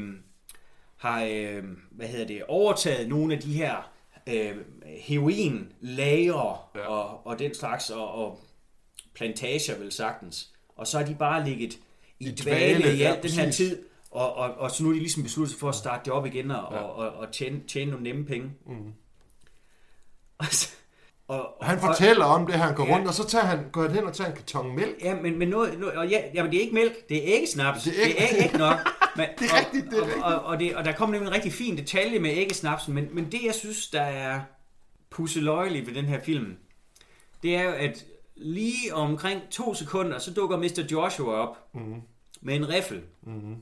har 0.96 1.24
øh, 1.24 1.64
hvad 1.90 2.06
hedder 2.08 2.26
det, 2.26 2.42
overtaget 2.48 3.08
nogle 3.08 3.34
af 3.34 3.40
de 3.40 3.52
her 3.52 3.90
øh, 4.30 4.56
heroinlager 5.00 6.70
Ja. 6.74 6.80
ja. 6.80 6.86
og, 6.86 7.26
og 7.26 7.38
den 7.38 7.54
slags, 7.54 7.90
og, 7.90 8.12
og 8.14 8.38
plantager 9.14 9.78
vel 9.78 9.92
sagtens. 9.92 10.50
Og 10.76 10.86
så 10.86 10.98
har 10.98 11.04
de 11.06 11.14
bare 11.14 11.44
ligget 11.44 11.74
i, 12.20 12.28
I 12.28 12.34
dvale, 12.34 12.78
dvale 12.80 12.94
i 12.96 12.98
ja, 12.98 13.16
den 13.22 13.30
her 13.30 13.50
tid, 13.50 13.82
og, 14.10 14.34
og, 14.34 14.50
og 14.54 14.70
så 14.70 14.82
nu 14.82 14.88
er 14.88 14.92
de 14.92 14.98
ligesom 14.98 15.22
besluttet 15.22 15.50
sig 15.52 15.60
for 15.60 15.68
at 15.68 15.74
starte 15.74 16.04
det 16.04 16.12
op 16.12 16.26
igen 16.26 16.50
og, 16.50 16.72
Ja. 16.72 16.76
ja. 16.78 16.82
og, 16.82 16.94
og, 16.94 17.10
og 17.10 17.32
tjene, 17.32 17.60
tjene 17.68 17.90
nogle 17.90 18.04
nemme 18.04 18.24
penge. 18.24 18.50
Mm. 18.66 18.74
Og, 20.38 20.46
så- 20.46 20.70
og, 21.28 21.60
og, 21.60 21.66
Han 21.66 21.78
og, 21.78 21.82
fortæller 21.82 22.24
om 22.24 22.46
det, 22.46 22.54
han 22.54 22.74
går 22.74 22.86
Ja. 22.86 22.94
rundt, 22.94 23.08
og 23.08 23.14
så 23.14 23.26
tager 23.28 23.44
han, 23.44 23.58
går 23.72 23.82
han 23.82 23.90
hen 23.94 24.04
og 24.04 24.12
tager 24.12 24.30
en 24.30 24.36
karton 24.36 24.76
mælk. 24.76 24.96
Ja, 25.02 25.14
men, 25.14 25.38
men 25.38 25.48
noget, 25.48 25.78
noget 25.80 25.94
og 25.94 26.08
ja, 26.08 26.20
jamen, 26.34 26.52
det 26.52 26.58
er 26.58 26.62
ikke 26.62 26.74
mælk, 26.74 27.08
det 27.08 27.16
er 27.16 27.34
æggesnaps. 27.36 27.82
Det 27.84 27.92
Det 27.92 28.02
er 28.02 28.06
æg- 28.06 28.30
det 28.30 28.40
er 28.40 28.44
ikke 28.44 28.58
nok. 28.58 28.78
Men, 29.20 29.28
Det 29.38 29.46
er 29.50 29.58
rigtigt, 29.58 29.90
det 29.90 29.98
er 29.98 30.02
og, 30.02 30.06
rigtigt. 30.06 30.24
Og, 30.24 30.34
og, 30.34 30.42
og, 30.42 30.60
det, 30.60 30.76
og 30.76 30.84
der 30.84 30.92
kommer 30.92 31.12
nemlig 31.12 31.28
en 31.28 31.34
rigtig 31.34 31.52
fin 31.52 31.76
detalje 31.76 32.18
med 32.18 32.30
æggesnapsen, 32.30 32.94
men, 32.94 33.08
men 33.12 33.32
det, 33.32 33.40
jeg 33.44 33.54
synes, 33.54 33.88
der 33.88 34.02
er 34.02 34.40
pusseløjeligt 35.10 35.86
ved 35.86 35.94
den 35.94 36.04
her 36.04 36.20
film, 36.20 36.56
det 37.42 37.56
er 37.56 37.62
jo, 37.62 37.70
at 37.70 38.04
lige 38.36 38.94
omkring 38.94 39.40
to 39.50 39.74
sekunder, 39.74 40.18
så 40.18 40.34
dukker 40.34 40.56
Mr. 40.56 40.82
Joshua 40.92 41.32
op 41.32 41.56
mm. 41.74 41.94
med 42.40 42.54
en 42.54 42.68
riffel 42.68 43.02
mm. 43.22 43.56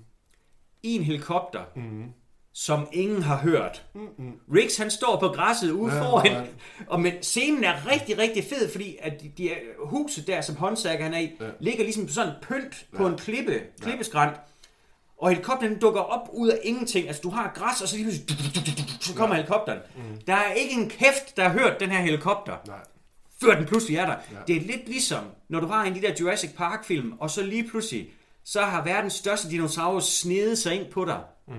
i 0.83 0.95
en 0.97 1.03
helikopter, 1.03 1.61
mm. 1.77 2.05
som 2.53 2.89
ingen 2.93 3.23
har 3.23 3.37
hørt. 3.39 3.87
Mm. 3.95 4.33
Riggs, 4.55 4.77
han 4.77 4.91
står 4.91 5.21
på 5.21 5.29
græsset 5.29 5.71
ude 5.71 5.93
Ja, 5.93 5.99
ja, 5.99 6.11
foran, 6.11 6.27
ja. 6.27 6.45
og 6.93 7.01
men 7.01 7.13
scenen 7.23 7.65
er 7.65 7.91
rigtig, 7.93 8.19
rigtig 8.19 8.45
fed, 8.45 8.71
fordi 8.71 8.97
at 9.01 9.23
de, 9.23 9.33
de 9.39 9.51
huset 9.85 10.27
der, 10.27 10.41
som 10.41 10.57
håndsager 10.57 11.03
han 11.03 11.15
er 11.15 11.19
i, 11.19 11.31
Ja. 11.41 11.45
ja. 11.47 11.51
ligger 11.61 11.85
ligesom 11.85 12.07
på 12.07 12.13
sådan 12.13 12.33
pynt 12.43 12.87
på 12.97 13.07
en 13.07 13.17
klippe, 13.17 13.61
klippeskrant. 13.81 14.37
Og 15.19 15.31
helikopteren 15.31 15.79
dukker 15.79 16.01
op 16.01 16.29
ud 16.33 16.49
af 16.49 16.59
ingenting. 16.63 17.07
Altså, 17.07 17.23
du 17.23 17.31
har 17.31 17.53
græs, 17.55 17.83
og 17.83 17.89
så 17.89 17.97
lige 17.97 18.05
pludselig, 18.05 19.01
så 19.01 19.15
kommer 19.15 19.37
ja. 19.37 19.43
helikopteren. 19.43 19.79
Mm. 19.97 20.03
Der 20.27 20.35
er 20.35 20.53
ikke 20.53 20.75
en 20.75 20.89
kæft, 20.89 21.37
der 21.37 21.49
har 21.49 21.59
hørt 21.59 21.81
den 21.81 21.91
her 21.91 22.01
helikopter, 22.01 22.57
Nej. 22.67 22.79
før 23.41 23.57
den 23.57 23.67
pludselig 23.67 23.97
er 23.97 24.07
der. 24.07 24.17
Ja. 24.33 24.37
Det 24.47 24.57
er 24.57 24.61
lidt 24.61 24.89
ligesom, 24.89 25.25
når 25.49 25.61
du 25.61 25.67
har 25.67 25.85
en 25.85 25.95
af 25.95 26.01
de 26.01 26.07
der 26.07 26.15
Jurassic 26.21 26.55
Park-film, 26.57 27.13
og 27.19 27.31
så 27.31 27.43
lige 27.43 27.69
pludselig, 27.69 28.11
så 28.45 28.61
har 28.61 28.85
verdens 28.85 29.13
største 29.13 29.51
dinosaurus 29.51 30.05
snedet 30.05 30.59
sig 30.59 30.75
ind 30.75 30.93
på 30.93 31.05
dig. 31.05 31.21
Mm. 31.49 31.55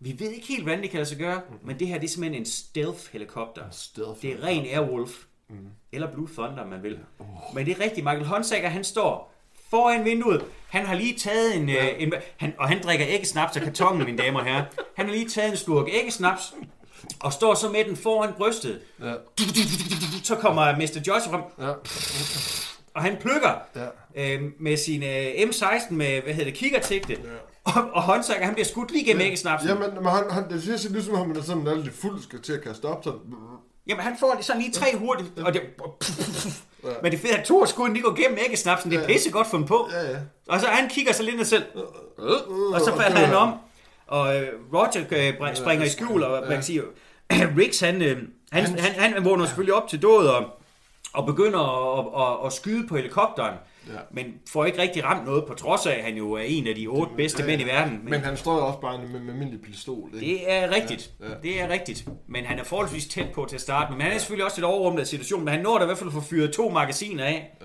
Vi 0.00 0.16
ved 0.18 0.30
ikke 0.30 0.46
helt, 0.46 0.62
hvordan 0.62 0.82
det 0.82 0.90
kan 0.90 0.96
lade 0.96 1.08
sig 1.08 1.18
gøre, 1.18 1.40
mm. 1.50 1.66
men 1.66 1.78
det 1.78 1.88
her 1.88 1.98
det 1.98 2.04
er 2.04 2.08
simpelthen 2.08 2.42
en 2.42 2.46
stealth-helikopter. 2.46 3.62
Stealth. 3.70 4.22
Det 4.22 4.32
er 4.32 4.44
ren 4.44 4.66
Airwolf. 4.66 5.24
Mm. 5.48 5.56
Eller 5.92 6.12
Blue 6.12 6.28
Thunder, 6.28 6.66
man 6.66 6.82
vil. 6.82 6.98
Oh. 7.18 7.26
Men 7.54 7.66
det 7.66 7.76
er 7.76 7.80
rigtigt. 7.84 8.04
Michael 8.04 8.24
Honsager, 8.24 8.68
han 8.68 8.84
står 8.84 9.33
foran 9.74 10.04
vinduet. 10.04 10.44
Han 10.68 10.86
har 10.86 10.94
lige 10.94 11.18
taget 11.18 11.56
en... 11.56 11.68
Ja. 11.68 11.88
en 11.98 12.12
han, 12.36 12.52
og 12.58 12.68
han 12.68 12.82
drikker 12.82 13.06
æggesnaps 13.08 13.56
af 13.56 13.62
kartongen, 13.62 14.04
mine 14.04 14.18
damer 14.18 14.38
og 14.40 14.46
herrer. 14.46 14.64
Han 14.96 15.06
har 15.06 15.12
lige 15.12 15.28
taget 15.28 15.50
en 15.50 15.56
slurk 15.56 15.86
æggesnaps, 15.92 16.54
og 17.20 17.32
står 17.32 17.54
så 17.54 17.68
med 17.68 17.84
den 17.84 17.96
foran 17.96 18.32
brystet. 18.36 18.80
Ja. 19.02 19.12
Så 20.22 20.34
kommer 20.34 20.76
Mr. 20.76 20.98
Joshua 21.06 21.32
frem, 21.32 21.42
Ja. 21.60 21.72
og 22.94 23.02
han 23.02 23.16
plukker 23.20 23.50
Ja. 24.16 24.34
øh, 24.34 24.42
med 24.60 24.76
sin 24.76 25.02
øh, 25.02 25.26
M16 25.26 25.92
med, 25.94 26.22
hvad 26.22 26.34
hedder 26.34 26.50
det, 26.50 26.54
kikkertigte. 26.54 27.12
Ja. 27.12 27.18
Og, 27.64 27.90
og 27.92 28.02
Honsager, 28.02 28.44
han 28.44 28.54
bliver 28.54 28.66
skudt 28.66 28.90
lige 28.90 29.04
gennem 29.04 29.22
æggesnapsen. 29.22 29.68
Jamen, 29.68 29.90
men 29.94 30.06
han, 30.06 30.24
han, 30.30 30.50
det 30.50 30.62
ser 30.80 30.90
lidt 30.90 31.04
som 31.04 31.14
om, 31.14 31.26
han 31.28 31.36
er 31.36 31.42
sådan 31.42 31.82
lidt 31.82 31.94
fuld 31.94 32.22
skal 32.22 32.42
til 32.42 32.52
at 32.52 32.62
kaste 32.62 32.84
op. 32.84 33.04
Sådan. 33.04 33.20
Jamen, 33.86 34.04
han 34.04 34.16
får 34.20 34.38
sådan 34.40 34.62
lige 34.62 34.72
tre 34.72 34.96
hurtigt, 34.96 35.38
og 35.38 35.54
det... 35.54 35.62
Men 37.02 37.12
det 37.12 37.20
fede 37.20 37.32
er, 37.32 37.38
at 37.38 37.44
to 37.44 37.62
af 37.62 37.68
skuden, 37.68 37.94
de 37.94 38.00
går 38.00 38.22
gennem 38.22 38.38
æggesnapsen. 38.44 38.90
Det 38.90 39.00
er 39.00 39.06
pisse 39.06 39.30
godt 39.30 39.46
fundet 39.46 39.68
på. 39.68 39.88
Ja, 39.92 40.10
ja. 40.10 40.16
Og 40.48 40.60
så 40.60 40.66
han 40.66 40.88
kigger 40.88 41.12
så 41.12 41.22
lidt 41.22 41.36
ned 41.36 41.44
selv. 41.44 41.64
Og 42.74 42.80
så 42.80 42.92
falder 42.96 43.18
han 43.18 43.34
om. 43.34 43.54
Og 44.06 44.36
øh, 44.36 44.48
Roger 44.74 45.04
øh, 45.50 45.56
springer 45.56 45.86
i 45.86 45.88
skjul, 45.88 46.22
og 46.22 46.42
man 46.42 46.50
kan 46.52 46.62
sige, 46.62 46.82
Riggs, 47.58 47.80
han, 47.80 48.02
øh, 48.02 48.18
han, 48.52 48.78
han, 48.78 49.12
han 49.12 49.24
vågner 49.24 49.46
selvfølgelig 49.46 49.74
op 49.74 49.88
til 49.88 50.02
død, 50.02 50.26
og, 50.26 50.60
og 51.14 51.26
begynder 51.26 51.60
at, 51.98 52.40
at, 52.40 52.46
at 52.46 52.52
skyde 52.52 52.88
på 52.88 52.96
helikopteren. 52.96 53.54
Ja. 53.88 53.98
Men 54.10 54.34
får 54.48 54.64
ikke 54.64 54.78
rigtig 54.82 55.04
ramt 55.04 55.24
noget, 55.26 55.44
på 55.44 55.54
trods 55.54 55.86
af, 55.86 55.92
at 55.92 56.04
han 56.04 56.16
jo 56.16 56.32
er 56.32 56.42
en 56.42 56.66
af 56.66 56.74
de 56.74 56.86
otte 56.86 57.12
bedste 57.16 57.44
mænd 57.44 57.60
i 57.60 57.64
verden. 57.64 58.00
Men, 58.02 58.10
Men 58.10 58.20
han 58.20 58.36
står 58.36 58.54
jo 58.56 58.66
også 58.66 58.80
bare 58.80 58.98
med, 58.98 59.20
med 59.20 59.32
almindelig 59.32 59.62
pistol. 59.62 60.10
Ikke? 60.14 60.26
det 60.26 60.52
er 60.52 60.70
rigtigt. 60.70 61.10
Ja, 61.20 61.28
ja. 61.28 61.34
Det 61.42 61.60
er 61.60 61.68
rigtigt. 61.68 62.08
Men 62.26 62.44
han 62.44 62.58
er 62.58 62.64
forholdsvis 62.64 63.06
tæt 63.06 63.32
på 63.34 63.46
til 63.48 63.56
at 63.56 63.60
starte 63.62 63.90
med. 63.90 63.96
Men 63.96 64.06
han 64.06 64.14
er 64.14 64.18
selvfølgelig 64.18 64.44
også 64.44 64.56
lidt 64.58 64.64
overrumlet 64.64 65.00
af 65.00 65.06
situationen, 65.06 65.44
men 65.44 65.54
han 65.54 65.62
når 65.62 65.78
da 65.78 65.84
i 65.84 65.86
hvert 65.86 65.98
fald 65.98 66.08
at 66.08 66.14
få 66.14 66.20
fyret 66.20 66.52
to 66.52 66.68
magasiner 66.70 67.24
af. 67.24 67.58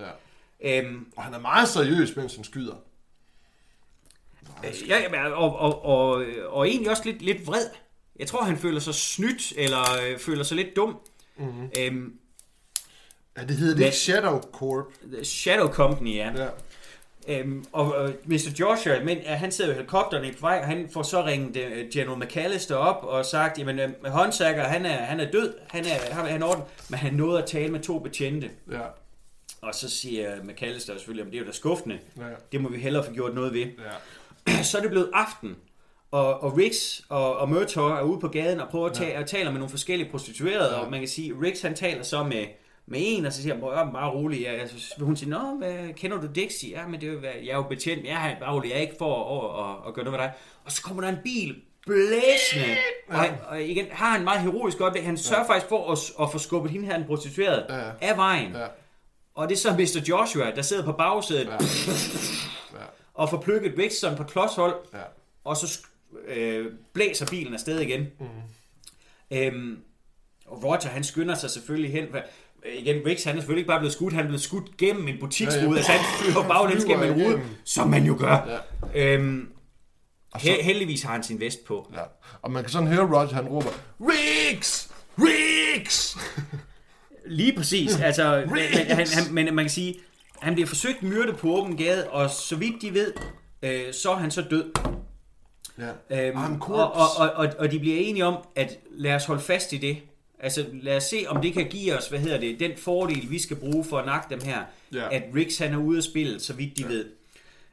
Ja. 0.60 0.78
Øhm, 0.78 1.06
Og 1.16 1.22
han 1.22 1.34
er 1.34 1.38
meget 1.40 1.68
seriøs, 1.68 2.16
mens 2.16 2.34
han 2.34 2.44
skyder. 2.44 2.74
Ja, 4.88 4.96
ja, 5.12 5.28
og, 5.28 5.56
og, 5.58 5.84
og, 5.84 6.24
og 6.48 6.68
egentlig 6.68 6.90
også 6.90 7.02
lidt, 7.04 7.22
lidt 7.22 7.46
vred. 7.46 7.64
Jeg 8.18 8.26
tror, 8.26 8.42
han 8.44 8.56
føler 8.56 8.80
sig 8.80 8.94
snydt, 8.94 9.52
eller 9.56 9.80
øh, 9.80 10.18
føler 10.18 10.42
sig 10.44 10.56
lidt 10.56 10.76
dum. 10.76 10.96
Mm-hmm. 11.36 11.70
Øhm, 11.78 12.12
Ja, 13.40 13.46
det 13.46 13.56
hedder 13.56 13.76
det 13.76 13.84
ikke 13.84 13.96
Shadow 13.96 14.40
Corp. 14.52 14.84
Shadow 15.24 15.68
Company, 15.68 16.16
ja. 16.16 16.30
Ja. 16.36 16.48
Øhm, 17.28 17.64
og 17.72 17.94
øh, 18.08 18.14
Mr. 18.24 18.50
Joshua, 18.60 19.04
men, 19.04 19.18
ja, 19.18 19.34
han 19.34 19.52
sidder 19.52 19.70
jo 19.70 19.74
i 19.74 19.76
helikopteren 19.76 20.24
i 20.24 20.32
på 20.32 20.40
vej, 20.40 20.58
og 20.58 20.66
han 20.66 20.88
får 20.92 21.02
så 21.02 21.24
ringet 21.24 21.56
øh, 21.56 21.88
General 21.92 22.18
McAllister 22.18 22.76
op 22.76 23.04
og 23.04 23.26
sagt, 23.26 23.58
jamen 23.58 23.78
øh, 23.78 23.88
håndsager, 24.06 24.62
han 24.64 24.86
er, 24.86 24.96
han 24.96 25.20
er 25.20 25.30
død, 25.30 25.54
han 25.70 25.84
er, 25.84 26.14
han 26.14 26.42
er 26.42 26.46
orden, 26.46 26.62
men 26.88 26.98
han 26.98 27.14
nåede 27.14 27.38
at 27.42 27.48
tale 27.48 27.72
med 27.72 27.80
to 27.80 27.98
betjente. 27.98 28.50
Ja. 28.72 28.80
Og 29.62 29.74
så 29.74 29.90
siger 29.90 30.30
McAllister 30.44 30.92
selvfølgelig, 30.96 31.26
at 31.26 31.32
det 31.32 31.38
er 31.38 31.42
jo 31.42 31.46
da 31.46 31.52
skuffende, 31.52 31.98
Ja. 32.16 32.22
det 32.52 32.60
må 32.60 32.68
vi 32.68 32.78
hellere 32.78 33.04
få 33.04 33.12
gjort 33.12 33.34
noget 33.34 33.52
ved. 33.54 33.66
Ja. 34.46 34.62
så 34.70 34.78
er 34.78 34.82
det 34.82 34.90
blevet 34.90 35.10
aften, 35.14 35.56
og, 36.10 36.42
og 36.42 36.56
Riggs 36.58 37.02
og, 37.08 37.36
og 37.36 37.48
Murtaugh 37.48 37.98
er 37.98 38.02
ude 38.02 38.20
på 38.20 38.28
gaden 38.28 38.60
og 38.60 38.68
prøver 38.68 38.88
at 38.88 38.94
tale, 38.96 39.18
og 39.18 39.26
taler 39.26 39.50
med 39.50 39.58
nogle 39.58 39.70
forskellige 39.70 40.10
prostituerede, 40.10 40.74
Ja. 40.74 40.80
og 40.80 40.90
man 40.90 41.00
kan 41.00 41.08
sige, 41.08 41.34
Riggs 41.42 41.62
han 41.62 41.74
taler 41.74 42.02
så 42.02 42.22
med, 42.24 42.44
med 42.90 43.00
en, 43.02 43.26
og 43.26 43.32
så 43.32 43.42
siger 43.42 43.54
han, 43.54 43.60
"Hvor 43.62 43.72
er 43.72 43.84
den 43.84 43.92
bare 43.92 44.10
rolig. 44.10 44.40
Ja, 44.40 44.66
så 44.68 44.94
vil 44.96 45.06
hun 45.06 45.16
sige, 45.16 45.30
Nå, 45.30 45.38
hvad, 45.58 45.94
kender 45.94 46.20
du 46.20 46.26
Dixie? 46.34 46.70
Ja, 46.70 46.86
men 46.86 47.00
det 47.00 47.08
er 47.08 47.12
jo, 47.12 47.20
jeg 47.22 47.48
er 47.50 47.56
jo 47.56 47.62
betjent. 47.62 48.04
Ja, 48.04 48.14
han 48.14 48.36
er 48.36 48.40
bare 48.40 48.54
rolig, 48.54 48.68
jeg 48.70 48.76
er 48.76 48.80
ikke 48.80 48.94
for 48.98 49.14
at, 49.38 49.66
at, 49.82 49.88
at 49.88 49.94
gøre 49.94 50.04
noget 50.04 50.20
med 50.20 50.26
dig. 50.26 50.32
Og 50.64 50.72
så 50.72 50.82
kommer 50.82 51.02
der 51.02 51.08
en 51.08 51.18
bil 51.24 51.56
blæsende. 51.86 52.76
Og, 53.08 53.26
og 53.48 53.62
igen, 53.62 53.86
har 53.90 54.10
han 54.10 54.24
meget 54.24 54.40
heroisk 54.40 54.80
øjeblik. 54.80 55.02
Han 55.04 55.16
sørger 55.16 55.46
faktisk 55.46 55.68
for 55.68 55.92
at, 55.92 55.98
at 56.22 56.32
få 56.32 56.38
skubbet 56.38 56.70
hende 56.72 56.86
her, 56.86 56.96
den 56.96 57.06
prostituerede, 57.06 57.66
Ja. 57.68 58.08
af 58.10 58.16
vejen. 58.16 58.52
Ja. 58.52 58.66
Og 59.34 59.48
det 59.48 59.54
er 59.54 59.58
så 59.58 59.72
Mr. 59.72 60.04
Joshua, 60.08 60.50
der 60.50 60.62
sidder 60.62 60.84
på 60.84 60.92
bagsædet 60.92 61.46
Ja. 61.46 61.52
Ja. 61.52 62.84
og 63.14 63.30
får 63.30 63.40
plukket 63.40 63.92
sådan 63.92 64.16
på 64.16 64.24
klodshold 64.24 64.74
Ja. 64.94 64.98
og 65.44 65.56
så 65.56 65.80
øh, 66.26 66.66
blæser 66.92 67.26
bilen 67.26 67.54
afsted 67.54 67.80
igen. 67.80 68.06
Mm. 68.20 68.26
Øhm, 69.30 69.78
og 70.46 70.64
Roger, 70.64 70.88
han 70.88 71.04
skynder 71.04 71.34
sig 71.34 71.50
selvfølgelig 71.50 71.92
hen. 71.92 72.06
for- 72.10 72.20
Igen, 72.78 72.96
Riggs, 73.06 73.24
han 73.24 73.36
er 73.36 73.40
selvfølgelig 73.40 73.60
ikke 73.60 73.68
bare 73.68 73.78
blevet 73.80 73.92
skudt, 73.92 74.12
han 74.12 74.22
er 74.22 74.28
blevet 74.28 74.42
skudt 74.42 74.76
gennem 74.76 75.08
en 75.08 75.16
butiksrude. 75.20 75.62
Ja, 75.64 75.70
ja. 75.70 75.76
Altså, 75.76 75.92
han 75.92 76.00
flyver 76.24 76.48
baglæns 76.48 76.84
gennem 76.84 77.12
en 77.12 77.22
rude, 77.24 77.40
som 77.64 77.88
man 77.88 78.04
jo 78.04 78.16
gør. 78.18 78.60
Ja. 78.94 79.14
Øhm, 79.14 79.48
Og 80.32 80.40
så, 80.40 80.46
he- 80.48 80.62
heldigvis 80.62 81.02
har 81.02 81.12
han 81.12 81.22
sin 81.22 81.40
vest 81.40 81.64
på. 81.64 81.90
ja. 81.94 82.00
Og 82.42 82.50
man 82.50 82.62
kan 82.62 82.70
sådan 82.72 82.88
høre 82.88 83.06
Roger, 83.14 83.26
han 83.34 83.44
råber, 83.48 83.70
Riggs! 84.00 84.90
Riggs! 85.18 86.16
Lige 87.26 87.56
præcis. 87.56 88.00
Altså, 88.00 88.42
men, 88.46 88.58
han, 88.88 89.06
han, 89.08 89.34
men 89.34 89.54
man 89.54 89.64
kan 89.64 89.70
sige, 89.70 89.94
han 90.40 90.54
bliver 90.54 90.66
forsøgt 90.66 91.02
myrdet 91.02 91.36
på 91.36 91.48
åben 91.54 91.76
gade, 91.76 92.08
og 92.10 92.30
så 92.30 92.56
vidt 92.56 92.82
de 92.82 92.94
ved, 92.94 93.12
øh, 93.62 93.92
så 93.94 94.10
er 94.10 94.16
han 94.16 94.30
så 94.30 94.42
død. 94.50 94.70
Ja. 96.10 96.28
Øhm, 96.28 96.60
og, 96.60 96.92
og, 96.94 97.08
og, 97.18 97.30
og, 97.30 97.48
og 97.58 97.70
de 97.70 97.78
bliver 97.78 97.96
enige 97.98 98.24
om, 98.24 98.36
at 98.56 98.78
lad 98.90 99.14
os 99.14 99.24
holde 99.24 99.42
fast 99.42 99.72
i 99.72 99.76
det. 99.76 99.98
Altså 100.42 100.66
lad 100.72 100.96
os 100.96 101.04
se, 101.04 101.24
om 101.28 101.42
det 101.42 101.52
kan 101.52 101.68
give 101.68 101.98
os, 101.98 102.08
hvad 102.08 102.18
hedder 102.18 102.40
det, 102.40 102.60
den 102.60 102.70
fordel, 102.76 103.30
vi 103.30 103.38
skal 103.38 103.56
bruge 103.56 103.84
for 103.84 103.98
at 103.98 104.06
nakke 104.06 104.34
dem 104.34 104.40
her. 104.40 104.62
Ja. 104.94 105.14
At 105.14 105.22
Riggs 105.34 105.58
han 105.58 105.72
er 105.72 105.78
ude 105.78 105.96
af 105.96 106.02
spillet, 106.02 106.42
så 106.42 106.52
vidt 106.52 106.76
de 106.76 106.82
ja. 106.82 106.88
ved. 106.88 107.04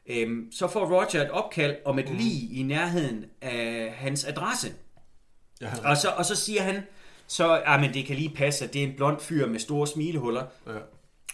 Øhm, 0.08 0.52
så 0.52 0.68
får 0.68 0.86
Roger 0.86 1.24
et 1.24 1.30
opkald 1.32 1.76
om 1.86 2.00
et 2.00 2.10
mm. 2.10 2.18
lig 2.18 2.58
i 2.58 2.64
nærheden 2.64 3.26
af 3.42 3.94
hans 3.98 4.26
adresse. 4.26 4.74
Ja, 5.62 5.90
Og 5.90 5.98
så, 5.98 6.08
og 6.10 6.26
så 6.26 6.36
siger 6.36 6.62
han, 6.62 6.82
så, 7.28 7.62
ah, 7.66 7.82
men 7.82 7.94
det 7.94 8.06
kan 8.06 8.16
lige 8.16 8.30
passe, 8.36 8.66
at 8.66 8.74
det 8.74 8.84
er 8.84 8.88
en 8.88 8.94
blond 8.98 9.20
fyr 9.20 9.48
med 9.48 9.60
store 9.60 9.88
smilehuller. 9.88 10.44
ja. 10.68 10.72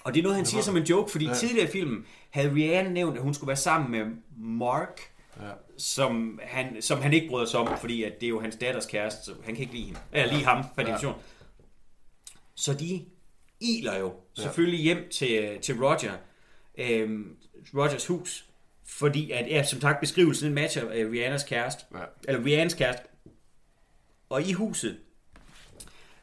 Og 0.03 0.13
det 0.13 0.19
er 0.19 0.23
noget, 0.23 0.35
han 0.35 0.45
siger 0.45 0.61
som 0.61 0.77
en 0.77 0.83
joke, 0.83 1.11
fordi 1.11 1.25
ja. 1.25 1.33
tidligere 1.33 1.67
i 1.67 1.71
filmen 1.71 2.05
havde 2.29 2.53
Rihanna 2.53 2.89
nævnt, 2.89 3.17
at 3.17 3.23
hun 3.23 3.33
skulle 3.33 3.47
være 3.47 3.57
sammen 3.57 3.91
med 3.91 4.05
Mark, 4.37 5.01
Ja. 5.41 5.49
Som 5.77 6.39
han, 6.43 6.81
som 6.81 7.01
han 7.01 7.13
ikke 7.13 7.27
bryder 7.27 7.45
sig 7.45 7.59
om, 7.59 7.77
fordi 7.79 8.03
at 8.03 8.13
det 8.21 8.25
er 8.25 8.29
jo 8.29 8.39
hans 8.41 8.55
datters 8.55 8.85
kæreste, 8.85 9.25
så 9.25 9.33
han 9.45 9.55
kan 9.55 9.61
ikke 9.61 9.73
lide 9.73 9.85
hende. 9.85 9.99
Eller 10.11 10.33
lige 10.33 10.45
ham, 10.45 10.63
per 10.75 10.81
Ja. 10.83 10.87
definition. 10.93 11.21
Så 12.55 12.73
de 12.73 13.05
iler 13.59 13.97
jo 13.97 14.13
selvfølgelig 14.33 14.79
hjem 14.79 15.09
til, 15.11 15.59
til 15.61 15.75
Roger, 15.83 16.17
øhm, 16.77 17.37
Rogers 17.73 18.07
hus, 18.07 18.49
fordi 18.85 19.31
at, 19.31 19.47
ja, 19.47 19.63
som 19.63 19.81
sagt, 19.81 19.99
beskrivelsen 19.99 20.45
den 20.45 20.55
matcher 20.55 20.89
øh, 20.93 21.11
Rihannas 21.11 21.43
kæreste, 21.43 21.83
Ja. 21.93 22.03
eller 22.27 22.45
Rihannas 22.45 22.73
kæreste. 22.73 23.03
Og 24.29 24.41
i 24.43 24.51
huset 24.53 24.97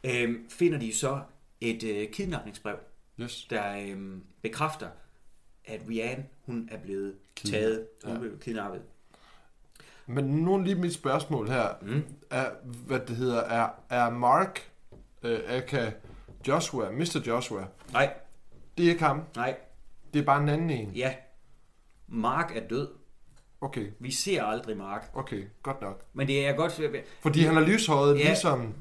øhm, 0.05 0.49
finder 0.51 0.79
de 0.79 0.95
så 0.95 1.21
et 1.61 1.83
øh, 1.83 2.11
kidnapningsbrev, 2.11 2.77
Yes. 3.21 3.47
der 3.51 3.77
øhm, 3.77 4.23
bekræfter, 4.43 4.89
at 5.65 5.81
Rihanna, 5.89 6.25
hun 6.47 6.69
er 6.73 6.79
blevet 6.79 7.15
taget, 7.45 7.87
hun 8.05 8.13
Ja. 8.15 8.19
blevet 8.21 8.41
kidnappet. 8.41 8.83
Men 10.15 10.25
nu 10.25 10.59
lige 10.59 10.75
mit 10.75 10.95
spørgsmål 10.95 11.49
her. 11.49 11.69
Mm. 11.83 12.03
Er, 12.31 12.51
hvad 12.87 13.01
det 13.01 13.17
hedder, 13.17 13.41
er, 13.41 13.69
er 13.91 14.11
Mark, 14.11 14.71
øh, 15.23 15.39
aka 15.49 15.91
Joshua, 16.49 16.91
Mr. 16.91 17.21
Joshua, 17.27 17.65
Nej, 17.93 18.13
det 18.79 18.87
er 18.87 18.91
ikke 18.91 19.03
ham. 19.05 19.23
nej, 19.37 19.57
Det 20.15 20.21
er 20.21 20.25
bare 20.25 20.43
en 20.43 20.49
anden 20.49 20.71
en. 20.71 20.91
ja. 20.95 21.15
Mark 22.09 22.57
er 22.57 22.69
død. 22.69 22.89
Okay, 23.61 23.87
Vi 23.99 24.11
ser 24.11 24.43
aldrig 24.45 24.77
Mark. 24.77 25.11
okay, 25.15 25.45
godt 25.63 25.81
nok. 25.83 26.05
Men 26.13 26.27
det 26.27 26.47
er 26.47 26.53
godt... 26.53 26.81
Fordi 27.23 27.41
han 27.41 27.57
er 27.57 27.61
lyshåret, 27.61 28.19
Ja. 28.19 28.25
ligesom... 28.25 28.75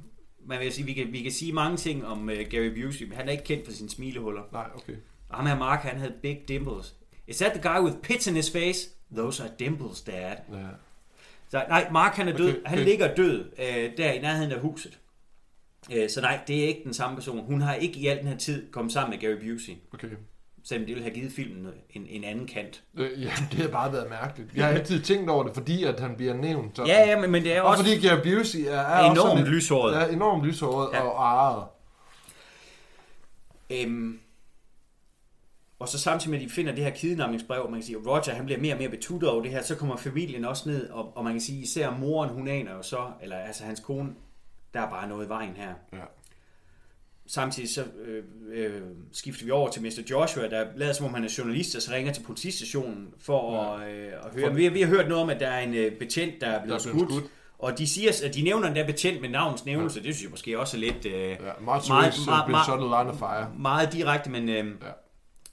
man 0.45 0.59
vil 0.59 0.71
sige, 0.73 0.85
vi 0.85 0.93
kan, 0.93 1.11
vi 1.11 1.21
kan 1.21 1.31
sige 1.31 1.53
mange 1.53 1.77
ting 1.77 2.05
om 2.07 2.21
uh, 2.23 2.27
Gary 2.51 2.81
Busey, 2.83 3.03
men 3.07 3.17
han 3.17 3.27
er 3.27 3.31
ikke 3.31 3.43
kendt 3.43 3.65
for 3.65 3.71
sine 3.73 3.89
smilehuller. 3.89 4.41
Nej, 4.51 4.69
okay. 4.75 4.93
Og 5.29 5.35
ham 5.37 5.45
her 5.45 5.57
Mark, 5.57 5.79
han 5.79 5.97
havde 5.97 6.13
big 6.21 6.39
dimples. 6.47 6.95
Is 7.27 7.37
that 7.37 7.51
the 7.61 7.69
guy 7.73 7.79
with 7.85 7.97
pits 7.97 8.27
in 8.27 8.35
his 8.35 8.51
face? 8.51 8.89
Those 9.15 9.43
are 9.43 9.51
dimples, 9.59 10.01
dad. 10.01 10.35
Ja. 10.51 10.57
Så 11.49 11.63
nej, 11.69 11.87
Mark 11.91 12.15
han 12.15 12.27
er 12.27 12.37
død. 12.37 12.49
Okay, 12.49 12.59
Han 12.65 12.77
okay. 12.79 12.85
ligger 12.89 13.15
død 13.15 13.45
øh, 13.59 13.91
der 13.97 14.11
i 14.11 14.19
nærheden 14.19 14.51
af 14.51 14.59
huset. 14.59 14.99
Øh, 15.93 16.09
så 16.09 16.21
nej, 16.21 16.39
det 16.47 16.63
er 16.63 16.67
ikke 16.67 16.81
den 16.83 16.93
samme 16.93 17.15
person. 17.15 17.45
Hun 17.45 17.61
har 17.61 17.73
ikke 17.73 17.99
i 17.99 18.07
al 18.07 18.17
den 18.19 18.27
her 18.27 18.37
tid 18.37 18.71
kommet 18.71 18.93
sammen 18.93 19.09
med 19.19 19.19
Gary 19.29 19.49
Busey. 19.53 19.73
Okay. 19.93 20.07
Selvom 20.63 20.85
det 20.85 20.95
ville 20.95 21.03
have 21.09 21.13
givet 21.15 21.31
filmen 21.31 21.67
en, 21.89 22.05
en 22.09 22.23
anden 22.23 22.47
kant. 22.47 22.83
Øh, 22.97 23.23
ja, 23.23 23.31
det 23.51 23.59
har 23.59 23.67
bare 23.67 23.93
været 23.93 24.09
mærkeligt. 24.09 24.49
Jeg 24.55 24.65
har 24.65 24.73
altid 24.73 25.01
tænkt 25.01 25.29
over 25.29 25.43
det, 25.43 25.53
fordi 25.53 25.83
at 25.83 25.99
han 25.99 26.15
bliver 26.15 26.33
nævnt. 26.33 26.75
Sådan. 26.77 26.87
Ja, 26.91 27.09
ja, 27.09 27.19
men, 27.19 27.31
men 27.31 27.43
det 27.43 27.55
er 27.55 27.61
Og 27.61 27.69
også... 27.69 27.83
fordi 27.83 28.07
Gary 28.07 28.21
Busey 28.23 28.59
er, 28.59 28.71
er 28.71 28.99
Enormt 29.03 29.19
også 29.19 29.35
lidt- 29.37 29.49
lyshåret. 29.49 29.95
Ja, 30.01 30.07
enormt 30.13 30.45
lyshåret 30.45 30.89
ja. 30.93 31.01
og 31.01 31.29
arret. 31.31 31.63
Øhm, 33.69 34.19
og 35.79 35.87
så 35.87 35.99
samtidig 35.99 36.31
med, 36.31 36.39
at 36.39 36.45
de 36.45 36.49
finder 36.49 36.75
det 36.75 36.83
her 36.83 36.91
kidnapningsbrev, 36.91 37.61
og 37.63 37.71
man 37.71 37.79
kan 37.79 37.85
sige, 37.85 37.97
at 37.97 38.07
Roger 38.07 38.33
han 38.33 38.45
bliver 38.45 38.59
mere 38.61 38.73
og 38.73 38.77
mere 38.79 38.89
betuttet 38.89 39.29
over 39.29 39.41
det 39.41 39.51
her, 39.51 39.61
så 39.63 39.75
kommer 39.75 39.97
familien 39.97 40.45
også 40.45 40.69
ned, 40.69 40.89
og, 40.89 41.17
og 41.17 41.23
man 41.23 41.33
kan 41.33 41.41
sige, 41.41 41.61
især 41.61 41.91
moren, 41.91 42.29
hun 42.29 42.47
aner 42.47 42.73
jo 42.75 42.81
så, 42.81 42.97
eller 43.21 43.35
altså 43.37 43.63
hans 43.63 43.79
kone, 43.79 44.09
der 44.73 44.79
er 44.81 44.89
bare 44.89 45.07
noget 45.09 45.25
i 45.25 45.29
vejen 45.29 45.53
her. 45.55 45.73
Ja. 45.93 45.97
Samtidig 47.27 47.69
så 47.69 47.83
øh, 48.05 48.23
øh, 48.53 48.81
skifter 49.11 49.45
vi 49.45 49.51
over 49.51 49.69
til 49.69 49.81
Mr. 49.81 50.01
Joshua, 50.11 50.47
der 50.49 50.65
lader 50.75 50.93
som 50.93 51.05
om 51.05 51.13
han 51.13 51.23
er 51.23 51.35
journalist, 51.37 51.75
og 51.75 51.81
så 51.81 51.91
ringer 51.91 52.13
til 52.13 52.23
politistationen 52.23 53.07
for 53.19 53.55
ja. 53.79 53.83
at, 53.87 53.91
øh, 53.95 54.07
at 54.25 54.39
høre. 54.41 54.53
Vi, 54.55 54.63
har- 54.63 54.71
vi 54.71 54.81
har 54.81 54.87
hørt 54.87 55.07
noget 55.07 55.23
om, 55.23 55.29
at 55.29 55.39
der 55.39 55.47
er 55.47 55.59
en 55.59 55.73
øh, 55.73 55.91
betjent, 55.99 56.41
der 56.41 56.47
er 56.47 56.63
blevet, 56.63 56.81
Der 56.83 56.89
er 56.89 56.93
blevet 56.93 57.09
skudt, 57.11 57.21
skudt. 57.23 57.31
og 57.59 57.77
de 57.77 57.87
siger, 57.87 58.11
at 58.25 58.35
de 58.35 58.41
nævner 58.41 58.67
den 58.67 58.75
der 58.75 58.85
betjent 58.85 59.21
med 59.21 59.29
navns 59.29 59.65
nævnelse. 59.65 59.99
Ja. 59.99 60.07
Det 60.07 60.15
synes 60.15 60.23
jeg 60.23 60.31
måske 60.31 60.59
også 60.59 60.77
er 60.77 60.81
lidt... 60.81 61.05
Øh, 61.05 61.13
Ja, 61.13 61.35
Meget- 61.61 61.83
meget- 61.89 62.49
meget- 62.49 62.67
of 63.09 63.15
fire. 63.19 63.51
meget 63.59 63.93
direkte, 63.93 64.29
men 64.29 64.49
øh, 64.49 64.55
ja. 64.57 64.61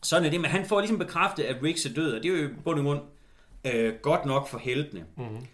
Sådan 0.07 0.24
er 0.24 0.31
det. 0.31 0.41
Men 0.41 0.51
han 0.51 0.66
får 0.66 0.81
ligesom 0.81 0.99
bekræftet, 0.99 1.45
at 1.45 1.62
Riggs 1.62 1.87
er 1.87 1.93
død, 1.93 2.12
og 2.12 2.23
det 2.23 2.33
er 2.33 2.43
jo 2.43 2.49
i 2.49 2.53
bund 2.65 2.78
og 2.78 2.85
grund 2.85 3.01
øh, 3.65 3.95
godt 3.95 4.24
nok 4.24 4.49
for 4.49 4.59
heltene. 4.59 5.05
Mm-hmm. 5.16 5.47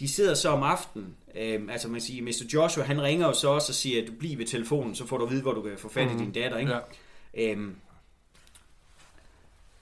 De 0.00 0.08
sidder 0.08 0.34
så 0.34 0.48
om 0.48 0.62
aftenen, 0.62 1.16
øh, 1.34 1.62
altså 1.70 1.88
man 1.88 2.00
siger, 2.00 2.22
Mr. 2.22 2.44
Joshua, 2.54 2.84
han 2.84 3.02
ringer 3.02 3.26
jo 3.26 3.32
så 3.32 3.48
også 3.48 3.70
og 3.70 3.74
siger, 3.74 4.02
at 4.02 4.08
du 4.08 4.12
bliver 4.12 4.36
ved 4.36 4.46
telefonen, 4.46 4.94
så 4.94 5.06
får 5.06 5.18
du 5.18 5.24
at 5.24 5.30
vide, 5.30 5.42
hvor 5.42 5.52
du 5.52 5.62
kan 5.62 5.78
få 5.78 5.88
fat 5.88 6.10
i 6.10 6.16
din 6.18 6.32
datter, 6.32 6.58
ikke? 6.58 6.72
Ja. 6.72 6.80
Øhm, 7.34 7.76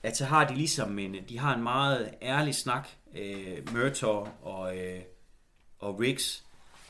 at 0.02 0.16
så 0.16 0.24
har 0.24 0.48
de 0.48 0.54
ligesom 0.54 0.98
en, 0.98 1.16
de 1.28 1.38
har 1.38 1.54
en 1.54 1.62
meget 1.62 2.10
ærlig 2.22 2.54
snak, 2.54 2.88
øh, 3.16 3.74
Murtaugh 3.74 4.28
og, 4.42 4.78
øh, 4.78 5.00
og 5.78 6.00
Riggs, 6.00 6.44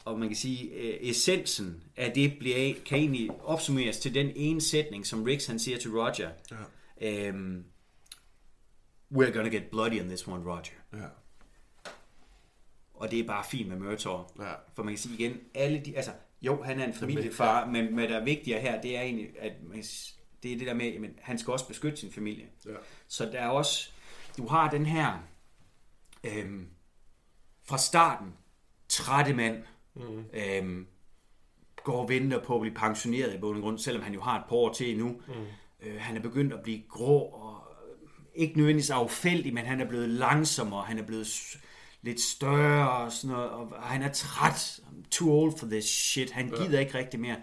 og 0.04 0.18
man 0.18 0.28
kan 0.28 0.36
sige, 0.36 0.70
øh, 0.70 0.96
essensen 1.00 1.82
af 1.96 2.12
det 2.12 2.38
bliver, 2.38 2.74
kan 2.86 2.98
egentlig 2.98 3.30
opsummeres 3.44 3.98
til 3.98 4.14
den 4.14 4.30
ene 4.36 4.60
sætning, 4.60 5.06
som 5.06 5.22
Riggs 5.22 5.46
han 5.46 5.58
siger 5.58 5.78
til 5.78 5.90
Roger. 5.90 6.30
Ja. 6.50 6.56
Øhm, 7.02 7.64
We're 9.14 9.32
gonna 9.32 9.50
get 9.50 9.70
bloody 9.70 10.00
on 10.00 10.06
this 10.06 10.28
one, 10.28 10.44
Roger. 10.50 10.74
Ja. 10.92 11.06
Og 12.94 13.10
det 13.10 13.20
er 13.20 13.26
bare 13.26 13.44
fint 13.44 13.68
med 13.68 13.76
Murtaugh. 13.76 14.24
Ja. 14.38 14.52
For 14.74 14.82
man 14.82 14.94
kan 14.94 14.98
sige 14.98 15.14
igen, 15.14 15.40
alle 15.54 15.80
de, 15.84 15.96
altså, 15.96 16.12
jo, 16.42 16.62
han 16.62 16.80
er 16.80 16.84
en 16.84 16.94
familiefar, 16.94 17.66
men 17.66 17.94
hvad 17.94 18.08
der 18.08 18.20
er 18.20 18.24
vigtigere 18.24 18.60
her, 18.60 18.80
det 18.80 18.96
er 18.96 19.00
egentlig, 19.00 19.30
at 19.38 19.52
man, 19.62 19.82
det 20.42 20.52
er 20.52 20.58
det 20.58 20.66
der 20.66 20.74
med, 20.74 20.86
at 20.86 21.10
han 21.20 21.38
skal 21.38 21.52
også 21.52 21.68
beskytte 21.68 21.96
sin 21.96 22.12
familie. 22.12 22.46
Ja. 22.66 22.70
Så 23.08 23.24
der 23.24 23.40
er 23.40 23.48
også, 23.48 23.90
du 24.36 24.46
har 24.46 24.70
den 24.70 24.86
her, 24.86 25.18
øhm, 26.24 26.68
fra 27.64 27.78
starten, 27.78 28.32
trætte 28.88 29.34
mand, 29.34 29.62
mm. 29.94 30.24
øhm, 30.32 30.86
går 31.76 32.02
og 32.02 32.08
venter 32.08 32.44
på 32.44 32.54
at 32.54 32.60
blive 32.60 32.74
pensioneret 32.74 33.34
i 33.34 33.38
bund 33.38 33.56
og 33.56 33.62
grund, 33.62 33.78
selvom 33.78 34.02
han 34.02 34.14
jo 34.14 34.20
har 34.20 34.38
et 34.38 34.44
par 34.48 34.56
år 34.56 34.72
til 34.72 34.90
endnu. 34.90 35.08
Mm. 35.08 35.34
Øh, 35.82 36.00
han 36.00 36.16
er 36.16 36.20
begyndt 36.20 36.52
at 36.52 36.60
blive 36.62 36.82
grå 36.88 37.18
og 37.18 37.62
øh, 37.88 38.42
ikke 38.42 38.56
nødvendigvis 38.56 38.90
affældig, 38.90 39.54
men 39.54 39.64
han 39.66 39.80
er 39.80 39.88
blevet 39.88 40.08
langsommere, 40.08 40.82
han 40.84 40.98
er 40.98 41.02
blevet 41.02 41.56
lidt 42.02 42.20
større 42.20 42.90
og 42.90 43.12
sådan 43.12 43.36
noget, 43.36 43.50
og 43.50 43.82
han 43.82 44.02
er 44.02 44.12
træt. 44.12 44.80
I'm 44.82 45.08
too 45.10 45.30
old 45.30 45.58
for 45.58 45.66
this 45.66 45.84
shit. 45.84 46.30
Han 46.30 46.48
gider 46.48 46.80
ikke 46.80 46.94
rigtig 46.98 47.20
mere. 47.20 47.36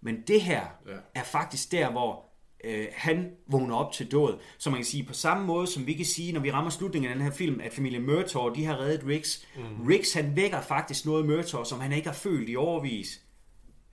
Men 0.00 0.22
det 0.26 0.40
her 0.42 0.60
Ja. 0.86 0.92
er 1.14 1.22
faktisk 1.22 1.72
der, 1.72 1.90
hvor 1.90 2.24
øh, 2.64 2.86
han 2.92 3.30
vågner 3.46 3.76
op 3.76 3.92
til 3.92 4.10
død. 4.12 4.38
Så 4.58 4.70
man 4.70 4.78
kan 4.78 4.84
sige, 4.86 5.04
på 5.04 5.12
samme 5.12 5.46
måde 5.46 5.66
som 5.66 5.86
vi 5.86 5.92
kan 5.92 6.04
sige, 6.04 6.32
når 6.32 6.40
vi 6.40 6.50
rammer 6.50 6.70
slutningen 6.70 7.10
af 7.10 7.16
den 7.16 7.24
her 7.24 7.32
film, 7.32 7.60
at 7.60 7.72
familien 7.72 8.06
Murtaugh, 8.06 8.56
de 8.56 8.64
har 8.64 8.78
reddet 8.78 9.06
Riggs. 9.06 9.46
Mm. 9.56 9.86
Riggs, 9.86 10.12
han 10.12 10.36
vækker 10.36 10.60
faktisk 10.60 11.06
noget 11.06 11.26
Murtaugh, 11.26 11.66
som 11.66 11.80
han 11.80 11.92
ikke 11.92 12.08
har 12.08 12.14
følt 12.14 12.48
i 12.48 12.56
overvis. 12.56 13.20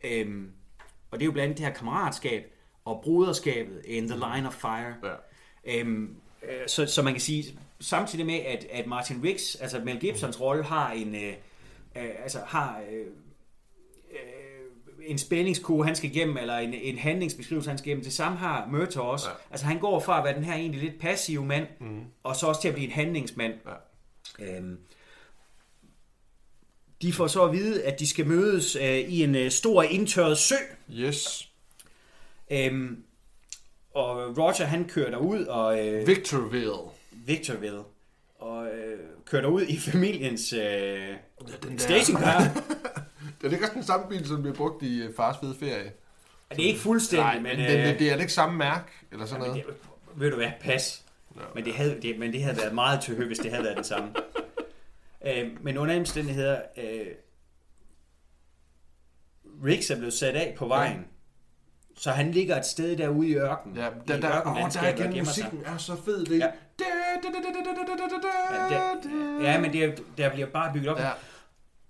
Øhm, 0.03 0.51
og 1.11 1.19
det 1.19 1.23
er 1.23 1.25
jo 1.25 1.31
blandt 1.31 1.43
andet 1.45 1.57
det 1.57 1.65
her 1.65 1.73
kammeratskab 1.73 2.53
og 2.87 3.01
broderskabet 3.03 3.81
in 3.85 4.07
the 4.07 4.17
line 4.17 4.47
of 4.47 4.53
fire. 4.53 4.93
Ja. 5.03 5.79
Øhm, 5.79 6.15
øh, 6.43 6.67
så, 6.67 6.85
så 6.85 7.01
man 7.01 7.13
kan 7.13 7.21
sige, 7.21 7.59
samtidig 7.79 8.25
med, 8.25 8.39
at, 8.39 8.65
at 8.71 8.87
Martin 8.87 9.23
Riggs, 9.23 9.55
altså 9.55 9.79
Mel 9.79 9.99
Gibsons 9.99 10.41
rolle, 10.41 10.63
har 10.63 10.91
en, 10.91 11.15
øh, 11.15 11.33
øh, 11.95 12.09
altså 12.23 12.39
har 12.45 12.81
øh, 12.91 13.05
øh, 14.11 15.07
en 15.07 15.17
spændingskurve, 15.17 15.85
han 15.85 15.95
skal 15.95 16.09
igennem, 16.09 16.37
eller 16.37 16.57
en, 16.57 16.73
en 16.73 16.97
handlingsbeskrivelse, 16.97 17.69
han 17.69 17.77
skal 17.77 17.87
igennem. 17.87 18.03
Det 18.03 18.13
samme 18.13 18.37
har 18.37 18.67
Murtaugh 18.71 19.07
også. 19.07 19.29
Ja. 19.29 19.35
Altså 19.51 19.65
han 19.65 19.79
går 19.79 19.99
fra 19.99 20.17
at 20.17 20.23
være 20.23 20.35
den 20.35 20.43
her 20.43 20.53
egentlig 20.53 20.81
lidt 20.81 20.99
passive 20.99 21.45
mand, 21.45 21.67
mm. 21.79 22.01
og 22.23 22.35
så 22.35 22.47
også 22.47 22.61
til 22.61 22.67
at 22.67 22.73
blive 22.73 22.87
en 22.87 22.93
handlingsmand. 22.93 23.53
Ja. 24.39 24.57
Øhm, 24.57 24.77
de 27.01 27.13
får 27.13 27.27
så 27.27 27.43
at 27.43 27.51
vide, 27.51 27.83
at 27.83 27.99
de 27.99 28.07
skal 28.07 28.27
mødes 28.27 28.75
øh, 28.75 28.97
i 28.97 29.23
en 29.23 29.35
øh, 29.35 29.51
stor 29.51 29.83
indtørret 29.83 30.37
sø. 30.37 30.55
Yes. 30.91 31.46
Øhm, 32.51 33.03
og 33.93 34.37
Roger 34.37 34.65
han 34.65 34.87
kører 34.89 35.09
derud, 35.11 35.45
og 35.45 35.87
øh, 35.87 36.07
Victorville. 36.07 36.73
Victorville, 37.11 37.83
og 38.39 38.67
øh, 38.67 38.99
kører 39.25 39.41
derud 39.41 39.61
i 39.61 39.77
familiens 39.79 40.53
øh, 40.53 40.59
den 40.59 41.71
der- 41.71 41.77
stationcar. 41.77 42.39
Det 43.41 43.47
er 43.47 43.51
ikke 43.51 43.65
også 43.65 43.73
den 43.73 43.83
samme 43.83 44.09
bil, 44.09 44.27
som 44.27 44.41
bliver 44.41 44.55
brugt 44.55 44.83
i 44.83 45.01
øh, 45.01 45.15
fars 45.15 45.37
fede 45.39 45.55
ferie. 45.59 45.91
det 46.51 46.59
er 46.63 46.67
ikke 46.67 46.79
fuldstændig, 46.79 47.25
Nej, 47.25 47.35
men, 47.39 47.43
men 47.43 47.59
øh, 47.59 47.99
det, 47.99 48.01
er 48.11 48.13
det 48.13 48.19
ikke 48.21 48.33
samme 48.33 48.57
mærke, 48.57 48.91
eller 49.11 49.25
sådan 49.25 49.47
noget. 49.47 49.65
det, 49.65 49.73
ved 50.15 50.29
du 50.31 50.35
hvad, 50.37 50.51
pas. 50.61 51.03
Men 51.55 51.65
det, 51.65 51.73
havde, 51.73 52.01
det, 52.01 52.19
men 52.19 52.33
det 52.33 52.43
havde 52.43 52.57
været 52.57 52.73
meget 52.75 53.01
til 53.01 53.25
hvis 53.27 53.39
det 53.39 53.51
havde 53.51 53.63
været 53.63 53.77
det 53.77 53.85
samme. 53.85 54.13
øh, 55.27 55.63
men 55.63 55.77
under 55.77 55.99
omstændigheder, 55.99 56.61
øh, 56.77 57.07
Riggs 59.65 59.89
er 59.91 59.95
blevet 59.95 60.13
sat 60.13 60.35
af 60.35 60.55
på 60.57 60.67
vejen, 60.67 61.07
så 61.97 62.11
han 62.11 62.31
ligger 62.31 62.57
et 62.57 62.65
sted 62.65 62.97
derude 62.97 63.27
i 63.27 63.35
ørkenen. 63.35 63.77
Ja, 63.77 63.83
der, 64.07 64.19
der, 64.19 64.41
åh, 64.47 64.55
der 64.73 64.79
og 64.81 64.89
igen, 64.89 64.97
gemmer 64.97 65.09
sig. 65.11 65.23
musikken 65.25 65.59
er 65.65 65.77
så 65.77 65.95
fed. 66.05 66.25
Det. 66.25 66.39
Ja. 66.39 66.45
Ja. 68.71 68.81
Ja, 69.41 69.51
ja, 69.51 69.59
men 69.59 69.73
det, 69.73 69.83
er- 69.83 69.91
der 70.17 70.29
bliver 70.29 70.47
bare 70.47 70.73
bygget 70.73 70.89
op. 70.89 70.99
Ja. 70.99 71.09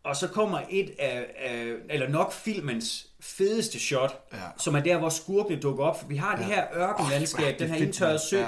Og 0.03 0.15
så 0.15 0.27
kommer 0.27 0.59
et 0.69 0.91
af, 0.99 1.25
af 1.45 1.73
eller 1.89 2.09
nok 2.09 2.33
filmens 2.33 3.07
fedeste 3.19 3.79
shot, 3.79 4.19
Ja. 4.33 4.37
som 4.57 4.75
er 4.75 4.79
der, 4.79 4.97
hvor 4.97 5.09
skurkene 5.09 5.59
dukker 5.61 5.83
op. 5.83 5.99
For 5.99 6.07
vi 6.07 6.15
har 6.15 6.35
det 6.35 6.45
her 6.45 6.63
ørkenlandskab, 6.75 7.53
er 7.53 7.57
den 7.57 7.69
her 7.69 7.85
indtørrede 7.85 8.19
sø. 8.29 8.37
Ja. 8.39 8.45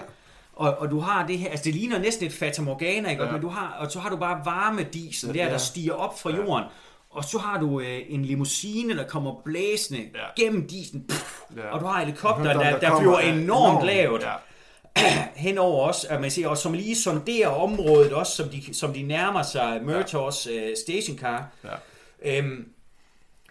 Og, 0.53 0.77
og 0.77 0.91
du 0.91 0.99
har 0.99 1.27
det 1.27 1.37
her, 1.37 1.49
altså 1.49 1.63
det 1.63 1.73
ligner 1.75 1.99
næsten 1.99 2.25
et 2.27 2.33
Fata 2.33 2.61
Morgana, 2.61 3.09
ikke? 3.09 3.23
Ja. 3.23 3.31
Men 3.31 3.41
du 3.41 3.47
har, 3.49 3.75
og 3.79 3.91
så 3.91 3.99
har 3.99 4.09
du 4.09 4.15
bare 4.17 4.41
varmedisen 4.45 5.33
der, 5.33 5.45
Ja. 5.45 5.51
der 5.51 5.57
stiger 5.57 5.93
op 5.93 6.19
fra 6.19 6.29
jorden. 6.35 6.63
Og 7.09 7.23
så 7.23 7.37
har 7.37 7.59
du 7.59 7.79
øh, 7.79 7.99
en 8.09 8.25
limousine, 8.25 8.97
der 8.97 9.07
kommer 9.07 9.41
blæsende 9.45 9.99
Ja. 9.99 10.43
gennem 10.43 10.67
disen. 10.67 11.05
Pff, 11.09 11.35
Ja. 11.57 11.69
Og 11.69 11.79
du 11.79 11.85
har 11.85 11.99
helikopter, 11.99 12.43
der, 12.53 12.79
der, 12.79 12.89
kommer, 12.89 12.99
flyver 12.99 13.19
ja, 13.19 13.33
enormt 13.33 13.85
lavt 13.85 14.21
Ja. 14.21 14.33
henover 15.35 15.89
os, 15.89 16.05
at 16.05 16.21
man 16.21 16.31
siger, 16.31 16.47
og 16.47 16.57
som 16.57 16.73
lige 16.73 16.95
sonderer 16.95 17.47
området 17.47 18.13
også, 18.13 18.35
som 18.35 18.49
de, 18.49 18.73
som 18.73 18.93
de 18.93 19.03
nærmer 19.03 19.43
sig 19.43 19.81
Murtaughs 19.85 20.47
øh, 20.47 20.69
stationcar. 20.85 21.47
Ja. 21.63 22.37
Øhm, 22.37 22.65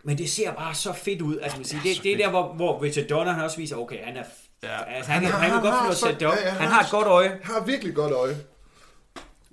men 0.02 0.18
det 0.18 0.30
ser 0.30 0.52
bare 0.52 0.74
så 0.74 0.92
fedt 0.92 1.22
ud. 1.22 1.38
Altså, 1.42 1.58
man 1.58 1.64
siger, 1.64 1.82
det, 1.82 1.96
så 1.96 2.02
det 2.02 2.12
er 2.12 2.16
fedt. 2.16 2.24
der, 2.24 2.30
hvor, 2.30 2.52
hvor 2.52 2.82
Richard 2.82 3.06
Donner 3.06 3.32
han 3.32 3.44
også 3.44 3.56
viser, 3.56 3.76
okay, 3.76 4.04
han 4.04 4.16
er... 4.16 4.22
Ja. 4.62 4.94
Altså, 4.96 5.10
han, 5.12 5.24
han, 5.24 5.32
han 5.32 5.50
kan 5.50 5.62
godt 5.62 5.74
finde 5.80 5.90
at 5.90 5.96
så- 5.96 6.06
sætte 6.06 6.20
det 6.20 6.26
op. 6.28 6.34
ja, 6.42 6.46
ja, 6.48 6.50
han 6.54 6.68
har 6.68 6.82
et 6.82 6.90
godt 6.90 7.06
øje. 7.06 7.28
Han 7.28 7.54
har 7.54 7.64
virkelig 7.64 7.94
godt 7.94 8.12
øje. 8.12 8.36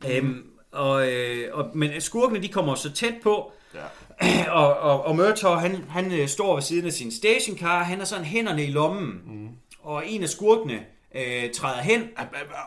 Øhm, 0.10 0.44
og, 0.72 1.08
øh, 1.12 1.58
og, 1.58 1.70
men 1.78 2.02
skurkene, 2.02 2.42
de 2.42 2.48
kommer 2.48 2.76
så 2.76 2.92
tæt 2.94 3.14
på, 3.24 3.52
Ja. 3.76 4.52
og, 4.62 4.78
og, 4.78 5.06
og 5.06 5.16
Murtaugh, 5.16 5.62
han, 5.62 5.84
han 5.90 6.12
øh, 6.12 6.28
står 6.28 6.54
ved 6.54 6.62
siden 6.62 6.86
af 6.86 6.94
sin 6.94 7.12
stationcar, 7.12 7.84
han 7.84 7.98
har 7.98 8.06
sådan 8.06 8.26
hænderne 8.26 8.64
i 8.64 8.72
lommen, 8.72 9.22
mm. 9.26 9.48
og 9.84 10.04
en 10.08 10.24
af 10.24 10.30
skurkene 10.30 10.80
øh, 11.16 11.52
træder 11.54 11.82
hen, 11.82 12.04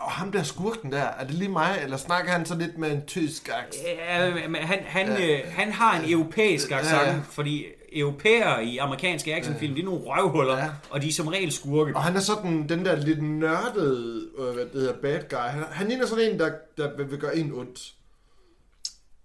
Og 0.01 0.10
ham 0.10 0.32
der 0.32 0.43
skurken 0.43 0.93
der, 0.93 1.02
er 1.02 1.24
det 1.24 1.35
lige 1.35 1.48
mig, 1.51 1.78
eller 1.82 1.97
snakker 1.97 2.32
han 2.32 2.47
så 2.47 2.55
lidt 2.56 2.78
med 2.78 2.90
en 2.93 3.02
tysk 3.06 3.48
accent? 3.48 3.86
Ja, 4.09 4.48
men 4.48 4.62
han, 4.62 4.78
han, 4.86 5.06
ja. 5.06 5.32
øh, 5.32 5.40
han 5.48 5.72
har 5.72 6.01
en 6.01 6.12
europæisk 6.12 6.70
accent, 6.70 7.01
Ja, 7.01 7.10
ja. 7.10 7.18
fordi 7.30 7.64
europæere 7.93 8.64
i 8.64 8.78
amerikanske 8.78 9.35
actionfilm, 9.35 9.74
det 9.74 9.80
er 9.82 9.85
nogle 9.85 10.01
røvhuller, 10.05 10.59
Ja. 10.59 10.68
og 10.90 11.02
de 11.02 11.09
er 11.09 11.12
som 11.12 11.28
regel 11.28 11.52
skurke. 11.52 11.97
Og 11.97 12.02
han 12.02 12.16
er 12.16 12.20
sådan 12.20 12.68
den 12.68 12.85
der 12.85 12.97
lidt 12.97 13.22
nørdede, 13.22 14.26
øh, 14.39 14.55
hvad 14.55 14.64
det 14.64 14.72
hedder, 14.74 14.94
bad 15.02 15.20
guy. 15.30 15.39
Han, 15.39 15.62
han 15.70 15.89
ligner 15.89 16.06
sådan 16.06 16.32
en, 16.32 16.39
der, 16.39 16.51
der 16.76 16.97
vil, 16.97 17.10
vil 17.10 17.18
gøre 17.18 17.36
en 17.36 17.52
ondt. 17.55 17.93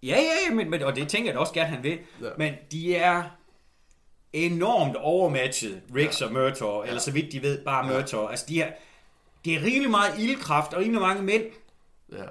Ja, 0.04 0.16
ja, 0.16 0.50
ja, 0.50 0.54
men, 0.56 0.70
men, 0.70 0.84
og 0.84 0.96
det 0.96 1.08
tænker 1.10 1.30
jeg 1.30 1.36
da 1.36 1.40
også 1.40 1.54
gerne, 1.54 1.70
han 1.70 1.84
vil. 1.84 1.98
Ja. 2.22 2.28
Men 2.38 2.54
de 2.72 2.96
er 2.96 3.24
enormt 4.34 4.96
overmatchet, 4.96 5.82
Riggs 5.96 6.22
ja. 6.22 6.26
og 6.26 6.34
Murtaugh, 6.34 6.88
eller 6.88 7.02
så 7.02 7.12
vidt 7.12 7.32
de 7.32 7.42
ved, 7.42 7.66
bare 7.66 7.88
Murtaugh. 7.88 8.30
Altså, 8.32 8.46
de 8.50 8.62
er, 8.62 8.68
det 9.46 9.54
er 9.56 9.64
rimelig 9.64 9.92
meget 9.92 10.20
ildkraft 10.20 10.74
og 10.74 10.80
rimelig 10.82 11.02
mange 11.02 11.24
mænd. 11.24 11.44
Ja. 12.12 12.24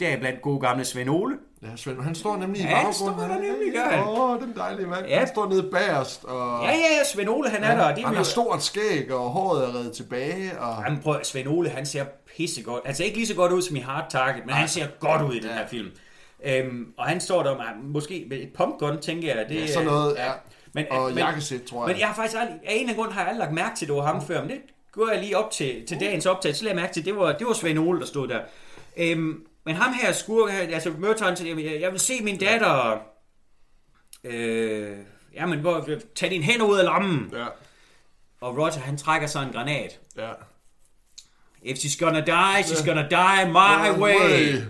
Der 0.00 0.08
er 0.08 0.18
blandt 0.18 0.42
gode 0.42 0.60
gamle 0.60 0.84
Svend 0.84 1.10
Ole. 1.10 1.36
Ja, 1.62 1.76
Svend, 1.76 2.00
han 2.00 2.14
står 2.14 2.36
nemlig 2.36 2.60
i 2.60 2.64
Ja, 2.64 2.70
baggrunden. 2.74 3.18
han 3.20 3.28
står 3.28 3.36
der 3.36 3.52
nemlig, 3.52 3.72
gør 3.74 3.84
han. 3.84 4.00
Åh, 4.08 4.20
oh, 4.30 4.40
den 4.40 4.52
dejlige 4.56 4.86
mand. 4.86 5.06
Ja. 5.06 5.18
Han 5.18 5.28
står 5.28 5.48
nede 5.48 5.70
bagerst, 5.70 6.24
og 6.24 6.64
Ja, 6.64 6.70
ja, 6.70 6.76
ja, 6.76 7.04
Svend 7.12 7.28
Ole, 7.28 7.50
han 7.50 7.64
er 7.64 7.76
der. 7.76 7.84
og 7.84 7.96
Det 7.96 8.02
er 8.02 8.06
han 8.06 8.14
har 8.16 8.20
jo- 8.22 8.30
stort 8.30 8.62
skæg, 8.62 9.12
og 9.12 9.30
håret 9.30 9.64
er 9.64 9.74
reddet 9.74 9.92
tilbage. 9.92 10.60
Og... 10.60 10.82
Jamen 10.86 11.02
prøv, 11.02 11.24
Svend 11.24 11.48
Ole, 11.48 11.68
han 11.70 11.86
ser 11.86 12.04
pissegodt. 12.36 12.80
Altså 12.84 13.04
ikke 13.04 13.16
lige 13.16 13.26
så 13.26 13.34
godt 13.34 13.52
ud 13.52 13.62
som 13.62 13.76
i 13.76 13.80
Hard 13.80 14.10
Target, 14.10 14.46
men 14.46 14.54
han 14.54 14.68
ser 14.68 14.86
godt 15.00 15.22
ud 15.22 15.34
i 15.34 15.40
den 15.40 15.50
her 15.50 15.66
film. 15.66 15.90
Øhm, 16.46 16.92
og 16.98 17.04
han 17.06 17.20
står 17.20 17.42
der 17.42 17.56
med, 17.56 17.82
måske 17.82 18.26
med 18.28 18.38
et 18.38 18.52
pumpgun, 18.54 19.00
tænker 19.02 19.34
jeg. 19.34 19.48
Det, 19.48 19.54
Ja, 19.54 19.66
sådan 19.66 19.86
noget, 19.86 20.16
ja. 20.16 20.32
Men, 20.72 20.86
Og 20.90 21.08
men, 21.08 21.18
jakkesæt, 21.18 21.62
tror 21.62 21.82
jeg. 21.86 21.92
Men 21.94 22.00
jeg 22.00 22.08
har 22.08 22.14
faktisk 22.14 22.36
aldrig, 22.40 22.54
af 22.54 22.72
en 22.72 22.80
eller 22.80 22.82
anden 22.82 22.96
grund 22.96 23.12
har 23.12 23.20
jeg 23.20 23.28
aldrig 23.28 23.38
lagt 23.44 23.54
mærke 23.54 23.76
til, 23.76 23.84
at 23.84 23.88
det 23.88 23.96
var 23.96 24.02
ham 24.06 24.26
før, 24.26 24.40
men 24.40 24.50
det 24.50 24.60
går 24.92 25.10
jeg 25.10 25.20
lige 25.20 25.36
op 25.38 25.50
til, 25.50 25.86
til 25.86 26.00
dagens 26.00 26.26
optagelse, 26.26 26.58
så 26.58 26.64
lagde 26.64 26.74
jeg 26.76 26.82
mærke 26.82 26.94
til, 26.94 27.00
at 27.00 27.06
det 27.06 27.16
var, 27.16 27.32
det 27.32 27.46
var 27.46 27.52
Svend 27.52 27.78
Ole, 27.78 28.00
der 28.00 28.06
stod 28.06 28.28
der. 28.28 28.40
Øhm, 28.96 29.46
men 29.64 29.74
ham 29.74 29.92
her 29.92 30.12
skurk, 30.12 30.50
altså 30.52 30.90
Mørtøjen, 30.98 31.58
jeg, 31.64 31.80
jeg 31.80 31.92
vil 31.92 32.00
se 32.00 32.22
min 32.22 32.38
datter, 32.38 32.98
øh, 34.24 34.96
jamen, 35.34 35.58
hvor, 35.60 35.88
tag 36.14 36.30
din 36.30 36.42
hænder 36.42 36.66
ud 36.66 36.78
af 36.78 36.84
lommen. 36.84 37.30
Ja, 37.32 37.46
Og 38.40 38.56
Roger, 38.58 38.80
han 38.80 38.96
trækker 38.98 39.28
så 39.28 39.40
en 39.40 39.52
granat. 39.52 40.00
ja. 40.16 40.30
If 41.62 41.78
she's 41.78 41.98
gonna 42.04 42.20
die, 42.20 42.62
she's 42.64 42.86
gonna 42.86 43.08
die 43.08 43.50
my 43.52 44.00
way. 44.02 44.62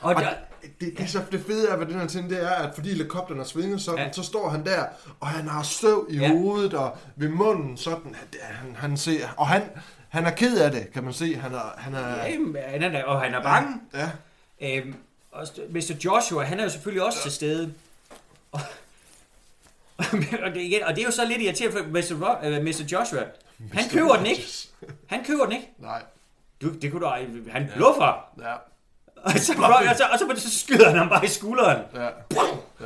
Og 0.00 0.14
Og 0.14 0.22
der, 0.22 0.30
det, 0.62 0.78
det, 0.80 1.00
er 1.00 1.06
så 1.06 1.22
det 1.32 1.44
fede 1.46 1.70
af 1.70 1.78
ved 1.80 1.86
den 1.86 2.00
her 2.00 2.06
ting, 2.06 2.30
det 2.30 2.42
er, 2.42 2.50
at 2.50 2.74
fordi 2.74 2.88
helikopteren 2.88 3.40
er 3.40 3.44
svinget 3.44 3.80
sådan, 3.82 3.98
Ja. 3.98 4.04
ja. 4.06 4.12
så 4.12 4.22
står 4.22 4.48
han 4.48 4.64
der, 4.66 4.84
og 5.20 5.26
han 5.28 5.48
har 5.48 5.62
støv 5.62 6.06
i 6.10 6.16
Ja. 6.16 6.22
ja. 6.22 6.28
hovedet 6.32 6.74
og 6.74 6.96
ved 7.16 7.28
munden 7.28 7.76
sådan, 7.76 8.16
at 8.32 8.38
han, 8.42 8.76
han 8.76 8.96
ser, 8.96 9.28
og 9.36 9.48
han, 9.48 9.62
han 10.08 10.26
er 10.26 10.30
ked 10.30 10.58
af 10.60 10.70
det, 10.70 10.92
kan 10.92 11.04
man 11.04 11.12
se. 11.12 11.34
Han 11.36 11.54
er, 11.54 11.74
han 11.78 11.94
er, 11.94 12.24
Jamen, 12.26 12.56
han 12.68 12.82
er, 12.94 13.04
og 13.04 13.20
han 13.20 13.34
er 13.34 13.42
bange. 13.42 13.80
Ja, 13.94 14.10
Øhm, 14.60 14.94
og 15.32 15.46
Mr. 15.70 15.94
Joshua, 16.04 16.44
han 16.44 16.60
er 16.60 16.64
jo 16.64 16.70
selvfølgelig 16.70 17.02
også 17.06 17.18
ja. 17.18 17.22
til 17.22 17.32
stede. 17.32 17.74
Og, 18.52 18.60
og, 20.44 20.50
det, 20.54 20.56
igen, 20.60 20.82
og 20.84 20.94
det 20.94 21.00
er 21.00 21.04
jo 21.04 21.10
så 21.10 21.24
lidt 21.24 21.42
irriterende, 21.42 21.78
for 21.78 21.84
Mr. 21.88 22.26
Ro- 22.26 22.46
øh, 22.46 22.62
Mr. 22.64 22.82
Joshua, 22.92 23.24
han 23.72 23.84
køber 23.90 24.16
den 24.16 24.26
ikke. 24.26 24.42
Han 25.06 25.24
køber 25.24 25.44
den 25.44 25.52
ikke. 25.52 25.68
Nej, 25.78 26.02
Du, 26.62 26.70
det 26.74 26.92
kunne 26.92 27.06
du 27.06 27.12
han 27.50 27.70
bluffer. 27.76 28.24
ja, 28.40 28.54
Og 29.24 29.32
så, 29.32 29.52
og, 29.52 29.96
så, 29.96 30.04
og 30.12 30.18
så, 30.38 30.42
så 30.48 30.58
skyder 30.58 30.88
han 30.88 30.98
ham 30.98 31.08
bare 31.08 31.24
i 31.24 31.28
skulderen. 31.28 31.82
ja. 31.94 32.04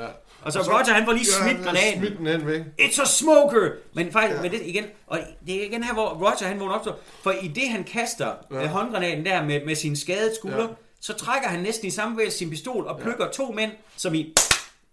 ja. 0.02 0.08
Og 0.42 0.52
så 0.52 0.60
Roger, 0.60 0.92
han 0.92 1.04
får 1.04 1.12
lige 1.12 1.26
smidt 1.26 1.64
granaten. 1.64 1.98
Smidt 2.06 2.18
den 2.18 2.46
væk. 2.46 2.60
It's 2.80 3.02
a 3.02 3.04
smoker! 3.04 3.70
Men 3.94 4.12
faktisk, 4.12 4.36
ja. 4.36 4.42
med 4.42 4.50
det 4.50 4.60
igen, 4.64 4.84
og 5.06 5.18
det 5.46 5.62
er 5.62 5.66
igen 5.66 5.82
her, 5.84 5.92
hvor 5.94 6.08
Roger 6.08 6.46
han 6.46 6.60
vågner 6.60 6.74
op, 6.74 6.84
så- 6.84 6.94
for 7.22 7.30
i 7.30 7.48
det 7.48 7.68
han 7.68 7.84
kaster 7.84 8.32
ja. 8.52 8.66
håndgranaten 8.66 9.24
der 9.24 9.44
med, 9.44 9.64
med 9.66 9.74
sin 9.74 9.96
skadede 9.96 10.34
skulder, 10.34 10.62
ja. 10.62 10.66
Så 11.00 11.12
trækker 11.14 11.48
han 11.48 11.60
næsten 11.60 11.88
i 11.88 11.90
samme 11.90 12.14
bevægelse 12.14 12.38
sin 12.38 12.50
pistol 12.50 12.86
og 12.86 13.00
plukker 13.00 13.24
ja. 13.24 13.30
to 13.32 13.52
mænd, 13.52 13.70
som 13.96 14.14
i... 14.14 14.34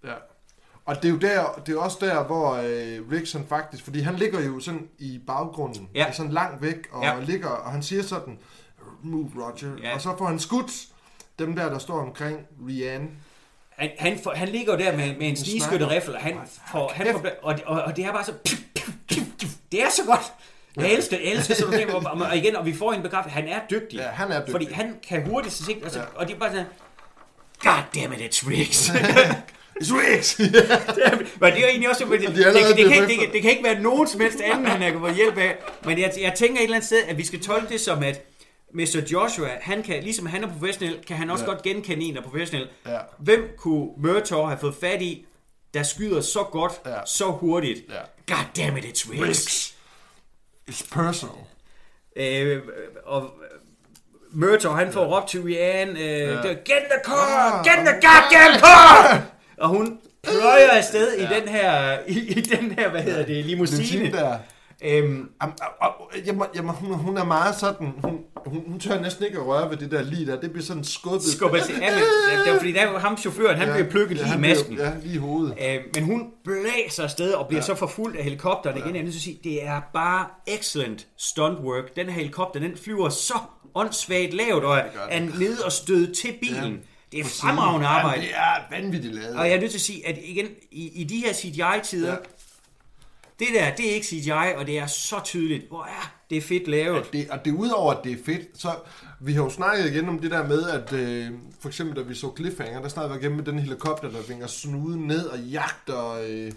Ja. 0.04 0.14
Og 0.86 0.96
det 0.96 1.06
er 1.06 1.10
jo 1.10 1.18
der, 1.18 1.62
det 1.66 1.76
er 1.76 1.80
også 1.80 1.98
der, 2.02 2.24
hvor 2.24 2.54
øh, 2.54 3.12
Rickson 3.12 3.46
faktisk, 3.50 3.84
fordi 3.84 4.00
han 4.00 4.16
ligger 4.16 4.42
jo 4.42 4.60
sådan 4.60 4.88
i 5.00 5.20
baggrunden, 5.28 5.90
Ja. 5.96 6.12
sådan 6.12 6.32
langt 6.32 6.62
væk, 6.62 6.76
og 6.92 7.04
Ja. 7.04 7.14
ligger, 7.26 7.50
og 7.50 7.72
han 7.72 7.84
siger 7.84 8.04
sådan, 8.04 8.38
move 9.04 9.32
Roger, 9.36 9.72
ja. 9.84 9.94
og 9.96 10.02
så 10.02 10.16
får 10.18 10.26
han 10.26 10.40
skudt 10.40 10.72
dem 11.40 11.56
der, 11.56 11.70
der 11.70 11.80
står 11.80 12.00
omkring 12.02 12.40
Rianne. 12.68 13.08
Han, 13.70 13.90
han, 14.00 14.20
får, 14.24 14.34
han 14.36 14.48
ligger 14.48 14.74
jo 14.74 14.80
der 14.80 14.98
med, 14.98 15.16
med 15.18 15.28
en 15.28 15.36
snigskytteriffel, 15.38 16.16
og 16.16 16.22
han 16.22 16.36
får, 16.72 16.92
han 16.96 17.08
får, 17.12 17.26
og, 17.42 17.60
og, 17.66 17.82
og 17.82 17.96
det 17.96 18.06
er 18.06 18.12
bare 18.12 18.26
så... 18.26 18.34
Det 19.72 19.82
er 19.84 19.90
så 19.90 20.02
godt! 20.06 20.22
Jeg 20.78 20.92
elsker, 20.94 21.18
jeg 21.24 21.32
elsker 21.32 21.56
sådan 21.56 21.72
nogle 21.72 21.86
ting, 21.86 22.08
og, 22.08 22.28
og 22.30 22.38
igen, 22.38 22.56
og 22.56 22.66
vi 22.66 22.74
får 22.74 22.94
en 22.94 23.02
bekræftelse, 23.02 23.40
han 23.40 23.48
er 23.48 23.60
dygtig. 23.72 23.98
Ja, 23.98 24.08
han 24.08 24.32
er 24.32 24.40
dygtig. 24.40 24.52
Fordi 24.52 24.72
han 24.72 24.96
kan 25.10 25.28
hurtigt 25.28 25.54
se 25.54 25.66
ting, 25.66 25.84
altså, 25.84 26.00
Ja. 26.00 26.06
og 26.16 26.28
det 26.28 26.36
er 26.36 26.40
bare 26.40 26.50
sådan, 26.52 26.66
God 27.60 28.02
damn 28.02 28.14
it, 28.14 28.20
it's 28.20 28.50
Riggs. 28.50 28.90
It's 29.82 29.94
Riggs! 29.94 30.40
Men 31.42 31.54
det 31.54 31.64
er 31.64 31.68
egentlig 31.68 31.90
også... 31.90 32.06
Det, 32.06 32.22
det, 32.22 32.36
de 32.36 32.44
er 32.44 32.52
det, 32.52 32.78
det, 32.78 32.94
kan, 32.94 33.04
det, 33.04 33.34
det 33.34 33.42
kan 33.42 33.52
ikke 33.52 33.64
være 33.64 33.80
nogen 33.80 34.08
som 34.08 34.22
helst 34.22 34.42
anden, 34.42 34.66
han 34.66 34.92
kan 34.92 35.00
få 35.00 35.14
hjælp 35.14 35.38
af. 35.38 35.56
Men 35.86 36.00
jeg, 36.00 36.12
jeg 36.22 36.34
tænker 36.36 36.58
et 36.60 36.64
eller 36.64 36.76
andet 36.76 36.88
sted, 36.88 37.04
at 37.08 37.18
vi 37.18 37.26
skal 37.26 37.40
tolke 37.44 37.70
det 37.70 37.82
som, 37.82 38.04
at 38.04 38.29
Mr. 38.74 39.02
Joshua, 39.12 39.48
han 39.62 39.84
kan, 39.84 40.04
ligesom 40.04 40.26
han 40.26 40.44
er 40.44 40.48
professionel, 40.48 41.00
kan 41.08 41.18
han 41.18 41.30
også 41.30 41.44
ja. 41.44 41.50
Ja. 41.50 41.54
godt 41.56 41.64
genkende 41.64 42.06
en, 42.06 42.14
der 42.16 42.22
er 42.22 42.26
professionel. 42.26 42.68
Ja. 42.88 42.98
Hvem 43.20 43.50
kunne 43.58 43.88
Murtaugh 43.98 44.48
have 44.48 44.60
fået 44.60 44.76
fat 44.82 45.02
i, 45.02 45.26
der 45.74 45.84
skyder 45.84 46.22
så 46.22 46.44
godt, 46.52 46.74
ja. 46.86 46.90
Ja. 46.92 47.00
så 47.06 47.26
hurtigt? 47.26 47.80
Ja. 47.90 48.36
God 48.36 48.46
damn 48.58 48.78
it, 48.78 48.86
it's. 48.86 49.12
Riggs. 49.12 49.76
It's 50.72 50.88
personal. 50.94 51.36
Øh, 52.16 52.62
og 53.06 53.32
Murtaugh, 54.32 54.78
han 54.78 54.94
får 54.94 55.06
råbt 55.16 55.30
til 55.30 55.42
Rianne, 55.44 56.00
øh, 56.00 56.20
ja. 56.20 56.36
get 56.48 56.84
the 56.92 57.00
car, 57.06 57.60
Ah, 57.60 57.66
get 57.66 57.86
the 57.86 57.94
goddamn 57.94 58.60
car! 58.60 59.22
Og 59.64 59.70
hun 59.70 60.00
pløjer 60.24 60.70
afsted 60.70 61.14
i 61.14 61.22
den 61.22 61.48
her, 61.48 62.00
i, 62.08 62.20
i 62.20 62.42
den 62.42 62.72
her, 62.72 62.90
hvad 62.90 63.02
hedder 63.02 63.26
det, 63.26 63.46
limousine. 63.46 63.82
Limousine 63.84 64.12
der. 64.12 64.38
Øhm, 64.84 65.30
jeg 66.26 66.36
må, 66.36 66.46
jeg 66.56 66.64
må, 66.64 66.72
hun, 66.72 66.94
hun 66.94 67.18
er 67.18 67.24
meget 67.24 67.56
sådan, 67.56 67.94
hun, 68.04 68.20
hun, 68.46 68.64
hun 68.68 68.80
tør 68.80 69.02
næsten 69.02 69.26
ikke 69.26 69.38
at 69.38 69.46
røre 69.46 69.70
ved 69.70 69.78
det 69.78 69.92
der 69.92 70.02
lige 70.02 70.26
der. 70.26 70.40
Det 70.42 70.52
bliver 70.52 70.66
sådan 70.66 70.84
skubbet. 70.84 71.24
skubber 71.24 71.60
til, 71.60 71.76
ja, 71.82 71.92
men, 71.92 72.04
det 72.46 72.54
var 72.54 72.60
fordi, 72.60 72.72
der 72.72 72.92
var 72.92 73.00
ham 73.00 73.18
chaufføren, 73.18 73.58
han 73.58 73.68
ja, 73.68 73.74
bliver 73.74 73.90
plukket 73.90 74.18
lige 74.18 74.36
i 74.36 74.40
masken. 74.40 74.74
Bliver, 74.76 74.90
ja, 74.90 74.96
lige 75.04 75.16
i 75.16 75.18
hovedet. 75.18 75.58
Øh, 75.62 75.80
men 75.96 76.04
hun 76.04 76.28
blæser 76.44 77.04
afsted 77.04 77.32
og 77.34 77.48
bliver 77.48 77.62
ja. 77.62 77.66
så 77.66 77.76
forfulgt 77.76 78.18
af 78.18 78.24
helikopteren 78.24 78.78
igen. 78.78 78.90
Jeg 78.90 79.00
er 79.00 79.04
nødt 79.04 79.14
til 79.14 79.20
at 79.20 79.24
sige, 79.24 79.40
det 79.44 79.66
er 79.66 79.82
bare 79.94 80.26
excellent 80.48 81.08
stunt 81.18 81.60
work. 81.60 81.96
Den 81.96 82.06
her 82.06 82.14
helikopter, 82.14 82.60
den 82.60 82.78
flyver 82.78 83.10
så 83.10 83.38
åndssvagt 83.76 84.34
lavt 84.34 84.64
og 84.64 84.78
er 85.10 85.20
nede 85.40 85.66
og 85.66 85.72
støde 85.72 86.14
til 86.14 86.34
bilen. 86.42 86.74
Ja. 86.74 86.80
Det 87.12 87.20
er 87.20 87.24
fremragende 87.24 87.88
arbejde. 87.88 88.22
Ja, 88.22 88.28
det 88.28 88.36
er 88.36 88.82
vanvittigt 88.82 89.16
lavet. 89.16 89.36
Og 89.36 89.48
jeg 89.48 89.56
er 89.56 89.60
nødt 89.60 89.72
til 89.72 89.78
at 89.78 89.82
sige, 89.82 90.08
at 90.08 90.18
igen, 90.24 90.46
i, 90.72 91.02
i 91.02 91.04
de 91.04 91.18
her 91.26 91.34
CGI-tider, 91.34 92.12
Ja. 92.12 92.16
Det 93.40 93.48
der, 93.54 93.76
det 93.76 93.90
er 93.90 93.94
ikke 93.94 94.08
CGI, 94.08 94.54
og 94.58 94.68
det 94.68 94.80
er 94.80 94.88
så 94.88 95.22
tydeligt. 95.24 95.68
Hvor 95.68 95.84
er 95.84 96.14
det 96.30 96.44
fedt 96.44 96.68
lavet. 96.68 97.14
det, 97.14 97.30
og 97.30 97.46
det 97.46 97.52
er 97.54 97.58
udover, 97.58 97.94
at 97.94 98.04
det 98.04 98.12
er 98.12 98.18
fedt, 98.26 98.42
så 98.56 98.70
vi 99.20 99.34
har 99.34 99.44
jo 99.44 99.50
snakket 99.50 99.92
igen 99.92 100.10
om 100.10 100.20
det 100.20 100.32
der 100.32 100.48
med, 100.48 100.70
at 100.70 100.94
øh, 100.94 101.28
for 101.60 101.68
eksempel 101.68 101.96
da 101.96 102.02
vi 102.02 102.16
så 102.16 102.32
Cliffhanger, 102.38 102.82
der 102.82 102.90
snakkede 102.90 103.20
vi 103.20 103.26
igen 103.26 103.36
med 103.36 103.44
den 103.46 103.60
helikopter, 103.60 104.10
der 104.10 104.22
vinger 104.28 104.48
snuden 104.48 105.08
ned 105.08 105.26
og 105.26 105.40
jagter 105.40 106.12
øh, 106.30 106.52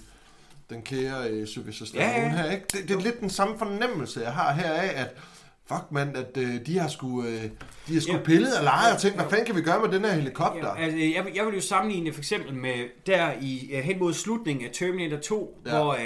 den 0.71 0.83
kære 0.83 1.29
øh, 1.31 1.47
Sylvester 1.47 1.87
Stallone 1.87 2.13
Ja, 2.15 2.23
ja. 2.23 2.29
her. 2.29 2.51
Ikke? 2.51 2.65
Det, 2.73 2.89
det 2.89 2.97
er 2.97 3.01
lidt 3.01 3.21
den 3.21 3.31
samme 3.31 3.59
fornemmelse, 3.59 4.21
jeg 4.21 4.33
har 4.33 4.53
her 4.53 4.73
af, 4.73 5.01
at 5.03 5.09
fuck 5.67 5.83
mand, 5.91 6.17
at 6.17 6.37
øh, 6.37 6.67
de 6.67 6.79
har 6.79 6.89
sgu, 6.89 7.23
øh, 7.25 7.43
de 7.89 7.95
har 7.95 8.01
sgu 8.01 8.13
Ja. 8.13 8.19
ja. 8.19 8.25
pillet 8.25 8.57
og 8.59 8.65
leget 8.65 8.95
og 8.95 9.01
tænkt, 9.01 9.17
hvad 9.17 9.27
fanden 9.31 9.47
kan 9.47 9.57
vi 9.57 9.61
gøre 9.63 9.81
med 9.81 9.89
den 9.99 10.05
her 10.05 10.13
helikopter? 10.13 10.67
Ja, 10.79 10.83
altså, 10.85 10.99
jeg, 10.99 11.25
vil- 11.25 11.33
jeg 11.35 11.47
vil 11.47 11.55
jo 11.55 11.61
sammenligne 11.61 12.13
for 12.13 12.21
eksempel 12.21 12.55
med 12.55 12.75
der 13.07 13.33
i 13.41 13.71
hen 13.85 13.99
mod 13.99 14.13
slutningen 14.15 14.65
af 14.67 14.71
Terminator 14.73 15.17
2, 15.17 15.59
ja. 15.67 15.71
Ja. 15.77 15.83
hvor 15.83 15.93
uh, 15.93 15.99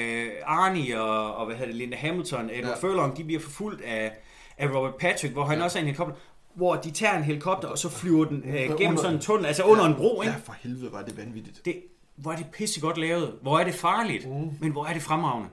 Arnie 0.47 1.01
og, 1.03 1.35
og 1.37 1.47
hvad 1.47 1.57
hedder 1.57 1.71
det, 1.73 1.77
Linda 1.77 1.97
Hamilton, 1.97 2.45
Edward 2.45 2.55
ja. 2.63 2.69
Ja. 2.69 2.75
Furlong, 2.75 3.17
de 3.17 3.25
bliver 3.25 3.41
forfulgt 3.41 3.83
af, 3.83 4.13
af 4.59 4.69
Robert 4.75 4.95
Patrick, 4.95 5.33
hvor 5.33 5.45
han 5.45 5.59
ja. 5.59 5.65
også 5.65 5.79
er 5.79 5.81
en 5.81 5.87
helikopter, 5.87 6.15
hvor 6.55 6.75
de 6.77 6.91
tager 6.91 7.17
en 7.17 7.23
helikopter, 7.25 7.69
og 7.69 7.79
så 7.79 7.89
flyver 7.89 8.25
den 8.25 8.43
uh, 8.47 8.55
gennem 8.55 8.71
Under- 8.89 8.97
sådan 9.03 9.15
en 9.17 9.21
tunnel, 9.23 9.47
altså 9.47 9.63
under 9.63 9.85
en 9.85 9.95
bro, 9.95 10.23
ikke? 10.23 10.33
Ja, 10.33 10.41
for 10.45 10.55
helvede 10.61 10.93
var 10.93 11.03
det 11.03 11.17
vanvittigt. 11.19 11.65
Det, 11.65 11.77
hvor 12.17 12.33
er 12.33 12.37
det 12.37 12.47
pissegodt 12.53 12.99
lavet. 12.99 13.33
Hvor 13.43 13.59
er 13.59 13.65
det 13.65 13.75
farligt. 13.75 14.29
Mm. 14.29 14.51
Men 14.61 14.73
hvor 14.73 14.85
er 14.87 14.93
det 14.93 15.03
fremragende. 15.03 15.49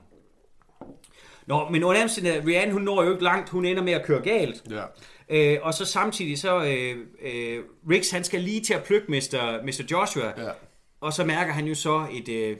Nå, 1.46 1.68
men 1.68 1.84
under 1.84 2.02
omstændigheder, 2.02 2.46
Rihanna, 2.46 2.72
hun 2.72 2.82
når 2.82 3.02
jo 3.04 3.12
ikke 3.12 3.24
langt. 3.24 3.48
Hun 3.50 3.64
ender 3.64 3.82
med 3.82 3.92
at 3.92 4.06
køre 4.06 4.22
galt. 4.22 4.62
Ja. 4.70 4.84
Øh, 5.28 5.58
og 5.62 5.74
så 5.74 5.84
samtidig 5.84 6.38
så, 6.38 6.64
øh, 6.64 6.96
øh, 7.22 7.64
Riggs, 7.90 8.10
han 8.10 8.24
skal 8.24 8.40
lige 8.40 8.60
til 8.60 8.74
at 8.74 8.84
plukke 8.84 9.06
Mr. 9.08 9.62
Mr. 9.64 9.84
Joshua. 9.90 10.32
Ja. 10.46 10.50
Og 11.00 11.12
så 11.12 11.24
mærker 11.24 11.52
han 11.52 11.66
jo 11.66 11.74
så 11.74 12.06
et, 12.12 12.28
øh, 12.28 12.56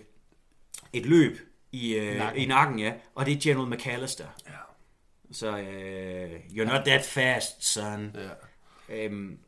et 0.92 1.06
løb 1.06 1.38
i, 1.72 1.94
øh, 1.94 2.16
Nakken. 2.18 2.42
i 2.42 2.46
nakken, 2.46 2.78
ja. 2.78 2.92
Og 3.14 3.26
det 3.26 3.32
er 3.32 3.40
General 3.42 3.68
McAllister. 3.68 4.24
Ja. 4.46 4.52
Så, 5.32 5.58
øh, 5.58 6.30
you're 6.50 6.64
not 6.72 6.84
that 6.86 7.04
fast, 7.04 7.64
son. 7.72 8.16
ja. 8.88 8.94
Øhm, 8.96 9.38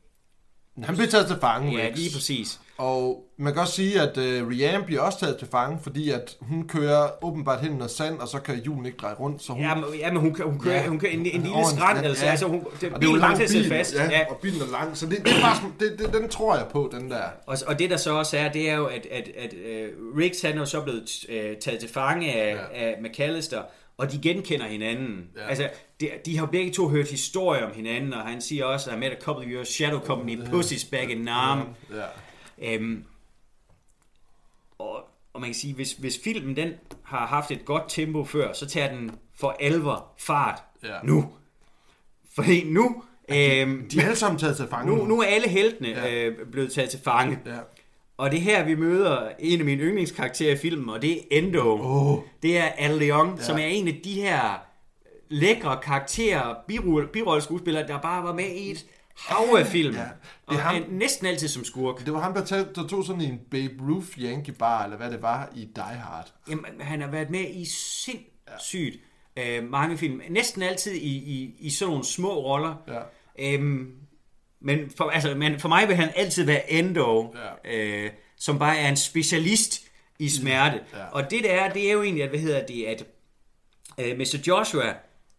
Han 0.84 0.94
bliver 0.94 1.10
taget 1.10 1.26
til 1.26 1.36
fange, 1.40 1.78
ja, 1.78 1.90
lige 1.90 2.10
præcis. 2.14 2.60
Og 2.78 3.24
man 3.38 3.52
kan 3.52 3.62
også 3.62 3.74
sige, 3.74 4.00
at 4.00 4.16
uh, 4.16 4.48
Rianne 4.48 4.84
bliver 4.86 5.00
også 5.00 5.18
taget 5.20 5.36
til 5.38 5.48
fange, 5.50 5.78
fordi 5.82 6.10
at 6.10 6.36
hun 6.40 6.68
kører 6.68 7.24
åbenbart 7.24 7.60
hen 7.60 7.72
noget 7.72 7.90
sand, 7.90 8.18
og 8.18 8.28
så 8.28 8.38
kan 8.38 8.54
julen 8.66 8.86
ikke 8.86 8.98
dreje 8.98 9.14
rundt. 9.14 9.42
Så 9.42 9.52
hun, 9.52 9.62
Ja, 9.62 9.74
men, 9.74 9.84
ja, 9.98 10.12
men 10.12 10.20
hun, 10.20 10.36
hun 10.42 10.58
kører, 10.58 10.74
Ja. 10.82 10.86
hun 10.88 10.98
kører 10.98 11.12
en, 11.12 11.18
en 11.18 11.24
lille 11.24 11.50
Ordentligt, 11.50 11.80
skrant, 11.80 12.02
ja. 12.02 12.08
altså, 12.08 12.26
altså 12.26 12.46
hun, 12.46 12.64
det, 12.80 12.92
og 12.92 13.00
det 13.00 13.08
er 13.08 13.12
jo 13.12 13.16
lang 13.18 13.38
bil, 13.38 13.68
fast. 13.68 13.94
ja, 13.94 14.04
Ja. 14.10 14.20
og 14.30 14.36
bilen 14.42 14.60
er 14.60 14.70
lang, 14.72 14.96
så 14.96 15.06
det, 15.06 15.18
det 15.24 15.32
er 15.32 15.54
sådan- 15.54 15.74
det, 15.80 15.98
det, 16.12 16.20
den 16.20 16.28
tror 16.28 16.56
jeg 16.56 16.66
på, 16.72 16.90
den 16.92 17.10
der. 17.10 17.22
Og, 17.46 17.56
og 17.66 17.78
det 17.78 17.90
der 17.90 17.96
så 17.96 18.12
også 18.14 18.38
er, 18.38 18.52
det 18.52 18.70
er 18.70 18.74
jo, 18.76 18.86
at, 18.86 19.06
at, 19.10 19.28
at 19.38 19.52
uh, 19.52 20.18
Riggs 20.18 20.42
han 20.42 20.58
er 20.58 20.64
så 20.64 20.80
blevet 20.80 21.02
uh, 21.28 21.34
taget 21.60 21.80
til 21.80 21.88
fange 21.88 22.32
af, 22.34 22.54
ja. 22.54 22.84
Ja. 22.84 22.90
af 22.90 22.96
McAllister, 23.02 23.62
og 23.98 24.12
de 24.12 24.18
genkender 24.18 24.66
hinanden. 24.66 25.24
Ja. 25.36 25.42
Ja. 25.42 25.48
Altså, 25.48 25.68
de, 26.00 26.08
de 26.26 26.38
har 26.38 26.46
begge 26.46 26.72
to 26.72 26.88
hørt 26.88 27.08
historier 27.10 27.64
om 27.66 27.70
hinanden, 27.74 28.12
og 28.14 28.20
han 28.20 28.40
siger 28.40 28.64
også, 28.64 28.90
at 28.90 28.96
I 28.96 28.98
met 28.98 29.08
a 29.12 29.20
couple 29.20 29.44
of 29.46 29.50
your 29.52 29.64
shadow 29.64 30.00
company 30.00 30.38
pussies 30.50 30.84
back 30.84 31.10
in 31.10 31.18
Nam. 31.18 31.58
Ja. 31.90 31.96
Øhm, 32.62 33.04
og, 34.78 34.96
og 35.32 35.40
man 35.40 35.48
kan 35.48 35.54
sige, 35.54 35.74
hvis, 35.74 35.92
hvis 35.92 36.20
filmen 36.24 36.56
den 36.56 36.72
har 37.04 37.26
haft 37.26 37.50
et 37.50 37.64
godt 37.64 37.82
tempo 37.88 38.24
før, 38.24 38.52
så 38.52 38.66
tager 38.66 38.92
den 38.94 39.10
for 39.34 39.56
alvor 39.60 40.06
fart 40.18 40.62
Ja. 40.84 40.98
nu. 41.04 41.32
Fordi 42.34 42.64
nu, 42.64 43.02
øhm, 43.28 43.88
De 43.88 43.98
er 44.00 44.04
alle 44.04 44.16
sammen 44.16 44.38
taget 44.38 44.56
til 44.56 44.66
fange. 44.70 44.96
nu, 44.96 45.04
nu 45.04 45.20
er 45.20 45.26
alle 45.26 45.48
heltene 45.48 45.88
Ja. 45.88 46.14
øh, 46.26 46.46
blevet 46.52 46.72
taget 46.72 46.90
til 46.90 47.00
fange. 47.04 47.38
Ja. 47.46 47.58
Og 48.16 48.30
det 48.30 48.36
er 48.36 48.42
her, 48.42 48.64
vi 48.64 48.74
møder 48.74 49.28
en 49.38 49.58
af 49.60 49.64
mine 49.64 49.82
yndlingskarakterer 49.82 50.52
i 50.54 50.56
filmen, 50.56 50.88
og 50.90 51.02
det 51.02 51.12
er 51.12 51.20
Endo. 51.30 51.78
Åh. 51.80 52.18
Det 52.42 52.58
er 52.58 52.64
Al 52.64 52.90
Leong, 52.98 53.30
ja. 53.30 53.36
Ja. 53.36 53.42
som 53.42 53.58
er 53.58 53.64
en 53.64 53.88
af 53.88 54.00
de 54.04 54.12
her 54.20 54.54
lækre 55.28 55.78
karakterer, 55.82 56.54
birolle- 56.72 57.06
birolleskuespillere, 57.10 57.86
der 57.88 58.00
bare 58.00 58.24
var 58.24 58.32
med 58.32 58.44
i 58.50 58.70
et 58.70 58.86
hav 59.18 59.56
af 59.58 59.66
film. 59.66 59.94
Ja. 59.94 60.00
Ja. 60.00 60.06
Det 60.50 60.56
er 60.56 60.62
ham- 60.62 60.84
næsten 60.90 61.26
altid 61.26 61.48
som 61.48 61.64
skurk. 61.64 62.04
Det 62.04 62.12
var 62.12 62.20
ham, 62.20 62.34
der, 62.34 62.44
tog, 62.44 62.66
der 62.74 62.86
tog 62.86 63.04
sådan 63.04 63.22
en 63.22 63.40
Babe 63.50 63.74
Ruth 63.88 64.18
Yankee 64.18 64.54
bar, 64.54 64.84
eller 64.84 64.96
hvad 64.96 65.10
det 65.10 65.22
var, 65.22 65.52
i 65.56 65.64
Die 65.76 65.82
Hard. 65.84 66.32
Jamen, 66.48 66.80
han 66.80 67.00
har 67.00 67.10
været 67.10 67.30
med 67.30 67.50
i 67.50 67.64
sindssygt 67.64 68.96
øh, 69.36 69.64
mange 69.70 69.98
film. 69.98 70.20
Næsten 70.30 70.62
altid 70.62 70.92
i, 70.92 71.16
i, 71.16 71.54
i 71.58 71.70
sådan 71.70 71.90
nogle 71.90 72.04
små 72.04 72.34
roller. 72.44 72.74
Ja. 72.88 73.00
Øhm, 73.54 73.92
men, 74.60 74.78
for, 74.96 75.04
altså, 75.10 75.34
men 75.34 75.60
for 75.60 75.68
mig 75.68 75.88
vil 75.88 75.96
han 75.96 76.10
altid 76.16 76.44
være 76.44 76.72
Endo, 76.72 77.34
Ja. 77.64 77.76
øh, 77.76 78.10
som 78.38 78.58
bare 78.58 78.78
er 78.78 78.88
en 78.88 78.96
specialist 78.96 79.82
i 80.18 80.28
smerte. 80.28 80.80
Ja. 80.94 81.04
Og 81.12 81.30
det 81.30 81.44
der 81.44 81.50
er, 81.50 81.72
det 81.72 81.88
er 81.88 81.92
jo 81.92 82.02
egentlig, 82.02 82.24
at, 82.24 82.30
hvad 82.30 82.40
hedder 82.40 82.66
det, 82.66 82.84
at 82.84 83.04
øh, 83.98 84.18
Mr. 84.18 84.38
Joshua, 84.46 84.94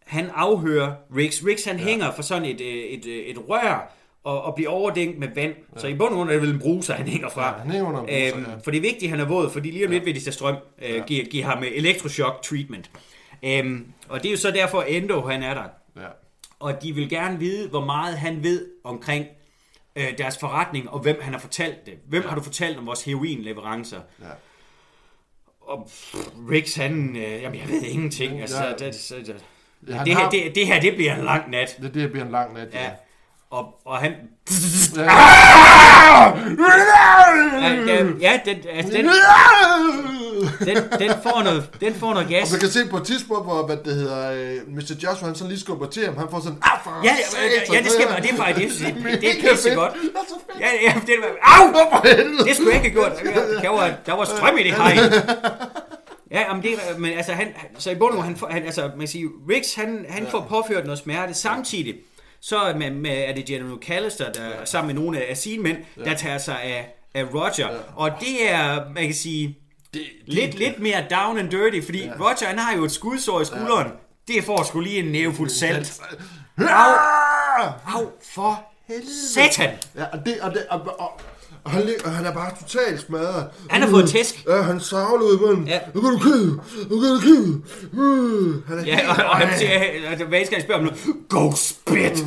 han 0.08 0.30
afhører 0.36 0.94
Riggs. 1.16 1.44
Riggs, 1.46 1.64
han 1.66 1.78
ja. 1.78 1.84
hænger 1.84 2.12
for 2.16 2.22
sådan 2.22 2.46
et, 2.46 2.62
øh, 2.62 2.68
et, 2.68 3.06
øh, 3.06 3.18
et 3.18 3.50
rør, 3.50 3.94
og, 4.24 4.42
og 4.42 4.56
bliver 4.56 4.70
overdænkt 4.70 5.20
med 5.20 5.28
vand. 5.36 5.56
Ja. 5.76 5.80
Så 5.80 5.88
i 5.88 5.96
bund 5.96 6.10
og 6.10 6.16
grund 6.16 6.30
er 6.30 6.34
det 6.34 6.42
vel 6.42 6.50
en 6.54 6.60
bruser, 6.60 6.94
han 6.94 7.08
hænger 7.08 7.30
fra. 7.30 7.46
Ja, 7.48 7.52
han 7.62 7.72
hænger 7.72 7.88
under 7.88 8.02
bruser, 8.02 8.16
ja. 8.52 8.56
For 8.64 8.72
det 8.72 8.78
er 8.78 8.82
vigtigt, 8.82 9.04
at 9.04 9.10
han 9.10 9.20
er 9.20 9.26
våd, 9.26 9.50
fordi 9.50 9.72
lige 9.72 9.86
om 9.86 9.92
lidt 9.92 10.06
vil 10.06 10.16
de 10.16 10.20
tage 10.20 10.32
strøm, 10.32 10.56
øh, 10.82 10.90
Ja. 10.96 11.04
give, 11.08 11.26
give 11.26 11.44
ham 11.44 11.64
elektroshock 11.64 12.42
treatment. 12.44 12.92
Øhm, 13.44 13.86
og 14.10 14.24
det 14.24 14.30
er 14.30 14.32
jo 14.32 14.38
så 14.38 14.52
derfor, 14.52 14.82
Endo, 14.82 15.22
han 15.22 15.44
er 15.44 15.54
der. 15.54 15.64
Ja. 16.02 16.08
Og 16.60 16.84
de 16.84 16.96
vil 16.96 17.10
gerne 17.10 17.40
vide, 17.40 17.70
hvor 17.70 17.86
meget 17.86 18.18
han 18.18 18.44
ved 18.44 18.66
omkring 18.84 19.26
øh, 19.96 20.18
deres 20.18 20.38
forretning, 20.38 20.90
og 20.90 21.00
hvem 21.00 21.20
han 21.22 21.34
har 21.34 21.40
fortalt 21.40 21.86
det. 21.86 21.94
Hvem 22.08 22.22
ja. 22.24 22.28
har 22.30 22.36
du 22.36 22.42
fortalt 22.44 22.78
om 22.78 22.86
vores 22.88 23.04
heroinleverancer? 23.04 24.00
Ja. 24.22 24.26
Og 25.62 25.86
pff, 25.88 26.16
Riggs, 26.52 26.76
han... 26.76 27.16
Øh, 27.16 27.22
jamen, 27.42 27.60
jeg 27.60 27.68
ved 27.70 27.82
ingenting. 27.82 28.42
Altså, 28.42 28.64
Ja. 28.66 28.70
det, 28.72 28.80
det, 28.80 29.28
det, 29.28 29.28
Ja, 29.28 29.34
han 29.94 30.06
det, 30.06 30.14
her, 30.16 30.24
har- 30.24 30.30
det, 30.30 30.52
det 30.56 30.68
her, 30.68 30.80
det 30.82 30.96
bliver 30.96 31.16
en 31.16 31.26
lang 31.26 31.50
nat. 31.52 31.78
Det, 31.82 31.94
det 31.94 32.12
bliver 32.12 32.26
en 32.26 32.32
lang 32.32 32.54
nat, 32.54 32.68
ja. 32.74 32.82
Ja. 32.84 32.90
Og, 33.52 33.66
og 33.86 33.98
han... 33.98 34.12
Ja. 34.96 35.04
Ja, 38.22 38.40
den, 38.46 38.58
altså, 38.74 38.92
den, 38.98 39.06
den, 40.68 40.78
den, 41.00 41.12
får 41.24 41.44
noget, 41.44 41.70
den 41.82 41.94
får 41.96 42.14
noget 42.14 42.26
Og 42.26 42.32
gas. 42.34 42.52
man 42.52 42.60
kan 42.60 42.70
se 42.70 42.80
på 42.90 42.98
et 42.98 43.04
tidspunkt, 43.04 43.46
hvor 43.46 43.66
hvad 43.66 43.78
det 43.86 43.94
hedder, 43.96 44.32
øh, 44.32 44.76
Mr. 44.76 44.94
Joshua, 45.04 45.26
han 45.28 45.36
sådan 45.36 45.50
lige 45.50 45.60
skubber 45.60 45.88
til 45.90 46.06
ham. 46.06 46.18
Han 46.18 46.28
får 46.32 46.40
sådan, 46.40 46.58
ah, 46.64 46.80
for 46.84 46.92
Ja, 47.04 47.16
ja, 47.70 47.74
ja, 47.76 47.80
det 47.84 47.92
skal 47.92 48.08
man. 48.10 48.22
Det 48.24 48.32
er 48.32 48.36
faktisk 48.36 48.86
det, 48.86 48.96
det, 48.96 49.04
det, 49.04 49.22
det 49.22 49.30
er 49.30 49.52
pisse 49.54 49.70
godt. 49.76 49.92
Er 49.94 49.98
så. 50.28 50.36
Ja, 50.60 50.68
ja, 50.84 50.94
det 51.08 51.16
var... 51.22 51.28
Au! 51.44 51.66
Det 52.48 52.56
skulle 52.56 52.76
jeg 52.76 52.86
ikke 52.86 53.02
have 53.02 53.10
gjort. 53.10 53.22
Der 53.62 53.70
var, 53.70 53.92
der 54.06 54.14
var 54.14 54.26
strøm 54.26 54.58
i 54.58 54.64
det 54.64 54.74
hegn. 54.74 54.98
Ja, 56.32 56.54
men, 56.54 56.64
det, 56.64 56.72
men 56.98 57.14
altså, 57.14 57.32
han, 57.34 57.48
så 57.78 57.92
i 57.92 57.96
bund 57.96 58.14
og 58.14 58.24
han, 58.24 58.38
han, 58.50 58.64
altså, 58.64 58.92
man 58.98 59.08
siger, 59.08 59.30
Riggs, 59.50 59.74
han, 59.76 60.06
han 60.10 60.24
ja. 60.24 60.30
får 60.30 60.46
påført 60.50 60.86
noget 60.86 61.00
smerte. 61.00 61.34
Samtidig, 61.34 61.96
så 62.40 62.58
er, 62.58 62.76
med, 62.76 62.92
med, 62.92 63.24
er 63.28 63.34
det 63.34 63.46
General 63.46 63.76
McAllister, 63.76 64.32
der 64.32 64.46
ja. 64.48 64.66
sammen 64.66 64.96
med 64.96 65.04
nogle 65.04 65.22
af 65.22 65.38
sine 65.38 65.64
mænd, 65.64 65.78
ja. 65.98 66.04
der 66.04 66.14
tager 66.16 66.38
sig 66.38 66.62
af, 66.62 66.96
af 67.14 67.34
Roger. 67.34 67.72
Ja. 67.72 67.78
Og 67.96 68.12
det 68.20 68.52
er, 68.52 68.90
man 68.94 69.04
kan 69.04 69.14
sige, 69.14 69.58
Det, 69.94 70.02
lidt, 70.26 70.56
lidt 70.56 70.80
mere 70.80 71.06
down 71.10 71.38
and 71.38 71.50
dirty, 71.50 71.86
fordi 71.86 72.06
ja. 72.06 72.12
Roger, 72.20 72.48
han 72.48 72.60
har 72.60 72.76
jo 72.76 72.84
et 72.84 72.92
skudsår 72.92 73.42
i 73.42 73.46
skulderen. 73.46 73.88
Ja. 73.88 74.34
Det 74.34 74.44
får 74.44 74.64
sgu 74.64 74.80
lige 74.80 75.00
en 75.00 75.12
nævefuld 75.12 75.50
salt. 75.50 76.02
Au! 76.58 76.94
Au, 77.96 78.12
for 78.34 78.66
satan! 79.34 79.78
Ja, 79.96 80.06
og 80.06 80.26
det, 80.26 80.42
og 80.42 80.52
det, 80.52 80.66
og, 80.70 80.82
og, 81.00 81.22
og 81.68 81.74
han, 81.74 81.90
og 82.06 82.12
han 82.12 82.26
er 82.26 82.34
bare 82.34 82.52
totalt 82.62 83.02
smadret. 83.02 83.48
Han 83.70 83.82
har 83.82 83.90
fået 83.90 84.10
tæsk. 84.10 84.46
Ja, 84.50 84.62
han 84.62 84.80
savler 84.80 85.26
ud 85.26 85.38
i 85.38 85.40
munden. 85.42 85.68
Ja. 85.68 85.80
Nu 85.94 86.02
kan 86.02 86.10
du 86.12 86.18
kide, 86.20 86.60
nu 86.90 87.00
kan 87.02 87.10
du 87.10 87.20
kide. 87.20 87.62
Mm. 87.94 88.64
Han 88.68 88.80
er 88.80 88.84
Ja, 88.86 88.96
helt, 88.96 89.10
og, 89.10 89.16
og 89.16 89.38
han 89.38 89.58
siger, 89.60 89.80
altså, 90.10 90.26
hver 90.26 90.40
gang 90.40 90.54
jeg 90.54 90.62
spørger 90.62 90.80
om 90.82 90.86
noget, 90.86 91.00
go 91.30 91.52
spit! 91.56 92.26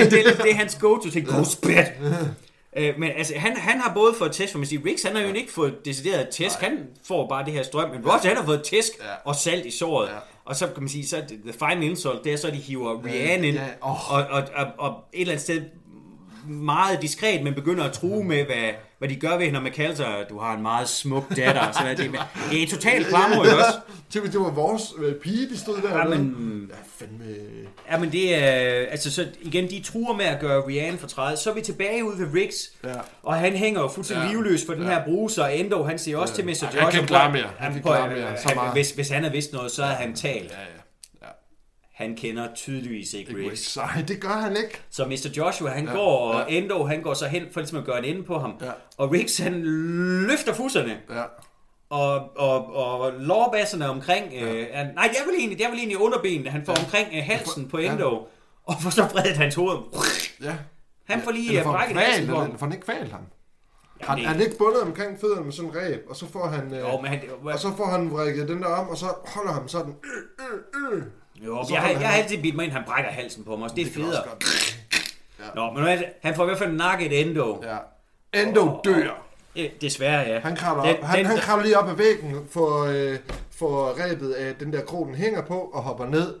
det, 0.00 0.10
det, 0.10 0.40
det 0.42 0.50
er 0.50 0.54
hans 0.54 0.74
go-to 0.80 1.10
ting, 1.10 1.26
go 1.26 1.44
spit! 1.44 1.86
Øh, 2.76 2.94
men 2.98 3.10
altså, 3.16 3.34
han, 3.36 3.56
han 3.56 3.80
har 3.80 3.94
både 3.94 4.14
fået 4.18 4.32
tæsk, 4.32 4.52
for 4.52 4.58
man 4.58 4.66
siger, 4.68 4.82
Riggs, 4.86 5.02
han 5.02 5.16
har 5.16 5.22
jo 5.22 5.32
ikke 5.34 5.52
fået 5.52 5.74
decideret 5.84 6.28
tæsk, 6.28 6.58
han 6.58 6.72
får 7.08 7.28
bare 7.28 7.44
det 7.44 7.52
her 7.52 7.62
strøm, 7.62 7.90
men 7.90 8.00
Roger, 8.06 8.28
han 8.28 8.36
har 8.36 8.44
fået 8.44 8.62
tæsk 8.62 8.90
Ja. 9.00 9.04
og 9.24 9.34
salt 9.34 9.66
i 9.66 9.70
såret. 9.78 10.08
Ja. 10.08 10.12
Og 10.44 10.56
så 10.56 10.66
kan 10.66 10.82
man 10.82 10.88
sige, 10.88 11.06
så 11.08 11.16
er 11.16 11.20
the 11.20 11.52
final 11.58 11.82
insult, 11.82 12.24
det 12.24 12.32
er 12.32 12.36
så, 12.36 12.46
de 12.46 12.52
hiver 12.56 13.04
Rihanna 13.04 13.46
ind, 13.48 13.56
ja, 13.56 13.62
åh. 13.82 14.12
og, 14.12 14.24
og, 14.30 14.42
og, 14.56 14.66
og, 14.78 14.94
et 15.12 15.20
eller 15.20 15.32
andet 15.32 15.42
sted 15.42 15.62
meget 16.50 17.02
diskret, 17.02 17.42
men 17.42 17.54
begynder 17.54 17.84
at 17.84 17.92
true 17.92 18.24
med, 18.24 18.44
hvad, 18.44 18.70
hvad 18.98 19.08
de 19.08 19.16
gør 19.16 19.30
ved 19.30 19.38
hende, 19.38 19.52
når 19.52 19.60
man 19.60 19.72
kalder 19.72 19.94
sig, 19.94 20.06
du 20.30 20.38
har 20.38 20.54
en 20.56 20.62
meget 20.62 20.88
smuk 20.88 21.36
datter. 21.36 21.60
og 21.68 21.74
Sådan, 21.74 21.96
noget. 21.96 22.12
det, 22.12 22.20
det 22.50 22.62
er 22.62 22.66
totalt 22.66 23.06
klammer, 23.06 23.44
ikke 23.44 23.56
også? 23.56 23.78
Det, 24.12 24.22
det 24.32 24.40
var 24.40 24.50
vores 24.50 24.82
øh, 24.98 25.14
pige, 25.14 25.48
de 25.48 25.58
stod 25.58 25.80
der. 25.82 25.98
Ja, 25.98 26.04
men-? 26.04 26.70
Ja, 26.70 27.04
fandme... 27.06 27.24
Ja, 27.90 27.98
men 27.98 28.12
det 28.12 28.34
er... 28.44 28.50
Altså, 28.90 29.10
så 29.12 29.26
igen, 29.42 29.70
de 29.70 29.82
truer 29.82 30.16
med 30.16 30.24
at 30.24 30.40
gøre 30.40 30.66
Rihanna 30.66 30.96
fortrædet. 31.00 31.38
Så 31.38 31.50
er 31.50 31.54
vi 31.54 31.60
tilbage 31.60 32.04
ude 32.04 32.18
ved 32.18 32.26
Riggs. 32.40 32.56
Ja. 32.84 32.94
Og 33.22 33.34
han 33.34 33.52
hænger 33.52 33.80
jo 33.80 33.88
fuldstændig 33.88 34.22
Ja. 34.24 34.28
ja. 34.28 34.32
livløs 34.34 34.66
for 34.66 34.72
den 34.74 34.82
Ja. 34.82 34.88
her 34.88 35.04
bruser. 35.04 35.42
Og 35.42 35.56
Endo, 35.58 35.82
han 35.84 35.98
siger 35.98 36.18
også 36.18 36.34
til 36.34 36.44
Mr. 36.44 36.48
Han 36.66 36.74
Joshua... 36.74 36.90
kan 36.90 37.06
klare 37.06 37.32
mere. 37.32 37.42
Han 37.42 37.52
Han 37.58 37.72
kan 37.72 37.82
klare 37.82 38.08
mere. 38.10 38.36
Så 38.38 38.48
han- 38.48 38.56
meget. 38.56 38.72
Hvis, 38.72 38.90
hvis 38.90 39.08
han 39.08 39.22
har 39.22 39.30
vidst 39.30 39.52
noget, 39.52 39.70
så 39.72 39.82
har 39.84 39.94
han 39.94 40.14
talt. 40.14 40.50
Ja, 40.50 40.58
ja. 40.58 40.79
Ja. 42.00 42.06
Han 42.06 42.16
kender 42.16 42.48
tydeligvis 42.54 43.12
ikke 43.14 43.36
Riggs. 43.36 43.76
Nej, 43.76 44.04
det 44.08 44.20
gør 44.20 44.28
han 44.28 44.56
ikke. 44.56 44.80
Så 44.90 45.04
Mr. 45.06 45.28
Joshua, 45.36 45.70
han 45.70 45.84
Ja, 45.84 45.90
ja. 45.90 45.96
går, 45.96 46.18
og 46.32 46.50
ja. 46.50 46.56
Endo, 46.56 46.84
han 46.84 47.02
går 47.02 47.14
så 47.14 47.26
hen 47.26 47.42
for 47.52 47.60
ligesom 47.60 47.78
at 47.78 47.84
gøre 47.84 47.98
en 47.98 48.04
ende 48.04 48.22
på 48.22 48.38
ham. 48.38 48.52
Ja. 48.60 48.70
Og 48.96 49.12
Riggs, 49.12 49.38
han 49.38 49.62
løfter 50.26 50.52
fusserne. 50.54 50.98
Ja. 51.10 51.22
Og, 51.90 52.36
og, 52.38 52.74
og 52.74 53.12
lårbasserne 53.18 53.88
omkring... 53.90 54.32
Ja. 54.32 54.52
Øh, 54.52 54.66
er, 54.70 54.84
nej, 54.94 55.04
er 55.20 55.24
vel 55.30 55.34
egentlig, 55.38 55.60
er 55.62 55.68
vel 55.70 55.78
egentlig 55.78 55.98
underbenet. 55.98 56.52
Han 56.52 56.64
får 56.66 56.72
ja. 56.72 56.84
omkring 56.84 57.08
øh, 57.12 57.22
halsen 57.24 57.68
på 57.68 57.78
Ja. 57.78 57.92
Endo. 57.92 58.26
Og 58.64 58.74
får 58.82 58.90
så 58.90 59.02
vredet 59.04 59.36
hans 59.36 59.54
hoved. 59.54 59.78
Ja. 60.42 60.54
Han 61.08 61.22
får 61.22 61.30
lige 61.30 61.48
Eller 61.48 61.60
øh, 61.60 61.66
han 61.66 61.74
brækket 61.94 61.96
halsen 61.96 62.28
på 62.34 62.40
ham. 62.40 62.58
får 62.58 62.66
han 62.66 62.72
ikke 62.74 62.84
kvalt 62.84 63.12
ham? 63.12 63.20
Han, 64.00 64.18
det- 64.18 64.26
han 64.26 64.40
er 64.40 64.44
ikke 64.44 64.58
bundet 64.58 64.82
omkring 64.82 65.20
fødderne 65.20 65.44
med 65.44 65.52
sådan 65.52 65.70
en 65.70 65.76
ræb, 65.76 66.00
og 66.08 66.16
så 66.16 66.26
får 66.32 66.46
han... 66.46 66.74
Øh, 66.74 66.80
Jo, 66.80 67.00
men 67.00 67.06
han, 67.10 67.20
og 67.44 67.58
så 67.58 67.68
får 67.76 67.86
han 67.86 68.10
vrikket 68.10 68.48
den 68.48 68.62
der 68.62 68.68
om, 68.68 68.88
og 68.88 68.96
så 68.96 69.06
holder 69.26 69.52
han 69.52 69.68
sådan... 69.68 69.94
Øh, 70.04 70.92
øh, 70.92 70.98
øh. 70.98 71.02
Jo, 71.46 71.64
jeg, 71.70 71.80
har, 71.80 71.86
holder 71.86 72.00
jeg 72.00 72.08
har 72.08 72.14
han- 72.14 72.22
altid 72.24 72.42
bidt 72.42 72.56
mig 72.56 72.64
ind, 72.64 72.72
han 72.72 72.82
brækker 72.86 73.10
halsen 73.10 73.44
på 73.44 73.56
mig 73.56 73.64
også. 73.64 73.76
Det 73.76 73.86
er 73.86 73.90
federe. 73.92 74.22
godt. 74.28 74.76
Nå, 75.54 75.70
men 75.72 75.84
det- 75.86 76.04
han 76.22 76.34
får 76.36 76.42
i 76.42 76.46
hvert 76.46 76.58
fald 76.58 76.72
nakket 76.72 77.20
Endo. 77.20 77.62
Ja. 77.64 77.76
Endo 78.42 78.80
dør. 78.84 79.26
Øh, 79.56 79.70
Desværre, 79.80 80.20
ja. 80.28 80.38
Han 80.40 80.56
kravler 80.56 80.82
Den- 80.84 80.96
op. 80.96 81.02
Han, 81.04 81.18
den- 81.18 81.26
han 81.26 81.38
kravler 81.38 81.64
lige 81.64 81.78
op 81.78 81.88
ad 81.88 81.94
væggen, 81.96 82.36
får, 82.50 82.84
øh, 82.84 83.18
får 83.58 83.94
rebet 84.04 84.32
af 84.32 84.54
den 84.54 84.72
der 84.72 84.84
krog, 84.84 85.06
den 85.06 85.14
hænger 85.14 85.42
på, 85.46 85.58
og 85.58 85.82
hopper 85.82 86.06
ned. 86.06 86.34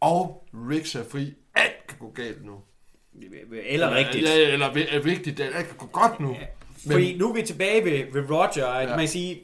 Og 0.00 0.44
Riggs 0.70 0.94
er 0.94 1.04
fri. 1.10 1.34
Alt 1.54 1.86
kan 1.88 1.98
gå 2.00 2.10
galt 2.14 2.44
nu. 2.46 2.52
Eller 3.66 3.94
rigtigt. 3.94 4.24
Ja, 4.28 4.34
ja, 4.36 4.48
eller 4.52 4.66
er 4.90 5.02
vigtigt. 5.02 5.40
Alt 5.40 5.54
kan 5.68 5.76
gå 5.78 5.86
godt 5.86 6.20
nu. 6.20 6.28
Men, 6.28 6.92
Fordi 6.92 7.18
nu 7.18 7.28
er 7.30 7.34
vi 7.34 7.42
tilbage 7.42 7.84
ved, 7.84 8.12
ved 8.12 8.30
Roger, 8.30 8.66
at 8.66 8.82
Ja. 8.84 8.88
man 8.90 8.98
kan 8.98 9.08
sige, 9.08 9.40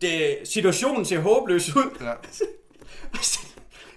det, 0.00 0.36
situationen 0.44 1.04
ser 1.04 1.20
håbløs 1.20 1.76
ud. 1.76 1.98
ja. 2.00 2.12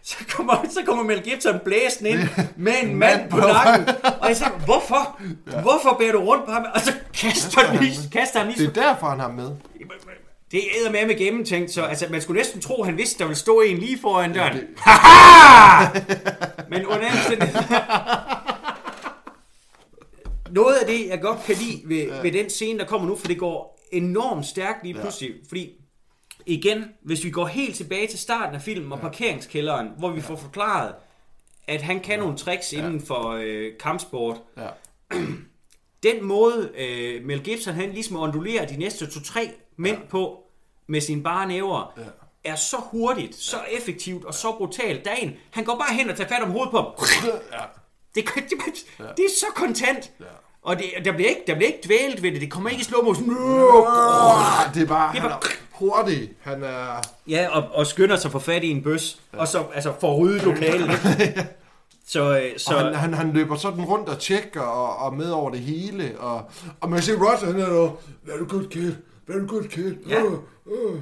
Så 0.05 0.15
kommer, 0.29 0.65
så 0.69 0.79
kommer 0.85 1.03
Mel 1.03 1.21
Gibson 1.21 1.59
blæsende 1.65 2.09
ind 2.09 2.19
med 2.57 2.73
en 2.83 2.95
mand 2.95 3.29
på 3.29 3.37
nakken. 3.37 3.95
Og 4.21 4.27
jeg 4.27 4.37
siger, 4.37 4.49
hvorfor? 4.65 5.21
Hvorfor 5.61 5.95
bærer 5.99 6.11
du 6.11 6.19
rundt 6.19 6.45
på 6.45 6.51
ham? 6.51 6.65
Og 6.75 6.81
så 6.81 6.93
kaster 7.13 7.61
han 7.61 7.83
lige, 7.83 7.95
kaster 8.11 8.39
han 8.39 8.47
lige 8.47 8.67
Det 8.67 8.77
er 8.77 8.81
derfor, 8.83 9.07
han 9.07 9.19
har 9.19 9.31
med. 9.31 9.51
Det 10.51 10.61
er 10.85 10.91
med 10.91 11.07
med 11.07 11.17
gennemtænkt, 11.17 11.71
så 11.71 11.81
altså, 11.83 12.05
man 12.11 12.21
skulle 12.21 12.37
næsten 12.37 12.61
tro, 12.61 12.81
at 12.81 12.85
han 12.85 12.97
vidste, 12.97 13.19
der 13.19 13.25
ville 13.25 13.37
stå 13.39 13.61
en 13.61 13.77
lige 13.77 13.99
foran 14.01 14.33
døren. 14.33 14.53
det- 14.57 14.67
Haha! 14.85 15.99
Men 16.69 16.85
under 16.85 17.07
Noget 20.51 20.75
af 20.75 20.87
det, 20.87 21.07
jeg 21.07 21.21
godt 21.21 21.43
kan 21.45 21.55
lide 21.55 21.81
ved, 21.85 22.21
ved 22.21 22.31
den 22.31 22.49
scene, 22.49 22.79
der 22.79 22.85
kommer 22.85 23.07
nu, 23.07 23.15
for 23.15 23.27
det 23.27 23.39
går 23.39 23.79
enormt 23.91 24.45
stærkt 24.45 24.83
lige 24.83 24.99
pludselig, 25.01 25.31
fordi 25.49 25.69
igen, 26.45 26.85
hvis 27.01 27.23
vi 27.23 27.29
går 27.29 27.45
helt 27.45 27.75
tilbage 27.75 28.07
til 28.07 28.19
starten 28.19 28.55
af 28.55 28.61
filmen 28.61 28.91
og 28.91 28.99
parkeringskælderen, 28.99 29.89
hvor 29.97 30.09
vi 30.09 30.21
får 30.21 30.35
forklaret, 30.35 30.95
at 31.67 31.81
han 31.81 31.99
kan 31.99 32.19
nogle 32.19 32.37
tricks 32.37 32.73
inden 32.73 33.01
for 33.01 33.29
øh, 33.29 33.71
kampsport, 33.79 34.37
Ja. 34.57 34.67
den 36.03 36.23
måde, 36.23 36.71
øh, 36.77 37.25
Mel 37.25 37.43
Gibson 37.43 37.73
han 37.73 37.91
ligesom 37.91 38.15
ondulerer 38.15 38.65
de 38.65 38.77
næste 38.77 39.11
to-tre 39.11 39.51
mænd 39.77 39.97
ja. 39.97 40.07
på 40.09 40.43
med 40.87 41.01
sine 41.01 41.23
bare 41.23 41.47
næver, 41.47 41.93
ja. 41.97 42.03
er 42.51 42.55
så 42.55 42.77
hurtigt, 42.91 43.35
så 43.35 43.57
effektivt 43.71 44.25
og 44.25 44.33
så 44.33 44.51
brutalt. 44.51 45.05
Der 45.05 45.11
er 45.11 45.15
en, 45.15 45.35
han 45.51 45.63
går 45.63 45.75
bare 45.75 45.95
hen 45.97 46.09
og 46.09 46.15
tager 46.17 46.29
fat 46.29 46.43
om 46.43 46.51
hovedet 46.51 46.71
på 46.71 46.77
ham. 46.77 46.93
Ja. 47.51 47.57
Det, 48.15 48.25
det, 48.35 48.49
det, 48.49 49.17
det 49.17 49.25
er 49.25 49.29
så 49.39 49.45
kontant. 49.55 50.11
Ja. 50.19 50.25
Og 50.63 50.77
det, 50.77 50.85
der, 51.05 51.11
bliver 51.11 51.29
ikke, 51.29 51.41
der 51.47 51.55
bliver 51.55 51.67
ikke 51.67 51.79
dvælet 51.85 52.23
ved 52.23 52.31
det. 52.31 52.41
Det 52.41 52.51
kommer 52.51 52.69
ikke 52.69 52.81
i 52.81 52.83
slow 52.83 53.03
motion. 53.03 53.29
Det 53.29 53.35
er 53.35 53.37
bare... 53.37 54.73
Det 54.73 55.17
er 55.17 55.21
Han 55.21 55.21
bare- 55.21 55.31
er, 55.31 55.47
hurtig. 55.71 56.29
Han 56.41 56.63
er... 56.63 57.01
Ja, 57.27 57.47
og, 57.51 57.63
og 57.73 57.87
skynder 57.87 58.15
sig 58.15 58.31
for 58.31 58.39
fat 58.39 58.63
i 58.63 58.69
en 58.69 58.83
bøs, 58.83 59.19
ja. 59.33 59.39
og 59.39 59.47
så 59.47 59.63
altså, 59.73 59.93
får 60.01 60.15
ryddet 60.17 60.43
lokalet. 60.43 60.91
så, 62.07 62.37
øh, 62.39 62.51
så 62.57 62.75
Og 62.75 62.81
han, 62.85 62.93
han, 62.93 63.13
han 63.13 63.31
løber 63.33 63.55
sådan 63.55 63.85
rundt 63.85 64.09
og 64.09 64.19
tjekker 64.19 64.61
og, 64.61 65.05
og 65.05 65.13
med 65.13 65.29
over 65.31 65.51
det 65.51 65.59
hele. 65.59 66.11
Og, 66.19 66.41
og 66.81 66.89
man 66.89 66.99
kan 66.99 67.03
se, 67.03 67.15
Roger, 67.17 67.45
han 67.45 67.59
er 67.61 67.67
jo, 67.69 67.91
very 68.23 68.47
good 68.49 68.67
kid, 68.69 68.93
very 69.27 69.47
good 69.47 69.63
kid. 69.63 69.95
Ja. 70.09 70.23
Uh, 70.23 70.33
uh. 70.65 70.99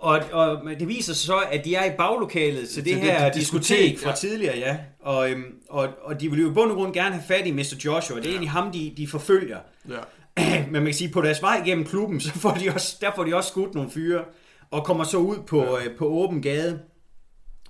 Og, 0.00 0.20
og 0.32 0.60
det 0.80 0.88
viser 0.88 1.14
sig 1.14 1.26
så, 1.26 1.36
at 1.52 1.64
de 1.64 1.74
er 1.74 1.84
i 1.84 1.90
baglokalet 1.98 2.68
til 2.68 2.84
det, 2.84 2.94
det- 2.94 3.02
her 3.02 3.24
det 3.24 3.34
diskotek, 3.34 3.68
diskotek, 3.78 3.98
fra 4.02 4.10
ja. 4.10 4.16
tidligere, 4.16 4.58
ja. 4.58 4.76
Og, 5.00 5.30
øhm, 5.30 5.44
og, 5.68 5.88
og 6.02 6.20
de 6.20 6.30
vil 6.30 6.40
jo 6.40 6.50
i 6.50 6.54
bund 6.54 6.70
og 6.70 6.76
grund 6.76 6.94
gerne 6.94 7.14
have 7.14 7.24
fat 7.28 7.46
i 7.46 7.50
Mr. 7.52 7.74
Joshua. 7.84 8.16
Det 8.16 8.26
er 8.26 8.30
egentlig 8.30 8.50
ham, 8.50 8.72
de, 8.72 8.94
de 8.96 9.08
forfølger. 9.08 9.58
Ja. 9.88 9.98
Men 10.64 10.72
man 10.72 10.84
kan 10.84 10.94
sige, 10.94 11.10
på 11.12 11.20
deres 11.22 11.42
vej 11.42 11.62
igennem 11.66 11.86
klubben, 11.86 12.20
så 12.26 12.30
får 12.30 12.50
de 12.54 12.70
også, 12.74 12.96
der 13.00 13.10
får 13.16 13.24
de 13.24 13.34
også 13.36 13.48
skudt 13.48 13.74
nogle 13.74 13.90
fyre, 13.90 14.24
og 14.70 14.84
kommer 14.84 15.04
så 15.04 15.16
ud 15.16 15.36
på, 15.46 15.64
ja. 15.64 15.84
øh, 15.84 15.96
på 15.98 16.06
åben 16.06 16.42
gade. 16.42 16.80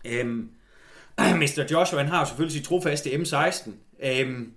Øhm, 0.05 0.48
Mr. 1.40 1.65
Joshua, 1.70 1.98
han 2.01 2.09
har 2.09 2.20
jo 2.20 2.27
selvfølgelig 2.27 2.52
sit 2.57 2.65
trofaste 2.65 3.11
M16, 3.11 3.70
øhm, 4.05 4.52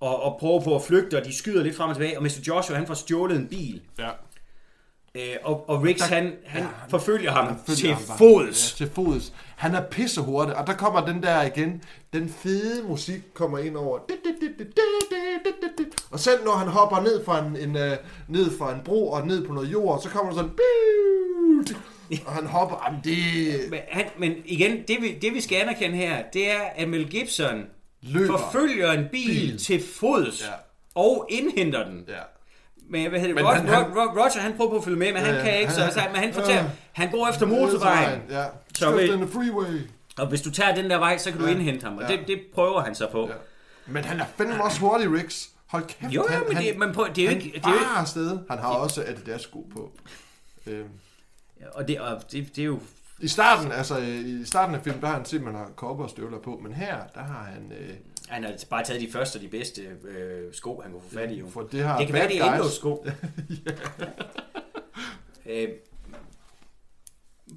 og, 0.00 0.22
og 0.22 0.36
prøver 0.40 0.60
på 0.60 0.76
at 0.76 0.82
flygte, 0.82 1.18
og 1.18 1.24
de 1.24 1.36
skyder 1.36 1.62
lidt 1.62 1.76
frem 1.76 1.88
og 1.90 1.96
tilbage, 1.96 2.16
og 2.18 2.22
Mr. 2.22 2.40
Joshua, 2.48 2.76
han 2.76 2.86
får 2.86 2.94
stjålet 2.94 3.36
en 3.36 3.46
bil. 3.48 3.80
ja. 3.98 4.08
Øh, 5.14 5.34
og, 5.44 5.68
og 5.68 5.82
Riggs, 5.82 6.02
han, 6.02 6.32
han 6.46 6.62
ja, 6.62 6.68
forfølger 6.88 7.30
ham 7.30 7.46
Han 7.46 7.56
følger 7.66 7.76
til 7.76 7.92
ham 7.92 8.02
bare. 8.08 8.18
fods. 8.18 8.80
Ja, 8.80 8.84
til 8.86 8.94
fods. 8.94 9.32
Han 9.56 9.74
er 9.74 9.82
pissehurtig, 9.90 10.56
og 10.56 10.66
der 10.66 10.72
kommer 10.72 11.06
den 11.06 11.22
der 11.22 11.42
igen. 11.42 11.82
Den 12.12 12.28
fede 12.28 12.82
musik 12.88 13.20
kommer 13.34 13.58
ind 13.58 13.76
over. 13.76 13.98
Og 16.10 16.20
selv 16.20 16.44
når 16.44 16.52
han 16.52 16.68
hopper 16.68 17.00
ned 17.00 17.24
fra 17.24 17.46
en, 17.46 17.56
en, 17.56 17.76
uh, 17.76 17.92
ned 18.28 18.58
fra 18.58 18.74
en 18.74 18.80
bro 18.84 19.10
og 19.10 19.26
ned 19.26 19.46
på 19.46 19.52
noget 19.52 19.72
jord, 19.72 20.02
så 20.02 20.08
kommer 20.08 20.32
der 20.32 20.36
sådan... 20.38 20.52
Og 22.26 22.32
han 22.32 22.46
hopper. 22.46 22.82
Jamen, 22.86 23.00
det 23.04 23.70
Men, 23.70 23.80
han, 23.90 24.04
men 24.18 24.32
igen, 24.44 24.76
det 24.88 24.96
vi, 25.02 25.18
det 25.22 25.34
vi 25.34 25.40
skal 25.40 25.56
anerkende 25.56 25.96
her, 25.96 26.22
det 26.32 26.50
er, 26.50 26.60
at 26.76 26.88
Mel 26.88 27.08
Gibson 27.10 27.64
løber. 28.02 28.38
forfølger 28.38 28.92
en 28.92 29.04
bil, 29.12 29.26
Bil. 29.28 29.40
bil. 29.50 29.58
til 29.58 29.82
fods 29.94 30.42
Ja. 30.42 30.52
og 30.94 31.26
indhenter 31.30 31.84
den. 31.84 32.04
Ja. 32.08 32.14
Men 32.92 33.10
hvad 33.10 33.20
hedder 33.20 33.34
det? 33.34 33.34
Men 33.34 33.44
Roger, 33.44 33.56
han- 33.56 33.68
han, 33.68 33.84
han- 33.84 33.92
Roger, 33.92 34.08
Roger, 34.08 34.40
han 34.40 34.56
prøver 34.56 34.70
på 34.70 34.76
at 34.76 34.84
følge 34.84 34.98
med, 34.98 35.12
men 35.12 35.22
han 35.22 35.34
Ja, 35.34 35.42
kan 35.42 35.60
ikke, 35.60 35.72
så, 35.72 35.80
han- 35.82 35.92
så, 35.92 36.00
men 36.12 36.22
han 36.22 36.34
fortæller, 36.34 36.62
Ja. 36.62 36.70
han 36.92 37.10
går 37.10 37.28
efter 37.28 37.46
motorvejen. 37.46 38.20
Ja. 38.30 38.44
Så 38.74 38.90
vil- 38.96 39.12
den 39.12 39.28
freeway. 39.28 39.80
Og 40.18 40.26
hvis 40.26 40.40
du 40.42 40.50
tager 40.50 40.74
den 40.74 40.90
der 40.90 40.98
vej, 40.98 41.18
så 41.18 41.30
kan 41.30 41.40
du 41.40 41.46
Ja. 41.46 41.52
indhente 41.52 41.84
ham, 41.84 41.96
og 41.98 42.02
Ja. 42.10 42.16
det, 42.16 42.26
det 42.26 42.40
prøver 42.54 42.80
han 42.80 42.94
så 42.94 43.08
på. 43.12 43.26
Ja. 43.28 43.34
Men 43.86 44.04
han 44.04 44.20
er 44.20 44.24
fandme 44.36 44.64
også 44.64 44.80
hurtig, 44.80 45.12
Riggs. 45.12 45.50
Hold 45.66 45.84
kæft. 45.84 46.12
Jo, 46.12 46.26
han, 46.30 46.40
men 46.48 46.56
det- 46.56 46.64
han, 46.66 46.78
men 46.78 46.92
prøv- 46.94 47.08
det 47.14 47.18
er 47.18 47.22
jo 47.24 47.28
han 47.28 47.40
ikke- 47.42 47.58
det 47.58 47.66
er 47.66 47.70
jo 47.72 47.78
afsted. 48.00 48.38
Han 48.50 48.58
har 48.58 48.68
også 48.68 49.04
Adidas-sko 49.06 49.66
på. 49.74 49.90
Øhm. 50.66 50.88
Og 51.74 51.88
det, 51.88 52.00
og 52.00 52.22
det, 52.32 52.56
det 52.56 52.62
er 52.62 52.66
jo... 52.66 52.78
I 53.20 53.28
starten, 53.28 53.72
altså 53.72 53.96
i 53.98 54.42
starten 54.44 54.74
af 54.74 54.80
filmen, 54.84 55.00
der 55.00 55.06
har 55.08 55.14
han 55.16 55.24
simpelthen 55.24 55.58
har 55.64 55.70
kopperstøvler 55.76 56.38
på, 56.38 56.60
men 56.62 56.72
her, 56.72 56.96
der 57.14 57.20
har 57.20 57.48
han, 57.54 57.72
øh, 57.80 57.94
Han 58.28 58.44
har 58.44 58.54
bare 58.70 58.84
taget 58.84 59.00
de 59.00 59.12
første 59.12 59.36
og 59.36 59.42
de 59.42 59.48
bedste 59.48 59.82
øh, 60.04 60.54
sko, 60.54 60.80
han 60.80 60.92
kunne 60.92 61.02
få 61.02 61.08
fat 61.14 61.30
i. 61.30 61.34
Jo. 61.34 61.48
for 61.48 61.62
det 61.62 61.82
har 61.82 61.98
Det 61.98 62.06
kan 62.06 62.14
være, 62.14 62.28
det 62.28 62.38
er 62.38 62.44
guys. 62.50 62.54
Endos 62.58 62.72
sko. 62.76 63.06
øh, 65.46 65.68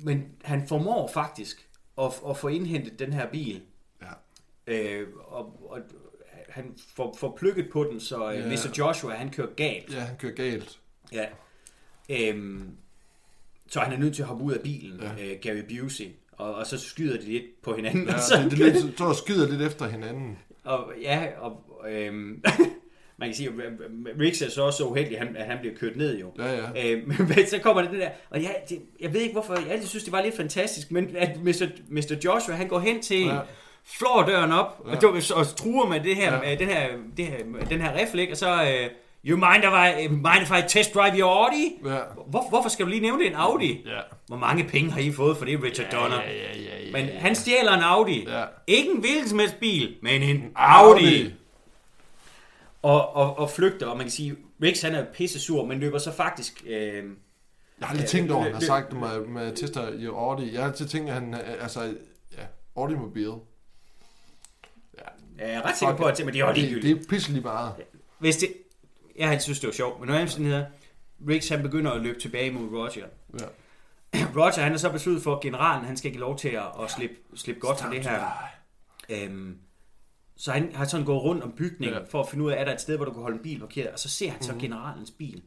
men 0.03 0.25
han 0.43 0.67
formår 0.67 1.07
faktisk 1.13 1.67
at, 2.01 2.11
at 2.29 2.37
få 2.37 2.47
indhentet 2.47 2.99
den 2.99 3.13
her 3.13 3.29
bil. 3.31 3.61
Ja. 4.01 4.07
Øh, 4.73 5.07
og, 5.27 5.69
og 5.71 5.79
han 6.49 6.73
får, 6.95 7.15
får 7.19 7.35
plukket 7.39 7.69
på 7.71 7.83
den, 7.83 7.99
så 7.99 8.31
øh, 8.31 8.39
Ja. 8.39 8.47
Mr. 8.47 8.73
Joshua, 8.77 9.13
han 9.15 9.29
kører 9.31 9.53
galt. 9.55 9.93
ja, 9.93 9.99
han 9.99 10.17
kører 10.17 10.33
galt. 10.35 10.79
Ja. 11.11 11.25
Øhm, 12.09 12.69
så 13.69 13.79
han 13.79 13.93
er 13.93 13.97
nødt 13.97 14.15
til 14.15 14.21
at 14.21 14.27
hoppe 14.27 14.43
ud 14.43 14.53
af 14.53 14.61
bilen, 14.61 14.99
Ja. 15.01 15.25
øh, 15.25 15.37
Gary 15.41 15.63
Busey. 15.79 16.11
Og, 16.31 16.55
og 16.55 16.67
så 16.67 16.77
skyder 16.77 17.17
de 17.17 17.25
lidt 17.25 17.61
på 17.63 17.75
hinanden. 17.75 18.07
Ja, 18.07 18.13
og 18.13 18.19
så, 18.19 18.47
det, 18.49 18.57
det, 18.59 18.93
så 18.97 19.13
skyder 19.13 19.49
lidt 19.49 19.61
efter 19.61 19.87
hinanden. 19.87 20.37
Og, 20.65 20.91
ja, 21.01 21.27
og 21.39 21.61
øhm, 21.89 22.43
man 23.19 23.29
kan 23.29 23.33
sige, 23.35 23.49
at 23.49 23.55
Riggs 24.19 24.41
er 24.41 24.49
så 24.49 24.61
også 24.63 24.77
så 24.77 24.83
uheldig, 24.85 25.17
at 25.19 25.27
han, 25.27 25.35
at 25.35 25.45
han 25.45 25.57
bliver 25.59 25.75
kørt 25.75 25.95
ned 25.95 26.19
jo. 26.19 26.31
Ja, 26.39 26.51
ja. 26.51 26.91
Øh, 26.95 27.07
men 27.37 27.47
så 27.47 27.59
kommer 27.59 27.81
det 27.81 27.91
det 27.91 27.99
der, 27.99 28.09
og 28.29 28.41
ja, 28.41 28.49
det, 28.69 28.81
jeg 29.01 29.13
ved 29.13 29.21
ikke 29.21 29.33
hvorfor, 29.33 29.53
jeg 29.53 29.71
altid 29.71 29.87
synes, 29.87 30.03
det 30.03 30.13
var 30.13 30.21
lidt 30.21 30.35
fantastisk, 30.37 30.91
men 30.91 31.15
at 31.17 31.29
Mr. 31.43 31.65
Mr. 31.89 32.15
Joshua, 32.25 32.55
han 32.55 32.67
går 32.67 32.79
hen 32.79 33.01
til 33.01 33.25
Ja. 33.25 33.39
flår 33.97 34.23
døren 34.27 34.51
op, 34.51 34.81
Ja. 34.87 35.07
og, 35.07 35.13
og 35.35 35.47
truer 35.55 35.87
med 35.89 35.99
det 35.99 36.15
her, 36.15 36.43
ja. 36.49 36.55
den 36.55 36.67
her, 36.67 36.87
det 37.17 37.25
her, 37.25 37.37
den 37.69 37.81
her 37.81 37.97
rifle, 37.99 38.27
og 38.31 38.37
så, 38.37 38.51
øh, 38.63 38.89
you 39.27 39.37
mind 39.37 39.63
if, 39.63 39.71
I, 39.73 40.07
mind 40.07 40.41
if 40.43 40.51
I 40.51 40.61
test 40.67 40.93
drive 40.93 41.19
your 41.19 41.45
Audi? 41.45 41.75
Ja. 41.85 41.99
Hvor, 42.27 42.49
hvorfor 42.49 42.69
skal 42.69 42.85
du 42.85 42.89
lige 42.89 43.01
nævne 43.01 43.19
det, 43.23 43.27
en 43.27 43.35
Audi? 43.35 43.81
Ja. 43.85 43.99
Hvor 44.27 44.37
mange 44.37 44.63
penge 44.63 44.91
har 44.91 44.99
I 44.99 45.11
fået 45.11 45.37
for 45.37 45.45
det, 45.45 45.63
Richard 45.63 45.91
Donner? 45.91 46.21
Ja, 46.21 46.31
ja, 46.31 46.57
ja, 46.57 46.85
ja, 46.85 46.91
Men 46.91 47.05
ja. 47.05 47.19
han 47.19 47.35
stjæler 47.35 47.71
en 47.73 47.83
Audi. 47.83 48.29
Ja. 48.29 48.45
Ikke 48.67 48.91
en 48.91 48.99
hvilken 48.99 49.27
som 49.29 49.39
helst 49.39 49.55
bil, 49.59 49.95
men 50.01 50.21
en 50.23 50.51
Audi. 50.55 51.33
Og, 52.81 53.15
og, 53.15 53.39
og 53.39 53.49
flygter, 53.49 53.87
og 53.87 53.97
man 53.97 54.05
kan 54.05 54.11
sige, 54.11 54.35
Riggs 54.63 54.81
han 54.81 54.95
er 54.95 55.05
pisse 55.13 55.39
sur, 55.39 55.65
men 55.65 55.79
løber 55.79 55.97
så 55.97 56.11
faktisk... 56.11 56.63
Øh, 56.67 56.93
Jeg 56.93 57.03
har 57.81 57.87
aldrig 57.89 58.03
Ja, 58.03 58.07
tænkt 58.07 58.31
over, 58.31 58.41
at 58.41 58.45
det- 58.45 58.53
han 58.53 58.53
har 58.53 58.59
det- 58.59 58.67
sagt 58.67 58.91
det 58.91 58.99
med, 58.99 59.27
med 59.27 59.55
tester 59.55 59.89
i 59.93 60.05
Audi. 60.05 60.53
Jeg 60.53 60.61
har 60.61 60.69
altid 60.69 60.87
tænkt, 60.87 61.09
at 61.09 61.13
han, 61.15 61.33
øh, 61.33 61.39
altså, 61.61 61.81
ja, 62.37 62.43
Audi-mobil. 62.77 63.31
jeg 65.39 65.53
er 65.53 65.61
ret 65.65 65.77
sikker 65.77 65.95
på, 65.95 66.03
at 66.03 66.21
men 66.25 66.33
det 66.33 66.41
er 66.41 66.45
jo 66.47 66.53
det, 66.53 66.57
ligegyldigt. 66.57 66.97
det 66.99 67.05
er 67.05 67.09
pisselig 67.09 67.43
meget. 67.43 67.71
Hvis 68.19 68.37
det, 68.37 68.53
jeg 69.15 69.29
har 69.29 69.39
synes, 69.39 69.59
det 69.59 69.67
var 69.67 69.73
sjovt, 69.73 69.99
men 69.99 70.07
når 70.07 70.13
hedder, 70.45 70.65
Riggs 71.29 71.49
han 71.49 71.61
begynder 71.61 71.91
at 71.91 72.01
løbe 72.01 72.19
tilbage 72.19 72.51
mod 72.51 72.77
Roger. 72.79 73.05
Ja. 73.39 73.45
Roger 74.41 74.61
han 74.63 74.73
er 74.73 74.77
så 74.77 74.91
besluttet 74.91 75.23
for, 75.23 75.35
at 75.35 75.41
generalen 75.41 75.85
han 75.85 75.97
skal 75.97 76.07
ikke 76.09 76.19
lov 76.19 76.37
til 76.37 76.49
at, 76.49 76.63
at 76.83 76.91
slippe, 76.91 77.15
slippe 77.35 77.59
godt 77.61 77.79
fra 77.79 77.91
det 77.93 78.01
her. 78.07 78.31
Øhm, 79.09 79.57
så 80.35 80.51
han 80.51 80.75
har 80.75 80.85
sådan 80.85 81.05
gået 81.05 81.23
rundt 81.23 81.43
om 81.43 81.51
bygningen 81.51 81.97
Ja. 81.97 82.03
for 82.09 82.21
at 82.23 82.29
finde 82.29 82.45
ud 82.45 82.51
af, 82.51 82.61
er 82.61 82.65
der 82.65 82.73
et 82.73 82.81
sted, 82.81 82.95
hvor 82.95 83.05
du 83.05 83.11
kan 83.13 83.21
holde 83.21 83.37
en 83.37 83.43
bil 83.43 83.59
parkeret. 83.59 83.89
Og 83.89 83.99
så 83.99 84.09
ser 84.09 84.29
han 84.31 84.41
så 84.43 84.51
Mhm. 84.51 84.61
generalens 84.61 85.11
bil. 85.11 85.41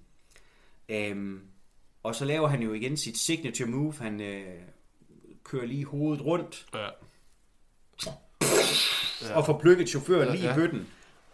Øhm, 0.88 1.40
og 2.02 2.14
så 2.14 2.24
laver 2.24 2.48
han 2.48 2.62
jo 2.62 2.72
igen 2.72 2.96
sit 2.96 3.18
signature 3.18 3.68
move. 3.70 3.94
Han 4.00 4.20
øh, 4.20 4.44
kører 5.44 5.66
lige 5.66 5.84
hovedet 5.84 6.24
rundt 6.24 6.66
Ja. 6.74 6.88
ja. 9.22 9.36
og 9.36 9.46
får 9.46 9.58
plukket 9.58 9.88
chaufføren 9.88 10.28
Ja, 10.28 10.34
lige 10.34 10.50
i 10.50 10.54
bøtten. 10.54 10.86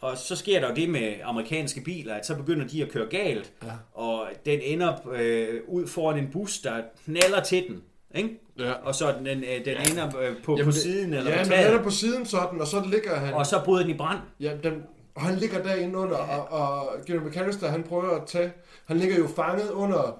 Og 0.04 0.18
så 0.18 0.36
sker 0.36 0.60
der 0.60 0.68
jo 0.68 0.74
det 0.74 0.88
med 0.88 1.14
amerikanske 1.24 1.80
biler, 1.80 2.14
at 2.14 2.26
så 2.26 2.36
begynder 2.36 2.66
de 2.66 2.82
at 2.82 2.90
køre 2.90 3.06
galt. 3.06 3.52
Ja. 3.64 3.68
Og 3.92 4.26
den 4.46 4.60
ender 4.62 4.92
øh, 5.14 5.60
ud 5.68 5.86
foran 5.86 6.18
en 6.18 6.28
bus, 6.32 6.58
der 6.58 6.82
knaller 7.04 7.42
til 7.42 7.64
den. 7.68 7.82
Ikke? 8.14 8.40
Ja. 8.58 8.72
Og 8.72 8.94
så 8.94 9.14
den, 9.18 9.26
øh, 9.44 9.64
den 9.64 9.76
ender 9.90 10.18
øh, 10.20 10.36
på, 10.44 10.52
Jamen, 10.52 10.64
på 10.64 10.72
siden 10.72 11.14
eller 11.14 11.30
Ja, 11.30 11.36
på 11.36 11.40
men 11.40 11.48
taget. 11.48 11.66
han 11.66 11.78
er 11.78 11.82
på 11.82 11.90
siden 11.90 12.26
sådan, 12.26 12.60
og 12.60 12.66
så 12.66 12.82
ligger 12.90 13.16
han... 13.16 13.34
Og 13.34 13.46
så 13.46 13.60
bryder 13.64 13.82
den 13.82 13.94
i 13.94 13.96
brand. 13.96 14.18
Ja, 14.40 14.52
den, 14.62 14.82
og 15.14 15.22
han 15.22 15.36
ligger 15.38 15.62
derinde 15.62 15.98
under, 15.98 16.16
og, 16.16 16.60
og 16.60 16.88
General 17.06 17.28
McAllister, 17.28 17.68
han 17.68 17.82
prøver 17.82 18.10
at 18.20 18.26
tage... 18.26 18.52
Han 18.86 18.96
ligger 18.96 19.16
jo 19.18 19.28
fanget 19.36 19.70
under 19.70 20.18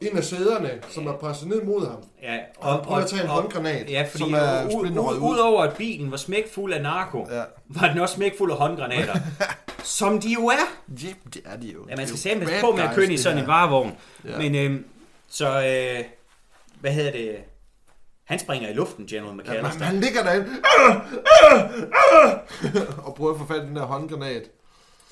en 0.00 0.16
af 0.16 0.24
sæderne, 0.24 0.70
som 0.90 1.06
er 1.06 1.12
presset 1.12 1.48
ned 1.48 1.62
mod 1.62 1.86
ham. 1.86 1.98
Ja, 2.22 2.38
Og 2.58 2.72
han 2.72 2.80
prøver 2.84 3.00
at 3.00 3.06
tage 3.08 3.22
en 3.22 3.28
håndgranat, 3.28 3.90
Ja, 3.90 4.06
fordi 4.10 4.24
som 4.24 4.34
er 4.34 4.64
ud, 4.76 4.88
udover 5.20 5.62
at 5.62 5.76
bilen 5.76 6.10
var 6.10 6.16
smækfuld 6.16 6.72
af 6.72 6.82
narko, 6.82 7.26
Ja. 7.30 7.42
var 7.68 7.88
den 7.88 7.98
også 8.00 8.14
smækfuld 8.14 8.50
af 8.52 8.56
håndgranater. 8.58 9.14
som 9.84 10.20
de 10.20 10.28
jo 10.32 10.46
er. 10.46 10.54
Ja, 11.02 11.08
det 11.34 11.42
er 11.44 11.56
de 11.56 11.66
jo. 11.66 11.86
Ja, 11.90 11.96
man 11.96 12.06
skal 12.06 12.32
jo 12.32 12.38
passe 12.44 12.60
på 12.60 12.72
med 12.76 12.82
at 12.84 12.94
køre 12.94 13.12
i 13.12 13.16
sådan 13.16 13.38
en 13.38 13.46
varevogn. 13.46 13.96
Ja. 14.28 14.38
Men 14.38 14.54
øhm, 14.54 14.84
så, 15.28 15.46
øh, 15.48 16.04
hvad 16.80 16.92
hedder 16.92 17.12
det? 17.12 17.36
Han 18.24 18.38
springer 18.38 18.68
i 18.68 18.72
luften, 18.72 19.06
General 19.06 19.28
Ja, 19.36 19.42
McAllister. 19.42 19.78
men 19.78 19.82
han 19.82 20.00
ligger 20.00 20.22
derinde 20.22 20.46
ah, 20.80 20.96
ah, 21.52 21.70
ah, 22.22 22.38
og 23.06 23.14
prøver 23.14 23.34
at 23.34 23.40
få 23.40 23.46
fat 23.46 23.62
i 23.62 23.66
den 23.66 23.76
der 23.76 23.82
håndgranat. 23.82 24.42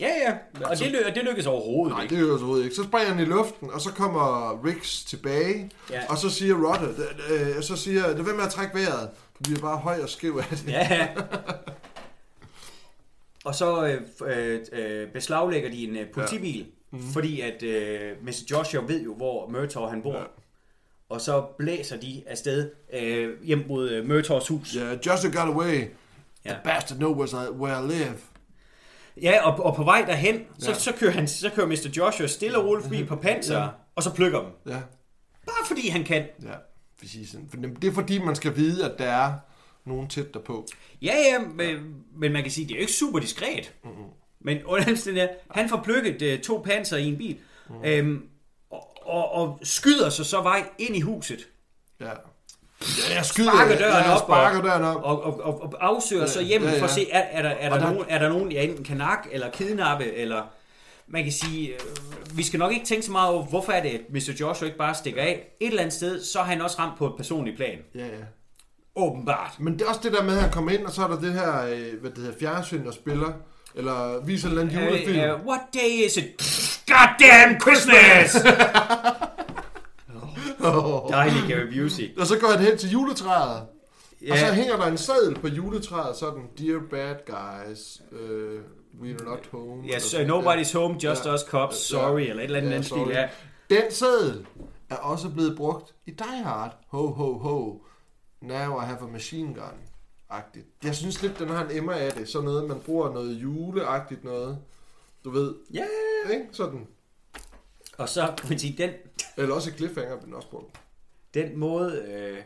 Ja, 0.01 0.09
ja. 0.27 0.33
Og 0.71 0.79
det, 0.79 0.87
ly- 0.93 1.15
det 1.15 1.25
lykkes 1.25 1.47
overhovedet 1.47 1.95
Nej, 1.97 2.03
ikke. 2.03 2.15
det 2.15 2.21
jo 2.23 2.31
overhovedet 2.31 2.65
ikke. 2.65 2.77
Så 2.77 2.83
springer 2.85 3.09
han 3.15 3.23
i 3.23 3.25
luften, 3.25 3.71
og 3.71 3.81
så 3.81 3.93
kommer 3.93 4.61
Riggs 4.65 5.05
tilbage, 5.05 5.71
Ja. 5.91 6.01
og 6.09 6.19
så 6.19 6.31
siger 6.31 6.55
Rotter, 6.55 6.89
øh, 7.31 7.63
så 7.63 7.77
siger, 7.77 8.07
det 8.09 8.29
er 8.29 8.35
med 8.35 8.45
at 8.45 8.51
trække 8.51 8.75
vejret. 8.75 9.11
Du 9.39 9.43
bliver 9.43 9.61
bare 9.61 9.77
høj 9.79 10.03
og 10.03 10.09
skæv 10.09 10.41
af 10.43 10.45
det. 10.51 10.65
Ja, 10.69 10.87
ja. 10.95 11.09
Og 13.45 13.55
så 13.55 13.87
øh, 13.87 14.01
øh, 14.39 14.61
øh, 14.73 15.09
beslaglægger 15.13 15.71
de 15.71 15.85
en 15.85 15.97
øh, 15.97 16.07
politibil, 16.15 16.59
ja. 16.59 16.65
mm. 16.99 17.03
fordi 17.13 17.41
at 17.41 17.63
øh, 17.63 18.13
Mr. 18.23 18.33
Joshua 18.51 18.83
ved 18.87 19.03
jo, 19.05 19.15
hvor 19.15 19.49
Murtaugh 19.51 19.91
han 19.91 20.03
bor. 20.03 20.17
Ja. 20.17 20.23
Og 21.09 21.21
så 21.21 21.41
blæser 21.59 21.97
de 21.97 22.23
afsted 22.27 22.71
øh, 22.95 23.45
hjem 23.45 23.65
mod 23.69 23.91
øh, 23.91 24.09
Murtaughs 24.09 24.49
hus. 24.49 24.75
Ja, 24.77 24.81
Yeah, 24.81 24.99
just 25.07 25.23
got 25.25 25.49
away. 25.55 25.85
Ja. 26.45 26.51
The 26.51 26.59
bastard 26.65 26.99
knows 26.99 27.35
where 27.35 27.85
I 27.85 27.89
live. 27.99 28.15
Ja 29.23 29.47
og, 29.47 29.65
og 29.65 29.77
på 29.77 29.85
vej 29.85 30.05
derhen, 30.07 30.41
så, 30.59 30.71
Ja. 30.71 30.77
så, 30.79 30.93
kører 30.99 31.11
han, 31.13 31.29
så 31.29 31.51
kører 31.51 31.67
Mr. 31.67 31.89
Joshua 31.97 32.27
stille 32.27 32.59
og 32.59 32.65
roligt 32.67 32.85
forbi 32.85 33.05
på 33.05 33.17
panser, 33.17 33.57
Ja. 33.57 33.63
ja. 33.63 33.69
og 33.97 34.03
så 34.03 34.15
plukker 34.15 34.41
dem. 34.41 34.49
Ja, 34.67 34.81
Bare 35.47 35.67
fordi 35.67 35.89
han 35.89 36.05
kan. 36.05 36.27
ja. 36.43 36.55
Præcis. 37.01 37.37
Det 37.83 37.89
er 37.89 37.93
fordi, 37.93 38.19
man 38.19 38.35
skal 38.37 38.57
vide, 38.57 38.93
at 38.93 38.99
der 38.99 39.05
er 39.05 39.33
nogen 39.87 40.09
tæt 40.09 40.35
derpå. 40.35 40.67
Ja, 41.03 41.15
ja, 41.33 41.39
men, 41.39 41.95
men 42.17 42.33
man 42.33 42.43
kan 42.43 42.53
sige, 42.53 42.65
det 42.67 42.73
er 42.73 42.77
jo 42.77 42.81
ikke 42.81 42.93
super 42.93 43.19
diskret. 43.19 43.75
Mm-hmm. 43.85 44.05
Men 44.41 44.65
under 44.65 45.27
han 45.51 45.69
får 45.69 45.81
plukket 45.85 46.35
uh, 46.35 46.43
to 46.43 46.63
panser 46.65 46.97
i 46.97 47.05
en 47.09 47.17
bil. 47.19 47.39
Mm. 47.71 47.75
Øhm, 47.85 48.23
og, 48.71 49.07
og, 49.07 49.33
og 49.33 49.59
skyder 49.63 50.11
sig 50.11 50.27
så 50.27 50.43
vej 50.43 50.69
ind 50.79 50.97
i 50.97 51.01
huset. 51.01 51.49
Ja. 52.01 52.11
Ja, 52.81 53.15
jeg 53.17 53.25
skyder. 53.25 53.51
Sparker 53.51 53.79
døren 53.79 54.05
ja, 54.05 54.13
op 54.15 54.19
sparker 54.21 54.59
og- 54.59 54.65
døren 54.65 54.83
op. 54.85 54.97
Og, 55.03 55.23
og, 55.25 55.41
og, 55.45 55.63
og 55.63 55.75
afsøger 55.81 56.27
så 56.27 56.43
hjem 56.43 56.63
ja, 56.63 56.71
ja. 56.73 56.81
for 56.81 56.85
at 56.85 56.91
se, 56.91 57.11
er, 57.11 57.19
er, 57.21 57.43
der, 57.43 57.49
er, 57.49 57.69
der, 57.69 57.79
der- 57.79 57.91
nogen, 57.93 58.05
er 58.09 58.19
der 58.19 58.29
nogen, 58.29 58.53
jeg 58.53 58.65
enten 58.65 58.85
kan 58.85 58.97
nakke 58.97 59.29
eller 59.33 59.51
kidnappe, 59.51 60.13
eller 60.15 60.43
man 61.09 61.23
kan 61.23 61.33
sige, 61.33 61.69
øh, 61.69 61.79
vi 62.35 62.43
skal 62.43 62.59
nok 62.59 62.73
ikke 62.73 62.87
tænke 62.87 63.07
så 63.07 63.13
meget 63.13 63.31
over, 63.31 63.45
hvorfor 63.45 63.73
er 63.73 63.83
det, 63.83 63.89
at 63.89 64.01
Mr. 64.11 64.33
Joshua 64.41 64.67
ikke 64.67 64.79
bare 64.79 64.95
stikker 64.95 65.23
af. 65.23 65.49
Et 65.61 65.67
eller 65.69 65.81
andet 65.83 65.95
sted, 65.95 66.25
så 66.25 66.39
er 66.39 66.45
han 66.45 66.61
også 66.63 66.77
ramt 66.79 66.99
på 66.99 67.07
et 67.07 67.13
personligt 67.17 67.57
plan. 67.57 67.79
Ja, 67.95 68.01
ja. 68.07 68.11
Åbenbart. 68.97 69.55
Men 69.59 69.73
det 69.73 69.83
er 69.83 69.87
også 69.89 70.01
det 70.05 70.13
der 70.13 70.23
med, 70.23 70.35
at 70.37 70.43
han 70.43 70.51
kommer 70.51 70.71
ind, 70.73 70.87
og 70.87 70.93
så 70.93 71.03
er 71.03 71.09
der 71.09 71.21
det 71.21 71.33
her, 71.33 71.63
øh, 71.65 72.01
hvad 72.01 72.11
det 72.11 72.19
hedder, 72.19 72.39
fjernsyn, 72.41 72.85
der 72.85 72.91
spiller, 72.93 73.33
eller 73.75 74.25
viser 74.25 74.49
en 74.49 74.59
eller 74.59 74.63
anden 74.77 74.85
julefilm. 74.91 75.19
Uh, 75.35 75.41
uh, 75.41 75.47
what 75.47 75.61
day 75.75 76.07
is 76.07 76.17
it? 76.17 76.25
Goddamn 76.87 77.61
Christmas! 77.61 78.37
Dejlig 81.11 81.43
Gary 81.49 81.79
Busey. 81.83 82.19
Og 82.21 82.27
så 82.27 82.39
går 82.39 82.49
han 82.49 82.59
hen 82.61 82.79
til 82.79 82.91
juletræet. 82.91 83.67
Ja. 84.23 84.33
Og 84.33 84.39
så 84.39 84.47
hænger 84.47 84.77
der 84.77 84.87
en 84.87 84.99
seddel 84.99 85.35
på 85.41 85.49
juletræet, 85.49 86.17
sådan, 86.17 86.43
Dear 86.59 86.81
bad 86.91 87.15
guys, 87.27 88.03
uh, 88.13 88.19
we 89.03 89.09
are 89.15 89.25
not 89.25 89.49
home. 89.53 89.85
Yes, 89.95 90.15
Eller 90.15 90.35
uh, 90.35 90.45
nobody's 90.45 90.79
home, 90.79 90.95
just 91.05 91.27
Ja. 91.27 91.35
us 91.35 91.41
cops, 91.41 91.93
Ja. 91.93 91.99
sorry, 91.99 92.21
eller 92.21 92.35
et 92.37 92.45
eller 92.45 92.59
andet 92.59 92.71
Ja, 92.71 92.77
ja, 92.77 92.83
stil. 92.83 93.01
Ja. 93.11 93.29
Den 93.71 93.83
seddel 93.93 94.47
er 94.91 94.97
også 94.97 95.29
blevet 95.31 95.57
brugt 95.57 95.95
i 96.07 96.11
Die 96.11 96.43
Hard. 96.45 96.77
Ho, 96.89 97.07
ho, 97.07 97.33
ho. 97.39 97.83
Now 98.43 98.81
I 98.81 98.85
have 98.85 98.99
a 99.03 99.07
machine 99.13 99.55
gun. 99.55 99.75
Agtigt. 100.31 100.67
Jeg 100.85 100.95
synes 100.95 101.23
lidt, 101.23 101.39
den 101.39 101.49
har 101.49 101.65
en 101.65 101.77
emmer 101.77 101.93
af 101.93 102.13
det. 102.13 102.29
Sådan 102.29 102.45
noget, 102.45 102.69
man 102.69 102.81
bruger 102.87 103.13
noget 103.13 103.31
juleagtigt 103.43 104.25
noget. 104.25 104.59
Du 105.25 105.31
ved, 105.31 105.55
ja. 105.75 105.85
ikke? 106.33 106.45
Sådan. 106.53 106.87
Og 107.99 108.09
så 108.09 108.33
kan 108.39 108.49
man 108.49 108.59
sige, 108.59 108.75
den, 108.79 108.91
Eller 109.39 109.55
også 109.55 109.71
Cliffhanger, 109.77 110.17
den 110.25 110.35
også 110.35 110.49
brugt. 110.49 110.77
den 111.35 111.59
måde... 111.59 112.03
Øh, 112.15 112.39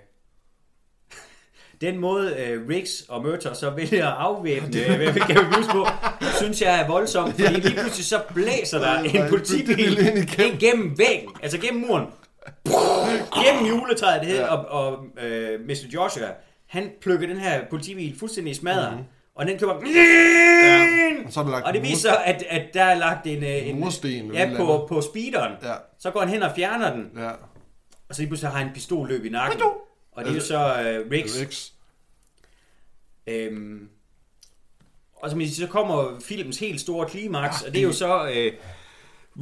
den 1.81 1.99
måde 1.99 2.37
øh, 2.39 2.69
Riggs 2.69 3.01
og 3.09 3.23
Murtaugh 3.23 3.57
så 3.57 3.71
vælger 3.71 4.07
at 4.09 4.15
afvæbne 4.19 4.87
øh, 4.87 5.15
kan 5.15 5.37
Busey 5.53 5.71
på, 5.73 5.87
synes 6.37 6.63
jeg 6.63 6.81
er 6.81 6.87
voldsomt, 6.89 7.31
fordi 7.41 7.55
lige 7.55 7.75
pludselig 7.81 8.05
så 8.07 8.21
blæser 8.35 8.79
der 8.79 8.99
en 8.99 9.29
politibil 9.31 9.99
ind 10.09 10.19
igennem. 10.19 10.59
gennem 10.59 10.99
væggen, 10.99 11.31
altså 11.43 11.59
gennem 11.59 11.87
muren, 11.87 12.07
gennem 13.45 13.67
juletræet 13.69 14.21
det 14.21 14.29
her, 14.29 14.41
Ja. 14.41 14.55
og, 14.57 14.87
og 14.93 15.07
øh, 15.25 15.61
Mr. 15.61 15.87
Joshua, 15.95 16.29
han 16.67 16.91
plukker 17.01 17.27
den 17.27 17.37
her 17.37 17.65
politibil 17.71 18.19
fuldstændig 18.19 18.51
i 18.51 18.55
smadret, 18.55 18.91
Mhm. 18.93 18.99
mm-hmm. 19.01 19.09
Og 19.35 19.47
den 19.47 19.59
kommer... 19.59 19.75
Ja, 19.95 21.27
og 21.27 21.33
så 21.33 21.41
er 21.41 21.45
der 21.45 21.51
lagt 21.51 21.67
Og 21.67 21.75
det 21.75 21.83
viser, 21.83 22.13
at, 22.13 22.45
at 22.49 22.75
der 22.75 22.85
er 22.85 22.95
lagt 22.95 23.27
en, 23.27 23.45
øh, 23.45 23.69
en 23.69 23.81
Mursten 23.81 24.35
ja, 24.35 24.51
på, 24.57 24.87
på 24.89 25.01
speederen. 25.01 25.53
Ja. 25.63 25.75
Så 25.99 26.11
går 26.11 26.21
han 26.21 26.29
hen 26.29 26.43
og 26.43 26.53
fjerner 26.57 26.93
den, 26.93 27.11
Ja. 27.17 27.31
og 28.09 28.15
så 28.15 28.23
lige 28.23 28.29
pludselig 28.29 28.51
har 28.51 28.59
han 28.59 28.67
en 28.67 28.75
pistol 28.75 29.09
løb 29.09 29.25
i 29.25 29.29
nakken. 29.29 29.63
Og 30.13 30.25
det 30.25 30.31
er 30.31 30.35
jo 30.35 30.41
så 30.41 30.57
uh, 30.57 31.11
Riggs. 31.11 31.41
Riggs. 31.41 31.73
Øhm, 33.27 33.89
og 35.17 35.31
så, 35.31 35.37
man 35.37 35.49
siger, 35.49 35.67
så 35.67 35.73
kommer 35.73 36.21
filmens 36.21 36.59
helt 36.59 36.81
store 36.81 37.09
klimaks, 37.09 37.63
og 37.63 37.73
det 37.73 37.79
er 37.79 37.83
jo 37.83 37.93
så 37.93 38.23
uh, 38.23 38.59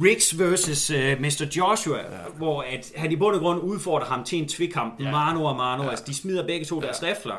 Riggs 0.03 0.39
versus 0.39 0.91
uh, 0.91 0.97
Mr. 0.97 1.45
Joshua, 1.57 1.97
ja. 1.97 2.29
hvor 2.37 2.61
at 2.61 2.91
han 2.95 3.11
i 3.11 3.15
bund 3.15 3.35
og 3.35 3.41
grund 3.41 3.61
udfordrer 3.61 4.05
ham 4.05 4.23
til 4.23 4.37
en 4.37 4.47
tvikkamp. 4.47 4.99
Ja. 4.99 5.11
Mano 5.11 5.43
og 5.43 5.55
Mano, 5.55 5.83
ja. 5.83 5.89
altså 5.89 6.05
de 6.07 6.13
smider 6.15 6.47
begge 6.47 6.65
to 6.65 6.81
deres 6.81 7.03
rifler. 7.03 7.35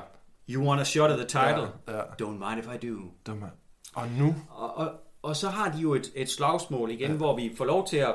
You 0.52 0.62
want 0.68 0.80
a 0.80 0.84
shot 0.84 1.10
at 1.10 1.18
the 1.18 1.26
title? 1.28 1.68
Ja, 1.88 1.96
ja. 1.96 2.02
Don't 2.02 2.48
mind 2.48 2.58
if 2.58 2.66
I 2.84 2.86
do. 2.86 3.10
Dem 3.26 3.42
er- 3.42 3.48
Og 3.94 4.08
nu? 4.08 4.34
Og, 4.48 4.74
og, 4.76 4.92
og 5.22 5.36
så 5.36 5.48
har 5.48 5.72
de 5.72 5.78
jo 5.78 5.94
et, 5.94 6.12
et 6.14 6.30
slagsmål 6.30 6.90
igen, 6.90 7.10
ja. 7.10 7.16
hvor 7.16 7.36
vi 7.36 7.52
får 7.56 7.64
lov 7.64 7.86
til 7.88 7.96
at 7.96 8.14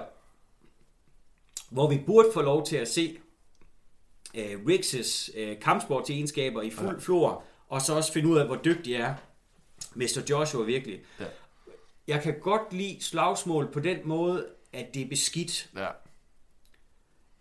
hvor 1.69 1.89
vi 1.89 2.03
burde 2.05 2.30
få 2.34 2.41
lov 2.41 2.65
til 2.65 2.76
at 2.76 2.88
se 2.88 3.18
uh, 4.34 4.41
Riggs' 4.41 5.41
uh, 5.41 5.59
kampsportsegenskaber 5.59 6.61
i 6.61 6.69
fuld 6.69 6.95
ja. 6.95 6.99
flor, 6.99 7.43
og 7.69 7.81
så 7.81 7.95
også 7.95 8.14
finde 8.14 8.30
ud 8.30 8.38
af, 8.38 8.45
hvor 8.45 8.55
dygtig 8.55 8.93
er 8.93 9.15
Mr. 9.95 10.22
Joshua 10.30 10.64
virkelig. 10.65 10.99
Ja. 11.19 11.26
Jeg 12.07 12.22
kan 12.22 12.39
godt 12.41 12.73
lide 12.73 13.03
slagsmål 13.03 13.72
på 13.72 13.80
den 13.80 13.97
måde, 14.03 14.47
at 14.73 14.93
det 14.93 15.01
er 15.01 15.09
beskidt. 15.09 15.69
Ja. 15.76 15.88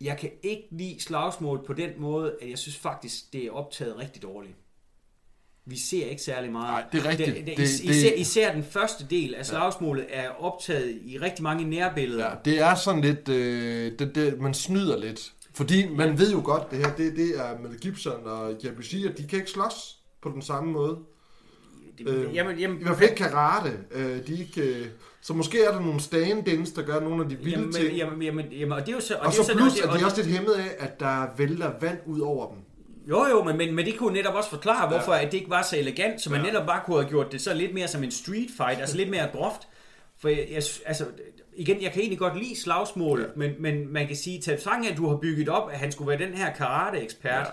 Jeg 0.01 0.18
kan 0.18 0.31
ikke 0.43 0.68
lide 0.70 1.01
slagsmål 1.01 1.64
på 1.66 1.73
den 1.73 1.90
måde, 2.01 2.36
at 2.43 2.51
jeg 2.51 2.59
synes 2.59 2.77
faktisk, 2.77 3.32
det 3.32 3.44
er 3.44 3.51
optaget 3.51 3.97
rigtig 3.98 4.23
dårligt. 4.23 4.55
Vi 5.68 5.78
ser 5.78 6.06
ikke 6.06 6.22
særlig 6.22 6.52
meget. 6.52 6.66
Nej, 6.72 6.84
det 6.93 7.06
er 7.06 7.10
rigtigt. 7.10 7.47
Det, 7.47 7.56
det, 7.56 7.62
is- 7.62 7.80
det- 7.80 7.90
især, 7.90 8.12
især 8.16 8.52
den 8.55 8.64
første 8.64 9.06
del 9.10 9.34
af 9.34 9.47
slagsmålet 9.47 10.06
er 10.10 10.28
optaget 10.28 10.98
i 11.05 11.18
rigtig 11.18 11.43
mange 11.43 11.64
nærbilleder. 11.64 12.24
Ja, 12.24 12.34
det 12.44 12.60
er 12.60 12.74
sådan 12.74 13.01
lidt, 13.01 13.28
øh, 13.28 13.93
det, 13.98 14.14
det, 14.14 14.40
man 14.40 14.55
snyder 14.55 14.98
lidt. 14.98 15.32
Fordi 15.55 15.88
man 15.88 16.18
ved 16.18 16.32
jo 16.32 16.40
godt, 16.44 16.70
det 16.70 16.78
her, 16.78 16.94
det, 16.94 17.16
det 17.16 17.38
er 17.38 17.59
Mel 17.68 17.78
Gibson 17.80 18.24
og 18.26 18.55
Jabussi, 18.64 19.06
at 19.06 19.18
de 19.18 19.26
kan 19.28 19.38
ikke 19.38 19.51
slås 19.51 19.97
på 20.22 20.28
den 20.30 20.43
samme 20.43 20.72
måde. 20.72 20.98
Det, 21.98 22.09
Øh, 22.09 22.34
jamen, 22.34 22.59
jamen, 22.59 22.80
I 22.80 22.82
hvert 22.82 22.97
fald 22.98 23.10
ikke 23.10 23.22
karate. 23.22 23.72
Øh, 23.93 24.26
de 24.26 24.38
ikke, 24.40 24.60
øh, 24.62 24.86
så 25.20 25.34
måske 25.34 25.64
er 25.64 25.70
der 25.72 25.80
nogle 25.80 26.01
stand-ins, 26.01 26.70
der 26.72 26.82
gør 26.82 27.01
nogle 27.01 27.22
af 27.24 27.28
de 27.30 27.36
vilde 27.36 27.51
jamen, 27.59 27.72
ting. 27.72 27.97
jamen, 27.97 28.22
jamen, 28.22 28.44
jamen, 28.52 28.72
og 28.72 28.80
det 28.80 28.88
er 28.88 28.93
jo 28.93 29.01
så... 29.01 29.14
og 29.14 29.32
det 29.32 29.38
er 29.38 29.43
så 29.44 29.52
jo 29.52 29.59
plus, 29.59 29.72
og 29.72 29.76
det- 29.76 29.82
at 29.82 29.88
og 29.90 29.97
de 29.98 30.01
er 30.02 30.05
også 30.06 30.16
lidt 30.22 30.26
hæmmet 30.36 30.52
af, 30.52 30.76
at 30.78 31.01
der 31.01 31.26
vælter 31.36 31.72
vand 31.80 31.98
ud 32.06 32.20
over 32.20 32.48
dem. 32.48 32.59
Jo, 33.09 33.27
jo, 33.27 33.43
men, 33.45 33.57
men, 33.57 33.74
men 33.74 33.87
det 33.87 33.97
kunne 33.97 34.15
netop 34.15 34.35
også 34.35 34.51
forklare, 34.51 34.89
hvorfor 34.89 35.15
ja. 35.15 35.24
at 35.24 35.33
det 35.33 35.39
ikke 35.39 35.51
var 35.51 35.62
så 35.62 35.77
elegant, 35.78 36.20
så 36.20 36.31
man 36.31 36.41
ja. 36.41 36.47
netop 36.47 36.66
bare 36.66 36.81
kunne 36.87 36.97
have 37.03 37.09
gjort 37.09 37.33
det 37.33 37.41
så 37.41 37.55
lidt 37.55 37.74
mere 37.74 37.89
som 37.89 38.05
en 38.05 38.11
street 38.11 38.49
fight, 38.57 38.81
altså 38.81 38.97
lidt 38.97 39.11
mere 39.11 39.28
groft. 39.33 39.69
For 40.20 40.28
jeg, 40.28 40.47
jeg, 40.51 40.62
altså, 40.87 41.05
igen, 41.57 41.83
jeg 41.83 41.93
kan 41.93 42.01
egentlig 42.01 42.19
godt 42.19 42.39
lide 42.39 42.61
slagsmål, 42.61 43.20
ja. 43.20 43.27
men, 43.37 43.51
men 43.59 43.93
man 43.93 44.07
kan 44.07 44.16
sige, 44.16 44.41
til 44.41 44.61
sang, 44.61 44.87
at 44.89 44.97
du 44.97 45.09
har 45.09 45.16
bygget 45.16 45.49
op, 45.49 45.70
at 45.73 45.78
han 45.78 45.93
skulle 45.93 46.09
være 46.09 46.19
den 46.28 46.35
her 46.35 46.53
karate-ekspert, 46.53 47.47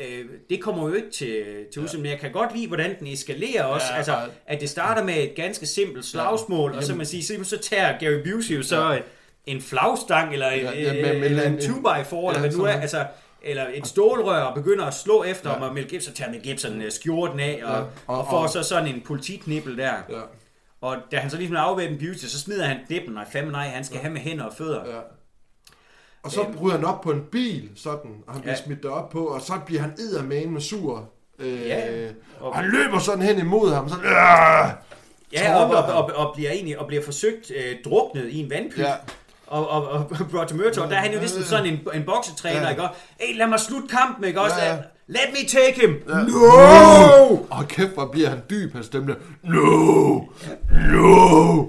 ja. 0.00 0.06
øh, 0.06 0.24
det 0.50 0.62
kommer 0.62 0.88
jo 0.88 0.94
ikke 0.94 1.10
til, 1.10 1.44
til 1.72 1.82
udsyn, 1.82 2.00
men 2.02 2.10
jeg 2.10 2.18
kan 2.20 2.32
godt 2.32 2.54
lide, 2.56 2.66
hvordan 2.66 2.98
den 2.98 3.06
eskalerer 3.06 3.64
også. 3.64 3.86
Ja, 3.90 3.96
altså, 3.96 4.16
at 4.46 4.60
det 4.60 4.70
starter 4.70 5.04
med 5.04 5.14
et 5.22 5.34
ganske 5.34 5.66
simpelt 5.66 6.04
slagsmål, 6.04 6.72
og 6.72 6.82
så 6.84 6.94
man 6.94 7.06
sige, 7.06 7.24
så, 7.24 7.34
så 7.44 7.58
tager 7.58 7.98
Gary 7.98 8.22
Busey 8.32 8.56
jo 8.56 8.62
så 8.62 8.90
ja. 8.92 8.98
en 9.46 9.60
flagstang, 9.60 10.32
eller, 10.32 10.48
en, 10.50 10.60
Ja, 10.64 10.70
ja, 10.72 10.80
ja, 10.80 10.94
ja, 10.94 11.02
men- 11.02 11.14
men- 11.14 11.24
eller 11.24 11.42
en 11.42 11.52
en- 11.52 11.58
2x4, 11.58 12.16
eller 12.16 12.32
ja, 12.32 12.38
hvad 12.40 12.50
nu 12.52 12.64
er, 12.64 12.72
altså, 12.72 13.06
eller 13.42 13.66
et 13.74 13.86
stålrør 13.86 14.40
og 14.42 14.54
begynder 14.54 14.84
at 14.86 14.94
slå 14.94 15.22
efter 15.24 15.48
Ja. 15.50 15.54
ham, 15.54 15.62
og 15.68 15.74
Mel 15.74 15.88
Gibson 15.88 16.14
tager 16.14 16.30
Mel 16.30 16.40
Gibson 16.42 16.82
øh, 16.82 16.92
skjorten 16.92 17.40
af, 17.40 17.60
og, 17.64 17.70
Ja, 17.70 17.78
og- 17.80 17.86
og, 18.06 18.18
og 18.18 18.26
får 18.30 18.38
og- 18.38 18.50
så 18.50 18.62
sådan 18.62 18.94
en 18.94 19.00
politiknibbel 19.06 19.78
der. 19.78 19.92
Ja. 20.10 20.20
Og 20.80 20.96
da 21.12 21.16
han 21.16 21.30
så 21.30 21.36
ligesom 21.36 21.56
er 21.56 21.60
afvæbnet 21.60 21.98
Beauty, 21.98 22.24
så 22.26 22.40
smider 22.40 22.64
han 22.66 22.76
dippen, 22.88 23.14
nej 23.14 23.24
fandme 23.32 23.52
nej, 23.52 23.68
han 23.68 23.84
skal 23.84 23.94
ja. 23.96 24.00
have 24.02 24.12
med 24.12 24.20
hænder 24.20 24.44
og 24.44 24.52
fødder. 24.58 24.80
Ja. 24.94 25.00
Og 26.22 26.30
så 26.32 26.44
bryder 26.56 26.76
han 26.76 26.84
op 26.84 27.00
på 27.00 27.10
en 27.12 27.22
bil, 27.32 27.70
sådan, 27.76 28.10
og 28.26 28.32
han 28.32 28.42
bliver 28.42 28.54
Ja. 28.54 28.62
smidt 28.64 28.82
derop 28.82 29.10
på, 29.10 29.24
og 29.26 29.40
så 29.40 29.52
bliver 29.66 29.80
han 29.82 29.92
eddermane 29.98 30.50
med 30.50 30.60
sur. 30.60 31.10
Øh, 31.38 31.66
Ja. 31.66 32.08
og 32.40 32.56
han 32.56 32.64
løber 32.70 32.98
sådan 32.98 33.22
hen 33.22 33.38
imod 33.38 33.72
ham, 33.74 33.88
sådan, 33.88 34.04
øh, 34.04 34.12
Ja, 35.32 35.56
og, 35.64 35.70
og, 35.70 36.04
og, 36.04 36.10
og, 36.26 36.34
bliver 36.34 36.50
egentlig, 36.50 36.78
og 36.78 36.86
bliver 36.86 37.02
forsøgt 37.02 37.50
øh, 37.56 37.76
druknet 37.84 38.28
i 38.28 38.38
en 38.40 38.50
vandpyt. 38.50 38.78
Ja. 38.82 38.94
Ja. 39.50 39.56
Og, 39.56 39.68
og, 39.68 39.88
og 39.88 40.10
Roger 40.34 40.54
Murtaugh, 40.56 40.90
der 40.90 40.96
er 40.96 41.00
han 41.00 41.12
jo 41.14 41.20
næsten 41.20 41.42
sådan 41.42 41.66
en, 41.66 41.80
en 41.94 42.04
boksetræner, 42.04 42.56
Ja. 42.58 42.64
ja. 42.64 42.70
ikke? 42.70 42.82
Og, 42.82 42.88
hey, 43.20 43.36
lad 43.38 43.46
mig 43.46 43.60
slutte 43.60 43.88
kampen, 43.88 44.24
ikke 44.24 44.40
også? 44.40 44.56
Ja, 44.58 44.64
ja. 44.66 44.74
Ja. 44.74 44.80
Let 45.10 45.20
me 45.32 45.48
take 45.48 45.80
him! 45.80 46.02
Ja. 46.08 46.14
No! 46.14 47.36
Og 47.50 47.68
kæft, 47.68 47.90
hvor 47.90 48.06
bliver 48.12 48.28
han 48.28 48.40
dyb, 48.50 48.72
hans 48.72 48.86
stemme. 48.86 49.16
No! 49.42 50.20
No! 50.92 51.64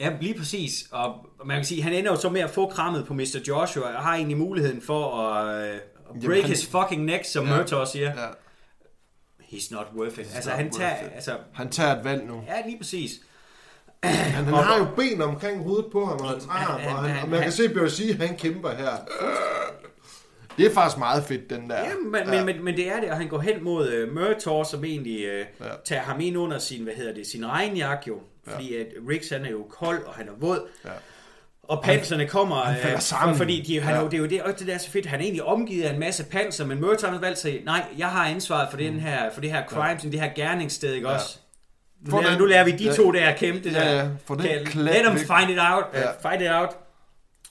Ja, 0.00 0.10
lige 0.20 0.38
præcis. 0.38 0.84
Og 0.92 1.14
man 1.44 1.56
kan 1.56 1.64
sige, 1.64 1.82
han 1.82 1.92
ender 1.92 2.10
jo 2.10 2.16
så 2.20 2.28
med 2.28 2.40
at 2.40 2.50
få 2.50 2.68
krammet 2.68 3.06
på 3.06 3.14
Mr. 3.14 3.38
Joshua, 3.48 3.96
og 3.96 4.02
har 4.02 4.14
egentlig 4.14 4.36
muligheden 4.38 4.82
for 4.82 5.16
at, 5.22 5.58
at 5.64 5.80
break 6.06 6.22
Jamen, 6.22 6.40
han- 6.40 6.50
his 6.50 6.66
fucking 6.66 7.04
neck, 7.04 7.24
som 7.24 7.44
Ja. 7.46 7.50
ja. 7.52 7.56
Murtaugh 7.58 7.86
siger. 7.86 8.06
Ja, 8.08 8.26
He's 9.40 9.68
not 9.74 9.86
worth 9.96 10.12
it. 10.18 10.26
Altså, 10.34 10.50
not 10.50 10.58
han 10.58 10.70
tager, 10.72 10.96
it. 10.96 11.10
altså, 11.14 11.32
han 11.52 11.68
tager 11.70 11.96
et 11.98 12.04
valg 12.04 12.26
nu. 12.26 12.42
ja, 12.48 12.66
lige 12.66 12.78
præcis. 12.78 13.10
Men 14.02 14.12
han 14.14 14.44
har 14.54 14.78
jo 14.78 14.86
ben 14.96 15.22
omkring 15.22 15.62
hovedet 15.62 15.86
på 15.92 16.04
ham, 16.06 16.16
og 16.20 16.28
hans 16.28 16.46
Han- 16.50 16.66
arm, 16.74 16.80
han- 16.80 16.92
og, 16.92 16.98
han, 17.02 17.10
han- 17.10 17.22
og 17.22 17.28
man 17.28 17.38
kan 17.38 17.42
han- 17.42 17.52
se 17.52 17.68
Børsi, 17.68 18.12
han 18.12 18.36
kæmper 18.36 18.70
her. 18.70 18.90
Det 20.58 20.66
er 20.66 20.74
faktisk 20.74 20.98
meget 20.98 21.24
fedt, 21.24 21.50
den 21.50 21.70
der. 21.70 21.76
Ja, 21.78 21.84
men, 22.12 22.20
ja. 22.26 22.30
Men, 22.30 22.46
men, 22.46 22.64
men 22.64 22.76
det 22.76 22.88
er 22.88 23.00
det, 23.00 23.10
og 23.10 23.16
han 23.16 23.28
går 23.28 23.38
hen 23.40 23.64
mod 23.64 24.02
uh, 24.08 24.14
Murtaugh, 24.14 24.66
som 24.66 24.84
egentlig 24.84 25.16
uh, 25.16 25.22
Ja. 25.24 25.38
ja. 25.66 25.72
tager 25.84 26.02
ham 26.02 26.20
ind 26.20 26.38
under 26.38 26.58
sin, 26.58 26.82
hvad 26.84 26.94
hedder 26.94 27.14
det, 27.14 27.26
sin 27.26 27.46
regnjakke 27.46 28.04
jo. 28.08 28.18
Fordi 28.48 28.74
at 28.76 28.86
Riggs, 29.08 29.28
han 29.30 29.44
er 29.44 29.50
jo 29.50 29.62
kold, 29.70 30.04
og 30.04 30.14
han 30.14 30.28
er 30.28 30.32
våd. 30.40 30.68
Ja. 30.84 30.90
Og 31.62 31.82
panserne 31.84 32.26
kommer, 32.28 32.56
han 32.56 32.76
falder 32.80 32.96
øh, 32.96 33.02
sammen. 33.02 33.36
for, 33.36 33.44
fordi 33.44 33.60
de, 33.60 33.80
han, 33.80 33.94
Ja. 33.94 34.00
ja. 34.00 34.04
det 34.06 34.14
er 34.14 34.18
jo 34.18 34.26
det, 34.26 34.42
og 34.42 34.58
det 34.58 34.66
der 34.66 34.74
er 34.74 34.78
så 34.78 34.90
fedt, 34.90 35.06
han 35.06 35.18
er 35.20 35.22
egentlig 35.24 35.42
omgivet 35.42 35.84
af 35.84 35.92
en 35.92 36.00
masse 36.00 36.24
panser, 36.24 36.66
men 36.66 36.80
Murtaugh 36.80 37.12
har 37.14 37.20
valgt 37.20 37.38
sig, 37.38 37.62
nej, 37.64 37.84
jeg 37.98 38.06
har 38.08 38.24
ansvaret 38.24 38.68
for, 38.70 38.76
den 38.76 39.00
her, 39.00 39.30
for 39.30 39.40
det 39.40 39.52
her 39.52 39.66
crime, 39.66 40.00
ja. 40.04 40.08
det 40.10 40.20
her 40.20 40.30
gerningssted, 40.36 40.92
ikke 40.94 41.08
Ja. 41.08 41.14
også? 41.14 41.38
Nu, 42.00 42.10
For 42.10 42.20
den- 42.20 42.38
nu 42.38 42.44
lærer 42.44 42.64
vi 42.64 42.70
de 42.70 42.84
ja. 42.84 42.92
to 42.94 43.10
der 43.12 43.28
at 43.28 43.38
kæmpe 43.38 43.64
det 43.64 43.72
Ja, 43.72 43.80
der. 43.80 43.94
ja, 43.96 44.08
for 44.26 44.34
den 44.34 44.66
Kan- 44.66 44.82
Let 44.82 44.94
them 44.94 45.16
find 45.16 45.50
it 45.50 45.58
out. 45.60 45.84
Ja. 45.94 46.10
Uh, 46.10 46.14
fight 46.22 46.42
it 46.42 46.48
out. 46.50 46.68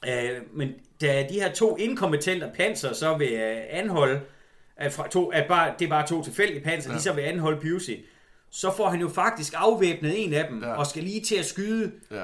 Uh, 0.08 0.58
men 0.58 0.70
da 1.02 1.26
de 1.30 1.34
her 1.34 1.52
to 1.52 1.76
inkompetente 1.78 2.52
panser 2.58 2.94
så 2.94 3.18
vil 3.18 3.34
uh, 3.34 3.58
anholde, 3.70 4.22
at, 4.78 4.94
fra 4.94 5.08
to, 5.08 5.28
at 5.28 5.48
bare, 5.48 5.74
det 5.80 5.86
er 5.86 5.90
bare 5.90 6.08
to 6.08 6.24
tilfældige 6.24 6.62
panser, 6.64 6.90
ja. 6.92 6.98
de 6.98 7.02
så 7.02 7.14
vil 7.14 7.22
anholde 7.22 7.62
Busey, 7.62 8.06
så 8.52 8.72
får 8.78 8.90
han 8.90 9.00
jo 9.02 9.10
faktisk 9.10 9.54
afvæbnet 9.58 10.24
en 10.26 10.34
af 10.34 10.48
dem, 10.50 10.64
Ja. 10.64 10.74
og 10.74 10.88
skal 10.88 11.04
lige 11.04 11.22
til 11.22 11.36
at 11.36 11.46
skyde, 11.46 11.92
Ja. 12.12 12.24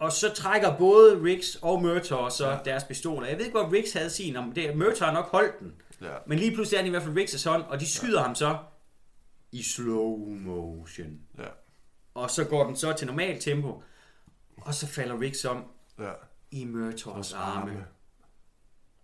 Og 0.00 0.12
så 0.12 0.32
trækker 0.34 0.76
både 0.78 1.20
Riggs 1.24 1.58
og 1.62 1.82
Murtaugh 1.82 2.30
så 2.30 2.48
ja. 2.50 2.56
deres 2.64 2.84
pistoler. 2.84 3.26
Jeg 3.28 3.38
ved 3.38 3.44
ikke, 3.44 3.58
hvor 3.58 3.72
Riggs 3.72 3.92
havde 3.92 4.10
sin, 4.10 4.36
om 4.36 4.52
det 4.52 4.76
Murtaugh 4.76 5.14
nok 5.14 5.30
holdt 5.30 5.58
den. 5.60 5.72
Ja. 6.02 6.06
Men 6.26 6.38
lige 6.38 6.54
pludselig 6.54 6.76
er 6.76 6.80
den 6.82 6.86
i 6.86 6.90
hvert 6.90 7.02
fald 7.02 7.18
Riggs' 7.18 7.48
hånd, 7.50 7.62
og 7.68 7.80
de 7.80 7.90
skyder 7.92 8.18
ja. 8.20 8.26
ham 8.26 8.34
så 8.34 8.56
i 9.54 9.62
slow 9.62 10.18
motion. 10.28 11.20
Ja. 11.38 11.44
Og 12.14 12.30
så 12.30 12.44
går 12.44 12.66
den 12.66 12.76
så 12.76 12.92
til 12.92 13.06
normal 13.06 13.40
tempo, 13.40 13.82
og 14.56 14.74
så 14.74 14.86
falder 14.86 15.20
Riggs 15.20 15.44
om 15.44 15.64
Ja. 15.98 16.12
i 16.50 16.64
Murtaughs 16.64 17.32
arme, 17.32 17.70
arme. 17.70 17.84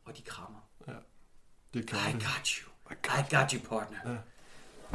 og 0.04 0.16
de 0.16 0.22
krammer. 0.22 0.58
Det 1.74 1.86
kan 1.86 1.98
I 2.10 2.12
det. 2.12 2.22
got 2.22 2.46
you. 2.48 2.70
I 2.90 3.34
got 3.36 3.50
you, 3.52 3.60
partner. 3.68 3.98
Ja. 4.12 4.16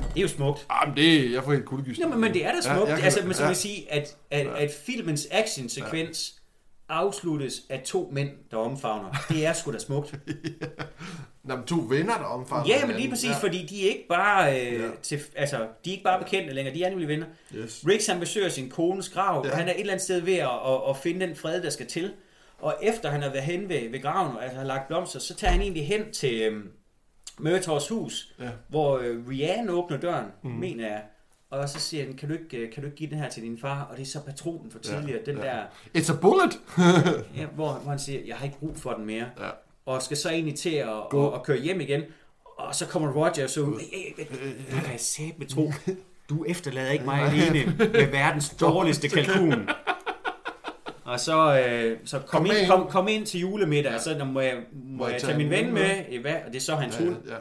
Det 0.02 0.18
er 0.18 0.22
jo 0.22 0.27
smukt. 0.27 0.68
Jamen, 0.82 0.98
det 0.98 1.32
jeg 1.32 1.44
får 1.44 1.53
helt 1.53 1.65
kuldegys. 1.65 1.99
Nå, 1.99 2.07
men, 2.07 2.19
men 2.22 2.34
det 2.34 2.45
er 2.45 2.52
da 2.52 2.61
smukt. 2.61 2.90
Ja, 2.90 2.95
jeg 2.95 3.03
altså, 3.03 3.19
kan- 3.19 3.27
men 3.27 3.36
så 3.36 3.44
ja. 3.45 3.53
sige, 3.53 3.91
at, 3.91 4.18
at, 4.32 4.48
at 4.48 4.72
filmens 4.86 5.27
actionsekvens 5.32 6.41
afsluttes 6.90 7.61
af 7.69 7.82
to 7.86 8.10
mænd, 8.14 8.30
der 8.52 8.57
omfavner. 8.57 9.14
Det 9.30 9.45
er 9.45 9.53
sgu 9.53 9.72
da 9.73 9.80
smukt. 9.80 10.15
Nå, 11.45 11.55
men 11.55 11.65
to 11.65 11.76
venner, 11.89 12.17
der 12.17 12.23
omfavner 12.26 12.65
Ja, 12.67 12.85
men 12.85 12.95
lige 12.95 13.09
præcis, 13.09 13.30
ja. 13.30 13.35
fordi 13.35 13.65
de 13.65 13.85
er 13.85 13.89
ikke 13.89 14.05
bare 14.09 14.61
øh, 14.67 14.73
Ja. 14.81 14.88
til, 15.01 15.19
altså, 15.35 15.57
de 15.57 15.89
er 15.89 15.91
ikke 15.91 16.03
bare 16.03 16.19
bekendte 16.23 16.53
længere, 16.53 16.76
de 16.76 16.84
er 16.84 16.89
nemlig 16.89 17.07
venner. 17.07 17.26
Yes. 17.55 17.84
Riggs 17.88 18.07
han 18.07 18.19
besøger 18.19 18.49
sin 18.49 18.69
kones 18.69 19.09
grav, 19.09 19.41
ja. 19.45 19.51
Og 19.51 19.57
han 19.57 19.67
er 19.67 19.72
et 19.73 19.80
eller 19.80 19.93
andet 19.93 20.03
sted 20.03 20.19
ved 20.19 20.34
at, 20.35 20.49
at, 20.67 20.80
at 20.89 20.97
finde 20.97 21.26
den 21.27 21.35
fred, 21.35 21.61
der 21.61 21.69
skal 21.69 21.88
til. 21.88 22.13
Og 22.59 22.76
efter 22.81 23.09
han 23.09 23.22
har 23.22 23.30
været 23.30 23.43
hen 23.43 23.69
ved, 23.69 23.89
ved 23.89 24.01
graven, 24.01 24.35
og 24.38 24.43
altså 24.43 24.57
har 24.57 24.65
lagt 24.65 24.88
blomster, 24.88 25.19
så 25.19 25.35
tager 25.35 25.51
han 25.51 25.61
egentlig 25.61 25.88
hen 25.88 26.11
til 26.11 26.41
øhm, 26.41 26.69
Murtaughs 27.39 27.88
hus, 27.88 28.34
Ja. 28.39 28.49
hvor 28.69 28.97
øh, 28.97 29.27
Rianne 29.30 29.72
åbner 29.72 29.97
døren, 29.97 30.26
mm. 30.43 30.49
mener 30.51 30.88
jeg. 30.88 31.01
Og 31.49 31.69
så 31.69 31.80
siger 31.80 32.03
han, 32.05 32.13
kan 32.13 32.30
du, 32.30 32.34
ikke, 32.35 32.57
øh, 32.57 32.72
kan 32.73 32.84
du 32.84 32.88
ikke 32.88 32.97
give 32.97 33.09
den 33.09 33.17
her 33.17 33.30
til 33.30 33.43
din 33.43 33.57
far? 33.57 33.81
Og 33.91 33.97
det 33.97 34.01
er 34.03 34.07
så 34.07 34.19
patronen 34.22 34.72
for 34.72 34.80
tidligere, 34.80 35.19
ja. 35.27 35.31
den 35.31 35.38
ja. 35.41 35.43
der, 35.45 35.63
It's 35.97 36.13
a 36.13 36.15
bullet! 36.22 36.59
ja, 37.38 37.45
hvor, 37.45 37.73
hvor 37.73 37.89
han 37.89 37.99
siger, 37.99 38.22
jeg 38.27 38.35
har 38.35 38.45
ikke 38.45 38.59
brug 38.59 38.77
for 38.77 38.91
den 38.93 39.05
mere. 39.05 39.26
ja. 39.39 39.49
Og 39.85 40.01
skal 40.01 40.17
så 40.17 40.29
egentlig 40.29 40.55
til 40.55 40.69
at, 40.69 40.87
Gå. 41.09 41.29
at, 41.29 41.35
at 41.39 41.43
køre 41.43 41.57
hjem 41.57 41.81
igen. 41.81 42.01
Og 42.57 42.75
så 42.75 42.87
kommer 42.87 43.11
Roger 43.13 43.47
så 43.47 43.61
ud. 43.61 43.79
"Hey, 43.79 43.97
hey, 44.17 44.25
hey, 44.39 44.75
Der 44.75 44.81
kan 44.81 44.91
jeg 44.91 44.99
sætte 44.99 45.33
med 45.37 45.47
tro. 45.47 45.71
Du 46.29 46.43
efterlader 46.47 46.91
ikke 46.91 47.05
mig 47.05 47.21
alene 47.21 47.73
med 47.77 48.11
verdens 48.11 48.49
dårligste 48.49 49.09
kalkun. 49.09 49.69
Og 51.03 51.19
så, 51.19 51.59
øh, 51.59 51.97
så 52.05 52.19
kom, 52.19 52.27
Kom 52.27 52.45
ind, 52.45 52.53
med 52.53 52.67
kom, 52.67 52.81
ind. 52.81 52.89
kom 52.89 53.07
ind 53.07 53.25
til 53.25 53.39
julemiddag, 53.39 53.89
ja. 53.89 53.95
og 53.95 54.01
så 54.01 54.25
må 54.25 54.39
jeg, 54.39 54.55
må 54.73 55.07
jeg 55.07 55.21
tage 55.21 55.37
min 55.37 55.49
ven 55.49 55.73
med, 55.73 56.05
Eva, 56.09 56.35
og 56.45 56.51
det 56.51 56.55
er 56.55 56.61
så 56.61 56.75
hans 56.75 56.95
hund. 56.97 57.15
Ja, 57.27 57.33
ja. 57.33 57.39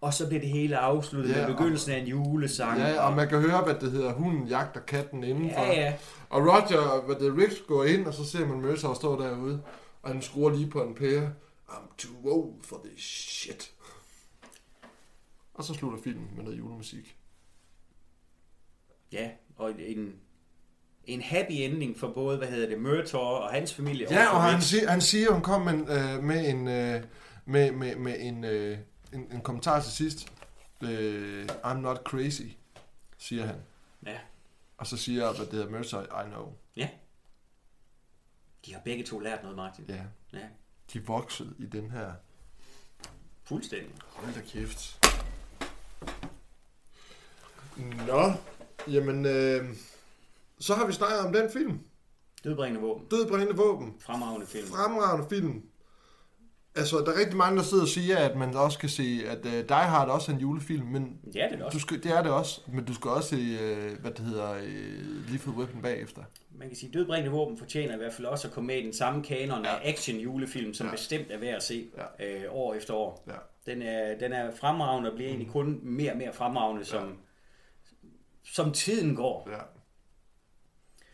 Og 0.00 0.14
så 0.14 0.26
bliver 0.28 0.40
det 0.40 0.50
hele 0.50 0.78
afsluttet 0.78 1.30
Ja, 1.36 1.46
med 1.46 1.54
begyndelsen 1.54 1.92
af 1.92 1.98
en 1.98 2.06
julesang. 2.06 2.80
ja, 2.80 3.00
og 3.06 3.16
man 3.16 3.28
kan 3.28 3.40
høre, 3.40 3.62
hvad 3.64 3.74
det 3.74 3.90
hedder, 3.92 4.12
hunden 4.12 4.46
jagter 4.48 4.80
katten 4.80 5.24
indenfor. 5.24 5.60
ja, 5.60 5.80
ja. 5.80 5.92
Og 6.30 6.40
Roger, 6.40 7.06
hvad 7.06 7.16
det 7.16 7.36
Riggs 7.38 7.62
går 7.68 7.84
ind, 7.84 8.06
og 8.06 8.14
så 8.14 8.24
ser 8.24 8.46
man 8.46 8.60
Mercer 8.60 8.94
stå 8.94 9.22
derude, 9.22 9.60
og 10.08 10.14
han 10.14 10.22
skruer 10.22 10.50
lige 10.50 10.70
på 10.70 10.82
en 10.82 10.94
pære. 10.94 11.34
I'm 11.68 11.96
too 11.98 12.16
old 12.24 12.62
for 12.62 12.80
this 12.84 13.04
shit. 13.04 13.72
Og 15.54 15.64
så 15.64 15.74
slutter 15.74 15.98
filmen 16.02 16.28
med 16.36 16.44
noget 16.44 16.58
julemusik. 16.58 17.16
Ja, 19.12 19.30
og 19.56 19.70
en, 19.80 20.14
en 21.04 21.22
happy 21.22 21.52
ending 21.52 21.98
for 21.98 22.12
både, 22.12 22.38
hvad 22.38 22.48
hedder 22.48 22.68
det, 22.68 22.80
Murtaugh 22.80 23.42
og 23.42 23.50
hans 23.50 23.74
familie. 23.74 24.06
Ja, 24.10 24.34
og 24.34 24.42
han, 24.42 24.62
siger, 24.62 24.90
han 24.90 25.00
siger, 25.00 25.32
hun 25.32 25.42
kom 25.42 25.62
med, 25.62 25.72
en, 25.74 25.88
øh, 25.88 26.22
med 26.22 26.48
en, 26.48 26.68
øh, 26.68 27.04
med, 27.44 27.72
med, 27.72 27.96
med 27.96 28.16
en, 28.18 28.44
øh, 28.44 28.78
en, 29.12 29.32
en 29.32 29.40
kommentar 29.40 29.80
til 29.82 29.92
sidst. 29.92 30.32
Øh, 30.82 31.46
I'm 31.64 31.74
not 31.76 31.96
crazy, 32.04 32.42
siger 33.18 33.46
han. 33.46 33.56
Ja, 34.06 34.18
Og 34.78 34.86
så 34.86 34.96
siger 34.96 35.32
hvad 35.32 35.46
det 35.46 35.52
hedder 35.52 35.70
Mercer, 35.70 36.02
I 36.02 36.28
know. 36.28 36.52
ja. 36.76 36.88
De 38.66 38.72
har 38.72 38.80
begge 38.80 39.04
to 39.04 39.18
lært 39.18 39.42
noget, 39.42 39.56
Martin. 39.56 39.84
Ja, 39.88 40.02
Ja, 40.32 40.46
de 40.92 41.06
voksede 41.06 41.54
i 41.58 41.66
den 41.66 41.90
her. 41.90 42.12
fuldstændig. 43.44 43.94
Hold 44.06 44.34
da 44.34 44.40
kæft. 44.40 45.00
Nå, 48.06 48.32
jamen, 48.88 49.26
øh, 49.26 49.76
så 50.58 50.74
har 50.74 50.86
vi 50.86 50.92
snakket 50.92 51.18
om 51.20 51.32
den 51.32 51.50
film. 51.52 51.80
Dødbringende 52.44 52.80
våben. 52.80 53.06
Dødbrændende 53.10 53.56
våben. 53.56 53.96
Fremragende 54.00 54.46
film. 54.46 54.66
Fremragende 54.66 55.28
film. 55.28 55.62
Altså, 56.74 56.96
der 56.98 57.12
er 57.12 57.18
rigtig 57.20 57.36
mange, 57.36 57.56
der 57.58 57.64
sidder 57.64 57.82
og 57.82 57.88
siger, 57.88 58.16
at 58.16 58.36
man 58.36 58.54
også 58.56 58.78
kan 58.78 58.88
se, 58.88 59.20
at 59.26 59.38
uh, 59.46 59.52
Die 59.52 59.74
Hard 59.76 60.08
også 60.08 60.32
er 60.32 60.34
en 60.36 60.40
julefilm, 60.40 60.86
men 60.86 61.18
Ja, 61.26 61.30
det 61.30 61.42
er 61.42 61.48
det 61.56 61.62
også. 61.64 61.76
du 61.76 61.80
skal, 61.80 62.02
det 62.02 62.10
er 62.16 62.22
det 62.22 62.32
også, 62.32 62.60
men 62.72 62.84
du 62.84 62.94
skal 62.94 63.10
også 63.10 63.28
se, 63.28 63.36
uh, 63.36 64.00
hvad 64.00 64.10
det 64.10 64.18
hedder, 64.18 64.52
uh, 64.56 65.30
Lethal 65.32 65.52
Weapon 65.52 65.82
bagefter. 65.82 66.22
Man 66.58 66.68
kan 66.68 66.76
sige, 66.76 66.88
at 66.88 66.94
Dødbringende 66.94 67.30
Våben 67.30 67.58
fortjener 67.58 67.94
i 67.94 67.96
hvert 67.96 68.12
fald 68.12 68.26
også 68.26 68.48
at 68.48 68.54
komme 68.54 68.66
med 68.66 68.76
i 68.76 68.84
den 68.84 68.92
samme 68.92 69.22
kanon 69.22 69.64
af 69.66 69.80
action 69.84 70.16
julefilm, 70.16 70.74
som 70.74 70.86
Ja. 70.86 70.92
bestemt 70.92 71.26
er 71.30 71.38
værd 71.38 71.54
at 71.56 71.62
se 71.62 71.86
Ja. 72.20 72.26
øh, 72.26 72.44
år 72.54 72.74
efter 72.74 72.94
år. 72.94 73.24
Ja. 73.28 73.72
Den 73.72 73.82
er, 73.82 74.18
den 74.18 74.32
er 74.32 74.50
fremragende 74.56 75.10
og 75.10 75.14
bliver 75.16 75.28
egentlig 75.30 75.50
kun 75.52 75.80
mere 75.82 76.12
og 76.12 76.18
mere 76.18 76.32
fremragende, 76.32 76.84
som, 76.84 77.16
som 78.44 78.72
tiden 78.72 79.16
går. 79.16 79.48
ja. 79.52 79.58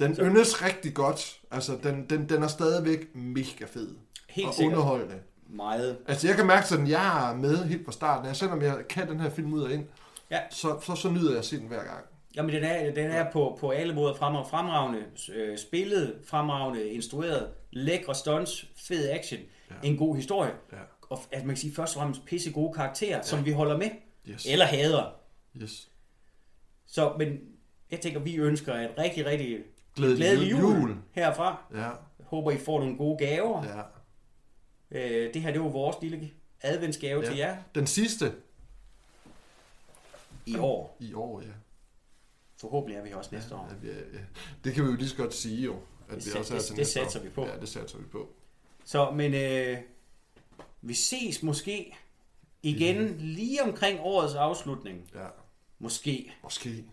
Den 0.06 0.16
yndes 0.20 0.62
rigtig 0.64 0.94
godt. 0.94 1.40
Altså, 1.50 1.78
den, 1.82 2.06
den, 2.10 2.28
den 2.28 2.42
er 2.42 2.48
stadigvæk 2.48 3.14
mega 3.14 3.64
fed. 3.66 3.96
Helt 4.28 4.48
og 4.48 4.54
sikkert. 4.54 4.72
underholdende. 4.72 5.14
Meget. 5.56 5.98
Altså, 6.08 6.26
jeg 6.26 6.36
kan 6.36 6.46
mærke 6.46 6.66
sådan, 6.66 6.88
jeg 6.88 7.30
er 7.30 7.36
med 7.36 7.64
helt 7.64 7.84
fra 7.84 7.92
starten. 7.92 8.28
af. 8.28 8.36
Selvom 8.36 8.62
jeg 8.62 8.76
kan 8.88 9.08
den 9.08 9.20
her 9.20 9.30
film 9.30 9.52
ud 9.52 9.62
og 9.62 9.72
ind, 9.72 9.84
Ja. 10.30 10.40
så, 10.50 10.78
så, 10.82 10.94
så 10.94 11.10
nyder 11.10 11.30
jeg 11.30 11.38
at 11.38 11.44
se 11.44 11.58
den 11.58 11.66
hver 11.68 11.84
gang. 11.84 12.04
Jamen, 12.36 12.54
den 12.54 12.64
er, 12.64 12.94
den 12.94 13.10
er 13.10 13.30
på, 13.32 13.56
på 13.60 13.70
alle 13.70 13.94
måder 13.94 14.14
fremragende, 14.14 14.50
fremragende 14.50 15.02
øh, 15.34 15.58
spillet, 15.58 16.14
fremragende 16.26 16.88
instrueret, 16.88 17.48
lækre 17.70 18.14
stunts, 18.14 18.66
fed 18.88 19.10
action, 19.10 19.40
ja. 19.70 19.74
en 19.88 19.96
god 19.96 20.16
historie. 20.16 20.50
Ja. 20.72 20.76
Og 21.10 21.20
at 21.32 21.40
man 21.44 21.48
kan 21.48 21.56
sige 21.56 21.74
først 21.74 21.96
og 21.96 22.00
fremmest 22.00 22.24
pisse 22.24 22.52
gode 22.52 22.72
karakterer, 22.74 23.16
ja. 23.16 23.22
som 23.22 23.44
vi 23.44 23.52
holder 23.52 23.76
med. 23.76 23.90
Yes. 24.28 24.46
Eller 24.50 24.64
hader. 24.64 25.14
Yes. 25.62 25.88
Så, 26.86 27.12
men 27.18 27.38
jeg 27.90 28.00
tænker, 28.00 28.20
vi 28.20 28.36
ønsker 28.36 28.74
et 28.74 28.90
rigtig, 28.98 29.26
rigtig 29.26 29.58
Glædelig 29.96 30.18
glædelig 30.18 30.50
jul. 30.50 30.60
jul, 30.60 30.96
herfra. 31.12 31.62
Ja. 31.74 31.78
Jeg 31.82 31.92
håber, 32.26 32.50
I 32.50 32.58
får 32.58 32.80
nogle 32.80 32.96
gode 32.96 33.18
gaver. 33.26 33.64
ja. 33.64 33.80
Øh, 34.94 35.34
det 35.34 35.42
her, 35.42 35.52
det 35.52 35.60
var 35.60 35.68
vores 35.68 35.96
lille 36.02 36.30
adventsgave 36.62 37.20
ja. 37.22 37.26
til 37.28 37.36
jer 37.36 37.56
Den 37.74 37.86
sidste 37.86 38.32
i 40.46 40.56
år. 40.56 40.96
i 41.00 41.12
år, 41.14 41.40
ja. 41.40 41.46
Forhåbentlig 42.60 42.98
er 42.98 43.02
vi 43.02 43.12
også 43.12 43.30
næste 43.34 43.54
år. 43.54 43.68
ja, 43.70 43.76
vi 43.82 43.88
er, 43.88 43.94
ja. 43.94 44.18
Det 44.64 44.74
kan 44.74 44.84
vi 44.84 44.90
jo 44.90 44.96
lige 44.96 45.08
så 45.08 45.16
godt 45.16 45.34
sige 45.34 45.64
jo. 45.64 45.74
At 45.74 46.14
Det 46.14 46.16
vi 46.16 46.30
sat- 46.30 46.36
også 46.40 46.54
er 46.54 46.58
det- 46.58 46.66
til 46.66 46.76
det 46.76 46.86
satser 46.86 47.20
år. 47.20 47.24
vi 47.24 47.28
på. 47.30 47.46
Ja, 47.46 47.56
det 47.60 47.68
satser 47.68 47.98
vi 47.98 48.04
på. 48.04 48.28
Så, 48.84 49.10
men 49.10 49.34
øh, 49.34 49.78
vi 50.82 50.94
ses 50.94 51.42
måske 51.42 51.96
igen 52.62 53.16
lige 53.18 53.62
omkring 53.62 53.98
årets 54.02 54.34
afslutning. 54.34 55.10
Ja, 55.14 55.26
Måske. 55.78 56.32
måske. 56.42 56.84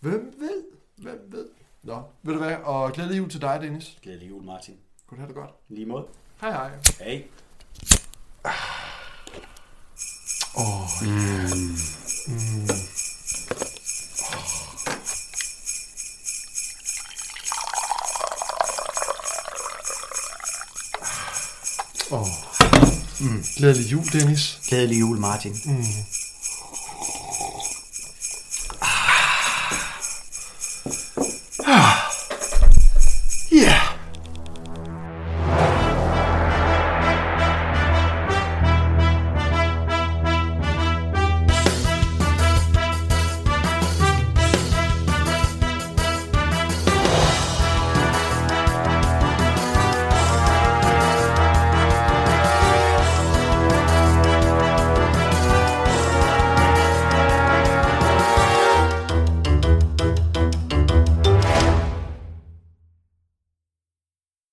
Hvem 0.00 0.34
ved? 0.38 0.64
Hvem 0.96 1.18
ved? 1.32 1.48
Nå, 1.82 2.02
ved 2.22 2.32
du 2.34 2.38
hvad? 2.40 2.56
Og 2.56 2.92
glædelig 2.92 3.18
jul 3.18 3.30
til 3.30 3.40
dig, 3.40 3.58
Dennis. 3.62 3.98
Glædelig 4.02 4.28
jul, 4.28 4.42
Martin. 4.44 4.76
Kunne 5.06 5.16
du 5.16 5.20
have 5.20 5.28
det 5.28 5.36
godt? 5.36 5.50
Lige 5.68 5.86
mod. 5.86 6.04
Hej 6.44 6.52
hej. 6.52 6.70
Hej. 7.00 7.28
Åh. 10.54 11.02
Oh. 22.10 22.26
Mm. 23.20 23.44
Glædelig 23.56 23.92
jul, 23.92 24.04
Dennis. 24.12 24.60
Glædelig 24.68 25.00
jul, 25.00 25.18
Martin. 25.18 25.52
Mm. 25.64 26.23